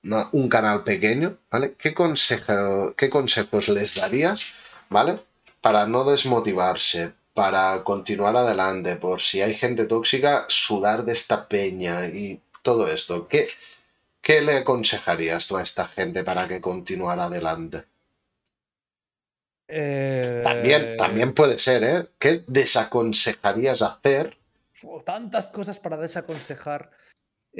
un 0.03 0.49
canal 0.49 0.83
pequeño, 0.83 1.37
¿vale? 1.51 1.75
¿Qué, 1.77 1.93
consejo, 1.93 2.93
¿Qué 2.95 3.09
consejos 3.09 3.69
les 3.69 3.95
darías, 3.95 4.53
¿vale? 4.89 5.19
Para 5.61 5.85
no 5.85 6.03
desmotivarse, 6.03 7.13
para 7.33 7.83
continuar 7.83 8.35
adelante, 8.37 8.95
por 8.95 9.21
si 9.21 9.41
hay 9.41 9.53
gente 9.55 9.85
tóxica, 9.85 10.45
sudar 10.47 11.05
de 11.05 11.13
esta 11.13 11.47
peña 11.47 12.07
y 12.07 12.41
todo 12.61 12.87
esto. 12.91 13.27
¿Qué, 13.27 13.49
¿Qué 14.21 14.41
le 14.41 14.57
aconsejarías 14.57 15.47
tú 15.47 15.57
a 15.57 15.63
esta 15.63 15.87
gente 15.87 16.23
para 16.23 16.47
que 16.47 16.61
continuara 16.61 17.25
adelante? 17.25 17.85
También, 19.67 20.81
eh, 20.83 20.95
también 20.97 21.33
puede 21.33 21.59
ser, 21.59 21.83
¿eh? 21.83 22.07
¿Qué 22.17 22.43
desaconsejarías 22.47 23.83
hacer? 23.83 24.35
Tantas 25.05 25.49
cosas 25.51 25.79
para 25.79 25.97
desaconsejar. 25.97 26.89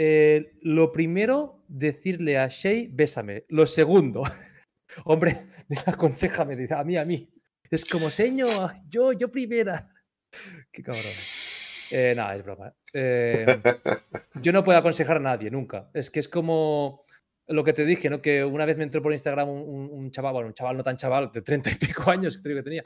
Eh, 0.01 0.53
lo 0.61 0.93
primero, 0.93 1.65
decirle 1.67 2.37
a 2.37 2.47
Shay, 2.47 2.87
bésame. 2.87 3.43
Lo 3.49 3.67
segundo, 3.67 4.23
hombre, 5.03 5.47
aconsejame, 5.85 6.55
a 6.69 6.83
mí, 6.85 6.95
a 6.95 7.03
mí. 7.03 7.29
Es 7.69 7.83
como, 7.83 8.09
señor, 8.09 8.71
yo, 8.87 9.11
yo 9.11 9.29
primera. 9.29 9.93
Qué 10.71 10.81
cabrón. 10.83 11.03
Eh, 11.91 12.13
nada, 12.15 12.33
es 12.37 12.45
broma. 12.45 12.73
Eh, 12.93 13.45
yo 14.35 14.53
no 14.53 14.63
puedo 14.63 14.77
aconsejar 14.77 15.17
a 15.17 15.19
nadie, 15.19 15.51
nunca. 15.51 15.89
Es 15.93 16.09
que 16.09 16.21
es 16.21 16.29
como 16.29 17.03
lo 17.47 17.65
que 17.65 17.73
te 17.73 17.83
dije, 17.83 18.09
¿no? 18.09 18.21
Que 18.21 18.45
una 18.45 18.63
vez 18.63 18.77
me 18.77 18.85
entró 18.85 19.01
por 19.01 19.11
Instagram 19.11 19.49
un, 19.49 20.11
chaval, 20.11 20.31
bueno, 20.31 20.47
un 20.47 20.53
chaval 20.53 20.77
no 20.77 20.83
tan 20.83 20.95
chaval, 20.95 21.29
de 21.33 21.41
30 21.41 21.71
y 21.71 21.75
pico 21.75 22.09
años 22.09 22.41
que, 22.41 22.53
que 22.53 22.63
tenía, 22.63 22.85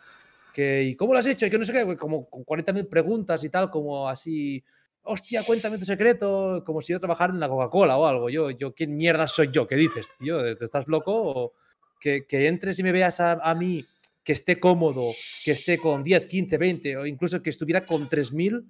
que, 0.52 0.82
¿y 0.82 0.96
cómo 0.96 1.14
lo 1.14 1.20
has 1.20 1.28
hecho? 1.28 1.46
Y 1.46 1.52
que 1.52 1.60
no 1.60 1.66
sé 1.66 1.74
qué, 1.74 1.96
como 1.96 2.28
con 2.28 2.44
40.000 2.44 2.90
preguntas 2.90 3.44
y 3.44 3.50
tal, 3.50 3.70
como 3.70 4.10
así, 4.10 4.64
hostia, 5.04 5.44
cuéntame 5.44 5.78
tu 5.78 5.86
secreto, 5.86 6.64
como 6.66 6.82
si 6.82 6.94
yo 6.94 7.00
trabajara 7.00 7.34
en 7.34 7.40
la 7.40 7.50
Coca-Cola 7.50 7.98
o 7.98 8.06
algo. 8.06 8.30
Yo, 8.30 8.50
yo, 8.52 8.74
¿quién 8.74 8.96
mierda 8.96 9.28
soy 9.28 9.50
yo? 9.52 9.68
¿Qué 9.68 9.76
dices, 9.76 10.10
tío? 10.18 10.46
¿Estás 10.46 10.88
loco? 10.88 11.14
O 11.14 11.54
que, 12.00 12.26
que 12.28 12.48
entres 12.48 12.80
y 12.80 12.84
me 12.84 12.92
veas 12.92 13.20
a, 13.20 13.34
a 13.34 13.56
mí 13.56 13.86
que 14.24 14.34
esté 14.34 14.60
cómodo, 14.60 15.12
que 15.44 15.52
esté 15.52 15.78
con 15.78 16.04
10, 16.04 16.28
15, 16.28 16.58
20 16.58 16.98
o 16.98 17.06
incluso 17.06 17.42
que 17.42 17.50
estuviera 17.50 17.86
con 17.86 18.10
3.000 18.10 18.64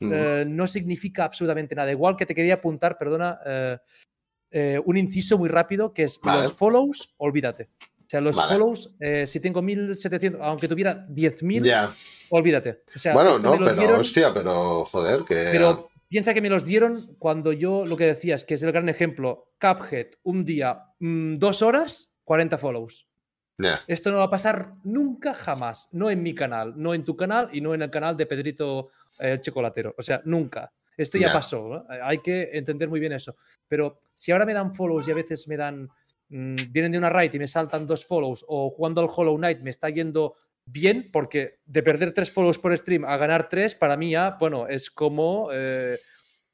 eh, 0.00 0.44
no 0.46 0.66
significa 0.66 1.24
absolutamente 1.24 1.74
nada. 1.74 1.90
Igual 1.90 2.16
que 2.16 2.26
te 2.26 2.34
quería 2.34 2.54
apuntar, 2.54 2.98
perdona, 2.98 3.38
eh, 3.46 3.78
eh, 4.50 4.80
un 4.84 4.96
inciso 4.96 5.38
muy 5.38 5.48
rápido 5.48 5.92
que 5.92 6.04
es 6.04 6.20
los 6.22 6.52
follows, 6.52 7.14
olvídate. 7.18 7.68
O 8.06 8.10
sea, 8.14 8.20
los 8.20 8.36
follows, 8.36 8.94
si 9.26 9.40
tengo 9.40 9.62
1700, 9.62 10.40
aunque 10.42 10.68
tuviera 10.68 11.06
10.000, 11.08 11.92
olvídate. 12.38 12.82
O 12.94 12.98
sea, 12.98 13.14
bueno, 13.14 13.38
no, 13.38 13.58
pero 13.58 14.00
hostia, 14.00 14.32
pero 14.32 14.84
joder, 14.86 15.24
que. 15.24 15.48
Pero 15.52 15.90
piensa 16.08 16.34
que 16.34 16.40
me 16.40 16.50
los 16.50 16.64
dieron 16.64 17.16
cuando 17.18 17.52
yo 17.52 17.86
lo 17.86 17.96
que 17.96 18.06
decías, 18.06 18.44
que 18.44 18.54
es 18.54 18.62
el 18.62 18.72
gran 18.72 18.88
ejemplo, 18.88 19.52
Cuphead, 19.60 20.08
un 20.24 20.44
día, 20.44 20.78
mm, 21.00 21.34
dos 21.34 21.62
horas, 21.62 22.16
40 22.24 22.58
follows. 22.58 23.08
Esto 23.86 24.10
no 24.10 24.18
va 24.18 24.24
a 24.24 24.30
pasar 24.30 24.74
nunca 24.82 25.32
jamás, 25.32 25.88
no 25.92 26.10
en 26.10 26.22
mi 26.22 26.34
canal, 26.34 26.74
no 26.76 26.92
en 26.92 27.04
tu 27.04 27.16
canal 27.16 27.50
y 27.52 27.60
no 27.60 27.72
en 27.72 27.82
el 27.82 27.90
canal 27.90 28.16
de 28.16 28.26
Pedrito 28.26 28.90
el 29.18 29.40
chocolatero. 29.40 29.94
O 29.96 30.02
sea, 30.02 30.20
nunca. 30.24 30.72
Esto 30.96 31.18
ya 31.18 31.32
pasó. 31.32 31.84
Hay 32.02 32.18
que 32.18 32.50
entender 32.52 32.88
muy 32.88 33.00
bien 33.00 33.12
eso. 33.12 33.36
Pero 33.68 33.98
si 34.12 34.32
ahora 34.32 34.46
me 34.46 34.54
dan 34.54 34.74
follows 34.74 35.08
y 35.08 35.12
a 35.12 35.14
veces 35.14 35.46
me 35.48 35.56
dan. 35.56 35.88
Mm, 36.28 36.56
vienen 36.70 36.92
de 36.92 36.98
una 36.98 37.10
raid 37.10 37.34
y 37.34 37.38
me 37.38 37.46
saltan 37.46 37.86
dos 37.86 38.06
follows, 38.06 38.44
o 38.48 38.70
jugando 38.70 39.00
al 39.00 39.08
Hollow 39.14 39.36
Knight 39.36 39.60
me 39.60 39.70
está 39.70 39.90
yendo 39.90 40.36
bien, 40.66 41.10
porque 41.12 41.60
de 41.64 41.82
perder 41.82 42.12
tres 42.12 42.32
follows 42.32 42.58
por 42.58 42.76
stream 42.76 43.04
a 43.04 43.16
ganar 43.16 43.48
tres, 43.48 43.74
para 43.74 43.96
mí 43.96 44.10
ya, 44.10 44.36
bueno, 44.38 44.66
es 44.68 44.90
como. 44.90 45.50
Eh, 45.52 45.98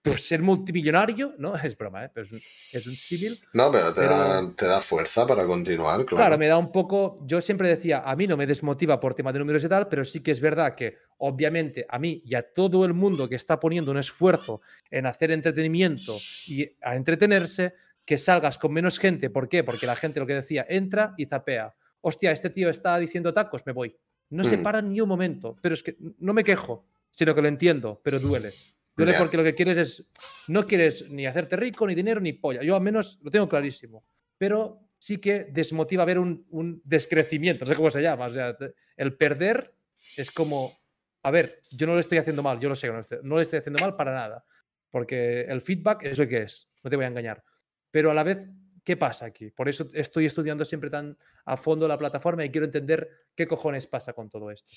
pues 0.03 0.27
ser 0.27 0.41
multimillonario, 0.41 1.35
¿no? 1.39 1.55
Es 1.63 1.77
broma, 1.77 2.05
¿eh? 2.05 2.11
Pero 2.13 2.27
es 2.73 2.87
un, 2.87 2.97
civil. 2.97 3.39
No, 3.53 3.71
pero 3.71 3.93
te, 3.93 4.67
Da, 4.67 4.81
fuerza 4.81 5.27
para 5.27 5.47
continuar, 5.47 6.07
claro. 6.07 6.17
Claro, 6.17 6.39
me 6.39 6.47
da 6.47 6.57
un 6.57 6.73
poco. 6.73 7.19
Yo 7.27 7.41
siempre 7.41 7.69
decía, 7.69 8.03
a 8.05 8.17
mí 8.17 8.27
no 8.27 8.37
me 8.37 8.47
desmotiva 8.47 8.99
por 8.99 9.15
tema 9.15 9.33
de 9.33 9.39
números 9.39 9.65
y 9.65 9.69
tal, 9.69 9.89
pero 9.89 10.05
sí 10.05 10.23
que 10.23 10.31
es 10.31 10.41
verdad 10.41 10.75
que, 10.75 10.97
obviamente, 11.19 11.87
a 11.89 11.99
mí 11.99 12.23
y 12.25 12.35
a 12.35 12.43
todo 12.43 12.85
el 12.85 12.95
mundo 12.95 13.29
que 13.29 13.35
está 13.35 13.61
poniendo 13.61 13.91
un 13.91 13.99
esfuerzo 13.99 14.63
en 14.91 15.07
hacer 15.07 15.31
entretenimiento 15.33 16.17
y 16.47 16.67
a 16.83 16.97
entretenerse, 16.97 17.75
que 18.05 18.19
salgas 18.19 18.59
con 18.59 18.73
menos 18.73 18.99
gente. 18.99 19.31
¿Por 19.31 19.49
qué? 19.49 19.63
Porque 19.63 19.87
la 19.87 19.97
gente, 19.97 20.19
lo 20.19 20.27
que 20.27 20.35
decía, 20.35 20.65
entra 20.69 21.15
y 21.17 21.27
zapea. 21.27 21.75
Hostia, 22.01 22.31
este 22.31 22.51
tío 22.51 22.69
está 22.69 22.99
diciendo 22.99 23.33
tacos, 23.33 23.67
me 23.67 23.73
voy. 23.73 23.97
No 24.31 24.45
se 24.45 24.57
mm. 24.57 24.63
para 24.63 24.81
ni 24.81 25.01
un 25.01 25.09
momento, 25.09 25.57
pero 25.61 25.75
es 25.75 25.83
que 25.83 25.97
no 26.19 26.33
me 26.33 26.45
quejo, 26.45 26.87
sino 27.11 27.35
que 27.35 27.43
lo 27.43 27.49
entiendo, 27.49 28.01
pero 28.03 28.19
duele. 28.19 28.53
Duele 28.97 29.15
porque 29.15 29.37
lo 29.37 29.45
que 29.45 29.55
quieres 29.55 29.79
es. 29.79 30.11
No 30.49 30.67
quieres 30.67 31.11
ni 31.11 31.27
hacerte 31.27 31.57
rico, 31.57 31.87
ni 31.87 31.95
dinero, 31.95 32.21
ni 32.21 32.33
polla. 32.33 32.63
Yo 32.63 32.77
al 32.77 32.83
menos 32.83 33.19
lo 33.23 33.31
tengo 33.31 33.49
clarísimo. 33.49 34.05
Pero 34.37 34.87
sí 34.99 35.19
que 35.19 35.45
desmotiva 35.45 36.05
ver 36.05 36.19
un, 36.19 36.47
un 36.51 36.81
descrecimiento. 36.85 37.65
No 37.65 37.71
sé 37.71 37.77
cómo 37.77 37.91
se 37.91 38.03
llama. 38.03 38.27
O 38.27 38.31
sea, 38.31 38.57
el 38.97 39.17
perder 39.17 39.75
es 40.17 40.31
como. 40.31 40.79
A 41.23 41.31
ver, 41.31 41.61
yo 41.71 41.87
no 41.87 41.95
lo 41.95 42.01
estoy 42.01 42.19
haciendo 42.19 42.43
mal, 42.43 42.59
yo 42.59 42.71
lo 42.71 42.75
sé 42.75 42.89
no, 42.89 43.01
no 43.23 43.35
lo 43.35 43.41
estoy 43.43 43.59
haciendo 43.59 43.83
mal 43.83 43.95
para 43.95 44.15
nada. 44.15 44.45
Porque 44.91 45.43
el 45.43 45.61
feedback 45.61 46.05
es 46.05 46.19
lo 46.19 46.27
que 46.27 46.43
es, 46.43 46.71
no 46.83 46.91
te 46.91 46.97
voy 46.97 47.05
a 47.05 47.09
engañar. 47.09 47.45
Pero 47.91 48.11
a 48.11 48.15
la 48.15 48.23
vez, 48.23 48.49
¿qué 48.91 48.97
pasa 48.97 49.27
aquí? 49.27 49.53
Por 49.53 49.69
eso 49.69 49.87
estoy 49.95 50.27
estudiando 50.27 50.65
siempre 50.65 50.91
tan 50.91 51.17
a 51.45 51.57
fondo 51.57 51.87
la 51.87 51.97
plataforma 51.97 52.45
y 52.45 52.51
quiero 52.51 52.65
entender 52.65 53.09
qué 53.37 53.47
cojones 53.47 53.87
pasa 53.87 54.15
con 54.15 54.29
todo 54.29 54.51
esto. 54.51 54.73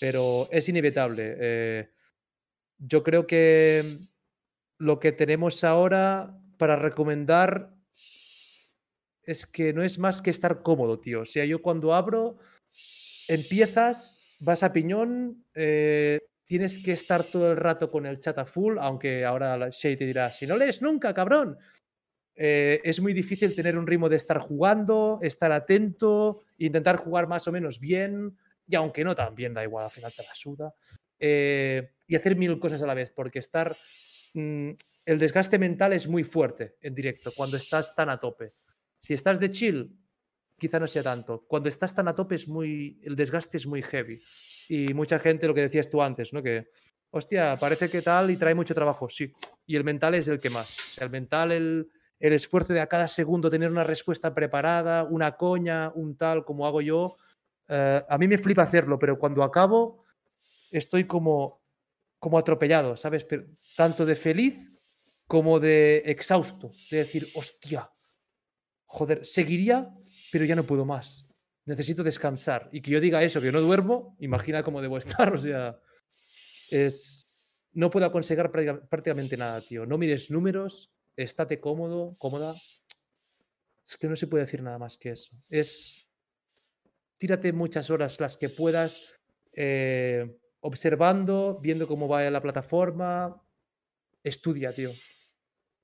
Pero 0.00 0.48
es 0.50 0.70
inevitable. 0.70 1.36
Eh, 1.38 1.90
yo 2.78 3.02
creo 3.02 3.26
que 3.26 3.98
lo 4.78 4.98
que 4.98 5.12
tenemos 5.12 5.64
ahora 5.64 6.34
para 6.56 6.76
recomendar 6.76 7.74
es 9.22 9.44
que 9.44 9.74
no 9.74 9.82
es 9.82 9.98
más 9.98 10.22
que 10.22 10.30
estar 10.30 10.62
cómodo, 10.62 10.98
tío. 10.98 11.20
O 11.20 11.26
sea, 11.26 11.44
yo 11.44 11.60
cuando 11.60 11.92
abro, 11.92 12.38
empiezas, 13.28 14.38
vas 14.40 14.62
a 14.62 14.72
piñón, 14.72 15.44
eh, 15.52 16.20
tienes 16.46 16.82
que 16.82 16.92
estar 16.92 17.22
todo 17.24 17.50
el 17.50 17.58
rato 17.58 17.90
con 17.90 18.06
el 18.06 18.18
chat 18.18 18.38
a 18.38 18.46
full, 18.46 18.78
aunque 18.80 19.26
ahora 19.26 19.68
Shay 19.68 19.94
te 19.94 20.06
dirá, 20.06 20.30
si 20.30 20.46
no 20.46 20.56
lees 20.56 20.80
nunca, 20.80 21.12
cabrón. 21.12 21.58
Eh, 22.40 22.80
es 22.84 23.00
muy 23.00 23.12
difícil 23.12 23.52
tener 23.52 23.76
un 23.76 23.84
ritmo 23.84 24.08
de 24.08 24.14
estar 24.14 24.38
jugando, 24.38 25.18
estar 25.22 25.50
atento, 25.50 26.42
intentar 26.58 26.94
jugar 26.96 27.26
más 27.26 27.48
o 27.48 27.52
menos 27.52 27.80
bien, 27.80 28.38
y 28.64 28.76
aunque 28.76 29.02
no 29.02 29.16
también 29.16 29.52
da 29.52 29.64
igual, 29.64 29.86
al 29.86 29.90
final 29.90 30.12
te 30.14 30.22
la 30.22 30.34
suda. 30.34 30.72
Eh, 31.18 31.94
y 32.06 32.14
hacer 32.14 32.36
mil 32.36 32.60
cosas 32.60 32.80
a 32.80 32.86
la 32.86 32.94
vez, 32.94 33.10
porque 33.10 33.40
estar... 33.40 33.76
Mm, 34.34 34.70
el 35.06 35.18
desgaste 35.18 35.58
mental 35.58 35.92
es 35.94 36.06
muy 36.06 36.22
fuerte 36.22 36.76
en 36.80 36.94
directo 36.94 37.32
cuando 37.36 37.56
estás 37.56 37.96
tan 37.96 38.08
a 38.08 38.20
tope. 38.20 38.52
Si 38.96 39.14
estás 39.14 39.40
de 39.40 39.50
chill, 39.50 39.98
quizá 40.56 40.78
no 40.78 40.86
sea 40.86 41.02
tanto. 41.02 41.44
Cuando 41.48 41.68
estás 41.68 41.92
tan 41.92 42.06
a 42.06 42.14
tope 42.14 42.36
es 42.36 42.46
muy... 42.46 43.00
El 43.02 43.16
desgaste 43.16 43.56
es 43.56 43.66
muy 43.66 43.82
heavy. 43.82 44.22
Y 44.68 44.94
mucha 44.94 45.18
gente, 45.18 45.48
lo 45.48 45.54
que 45.54 45.62
decías 45.62 45.90
tú 45.90 46.00
antes, 46.00 46.32
¿no? 46.32 46.40
Que, 46.40 46.68
hostia, 47.10 47.56
parece 47.56 47.90
que 47.90 48.00
tal 48.00 48.30
y 48.30 48.36
trae 48.36 48.54
mucho 48.54 48.74
trabajo, 48.74 49.08
sí. 49.08 49.32
Y 49.66 49.74
el 49.74 49.82
mental 49.82 50.14
es 50.14 50.28
el 50.28 50.38
que 50.38 50.50
más. 50.50 50.76
O 50.76 50.94
sea, 50.94 51.04
el 51.04 51.10
mental, 51.10 51.50
el, 51.50 51.88
el 52.20 52.32
esfuerzo 52.32 52.72
de 52.72 52.80
a 52.80 52.88
cada 52.88 53.08
segundo 53.08 53.48
tener 53.48 53.70
una 53.70 53.84
respuesta 53.84 54.34
preparada, 54.34 55.04
una 55.04 55.36
coña, 55.36 55.92
un 55.94 56.16
tal, 56.16 56.44
como 56.44 56.66
hago 56.66 56.80
yo. 56.80 57.16
Eh, 57.68 58.02
a 58.08 58.18
mí 58.18 58.26
me 58.26 58.38
flipa 58.38 58.62
hacerlo, 58.62 58.98
pero 58.98 59.18
cuando 59.18 59.42
acabo 59.42 60.04
estoy 60.70 61.04
como, 61.04 61.62
como 62.18 62.38
atropellado, 62.38 62.96
¿sabes? 62.96 63.24
Pero, 63.24 63.46
tanto 63.76 64.04
de 64.04 64.16
feliz 64.16 64.78
como 65.26 65.60
de 65.60 65.98
exhausto, 66.06 66.70
de 66.90 66.98
decir, 66.98 67.28
hostia, 67.34 67.90
joder, 68.86 69.24
seguiría, 69.24 69.88
pero 70.32 70.44
ya 70.44 70.56
no 70.56 70.64
puedo 70.64 70.84
más. 70.84 71.28
Necesito 71.66 72.02
descansar. 72.02 72.68
Y 72.72 72.80
que 72.80 72.90
yo 72.90 73.00
diga 73.00 73.22
eso, 73.22 73.40
que 73.40 73.52
no 73.52 73.60
duermo, 73.60 74.16
imagina 74.20 74.62
cómo 74.62 74.80
debo 74.80 74.98
estar. 74.98 75.32
O 75.34 75.38
sea, 75.38 75.78
es. 76.70 77.26
No 77.74 77.90
puedo 77.90 78.06
aconsejar 78.06 78.50
prácticamente 78.50 79.36
nada, 79.36 79.60
tío. 79.60 79.84
No 79.84 79.98
mires 79.98 80.30
números, 80.30 80.90
estate 81.22 81.60
cómodo, 81.60 82.12
cómoda. 82.18 82.54
Es 83.86 83.96
que 83.98 84.08
no 84.08 84.16
se 84.16 84.26
puede 84.26 84.44
decir 84.44 84.62
nada 84.62 84.78
más 84.78 84.98
que 84.98 85.10
eso. 85.10 85.30
Es. 85.50 86.08
Tírate 87.18 87.52
muchas 87.52 87.90
horas 87.90 88.20
las 88.20 88.36
que 88.36 88.48
puedas. 88.48 89.14
Eh, 89.56 90.38
observando, 90.60 91.58
viendo 91.62 91.86
cómo 91.86 92.08
va 92.08 92.28
la 92.30 92.42
plataforma. 92.42 93.42
Estudia, 94.22 94.72
tío. 94.72 94.90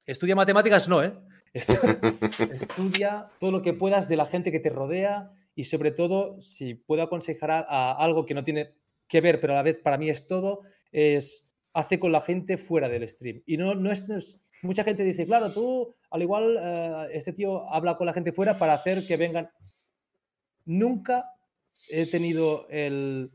Estudia 0.06 0.36
matemáticas, 0.36 0.88
no, 0.88 1.02
¿eh? 1.02 1.14
Estudia 1.54 3.30
todo 3.38 3.52
lo 3.52 3.62
que 3.62 3.72
puedas 3.72 4.08
de 4.08 4.16
la 4.16 4.26
gente 4.26 4.50
que 4.50 4.60
te 4.60 4.70
rodea 4.70 5.30
y 5.54 5.64
sobre 5.64 5.92
todo, 5.92 6.40
si 6.40 6.74
puedo 6.74 7.02
aconsejar 7.02 7.50
a, 7.68 7.92
algo 7.92 8.26
que 8.26 8.34
no 8.34 8.42
tiene 8.42 8.74
que 9.08 9.20
ver, 9.20 9.40
pero 9.40 9.52
a 9.52 9.56
la 9.56 9.62
vez 9.62 9.78
para 9.78 9.96
mí 9.96 10.10
es 10.10 10.26
todo, 10.26 10.62
es 10.90 11.54
hace 11.72 12.00
con 12.00 12.12
la 12.12 12.20
gente 12.20 12.58
fuera 12.58 12.88
del 12.88 13.08
stream. 13.08 13.42
Y 13.46 13.56
no, 13.56 13.74
no, 13.74 13.92
es, 13.92 14.40
mucha 14.64 14.84
gente 14.84 15.02
dice, 15.02 15.26
claro, 15.26 15.52
tú 15.52 15.94
al 16.10 16.22
igual 16.22 16.58
eh, 16.60 17.08
este 17.12 17.32
tío 17.32 17.68
habla 17.70 17.96
con 17.96 18.06
la 18.06 18.12
gente 18.12 18.32
fuera 18.32 18.58
para 18.58 18.74
hacer 18.74 19.06
que 19.06 19.16
vengan. 19.16 19.50
Nunca 20.64 21.30
he 21.90 22.06
tenido 22.06 22.66
el 22.68 23.30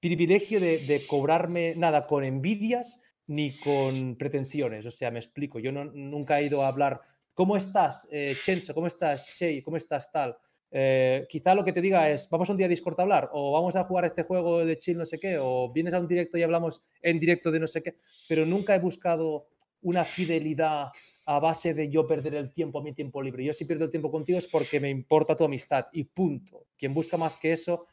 privilegio 0.00 0.60
de, 0.60 1.02
cobrarme 1.08 1.74
nada 1.76 2.06
con 2.06 2.24
envidias 2.24 3.00
ni 3.26 3.56
con 3.58 4.16
pretensiones. 4.16 4.86
O 4.86 4.90
sea, 4.90 5.10
me 5.10 5.18
explico, 5.18 5.58
yo 5.58 5.72
nunca 5.72 6.38
he 6.38 6.44
ido 6.44 6.62
a 6.62 6.68
hablar, 6.68 7.00
¿cómo 7.34 7.56
estás, 7.56 8.08
eh, 8.10 8.36
Chenso? 8.42 8.74
¿Cómo 8.74 8.86
estás, 8.86 9.26
Shay? 9.28 9.62
¿Cómo 9.62 9.76
estás, 9.76 10.10
tal? 10.10 10.36
Eh, 10.70 11.26
quizá 11.28 11.54
lo 11.54 11.64
que 11.64 11.72
te 11.72 11.80
diga 11.80 12.10
es, 12.10 12.28
vamos 12.28 12.48
un 12.50 12.56
día 12.56 12.66
a 12.66 12.68
Discord 12.68 12.98
a 13.00 13.02
hablar, 13.02 13.30
o 13.32 13.52
vamos 13.52 13.74
a 13.76 13.84
jugar 13.84 14.04
este 14.04 14.22
juego 14.22 14.64
de 14.64 14.76
chill 14.76 14.98
no 14.98 15.06
sé 15.06 15.18
qué, 15.18 15.38
o 15.40 15.72
vienes 15.72 15.94
a 15.94 16.00
un 16.00 16.06
directo 16.06 16.36
y 16.36 16.42
hablamos 16.42 16.82
en 17.00 17.18
directo 17.18 17.50
de 17.50 17.60
no 17.60 17.66
sé 17.66 17.82
qué, 17.82 17.96
pero 18.28 18.44
nunca 18.44 18.74
he 18.74 18.78
buscado 18.78 19.48
una 19.82 20.04
fidelidad 20.04 20.88
a 21.26 21.40
base 21.40 21.74
de 21.74 21.88
yo 21.88 22.06
perder 22.06 22.34
el 22.34 22.52
tiempo 22.52 22.80
a 22.80 22.82
mi 22.82 22.92
tiempo 22.92 23.22
libre. 23.22 23.44
Yo 23.44 23.52
si 23.52 23.64
pierdo 23.64 23.84
el 23.84 23.90
tiempo 23.90 24.10
contigo 24.10 24.38
es 24.38 24.46
porque 24.46 24.80
me 24.80 24.90
importa 24.90 25.36
tu 25.36 25.44
amistad 25.44 25.86
y 25.92 26.04
punto. 26.04 26.66
Quien 26.76 26.94
busca 26.94 27.16
más 27.16 27.36
que 27.36 27.52
eso 27.52 27.86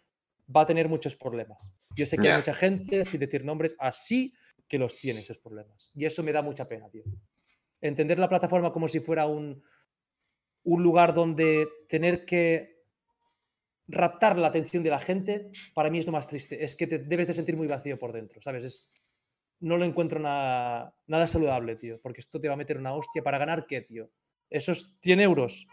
va 0.56 0.62
a 0.62 0.66
tener 0.66 0.90
muchos 0.90 1.16
problemas. 1.16 1.72
Yo 1.96 2.06
sé 2.06 2.18
que 2.18 2.30
hay 2.30 2.38
mucha 2.38 2.54
gente, 2.54 3.04
sin 3.04 3.20
decir 3.20 3.44
nombres, 3.44 3.76
así 3.80 4.34
que 4.68 4.78
los 4.78 4.98
tiene 4.98 5.22
esos 5.22 5.38
problemas. 5.40 5.92
Y 5.94 6.06
eso 6.06 6.24
me 6.24 6.32
da 6.32 6.42
mucha 6.42 6.68
pena, 6.68 6.90
tío. 6.90 7.04
Entender 7.82 8.20
la 8.20 8.30
plataforma 8.30 8.72
como 8.72 8.88
si 8.88 9.00
fuera 9.00 9.26
un, 9.26 9.64
un 10.64 10.84
lugar 10.84 11.14
donde 11.14 11.68
tener 11.88 12.26
que 12.26 12.76
raptar 13.88 14.38
la 14.38 14.48
atención 14.48 14.84
de 14.84 14.90
la 14.90 15.00
gente, 15.00 15.52
para 15.74 15.90
mí 15.90 16.00
es 16.00 16.06
lo 16.06 16.12
más 16.12 16.28
triste. 16.28 16.64
Es 16.64 16.76
que 16.76 16.88
te 16.88 17.00
debes 17.00 17.28
de 17.28 17.34
sentir 17.34 17.56
muy 17.56 17.68
vacío 17.68 18.00
por 18.00 18.14
dentro, 18.14 18.42
¿sabes? 18.42 18.64
Es, 18.64 18.92
no 19.60 19.78
lo 19.78 19.86
encuentro 19.86 20.20
nada, 20.20 20.96
nada 21.08 21.28
saludable, 21.28 21.76
tío, 21.76 22.00
porque 22.02 22.22
esto 22.22 22.40
te 22.40 22.48
va 22.48 22.54
a 22.54 22.58
meter 22.58 22.78
una 22.78 22.94
hostia. 22.94 23.24
¿Para 23.24 23.38
ganar 23.38 23.66
qué, 23.66 23.82
tío? 23.82 24.10
¿Esos 24.50 24.98
100 25.02 25.20
euros? 25.22 25.68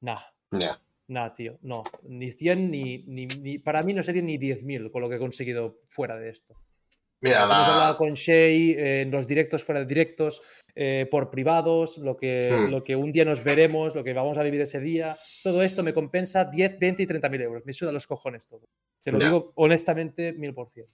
Nah. 0.00 0.20
Nah, 1.08 1.32
tío, 1.32 1.58
no. 1.62 1.84
Ni 2.02 2.30
100 2.32 2.70
ni, 2.70 2.98
ni, 3.06 3.58
Para 3.58 3.82
mí 3.82 3.92
no 3.92 4.02
serían 4.02 4.26
ni 4.26 4.38
10.000 4.38 4.90
con 4.90 5.02
lo 5.02 5.08
que 5.08 5.16
he 5.16 5.20
conseguido 5.20 5.80
fuera 5.88 6.16
de 6.16 6.30
esto. 6.30 6.56
Mira, 7.20 7.44
Hemos 7.44 7.68
hablado 7.68 7.96
con 7.96 8.12
Shay 8.14 8.72
eh, 8.72 9.00
en 9.02 9.10
los 9.10 9.26
directos, 9.26 9.64
fuera 9.64 9.80
de 9.80 9.86
directos, 9.86 10.42
eh, 10.74 11.06
por 11.10 11.30
privados, 11.30 11.96
lo 11.96 12.16
que, 12.16 12.50
hmm. 12.52 12.70
lo 12.70 12.82
que 12.82 12.94
un 12.94 13.10
día 13.10 13.24
nos 13.24 13.42
veremos, 13.42 13.94
lo 13.94 14.04
que 14.04 14.12
vamos 14.12 14.36
a 14.36 14.42
vivir 14.42 14.60
ese 14.60 14.80
día. 14.80 15.16
Todo 15.42 15.62
esto 15.62 15.82
me 15.82 15.94
compensa 15.94 16.44
10, 16.44 16.78
20 16.78 17.02
y 17.02 17.06
30 17.06 17.28
mil 17.30 17.40
euros. 17.42 17.62
Me 17.64 17.72
suda 17.72 17.92
los 17.92 18.06
cojones 18.06 18.46
todo. 18.46 18.68
Te 19.02 19.12
lo 19.12 19.18
digo 19.18 19.52
honestamente, 19.54 20.32
mil 20.34 20.52
por 20.52 20.68
cien. 20.68 20.86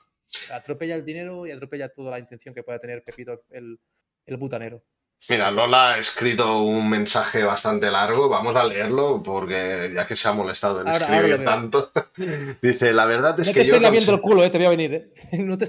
Atropella 0.50 0.94
el 0.94 1.04
dinero 1.04 1.46
y 1.46 1.50
atropella 1.50 1.88
toda 1.90 2.12
la 2.12 2.18
intención 2.18 2.54
que 2.54 2.62
pueda 2.62 2.78
tener 2.78 3.02
Pepito, 3.02 3.34
el, 3.50 3.78
el 4.26 4.36
butanero. 4.36 4.82
Mira, 5.28 5.50
Lola 5.52 5.92
ha 5.92 5.98
escrito 5.98 6.62
un 6.62 6.90
mensaje 6.90 7.44
bastante 7.44 7.90
largo, 7.90 8.28
vamos 8.28 8.56
a 8.56 8.64
leerlo 8.64 9.22
porque 9.22 9.92
ya 9.94 10.06
que 10.06 10.16
se 10.16 10.28
ha 10.28 10.32
molestado 10.32 10.80
en 10.80 10.88
escribir 10.88 11.44
tanto. 11.44 11.92
Dice, 12.62 12.92
la 12.92 13.06
verdad 13.06 13.38
es 13.38 13.46
no 13.46 13.52
que... 13.52 13.60
Te 13.60 13.66
estoy 13.66 13.80
laviendo 13.80 14.14
el 14.14 14.20
culo, 14.20 14.42
eh, 14.42 14.50
te 14.50 14.58
voy 14.58 14.66
a 14.66 14.70
venir. 14.70 14.94
Eh. 14.94 15.12
No 15.38 15.56
te 15.56 15.66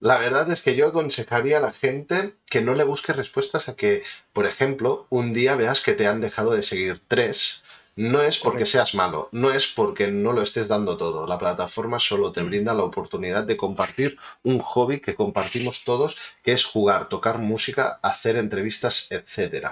La 0.00 0.18
verdad 0.18 0.50
es 0.50 0.62
que 0.62 0.74
yo 0.74 0.88
aconsejaría 0.88 1.58
a 1.58 1.60
la 1.60 1.72
gente 1.72 2.34
que 2.46 2.62
no 2.62 2.74
le 2.74 2.82
busque 2.82 3.12
respuestas 3.12 3.68
a 3.68 3.76
que, 3.76 4.02
por 4.32 4.46
ejemplo, 4.46 5.06
un 5.08 5.32
día 5.32 5.54
veas 5.54 5.82
que 5.82 5.92
te 5.92 6.08
han 6.08 6.20
dejado 6.20 6.52
de 6.52 6.64
seguir 6.64 7.00
tres 7.06 7.62
no 7.96 8.22
es 8.22 8.38
porque 8.38 8.66
seas 8.66 8.94
malo, 8.94 9.28
no 9.32 9.50
es 9.50 9.66
porque 9.66 10.10
no 10.10 10.32
lo 10.32 10.42
estés 10.42 10.68
dando 10.68 10.96
todo. 10.96 11.26
La 11.26 11.38
plataforma 11.38 11.98
solo 11.98 12.32
te 12.32 12.42
brinda 12.42 12.74
la 12.74 12.84
oportunidad 12.84 13.44
de 13.44 13.56
compartir 13.56 14.16
un 14.42 14.60
hobby 14.60 15.00
que 15.00 15.14
compartimos 15.14 15.84
todos, 15.84 16.16
que 16.42 16.52
es 16.52 16.64
jugar, 16.64 17.08
tocar 17.08 17.38
música, 17.38 17.98
hacer 18.02 18.36
entrevistas, 18.36 19.08
etc. 19.10 19.66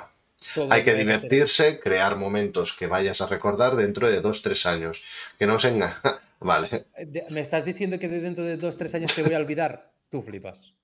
Hay 0.71 0.85
que 0.85 0.95
divertirse, 0.95 1.81
crear 1.81 2.17
momentos 2.17 2.77
que 2.77 2.87
vayas 2.87 3.21
a 3.21 3.27
recordar 3.27 3.77
dentro 3.77 4.09
de 4.09 4.21
dos, 4.21 4.43
tres 4.43 4.67
años. 4.67 5.03
Que 5.39 5.47
no 5.47 5.59
se 5.59 5.69
engañe. 5.69 5.95
vale. 6.41 6.87
Eh, 6.97 7.27
¿Me 7.31 7.41
estás 7.41 7.65
diciendo 7.65 7.99
que 7.99 8.09
dentro 8.09 8.45
de 8.45 8.57
dos, 8.57 8.77
tres 8.77 8.95
años 8.95 9.15
te 9.15 9.23
voy 9.23 9.35
a 9.35 9.39
olvidar? 9.39 9.91
Tú 10.11 10.23
flipas. 10.23 10.75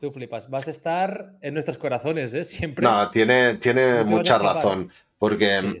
Tú 0.00 0.12
flipas. 0.12 0.48
Vas 0.48 0.68
a 0.68 0.70
estar 0.70 1.36
en 1.40 1.54
nuestros 1.54 1.78
corazones, 1.78 2.34
¿eh? 2.34 2.44
Siempre. 2.44 2.84
No, 2.84 3.10
tiene, 3.10 3.54
tiene 3.54 4.04
mucha 4.04 4.38
razón. 4.38 4.90
Porque 5.18 5.78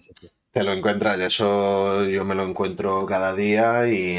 te 0.52 0.62
lo 0.62 0.72
encuentras, 0.72 1.18
eso 1.20 2.04
yo 2.04 2.24
me 2.24 2.34
lo 2.34 2.44
encuentro 2.44 3.06
cada 3.06 3.34
día 3.34 3.88
y 3.88 4.18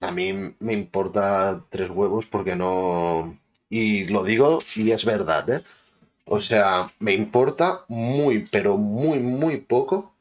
a 0.00 0.10
mí 0.10 0.32
me 0.60 0.72
importa 0.72 1.64
tres 1.70 1.90
huevos 1.90 2.26
porque 2.26 2.56
no... 2.56 3.38
Y 3.70 4.06
lo 4.06 4.24
digo 4.24 4.60
y 4.76 4.92
es 4.92 5.04
verdad, 5.04 5.48
¿eh? 5.50 5.62
O 6.26 6.40
sea, 6.40 6.92
me 7.00 7.14
importa 7.14 7.84
muy, 7.88 8.44
pero 8.50 8.76
muy, 8.78 9.20
muy 9.20 9.58
poco, 9.58 10.14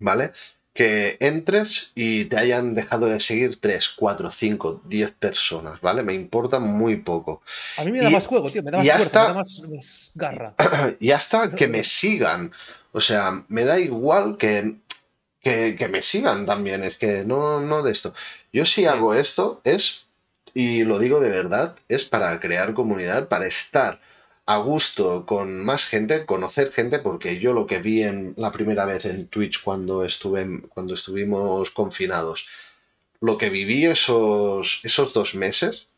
¿vale? 0.00 0.32
Que 0.74 1.16
entres 1.20 1.92
y 1.94 2.24
te 2.26 2.36
hayan 2.36 2.74
dejado 2.74 3.06
de 3.06 3.20
seguir 3.20 3.60
3, 3.60 3.90
4, 3.90 4.30
5, 4.30 4.82
10 4.84 5.10
personas, 5.12 5.80
¿vale? 5.80 6.02
Me 6.02 6.12
importa 6.14 6.58
muy 6.58 6.96
poco. 6.96 7.42
A 7.78 7.84
mí 7.84 7.92
me 7.92 8.02
da 8.02 8.10
más 8.10 8.26
juego, 8.26 8.50
tío, 8.50 8.62
me 8.62 8.72
da 8.72 8.78
más 8.78 8.86
fuerza, 8.86 9.20
me 9.20 9.28
da 9.28 9.34
más, 9.34 10.10
garra. 10.14 10.54
Y 11.00 11.12
hasta 11.12 11.50
que 11.50 11.68
me 11.68 11.84
sigan. 11.84 12.52
O 12.90 13.00
sea, 13.00 13.44
me 13.48 13.64
da 13.64 13.78
igual 13.78 14.36
que, 14.36 14.76
que, 15.40 15.88
me 15.90 16.02
sigan 16.02 16.46
también, 16.46 16.82
es 16.82 16.98
que 16.98 17.24
no, 17.24 17.60
no 17.60 17.82
de 17.82 17.92
esto. 17.92 18.14
Yo 18.52 18.66
si 18.66 18.86
hago 18.86 19.14
esto 19.14 19.60
es, 19.64 20.06
y 20.54 20.84
lo 20.84 20.98
digo 20.98 21.20
de 21.20 21.30
verdad, 21.30 21.76
es 21.88 22.04
para 22.04 22.40
crear 22.40 22.74
comunidad, 22.74 23.28
para 23.28 23.46
estar 23.46 24.00
a 24.46 24.58
gusto 24.58 25.24
con 25.26 25.64
más 25.64 25.86
gente, 25.86 26.26
conocer 26.26 26.70
gente, 26.72 26.98
porque 26.98 27.38
yo 27.38 27.52
lo 27.52 27.66
que 27.66 27.78
vi 27.78 28.02
en 28.02 28.34
la 28.36 28.52
primera 28.52 28.84
vez 28.84 29.06
en 29.06 29.26
Twitch 29.28 29.62
cuando 29.62 30.04
estuve 30.04 30.62
cuando 30.68 30.94
estuvimos 30.94 31.70
confinados, 31.70 32.46
lo 33.20 33.38
que 33.38 33.48
viví 33.48 33.86
esos, 33.86 34.80
esos 34.84 35.14
dos 35.14 35.34
meses, 35.34 35.88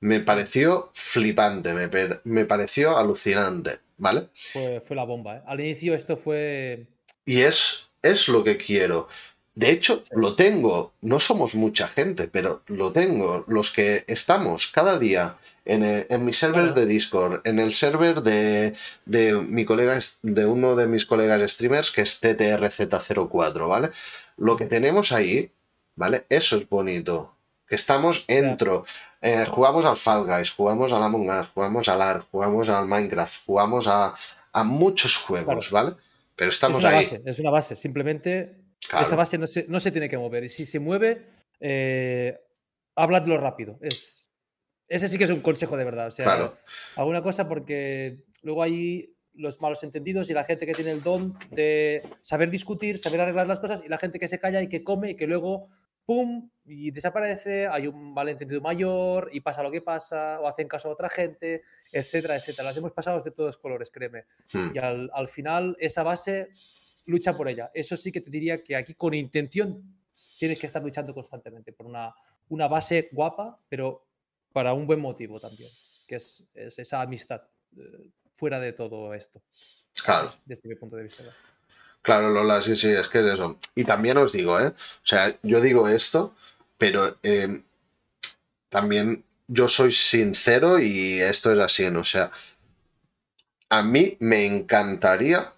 me 0.00 0.18
pareció 0.18 0.90
flipante, 0.94 1.72
me, 1.74 1.88
me 2.24 2.44
pareció 2.44 2.96
alucinante, 2.96 3.78
¿vale? 3.98 4.28
Fue, 4.52 4.96
la 4.96 5.04
bomba, 5.04 5.36
¿eh? 5.36 5.42
Al 5.46 5.60
inicio 5.60 5.94
esto 5.94 6.16
fue... 6.16 6.88
Y 7.24 7.42
es, 7.42 7.88
es 8.02 8.26
lo 8.26 8.42
que 8.42 8.56
quiero. 8.56 9.08
De 9.54 9.70
hecho, 9.70 10.02
lo 10.12 10.34
tengo. 10.34 10.92
No 11.02 11.20
somos 11.20 11.54
mucha 11.54 11.86
gente, 11.86 12.26
pero 12.26 12.62
lo 12.68 12.92
tengo. 12.92 13.44
Los 13.48 13.70
que 13.70 14.04
estamos 14.08 14.68
cada 14.68 14.98
día 14.98 15.36
en, 15.64 15.84
eh, 15.84 16.18
mi 16.18 16.32
server 16.32 16.72
de 16.72 16.86
Discord, 16.86 17.42
en 17.44 17.58
el 17.58 17.74
server 17.74 18.22
de, 18.22 18.74
de, 19.04 19.34
mi 19.34 19.64
colega, 19.66 19.98
de 20.22 20.46
uno 20.46 20.74
de 20.74 20.86
mis 20.86 21.04
colegas 21.04 21.52
streamers, 21.52 21.90
que 21.90 22.00
es 22.00 22.22
TTRZ04, 22.22 23.68
¿vale? 23.68 23.90
Lo 24.38 24.56
que 24.56 24.66
tenemos 24.66 25.12
ahí, 25.12 25.52
¿vale? 25.96 26.24
Eso 26.30 26.56
es 26.56 26.68
bonito. 26.68 27.34
Que 27.68 27.74
estamos 27.74 28.26
dentro. 28.26 28.86
Eh, 29.20 29.44
jugamos 29.46 29.84
al 29.84 29.98
Fall 29.98 30.24
Guys, 30.24 30.50
jugamos 30.50 30.92
al 30.92 31.02
Among 31.02 31.28
Us, 31.28 31.48
jugamos 31.52 31.88
al 31.88 32.00
ARK, 32.00 32.24
jugamos 32.30 32.68
al 32.70 32.86
Minecraft, 32.86 33.44
jugamos 33.46 33.86
a, 33.86 34.14
muchos 34.64 35.16
juegos, 35.16 35.70
¿vale? 35.70 35.92
Pero 36.36 36.48
estamos 36.48 36.78
es 36.78 36.84
una 36.84 36.90
ahí. 36.90 36.96
Base, 36.96 37.22
es 37.24 37.38
una 37.38 37.50
base, 37.50 37.76
simplemente 37.76 38.61
esa 39.00 39.16
base 39.16 39.38
no 39.38 39.46
se, 39.46 39.66
no 39.68 39.80
se, 39.80 39.90
tiene 39.90 40.08
que 40.08 40.18
mover. 40.18 40.44
Y 40.44 40.48
si 40.48 40.66
se 40.66 40.78
mueve, 40.78 41.26
eh, 41.60 42.38
habladlo 42.96 43.38
rápido. 43.38 43.78
Es, 43.80 44.32
ese 44.88 45.08
sí 45.08 45.18
que 45.18 45.24
es 45.24 45.30
un 45.30 45.40
consejo 45.40 45.76
de 45.76 45.84
verdad. 45.84 46.08
O 46.08 46.10
sea, 46.10 46.52
alguna 46.96 47.22
cosa 47.22 47.48
porque 47.48 48.24
luego 48.42 48.62
hay 48.62 49.14
los 49.34 49.60
malos 49.62 49.82
entendidos 49.82 50.28
y 50.28 50.34
la 50.34 50.44
gente 50.44 50.66
que 50.66 50.74
tiene 50.74 50.90
el 50.90 51.02
don 51.02 51.38
de 51.50 52.02
saber 52.20 52.50
discutir, 52.50 52.98
saber 52.98 53.22
arreglar 53.22 53.46
las 53.46 53.60
cosas 53.60 53.82
y 53.84 53.88
la 53.88 53.96
gente 53.98 54.18
que 54.18 54.28
se 54.28 54.38
calla 54.38 54.60
y 54.60 54.68
que 54.68 54.84
come 54.84 55.10
y 55.10 55.16
que 55.16 55.26
luego 55.26 55.70
¡pum! 56.04 56.50
y 56.64 56.90
desaparece, 56.90 57.66
hay 57.66 57.86
un 57.86 58.12
malentendido 58.14 58.60
mayor 58.60 59.30
y 59.32 59.40
pasa 59.40 59.62
lo 59.62 59.70
que 59.70 59.82
pasa, 59.82 60.40
o 60.40 60.46
hacen 60.46 60.68
caso 60.68 60.88
a 60.88 60.92
otra 60.92 61.08
gente, 61.08 61.62
etcétera, 61.92 62.36
etcétera. 62.36 62.68
Las 62.68 62.76
hemos 62.76 62.92
pasado 62.92 63.20
de 63.20 63.30
todos 63.30 63.58
colores, 63.58 63.90
créeme. 63.90 64.26
Hmm. 64.52 64.70
Y 64.74 64.78
al, 64.78 65.28
final, 65.28 65.76
esa 65.80 66.02
base 66.02 66.50
lucha 67.06 67.36
por 67.36 67.48
ella. 67.48 67.70
Eso 67.74 67.96
sí 67.96 68.12
que 68.12 68.20
te 68.20 68.30
diría 68.30 68.62
que 68.62 68.76
aquí 68.76 68.94
con 68.94 69.14
intención 69.14 69.82
tienes 70.38 70.58
que 70.58 70.66
estar 70.66 70.82
luchando 70.82 71.14
constantemente 71.14 71.72
por 71.72 71.86
una, 71.86 72.14
una 72.48 72.68
base 72.68 73.08
guapa, 73.12 73.58
pero 73.68 74.06
para 74.52 74.72
un 74.72 74.86
buen 74.86 75.00
motivo 75.00 75.40
también, 75.40 75.70
que 76.06 76.16
es, 76.16 76.44
esa 76.54 77.00
amistad 77.00 77.42
eh, 77.76 78.10
fuera 78.34 78.58
de 78.60 78.72
todo 78.72 79.14
esto. 79.14 79.42
Claro. 80.04 80.30
Desde 80.44 80.68
mi 80.68 80.74
punto 80.74 80.96
de 80.96 81.04
vista. 81.04 81.24
Claro, 82.02 82.30
Lola, 82.30 82.60
sí, 82.60 82.74
sí, 82.74 82.88
es 82.88 83.08
que 83.08 83.20
es 83.20 83.34
eso. 83.34 83.58
Y 83.74 83.84
también 83.84 84.16
os 84.16 84.32
digo, 84.32 84.58
¿eh? 84.58 84.68
O 84.68 85.06
sea, 85.06 85.38
yo 85.42 85.60
digo 85.60 85.88
esto, 85.88 86.34
pero 86.76 87.16
eh, 87.22 87.62
también 88.68 89.24
yo 89.46 89.68
soy 89.68 89.92
sincero 89.92 90.80
y 90.80 91.20
esto 91.20 91.52
es 91.52 91.58
así, 91.60 91.88
¿no? 91.90 92.00
O 92.00 92.04
sea, 92.04 92.32
a 93.68 93.82
mí 93.82 94.16
me 94.18 94.44
encantaría 94.44 95.52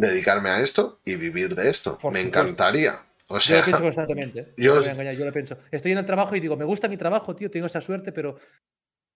dedicarme 0.00 0.50
a 0.50 0.60
esto 0.60 1.00
y 1.04 1.16
vivir 1.16 1.54
de 1.54 1.68
esto. 1.68 1.98
me 2.12 2.20
encantaría. 2.20 3.02
O 3.26 3.40
sea, 3.40 3.56
yo 3.56 3.60
lo 3.60 3.64
pienso 3.66 3.82
constantemente. 3.82 4.54
Yo, 4.56 4.80
yo 4.80 5.24
lo 5.24 5.32
pienso. 5.32 5.58
Estoy 5.70 5.92
en 5.92 5.98
el 5.98 6.06
trabajo 6.06 6.34
y 6.36 6.40
digo, 6.40 6.56
me 6.56 6.64
gusta 6.64 6.88
mi 6.88 6.96
trabajo, 6.96 7.34
tío, 7.34 7.50
tengo 7.50 7.66
esa 7.66 7.80
suerte, 7.80 8.12
pero 8.12 8.36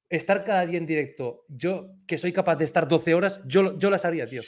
estar 0.09 0.45
cada 0.45 0.67
día 0.67 0.79
en 0.79 0.87
directo, 0.87 1.45
yo 1.49 1.95
que 2.07 2.19
soy 2.19 2.33
capaz 2.33 2.57
de 2.57 2.65
estar 2.65 2.87
12 2.87 3.15
horas, 3.15 3.41
yo, 3.47 3.79
yo 3.79 3.91
las 3.91 4.05
haría, 4.05 4.27
tío. 4.27 4.43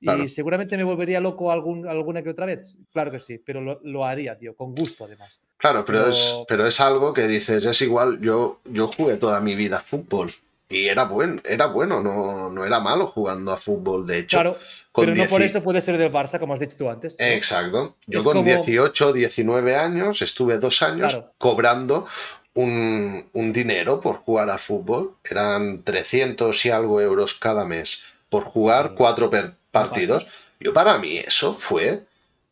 Y 0.00 0.28
seguramente 0.28 0.76
me 0.76 0.82
volvería 0.82 1.18
loco 1.20 1.50
algún, 1.50 1.88
alguna 1.88 2.22
que 2.22 2.30
otra 2.30 2.44
vez. 2.44 2.76
Claro 2.92 3.10
que 3.10 3.20
sí, 3.20 3.38
pero 3.38 3.80
lo, 3.82 4.04
haría, 4.04 4.36
tío, 4.36 4.54
con 4.54 4.74
gusto 4.74 5.04
además. 5.04 5.40
Claro, 5.56 5.84
pero, 5.84 6.08
Es, 6.08 6.42
pero 6.46 6.66
es 6.66 6.78
algo 6.80 7.14
que 7.14 7.26
dices, 7.26 7.64
es 7.64 7.80
igual, 7.80 8.20
yo, 8.20 8.60
yo 8.64 8.88
jugué 8.88 9.16
toda 9.16 9.40
mi 9.40 9.54
vida 9.54 9.80
fútbol 9.80 10.30
y 10.68 10.86
era, 10.86 11.04
buen, 11.04 11.40
era 11.44 11.66
bueno, 11.66 12.00
no, 12.02 12.50
no 12.50 12.64
era 12.64 12.80
malo 12.80 13.06
jugando 13.06 13.52
a 13.52 13.56
fútbol, 13.58 14.06
de 14.06 14.20
hecho. 14.20 14.38
Claro, 14.38 14.58
pero 14.94 15.14
no 15.14 15.26
por 15.26 15.42
eso 15.42 15.62
puede 15.62 15.80
ser 15.80 15.98
del 15.98 16.10
Barça, 16.10 16.38
como 16.38 16.54
has 16.54 16.60
dicho 16.60 16.76
tú 16.76 16.88
antes. 16.88 17.14
Exacto. 17.18 17.96
Yo 18.06 18.24
con 18.24 18.44
18, 18.44 19.12
19 19.12 19.76
años 19.76 20.22
estuve 20.22 20.58
dos 20.58 20.82
años 20.82 21.22
cobrando 21.38 22.06
un, 22.54 23.52
dinero 23.52 24.00
por 24.00 24.16
jugar 24.16 24.50
a 24.50 24.58
fútbol. 24.58 25.16
Eran 25.24 25.82
300 25.82 26.64
y 26.64 26.70
algo 26.70 27.00
euros 27.00 27.34
cada 27.34 27.64
mes 27.64 28.02
por 28.28 28.44
jugar 28.44 28.94
cuatro 28.96 29.30
partidos. 29.70 30.26
Yo 30.60 30.72
para 30.72 30.98
mí 30.98 31.18
eso 31.18 31.52
fue, 31.52 32.04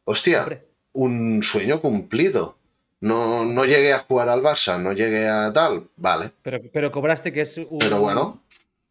hostia, 0.05 0.63
un 0.93 1.43
sueño 1.43 1.81
cumplido. 1.81 2.57
No, 3.03 3.45
no 3.45 3.65
llegué 3.65 3.93
a 3.93 3.99
jugar 3.99 4.29
al 4.29 4.43
Barça, 4.43 4.81
no 4.81 4.93
llegué 4.93 5.29
a 5.29 5.53
tal, 5.53 5.89
vale. 5.97 6.31
Pero, 6.41 6.61
pero 6.73 6.93
cobraste 6.93 7.33
que 7.33 7.41
es 7.41 7.59
un 7.59 7.81
pero 7.81 8.01
bueno, 8.01 8.45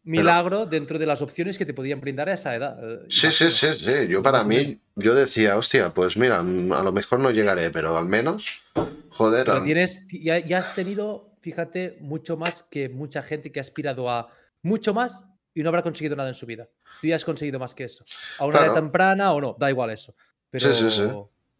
milagro 0.04 0.66
dentro 0.66 0.98
de 0.98 1.06
las 1.06 1.22
opciones 1.22 1.56
que 1.56 1.64
te 1.64 1.72
podían 1.72 2.00
brindar 2.00 2.28
a 2.28 2.34
esa 2.34 2.54
edad. 2.54 2.76
Sí, 3.08 3.32
sí, 3.32 3.50
sí, 3.50 3.68
sí. 3.78 4.08
Yo 4.08 4.22
para 4.22 4.44
mí, 4.44 4.78
yo 4.96 5.14
decía, 5.14 5.56
hostia, 5.56 5.94
pues 5.94 6.18
mira, 6.18 6.40
a 6.40 6.42
lo 6.42 6.92
mejor 6.92 7.20
no 7.20 7.30
llegaré, 7.30 7.70
pero 7.70 7.96
al 7.96 8.04
menos, 8.04 8.62
joder. 9.08 9.46
Pero 9.46 9.62
tienes, 9.62 10.06
ya, 10.12 10.38
ya, 10.38 10.58
has 10.58 10.74
tenido, 10.74 11.34
fíjate, 11.40 11.96
mucho 12.02 12.36
más 12.36 12.62
que 12.62 12.90
mucha 12.90 13.22
gente 13.22 13.50
que 13.50 13.60
ha 13.60 13.62
aspirado 13.62 14.10
a 14.10 14.28
mucho 14.62 14.92
más 14.92 15.26
y 15.54 15.62
no 15.62 15.70
habrá 15.70 15.82
conseguido 15.82 16.16
nada 16.16 16.28
en 16.28 16.34
su 16.34 16.44
vida. 16.44 16.68
Tú 17.00 17.06
ya 17.06 17.16
has 17.16 17.24
conseguido 17.24 17.58
más 17.58 17.74
que 17.74 17.84
eso. 17.84 18.04
A 18.38 18.44
una 18.44 18.60
edad 18.60 18.74
temprana 18.74 19.32
o 19.32 19.40
no, 19.40 19.56
da 19.58 19.70
igual 19.70 19.88
eso. 19.90 20.14
Pero 20.50 20.72
sí, 20.74 20.90
sí, 20.90 20.90
sí. 20.90 21.08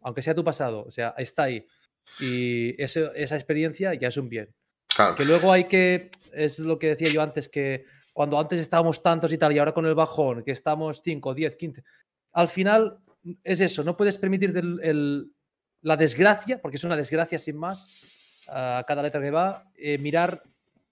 aunque 0.01 0.21
sea 0.21 0.35
tu 0.35 0.43
pasado, 0.43 0.83
o 0.85 0.91
sea, 0.91 1.15
está 1.17 1.43
ahí. 1.43 1.65
Y 2.19 2.81
esa 2.81 3.35
experiencia 3.35 3.93
ya 3.93 4.07
es 4.07 4.17
un 4.17 4.29
bien. 4.29 4.53
Que 5.17 5.25
luego 5.25 5.51
hay 5.51 5.65
que, 5.65 6.11
es 6.33 6.59
lo 6.59 6.77
que 6.77 6.89
decía 6.89 7.09
yo 7.09 7.21
antes, 7.21 7.49
que 7.49 7.85
cuando 8.13 8.39
antes 8.39 8.59
estábamos 8.59 9.01
tantos 9.01 9.33
y 9.33 9.37
tal, 9.37 9.53
y 9.53 9.59
ahora 9.59 9.73
con 9.73 9.85
el 9.85 9.95
bajón, 9.95 10.43
que 10.43 10.51
estamos 10.51 11.01
5, 11.03 11.33
10, 11.33 11.55
15, 11.55 11.83
al 12.33 12.47
final 12.47 12.99
es 13.43 13.61
eso, 13.61 13.83
no 13.83 13.97
puedes 13.97 14.17
permitirte 14.17 14.61
la 15.81 15.97
desgracia, 15.97 16.61
porque 16.61 16.77
es 16.77 16.83
una 16.83 16.95
desgracia 16.95 17.39
sin 17.39 17.57
más, 17.57 18.43
a 18.47 18.83
cada 18.87 19.01
letra 19.01 19.21
que 19.21 19.31
va, 19.31 19.71
eh, 19.75 19.97
mirar 19.97 20.43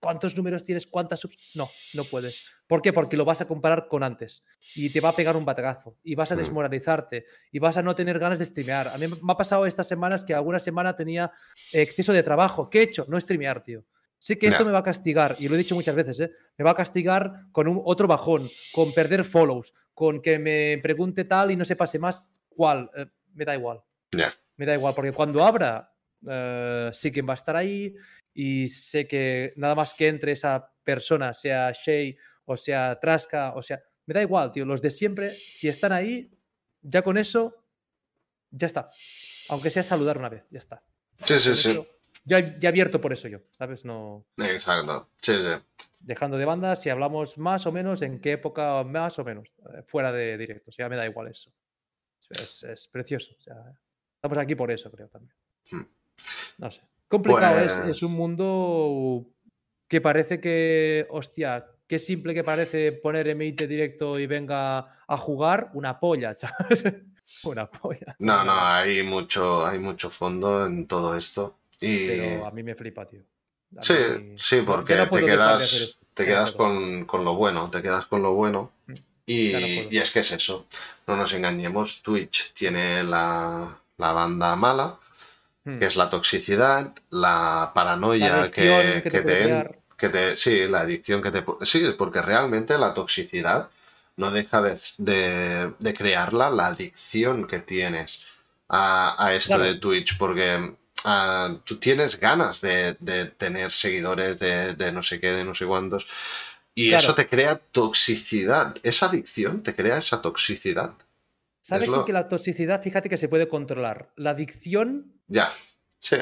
cuántos 0.02 0.36
números 0.36 0.64
tienes, 0.64 0.88
cuántas 0.88 1.22
subs. 1.22 1.52
No, 1.56 1.69
no 1.94 2.03
puedes. 2.03 2.45
¿Por 2.68 2.82
qué? 2.82 2.91
Porque 2.91 3.15
lo 3.15 3.23
vas 3.23 3.40
a 3.41 3.48
comparar 3.48 3.88
con 3.88 4.03
antes 4.03 4.44
y 4.76 4.90
te 4.90 4.99
va 4.99 5.10
a 5.10 5.15
pegar 5.15 5.38
un 5.38 5.45
batacazo 5.45 5.98
y 6.03 6.15
vas 6.15 6.32
a 6.32 6.36
desmoralizarte 6.36 7.26
y 7.52 7.60
vas 7.60 7.78
a 7.78 7.84
no 7.84 7.95
tener 7.95 8.19
ganas 8.19 8.40
de 8.40 8.45
streamear. 8.45 8.90
A 8.90 8.98
mí 8.98 9.07
me 9.07 9.32
ha 9.32 9.38
pasado 9.38 9.65
estas 9.65 9.88
semanas 9.88 10.26
que 10.26 10.34
alguna 10.34 10.60
semana 10.60 10.95
tenía 10.95 11.32
exceso 11.72 12.11
de 12.11 12.23
trabajo. 12.23 12.69
¿Qué 12.69 12.80
he 12.80 12.84
hecho? 12.84 13.06
No 13.07 13.22
streamear, 13.22 13.61
tío. 13.61 13.86
Sé 14.18 14.38
que 14.38 14.45
esto 14.45 14.64
me 14.64 14.72
va 14.72 14.80
a 14.80 14.84
castigar, 14.84 15.36
y 15.40 15.48
lo 15.48 15.56
he 15.56 15.57
dicho 15.57 15.73
muchas 15.73 15.95
veces, 15.95 16.19
¿eh? 16.19 16.32
me 16.56 16.64
va 16.64 16.72
a 16.72 16.76
castigar 16.76 17.32
con 17.52 17.68
un, 17.68 17.82
otro 17.84 18.07
bajón, 18.07 18.48
con 18.72 18.94
perder 18.94 19.23
follows, 19.23 19.73
con 19.95 20.22
que 20.22 20.38
me 20.38 20.78
pregunte 20.78 21.23
tal 21.26 21.49
y 21.49 21.56
no 21.56 21.65
se 21.65 21.76
pase 21.76 21.98
más 21.98 22.22
cuál. 22.48 22.88
Eh, 22.95 23.07
me 23.34 23.45
da 23.45 23.56
igual. 23.56 23.82
Me 24.57 24.65
da 24.68 24.76
igual, 24.76 24.94
porque 24.94 25.11
cuando 25.11 25.44
abra, 25.44 25.91
eh, 26.30 26.91
sí 26.94 27.11
que 27.11 27.23
va 27.23 27.34
a 27.34 27.36
estar 27.36 27.56
ahí 27.56 27.95
y 28.34 28.68
sé 28.68 29.08
que 29.08 29.52
nada 29.58 29.76
más 29.76 29.94
que 29.94 30.08
entre 30.08 30.32
esa 30.34 30.72
persona, 30.84 31.34
sea 31.34 31.72
Shay 31.72 32.18
o 32.45 32.58
sea 32.58 32.99
Traska, 32.99 33.53
o 33.56 33.62
sea, 33.62 33.82
me 34.06 34.14
da 34.14 34.22
igual, 34.22 34.52
tío. 34.52 34.66
Los 34.66 34.82
de 34.82 34.90
siempre, 34.90 35.32
si 35.32 35.68
están 35.68 35.91
ahí, 35.91 36.32
ya 36.82 37.02
con 37.02 37.18
eso, 37.18 37.66
ya 38.49 38.68
está. 38.68 38.90
Aunque 39.49 39.70
sea 39.70 39.84
saludar 39.84 40.18
una 40.18 40.30
vez, 40.30 40.44
ya 40.49 40.60
está. 40.60 40.84
Sí, 41.24 41.40
sí, 41.40 41.56
sí. 41.56 41.88
ya, 42.24 42.58
ya 42.60 42.70
abierto 42.70 42.99
por 42.99 43.14
eso 43.14 43.28
yo, 43.28 43.40
¿sabes? 43.58 43.86
No. 43.86 44.26
Exacto. 44.38 45.10
Sí, 45.22 45.34
sí. 45.34 45.88
Dejando 45.99 46.38
de 46.38 46.45
banda, 46.45 46.76
si 46.76 46.90
hablamos 46.90 47.38
más 47.38 47.66
o 47.68 47.72
menos, 47.72 48.02
en 48.02 48.20
qué 48.20 48.34
época 48.34 48.84
más 48.84 49.20
o 49.20 49.24
menos, 49.24 49.49
eh, 49.74 49.84
fuera 49.86 50.12
de 50.12 50.38
directo. 50.38 50.72
ya 50.78 50.90
me 50.90 50.95
da 50.95 51.06
igual 51.06 51.28
eso. 51.28 51.53
Es, 52.30 52.90
precioso. 52.91 53.36
estamos 54.16 54.38
aquí 54.38 54.56
por 54.56 54.72
eso, 54.72 54.90
creo 54.91 55.10
también. 55.10 55.36
Hmm. 55.70 55.86
No 56.58 56.72
sé. 56.72 56.82
Complicado, 57.12 57.60
es, 57.60 57.74
pues 57.74 58.04
un 58.04 58.14
mundo 58.14 59.26
que 59.90 60.00
parece 60.00 60.40
que, 60.40 61.06
hostia, 61.10 61.66
qué 61.86 62.00
simple 62.00 62.34
que 62.34 62.42
parece 62.42 62.94
poner 62.94 63.28
emite 63.28 63.68
directo 63.68 64.18
y 64.18 64.28
venga 64.28 65.04
a 65.06 65.18
jugar 65.18 65.72
una 65.74 66.00
polla, 66.00 66.38
chaval. 66.38 67.04
una 67.44 67.70
polla. 67.70 68.16
No, 68.20 68.46
no, 68.46 68.54
hay 68.54 69.04
mucho, 69.04 69.66
hay 69.66 69.78
mucho 69.78 70.10
fondo 70.10 70.66
en 70.66 70.88
todo 70.88 71.18
esto. 71.18 71.58
Y... 71.82 72.08
Pero 72.08 72.46
a 72.46 72.52
mí 72.52 72.64
me 72.64 72.76
flipa, 72.76 73.06
tío. 73.06 73.24
sí, 73.82 73.96
sí, 74.38 74.62
porque 74.62 74.96
te 74.96 75.26
quedas, 75.26 76.00
te 76.14 76.26
quedas 76.26 76.54
con, 76.54 77.06
lo 77.12 77.36
bueno, 77.36 77.70
te 77.70 77.82
quedas 77.82 78.06
con 78.06 78.22
lo 78.22 78.36
bueno. 78.36 78.72
Mm, 78.88 78.94
y, 79.26 79.98
es 79.98 80.12
que 80.12 80.22
es 80.22 80.32
eso. 80.32 80.66
No 81.08 81.18
nos 81.18 81.34
engañemos, 81.34 82.02
Twitch 82.04 82.54
tiene 82.54 83.04
la, 83.04 83.78
la 83.98 84.14
banda 84.14 84.56
mala 84.56 84.98
Hmm. 85.64 85.78
que 85.78 85.86
es 85.86 85.96
la 85.96 86.10
toxicidad, 86.10 86.94
la 87.12 87.72
paranoia 87.76 88.50
que, 88.50 89.02
que, 89.04 89.22
te, 89.22 89.80
que, 89.96 90.10
te, 90.10 90.36
Sí, 90.36 90.68
la 90.68 90.82
adicción 90.82 91.22
que 91.22 91.30
te... 91.30 91.46
Sí, 91.64 91.94
porque 91.96 92.22
realmente 92.22 92.80
la 92.80 92.96
toxicidad 92.96 93.70
no 94.18 94.32
deja 94.32 94.62
de, 94.62 95.72
de, 95.78 95.94
crearla 95.94 96.50
la 96.50 96.68
adicción 96.68 97.46
que 97.46 97.60
tienes 97.60 98.26
a, 98.70 99.24
a 99.24 99.36
esto 99.36 99.60
de 99.60 99.76
Twitch, 99.76 100.18
porque 100.18 100.74
ah, 101.06 101.56
tú 101.64 101.78
tienes 101.78 102.20
ganas 102.20 102.62
de, 102.62 102.98
de 103.00 103.26
tener 103.26 103.72
seguidores 103.72 104.40
de, 104.40 104.74
de, 104.74 104.92
no 104.92 105.04
sé 105.04 105.20
qué, 105.20 105.32
de 105.32 105.44
no 105.44 105.54
sé 105.54 105.68
cuántos, 105.68 106.08
y 106.74 106.94
eso 106.94 107.14
te 107.14 107.28
crea 107.28 107.58
toxicidad. 107.58 108.76
Esa 108.82 109.08
adicción 109.08 109.62
te 109.62 109.76
crea 109.76 109.98
esa 109.98 110.22
toxicidad. 110.22 110.94
¿Sabes 111.62 111.92
tú 111.92 112.06
que 112.06 112.14
la 112.14 112.28
toxicidad, 112.28 112.82
fíjate 112.82 113.08
que 113.08 113.18
se 113.18 113.30
puede 113.30 113.48
controlar? 113.48 114.12
La 114.16 114.32
adicción. 114.32 115.14
Ya, 115.28 115.50
sí, 116.00 116.18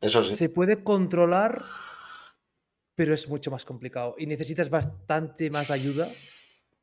eso 0.00 0.24
sí. 0.24 0.34
Se 0.34 0.48
puede 0.48 0.82
controlar, 0.82 1.64
pero 2.96 3.14
es 3.14 3.28
mucho 3.28 3.52
más 3.52 3.64
complicado. 3.64 4.16
Y 4.18 4.26
necesitas 4.26 4.68
bastante 4.68 5.48
más 5.48 5.70
ayuda 5.70 6.08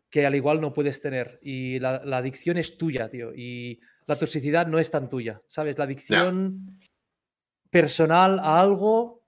que 0.10 0.26
al 0.26 0.36
igual 0.36 0.62
no 0.62 0.74
puedes 0.74 1.02
tener. 1.02 1.38
Y 1.42 1.80
la, 1.80 1.96
adicción 1.96 2.58
es 2.58 2.78
tuya, 2.78 3.10
tío. 3.10 3.34
Y 3.36 3.82
la 4.06 4.18
toxicidad 4.18 4.68
no 4.68 4.80
es 4.80 4.90
tan 4.90 5.10
tuya, 5.10 5.42
¿sabes? 5.46 5.78
La 5.78 5.84
adicción 5.84 6.80
personal 7.70 8.40
a 8.40 8.62
algo. 8.62 9.26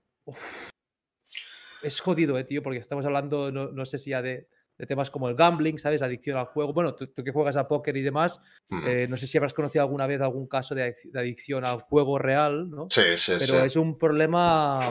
es 1.82 2.00
jodido, 2.00 2.38
eh, 2.38 2.44
tío, 2.44 2.62
porque 2.62 2.78
estamos 2.78 3.04
hablando, 3.04 3.52
no 3.52 3.84
sé 3.84 3.98
si 3.98 4.10
ya 4.10 4.22
de 4.22 4.48
de 4.80 4.86
temas 4.86 5.10
como 5.10 5.28
el 5.28 5.34
gambling, 5.36 5.78
¿sabes? 5.78 6.00
Adicción 6.00 6.38
al 6.38 6.46
juego. 6.46 6.72
Bueno, 6.72 6.94
tú, 6.94 7.06
que 7.22 7.30
juegas 7.30 7.56
a 7.56 7.68
póker 7.68 7.96
y 7.98 8.02
demás, 8.02 8.40
mm. 8.70 8.86
eh, 8.86 9.06
no 9.08 9.18
sé 9.18 9.26
si 9.26 9.36
habrás 9.36 9.52
conocido 9.52 9.84
alguna 9.84 10.06
vez 10.06 10.22
algún 10.22 10.48
caso 10.48 10.74
de, 10.74 10.94
adicción 11.14 11.66
al 11.66 11.82
juego 11.82 12.18
real, 12.18 12.70
¿no? 12.70 12.88
Sí, 12.90 13.16
sí, 13.16 13.34
Pero 13.38 13.62
es 13.62 13.76
un 13.76 13.98
problema 13.98 14.90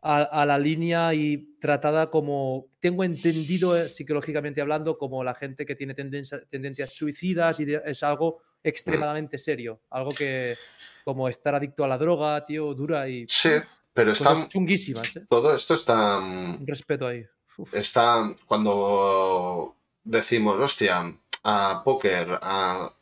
a, 0.00 0.46
la 0.46 0.58
línea 0.58 1.12
y 1.12 1.56
tratada 1.60 2.10
como, 2.10 2.68
tengo 2.80 3.04
entendido 3.04 3.76
eh, 3.76 3.90
psicológicamente 3.90 4.62
hablando, 4.62 4.96
como 4.96 5.22
la 5.22 5.34
gente 5.34 5.66
que 5.66 5.76
tiene 5.76 5.94
tendencias 5.94 6.94
suicidas 6.94 7.60
y 7.60 7.66
es 7.84 8.02
algo 8.02 8.40
extremadamente 8.62 9.36
serio. 9.36 9.82
Algo 9.90 10.14
que, 10.14 10.56
como 11.04 11.28
estar 11.28 11.54
adicto 11.54 11.84
a 11.84 11.88
la 11.88 11.98
droga, 11.98 12.42
tío, 12.42 12.72
dura 12.72 13.06
y... 13.06 13.26
Sí, 13.28 13.50
pero 13.94 14.12
está... 14.12 14.46
chunguísimas. 14.48 15.16
¿eh? 15.16 15.24
Todo 15.28 15.54
esto 15.54 15.74
está... 15.74 16.20
Mm, 16.20 16.66
respeto 16.66 17.06
ahí 17.06 17.24
está 17.72 18.34
cuando 18.46 19.76
decimos, 20.02 20.58
hostia, 20.58 21.16
a 21.44 21.82
póker, 21.84 22.38
a 22.42 22.92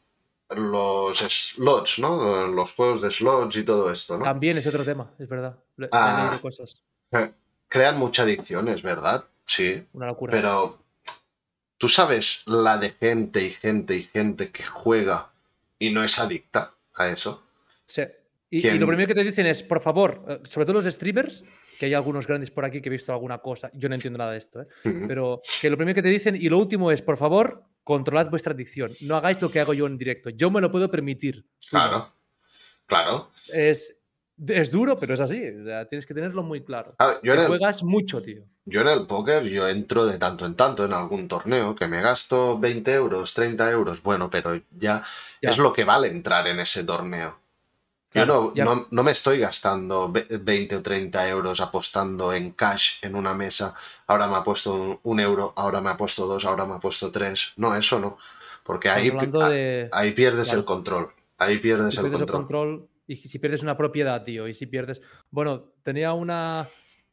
los 0.50 1.18
slots, 1.18 1.98
¿no? 1.98 2.46
Los 2.48 2.74
juegos 2.74 3.02
de 3.02 3.10
slots 3.10 3.56
y 3.56 3.64
todo 3.64 3.90
esto, 3.90 4.18
¿no? 4.18 4.24
También 4.24 4.58
es 4.58 4.66
otro 4.66 4.84
tema, 4.84 5.10
es 5.18 5.28
verdad. 5.28 5.58
Ah, 5.92 6.38
cosas. 6.42 6.82
Eh, 7.12 7.32
crean 7.68 7.98
mucha 7.98 8.22
adicción, 8.22 8.68
es 8.68 8.82
verdad, 8.82 9.24
sí. 9.46 9.86
Una 9.92 10.06
locura. 10.06 10.32
Pero 10.32 10.78
tú 11.78 11.88
sabes 11.88 12.44
la 12.46 12.78
de 12.78 12.90
gente 12.90 13.44
y 13.44 13.50
gente 13.50 13.96
y 13.96 14.02
gente 14.02 14.50
que 14.50 14.64
juega 14.64 15.30
y 15.78 15.90
no 15.90 16.04
es 16.04 16.18
adicta 16.18 16.74
a 16.94 17.08
eso. 17.08 17.42
Sí. 17.86 18.02
Y, 18.54 18.68
y, 18.68 18.78
lo 18.78 18.86
primero 18.86 19.08
que 19.08 19.14
te 19.14 19.24
dicen 19.24 19.46
es, 19.46 19.62
por 19.62 19.80
favor, 19.80 20.24
eh, 20.28 20.40
sobre 20.44 20.66
todo 20.66 20.74
los 20.74 20.84
streamers, 20.84 21.42
que 21.80 21.86
hay 21.86 21.94
algunos 21.94 22.26
grandes 22.26 22.50
por 22.50 22.64
aquí 22.66 22.82
que 22.82 22.90
he 22.90 22.92
visto 22.92 23.10
alguna 23.12 23.38
cosa, 23.38 23.70
yo 23.72 23.88
no 23.88 23.94
entiendo 23.94 24.18
nada 24.18 24.32
de 24.32 24.38
esto, 24.38 24.60
¿eh? 24.60 24.66
pero 25.08 25.40
que 25.60 25.70
lo 25.70 25.76
primero 25.78 25.94
que 25.94 26.02
te 26.02 26.08
dicen 26.10 26.36
y 26.36 26.48
lo 26.50 26.58
último 26.58 26.90
es, 26.92 27.00
por 27.00 27.16
favor, 27.16 27.64
controlad 27.82 28.28
vuestra 28.28 28.52
adicción, 28.52 28.90
no 29.00 29.16
hagáis 29.16 29.40
lo 29.40 29.50
que 29.50 29.58
hago 29.60 29.72
yo 29.72 29.86
en 29.86 29.96
directo, 29.96 30.28
yo 30.30 30.50
me 30.50 30.60
lo 30.60 30.70
puedo 30.70 30.90
permitir. 30.90 31.46
Claro, 31.70 32.14
claro. 32.86 33.30
Es, 33.52 33.98
Es 34.46 34.70
duro, 34.70 34.98
pero 34.98 35.14
es 35.14 35.20
así. 35.20 35.40
O 35.48 35.64
sea, 35.64 35.86
tienes 35.88 36.04
que 36.04 36.14
tenerlo 36.14 36.42
muy 36.42 36.64
claro. 36.64 36.94
Ah, 36.98 37.20
yo 37.22 37.32
el- 37.34 37.46
juegas 37.46 37.82
mucho, 37.84 38.20
tío. 38.20 38.44
Yo 38.64 38.80
en 38.80 38.88
el 38.88 39.06
póker, 39.06 39.44
yo 39.44 39.68
entro 39.68 40.04
de 40.06 40.18
tanto 40.18 40.46
en 40.46 40.54
tanto 40.56 40.84
en 40.84 40.92
algún 40.92 41.26
torneo 41.28 41.74
que 41.74 41.86
me 41.86 42.00
gasto 42.00 42.58
20 42.58 42.92
euros, 42.92 43.34
30 43.34 43.70
euros, 43.70 44.02
bueno, 44.02 44.28
pero 44.30 44.56
ya, 44.78 45.04
Ya. 45.40 45.50
es 45.50 45.58
lo 45.58 45.72
que 45.72 45.84
vale 45.84 46.08
entrar 46.08 46.46
en 46.48 46.60
ese 46.60 46.82
torneo. 46.84 47.38
Yo 48.14 48.26
no, 48.26 48.52
no, 48.54 48.86
no 48.90 49.02
me 49.02 49.12
estoy 49.12 49.38
gastando 49.38 50.10
ve- 50.12 50.26
20 50.28 50.76
o 50.76 50.82
30 50.82 51.26
euros 51.28 51.60
apostando 51.60 52.32
en 52.34 52.52
cash 52.52 52.98
en 53.02 53.14
una 53.14 53.32
mesa. 53.34 53.74
Ahora 54.06 54.26
me 54.28 54.36
ha 54.36 54.44
puesto 54.44 54.74
un, 54.74 55.00
un 55.02 55.20
euro, 55.20 55.52
ahora 55.56 55.80
me 55.80 55.90
ha 55.90 55.96
puesto 55.96 56.26
dos, 56.26 56.44
ahora 56.44 56.66
me 56.66 56.74
ha 56.74 56.78
puesto 56.78 57.10
tres. 57.10 57.54
No, 57.56 57.74
eso 57.74 57.98
no. 57.98 58.18
Porque 58.64 58.88
ahí, 58.90 59.10
de. 59.10 59.88
ahí 59.92 60.12
pierdes 60.12 60.48
Claro. 60.48 60.60
el 60.60 60.64
control. 60.64 61.12
Ahí 61.38 61.58
pierdes 61.58 61.94
si 61.94 62.00
el 62.00 62.02
pierdes 62.02 62.20
el 62.20 62.26
control. 62.26 62.68
control 62.78 62.88
y 63.06 63.16
si 63.16 63.38
pierdes 63.38 63.62
una 63.62 63.76
propiedad, 63.76 64.22
tío, 64.22 64.46
y 64.46 64.54
si 64.54 64.66
pierdes... 64.66 65.00
Bueno, 65.30 65.72
tenía 65.82 66.12
una... 66.12 66.66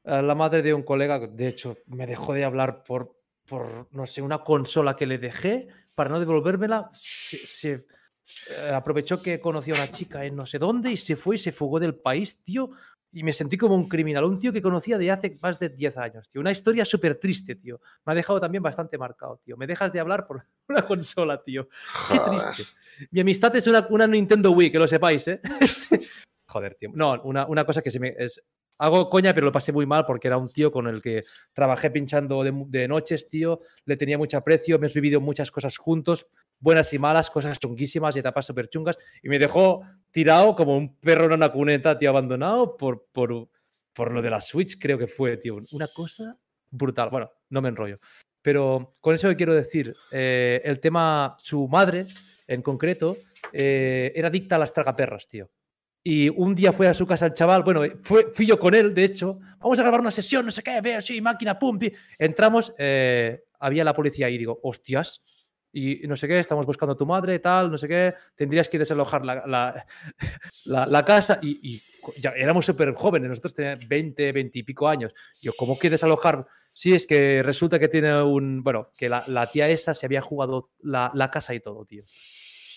eh, 0.04 0.22
La 0.22 0.36
madre 0.36 0.62
de 0.62 0.74
un 0.74 0.84
colega, 0.84 1.20
de 1.20 1.48
hecho, 1.48 1.78
me 1.88 2.06
dejó 2.06 2.34
de 2.34 2.44
hablar 2.46 2.84
por, 2.84 3.16
por 3.48 3.88
no 3.92 4.06
sé, 4.06 4.22
una 4.22 4.40
consola 4.44 4.96
que 4.96 5.08
le 5.08 5.18
dejé 5.18 5.68
para 5.96 6.10
no 6.12 6.20
devolvérmela. 6.20 6.92
Se, 6.94 7.38
se, 7.38 7.86
eh, 8.50 8.72
aprovechó 8.74 9.22
que 9.22 9.40
conocía 9.40 9.74
a 9.76 9.78
una 9.78 9.92
chica 9.92 10.26
en 10.26 10.36
no 10.36 10.46
sé 10.46 10.60
dónde 10.60 10.92
y 10.92 10.98
se 10.98 11.16
fue 11.16 11.36
y 11.36 11.38
se 11.38 11.52
fugó 11.52 11.80
del 11.80 11.96
país, 11.96 12.44
tío. 12.44 12.72
Y 13.12 13.24
me 13.24 13.34
sentí 13.34 13.58
como 13.58 13.74
un 13.74 13.88
criminal, 13.88 14.24
un 14.24 14.38
tío 14.38 14.54
que 14.54 14.62
conocía 14.62 14.98
de 15.00 15.10
hace 15.10 15.38
más 15.42 15.58
de 15.58 15.70
10 15.70 15.98
años, 15.98 16.30
tío. 16.30 16.42
Una 16.42 16.52
historia 16.52 16.86
súper 16.86 17.16
triste, 17.16 17.56
tío. 17.56 17.82
Me 18.06 18.14
ha 18.14 18.16
dejado 18.16 18.40
también 18.40 18.62
bastante 18.62 19.00
marcado, 19.00 19.40
tío. 19.44 19.58
Me 19.58 19.66
dejas 19.66 19.92
de 19.94 20.00
hablar 20.00 20.28
por 20.28 20.44
una 20.70 20.86
consola, 20.86 21.42
tío. 21.42 21.68
Qué 22.12 22.20
triste. 22.20 22.64
Mi 23.10 23.22
amistad 23.22 23.56
es 23.56 23.66
una, 23.66 23.88
una 23.90 24.06
Nintendo 24.06 24.52
Wii, 24.52 24.72
que 24.72 24.80
lo 24.80 24.88
sepáis, 24.88 25.28
¿eh? 25.28 25.42
Joder, 26.46 26.76
tío. 26.76 26.92
No, 26.94 27.20
una, 27.24 27.48
una 27.48 27.66
cosa 27.66 27.82
que 27.82 27.92
se 27.92 28.00
me. 28.00 28.14
Es, 28.18 28.44
hago 28.80 29.10
coña, 29.10 29.34
pero 29.34 29.46
lo 29.46 29.52
pasé 29.52 29.72
muy 29.72 29.86
mal 29.86 30.06
porque 30.06 30.28
era 30.28 30.38
un 30.38 30.50
tío 30.50 30.72
con 30.72 30.88
el 30.88 31.02
que 31.02 31.24
trabajé 31.54 31.92
pinchando 31.92 32.44
de, 32.44 32.88
noches, 32.88 33.28
tío. 33.28 33.60
Le 33.86 33.98
tenía 33.98 34.18
mucho 34.18 34.38
aprecio, 34.38 34.78
hemos 34.78 34.94
vivido 34.94 35.22
muchas 35.22 35.52
cosas 35.52 35.78
juntos, 35.78 36.28
buenas 36.60 36.92
y 36.94 37.00
malas, 37.00 37.30
cosas 37.30 37.60
chunguísimas 37.60 38.16
y 38.16 38.20
etapas 38.20 38.46
súper 38.46 38.70
chungas. 38.70 38.98
Y 39.22 39.30
me 39.30 39.38
dejó 39.38 39.82
tirado 40.12 40.56
como 40.56 40.76
un 40.76 40.96
perro 40.96 41.26
en 41.26 41.34
una 41.34 41.52
cuneta, 41.52 41.98
tío, 41.98 42.10
abandonado 42.10 42.78
por, 42.78 43.06
por, 43.12 43.50
por 43.94 44.12
lo 44.12 44.22
de 44.22 44.30
la 44.30 44.42
Switch, 44.42 44.80
creo 44.80 44.98
que 44.98 45.08
fue, 45.08 45.38
tío. 45.38 45.58
Una 45.72 45.88
cosa 45.88 46.38
brutal. 46.72 47.10
Bueno, 47.10 47.32
no 47.50 47.62
me 47.62 47.70
enrollo. 47.70 48.00
Pero 48.42 48.92
con 49.02 49.14
eso 49.14 49.28
que 49.28 49.36
quiero 49.36 49.54
decir, 49.54 49.94
eh, 50.12 50.62
el 50.64 50.80
tema, 50.80 51.36
su 51.38 51.68
madre 51.68 52.08
en 52.48 52.62
concreto, 52.62 53.18
eh, 53.52 54.14
era 54.16 54.30
adicta 54.30 54.56
a 54.56 54.60
las 54.60 54.72
tragaperras, 54.72 55.28
tío. 55.28 55.50
Y 56.04 56.30
un 56.30 56.56
día 56.56 56.72
fue 56.72 56.88
a 56.88 56.94
su 56.94 57.06
casa 57.06 57.26
el 57.26 57.34
chaval, 57.34 57.64
bueno, 57.64 57.82
fue, 58.02 58.32
fui 58.32 58.46
yo 58.46 58.58
con 58.58 58.74
él, 58.74 58.94
de 58.94 59.04
hecho, 59.04 59.40
vamos 59.60 59.78
a 59.80 59.82
grabar 59.82 60.00
una 60.00 60.12
sesión, 60.12 60.46
no 60.46 60.52
sé 60.52 60.64
qué, 60.64 60.80
veo, 60.82 61.02
sí, 61.02 61.20
máquina, 61.22 61.60
pum, 61.60 61.78
pi. 61.78 61.92
Entramos, 62.18 62.74
eh, 62.78 63.44
había 63.60 63.84
la 63.84 63.94
policía 63.94 64.28
ahí, 64.28 64.38
digo, 64.38 64.60
hostias, 64.64 65.24
y 65.72 65.98
no 66.08 66.16
sé 66.18 66.28
qué, 66.28 66.40
estamos 66.40 66.66
buscando 66.66 66.94
a 66.94 66.98
tu 66.98 67.06
madre, 67.06 67.38
tal, 67.40 67.70
no 67.70 67.78
sé 67.78 67.88
qué, 67.88 68.14
tendrías 68.36 68.70
que 68.70 68.80
desalojar 68.80 69.24
la, 69.26 69.44
la, 69.46 69.86
la- 70.88 71.06
casa 71.06 71.38
y, 71.42 71.76
y 71.76 71.82
éramos 72.36 72.66
súper 72.66 72.94
jóvenes, 72.96 73.30
nosotros 73.30 73.54
teníamos 73.54 73.88
20, 73.88 74.32
20 74.32 74.58
y 74.60 74.64
pico 74.64 74.88
años. 74.88 75.14
Yo, 75.42 75.52
¿cómo 75.58 75.78
que 75.78 75.90
desalojar? 75.90 76.48
Sí, 76.72 76.94
es 76.96 77.06
que 77.06 77.44
resulta 77.44 77.78
que 77.78 77.88
tiene 77.90 78.22
un, 78.24 78.64
bueno, 78.64 78.90
que 78.98 79.10
la, 79.10 79.50
tía 79.52 79.68
esa 79.70 79.94
se 79.94 80.06
había 80.06 80.22
jugado 80.22 80.72
la 80.82 81.30
casa 81.32 81.54
y 81.54 81.60
todo, 81.60 81.86
tío. 81.86 82.04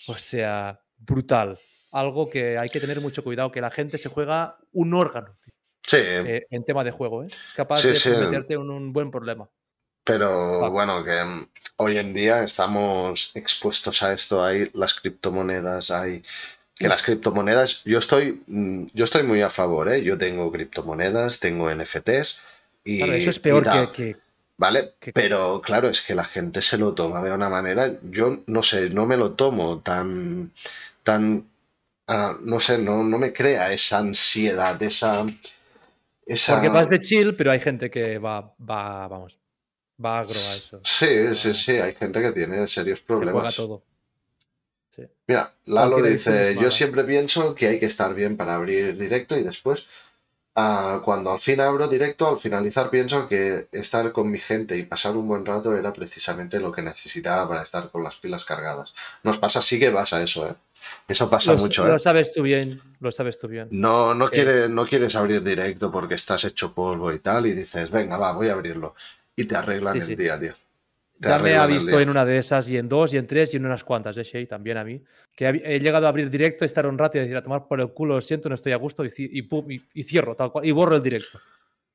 O 0.07 0.15
sea, 0.15 0.79
brutal. 0.97 1.57
Algo 1.93 2.29
que 2.29 2.57
hay 2.57 2.69
que 2.69 2.79
tener 2.79 2.99
mucho 3.01 3.23
cuidado, 3.23 3.51
que 3.51 3.61
la 3.61 3.71
gente 3.71 3.97
se 3.97 4.09
juega 4.09 4.57
un 4.71 4.93
órgano 4.93 5.33
Sí, 5.85 5.97
eh, 5.97 6.45
en 6.49 6.63
tema 6.65 6.83
de 6.83 6.91
juego, 6.91 7.23
¿eh? 7.23 7.27
Es 7.27 7.53
capaz 7.53 7.81
Sí, 7.81 7.89
de 7.89 7.93
sí. 7.95 8.09
meterte 8.09 8.53
en 8.55 8.69
un 8.69 8.91
buen 8.93 9.11
problema. 9.11 9.47
Pero 10.03 10.69
bueno, 10.71 11.03
que 11.03 11.23
mm, 11.23 11.47
hoy 11.77 11.97
en 11.97 12.13
día 12.13 12.43
estamos 12.43 13.31
expuestos 13.35 14.03
a 14.03 14.13
esto, 14.13 14.43
hay 14.43 14.69
las 14.73 14.93
criptomonedas, 14.93 15.91
hay 15.91 16.23
que 16.75 16.87
las 16.87 17.03
criptomonedas, 17.03 17.83
yo 17.85 17.99
estoy, 17.99 18.41
mm, 18.47 18.87
yo 18.93 19.03
estoy 19.05 19.23
muy 19.23 19.41
a 19.41 19.49
favor, 19.49 19.89
¿eh? 19.89 20.03
Yo 20.03 20.17
tengo 20.17 20.51
criptomonedas, 20.51 21.39
tengo 21.39 21.69
NFTs 21.69 22.39
y, 22.83 22.97
Claro, 22.97 23.13
eso 23.13 23.29
es 23.29 23.39
peor 23.39 23.91
que, 23.93 24.17
¿vale? 24.57 24.93
que- 24.99 25.13
Pero 25.13 25.61
claro, 25.61 25.87
es 25.89 26.01
que 26.01 26.15
la 26.15 26.25
gente 26.25 26.61
se 26.61 26.77
lo 26.77 26.93
toma 26.93 27.23
de 27.23 27.31
una 27.31 27.49
manera, 27.49 27.91
yo 28.03 28.39
no 28.47 28.63
sé, 28.63 28.89
no 28.89 29.05
me 29.05 29.15
lo 29.17 29.33
tomo 29.33 29.79
tan, 29.79 30.51
tan, 31.03 31.45
ah, 32.07 32.37
no 32.41 32.59
sé, 32.59 32.77
no, 32.77 33.03
no 33.03 33.17
me 33.17 33.33
crea 33.33 33.71
esa 33.71 33.99
ansiedad, 33.99 34.81
esa, 34.81 35.25
esa... 36.25 36.53
Porque 36.53 36.69
vas 36.69 36.89
de 36.89 36.99
chill, 36.99 37.35
pero 37.35 37.51
hay 37.51 37.59
gente 37.59 37.89
que 37.89 38.17
va, 38.17 38.41
va 38.59 39.07
vamos, 39.07 39.39
va 40.03 40.19
agro 40.19 40.31
a 40.31 40.55
eso. 40.55 40.81
Sí, 40.83 41.35
sí, 41.35 41.53
sí, 41.53 41.71
hay 41.73 41.93
gente 41.95 42.21
que 42.21 42.31
tiene 42.31 42.67
serios 42.67 42.99
Se 42.99 43.05
juega 43.05 43.21
problemas. 43.21 43.55
todo. 43.55 43.83
Sí. 44.89 45.03
Mira, 45.27 45.53
Lalo 45.65 46.01
dice, 46.01 46.55
yo 46.55 46.69
siempre 46.69 47.03
pienso 47.03 47.55
que 47.55 47.67
hay 47.67 47.79
que 47.79 47.87
estar 47.87 48.13
bien 48.13 48.37
para 48.37 48.55
abrir 48.55 48.97
directo 48.97 49.37
y 49.37 49.43
después, 49.43 49.87
ah, 50.55 51.01
cuando 51.03 51.31
al 51.31 51.39
fin 51.39 51.59
abro 51.61 51.87
directo, 51.87 52.27
al 52.27 52.39
finalizar 52.39 52.89
pienso 52.89 53.27
que 53.27 53.67
estar 53.71 54.11
con 54.11 54.29
mi 54.31 54.39
gente 54.39 54.77
y 54.77 54.83
pasar 54.83 55.15
un 55.17 55.27
buen 55.27 55.45
rato 55.45 55.75
era 55.75 55.93
precisamente 55.93 56.59
lo 56.59 56.71
que 56.71 56.81
necesitaba 56.81 57.47
para 57.47 57.63
estar 57.63 57.89
con 57.89 58.03
las 58.03 58.15
pilas 58.17 58.45
cargadas. 58.45 58.93
Nos 59.23 59.37
pasa, 59.37 59.61
sí 59.61 59.79
que 59.79 59.91
pasa 59.91 60.21
eso, 60.21 60.47
¿eh? 60.49 60.55
Eso 61.07 61.29
pasa 61.29 61.53
Lo, 61.53 61.59
mucho, 61.59 61.87
lo 61.87 61.95
¿eh? 61.95 61.99
sabes 61.99 62.31
tú 62.33 62.41
bien, 62.43 62.79
lo 62.99 63.11
sabes 63.11 63.39
tú 63.39 63.47
bien. 63.47 63.67
No, 63.71 64.13
no, 64.13 64.27
Sí. 64.27 64.33
quiere- 64.33 64.67
no 64.69 64.85
quieres 64.85 65.15
abrir 65.15 65.43
directo 65.43 65.91
porque 65.91 66.15
estás 66.15 66.43
hecho 66.43 66.73
polvo 66.73 67.11
y 67.13 67.19
tal 67.19 67.45
y 67.45 67.53
dices, 67.53 67.89
venga, 67.89 68.17
va, 68.17 68.33
voy 68.33 68.49
a 68.49 68.53
abrirlo. 68.53 68.95
Y 69.35 69.45
te 69.45 69.55
arreglan 69.55 69.93
Sí, 69.93 69.99
el 69.99 70.05
sí. 70.05 70.15
día, 70.15 70.39
tío. 70.39 70.53
Ya 71.23 71.39
me 71.39 71.55
ha 71.55 71.65
visto 71.65 71.99
en 71.99 72.09
una 72.09 72.25
de 72.25 72.37
esas 72.37 72.67
y 72.69 72.77
en 72.77 72.87
dos 72.89 73.13
y 73.13 73.17
en 73.17 73.25
tres 73.27 73.53
y 73.53 73.57
en 73.57 73.65
unas 73.65 73.83
cuantas, 73.83 74.15
de 74.15 74.23
Shea 74.23 74.45
también 74.47 74.77
a 74.77 74.83
mí. 74.83 75.01
Que 75.35 75.47
he 75.63 75.79
llegado 75.79 76.05
a 76.05 76.09
abrir 76.09 76.29
directo, 76.29 76.65
estar 76.65 76.85
un 76.85 76.97
rato 76.97 77.17
y 77.17 77.21
decir 77.21 77.37
a 77.37 77.41
tomar 77.43 77.67
por 77.67 77.79
el 77.81 77.89
culo, 77.93 78.15
lo 78.15 78.21
siento, 78.21 78.49
no 78.49 78.55
estoy 78.55 78.71
a 78.73 78.77
gusto 78.77 79.03
y, 79.05 79.09
y, 79.17 79.41
pum, 79.43 79.69
y, 79.71 79.81
y 79.93 80.03
cierro 80.03 80.35
tal 80.35 80.51
cual 80.51 80.65
y 80.65 80.71
borro 80.71 80.95
el 80.95 81.01
directo. 81.01 81.39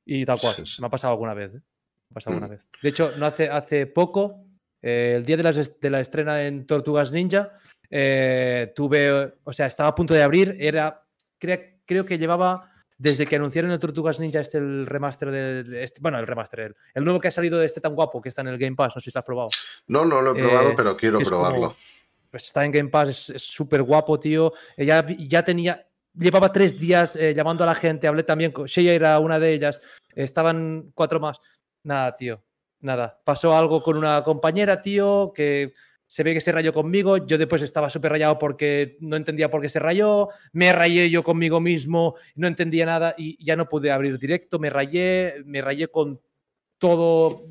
Y 0.05 0.25
tal 0.25 0.39
cual. 0.39 0.55
Sí, 0.55 0.65
sí. 0.65 0.81
Me 0.81 0.87
ha 0.87 0.89
pasado 0.89 1.13
alguna 1.13 1.33
vez. 1.33 1.51
¿eh? 1.53 1.59
Me 1.59 2.11
ha 2.11 2.13
pasado 2.15 2.35
Mm. 2.35 2.37
alguna 2.43 2.55
vez. 2.55 2.67
De 2.81 2.89
hecho, 2.89 3.11
no 3.17 3.25
hace, 3.25 3.49
hace 3.49 3.85
poco, 3.87 4.45
eh, 4.81 5.13
el 5.17 5.25
día 5.25 5.37
de, 5.37 5.49
est- 5.49 5.81
de 5.81 5.89
la 5.89 5.99
estrena 5.99 6.43
en 6.45 6.65
Tortugas 6.65 7.11
Ninja, 7.11 7.51
eh, 7.89 8.71
tuve, 8.75 9.33
o 9.43 9.53
sea, 9.53 9.65
estaba 9.67 9.89
a 9.89 9.95
punto 9.95 10.13
de 10.13 10.23
abrir, 10.23 10.55
era, 10.59 11.01
cre- 11.39 11.79
creo 11.85 12.05
que 12.05 12.17
llevaba, 12.17 12.68
desde 12.99 13.25
que 13.25 13.37
anunciaron 13.37 13.71
el 13.71 13.79
Tortugas 13.79 14.19
Ninja, 14.19 14.41
este 14.41 14.57
el 14.59 14.85
remaster 14.85 15.31
de, 15.31 15.63
de 15.63 15.83
este- 15.83 16.01
bueno, 16.01 16.19
el 16.19 16.27
remaster, 16.27 16.59
el, 16.59 16.75
el 16.93 17.03
nuevo 17.05 17.19
que 17.19 17.29
ha 17.29 17.31
salido 17.31 17.57
de 17.57 17.65
este 17.65 17.79
tan 17.81 17.95
guapo 17.95 18.21
que 18.21 18.27
está 18.29 18.41
en 18.41 18.49
el 18.49 18.57
Game 18.59 18.75
Pass, 18.75 18.93
no 18.95 18.99
sé 19.01 19.09
si 19.09 19.15
lo 19.15 19.19
has 19.19 19.25
probado. 19.25 19.49
No, 19.87 20.03
no 20.05 20.21
lo 20.21 20.35
he 20.35 20.39
probado, 20.39 20.69
Eh, 20.69 20.73
pero 20.75 20.95
quiero 20.97 21.17
como- 21.19 21.29
probarlo. 21.29 21.75
Pues 22.29 22.43
está 22.43 22.63
en 22.65 22.71
Game 22.71 22.89
Pass, 22.89 23.29
es- 23.31 23.41
súper 23.41 23.81
guapo, 23.83 24.19
tío. 24.19 24.53
Eh, 24.77 24.85
Ya, 24.85 25.03
ya 25.17 25.43
tenía, 25.43 25.87
llevaba 26.13 26.51
tres 26.51 26.77
días 26.77 27.15
eh, 27.15 27.33
llamando 27.33 27.63
a 27.63 27.67
la 27.67 27.73
gente, 27.75 28.05
hablé 28.07 28.23
también 28.23 28.51
con 28.51 28.65
Shea, 28.67 28.93
era 28.93 29.17
una 29.19 29.39
de 29.39 29.53
ellas, 29.53 29.81
estaban 30.13 30.91
cuatro 30.93 31.19
más. 31.21 31.39
Nada, 31.83 32.15
tío, 32.17 32.43
nada. 32.81 33.19
Pasó 33.23 33.55
algo 33.55 33.81
con 33.81 33.95
una 33.97 34.21
compañera, 34.25 34.81
tío, 34.81 35.31
que 35.33 35.73
se 36.09 36.23
ve 36.23 36.33
que 36.33 36.41
se 36.41 36.51
rayó 36.51 36.73
conmigo. 36.73 37.17
Yo 37.17 37.37
después 37.37 37.61
estaba 37.61 37.87
súper 37.87 38.13
rayado 38.13 38.39
porque 38.39 38.97
no 38.99 39.15
entendía 39.15 39.51
por 39.51 39.61
qué 39.61 39.69
se 39.69 39.77
rayó. 39.77 40.29
Me 40.53 40.73
rayé 40.73 41.07
yo 41.11 41.21
conmigo 41.21 41.59
mismo, 41.59 42.15
no 42.33 42.47
entendía 42.47 42.87
nada 42.87 43.13
y 43.15 43.37
ya 43.45 43.55
no 43.55 43.69
pude 43.69 43.91
abrir 43.91 44.17
directo. 44.17 44.57
Me 44.57 44.71
rayé, 44.71 45.35
me 45.45 45.61
rayé 45.61 45.89
con 45.89 46.19
todo 46.79 47.43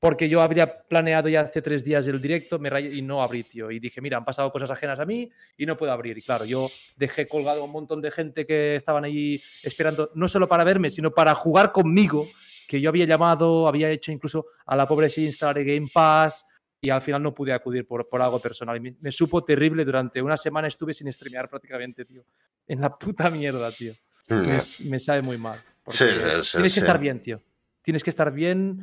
porque 0.00 0.28
yo 0.28 0.42
habría 0.42 0.82
planeado 0.82 1.28
ya 1.28 1.42
hace 1.42 1.62
tres 1.62 1.84
días 1.84 2.08
el 2.08 2.20
directo 2.20 2.58
me 2.58 2.70
rayé 2.70 2.92
y 2.92 3.02
no 3.02 3.22
abrí, 3.22 3.44
tío. 3.44 3.70
Y 3.70 3.78
dije, 3.78 4.00
mira, 4.00 4.16
han 4.16 4.24
pasado 4.24 4.50
cosas 4.50 4.72
ajenas 4.72 4.98
a 4.98 5.06
mí 5.06 5.30
y 5.56 5.64
no 5.64 5.76
puedo 5.76 5.92
abrir. 5.92 6.18
Y 6.18 6.22
claro, 6.22 6.44
yo 6.44 6.68
dejé 6.96 7.28
colgado 7.28 7.62
a 7.62 7.66
un 7.66 7.72
montón 7.72 8.02
de 8.02 8.10
gente 8.10 8.46
que 8.46 8.74
estaban 8.74 9.04
ahí 9.04 9.40
esperando, 9.62 10.10
no 10.16 10.26
solo 10.26 10.48
para 10.48 10.64
verme, 10.64 10.90
sino 10.90 11.12
para 11.12 11.36
jugar 11.36 11.70
conmigo, 11.70 12.26
que 12.66 12.80
yo 12.80 12.88
había 12.88 13.04
llamado, 13.04 13.68
había 13.68 13.88
hecho 13.90 14.10
incluso 14.10 14.46
a 14.66 14.74
la 14.74 14.88
pobre 14.88 15.08
si 15.08 15.24
instalar 15.24 15.62
Game 15.62 15.86
Pass 15.94 16.44
y 16.80 16.90
al 16.90 17.00
final 17.00 17.22
no 17.22 17.34
pude 17.34 17.52
acudir 17.52 17.86
por, 17.86 18.08
por 18.08 18.20
algo 18.22 18.40
personal. 18.40 18.76
Y 18.76 18.80
me, 18.80 18.96
me 19.00 19.10
supo 19.12 19.42
terrible, 19.44 19.84
durante 19.84 20.20
una 20.22 20.36
semana 20.36 20.68
estuve 20.68 20.92
sin 20.92 21.12
streamear 21.12 21.48
prácticamente, 21.48 22.04
tío. 22.04 22.24
En 22.66 22.80
la 22.80 22.96
puta 22.96 23.30
mierda, 23.30 23.70
tío. 23.72 23.92
Mm, 24.28 24.34
Me, 24.48 24.58
me 24.90 24.98
sabe 24.98 25.22
muy 25.22 25.38
mal. 25.38 25.62
Sí, 25.88 26.04
sí, 26.06 26.14
tienes 26.52 26.52
que 26.52 26.68
sí. 26.68 26.78
estar 26.80 26.98
bien, 26.98 27.20
tío. 27.22 27.40
Tienes 27.82 28.02
que 28.04 28.10
estar 28.10 28.32
bien. 28.32 28.80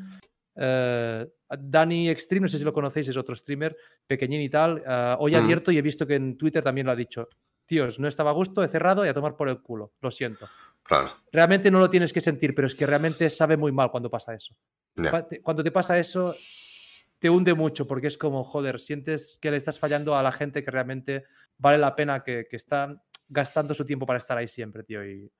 Eh, 0.55 1.27
Dani 1.59 2.09
Extreme, 2.09 2.43
no 2.43 2.47
sé 2.47 2.57
si 2.57 2.63
lo 2.63 2.73
conocéis, 2.73 3.07
es 3.09 3.17
otro 3.17 3.35
streamer, 3.35 3.75
pequeñín 4.07 4.41
y 4.41 4.49
tal. 4.49 4.81
eh, 4.85 5.15
hoy 5.19 5.35
ha 5.35 5.41
Mm. 5.41 5.43
abierto 5.43 5.71
y 5.71 5.77
he 5.77 5.81
visto 5.81 6.05
que 6.07 6.15
en 6.15 6.37
Twitter 6.37 6.63
también 6.63 6.87
lo 6.87 6.93
ha 6.93 6.95
dicho. 6.95 7.27
Tíos, 7.65 7.99
no 7.99 8.07
estaba 8.07 8.31
a 8.31 8.33
gusto, 8.33 8.63
he 8.63 8.67
cerrado 8.67 9.05
y 9.05 9.09
a 9.09 9.13
tomar 9.13 9.35
por 9.35 9.49
el 9.49 9.61
culo. 9.61 9.93
Lo 10.01 10.11
siento. 10.11 10.47
Claro. 10.83 11.13
Realmente 11.31 11.71
no 11.71 11.79
lo 11.79 11.89
tienes 11.89 12.11
que 12.11 12.19
sentir, 12.21 12.53
pero 12.53 12.67
es 12.67 12.75
que 12.75 12.85
realmente 12.85 13.29
sabe 13.29 13.55
muy 13.57 13.71
mal 13.71 13.89
cuando 13.89 14.09
pasa 14.09 14.33
eso. 14.33 14.55
Te- 14.95 15.41
Cuando 15.41 15.63
te 15.63 15.71
pasa 15.71 15.97
eso, 15.97 16.35
te 17.23 17.29
hunde 17.29 17.53
mucho 17.53 17.87
porque 17.87 18.07
es 18.07 18.17
como, 18.17 18.43
joder, 18.43 18.81
sientes 18.81 19.39
que 19.41 19.49
le 19.49 19.55
estás 19.55 19.79
fallando 19.79 20.17
a 20.17 20.21
la 20.21 20.33
gente 20.33 20.61
que 20.61 20.69
realmente 20.69 21.23
vale 21.57 21.77
la 21.77 21.95
pena 21.95 22.21
que, 22.21 22.47
que 22.49 22.57
están. 22.57 23.01
gastando 23.29 23.73
su 23.73 23.85
tiempo 23.85 24.05
para 24.05 24.17
estar 24.17 24.37
ahí 24.37 24.49
siempre, 24.49 24.83
tío. 24.83 25.09
Y 25.09 25.31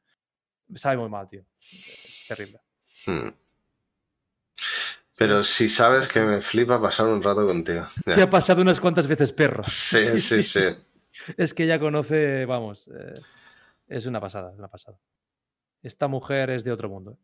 sabe 0.76 0.95
muy 0.95 1.10
mal, 1.10 1.27
tío. 1.27 1.45
Es 1.60 2.23
terrible. 2.26 2.61
Hmm. 3.05 3.31
Pero 5.18 5.43
si 5.43 5.68
sabes 5.68 6.07
que 6.07 6.22
me 6.22 6.39
flipa 6.39 6.81
pasar 6.81 7.07
un 7.07 7.22
rato 7.22 7.45
contigo. 7.45 7.85
Te 8.05 8.22
ha 8.22 8.30
pasado 8.30 8.61
unas 8.61 8.80
cuantas 8.80 9.05
veces 9.05 9.34
perro. 9.34 9.65
Sí, 9.65 10.05
sí, 10.22 10.41
sí. 10.41 10.61
Es 11.35 11.53
que 11.53 11.68
ya 11.68 11.80
conoce, 11.80 12.45
vamos, 12.45 12.88
eh, 12.97 13.19
es 13.89 14.05
una 14.05 14.22
pasada, 14.22 14.53
es 14.53 14.57
una 14.57 14.69
pasada. 14.69 14.97
Esta 15.81 16.07
mujer 16.07 16.49
es 16.49 16.64
de 16.64 16.72
otro 16.72 16.88
mundo. 16.88 17.19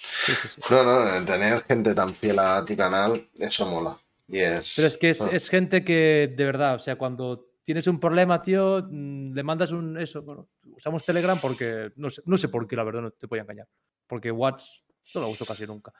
Sí, 0.00 0.32
sí, 0.32 0.48
sí. 0.48 0.60
No, 0.70 0.82
no, 0.82 1.24
tener 1.24 1.62
gente 1.64 1.94
tan 1.94 2.14
fiel 2.14 2.38
a 2.38 2.64
tu 2.64 2.76
canal, 2.76 3.28
eso 3.38 3.66
mola. 3.66 3.96
Y 4.26 4.38
es, 4.38 4.74
Pero 4.76 4.88
es 4.88 4.98
que 4.98 5.10
es, 5.10 5.20
es 5.20 5.48
gente 5.48 5.84
que, 5.84 6.32
de 6.34 6.44
verdad, 6.44 6.76
o 6.76 6.78
sea, 6.78 6.96
cuando 6.96 7.50
tienes 7.64 7.86
un 7.86 8.00
problema, 8.00 8.42
tío, 8.42 8.86
mm, 8.88 9.32
le 9.32 9.42
mandas 9.42 9.72
un 9.72 9.98
eso. 9.98 10.22
Bueno, 10.22 10.48
usamos 10.76 11.04
Telegram 11.04 11.38
porque 11.40 11.92
no 11.96 12.10
sé, 12.10 12.22
no 12.24 12.36
sé 12.36 12.48
por 12.48 12.66
qué, 12.66 12.76
la 12.76 12.84
verdad, 12.84 13.02
no 13.02 13.10
te 13.10 13.26
voy 13.26 13.38
a 13.38 13.42
engañar. 13.42 13.68
Porque 14.06 14.30
WhatsApp 14.30 14.84
no 15.14 15.20
lo 15.20 15.28
uso 15.28 15.44
casi 15.44 15.66
nunca. 15.66 15.92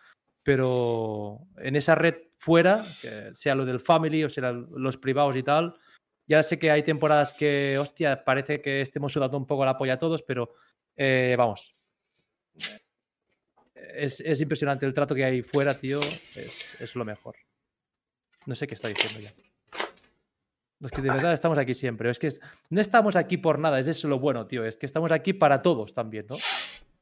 Pero 0.43 1.47
en 1.59 1.77
esa 1.77 1.95
red 1.95 2.15
fuera, 2.39 2.85
que 3.01 3.31
sea 3.35 3.55
lo 3.55 3.65
del 3.65 3.81
family 3.81 4.25
o 4.25 4.29
sea 4.29 4.53
los 4.53 4.97
privados 4.97 5.37
y 5.37 5.43
tal, 5.43 5.79
ya 6.27 6.43
sé 6.43 6.59
que 6.59 6.71
hay 6.71 6.83
temporadas 6.83 7.33
que, 7.35 7.77
hostia, 7.79 8.25
parece 8.25 8.61
que 8.61 8.81
estemos 8.81 9.13
sudando 9.13 9.37
un 9.37 9.47
poco 9.47 9.65
la 9.65 9.77
polla 9.77 9.95
a 9.95 9.99
todos, 9.99 10.23
pero 10.23 10.55
eh, 10.97 11.35
vamos. 11.37 11.75
Es, 13.95 14.21
es, 14.21 14.41
impresionante 14.41 14.87
el 14.87 14.95
trato 14.95 15.15
que 15.15 15.25
hay 15.25 15.43
fuera, 15.43 15.79
tío. 15.79 16.01
Es, 16.35 16.77
es 16.79 16.95
lo 16.95 17.05
mejor. 17.05 17.37
No 18.47 18.55
sé 18.55 18.67
qué 18.67 18.75
está 18.75 18.89
diciendo 18.89 19.21
ya. 19.21 19.33
Es 20.81 20.91
que 20.91 21.03
de 21.03 21.11
verdad 21.11 21.33
estamos 21.33 21.59
aquí 21.59 21.75
siempre. 21.75 22.11
Es 22.11 22.19
que 22.19 22.31
no 22.71 22.81
estamos 22.81 23.15
aquí 23.15 23.37
por 23.37 23.59
nada, 23.59 23.79
es 23.79 23.87
eso 23.87 24.09
lo 24.09 24.19
bueno, 24.19 24.47
tío. 24.47 24.65
Es 24.65 24.77
que 24.77 24.87
estamos 24.87 25.13
aquí 25.13 25.35
para 25.35 25.61
todos 25.61 25.93
también, 25.93 26.27
¿no? 26.29 26.37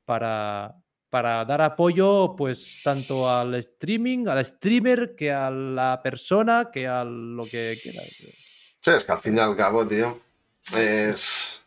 Para, 0.05 0.75
para 1.11 1.45
dar 1.45 1.63
apoyo, 1.63 2.35
pues, 2.37 2.81
tanto 2.83 3.31
al 3.31 3.55
streaming, 3.55 4.27
al 4.27 4.45
streamer, 4.45 5.15
que 5.15 5.33
a 5.33 5.51
la 5.51 6.01
persona, 6.03 6.71
que 6.73 6.89
a 6.89 7.05
lo 7.05 7.45
que 7.45 7.79
quiera. 7.81 8.03
Sí, 8.03 8.91
es 8.91 9.05
que 9.05 9.13
al 9.13 9.21
fin 9.21 9.37
y 9.37 9.41
al 9.41 9.57
cabo, 9.57 9.87
tío, 9.87 10.21
es. 10.77 11.63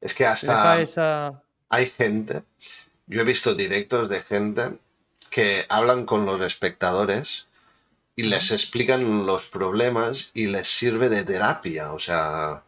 Es 0.00 0.14
que 0.14 0.26
hasta. 0.26 0.80
Esa... 0.80 1.42
Hay 1.68 1.86
gente. 1.86 2.42
Yo 3.08 3.22
he 3.22 3.24
visto 3.24 3.54
directos 3.54 4.08
de 4.08 4.22
gente 4.22 4.78
que 5.30 5.66
hablan 5.68 6.06
con 6.06 6.26
los 6.26 6.40
espectadores 6.40 7.48
y 8.16 8.24
les 8.24 8.50
explican 8.50 9.26
los 9.26 9.46
problemas 9.46 10.30
y 10.34 10.46
les 10.46 10.68
sirve 10.68 11.08
de 11.08 11.24
terapia. 11.24 11.92
O 11.92 11.98
sea, 11.98 12.62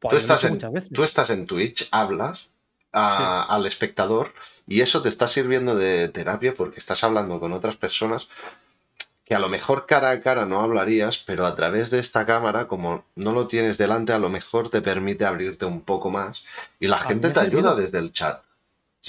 tú, 0.00 0.16
estás 0.16 0.44
en, 0.44 0.58
tú, 0.92 1.02
estás 1.02 1.30
en, 1.30 1.46
Twitch, 1.46 1.88
hablas 1.90 2.48
a, 2.92 3.44
sí. 3.46 3.52
al 3.54 3.66
espectador 3.66 4.32
y 4.66 4.80
eso 4.80 5.02
te 5.02 5.08
está 5.08 5.28
sirviendo 5.28 5.76
de 5.76 6.08
terapia 6.08 6.54
porque 6.54 6.78
estás 6.78 7.04
hablando 7.04 7.38
con 7.38 7.52
otras 7.52 7.76
personas 7.76 8.28
que 9.28 9.34
a 9.34 9.38
lo 9.38 9.50
mejor 9.50 9.84
cara 9.84 10.10
a 10.10 10.22
cara 10.22 10.46
no 10.46 10.62
hablarías, 10.62 11.18
pero 11.18 11.44
a 11.44 11.54
través 11.54 11.90
de 11.90 11.98
esta 11.98 12.24
cámara, 12.24 12.66
como 12.66 13.04
no 13.14 13.32
lo 13.32 13.46
tienes 13.46 13.76
delante, 13.76 14.14
a 14.14 14.18
lo 14.18 14.30
mejor 14.30 14.70
te 14.70 14.80
permite 14.80 15.26
abrirte 15.26 15.66
un 15.66 15.82
poco 15.82 16.08
más 16.08 16.46
y 16.80 16.86
la 16.86 16.96
a 16.96 17.00
gente 17.00 17.28
te 17.28 17.40
ayuda 17.40 17.74
desde 17.74 17.98
el 17.98 18.14
chat. 18.14 18.42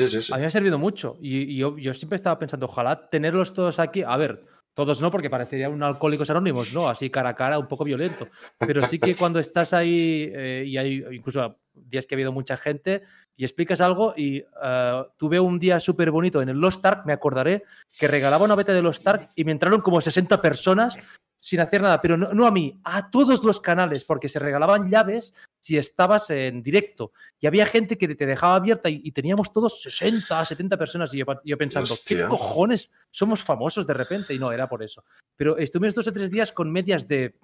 Sí. 0.07 0.31
A 0.31 0.35
mí 0.35 0.41
me 0.41 0.47
ha 0.47 0.51
servido 0.51 0.77
mucho 0.77 1.17
y, 1.21 1.57
yo, 1.57 1.75
siempre 1.93 2.15
estaba 2.15 2.39
pensando, 2.39 2.65
ojalá 2.65 3.09
tenerlos 3.09 3.53
todos 3.53 3.79
aquí. 3.79 4.03
A 4.03 4.15
ver, 4.17 4.45
todos 4.73 5.01
no, 5.01 5.11
porque 5.11 5.29
parecería 5.29 5.69
un 5.69 5.83
alcohólicos 5.83 6.29
anónimos, 6.29 6.73
¿no? 6.73 6.87
Así 6.87 7.09
cara 7.09 7.29
a 7.29 7.35
cara, 7.35 7.59
un 7.59 7.67
poco 7.67 7.83
violento. 7.83 8.27
Pero 8.57 8.81
sí 8.83 8.99
que 8.99 9.15
cuando 9.15 9.39
estás 9.39 9.73
ahí 9.73 10.31
eh, 10.33 10.63
y 10.65 10.77
hay 10.77 11.03
incluso 11.11 11.57
días 11.73 12.05
que 12.05 12.15
ha 12.15 12.17
habido 12.17 12.31
mucha 12.31 12.55
gente 12.55 13.03
y 13.35 13.43
explicas 13.43 13.81
algo 13.81 14.13
y 14.15 14.41
uh, 14.41 15.05
tuve 15.17 15.39
un 15.39 15.59
día 15.59 15.79
súper 15.79 16.11
bonito 16.11 16.41
en 16.41 16.49
el 16.49 16.57
Lost 16.57 16.85
Ark, 16.85 17.03
me 17.05 17.13
acordaré, 17.13 17.63
que 17.97 18.07
regalaba 18.07 18.45
una 18.45 18.55
beta 18.55 18.73
de 18.73 18.81
Lost 18.81 19.07
Ark 19.07 19.29
y 19.35 19.43
me 19.43 19.51
entraron 19.51 19.81
como 19.81 20.01
60 20.01 20.41
personas 20.41 20.97
sin 21.39 21.61
hacer 21.61 21.81
nada, 21.81 22.01
pero 22.01 22.17
no, 22.17 22.33
no, 22.33 22.45
a 22.45 22.51
mí, 22.51 22.79
a 22.83 23.09
todos 23.09 23.43
los 23.45 23.61
canales, 23.61 24.03
porque 24.03 24.27
se 24.27 24.39
regalaban 24.39 24.89
llaves 24.89 25.33
si 25.59 25.77
estabas 25.77 26.29
en 26.29 26.61
directo. 26.61 27.13
Y 27.39 27.47
había 27.47 27.65
gente 27.65 27.97
que 27.97 28.13
te 28.13 28.25
dejaba 28.25 28.55
abierta 28.55 28.89
y, 28.89 29.01
y 29.03 29.11
teníamos 29.11 29.51
todos 29.51 29.81
60, 29.81 30.43
70 30.43 30.77
personas. 30.77 31.13
Y 31.13 31.19
yo, 31.19 31.25
yo 31.43 31.57
pensando, 31.57 31.93
Hostia. 31.93 32.23
¿qué 32.23 32.27
cojones? 32.27 32.91
Somos 33.09 33.41
famosos 33.41 33.87
de 33.87 33.93
repente. 33.93 34.33
Y 34.33 34.39
no, 34.39 34.51
era 34.51 34.67
por 34.67 34.83
eso. 34.83 35.03
Pero 35.35 35.57
estuvimos 35.57 35.95
dos 35.95 36.07
o 36.07 36.13
tres 36.13 36.29
días 36.29 36.51
con 36.51 36.71
medias 36.71 37.07
de 37.07 37.35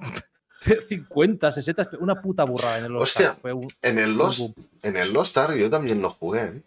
50, 0.88 1.52
60, 1.52 1.90
una 2.00 2.22
puta 2.22 2.44
burrada 2.44 2.80
en 2.80 2.86
el 2.86 2.92
Lost 2.92 3.04
Hostia, 3.04 3.30
Ark. 3.32 3.40
Fue 3.42 3.54
un, 3.54 3.68
en, 3.82 4.00
el 4.00 4.14
Lost, 4.14 4.58
en 4.82 4.98
el 4.98 5.14
Lost 5.14 5.38
Ark 5.38 5.56
yo 5.56 5.70
también 5.70 6.02
lo 6.02 6.10
jugué. 6.10 6.44
¿eh? 6.44 6.64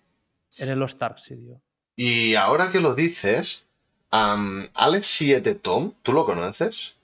En 0.59 0.69
el 0.69 0.79
Lost 0.79 1.03
Ark, 1.03 1.19
sí, 1.19 1.37
tío. 1.37 1.61
Y 1.97 2.37
ahora 2.37 2.71
que 2.71 2.81
lo 2.81 2.95
dices, 2.95 3.65
um, 4.13 4.67
Alex 4.75 5.07
7 5.07 5.55
Tom, 5.57 5.95
¿tú 6.03 6.13
lo 6.13 6.25
conoces? 6.25 6.95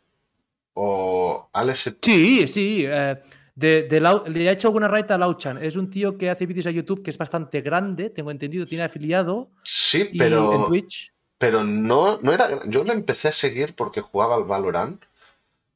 O 0.75 1.49
Alex. 1.53 1.97
Sí, 2.03 2.47
sí. 2.47 2.85
Eh, 2.87 3.17
de, 3.55 3.85
de 3.85 4.01
Lau, 4.01 4.25
le 4.27 4.49
ha 4.49 4.53
hecho 4.53 4.69
alguna 4.69 4.89
raid 4.89 5.11
a 5.11 5.19
Lauchan. 5.19 5.63
Es 5.63 5.77
un 5.77 5.89
tío 5.89 6.19
que 6.19 6.29
hace 6.29 6.47
vídeos 6.47 6.67
a 6.67 6.73
YouTube 6.73 7.03
que 7.03 7.11
es 7.11 7.19
bastante 7.19 7.61
grande, 7.61 8.11
tengo 8.11 8.31
entendido, 8.31 8.67
tiene 8.67 8.85
afiliado. 8.85 9.51
Sí, 9.63 10.11
pero. 10.19 10.53
En 10.55 10.65
Twitch. 10.67 11.15
Pero 11.39 11.65
no, 11.65 12.19
no 12.21 12.33
era. 12.33 12.61
Yo 12.67 12.85
lo 12.85 12.93
empecé 12.93 13.29
a 13.29 13.33
seguir 13.33 13.75
porque 13.75 14.01
jugaba 14.01 14.35
al 14.35 14.45
Valorant. 14.45 15.03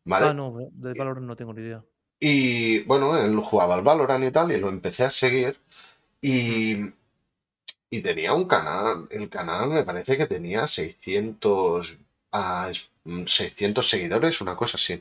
¿Vale? 0.05 0.27
Ah, 0.27 0.35
no, 0.35 0.57
de 0.73 0.95
Valorant 0.95 1.27
no 1.27 1.37
tengo 1.37 1.53
ni 1.53 1.63
idea. 1.63 1.85
Y 2.21 2.81
bueno, 2.81 3.17
él 3.17 3.37
jugaba 3.39 3.75
al 3.75 3.83
Valorant 3.83 4.25
y 4.25 4.31
tal, 4.33 4.51
y 4.51 4.59
lo 4.59 4.69
empecé 4.69 5.05
a 5.05 5.11
seguir. 5.11 5.57
Y. 6.21 6.93
Y 7.91 8.03
tenía 8.03 8.35
un 8.35 8.47
canal. 8.47 9.07
El 9.11 9.31
canal 9.31 9.71
me 9.71 9.85
parece 9.85 10.19
que 10.19 10.27
tenía 10.27 10.67
600 10.67 11.99
a 12.33 12.71
600 13.27 13.89
seguidores, 13.89 14.41
una 14.41 14.57
cosa 14.57 14.77
así. 14.77 15.01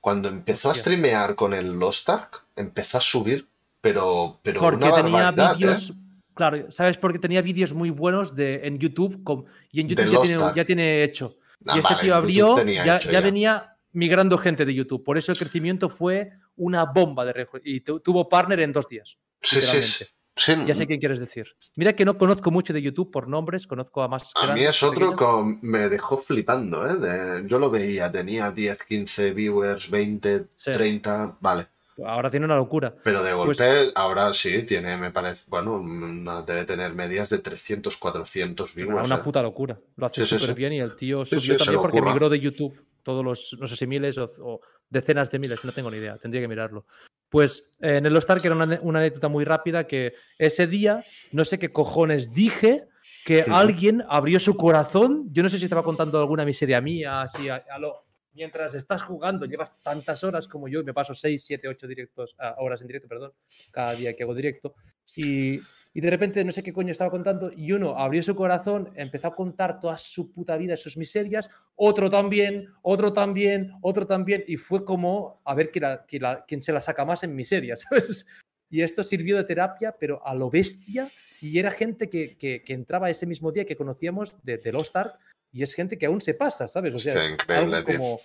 Cuando 0.00 0.28
empezó 0.28 0.68
Hostia. 0.68 0.80
a 0.80 0.82
streamear 0.82 1.34
con 1.34 1.54
el 1.54 1.78
Lost 1.78 2.08
Ark, 2.08 2.44
empezó 2.54 2.98
a 2.98 3.00
subir, 3.00 3.48
pero, 3.80 4.38
pero 4.42 4.60
Porque 4.60 4.86
una 4.86 4.94
tenía 4.94 5.30
vídeos. 5.30 5.90
¿eh? 5.90 5.94
Claro, 6.34 6.70
¿sabes? 6.70 6.98
Porque 6.98 7.18
tenía 7.18 7.40
vídeos 7.40 7.72
muy 7.72 7.90
buenos 7.90 8.36
de, 8.36 8.66
en 8.66 8.78
YouTube 8.78 9.24
con, 9.24 9.46
y 9.72 9.80
en 9.80 9.88
YouTube 9.88 10.12
ya 10.12 10.20
tiene, 10.20 10.52
ya 10.54 10.64
tiene, 10.64 11.02
hecho. 11.02 11.38
Ah, 11.66 11.76
y 11.76 11.78
este 11.80 11.94
vale, 11.94 12.04
tío 12.04 12.14
abrió, 12.14 12.64
ya, 12.66 12.98
ya, 13.00 13.20
venía 13.20 13.76
migrando 13.92 14.36
gente 14.36 14.66
de 14.66 14.74
YouTube. 14.74 15.02
Por 15.02 15.16
eso 15.16 15.32
el 15.32 15.38
crecimiento 15.38 15.88
fue 15.88 16.32
una 16.56 16.84
bomba 16.84 17.24
de 17.24 17.48
y 17.64 17.80
tuvo 17.80 18.28
partner 18.28 18.60
en 18.60 18.72
dos 18.72 18.86
días. 18.88 19.16
Sí, 19.40 19.60
sí, 19.60 19.82
Sí. 19.82 20.04
Ya 20.36 20.74
sé 20.74 20.86
quién 20.86 21.00
quieres 21.00 21.18
decir. 21.18 21.46
Mira 21.76 21.94
que 21.94 22.04
no 22.04 22.18
conozco 22.18 22.50
mucho 22.50 22.72
de 22.72 22.82
YouTube 22.82 23.10
por 23.10 23.26
nombres, 23.26 23.66
conozco 23.66 24.02
a 24.02 24.08
más. 24.08 24.32
A 24.34 24.52
mí 24.52 24.62
es 24.62 24.82
otro 24.82 25.16
que 25.16 25.58
me 25.62 25.88
dejó 25.88 26.18
flipando, 26.18 26.86
¿eh? 26.86 26.96
De, 26.96 27.48
yo 27.48 27.58
lo 27.58 27.70
veía, 27.70 28.12
tenía 28.12 28.50
10, 28.50 28.82
15 28.82 29.32
viewers, 29.32 29.90
20, 29.90 30.46
sí. 30.56 30.72
30, 30.72 31.38
vale. 31.40 31.68
Ahora 32.04 32.30
tiene 32.30 32.44
una 32.44 32.56
locura. 32.56 32.94
Pero 33.02 33.22
de 33.22 33.32
golpe, 33.32 33.54
pues... 33.56 33.92
ahora 33.94 34.34
sí, 34.34 34.64
tiene, 34.64 34.98
me 34.98 35.10
parece, 35.10 35.44
bueno, 35.48 35.76
una, 35.76 36.42
debe 36.42 36.66
tener 36.66 36.92
medias 36.94 37.30
de 37.30 37.38
300, 37.38 37.96
400 37.96 38.74
viewers. 38.74 39.06
Una 39.06 39.22
puta 39.22 39.42
locura. 39.42 39.78
Lo 39.96 40.06
hace 40.06 40.22
sí, 40.22 40.38
súper 40.38 40.54
sí, 40.54 40.54
bien 40.54 40.74
y 40.74 40.80
el 40.80 40.94
tío 40.94 41.24
subió 41.24 41.56
también 41.56 41.80
porque 41.80 41.98
ocurra. 41.98 42.12
migró 42.12 42.28
de 42.28 42.40
YouTube 42.40 42.78
todos 43.02 43.24
los, 43.24 43.56
no 43.60 43.68
sé 43.68 43.76
si 43.76 43.86
miles 43.86 44.18
o, 44.18 44.30
o, 44.40 44.60
decenas 44.90 45.30
de 45.30 45.38
miles, 45.38 45.64
no 45.64 45.70
tengo 45.70 45.90
ni 45.92 45.98
idea, 45.98 46.18
tendría 46.18 46.42
que 46.42 46.48
mirarlo. 46.48 46.86
Pues 47.28 47.70
eh, 47.80 47.96
en 47.96 48.06
el 48.06 48.14
Lost 48.14 48.30
Ark 48.30 48.44
era 48.44 48.54
una, 48.54 48.78
una, 48.82 49.00
anécdota 49.00 49.28
muy 49.28 49.44
rápida 49.44 49.86
que 49.86 50.14
ese 50.38 50.66
día, 50.66 51.04
no 51.32 51.44
sé 51.44 51.58
qué 51.58 51.72
cojones 51.72 52.32
dije, 52.32 52.86
que 53.24 53.42
sí. 53.44 53.50
alguien 53.52 54.04
abrió 54.08 54.38
su 54.38 54.56
corazón. 54.56 55.28
Yo 55.32 55.42
no 55.42 55.48
sé 55.48 55.58
si 55.58 55.64
estaba 55.64 55.82
contando 55.82 56.18
alguna 56.20 56.44
miseria 56.44 56.80
mía, 56.80 57.22
así 57.22 57.48
a, 57.48 57.64
a 57.68 57.78
lo, 57.78 58.06
mientras 58.36 58.74
estás 58.74 59.02
jugando, 59.02 59.46
llevas 59.46 59.76
tantas 59.82 60.22
horas 60.22 60.46
como 60.46 60.68
yo, 60.68 60.84
me 60.84 60.94
paso 60.94 61.14
6, 61.14 61.42
7, 61.44 61.68
8 61.68 61.86
directos, 61.88 62.36
uh, 62.38 62.62
horas 62.62 62.82
en 62.82 62.86
directo, 62.86 63.08
perdón, 63.08 63.32
cada 63.72 63.94
día 63.94 64.14
que 64.14 64.22
hago 64.22 64.34
directo. 64.34 64.74
Y, 65.16 65.60
y 65.96 66.00
de 66.02 66.10
repente 66.10 66.44
no 66.44 66.52
sé 66.52 66.62
qué 66.62 66.74
coño 66.74 66.90
estaba 66.92 67.10
contando 67.10 67.50
y 67.56 67.72
uno 67.72 67.96
abrió 67.98 68.22
su 68.22 68.36
corazón, 68.36 68.92
empezó 68.96 69.28
a 69.28 69.34
contar 69.34 69.80
toda 69.80 69.96
su 69.96 70.30
puta 70.30 70.54
vida, 70.58 70.76
sus 70.76 70.98
miserias, 70.98 71.48
otro 71.74 72.10
también, 72.10 72.68
otro 72.82 73.14
también, 73.14 73.72
otro 73.80 74.06
también, 74.06 74.44
y 74.46 74.58
fue 74.58 74.84
como 74.84 75.40
a 75.42 75.54
ver 75.54 75.70
quién, 75.70 75.84
la, 75.84 76.04
quién, 76.04 76.22
la, 76.22 76.44
quién 76.44 76.60
se 76.60 76.74
la 76.74 76.80
saca 76.80 77.06
más 77.06 77.24
en 77.24 77.34
miserias, 77.34 77.80
¿sabes? 77.88 78.26
Y 78.68 78.82
esto 78.82 79.02
sirvió 79.02 79.38
de 79.38 79.44
terapia, 79.44 79.96
pero 79.98 80.20
a 80.26 80.34
lo 80.34 80.50
bestia, 80.50 81.10
y 81.40 81.58
era 81.58 81.70
gente 81.70 82.10
que, 82.10 82.36
que, 82.36 82.62
que 82.62 82.74
entraba 82.74 83.08
ese 83.08 83.24
mismo 83.24 83.50
día 83.50 83.64
que 83.64 83.74
conocíamos 83.74 84.36
de, 84.44 84.58
de 84.58 84.72
Lost 84.72 84.94
Ark, 84.94 85.18
y 85.50 85.62
es 85.62 85.72
gente 85.72 85.96
que 85.96 86.04
aún 86.04 86.20
se 86.20 86.34
pasa, 86.34 86.68
¿sabes? 86.68 86.94
O 86.94 86.98
sea, 86.98 87.14
sí, 87.18 87.32
es 87.48 87.56
algo 87.56 87.84
como 87.84 88.20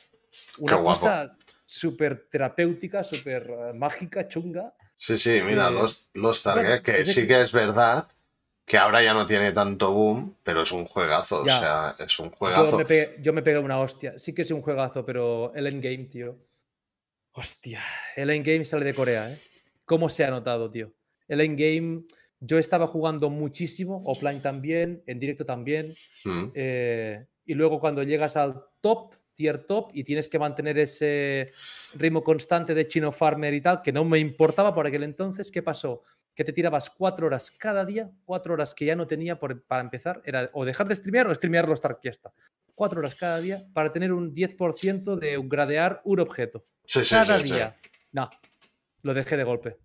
una 0.59 0.83
cosa 0.83 1.37
súper 1.63 2.27
terapéutica, 2.29 3.01
súper 3.01 3.73
mágica, 3.75 4.27
chunga. 4.27 4.73
Sí, 5.01 5.17
sí, 5.17 5.41
mira, 5.41 5.69
que... 5.69 5.73
los, 5.73 6.09
los 6.13 6.43
Target, 6.43 6.83
que 6.83 7.03
sí 7.03 7.25
que 7.27 7.41
es 7.41 7.51
verdad 7.51 8.07
que 8.67 8.77
ahora 8.77 9.01
ya 9.01 9.15
no 9.15 9.25
tiene 9.25 9.51
tanto 9.51 9.91
boom, 9.91 10.37
pero 10.43 10.61
es 10.61 10.71
un 10.71 10.85
juegazo, 10.85 11.43
ya. 11.43 11.57
o 11.57 11.59
sea, 11.59 11.95
es 12.05 12.19
un 12.19 12.29
juegazo. 12.29 12.69
Yo 12.69 12.77
me, 12.77 12.85
pegué, 12.85 13.15
yo 13.19 13.33
me 13.33 13.41
pegué 13.41 13.57
una 13.57 13.79
hostia, 13.79 14.19
sí 14.19 14.35
que 14.35 14.43
es 14.43 14.51
un 14.51 14.61
juegazo, 14.61 15.03
pero 15.03 15.51
el 15.55 15.65
endgame, 15.65 16.05
tío. 16.05 16.37
Hostia, 17.31 17.81
el 18.15 18.29
endgame 18.29 18.63
sale 18.63 18.85
de 18.85 18.93
Corea, 18.93 19.31
¿eh? 19.31 19.39
cómo 19.85 20.07
se 20.07 20.23
ha 20.23 20.29
notado, 20.29 20.69
tío. 20.69 20.93
El 21.27 21.41
endgame, 21.41 22.03
yo 22.39 22.59
estaba 22.59 22.85
jugando 22.85 23.31
muchísimo, 23.31 24.03
offline 24.05 24.39
también, 24.39 25.01
en 25.07 25.17
directo 25.17 25.47
también. 25.47 25.95
Mm. 26.25 26.51
eh, 26.53 27.25
y 27.43 27.55
luego 27.55 27.79
cuando 27.79 28.03
llegas 28.03 28.37
al 28.37 28.65
top, 28.81 29.15
tier 29.33 29.65
top, 29.65 29.89
y 29.95 30.03
tienes 30.03 30.29
que 30.29 30.37
mantener 30.37 30.77
ese 30.77 31.53
ritmo 31.93 32.23
constante 32.23 32.73
de 32.73 32.87
chino 32.87 33.11
farmer 33.11 33.53
y 33.53 33.61
tal, 33.61 33.81
que 33.81 33.91
no 33.91 34.03
me 34.05 34.19
importaba 34.19 34.73
por 34.73 34.87
aquel 34.87 35.03
entonces, 35.03 35.51
¿qué 35.51 35.61
pasó? 35.61 36.03
Que 36.33 36.43
te 36.43 36.53
tirabas 36.53 36.89
cuatro 36.89 37.27
horas 37.27 37.51
cada 37.51 37.83
día, 37.85 38.09
cuatro 38.23 38.53
horas 38.53 38.73
que 38.73 38.85
ya 38.85 38.95
no 38.95 39.05
tenía 39.07 39.37
por- 39.39 39.61
para 39.63 39.81
empezar, 39.81 40.21
era 40.25 40.49
o 40.53 40.63
dejar 40.65 40.87
de 40.87 40.95
streamear 40.95 41.27
o 41.27 41.35
streamear 41.35 41.67
los 41.67 41.79
Stark 41.79 41.99
ya 42.03 42.11
está. 42.11 42.33
Cuatro 42.73 42.99
horas 42.99 43.15
cada 43.15 43.39
día 43.39 43.65
para 43.73 43.91
tener 43.91 44.13
un 44.13 44.33
10% 44.33 45.17
de 45.17 45.37
gradear 45.43 46.01
un 46.05 46.19
objeto. 46.21 46.65
Sí, 46.85 47.03
sí, 47.03 47.15
Cada 47.15 47.39
sí, 47.39 47.51
día. 47.51 47.75
No, 48.13 48.29
lo 49.03 49.13
dejé 49.13 49.35
de 49.37 49.43
golpe. 49.43 49.77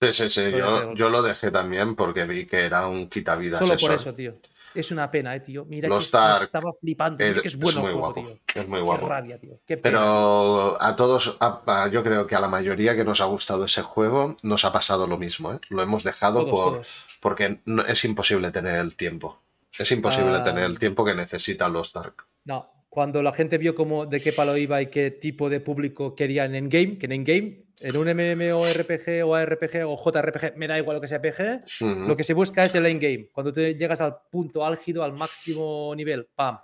Sí, 0.00 0.12
sí, 0.12 0.28
sí, 0.30 0.50
yo, 0.50 0.94
yo 0.94 1.08
lo 1.10 1.22
dejé 1.22 1.50
también 1.52 1.94
porque 1.94 2.24
vi 2.24 2.46
que 2.46 2.64
era 2.64 2.88
un 2.88 3.08
quitavidas 3.08 3.58
Solo 3.60 3.74
eso. 3.74 3.86
por 3.86 3.94
eso, 3.94 4.14
tío. 4.14 4.38
Es 4.74 4.90
una 4.90 5.10
pena, 5.10 5.34
eh, 5.34 5.40
tío. 5.40 5.64
Mira 5.66 5.88
Los 5.88 5.98
que 5.98 6.02
es- 6.02 6.06
Stark 6.08 6.42
estaba 6.44 6.72
flipando. 6.80 7.18
Mira 7.18 7.36
Es, 7.36 7.42
que 7.42 7.48
es 7.48 7.54
es 7.54 7.60
bueno 7.60 7.78
el 7.78 7.82
muy 7.84 7.92
juego, 7.92 8.06
guapo, 8.14 8.20
tío. 8.28 8.62
es 8.62 8.68
muy 8.68 8.78
Qué 8.78 8.84
guapo. 8.84 9.06
rabia, 9.08 9.38
tío. 9.38 9.60
Qué 9.66 9.76
pena. 9.76 9.98
tío. 9.98 10.06
Pero 10.06 10.82
a 10.82 10.96
todos, 10.96 11.36
a- 11.40 11.62
a- 11.66 11.88
yo 11.88 12.02
creo 12.02 12.26
que 12.26 12.34
a 12.34 12.40
la 12.40 12.48
mayoría 12.48 12.96
que 12.96 13.04
nos 13.04 13.20
ha 13.20 13.26
gustado 13.26 13.64
ese 13.66 13.82
juego 13.82 14.36
nos 14.42 14.64
ha 14.64 14.72
pasado 14.72 15.06
lo 15.06 15.18
mismo, 15.18 15.52
¿eh? 15.52 15.60
Lo 15.68 15.82
hemos 15.82 16.04
dejado 16.04 16.40
Todos, 16.44 16.50
por, 16.50 16.72
todos. 16.74 17.18
porque 17.20 17.60
no- 17.66 17.82
es 17.84 18.04
imposible 18.04 18.50
tener 18.50 18.78
el 18.80 18.96
tiempo. 18.96 19.40
Es 19.78 19.90
imposible 19.92 20.36
Ah. 20.36 20.42
tener 20.42 20.64
el 20.64 20.78
tiempo 20.78 21.04
que 21.04 21.14
necesitan 21.14 21.72
los 21.72 21.92
Dark. 21.92 22.24
No, 22.44 22.70
cuando 22.92 23.22
la 23.22 23.32
gente 23.32 23.56
vio 23.56 23.74
cómo, 23.74 24.04
de 24.04 24.20
qué 24.20 24.34
palo 24.34 24.54
iba 24.54 24.82
y 24.82 24.88
qué 24.88 25.10
tipo 25.10 25.48
de 25.48 25.60
público 25.60 26.14
quería 26.14 26.44
en 26.44 26.54
Endgame, 26.54 26.98
que 26.98 27.06
en 27.06 27.12
Endgame, 27.12 27.64
en 27.80 27.96
un 27.96 28.06
MMORPG 28.06 29.24
o 29.24 29.34
ARPG 29.34 29.86
o 29.86 29.96
JRPG, 29.96 30.58
me 30.58 30.68
da 30.68 30.76
igual 30.76 30.96
lo 30.96 31.00
que 31.00 31.08
sea 31.08 31.22
PG, 31.22 31.60
Mm. 31.80 32.06
lo 32.06 32.14
que 32.18 32.22
se 32.22 32.34
busca 32.34 32.66
es 32.66 32.74
el 32.74 32.84
endgame. 32.84 33.30
Cuando 33.32 33.50
te 33.50 33.76
llegas 33.76 34.02
al 34.02 34.16
punto 34.30 34.62
álgido, 34.66 35.02
al 35.04 35.14
máximo 35.14 35.94
nivel, 35.96 36.28
¡pam! 36.34 36.58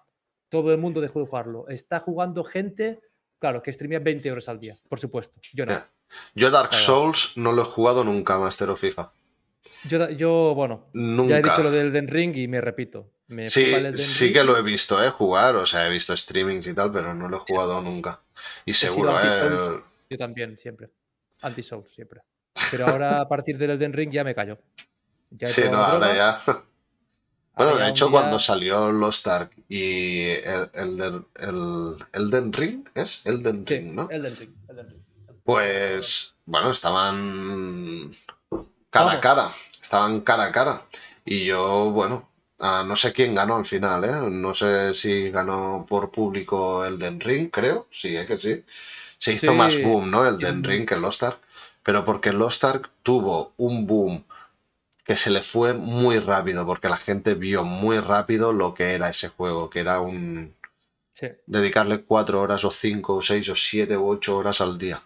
Todo 0.51 0.71
el 0.71 0.77
mundo 0.77 1.01
dejó 1.01 1.21
de 1.21 1.27
jugarlo. 1.27 1.67
Está 1.69 1.99
jugando 1.99 2.45
gente, 2.45 3.01
claro, 3.39 3.63
que 3.63 3.73
streamea 3.73 4.01
20 4.01 4.31
horas 4.31 4.51
al 4.51 4.61
día, 4.61 4.77
por 4.87 5.01
supuesto. 5.01 5.41
Yo 5.55 5.65
no. 5.65 5.83
Yo 6.35 6.51
Dark. 6.51 6.75
Souls 6.75 7.39
no 7.39 7.53
lo 7.53 7.63
he 7.63 7.65
jugado 7.65 8.05
nunca, 8.05 8.39
Master 8.39 8.69
of 8.69 8.81
FIFA. 8.81 9.11
Yo, 9.85 10.09
yo, 10.11 10.55
bueno, 10.55 10.87
Nunca. 10.93 11.31
ya 11.31 11.39
he 11.39 11.43
dicho 11.43 11.63
lo 11.63 11.71
del 11.71 11.89
Elden 11.89 12.09
Ring 12.09 12.37
y 12.37 12.49
me 12.49 12.61
repito. 12.61 13.11
Me 13.29 13.51
Sí, 13.51 13.65
el 13.75 13.97
sí 13.99 14.33
que 14.33 14.43
lo 14.43 14.57
he 14.57 14.63
visto, 14.63 15.03
¿eh? 15.05 15.11
Jugar, 15.11 15.57
o 15.57 15.67
sea, 15.67 15.87
he 15.87 15.91
visto 15.91 16.17
streamings 16.17 16.67
y 16.67 16.75
tal, 16.75 16.91
pero 16.91 17.13
no 17.15 17.29
lo 17.29 17.37
he 17.37 17.41
jugado 17.41 17.81
nunca. 17.83 18.21
Y 18.65 18.73
seguro. 18.73 19.19
¿eh? 19.23 19.83
Yo 20.09 20.17
también, 20.17 20.57
siempre. 20.57 20.89
Anti-Souls, 21.43 21.91
siempre. 21.91 22.23
Pero 22.71 22.87
ahora 22.87 23.21
a 23.21 23.29
partir 23.29 23.59
del 23.59 23.71
Elden 23.73 23.93
Ring 23.93 24.11
ya 24.11 24.25
me 24.25 24.35
callo. 24.35 24.59
Ya 25.31 25.47
he 25.47 25.51
Sí, 25.51 25.63
no, 25.71 25.77
ahora 25.85 26.15
ya. 26.17 26.41
Bueno, 27.55 27.75
de 27.77 27.89
hecho, 27.89 28.07
día- 28.07 28.13
cuando 28.13 28.39
salió 28.39 28.93
Lost 28.93 29.27
Ark 29.27 29.51
y 29.69 30.21
el, 30.29 30.71
el, 30.75 31.25
el 31.35 31.97
Elden 32.13 32.53
Ring, 32.53 32.89
¿es? 32.95 33.21
Elden 33.27 33.65
Sí, 33.65 33.79
Ring, 33.79 33.95
¿no? 33.97 34.09
Elden 34.11 34.37
Ring. 34.37 34.55
Elden 34.69 34.89
Ring. 34.91 35.01
Pues, 35.43 36.37
bueno, 36.47 36.71
estaban 36.71 38.13
cara 38.99 39.13
a 39.17 39.21
cara, 39.21 39.47
estaban 39.83 40.21
cara 40.29 40.45
a 40.47 40.53
cara. 40.53 40.75
Y 41.25 41.45
yo, 41.47 41.91
bueno, 41.91 42.29
no 42.59 42.97
sé 42.97 43.13
quién 43.13 43.35
ganó 43.35 43.57
al 43.57 43.67
final, 43.67 44.05
¿eh? 44.05 44.31
No 44.31 44.55
sé 44.55 44.95
si 44.95 45.31
ganó 45.31 45.85
por 45.89 46.11
público 46.11 46.85
Elden 46.85 47.21
Ring, 47.21 47.51
creo, 47.51 47.87
sí, 47.91 48.17
¿eh? 48.17 48.27
que 48.27 48.39
sí. 48.39 48.65
Se 49.19 49.33
hizo 49.33 49.53
Sí, 49.53 49.55
más 49.55 49.81
boom, 49.81 50.11
¿no? 50.11 50.27
Elden 50.27 50.63
yo- 50.63 50.65
Ring 50.65 50.87
que 50.89 50.97
Lost 50.97 51.23
Ark, 51.25 51.41
pero 51.83 52.05
porque 52.05 52.33
Lost 52.33 52.65
Ark 52.65 52.91
tuvo 53.03 53.53
un 53.59 53.87
boom 53.87 54.25
que 55.05 55.17
se 55.17 55.31
le 55.31 55.43
fue 55.43 55.75
muy 55.75 56.19
rápido, 56.21 56.67
porque 56.67 56.89
la 56.89 56.97
gente 56.99 57.35
vio 57.35 57.65
muy 57.65 57.99
rápido 58.01 58.53
lo 58.53 58.75
que 58.75 58.95
era 58.95 59.11
ese 59.11 59.29
juego, 59.29 59.71
que 59.71 59.81
era 59.81 60.01
un 60.01 60.55
Sí, 61.11 61.29
dedicarle 61.47 62.05
cuatro 62.05 62.41
horas 62.43 62.65
o 62.65 62.71
cinco 62.71 63.17
o 63.17 63.23
seis 63.23 63.49
o 63.51 63.57
siete 63.57 63.97
o 63.97 64.07
ocho 64.07 64.37
horas 64.39 64.61
al 64.61 64.79
día. 64.79 65.01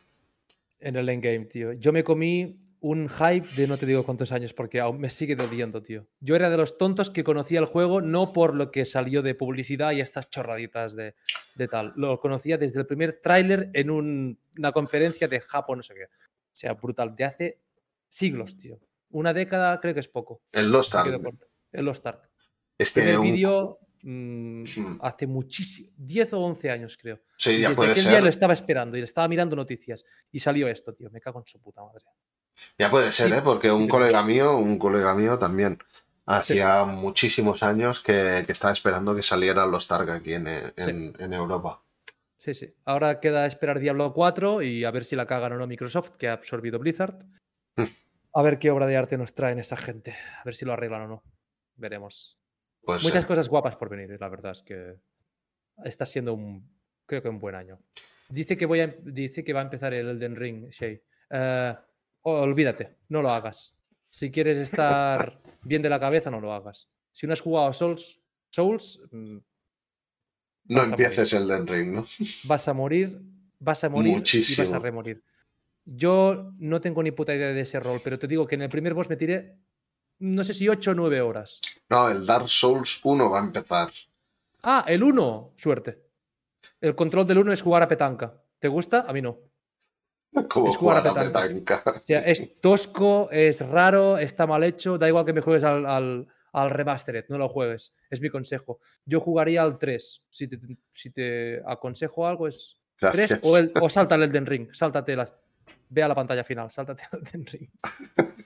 en 0.81 0.97
el 0.97 1.09
endgame, 1.09 1.47
tío. 1.47 1.73
Yo 1.73 1.93
me 1.93 2.05
comí 2.05 2.59
un 2.82 3.09
hype 3.09 3.46
de 3.56 3.66
no 3.66 3.76
te 3.78 3.86
digo 3.86 4.04
cuántos 4.04 4.32
años 4.32 4.52
porque 4.52 4.80
aún 4.80 4.98
me 5.00 5.09
sigue 5.09 5.34
doliendo, 5.36 5.80
tío. 5.82 6.06
Yo 6.20 6.36
era 6.36 6.50
de 6.50 6.56
los 6.56 6.76
tontos 6.78 7.10
que 7.10 7.24
conocía 7.24 7.59
el 7.60 7.64
juego 7.66 8.00
no 8.00 8.32
por 8.32 8.54
lo 8.54 8.70
que 8.70 8.84
salió 8.84 9.22
de 9.22 9.34
publicidad 9.34 9.92
y 9.92 10.00
estas 10.00 10.28
chorraditas 10.30 10.94
de, 10.94 11.14
de 11.54 11.68
tal. 11.68 11.92
Lo 11.96 12.18
conocía 12.20 12.59
desde 12.59 12.80
el 12.80 12.86
primer 12.86 13.20
tráiler 13.22 13.70
en 13.72 13.90
un- 13.90 14.38
una 14.59 14.72
conferencia 14.72 15.28
de 15.28 15.40
Japón, 15.40 15.78
no 15.78 15.82
sé 15.82 15.94
qué. 15.94 16.04
O 16.04 16.09
sea, 16.54 16.74
brutal. 16.74 17.14
De 17.16 17.24
hace 17.24 17.60
siglos, 18.09 18.59
tío. 18.59 18.78
Una 19.10 19.32
década 19.32 19.78
creo 19.80 19.94
que 19.94 20.00
es 20.00 20.09
poco. 20.09 20.42
El 20.52 20.70
Lost 20.70 20.94
Ark. 20.94 21.22
El 21.72 21.84
Lost 21.84 22.06
Ark. 22.06 22.28
Es 22.76 22.90
que 22.90 23.00
Primer 23.00 23.18
un- 23.20 23.24
vídeo 23.24 23.78
mm, 24.02 24.64
Hmm. 24.64 24.98
hace 25.02 25.26
muchísimo, 25.28 25.90
10 25.96 26.32
o 26.32 26.40
11 26.40 26.70
años 26.70 26.96
creo. 27.00 27.20
Sí, 27.38 27.50
Y 27.52 27.60
ya 27.60 27.68
desde 27.68 27.76
puede 27.76 27.90
aquel 27.92 28.04
día 28.09 28.20
lo 28.20 28.28
estaba 28.28 28.52
esperando 28.52 28.96
y 28.96 29.00
le 29.00 29.04
estaba 29.04 29.28
mirando 29.28 29.54
noticias. 29.54 30.04
Y 30.32 30.40
salió 30.40 30.66
esto, 30.66 30.92
tío. 30.92 31.09
Me 31.10 31.20
cago 31.20 31.38
en 31.38 31.46
su 31.46 31.60
puta 31.60 31.82
madre. 31.82 32.04
Ya 32.78 32.90
puede 32.90 33.10
ser, 33.12 33.28
Sí, 33.28 33.34
¿eh? 33.38 33.42
Porque 33.42 33.70
un 33.70 33.84
sí. 33.84 33.88
colega 33.88 34.22
mío, 34.22 34.56
un 34.56 34.78
colega 34.78 35.14
mío 35.14 35.38
también, 35.38 35.78
hacía 36.26 36.84
muchísimos 36.84 37.62
años 37.62 38.00
que, 38.00 38.42
que 38.46 38.52
estaba 38.52 38.72
esperando 38.72 39.14
que 39.14 39.22
saliera 39.22 39.66
los 39.66 39.88
Targ 39.88 40.10
aquí 40.10 40.34
en, 40.34 40.46
eh, 40.46 40.72
en- 40.76 41.14
en 41.18 41.32
Europa. 41.32 41.82
Sí, 42.38 42.54
sí. 42.54 42.74
Ahora 42.85 43.20
queda 43.20 43.46
esperar 43.46 43.78
Diablo 43.78 44.12
4 44.12 44.62
y 44.62 44.85
a 44.85 44.90
ver 44.90 45.04
si 45.04 45.14
la 45.16 45.27
cagan 45.27 45.52
o 45.52 45.56
no 45.59 45.66
Microsoft, 45.66 46.16
que 46.16 46.28
ha 46.28 46.32
absorbido 46.32 46.78
Blizzard. 46.78 47.18
Hmm. 47.77 47.85
A 48.35 48.43
ver 48.43 48.59
qué 48.59 48.70
obra 48.70 48.86
de 48.86 48.96
arte 48.96 49.16
nos 49.18 49.32
traen 49.35 49.59
esa 49.59 49.77
gente. 49.77 50.12
A 50.40 50.43
ver 50.44 50.54
si 50.54 50.64
lo 50.64 50.72
arreglan 50.72 51.02
o 51.02 51.09
no. 51.09 51.22
Veremos. 51.77 52.38
Pues 52.85 53.04
Muchas 53.04 53.24
eh, 53.24 53.27
cosas 53.28 53.48
guapas 53.48 53.77
por 53.77 53.88
venir, 53.88 54.16
la 54.20 54.28
verdad 54.28 54.52
es 54.52 54.62
que 54.62 54.96
está 55.85 56.04
siendo 56.04 56.35
un, 56.35 56.68
creo 57.06 57.22
que 57.22 57.28
un 57.28 57.38
buen 57.38 57.54
año. 57.54 57.78
Dice 58.28 58.56
que, 58.56 58.66
voy 58.66 58.80
a, 58.80 58.88
dice 59.02 59.44
que 59.44 59.52
va 59.52 59.60
a 59.60 59.64
empezar 59.64 59.94
el 59.94 60.09
Elden 60.09 60.35
Ring, 60.35 60.68
Shay. 60.70 61.01
Eh, 61.30 61.74
olvídate, 62.22 62.96
no 63.09 63.22
lo 63.22 63.30
hagas. 63.30 63.76
Si 64.09 64.30
quieres 64.30 64.59
estar 64.59 65.40
bien 65.62 65.82
de 65.82 65.88
la 65.88 66.01
cabeza, 66.01 66.30
no 66.30 66.40
lo 66.40 66.52
hagas. 66.52 66.88
Si 67.10 67.26
no 67.26 67.32
has 67.32 67.40
jugado 67.40 67.68
a 67.68 67.72
Souls, 67.72 68.22
Souls 68.51 69.02
mm, 69.10 69.38
no 70.66 70.84
empieces 70.84 71.32
el 71.32 71.48
Den 71.48 71.66
Ring, 71.66 71.94
¿no? 71.94 72.06
vas 72.44 72.68
a 72.68 72.74
morir, 72.74 73.20
vas 73.59 73.84
a 73.84 73.88
morir 73.88 74.22
y 74.32 74.56
vas 74.56 74.72
a 74.72 74.78
remorir. 74.78 75.22
Yo 75.84 76.52
no 76.59 76.80
tengo 76.80 77.02
ni 77.02 77.10
puta 77.10 77.34
idea 77.34 77.48
de 77.48 77.60
ese 77.60 77.80
rol, 77.80 78.01
pero 78.02 78.18
te 78.18 78.28
digo 78.28 78.46
que 78.46 78.54
en 78.54 78.62
el 78.62 78.68
primer 78.68 78.94
boss 78.94 79.10
me 79.10 79.16
tiré, 79.16 79.59
no 80.20 80.44
sé 80.44 80.54
si 80.54 80.68
8 80.68 80.92
o 80.92 80.94
9 80.94 81.20
horas. 81.20 81.60
No, 81.88 82.09
el 82.09 82.24
Dark 82.24 82.48
Souls 82.48 83.01
1 83.02 83.30
va 83.30 83.40
a 83.40 83.44
empezar. 83.44 83.90
Ah, 84.62 84.84
el 84.86 85.02
1, 85.02 85.54
suerte. 85.56 86.04
El 86.80 86.94
control 86.94 87.26
del 87.26 87.38
1 87.38 87.52
es 87.52 87.62
jugar 87.62 87.82
a 87.82 87.88
petanca. 87.88 88.40
¿Te 88.60 88.68
gusta? 88.68 89.01
A 89.09 89.12
mí 89.12 89.20
no. 89.20 89.38
Como 90.48 90.69
Es 90.70 90.77
jugar 90.77 90.98
a 91.06 91.09
jugar 91.11 91.27
a 91.27 91.28
petanca. 91.32 91.78
petanca. 91.78 91.98
O 91.98 92.02
sea, 92.02 92.20
es 92.20 92.61
tosco, 92.61 93.28
es 93.30 93.66
raro, 93.69 94.19
está 94.19 94.46
mal 94.46 94.64
hecho. 94.64 94.98
Da 94.98 95.09
igual 95.09 95.24
que 95.24 95.32
me 95.32 95.40
juegues 95.40 95.64
al, 95.64 95.85
al, 95.86 96.27
al 96.52 96.70
Remastered, 96.70 97.27
no 97.28 97.38
lo 97.38 97.48
juegues. 97.48 97.94
Es 98.11 98.20
mi 98.20 98.30
consejo. 98.30 98.80
Yo 99.04 99.20
jugaría 99.20 99.62
al 99.62 99.78
3. 99.78 100.24
Si 100.28 100.48
te, 100.48 100.59
si 100.90 101.11
te 101.11 101.62
aconsejo 101.66 102.27
algo, 102.27 102.48
es 102.48 102.78
3 102.98 103.12
Gracias. 103.14 103.40
o, 103.43 103.56
el, 103.59 103.72
o 103.80 103.90
salta 103.90 104.14
el 104.14 104.22
Elden 104.24 104.46
Ring. 104.46 104.69
Sáltate 104.72 105.16
las. 105.16 105.35
Ve 105.88 106.02
a 106.02 106.09
la 106.09 106.14
pantalla 106.14 106.43
final, 106.44 106.70
sáltate 106.70 107.04
el 107.12 107.19
Elden 107.20 107.46
Ring. 107.46 107.69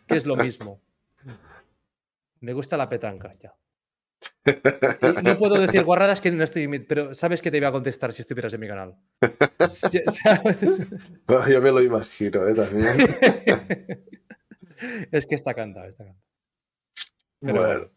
Que 0.06 0.16
es 0.16 0.26
lo 0.26 0.34
mismo. 0.36 0.80
Me 2.40 2.52
gusta 2.52 2.76
la 2.76 2.88
petanca, 2.88 3.30
ya. 3.40 3.54
No 5.22 5.38
puedo 5.38 5.54
decir 5.60 5.84
guarradas 5.84 6.20
que 6.20 6.30
no 6.30 6.44
estoy. 6.44 6.66
Pero 6.80 7.14
sabes 7.14 7.42
que 7.42 7.50
te 7.50 7.56
iba 7.58 7.68
a 7.68 7.72
contestar 7.72 8.12
si 8.12 8.22
estuvieras 8.22 8.54
en 8.54 8.60
mi 8.60 8.68
canal. 8.68 8.94
Yo 11.48 11.60
me 11.60 11.70
lo 11.70 11.82
imagino, 11.82 12.46
¿eh? 12.46 12.54
También. 12.54 12.96
es 15.12 15.26
que 15.26 15.34
está 15.34 15.54
cantado, 15.54 15.86
está 15.86 16.04
cantado. 16.04 16.24
Pero 17.40 17.54
Bueno, 17.60 17.90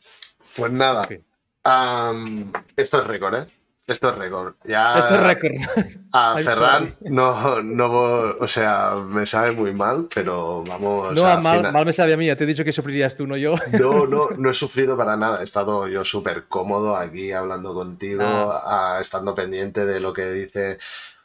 pues 0.56 0.72
nada. 0.72 1.02
en 1.04 1.08
fin. 1.08 1.26
am, 1.64 2.52
esto 2.76 3.02
es 3.02 3.08
récord, 3.08 3.36
¿eh? 3.36 3.48
Esto 3.90 4.10
es 4.10 4.16
récord. 4.18 4.54
Ya 4.66 4.98
Esto 5.00 5.16
es 5.16 5.24
récord. 5.24 5.54
a 6.14 6.38
Ferran 6.44 6.96
no, 7.02 7.62
no, 7.64 7.92
o 8.40 8.48
sea, 8.48 8.96
me 9.08 9.26
sabe 9.26 9.52
muy 9.52 9.74
mal, 9.74 10.08
pero 10.14 10.64
vamos 10.64 11.14
No, 11.14 11.26
a 11.26 11.40
mal, 11.40 11.58
fina- 11.58 11.72
mal 11.72 11.86
me 11.86 11.94
sabe 11.94 12.14
a 12.14 12.18
mí. 12.18 12.28
ya 12.28 12.36
Te 12.36 12.44
he 12.44 12.48
dicho 12.48 12.64
que 12.64 12.72
sufrirías 12.72 13.16
tú, 13.16 13.28
no 13.28 13.36
yo. 13.38 13.54
No, 13.80 14.06
no, 14.06 14.30
no 14.38 14.50
he 14.50 14.54
sufrido 14.54 14.96
para 14.96 15.18
nada. 15.18 15.42
He 15.42 15.44
estado 15.44 15.88
yo 15.88 16.06
súper 16.06 16.48
cómodo 16.48 16.96
aquí 16.96 17.32
hablando 17.32 17.74
contigo, 17.74 18.24
Ah. 18.24 18.98
estando 19.02 19.34
pendiente 19.36 19.86
de 19.86 20.00
lo 20.00 20.14
que 20.14 20.32
dice 20.32 20.78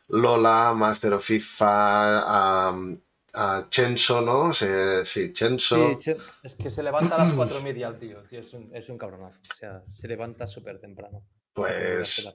Lola, 0.09 0.73
Master 0.75 1.15
of 1.15 1.25
FIFA, 1.25 2.69
a 3.37 3.67
Chenso, 3.69 4.21
¿no? 4.21 4.53
Sí, 4.53 4.67
sí, 5.05 5.33
Chenso. 5.33 5.99
Sí, 6.01 6.15
es 6.43 6.55
que 6.55 6.71
se 6.71 6.83
levanta 6.85 7.17
a 7.17 7.19
las 7.19 7.33
cuatro 7.33 7.59
y 7.59 7.65
media 7.65 7.89
el 7.89 7.99
tío. 7.99 8.19
tío 8.29 8.39
es, 8.41 8.55
un, 8.55 8.71
es 8.73 8.89
un 8.89 8.97
cabronazo. 8.99 9.41
O 9.53 9.57
sea, 9.57 9.83
se 9.89 10.07
levanta 10.07 10.47
súper 10.47 10.79
temprano. 10.79 11.23
Pues 11.55 12.33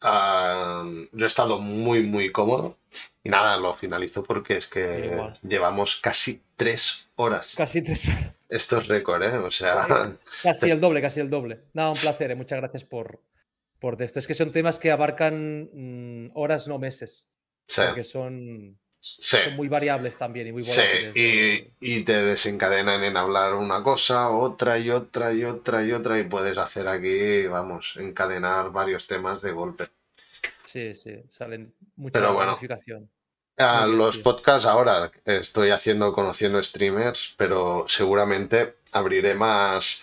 yo 0.00 1.24
he 1.24 1.26
estado 1.26 1.58
muy, 1.58 2.02
muy 2.02 2.30
cómodo. 2.32 2.78
Y 3.22 3.28
nada, 3.28 3.56
lo 3.56 3.74
finalizo 3.74 4.22
porque 4.22 4.56
es 4.56 4.66
que 4.66 5.10
Igual. 5.12 5.38
llevamos 5.42 5.96
casi 6.00 6.42
tres 6.56 7.08
horas. 7.16 7.54
Casi 7.56 7.82
tres 7.82 8.08
horas. 8.08 8.32
Esto 8.48 8.78
es 8.78 8.86
récord, 8.86 9.22
¿eh? 9.24 9.38
O 9.38 9.50
sea, 9.50 9.86
Casi 10.42 10.70
el 10.70 10.80
doble, 10.80 11.02
casi 11.02 11.20
el 11.20 11.28
doble. 11.28 11.62
Nada, 11.74 11.90
un 11.90 11.98
placer, 11.98 12.30
eh, 12.30 12.36
muchas 12.36 12.60
gracias 12.60 12.84
por, 12.84 13.20
por 13.80 14.00
esto. 14.00 14.18
Es 14.20 14.26
que 14.26 14.34
son 14.34 14.52
temas 14.52 14.78
que 14.78 14.92
abarcan 14.92 15.68
mm, 15.72 16.30
horas, 16.34 16.68
no 16.68 16.78
meses. 16.78 17.28
sí, 17.66 17.82
Porque 17.84 18.04
son, 18.04 18.78
sí, 19.20 19.36
son 19.36 19.54
muy 19.54 19.68
variables 19.68 20.18
también 20.18 20.46
y 20.48 20.52
muy 20.52 20.62
sí. 20.62 20.64
volátiles. 20.64 21.14
Y, 21.14 21.72
y 21.80 22.04
te 22.04 22.12
desencadenan 22.24 23.02
en 23.04 23.16
hablar 23.16 23.54
una 23.54 23.82
cosa, 23.82 24.30
otra 24.30 24.78
y 24.78 24.90
otra 24.90 25.32
y 25.32 25.44
otra 25.44 25.82
y 25.84 25.92
otra. 25.92 26.18
Y 26.18 26.24
puedes 26.24 26.58
hacer 26.58 26.88
aquí, 26.88 27.46
vamos, 27.46 27.96
encadenar 27.96 28.70
varios 28.72 29.06
temas 29.06 29.42
de 29.42 29.52
golpe. 29.52 29.88
Sí, 30.64 30.94
sí, 30.94 31.14
salen 31.28 31.74
mucha 31.96 32.20
Pero 32.20 32.34
bueno. 32.34 32.56
bien, 33.84 33.98
los 33.98 34.14
tío. 34.14 34.22
podcasts 34.22 34.66
ahora 34.66 35.10
estoy 35.24 35.70
haciendo 35.70 36.12
conociendo 36.12 36.62
streamers, 36.62 37.34
pero 37.38 37.84
seguramente 37.88 38.76
abriré 38.92 39.34
más, 39.34 40.02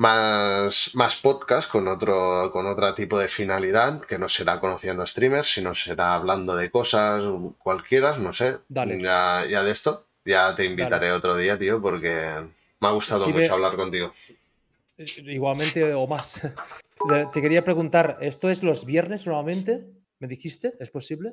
más, 0.00 0.92
más 0.94 1.16
podcasts 1.16 1.70
con 1.70 1.86
otro, 1.86 2.50
con 2.52 2.66
otro 2.66 2.94
tipo 2.94 3.18
de 3.18 3.28
finalidad, 3.28 4.00
que 4.00 4.18
no 4.18 4.30
será 4.30 4.58
conociendo 4.58 5.06
streamers, 5.06 5.46
sino 5.46 5.74
será 5.74 6.14
hablando 6.14 6.56
de 6.56 6.70
cosas 6.70 7.22
cualquiera, 7.58 8.16
no 8.16 8.32
sé. 8.32 8.60
Dale. 8.66 8.98
Ya, 9.02 9.44
ya 9.46 9.62
de 9.62 9.70
esto, 9.70 10.06
ya 10.24 10.54
te 10.54 10.64
invitaré 10.64 11.12
otro 11.12 11.36
día, 11.36 11.58
tío, 11.58 11.82
porque 11.82 12.08
me 12.80 12.88
ha 12.88 12.92
gustado 12.92 13.26
Sí, 13.26 13.32
mucho 13.34 13.52
hablar 13.52 13.76
contigo. 13.76 14.10
Eh, 14.96 15.04
Igualmente 15.18 15.92
o 15.92 16.06
más. 16.06 16.40
Te 17.32 17.42
quería 17.42 17.62
preguntar, 17.62 18.16
¿esto 18.22 18.48
es 18.48 18.62
los 18.62 18.86
viernes 18.86 19.26
normalmente? 19.26 19.86
¿Me 20.18 20.28
dijiste? 20.28 20.72
¿Es 20.80 20.88
posible? 20.88 21.32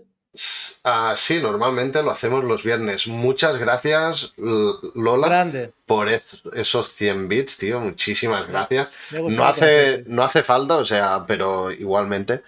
Ah, 0.83 1.13
sí, 1.17 1.39
normalmente 1.41 2.01
lo 2.03 2.11
hacemos 2.11 2.43
los 2.43 2.63
viernes. 2.63 3.07
Muchas 3.07 3.57
gracias, 3.57 4.33
Lola. 4.37 5.27
Grande. 5.27 5.71
por 5.85 6.09
esos 6.09 6.89
100 6.93 7.27
bits, 7.27 7.57
tío. 7.57 7.79
Muchísimas 7.79 8.47
gracias. 8.47 8.89
No 9.11 9.45
hace, 9.45 10.03
no 10.07 10.23
hace 10.23 10.43
falta, 10.43 10.77
o 10.77 10.85
sea, 10.85 11.25
pero 11.27 11.71
igualmente 11.71 12.41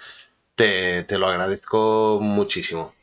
te, 0.55 1.03
te 1.03 1.17
lo 1.17 1.27
agradezco 1.27 2.19
muchísimo. 2.21 2.93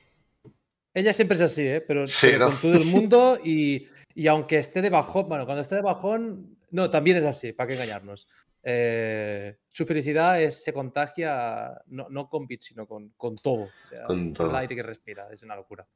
Ella 0.95 1.13
siempre 1.13 1.37
es 1.37 1.43
así, 1.43 1.63
¿eh? 1.67 1.81
Pero, 1.81 2.07
Sí, 2.07 2.29
pero 2.31 2.39
¿no? 2.39 2.47
con 2.53 2.61
todo 2.61 2.73
el 2.75 2.85
mundo 2.87 3.39
y, 3.43 3.89
y 4.15 4.27
aunque 4.29 4.59
esté 4.59 4.81
de 4.83 4.91
bajón, 4.91 5.29
bueno, 5.29 5.45
cuando 5.45 5.63
esté 5.63 5.75
de 5.75 5.83
bajón, 5.83 6.57
no, 6.71 6.91
también 6.91 7.19
es 7.19 7.25
así, 7.25 7.53
¿para 7.53 7.69
qué 7.69 7.75
engañarnos? 7.75 8.29
Eh, 8.69 9.59
su 9.69 9.87
felicidad 9.87 10.43
es, 10.43 10.65
se 10.65 10.73
contagia 10.73 11.81
no, 11.87 12.09
no 12.11 12.29
con 12.29 12.49
bits, 12.49 12.67
sino 12.67 12.85
con, 12.87 13.11
con 13.11 13.37
todo. 13.37 13.63
O 13.81 13.85
sea, 13.85 14.07
Con 14.07 14.51
el 14.51 14.57
aire 14.57 14.75
que 14.75 14.83
respira, 14.83 15.29
es 15.33 15.43
una 15.45 15.55
locura. 15.55 15.87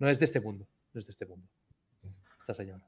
No 0.00 0.08
es 0.08 0.18
de 0.18 0.24
este 0.24 0.40
mundo, 0.40 0.66
no 0.92 0.98
es 0.98 1.06
de 1.06 1.12
este 1.12 1.26
mundo. 1.26 1.46
Esta 2.40 2.54
señora. 2.54 2.84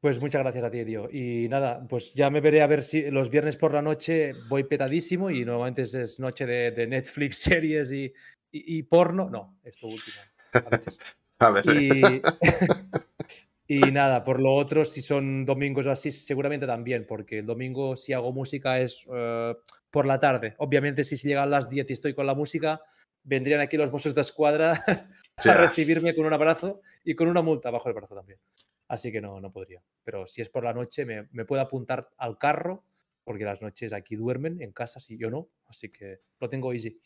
Pues 0.00 0.20
muchas 0.20 0.40
gracias 0.42 0.62
a 0.64 0.70
ti, 0.70 0.84
tío. 0.84 1.08
Y 1.10 1.48
nada, 1.48 1.84
pues 1.88 2.12
ya 2.14 2.30
me 2.30 2.40
veré 2.40 2.62
a 2.62 2.66
ver 2.68 2.82
si 2.84 3.10
los 3.10 3.28
viernes 3.28 3.56
por 3.56 3.72
la 3.74 3.82
noche 3.82 4.34
voy 4.48 4.64
petadísimo 4.64 5.28
y 5.30 5.44
normalmente 5.44 5.82
es, 5.82 5.94
es 5.94 6.20
noche 6.20 6.46
de, 6.46 6.70
de 6.70 6.86
Netflix, 6.86 7.38
series 7.42 7.90
y, 7.92 8.04
y- 8.52 8.78
y 8.78 8.82
porno. 8.84 9.28
No, 9.30 9.58
esto 9.64 9.86
último. 9.88 10.16
a 10.52 10.70
veces. 10.70 10.98
A 11.40 11.50
ver, 11.50 11.66
Y, 11.66 12.22
y 13.66 13.78
nada, 13.92 14.24
por 14.24 14.40
lo 14.40 14.54
otro, 14.54 14.84
si 14.84 15.02
son 15.02 15.44
domingos 15.46 15.86
o 15.86 15.90
así, 15.90 16.10
seguramente 16.10 16.66
también, 16.66 17.06
porque 17.06 17.38
el 17.38 17.46
domingo 17.46 17.96
si 17.96 18.12
hago 18.12 18.32
música 18.32 18.80
es 18.80 19.06
eh, 19.14 19.54
por 19.90 20.06
la 20.06 20.18
tarde. 20.18 20.54
Obviamente, 20.58 21.04
si 21.04 21.16
llegan 21.16 21.50
las 21.50 21.68
10 21.68 21.88
y 21.88 21.92
estoy 21.92 22.14
con 22.14 22.26
la 22.26 22.34
música, 22.34 22.82
vendrían 23.22 23.60
aquí 23.60 23.76
los 23.76 23.90
bosses 23.90 24.14
de 24.14 24.22
escuadra 24.22 24.84
a 25.36 25.54
recibirme 25.54 26.14
con 26.14 26.26
un 26.26 26.32
abrazo 26.32 26.80
y 27.04 27.14
con 27.14 27.28
una 27.28 27.42
multa 27.42 27.70
bajo 27.70 27.88
el 27.88 27.94
brazo 27.94 28.16
también. 28.16 28.40
Así 28.88 29.12
que 29.12 29.20
no, 29.20 29.40
no 29.40 29.52
podría. 29.52 29.82
Pero 30.02 30.26
si 30.26 30.42
es 30.42 30.48
por 30.48 30.64
la 30.64 30.74
noche, 30.74 31.06
me, 31.06 31.28
me 31.30 31.44
puedo 31.44 31.62
apuntar 31.62 32.10
al 32.18 32.38
carro, 32.38 32.84
porque 33.24 33.44
las 33.44 33.62
noches 33.62 33.92
aquí 33.92 34.16
duermen 34.16 34.60
en 34.60 34.72
casa, 34.72 34.98
si 34.98 35.16
yo 35.16 35.30
no. 35.30 35.48
Así 35.66 35.88
que 35.88 36.20
lo 36.40 36.48
tengo 36.48 36.72
easy. 36.72 37.00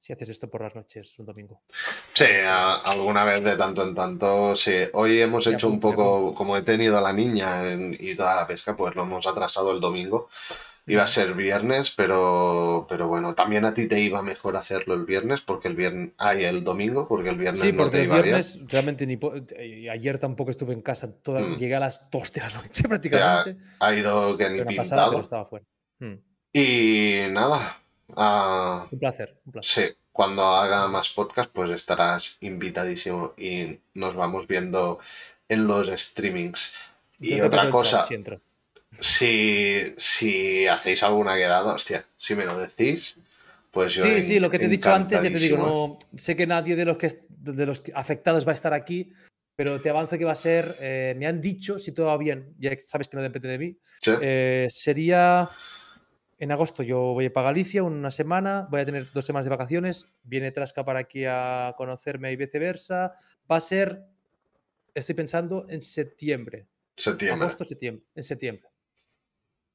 Si 0.00 0.12
haces 0.12 0.28
esto 0.28 0.48
por 0.48 0.62
las 0.62 0.74
noches 0.74 1.18
un 1.18 1.26
domingo. 1.26 1.62
sí, 2.12 2.24
a- 2.46 2.76
alguna 2.76 3.24
vez 3.24 3.42
de 3.42 3.56
tanto 3.56 3.82
en 3.82 3.94
tanto, 3.94 4.54
sí. 4.56 4.72
Hoy 4.92 5.20
hemos 5.20 5.46
hecho 5.46 5.68
un 5.68 5.80
poco, 5.80 6.34
como 6.34 6.56
he 6.56 6.62
tenido 6.62 6.96
a 6.98 7.00
la 7.00 7.12
niña 7.12 7.70
en- 7.72 7.96
y 7.98 8.14
toda 8.14 8.36
la 8.36 8.46
pesca, 8.46 8.76
pues 8.76 8.94
lo 8.94 9.02
hemos 9.02 9.26
atrasado 9.26 9.72
el 9.72 9.80
domingo. 9.80 10.28
Iba 10.86 11.02
a 11.02 11.06
ser 11.06 11.34
viernes, 11.34 11.90
pero, 11.94 12.86
pero 12.88 13.08
bueno, 13.08 13.34
también 13.34 13.66
a 13.66 13.74
ti 13.74 13.86
te 13.88 14.00
iba 14.00 14.22
mejor 14.22 14.56
hacerlo 14.56 14.94
el 14.94 15.04
viernes, 15.04 15.42
porque 15.42 15.68
el 15.68 15.74
viernes, 15.76 16.12
hay 16.16 16.44
el 16.44 16.64
domingo, 16.64 17.06
porque 17.06 17.28
el 17.28 17.36
viernes 17.36 17.60
Sí, 17.60 17.72
no 17.72 17.78
porque 17.82 17.90
te 17.90 17.98
el 17.98 18.04
iba 18.04 18.14
bien. 18.14 18.24
viernes 18.24 18.60
realmente 18.68 19.06
ni 19.06 19.18
y 19.62 19.88
ayer 19.90 20.18
tampoco 20.18 20.50
estuve 20.50 20.72
en 20.72 20.80
casa, 20.80 21.12
toda- 21.22 21.40
Mm. 21.40 21.56
llegué 21.58 21.74
a 21.74 21.80
las 21.80 22.08
2 22.10 22.32
de 22.32 22.40
la 22.40 22.48
noche 22.50 22.84
prácticamente. 22.88 23.56
Ha 23.80 23.94
ido 23.94 24.36
que 24.38 24.48
ni 24.48 24.76
pasada, 24.76 25.10
pero 25.10 25.18
pintado. 25.18 25.20
estaba 25.20 25.44
fuera. 25.44 25.66
Mm. 25.98 26.14
Y 26.54 27.20
nada, 27.32 27.76
ah, 28.16 28.86
Un 28.90 28.98
placer, 28.98 29.36
un 29.44 29.52
placer. 29.52 29.88
sí, 29.90 29.96
cuando 30.12 30.42
haga 30.46 30.88
más 30.88 31.10
podcast, 31.10 31.50
pues 31.52 31.70
estarás 31.70 32.38
invitadísimo 32.40 33.34
y 33.36 33.78
nos 33.94 34.14
vamos 34.14 34.46
viendo 34.46 34.98
en 35.48 35.66
los 35.66 35.88
streamings. 35.88 36.74
Y 37.20 37.36
Yo 37.36 37.46
otra 37.46 37.62
chat 37.62 37.70
cosa, 37.70 38.08
si 39.00 39.94
si, 39.96 40.66
hacéis 40.66 41.02
alguna 41.02 41.36
quedada, 41.36 41.74
hostia, 41.74 42.06
si 42.16 42.34
me 42.34 42.44
lo 42.44 42.58
decís, 42.58 43.18
pues 43.70 43.94
yo 43.94 44.02
Sí, 44.02 44.22
sí, 44.22 44.40
lo 44.40 44.50
que 44.50 44.58
te 44.58 44.64
he 44.64 44.68
dicho 44.68 44.92
antes, 44.92 45.22
ya 45.22 45.30
te 45.30 45.38
digo, 45.38 45.58
no 45.58 45.98
sé 46.16 46.36
que 46.36 46.46
nadie 46.46 46.74
de 46.74 46.84
los 46.84 46.98
que 46.98 47.08
de 47.28 47.66
los 47.66 47.82
afectados 47.94 48.46
va 48.46 48.52
a 48.52 48.54
estar 48.54 48.72
aquí, 48.72 49.12
pero 49.56 49.80
te 49.80 49.90
avanzo 49.90 50.16
que 50.16 50.24
va 50.24 50.32
a 50.32 50.36
ser, 50.36 50.76
eh, 50.80 51.14
me 51.16 51.26
han 51.26 51.40
dicho, 51.40 51.78
si 51.78 51.92
todo 51.92 52.06
va 52.06 52.16
bien, 52.16 52.54
ya 52.58 52.72
sabes 52.80 53.08
que 53.08 53.16
no 53.16 53.22
depende 53.22 53.48
de 53.48 53.58
mí, 53.58 53.76
Sí, 54.00 54.12
eh, 54.20 54.66
sería 54.70 55.50
en 56.38 56.52
agosto. 56.52 56.82
Yo 56.82 56.98
voy 57.14 57.28
para 57.30 57.46
Galicia 57.48 57.82
una 57.82 58.10
semana, 58.10 58.66
voy 58.70 58.80
a 58.80 58.84
tener 58.84 59.10
dos 59.12 59.24
semanas 59.24 59.44
de 59.46 59.50
vacaciones, 59.50 60.06
viene 60.22 60.50
Trasca 60.52 60.84
para 60.84 61.00
aquí 61.00 61.24
a 61.26 61.74
conocerme 61.76 62.30
y 62.32 62.36
viceversa. 62.36 63.12
Va 63.50 63.56
a 63.56 63.60
ser, 63.60 64.02
estoy 64.94 65.14
pensando, 65.14 65.66
en 65.68 65.82
septiembre. 65.82 66.66
septiembre. 66.96 67.42
Agosto, 67.44 67.64
septiembre. 67.64 68.04
En 68.14 68.22
septiembre. 68.22 68.68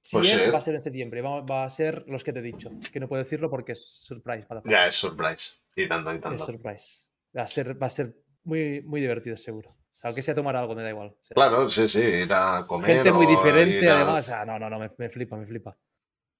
Si 0.01 0.17
Pues 0.17 0.33
es, 0.33 0.42
sí. 0.42 0.50
va 0.50 0.58
a 0.58 0.61
ser 0.61 0.74
en 0.74 0.80
septiembre. 0.82 1.22
Va, 1.22 1.42
va 1.42 1.64
a 1.64 1.69
ser 1.69 2.03
los 2.08 2.24
que 2.24 2.33
te 2.33 2.40
he 2.40 2.42
dicho. 2.42 2.69
Que 2.92 3.00
no 3.00 3.08
puedo 3.08 3.24
decirlo 3.24 3.50
porque 3.50 3.72
es 3.74 3.85
surprise. 3.85 4.45
motherfucker. 4.50 4.72
Ya 4.72 4.88
es 4.88 4.95
surprise. 4.95 5.53
Y 5.75 5.88
tanto, 5.88 6.11
y 6.11 6.16
Es 6.16 6.22
tanto. 6.22 6.45
surprise. 6.45 7.11
Va 7.38 7.43
a 7.43 7.48
ser, 7.48 7.82
va 7.82 7.88
a 7.88 7.90
ser 7.90 8.14
muy, 8.43 8.82
muy 8.82 9.00
divertido, 9.00 9.38
seguro. 9.38 9.69
O 9.69 9.95
sea, 9.95 10.09
aunque 10.09 10.22
sea 10.22 10.35
tomar 10.35 10.56
algo, 10.58 10.75
me 10.75 10.83
da 10.83 10.90
igual. 10.90 11.16
Claro, 11.30 11.69
sí, 11.69 11.88
sí, 11.88 12.00
ir 12.01 12.33
a 12.33 12.66
comer 12.67 12.95
Gente 12.95 13.11
muy 13.14 13.25
diferente, 13.25 13.90
a- 13.90 13.95
además. 14.01 14.30
Ah, 14.30 14.43
no, 14.45 14.59
no, 14.59 14.69
no, 14.69 14.77
me, 14.80 14.90
me 14.98 15.09
flipa, 15.09 15.38
me 15.38 15.45
flipa. 15.45 15.77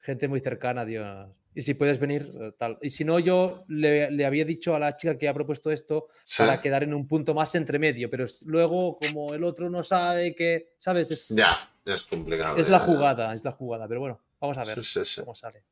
Gente 0.04 0.28
muy 0.28 0.40
cercana, 0.42 0.86
Dios. 0.86 1.30
Y 1.56 1.62
si 1.62 1.76
puedes 1.76 2.00
venir, 2.00 2.30
eh, 2.42 2.52
tal. 2.58 2.78
Y 2.82 2.90
si 2.90 3.06
no, 3.06 3.20
yo 3.20 3.64
le, 3.68 4.12
le 4.12 4.26
había 4.26 4.44
dicho 4.46 4.76
a 4.76 4.80
la 4.80 4.96
chica 4.98 5.18
que 5.18 5.28
ha 5.30 5.34
propuesto 5.34 5.72
esto 5.72 6.08
Sí, 6.24 6.44
para 6.44 6.60
quedar 6.62 6.84
en 6.84 6.94
un 6.94 7.08
punto 7.08 7.34
más 7.34 7.56
entre 7.56 7.80
medio, 7.80 8.10
pero 8.10 8.26
luego, 8.46 8.96
como 8.96 9.34
el 9.34 9.44
otro 9.44 9.70
no 9.70 9.82
sabe 9.84 10.36
que, 10.36 10.74
¿sabes? 10.78 11.12
Es, 11.12 11.30
Ya, 11.30 11.72
es 11.86 12.04
complicado. 12.04 12.58
es 12.58 12.70
la 12.70 12.80
ya. 12.80 12.86
jugada, 12.86 13.34
es 13.34 13.44
la 13.46 13.52
jugada. 13.52 13.88
Pero 13.88 14.02
bueno, 14.02 14.20
vamos 14.42 14.58
a 14.58 14.66
ver 14.66 14.84
Sí, 14.84 14.84
sí, 14.84 15.06
sí. 15.06 15.22
cómo 15.22 15.36
sale. 15.36 15.64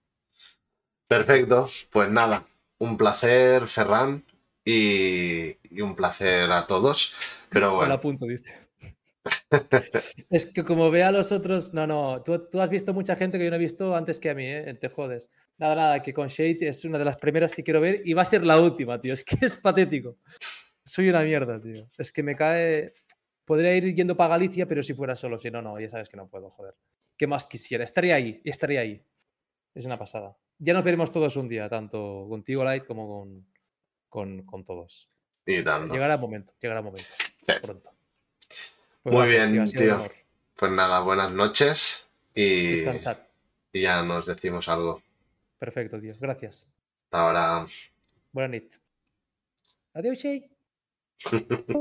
Perfecto, 1.07 1.67
pues 1.91 2.09
nada, 2.09 2.47
un 2.79 2.97
placer, 2.97 3.67
Ferran, 3.67 4.23
y, 4.63 5.57
y 5.75 5.81
un 5.81 5.95
placer 5.95 6.49
a 6.51 6.65
todos. 6.67 7.13
Pero 7.49 7.75
Me 7.79 7.87
lo 7.87 7.91
bueno, 7.91 7.93
apunto, 7.95 8.25
dice. 8.25 8.55
es 10.29 10.45
que 10.47 10.63
como 10.63 10.89
ve 10.89 11.03
a 11.03 11.11
los 11.11 11.31
otros, 11.31 11.73
no, 11.73 11.85
no, 11.85 12.23
tú, 12.23 12.47
tú 12.49 12.59
has 12.59 12.69
visto 12.69 12.93
mucha 12.93 13.15
gente 13.15 13.37
que 13.37 13.43
yo 13.45 13.49
no 13.49 13.57
he 13.57 13.59
visto 13.59 13.95
antes 13.95 14.19
que 14.19 14.29
a 14.29 14.33
mí, 14.33 14.45
¿eh? 14.45 14.73
Te 14.79 14.89
jodes. 14.89 15.29
Nada, 15.57 15.75
nada, 15.75 15.99
que 15.99 16.13
con 16.13 16.27
Shade 16.27 16.67
es 16.67 16.85
una 16.85 16.97
de 16.97 17.05
las 17.05 17.17
primeras 17.17 17.53
que 17.53 17.63
quiero 17.63 17.81
ver 17.81 18.01
y 18.05 18.13
va 18.13 18.23
a 18.23 18.25
ser 18.25 18.43
la 18.43 18.59
última, 18.59 18.99
tío. 18.99 19.13
Es 19.13 19.23
que 19.23 19.45
es 19.45 19.55
patético. 19.55 20.17
Soy 20.83 21.09
una 21.09 21.23
mierda, 21.23 21.61
tío. 21.61 21.87
Es 21.97 22.11
que 22.11 22.23
me 22.23 22.35
cae. 22.35 22.93
Podría 23.45 23.75
ir 23.75 23.93
yendo 23.93 24.15
para 24.15 24.29
Galicia, 24.29 24.67
pero 24.67 24.81
si 24.81 24.93
fuera 24.93 25.15
solo, 25.15 25.37
si 25.37 25.51
no, 25.51 25.61
no, 25.61 25.79
ya 25.79 25.89
sabes 25.89 26.09
que 26.09 26.17
no 26.17 26.27
puedo, 26.27 26.49
joder. 26.49 26.75
¿Qué 27.17 27.27
más 27.27 27.45
quisiera? 27.47 27.83
Estaría 27.83 28.15
ahí, 28.15 28.41
estaría 28.43 28.79
ahí. 28.81 29.03
Es 29.75 29.85
una 29.85 29.97
pasada. 29.97 30.37
Ya 30.57 30.73
nos 30.73 30.83
veremos 30.83 31.11
todos 31.11 31.35
un 31.35 31.47
día, 31.47 31.67
tanto 31.69 32.27
contigo, 32.29 32.63
Light, 32.63 32.85
como 32.85 33.07
con, 33.07 33.47
con, 34.09 34.43
con 34.43 34.63
todos. 34.63 35.09
y 35.45 35.63
tanto. 35.63 35.93
Llegará 35.93 36.15
el 36.15 36.19
momento, 36.19 36.53
llegará 36.59 36.79
el 36.79 36.85
momento. 36.85 37.09
Sí. 37.45 37.53
Pronto. 37.61 37.91
Pues 39.03 39.15
Muy 39.15 39.29
bien, 39.29 39.65
tío. 39.65 40.09
Pues 40.55 40.71
nada, 40.71 40.99
buenas 40.99 41.31
noches 41.31 42.07
y, 42.35 42.75
Descansad. 42.75 43.17
y 43.73 43.81
ya 43.81 44.03
nos 44.03 44.27
decimos 44.27 44.69
algo. 44.69 45.01
Perfecto, 45.57 45.99
tío. 45.99 46.13
Gracias. 46.19 46.67
Hasta 47.05 47.19
ahora. 47.19 47.67
Buena 48.31 48.49
nit. 48.49 48.73
Adiós, 49.93 50.19
Shay. 50.19 50.49